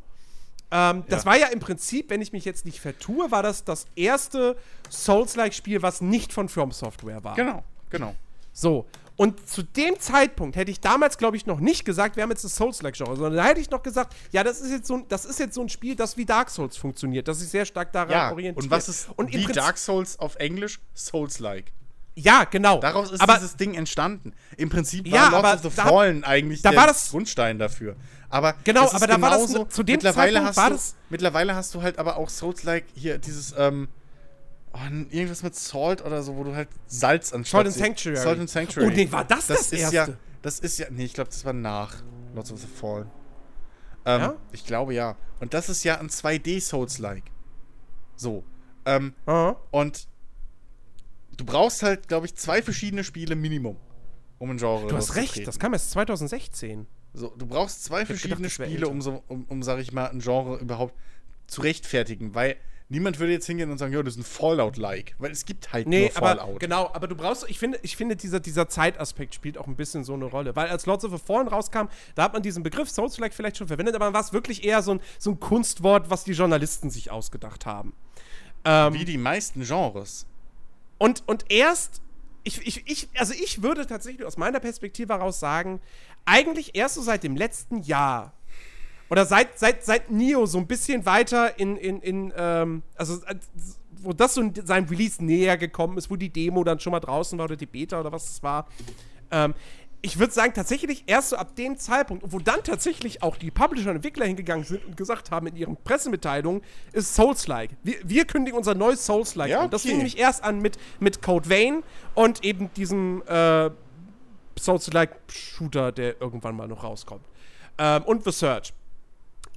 ähm, 0.71 1.03
das 1.07 1.23
Ja. 1.23 1.29
war 1.31 1.37
ja 1.37 1.47
im 1.47 1.59
Prinzip, 1.59 2.09
wenn 2.09 2.21
ich 2.21 2.33
mich 2.33 2.45
jetzt 2.45 2.65
nicht 2.65 2.79
vertue, 2.79 3.31
war 3.31 3.43
das 3.43 3.63
das 3.63 3.85
erste 3.95 4.55
Souls-like-Spiel, 4.89 5.81
was 5.81 6.01
nicht 6.01 6.33
von 6.33 6.49
From 6.49 6.71
Software 6.71 7.23
war. 7.23 7.35
genau, 7.35 7.63
genau. 7.89 8.15
So. 8.53 8.85
Und 9.15 9.49
zu 9.49 9.63
dem 9.63 9.99
Zeitpunkt 9.99 10.55
hätte 10.55 10.69
ich 10.69 10.79
damals, 10.79 11.17
glaube 11.17 11.37
ich, 11.37 11.47
noch 11.47 11.59
nicht 11.59 11.85
gesagt, 11.85 12.15
wir 12.17 12.23
haben 12.23 12.29
jetzt 12.29 12.43
das 12.43 12.55
Souls-like-Genre, 12.55 13.15
sondern 13.15 13.35
da 13.37 13.45
hätte 13.45 13.59
ich 13.59 13.69
noch 13.71 13.81
gesagt, 13.81 14.15
ja, 14.31 14.43
das 14.43 14.61
ist 14.61 14.69
jetzt 14.69 14.85
so 14.87 14.95
ein, 14.95 15.05
das 15.09 15.25
ist 15.25 15.39
jetzt 15.39 15.55
so 15.55 15.61
ein 15.61 15.69
Spiel, 15.69 15.95
das 15.95 16.17
wie 16.17 16.25
Dark 16.25 16.51
Souls 16.51 16.77
funktioniert, 16.77 17.27
das 17.27 17.39
sich 17.39 17.49
sehr 17.49 17.65
stark 17.65 17.91
daran 17.93 18.11
Ja, 18.11 18.31
orientiert. 18.31 18.63
und 18.65 18.69
was 18.69 18.87
ist 18.89 19.09
und 19.15 19.29
wie 19.33 19.37
Prinzip- 19.43 19.55
Dark 19.55 19.77
Souls 19.79 20.19
auf 20.19 20.35
Englisch? 20.35 20.79
Souls-like. 20.95 21.71
Ja, 22.19 22.45
genau. 22.45 22.79
Daraus 22.79 23.11
ist 23.11 23.21
aber, 23.21 23.35
dieses 23.35 23.57
Ding 23.57 23.75
entstanden. 23.75 24.33
Im 24.57 24.69
Prinzip 24.69 25.05
war 25.05 25.13
Ja, 25.15 25.29
Lords 25.29 25.35
aber 25.45 25.53
of 25.67 25.73
the 25.75 25.77
da- 25.77 25.87
Fallen 25.87 26.23
eigentlich 26.23 26.63
da 26.63 26.71
der 26.71 26.87
das- 26.87 27.11
Grundstein 27.11 27.59
dafür. 27.59 27.95
Aber 28.29 28.55
Genau, 28.63 28.89
aber 28.91 29.05
da 29.05 29.21
war 29.21 29.29
das 29.37 29.51
zu 29.69 29.83
dem 29.83 29.93
mittlerweile 29.93 30.33
Zeitpunkt 30.39 30.57
hast 30.57 30.69
du, 30.69 30.73
das- 30.73 30.95
Mittlerweile 31.11 31.53
hast 31.55 31.75
du 31.75 31.81
halt 31.83 31.99
aber 31.99 32.17
auch 32.17 32.29
Souls-like 32.29 32.85
hier 32.95 33.19
dieses, 33.19 33.53
ähm, 33.55 33.87
oh, 34.73 34.77
irgendwas 35.11 35.43
mit 35.43 35.55
Salt 35.55 36.03
oder 36.03 36.23
so, 36.23 36.35
wo 36.35 36.43
du 36.43 36.55
halt 36.55 36.69
Salz 36.87 37.31
anstatt... 37.33 37.51
Salt 37.51 37.67
and 37.67 37.75
Sanctuary. 37.75 38.17
Salt 38.17 38.39
and 38.39 38.49
Sanctuary. 38.49 38.89
Oh, 38.89 38.95
nee, 38.95 39.11
war 39.11 39.23
das 39.23 39.45
das 39.47 39.69
ja, 39.69 39.77
erste? 39.91 40.17
Das 40.41 40.59
ist 40.59 40.79
ja, 40.79 40.87
nee, 40.89 41.05
ich 41.05 41.13
glaube, 41.13 41.29
das 41.29 41.45
war 41.45 41.53
nach 41.53 41.97
Lords 42.33 42.51
of 42.51 42.59
the 42.59 42.67
Fallen. 42.67 43.11
Ähm, 44.05 44.21
Ja? 44.21 44.33
Ich 44.51 44.65
glaube 44.65 44.95
ja. 44.95 45.15
Und 45.39 45.53
das 45.53 45.69
ist 45.69 45.83
ja 45.83 45.99
ein 45.99 46.09
2D-Souls-like. 46.09 47.25
So. 48.15 48.43
Ähm, 48.85 49.13
Aha. 49.27 49.55
und 49.69 50.07
du 51.37 51.45
brauchst 51.45 51.83
halt, 51.83 52.07
glaube 52.07 52.25
ich, 52.25 52.35
zwei 52.35 52.61
verschiedene 52.61 53.03
Spiele 53.03 53.35
Minimum, 53.35 53.77
um 54.39 54.49
ein 54.51 54.57
Genre 54.57 54.87
Du 54.87 54.95
hast 54.95 55.15
recht, 55.15 55.47
das 55.47 55.59
kam 55.59 55.73
erst 55.73 55.91
2016. 55.91 56.87
So, 57.13 57.29
du 57.29 57.45
brauchst 57.45 57.83
zwei 57.83 58.05
verschiedene 58.05 58.47
gedacht, 58.47 58.69
Spiele, 58.69 58.87
um, 58.89 59.01
so, 59.01 59.23
um, 59.27 59.45
um, 59.45 59.63
sag 59.63 59.79
ich 59.79 59.91
mal, 59.91 60.07
ein 60.07 60.19
Genre 60.19 60.57
überhaupt 60.59 60.93
zu 61.47 61.61
rechtfertigen, 61.61 62.35
weil 62.35 62.57
niemand 62.89 63.19
würde 63.19 63.31
jetzt 63.33 63.47
hingehen 63.47 63.71
und 63.71 63.77
sagen, 63.77 63.93
ja, 63.93 64.03
das 64.03 64.15
ist 64.15 64.19
ein 64.19 64.23
Fallout-like, 64.23 65.15
weil 65.17 65.31
es 65.31 65.45
gibt 65.45 65.73
halt 65.73 65.87
Nee, 65.87 66.01
nur 66.01 66.11
Fallout. 66.11 66.39
aber 66.41 66.59
genau, 66.59 66.91
aber 66.93 67.07
du 67.07 67.15
brauchst, 67.15 67.49
ich 67.49 67.57
finde, 67.57 67.79
ich 67.81 67.97
finde 67.97 68.15
dieser, 68.15 68.39
dieser 68.39 68.67
Zeitaspekt 68.69 69.33
spielt 69.33 69.57
auch 69.57 69.67
ein 69.67 69.75
bisschen 69.75 70.03
so 70.03 70.13
eine 70.13 70.25
Rolle. 70.25 70.55
Weil 70.55 70.67
als 70.69 70.85
Lords 70.85 71.05
of 71.05 71.11
the 71.11 71.17
Fallen 71.17 71.47
rauskam, 71.47 71.87
da 72.15 72.23
hat 72.23 72.33
man 72.33 72.43
diesen 72.43 72.63
Begriff 72.63 72.89
Souls-like 72.89 73.33
vielleicht 73.33 73.57
schon 73.57 73.67
verwendet, 73.67 73.95
aber 73.95 74.05
dann 74.05 74.13
war 74.13 74.21
es 74.21 74.33
wirklich 74.33 74.63
eher 74.63 74.81
so 74.81 74.91
ein, 74.91 75.01
so 75.17 75.31
ein 75.31 75.39
Kunstwort, 75.39 76.09
was 76.09 76.23
die 76.23 76.33
Journalisten 76.33 76.89
sich 76.89 77.09
ausgedacht 77.09 77.65
haben. 77.65 77.93
Ähm, 78.63 78.93
Wie 78.93 79.05
die 79.05 79.17
meisten 79.17 79.63
Genres. 79.63 80.25
Und, 80.97 81.23
und 81.27 81.45
erst, 81.49 82.01
ich, 82.43 82.65
ich, 82.65 82.83
ich, 82.85 83.09
also 83.17 83.33
ich 83.33 83.61
würde 83.61 83.85
tatsächlich 83.85 84.25
aus 84.25 84.37
meiner 84.37 84.59
Perspektive 84.59 85.13
heraus 85.13 85.39
sagen, 85.39 85.81
eigentlich 86.25 86.75
erst 86.75 86.95
so 86.95 87.01
seit 87.01 87.23
dem 87.23 87.35
letzten 87.35 87.81
Jahr 87.83 88.33
oder 89.09 89.25
seit, 89.25 89.57
seit, 89.57 89.85
seit 89.85 90.11
Neo 90.11 90.45
so 90.45 90.57
ein 90.57 90.67
bisschen 90.67 91.05
weiter 91.05 91.59
in, 91.59 91.77
in, 91.77 92.01
in 92.01 92.33
ähm, 92.35 92.83
also 92.95 93.21
wo 93.99 94.13
das 94.13 94.35
so 94.35 94.41
in 94.41 94.53
seinem 94.53 94.87
Release 94.87 95.23
näher 95.23 95.57
gekommen 95.57 95.97
ist, 95.97 96.09
wo 96.09 96.15
die 96.15 96.29
Demo 96.29 96.63
dann 96.63 96.79
schon 96.79 96.91
mal 96.91 96.99
draußen 96.99 97.37
war 97.37 97.45
oder 97.45 97.55
die 97.55 97.65
Beta 97.65 97.99
oder 97.99 98.11
was 98.11 98.29
es 98.29 98.43
war. 98.43 98.67
Ähm, 99.31 99.53
ich 100.07 100.19
würde 100.19 100.31
sagen, 100.31 100.53
tatsächlich 100.53 101.03
erst 101.05 101.29
so 101.29 101.35
ab 101.35 101.53
dem 101.57 101.77
Zeitpunkt, 101.77 102.31
wo 102.31 102.39
dann 102.39 102.63
tatsächlich 102.63 103.21
auch 103.23 103.35
die 103.35 103.51
Publisher 103.51 103.89
und 103.89 103.97
Entwickler 103.97 104.25
hingegangen 104.25 104.63
sind 104.63 104.85
und 104.85 104.95
gesagt 104.95 105.31
haben 105.31 105.47
in 105.47 105.57
ihren 105.57 105.75
Pressemitteilungen, 105.75 106.61
ist 106.93 107.13
Souls-like. 107.13 107.71
Wir, 107.83 107.97
wir 108.05 108.23
kündigen 108.23 108.57
unser 108.57 108.73
neues 108.73 109.05
Souls-like 109.05 109.49
Ja, 109.49 109.59
an. 109.61 109.69
Das 109.69 109.81
okay. 109.81 109.89
fing 109.89 109.97
nämlich 109.97 110.17
erst 110.17 110.45
an 110.45 110.61
mit, 110.61 110.77
mit 111.01 111.21
Code 111.21 111.49
Vein 111.49 111.83
und 112.15 112.45
eben 112.45 112.73
diesem 112.75 113.21
äh, 113.27 113.69
Souls-like-Shooter, 114.57 115.91
der 115.91 116.21
irgendwann 116.21 116.55
mal 116.55 116.69
noch 116.69 116.85
rauskommt. 116.85 117.25
Ähm, 117.77 118.03
und 118.03 118.23
The 118.23 118.31
Search. 118.31 118.73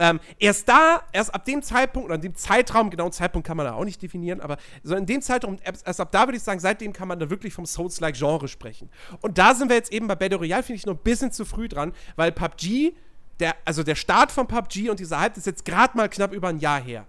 Ähm, 0.00 0.18
erst 0.38 0.66
da, 0.66 1.02
erst 1.12 1.34
ab 1.34 1.44
dem 1.44 1.62
Zeitpunkt, 1.62 2.06
oder 2.06 2.14
an 2.14 2.22
dem 2.22 2.34
Zeitraum, 2.34 2.88
genauen 2.88 3.12
Zeitpunkt 3.12 3.46
kann 3.46 3.58
man 3.58 3.66
da 3.66 3.74
auch 3.74 3.84
nicht 3.84 4.00
definieren, 4.00 4.40
aber 4.40 4.56
so 4.82 4.96
in 4.96 5.04
dem 5.04 5.20
Zeitraum, 5.20 5.58
erst 5.62 6.00
ab 6.00 6.10
da 6.10 6.26
würde 6.26 6.38
ich 6.38 6.42
sagen, 6.42 6.58
seitdem 6.58 6.94
kann 6.94 7.06
man 7.06 7.18
da 7.18 7.28
wirklich 7.28 7.52
vom 7.52 7.66
Souls-like-Genre 7.66 8.48
sprechen. 8.48 8.88
Und 9.20 9.36
da 9.36 9.54
sind 9.54 9.68
wir 9.68 9.76
jetzt 9.76 9.92
eben 9.92 10.08
bei 10.08 10.14
Battle 10.14 10.38
Royale, 10.38 10.62
finde 10.62 10.78
ich, 10.78 10.86
noch 10.86 10.94
ein 10.94 11.02
bisschen 11.02 11.32
zu 11.32 11.44
früh 11.44 11.68
dran, 11.68 11.92
weil 12.16 12.32
PUBG, 12.32 12.94
der, 13.40 13.54
also 13.66 13.82
der 13.82 13.94
Start 13.94 14.32
von 14.32 14.46
PUBG 14.46 14.88
und 14.88 15.00
dieser 15.00 15.20
Hype 15.20 15.36
ist 15.36 15.44
jetzt 15.44 15.66
gerade 15.66 15.94
mal 15.98 16.08
knapp 16.08 16.32
über 16.32 16.48
ein 16.48 16.58
Jahr 16.58 16.80
her. 16.80 17.06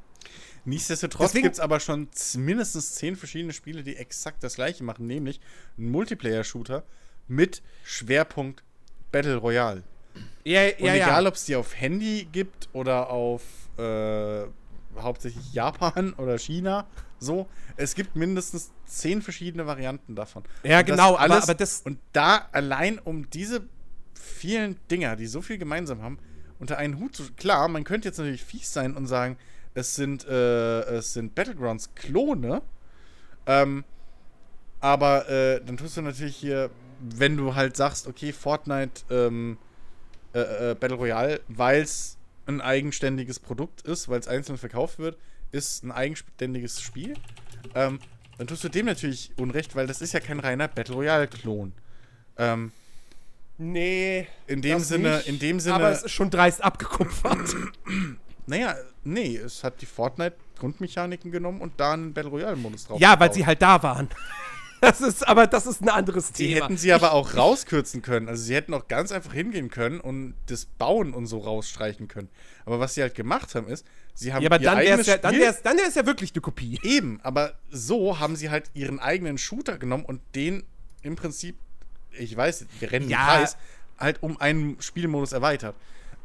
Nichtsdestotrotz 0.65 1.31
gibt 1.31 1.53
es 1.53 1.61
aber 1.61 1.79
schon 1.79 2.09
mindestens 2.35 2.95
zehn 2.95 3.15
verschiedene 3.15 3.53
Spiele, 3.53 3.83
die 3.83 3.95
exakt 3.95 4.43
das 4.43 4.55
gleiche 4.55 4.83
machen, 4.83 5.07
nämlich 5.07 5.39
einen 5.77 5.91
Multiplayer-Shooter 5.91 6.83
mit 7.29 7.63
Schwerpunkt 7.85 8.63
Battle 9.13 9.37
Royale. 9.37 9.83
Ja, 10.43 10.61
Und 10.79 10.87
egal, 10.95 11.27
ob 11.27 11.35
es 11.35 11.45
die 11.45 11.55
auf 11.55 11.75
Handy 11.79 12.27
gibt 12.31 12.69
oder 12.73 13.09
auf 13.09 13.41
äh, 13.77 14.43
hauptsächlich 14.99 15.53
Japan 15.53 16.13
oder 16.17 16.37
China, 16.37 16.87
so, 17.19 17.47
es 17.77 17.93
gibt 17.95 18.15
mindestens 18.15 18.71
zehn 18.85 19.21
verschiedene 19.21 19.67
Varianten 19.67 20.15
davon. 20.15 20.43
Ja, 20.63 20.79
Und 20.79 20.89
das 20.89 20.97
genau, 20.97 21.17
aber- 21.17 21.43
aber 21.43 21.53
das- 21.53 21.81
Und 21.81 21.99
da 22.13 22.47
allein 22.51 22.97
um 22.99 23.29
diese 23.29 23.61
vielen 24.15 24.77
Dinger, 24.89 25.15
die 25.15 25.27
so 25.27 25.41
viel 25.41 25.57
gemeinsam 25.59 26.01
haben, 26.01 26.17
unter 26.59 26.77
einen 26.77 26.99
Hut 26.99 27.15
zu. 27.15 27.23
Klar, 27.37 27.67
man 27.67 27.83
könnte 27.83 28.07
jetzt 28.07 28.17
natürlich 28.17 28.43
fies 28.43 28.71
sein 28.73 28.95
und 28.95 29.05
sagen, 29.07 29.37
es 29.73 29.95
sind, 29.95 30.27
äh, 30.27 30.81
es 30.81 31.13
sind 31.13 31.33
Battlegrounds-Klone. 31.35 32.61
Ähm, 33.45 33.83
aber 34.79 35.29
äh, 35.29 35.61
dann 35.63 35.77
tust 35.77 35.97
du 35.97 36.01
natürlich 36.01 36.35
hier, 36.35 36.69
wenn 36.99 37.37
du 37.37 37.55
halt 37.55 37.77
sagst, 37.77 38.07
okay, 38.07 38.31
Fortnite 38.33 39.03
ähm, 39.09 39.57
äh, 40.33 40.71
äh, 40.71 40.75
Battle 40.75 40.97
Royale, 40.97 41.41
weil 41.47 41.81
es 41.81 42.17
ein 42.47 42.61
eigenständiges 42.61 43.39
Produkt 43.39 43.81
ist, 43.81 44.09
weil 44.09 44.19
es 44.19 44.27
einzeln 44.27 44.57
verkauft 44.57 44.99
wird, 44.99 45.17
ist 45.51 45.83
ein 45.83 45.91
eigenständiges 45.91 46.81
Spiel. 46.81 47.15
Ähm, 47.75 47.99
dann 48.37 48.47
tust 48.47 48.63
du 48.63 48.69
dem 48.69 48.87
natürlich 48.87 49.31
Unrecht, 49.37 49.75
weil 49.75 49.87
das 49.87 50.01
ist 50.01 50.13
ja 50.13 50.19
kein 50.19 50.39
reiner 50.39 50.67
Battle 50.67 50.95
Royale-Klon. 50.95 51.73
Ähm, 52.37 52.71
Nee. 53.57 54.27
in 54.47 54.61
dem 54.63 54.79
Sinne, 54.79 55.17
nicht, 55.17 55.27
in 55.27 55.37
dem 55.37 55.59
Sinne, 55.59 55.75
Aber 55.75 55.91
es 55.91 56.01
ist 56.03 56.11
schon 56.11 56.31
dreist 56.31 56.63
abgekupfert. 56.63 57.55
naja, 58.47 58.75
nee, 59.03 59.37
es 59.37 59.63
hat 59.63 59.79
die 59.81 59.85
Fortnite-Grundmechaniken 59.85 61.31
genommen 61.31 61.61
und 61.61 61.79
da 61.79 61.93
einen 61.93 62.11
Battle 62.13 62.31
Royale-Modus 62.31 62.87
drauf. 62.87 62.99
ja, 62.99 63.19
weil 63.19 63.31
sie 63.31 63.45
halt 63.45 63.61
da 63.61 63.83
waren. 63.83 64.09
Das 64.81 64.99
ist, 64.99 65.27
aber 65.27 65.45
das 65.45 65.67
ist 65.67 65.81
ein 65.83 65.89
anderes 65.89 66.31
Die 66.31 66.47
Thema. 66.53 66.65
hätten 66.65 66.77
sie 66.77 66.91
aber 66.91 67.11
auch 67.13 67.35
rauskürzen 67.35 68.01
können. 68.01 68.27
Also 68.27 68.43
sie 68.43 68.55
hätten 68.55 68.73
auch 68.73 68.87
ganz 68.87 69.11
einfach 69.11 69.31
hingehen 69.31 69.69
können 69.69 69.99
und 70.01 70.33
das 70.47 70.65
Bauen 70.65 71.13
und 71.13 71.27
so 71.27 71.37
rausstreichen 71.37 72.07
können. 72.07 72.29
Aber 72.65 72.79
was 72.79 72.95
sie 72.95 73.01
halt 73.03 73.13
gemacht 73.13 73.53
haben 73.53 73.67
ist, 73.67 73.85
sie 74.15 74.33
haben 74.33 74.41
ja, 74.41 74.49
aber 74.49 74.57
dann 74.57 74.79
wäre 74.79 74.99
es 74.99 75.05
ja, 75.07 75.17
dann 75.17 75.35
wär's, 75.37 75.61
dann 75.61 75.77
wär's 75.77 75.93
ja 75.95 76.05
wirklich 76.07 76.33
eine 76.33 76.41
Kopie. 76.41 76.79
Eben, 76.83 77.19
aber 77.21 77.53
so 77.69 78.19
haben 78.19 78.35
sie 78.35 78.49
halt 78.49 78.71
ihren 78.73 78.99
eigenen 78.99 79.37
Shooter 79.37 79.77
genommen 79.77 80.03
und 80.03 80.19
den 80.33 80.63
im 81.03 81.15
Prinzip, 81.15 81.55
ich 82.11 82.35
weiß, 82.35 82.65
wir 82.79 82.91
rennen 82.91 83.07
Ja. 83.07 83.17
den 83.19 83.25
Preis, 83.27 83.57
halt 83.99 84.23
um 84.23 84.41
einen 84.41 84.81
Spielmodus 84.81 85.31
erweitert. 85.31 85.75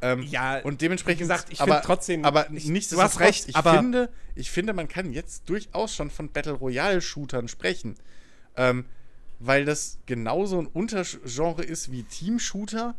Ähm, 0.01 0.23
Ja, 0.23 0.61
und 0.61 0.81
dementsprechend 0.81 1.21
gesagt, 1.21 1.49
ich 1.51 1.61
aber, 1.61 1.75
find 1.75 1.85
trotzdem- 1.85 2.25
aber 2.25 2.51
ich- 2.53 2.67
nicht 2.69 2.91
du 2.93 3.01
hast 3.03 3.21
recht, 3.21 3.49
ich 3.51 3.57
aber- 3.57 3.75
finde, 3.75 4.09
ich 4.35 4.51
finde, 4.51 4.73
man 4.73 4.89
kann 4.89 5.13
jetzt 5.13 5.49
durchaus 5.49 5.95
schon 5.95 6.11
von 6.11 6.31
Battle 6.31 6.53
Royale 6.53 7.01
Shootern 7.03 7.49
sprechen. 7.49 7.97
Ähm, 8.57 8.85
weil 9.39 9.65
das 9.67 9.99
genauso 10.07 10.59
ein 10.59 10.67
Untergenre 10.67 11.63
ist 11.63 11.93
wie 11.93 12.03
Team 12.05 12.39
Shooter 12.39 12.95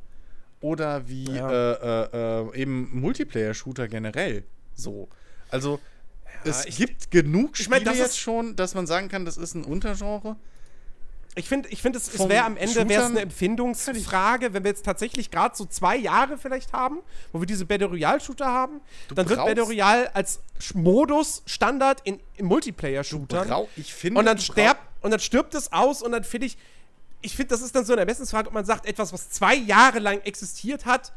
oder 0.61 1.07
wie 1.07 1.25
Ja. 1.25 1.49
äh, 1.51 2.03
äh, 2.05 2.41
äh, 2.51 2.61
eben 2.61 2.99
Multiplayer 2.99 3.53
Shooter 3.53 3.87
generell. 3.87 4.43
So. 4.75 5.07
Also 5.49 5.79
es 6.43 6.65
ich- 6.65 6.77
gibt 6.77 7.09
genug 7.11 7.51
ich 7.59 7.65
Spiele 7.65 7.79
mein, 7.79 7.85
das 7.85 7.97
jetzt 7.97 8.19
schon, 8.19 8.55
dass 8.55 8.75
man 8.75 8.85
sagen 8.85 9.07
kann, 9.09 9.25
das 9.25 9.37
ist 9.37 9.55
ein 9.55 9.63
Untergenre. 9.63 10.35
Ich 11.35 11.47
finde, 11.49 11.69
ich 11.69 11.83
find, 11.83 11.95
es, 11.95 12.11
es 12.11 12.27
wäre 12.29 12.45
am 12.45 12.57
Ende 12.57 12.89
wär's 12.89 13.05
eine 13.05 13.21
Empfindungsfrage, 13.21 14.53
wenn 14.53 14.63
wir 14.63 14.71
jetzt 14.71 14.83
tatsächlich 14.83 15.29
gerade 15.29 15.55
so 15.55 15.65
zwei 15.65 15.95
Jahre 15.95 16.37
vielleicht 16.39 16.73
haben, 16.73 16.97
wo 17.31 17.39
wir 17.39 17.45
diese 17.45 17.63
Battle 17.65 17.87
Royale-Shooter 17.87 18.47
haben, 18.47 18.81
Du 19.07 19.13
dann 19.13 19.29
wird 19.29 19.39
Battle 19.45 19.63
Royale 19.63 20.15
als 20.15 20.39
Modus 20.73 21.43
Standard 21.45 22.01
in, 22.05 22.19
in 22.37 22.47
Multiplayer-Shootern. 22.47 23.47
Ich 23.75 23.93
Und 24.17 24.25
dann 24.25 24.37
du 24.37 24.41
stirbt, 24.43 24.81
und 25.07 25.11
dann 25.11 25.21
stirbt 25.21 25.55
es 25.55 25.71
aus 25.71 26.01
und 26.01 26.11
dann 26.11 26.25
finde 26.25 26.47
ich, 26.47 26.57
ich 27.21 27.35
finde, 27.35 27.49
das 27.49 27.61
ist 27.61 27.73
dann 27.73 27.85
so 27.85 27.93
eine 27.93 28.01
Ermessensfrage, 28.01 28.49
ob 28.49 28.53
man 28.53 28.65
sagt, 28.65 28.85
etwas, 28.85 29.13
was 29.13 29.29
zwei 29.29 29.55
Jahre 29.55 29.99
lang 29.99 30.19
existiert 30.21 30.85
hat, 30.85 31.13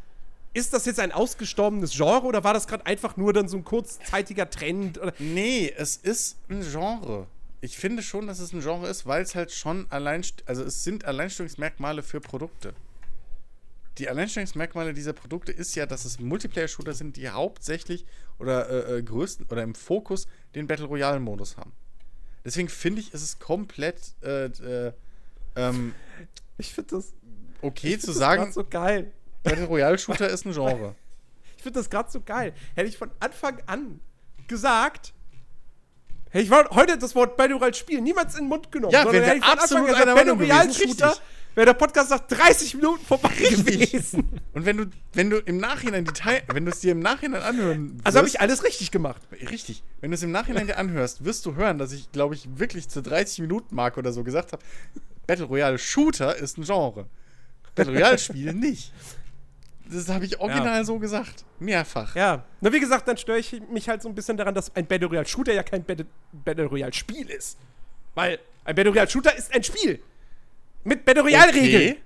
ist 0.55 0.73
das 0.73 0.87
jetzt 0.87 1.01
ein 1.01 1.11
ausgestorbenes 1.11 1.91
Genre 1.93 2.25
oder 2.25 2.45
war 2.45 2.55
das 2.55 2.69
gerade 2.69 2.87
einfach 2.87 3.17
nur 3.17 3.33
dann 3.33 3.49
so 3.49 3.57
ein 3.57 3.65
kurzzeitiger 3.65 4.49
Trend? 4.49 4.99
Oder, 4.99 5.12
Nee, 5.19 5.73
es 5.77 5.97
ist 5.97 6.39
ein 6.49 6.62
Genre. 6.62 7.27
Ich 7.61 7.77
finde 7.77 8.03
schon, 8.05 8.29
dass 8.29 8.39
es 8.39 8.53
ein 8.53 8.61
Genre 8.61 8.89
ist, 8.89 9.07
weil 9.07 9.23
es 9.23 9.35
halt 9.35 9.51
schon 9.51 9.87
allein, 9.91 10.25
also 10.47 10.62
es 10.62 10.85
sind 10.85 11.05
Alleinstellungsmerkmale 11.05 12.05
für 12.05 12.21
Produkte. 12.21 12.75
Die 13.99 14.09
Alleinstellungsmerkmale 14.09 14.95
dieser 14.95 15.12
Produkte 15.12 15.51
ist 15.51 15.75
ja, 15.75 15.85
dass 15.85 16.05
es 16.05 16.21
Multiplayer-Shooter 16.21 16.95
sind, 16.95 17.17
die 17.17 17.29
hauptsächlich 17.29 18.07
oder 18.39 18.71
äh, 18.71 18.99
äh, 18.99 19.03
größten 19.03 19.47
oder 19.51 19.62
im 19.65 19.75
Fokus 19.75 20.29
den 20.55 20.69
Battle 20.69 20.87
Royale-Modus 20.87 21.57
haben. 21.57 21.73
Deswegen 22.45 22.69
finde 22.69 23.01
ich, 23.01 23.12
ist 23.12 23.23
es 23.23 23.39
komplett 23.39 24.15
äh, 24.23 24.47
äh, 24.47 24.93
ähm, 25.57 25.95
ich 26.59 26.73
finde 26.73 26.97
das, 26.97 27.12
okay 27.62 27.95
ich 27.95 28.01
zu 28.01 28.07
find 28.07 28.09
das 28.09 28.17
sagen, 28.17 28.53
so 28.53 28.65
geil. 28.65 29.12
Battle 29.43 29.65
Royale-Shooter 29.65 30.29
ist 30.29 30.45
ein 30.47 30.53
Genre. 30.53 30.95
Ich 31.57 31.62
finde 31.62 31.79
das 31.79 31.91
gerade 31.91 32.11
so 32.11 32.23
geil. 32.23 32.55
Hätte 32.75 32.89
ich 32.89 32.97
von 32.97 33.11
Anfang 33.21 33.59
an 33.67 34.01
gesagt, 34.49 35.12
hätte 36.31 36.43
ich 36.43 36.51
heute 36.51 36.97
das 36.97 37.15
Wort 37.15 37.37
Battle 37.37 37.57
Royale 37.57 37.75
spielen, 37.75 38.03
niemals 38.03 38.33
in 38.33 38.45
den 38.45 38.49
Mund 38.49 38.73
genommen. 38.73 38.95
Ja, 38.95 39.03
sondern 39.03 39.25
hätte 39.25 39.37
ich 39.37 39.45
von 39.45 39.59
Anfang 39.59 39.77
an 39.77 39.87
gesagt, 39.87 40.05
Battle 40.07 40.33
Royale. 40.33 40.73
Shooter, 40.73 41.09
Richtig. 41.09 41.23
Wäre 41.55 41.67
der 41.67 41.75
Podcast 41.75 42.11
nach 42.11 42.21
30 42.21 42.75
Minuten 42.77 43.05
vorbei 43.05 43.29
gewesen. 43.35 44.29
Und 44.53 44.65
wenn 44.67 44.77
du, 44.77 44.87
wenn 45.13 45.31
du 45.31 45.39
im 45.39 45.59
Nachhinein 45.59 46.05
die 46.05 46.13
Teil, 46.13 46.43
wenn 46.53 46.65
du 46.65 46.71
es 46.71 46.81
dir 46.81 46.93
im 46.93 47.01
Nachhinein 47.01 47.43
anhören 47.43 48.01
Also 48.05 48.19
habe 48.19 48.27
wirst- 48.27 48.37
ich 48.37 48.41
alles 48.41 48.65
richtig 48.65 48.91
gemacht. 48.91 49.23
Richtig. 49.33 49.83
Wenn 50.01 50.11
du 50.11 50.15
es 50.15 50.23
im 50.23 50.31
Nachhinein 50.33 50.67
dir 50.67 50.79
anhörst, 50.79 51.25
wirst 51.25 51.45
du 51.47 51.55
hören, 51.57 51.79
dass 51.79 51.93
ich, 51.93 52.11
glaube 52.13 52.35
ich, 52.35 52.49
wirklich 52.59 52.89
zur 52.89 53.03
30-Minuten-Marke 53.03 53.99
oder 53.99 54.13
so 54.13 54.23
gesagt 54.25 54.53
habe, 54.53 54.63
Battle 55.27 55.45
Royale 55.47 55.79
Shooter 55.79 56.37
ist 56.37 56.59
ein 56.59 56.65
Genre. 56.65 57.07
Battle 57.75 57.93
Royale 57.95 58.19
Spiel 58.19 58.53
nicht. 58.53 58.93
Das 59.93 60.09
habe 60.09 60.25
ich 60.25 60.39
original 60.39 60.79
Ja. 60.79 60.85
so 60.85 60.99
gesagt. 61.01 61.45
Mehrfach. 61.59 62.15
Ja. 62.15 62.45
Na, 62.61 62.73
wie 62.73 62.79
gesagt, 62.79 63.09
dann 63.09 63.17
störe 63.17 63.39
ich 63.39 63.61
mich 63.73 63.89
halt 63.89 64.03
so 64.03 64.09
ein 64.09 64.15
bisschen 64.15 64.37
daran, 64.37 64.55
dass 64.55 64.75
ein 64.77 64.87
Battle 64.87 65.09
Royale 65.09 65.27
Shooter 65.27 65.53
ja 65.53 65.65
kein 65.65 65.83
Battle, 65.85 66.07
Battle 66.33 66.67
Royale 66.67 66.93
Spiel 66.93 67.29
ist. 67.29 67.59
Weil 68.15 68.39
ein 68.65 68.77
Battle 68.77 68.93
Royale 68.93 69.11
Shooter 69.11 69.37
ist 69.37 69.53
ein 69.55 69.65
Spiel. 69.65 70.01
Mit 70.85 71.05
Battle 71.05 71.23
Royale 71.23 71.55
Regeln. 71.55 71.93
Okay, 71.93 72.01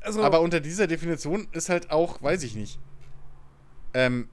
Also, 0.00 0.22
aber 0.22 0.40
unter 0.40 0.60
dieser 0.60 0.86
Definition 0.86 1.48
ist 1.52 1.68
halt 1.68 1.90
auch, 1.90 2.22
weiß 2.22 2.42
ich 2.44 2.54
nicht. 2.54 2.78
ähm, 3.94 4.28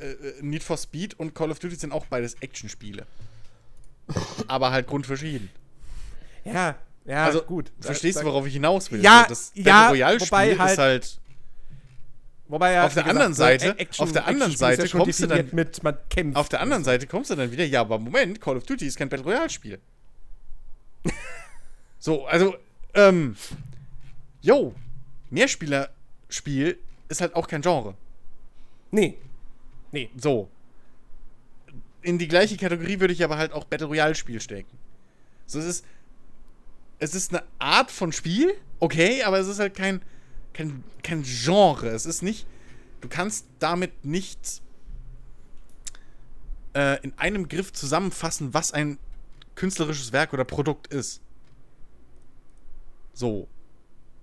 äh, 0.00 0.10
äh, 0.12 0.42
Need 0.42 0.62
for 0.62 0.76
Speed 0.76 1.18
und 1.18 1.34
Call 1.34 1.50
of 1.50 1.58
Duty 1.58 1.74
sind 1.76 1.92
auch 1.92 2.06
beides 2.06 2.34
Actionspiele. 2.40 3.06
Aber 4.48 4.70
halt 4.72 4.86
grundverschieden. 4.86 5.50
Ja, 6.44 6.76
ja, 7.04 7.24
also, 7.24 7.42
gut. 7.42 7.72
Verstehst 7.80 8.16
Da- 8.18 8.22
du, 8.22 8.26
worauf 8.28 8.46
ich 8.46 8.52
hinaus 8.54 8.90
will? 8.90 9.00
Ja, 9.02 9.18
Also 9.22 9.28
das 9.28 9.52
ja, 9.54 9.64
Battle 9.64 9.90
Royale-Spiel 9.90 10.28
wobei 10.30 10.58
halt- 10.58 10.72
ist 10.72 10.78
halt. 10.78 11.20
Wobei 12.48 12.72
ja, 12.72 12.84
Auf 12.86 12.94
der 12.94 13.06
wie 13.06 13.10
anderen 13.10 13.34
Seite- 13.34 13.78
Action- 13.78 14.04
auf 14.04 14.12
der 14.12 14.26
anderen 14.26 14.56
Seite 14.56 14.86
ja 14.86 14.88
kommst 14.98 15.20
du 15.20 15.26
dann- 15.26 15.48
mit, 15.52 15.82
man 15.82 15.96
kämpft. 16.10 16.36
Auf 16.36 16.48
der 16.48 16.60
anderen 16.60 16.84
Seite 16.84 17.06
kommst 17.06 17.30
du 17.30 17.34
dann 17.34 17.50
wieder, 17.50 17.64
ja, 17.64 17.80
aber 17.80 17.98
Moment, 17.98 18.40
Call 18.40 18.56
of 18.56 18.64
Duty 18.64 18.86
ist 18.86 18.98
kein 18.98 19.08
Battle 19.08 19.24
Royale-Spiel. 19.24 19.78
so, 22.02 22.26
also, 22.26 22.56
ähm, 22.94 23.36
yo, 24.40 24.74
Mehrspieler-Spiel 25.30 26.76
ist 27.08 27.20
halt 27.20 27.36
auch 27.36 27.46
kein 27.46 27.62
Genre. 27.62 27.94
Nee. 28.90 29.18
Nee. 29.92 30.10
So. 30.16 30.48
In 32.02 32.18
die 32.18 32.26
gleiche 32.26 32.56
Kategorie 32.56 32.98
würde 32.98 33.14
ich 33.14 33.22
aber 33.22 33.38
halt 33.38 33.52
auch 33.52 33.66
Battle 33.66 33.86
Royale-Spiel 33.86 34.40
stecken. 34.40 34.76
So, 35.46 35.60
es 35.60 35.64
ist. 35.64 35.84
Es 36.98 37.14
ist 37.14 37.32
eine 37.32 37.44
Art 37.60 37.92
von 37.92 38.10
Spiel, 38.10 38.52
okay, 38.80 39.22
aber 39.22 39.38
es 39.38 39.46
ist 39.46 39.60
halt 39.60 39.76
kein, 39.76 40.02
kein, 40.52 40.82
kein 41.04 41.22
Genre. 41.22 41.86
Es 41.86 42.04
ist 42.04 42.22
nicht. 42.22 42.48
Du 43.00 43.08
kannst 43.08 43.46
damit 43.60 44.04
nicht 44.04 44.60
äh, 46.74 47.00
in 47.02 47.16
einem 47.16 47.48
Griff 47.48 47.72
zusammenfassen, 47.72 48.54
was 48.54 48.72
ein 48.72 48.98
künstlerisches 49.54 50.12
Werk 50.12 50.32
oder 50.32 50.44
Produkt 50.44 50.88
ist. 50.88 51.22
So. 53.12 53.48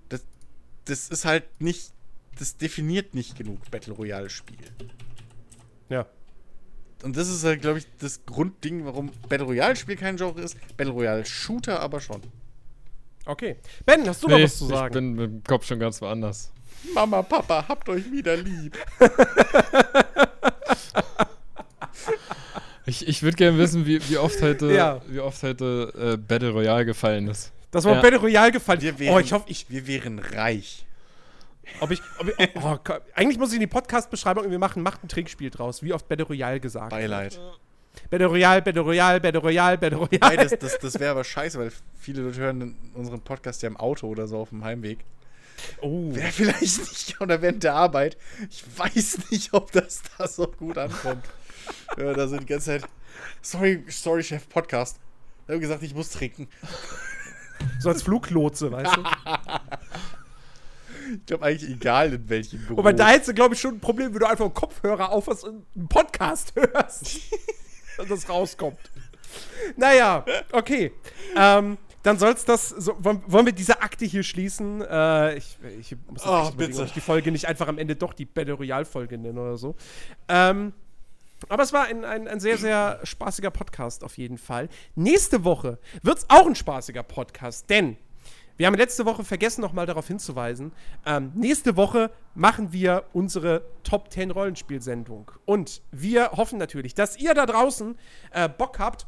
Das, 0.09 0.21
das 0.85 1.09
ist 1.09 1.25
halt 1.25 1.45
nicht. 1.61 1.91
Das 2.37 2.55
definiert 2.57 3.13
nicht 3.13 3.37
genug 3.37 3.69
Battle 3.69 3.93
Royale-Spiel. 3.93 4.57
Ja. 5.89 6.05
Und 7.03 7.17
das 7.17 7.27
ist 7.29 7.43
halt, 7.43 7.61
glaube 7.61 7.79
ich, 7.79 7.87
das 7.99 8.25
Grundding, 8.25 8.85
warum 8.85 9.11
Battle 9.27 9.45
Royale-Spiel 9.47 9.95
kein 9.97 10.15
Genre 10.17 10.39
ist. 10.41 10.55
Battle 10.77 10.93
Royale-Shooter 10.93 11.79
aber 11.79 11.99
schon. 11.99 12.21
Okay. 13.25 13.57
Ben, 13.85 14.07
hast 14.07 14.23
du 14.23 14.27
noch 14.27 14.37
Nee, 14.37 14.43
was 14.45 14.57
zu 14.57 14.65
sagen? 14.67 14.87
Ich 14.87 14.93
bin 14.93 15.13
mit 15.13 15.31
dem 15.31 15.43
Kopf 15.43 15.65
schon 15.65 15.79
ganz 15.79 16.01
woanders. 16.01 16.51
Mama, 16.93 17.21
Papa, 17.23 17.65
habt 17.67 17.89
euch 17.89 18.09
wieder 18.11 18.37
lieb. 18.37 18.77
Ich, 22.85 23.07
ich 23.07 23.21
würde 23.21 23.37
gerne 23.37 23.57
wissen, 23.57 23.85
wie, 23.85 23.99
wie 24.09 24.17
oft 24.17 24.41
heute, 24.41 24.73
Ja. 24.73 25.01
wie 25.07 25.19
oft 25.19 25.43
heute 25.43 25.93
äh, 25.95 26.17
Battle 26.17 26.49
Royale 26.51 26.85
gefallen 26.85 27.27
ist. 27.27 27.51
Das 27.71 27.85
war 27.85 27.95
Ja. 27.95 28.01
Battle 28.01 28.19
Royale 28.19 28.51
gefallen. 28.51 28.81
Wir 28.81 28.97
wären, 28.99 29.15
oh, 29.15 29.19
ich 29.19 29.31
hoffe, 29.33 29.45
ich, 29.47 29.69
wir 29.69 29.87
wären 29.87 30.19
reich. 30.19 30.85
ob 31.79 31.91
ich, 31.91 32.01
ob 32.19 32.27
ich 32.27 32.49
oh, 32.55 32.77
eigentlich 33.15 33.37
muss 33.37 33.49
ich 33.49 33.55
in 33.55 33.61
die 33.61 33.67
Podcast-Beschreibung 33.67 34.43
irgendwie 34.43 34.59
machen, 34.59 34.81
macht 34.81 35.03
ein 35.03 35.07
Trinkspiel 35.07 35.49
draus. 35.49 35.83
Wie 35.83 35.93
oft 35.93 36.07
Battle 36.07 36.25
Royale 36.25 36.59
gesagt. 36.59 36.89
Beileid. 36.89 37.39
Battle 38.09 38.27
Royale, 38.27 38.61
Battle 38.61 38.81
Royale, 38.81 39.19
Battle 39.19 39.41
Royale, 39.41 39.77
Battle 39.77 39.97
Royale. 39.97 40.21
Wobei, 40.21 40.35
das, 40.37 40.57
das, 40.57 40.79
das 40.79 40.99
wäre 40.99 41.11
aber 41.11 41.23
scheiße, 41.23 41.59
weil 41.59 41.71
viele 41.99 42.21
Leute 42.21 42.39
hören 42.39 42.75
unseren 42.93 43.21
Podcast 43.21 43.61
ja 43.61 43.67
im 43.67 43.77
Auto 43.77 44.07
oder 44.07 44.27
so 44.27 44.37
auf 44.37 44.49
dem 44.49 44.63
Heimweg. 44.63 44.99
Oh. 45.81 46.15
Wäre 46.15 46.31
vielleicht 46.31 46.79
nicht, 46.79 47.21
oder 47.21 47.41
während 47.41 47.63
der 47.63 47.75
Arbeit. 47.75 48.17
Ich 48.49 48.63
weiß 48.77 49.29
nicht, 49.31 49.53
ob 49.53 49.71
das 49.71 50.01
da 50.17 50.27
so 50.27 50.47
gut 50.47 50.77
ankommt. 50.77 51.25
ja, 51.97 52.13
da 52.13 52.27
sind 52.27 52.41
die 52.41 52.45
ganze 52.45 52.79
Zeit. 52.79 52.89
Sorry, 53.41 53.83
sorry, 53.89 54.23
Chef, 54.23 54.47
Podcast. 54.47 54.99
Ich 55.43 55.49
habe 55.49 55.59
gesagt, 55.59 55.83
ich 55.83 55.93
muss 55.93 56.09
trinken. 56.09 56.47
So 57.79 57.89
als 57.89 58.01
Fluglotse, 58.03 58.71
weißt 58.71 58.95
du? 58.95 59.03
Ich 61.15 61.25
glaube 61.25 61.45
eigentlich 61.45 61.69
egal, 61.71 62.13
in 62.13 62.29
welchem 62.29 62.59
Büro. 62.65 62.77
Wobei 62.77 62.93
da 62.93 63.07
hättest 63.09 63.29
du, 63.29 63.33
glaube 63.33 63.55
ich, 63.55 63.61
schon 63.61 63.75
ein 63.75 63.79
Problem, 63.79 64.13
wenn 64.13 64.19
du 64.19 64.27
einfach 64.27 64.45
einen 64.45 64.53
Kopfhörer 64.53 65.09
auf 65.11 65.27
hast 65.27 65.43
und 65.43 65.65
einen 65.75 65.87
Podcast 65.87 66.53
hörst. 66.55 67.19
und 67.97 68.11
das 68.11 68.29
rauskommt. 68.29 68.77
Naja, 69.75 70.23
okay. 70.51 70.91
Ähm, 71.35 71.77
dann 72.03 72.17
soll's 72.19 72.45
das. 72.45 72.69
So, 72.69 72.95
wollen, 73.03 73.21
wollen 73.27 73.45
wir 73.45 73.53
diese 73.53 73.81
Akte 73.81 74.05
hier 74.05 74.23
schließen? 74.23 74.81
Äh, 74.81 75.35
ich, 75.37 75.57
ich 75.79 75.95
muss 76.07 76.23
jetzt 76.23 76.27
Oh, 76.27 76.51
bitte. 76.55 76.79
ob 76.79 76.85
ich 76.85 76.93
die 76.93 77.01
Folge 77.01 77.31
nicht 77.31 77.47
einfach 77.47 77.67
am 77.67 77.77
Ende 77.77 77.95
doch 77.95 78.13
die 78.13 78.25
Battle 78.25 78.53
Royale-Folge 78.53 79.17
nenne 79.17 79.39
oder 79.39 79.57
so. 79.57 79.75
Ähm, 80.27 80.73
aber 81.47 81.63
es 81.63 81.73
war 81.73 81.85
ein, 81.85 82.03
ein, 82.03 82.27
ein 82.27 82.39
sehr, 82.39 82.57
sehr 82.57 82.99
spaßiger 83.03 83.51
Podcast 83.51 84.03
auf 84.03 84.17
jeden 84.17 84.37
Fall. 84.37 84.69
Nächste 84.95 85.43
Woche 85.43 85.79
wird's 86.03 86.25
auch 86.27 86.45
ein 86.45 86.55
spaßiger 86.55 87.03
Podcast, 87.03 87.69
denn 87.69 87.97
wir 88.59 88.67
haben 88.67 88.75
letzte 88.75 89.05
Woche 89.05 89.23
vergessen, 89.23 89.61
nochmal 89.61 89.85
darauf 89.85 90.07
hinzuweisen. 90.07 90.73
Ähm, 91.05 91.31
nächste 91.33 91.77
Woche 91.77 92.11
machen 92.35 92.73
wir 92.73 93.05
unsere 93.13 93.63
Top 93.83 94.11
10 94.11 94.31
Rollenspielsendung. 94.31 95.31
Und 95.45 95.81
wir 95.91 96.31
hoffen 96.33 96.59
natürlich, 96.59 96.93
dass 96.93 97.17
ihr 97.17 97.33
da 97.33 97.45
draußen 97.45 97.97
äh, 98.31 98.49
Bock 98.49 98.77
habt, 98.77 99.07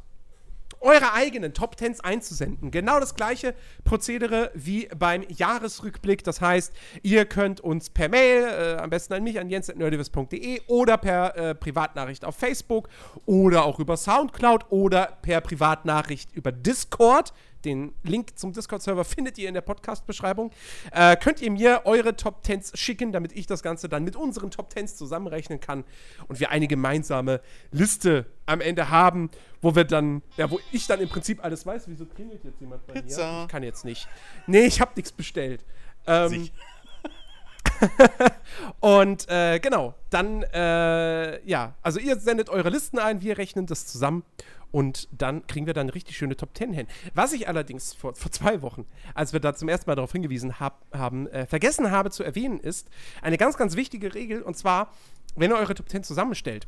eure 0.82 1.14
eigenen 1.14 1.54
Top 1.54 1.76
10s 1.76 2.02
einzusenden. 2.02 2.72
Genau 2.72 3.00
das 3.00 3.16
gleiche 3.16 3.54
Prozedere 3.84 4.52
wie 4.54 4.88
beim 4.98 5.24
Jahresrückblick. 5.30 6.24
Das 6.24 6.42
heißt, 6.42 6.74
ihr 7.04 7.26
könnt 7.26 7.62
uns 7.62 7.90
per 7.90 8.10
Mail, 8.10 8.44
äh, 8.44 8.82
am 8.82 8.90
besten 8.90 9.14
an 9.14 9.24
mich, 9.24 9.40
an 9.40 9.50
jens.nerdivis.de 9.50 10.62
oder 10.68 10.98
per 10.98 11.38
äh, 11.38 11.56
Privatnachricht 11.56 12.26
auf 12.26 12.36
Facebook 12.36 12.90
oder 13.26 13.66
auch 13.66 13.80
über 13.80 13.96
Soundcloud 13.96 14.66
oder 14.70 15.18
per 15.22 15.42
Privatnachricht 15.42 16.32
über 16.34 16.52
Discord. 16.52 17.34
Den 17.66 17.94
Link 18.04 18.38
zum 18.38 18.54
Discord-Server 18.54 19.06
findet 19.06 19.38
ihr 19.38 19.48
in 19.48 19.54
der 19.54 19.62
Podcast-Beschreibung. 19.62 20.52
Äh, 20.92 21.16
könnt 21.18 21.42
ihr 21.42 21.52
mir 21.52 21.82
eure 21.86 22.16
Top 22.16 22.44
10s 22.44 22.76
schicken, 22.76 23.12
damit 23.12 23.32
ich 23.34 23.48
das 23.48 23.64
Ganze 23.64 23.90
dann 23.90 24.04
mit 24.04 24.16
unseren 24.16 24.52
Top 24.52 24.72
10s 24.74 24.96
zusammenrechnen 24.96 25.60
kann 25.60 25.84
und 26.28 26.40
wir 26.40 26.50
eine 26.50 26.68
gemeinsame 26.68 27.42
Liste 27.72 28.26
am 28.46 28.62
Ende 28.62 28.90
haben, 28.90 29.30
wo 29.62 29.76
wir 29.76 29.84
dann, 29.84 30.22
ja, 30.38 30.50
wo 30.50 30.60
ich 30.72 30.88
dann 30.88 31.00
im 31.00 31.10
Prinzip 31.10 31.44
alles 31.44 31.66
weiß. 31.66 31.84
Wieso 31.88 32.06
klingelt 32.06 32.44
jetzt 32.44 32.60
jemand 32.60 32.86
bei 32.88 32.94
Pizza. 32.94 33.32
mir? 33.32 33.42
Ich 33.44 33.48
kann 33.48 33.64
jetzt 33.64 33.86
nicht. 33.86 34.08
Nee, 34.48 34.66
ich 34.66 34.82
habe 34.82 34.92
nichts 34.96 35.12
bestellt. 35.12 35.64
Ähm, 36.08 36.50
und 38.80 39.28
äh, 39.30 39.60
genau, 39.60 39.96
dann, 40.10 40.44
äh, 40.44 41.44
ja, 41.48 41.76
also 41.82 42.00
ihr 42.00 42.18
sendet 42.18 42.50
eure 42.50 42.70
Listen 42.70 43.00
ein, 43.00 43.22
wir 43.22 43.38
rechnen 43.38 43.66
das 43.66 43.88
zusammen 43.88 44.24
und 44.72 45.08
dann 45.12 45.46
kriegen 45.48 45.66
wir 45.66 45.74
dann 45.74 45.88
eine 45.88 45.96
richtig 45.96 46.18
schöne 46.18 46.36
Top 46.36 46.56
10 46.56 46.74
hin. 46.74 46.88
Was 47.14 47.34
ich 47.34 47.48
allerdings 47.48 47.94
vor, 47.94 48.16
vor 48.16 48.32
zwei 48.32 48.62
Wochen, 48.62 48.86
als 49.14 49.34
wir 49.34 49.40
da 49.40 49.54
zum 49.54 49.70
ersten 49.70 49.90
Mal 49.90 49.96
darauf 49.96 50.12
hingewiesen 50.12 50.60
hab, 50.60 50.86
haben, 50.94 51.28
äh, 51.28 51.46
vergessen 51.46 51.92
habe 51.92 52.12
zu 52.12 52.24
erwähnen, 52.24 52.60
ist 52.60 52.90
eine 53.22 53.38
ganz, 53.38 53.58
ganz 53.58 53.76
wichtige 53.76 54.14
Regel 54.14 54.42
und 54.42 54.58
zwar, 54.58 54.94
wenn 55.36 55.52
ihr 55.52 55.58
eure 55.58 55.76
Top 55.76 55.90
10 55.90 56.04
zusammenstellt, 56.04 56.68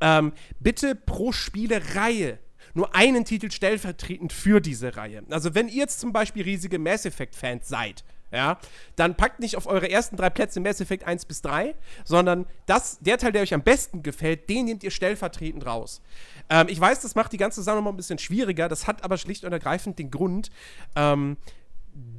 ähm, 0.00 0.32
bitte 0.60 0.94
pro 0.94 1.32
Spielereihe 1.32 2.38
nur 2.74 2.94
einen 2.94 3.24
Titel 3.24 3.50
stellvertretend 3.50 4.32
für 4.32 4.60
diese 4.60 4.96
Reihe. 4.96 5.22
Also 5.30 5.54
wenn 5.54 5.68
ihr 5.68 5.76
jetzt 5.76 6.00
zum 6.00 6.12
Beispiel 6.12 6.42
riesige 6.42 6.78
Mass 6.78 7.04
Effect-Fans 7.04 7.68
seid, 7.68 8.04
ja, 8.32 8.58
dann 8.96 9.14
packt 9.14 9.40
nicht 9.40 9.56
auf 9.56 9.66
eure 9.66 9.90
ersten 9.90 10.16
drei 10.16 10.30
Plätze 10.30 10.60
Mass 10.60 10.80
Effect 10.80 11.06
1 11.06 11.26
bis 11.26 11.42
3, 11.42 11.74
sondern 12.04 12.46
das, 12.66 12.98
der 13.00 13.18
Teil, 13.18 13.32
der 13.32 13.42
euch 13.42 13.54
am 13.54 13.62
besten 13.62 14.02
gefällt, 14.02 14.48
den 14.48 14.64
nehmt 14.64 14.82
ihr 14.82 14.90
stellvertretend 14.90 15.66
raus. 15.66 16.00
Ähm, 16.48 16.66
ich 16.68 16.80
weiß, 16.80 17.00
das 17.00 17.14
macht 17.14 17.32
die 17.32 17.36
ganze 17.36 17.62
Sache 17.62 17.76
nochmal 17.76 17.92
ein 17.92 17.96
bisschen 17.96 18.18
schwieriger, 18.18 18.68
das 18.68 18.86
hat 18.86 19.04
aber 19.04 19.18
schlicht 19.18 19.44
und 19.44 19.52
ergreifend 19.52 19.98
den 19.98 20.10
Grund, 20.10 20.50
ähm, 20.96 21.36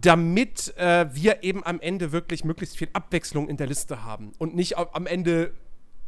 damit 0.01 0.77
äh, 0.77 1.07
wir 1.13 1.43
eben 1.43 1.65
am 1.65 1.79
Ende 1.79 2.11
wirklich 2.11 2.43
möglichst 2.43 2.77
viel 2.77 2.89
Abwechslung 2.93 3.49
in 3.49 3.57
der 3.57 3.65
Liste 3.65 4.03
haben 4.03 4.33
und 4.37 4.55
nicht 4.55 4.77
am 4.77 5.07
Ende 5.07 5.53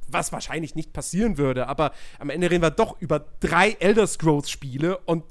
was 0.08 0.32
wahrscheinlich 0.32 0.75
nicht 0.75 0.93
passieren 0.93 1.40
würde, 1.40 1.67
aber 1.67 1.92
am 2.19 2.30
Ende 2.30 2.51
reden 2.51 2.61
wir 2.61 2.69
doch 2.69 3.01
über 3.01 3.25
drei 3.40 3.72
Elder 3.80 4.06
Scrolls 4.06 4.51
Spiele 4.51 5.00
und 5.00 5.24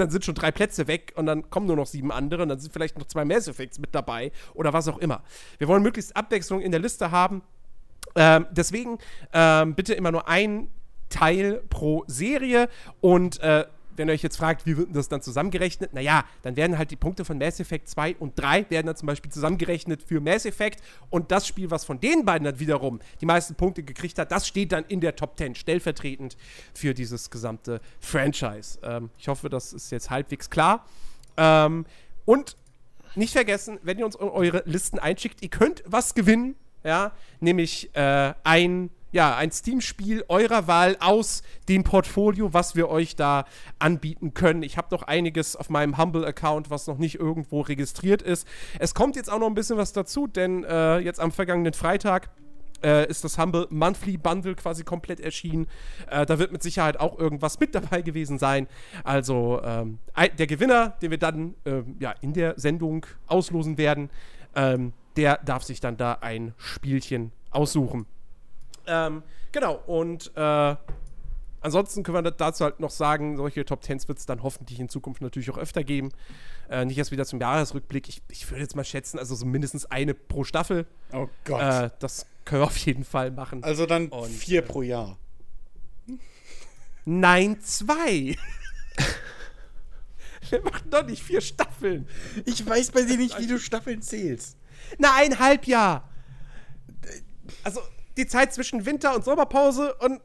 dann 0.00 0.10
sind 0.10 0.24
schon 0.24 0.34
drei 0.34 0.50
Plätze 0.50 0.86
weg 0.86 1.12
und 1.16 1.26
dann 1.26 1.50
kommen 1.50 1.66
nur 1.66 1.76
noch 1.76 1.86
sieben 1.86 2.12
andere 2.12 2.42
und 2.42 2.48
dann 2.48 2.58
sind 2.58 2.72
vielleicht 2.72 2.98
noch 2.98 3.06
zwei 3.06 3.24
Mass 3.24 3.48
Effects 3.48 3.78
mit 3.78 3.94
dabei 3.94 4.32
oder 4.54 4.72
was 4.72 4.88
auch 4.88 4.98
immer. 4.98 5.22
Wir 5.58 5.68
wollen 5.68 5.82
möglichst 5.82 6.16
Abwechslung 6.16 6.60
in 6.60 6.70
der 6.70 6.80
Liste 6.80 7.10
haben. 7.10 7.42
Ähm, 8.14 8.46
deswegen 8.50 8.98
ähm, 9.32 9.74
bitte 9.74 9.94
immer 9.94 10.10
nur 10.10 10.28
ein 10.28 10.70
Teil 11.08 11.62
pro 11.70 12.04
Serie 12.06 12.68
und 13.00 13.40
äh, 13.40 13.64
wenn 13.98 14.08
ihr 14.08 14.12
euch 14.12 14.22
jetzt 14.22 14.36
fragt, 14.36 14.64
wie 14.66 14.76
wird 14.76 14.94
das 14.94 15.08
dann 15.08 15.20
zusammengerechnet? 15.22 15.92
Naja, 15.92 16.24
dann 16.42 16.56
werden 16.56 16.78
halt 16.78 16.90
die 16.90 16.96
Punkte 16.96 17.24
von 17.24 17.38
Mass 17.38 17.60
Effect 17.60 17.88
2 17.88 18.16
und 18.16 18.38
3 18.38 18.70
werden 18.70 18.86
dann 18.86 18.96
zum 18.96 19.06
Beispiel 19.06 19.30
zusammengerechnet 19.30 20.02
für 20.02 20.20
Mass 20.20 20.44
Effect 20.46 20.80
und 21.10 21.30
das 21.30 21.46
Spiel, 21.46 21.70
was 21.70 21.84
von 21.84 22.00
den 22.00 22.24
beiden 22.24 22.44
dann 22.44 22.58
wiederum 22.60 23.00
die 23.20 23.26
meisten 23.26 23.54
Punkte 23.54 23.82
gekriegt 23.82 24.18
hat, 24.18 24.30
das 24.32 24.46
steht 24.46 24.72
dann 24.72 24.84
in 24.86 25.00
der 25.00 25.16
Top 25.16 25.36
10 25.36 25.54
stellvertretend 25.54 26.36
für 26.74 26.94
dieses 26.94 27.30
gesamte 27.30 27.80
Franchise. 28.00 28.78
Ähm, 28.82 29.10
ich 29.18 29.28
hoffe, 29.28 29.48
das 29.48 29.72
ist 29.72 29.90
jetzt 29.90 30.10
halbwegs 30.10 30.48
klar. 30.50 30.86
Ähm, 31.36 31.84
und 32.24 32.56
nicht 33.14 33.32
vergessen, 33.32 33.78
wenn 33.82 33.98
ihr 33.98 34.04
uns 34.06 34.16
eu- 34.18 34.30
eure 34.30 34.62
Listen 34.66 34.98
einschickt, 34.98 35.42
ihr 35.42 35.48
könnt 35.48 35.82
was 35.86 36.14
gewinnen, 36.14 36.54
ja, 36.84 37.12
nämlich 37.40 37.94
äh, 37.96 38.34
ein, 38.44 38.90
ja, 39.10 39.36
ein 39.36 39.50
Steam-Spiel 39.50 40.24
eurer 40.28 40.66
Wahl 40.66 40.96
aus 41.00 41.42
dem 41.68 41.84
Portfolio, 41.84 42.52
was 42.52 42.76
wir 42.76 42.88
euch 42.88 43.16
da 43.16 43.44
anbieten 43.78 44.34
können. 44.34 44.62
Ich 44.62 44.76
habe 44.76 44.88
noch 44.90 45.02
einiges 45.02 45.56
auf 45.56 45.70
meinem 45.70 45.96
Humble-Account, 45.96 46.70
was 46.70 46.86
noch 46.86 46.98
nicht 46.98 47.16
irgendwo 47.16 47.60
registriert 47.60 48.22
ist. 48.22 48.46
Es 48.78 48.94
kommt 48.94 49.16
jetzt 49.16 49.30
auch 49.30 49.38
noch 49.38 49.46
ein 49.46 49.54
bisschen 49.54 49.78
was 49.78 49.92
dazu, 49.92 50.26
denn 50.26 50.64
äh, 50.64 50.98
jetzt 50.98 51.20
am 51.20 51.32
vergangenen 51.32 51.72
Freitag 51.72 52.30
äh, 52.82 53.08
ist 53.08 53.24
das 53.24 53.38
Humble 53.38 53.66
Monthly 53.70 54.16
Bundle 54.16 54.54
quasi 54.54 54.84
komplett 54.84 55.20
erschienen. 55.20 55.66
Äh, 56.10 56.26
da 56.26 56.38
wird 56.38 56.52
mit 56.52 56.62
Sicherheit 56.62 57.00
auch 57.00 57.18
irgendwas 57.18 57.58
mit 57.60 57.74
dabei 57.74 58.02
gewesen 58.02 58.38
sein. 58.38 58.68
Also 59.04 59.60
ähm, 59.64 59.98
der 60.38 60.46
Gewinner, 60.46 60.90
den 61.02 61.10
wir 61.10 61.18
dann 61.18 61.54
ähm, 61.64 61.96
ja, 61.98 62.14
in 62.20 62.32
der 62.34 62.58
Sendung 62.58 63.06
auslosen 63.26 63.78
werden, 63.78 64.10
ähm, 64.54 64.92
der 65.16 65.38
darf 65.38 65.64
sich 65.64 65.80
dann 65.80 65.96
da 65.96 66.18
ein 66.20 66.54
Spielchen 66.56 67.32
aussuchen. 67.50 68.06
Ähm, 68.88 69.22
genau, 69.52 69.80
und 69.86 70.32
äh, 70.34 70.76
ansonsten 71.60 72.02
können 72.02 72.24
wir 72.24 72.30
dazu 72.30 72.64
halt 72.64 72.80
noch 72.80 72.90
sagen, 72.90 73.36
solche 73.36 73.64
Top 73.64 73.82
Tens 73.82 74.08
wird 74.08 74.18
es 74.18 74.26
dann 74.26 74.42
hoffentlich 74.42 74.80
in 74.80 74.88
Zukunft 74.88 75.20
natürlich 75.20 75.50
auch 75.50 75.58
öfter 75.58 75.84
geben. 75.84 76.10
Äh, 76.70 76.84
nicht 76.84 76.98
erst 76.98 77.10
wieder 77.10 77.26
zum 77.26 77.40
Jahresrückblick. 77.40 78.08
Ich, 78.08 78.22
ich 78.28 78.50
würde 78.50 78.62
jetzt 78.62 78.76
mal 78.76 78.84
schätzen, 78.84 79.18
also 79.18 79.34
so 79.34 79.46
mindestens 79.46 79.86
eine 79.86 80.14
pro 80.14 80.44
Staffel. 80.44 80.86
Oh 81.12 81.28
Gott. 81.44 81.60
Äh, 81.60 81.90
das 81.98 82.26
können 82.44 82.62
wir 82.62 82.66
auf 82.66 82.78
jeden 82.78 83.04
Fall 83.04 83.30
machen. 83.30 83.62
also 83.62 83.86
dann 83.86 84.08
und, 84.08 84.30
vier 84.30 84.60
äh, 84.60 84.66
pro 84.66 84.82
Jahr. 84.82 85.18
Nein, 87.04 87.60
zwei. 87.62 88.36
wir 90.50 90.62
machen 90.62 90.90
doch 90.90 91.06
nicht 91.06 91.22
vier 91.22 91.40
Staffeln. 91.40 92.08
Ich 92.44 92.64
weiß 92.66 92.90
bei 92.90 93.02
dir 93.02 93.16
nicht, 93.16 93.38
wie 93.38 93.46
du 93.46 93.58
Staffeln 93.58 94.02
zählst. 94.02 94.56
Na, 94.98 95.14
ein 95.16 95.38
Halbjahr. 95.38 96.08
Also 97.64 97.80
die 98.18 98.26
Zeit 98.26 98.52
zwischen 98.52 98.84
Winter- 98.84 99.14
und 99.14 99.24
Sommerpause 99.24 99.94
und 99.94 100.20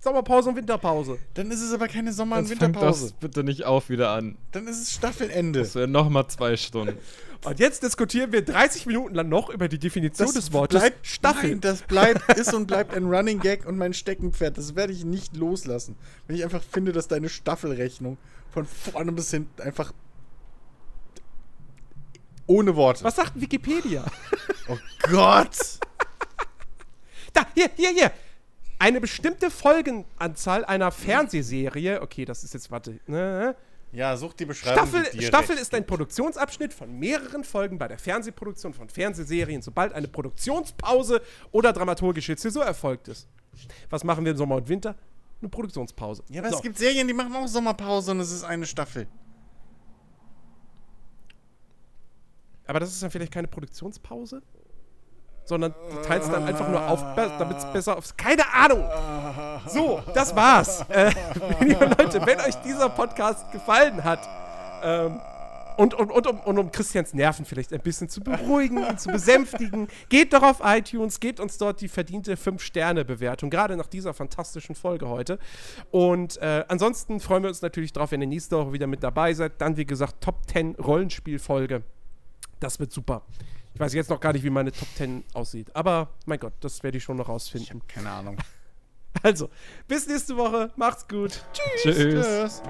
Sommerpause 0.00 0.50
und 0.50 0.56
Winterpause. 0.56 1.18
Dann 1.34 1.50
ist 1.52 1.62
es 1.62 1.72
aber 1.72 1.86
keine 1.86 2.12
Sommer- 2.12 2.38
und 2.38 2.48
Jetzt 2.48 2.60
Winterpause. 2.60 3.04
das 3.04 3.12
bitte 3.12 3.44
nicht 3.44 3.64
auf 3.64 3.88
wieder 3.88 4.10
an. 4.10 4.36
Dann 4.50 4.66
ist 4.66 4.82
es 4.82 4.92
Staffelende. 4.92 5.60
Das 5.60 5.76
wären 5.76 5.92
nochmal 5.92 6.26
zwei 6.26 6.56
Stunden. 6.56 6.98
Und 7.44 7.58
jetzt 7.58 7.82
diskutieren 7.82 8.30
wir 8.30 8.44
30 8.44 8.86
Minuten 8.86 9.16
lang 9.16 9.28
noch 9.28 9.50
über 9.50 9.66
die 9.66 9.80
Definition 9.80 10.32
des 10.32 10.52
Wortes 10.52 10.80
bleibt, 10.80 11.04
Staffel. 11.04 11.50
Nein, 11.50 11.60
das 11.60 11.82
bleibt, 11.82 12.32
ist 12.38 12.54
und 12.54 12.68
bleibt 12.68 12.94
ein 12.94 13.12
Running 13.12 13.40
Gag 13.40 13.66
und 13.66 13.76
mein 13.76 13.94
Steckenpferd. 13.94 14.56
Das 14.56 14.76
werde 14.76 14.92
ich 14.92 15.04
nicht 15.04 15.36
loslassen. 15.36 15.96
Wenn 16.28 16.36
ich 16.36 16.44
einfach 16.44 16.62
finde, 16.62 16.92
dass 16.92 17.08
deine 17.08 17.28
Staffelrechnung 17.28 18.16
von 18.52 18.64
vorne 18.64 19.10
bis 19.10 19.32
hinten 19.32 19.60
einfach 19.60 19.92
ohne 22.46 22.76
Worte. 22.76 23.02
Was 23.02 23.16
sagt 23.16 23.40
Wikipedia? 23.40 24.04
Oh 24.68 24.78
Gott! 25.10 25.56
Da, 27.32 27.46
hier, 27.54 27.70
hier, 27.76 27.90
hier. 27.90 28.12
Eine 28.78 29.00
bestimmte 29.00 29.50
Folgenanzahl 29.50 30.64
einer 30.64 30.90
Fernsehserie, 30.90 32.02
okay, 32.02 32.24
das 32.24 32.42
ist 32.42 32.52
jetzt, 32.54 32.70
warte, 32.70 32.98
ne, 33.06 33.54
Ja, 33.92 34.16
such 34.16 34.32
die 34.34 34.44
Beschreibung. 34.44 34.88
Staffel, 34.88 35.10
die 35.12 35.24
Staffel 35.24 35.56
ist 35.56 35.72
ein 35.74 35.86
Produktionsabschnitt 35.86 36.72
von 36.74 36.98
mehreren 36.98 37.44
Folgen 37.44 37.78
bei 37.78 37.86
der 37.88 37.98
Fernsehproduktion 37.98 38.74
von 38.74 38.88
Fernsehserien, 38.88 39.62
sobald 39.62 39.92
eine 39.92 40.08
Produktionspause 40.08 41.22
oder 41.52 41.72
dramaturgische 41.72 42.34
Zäsur 42.36 42.64
erfolgt 42.64 43.08
ist. 43.08 43.28
Was 43.90 44.02
machen 44.02 44.24
wir 44.24 44.32
im 44.32 44.38
Sommer 44.38 44.56
und 44.56 44.68
Winter? 44.68 44.96
Eine 45.40 45.48
Produktionspause. 45.48 46.24
Ja, 46.28 46.40
aber 46.40 46.50
So. 46.50 46.56
es 46.56 46.62
gibt 46.62 46.78
Serien, 46.78 47.06
die 47.06 47.14
machen 47.14 47.34
auch 47.36 47.46
Sommerpause 47.46 48.10
und 48.12 48.20
es 48.20 48.32
ist 48.32 48.44
eine 48.44 48.66
Staffel. 48.66 49.06
aber 52.66 52.80
das 52.80 52.90
ist 52.92 53.02
dann 53.02 53.10
vielleicht 53.10 53.32
keine 53.32 53.48
Produktionspause? 53.48 54.42
Sondern 55.44 55.74
du 55.90 56.02
teilst 56.06 56.32
dann 56.32 56.44
einfach 56.44 56.68
nur 56.68 56.86
auf, 56.88 57.04
damit 57.16 57.58
es 57.58 57.64
besser 57.72 57.96
aufs. 57.96 58.16
Keine 58.16 58.42
Ahnung! 58.52 58.84
So, 59.66 60.00
das 60.14 60.34
war's. 60.36 60.84
Äh, 60.88 61.10
liebe 61.60 61.84
Leute, 61.84 62.24
wenn 62.24 62.38
euch 62.40 62.54
dieser 62.64 62.88
Podcast 62.88 63.50
gefallen 63.50 64.04
hat, 64.04 64.20
ähm, 64.82 65.20
und, 65.76 65.94
und, 65.94 66.10
und, 66.10 66.26
um, 66.26 66.40
und 66.40 66.58
um 66.58 66.70
Christians 66.70 67.14
Nerven 67.14 67.44
vielleicht 67.44 67.72
ein 67.72 67.80
bisschen 67.80 68.08
zu 68.08 68.20
beruhigen 68.20 68.84
und 68.84 69.00
zu 69.00 69.10
besänftigen, 69.10 69.88
geht 70.08 70.32
doch 70.32 70.42
auf 70.42 70.60
iTunes, 70.62 71.20
gebt 71.20 71.40
uns 71.40 71.58
dort 71.58 71.80
die 71.80 71.88
verdiente 71.88 72.34
5-Sterne-Bewertung, 72.34 73.50
gerade 73.50 73.76
nach 73.76 73.86
dieser 73.86 74.14
fantastischen 74.14 74.74
Folge 74.74 75.08
heute. 75.08 75.38
Und 75.90 76.36
äh, 76.38 76.64
ansonsten 76.68 77.20
freuen 77.20 77.42
wir 77.42 77.48
uns 77.48 77.62
natürlich 77.62 77.92
drauf, 77.92 78.12
wenn 78.12 78.20
ihr 78.20 78.26
nächste 78.26 78.58
Woche 78.58 78.72
wieder 78.72 78.86
mit 78.86 79.02
dabei 79.02 79.34
seid. 79.34 79.60
Dann, 79.60 79.76
wie 79.76 79.86
gesagt, 79.86 80.22
Top 80.22 80.36
10 80.50 80.76
Rollenspiel-Folge. 80.76 81.82
Das 82.60 82.78
wird 82.78 82.92
super. 82.92 83.22
Ich 83.74 83.80
weiß 83.80 83.94
jetzt 83.94 84.10
noch 84.10 84.20
gar 84.20 84.32
nicht, 84.32 84.44
wie 84.44 84.50
meine 84.50 84.72
Top 84.72 84.88
10 84.96 85.24
aussieht. 85.32 85.74
Aber 85.74 86.10
mein 86.26 86.38
Gott, 86.38 86.52
das 86.60 86.82
werde 86.82 86.98
ich 86.98 87.04
schon 87.04 87.16
noch 87.16 87.28
rausfinden. 87.28 87.82
Keine 87.86 88.10
Ahnung. 88.10 88.36
Also, 89.22 89.50
bis 89.86 90.06
nächste 90.06 90.36
Woche. 90.36 90.70
Macht's 90.76 91.06
gut. 91.06 91.44
Tschüss. 91.52 91.82
Tschüss. 91.82 92.26
Tschüss. 92.26 92.62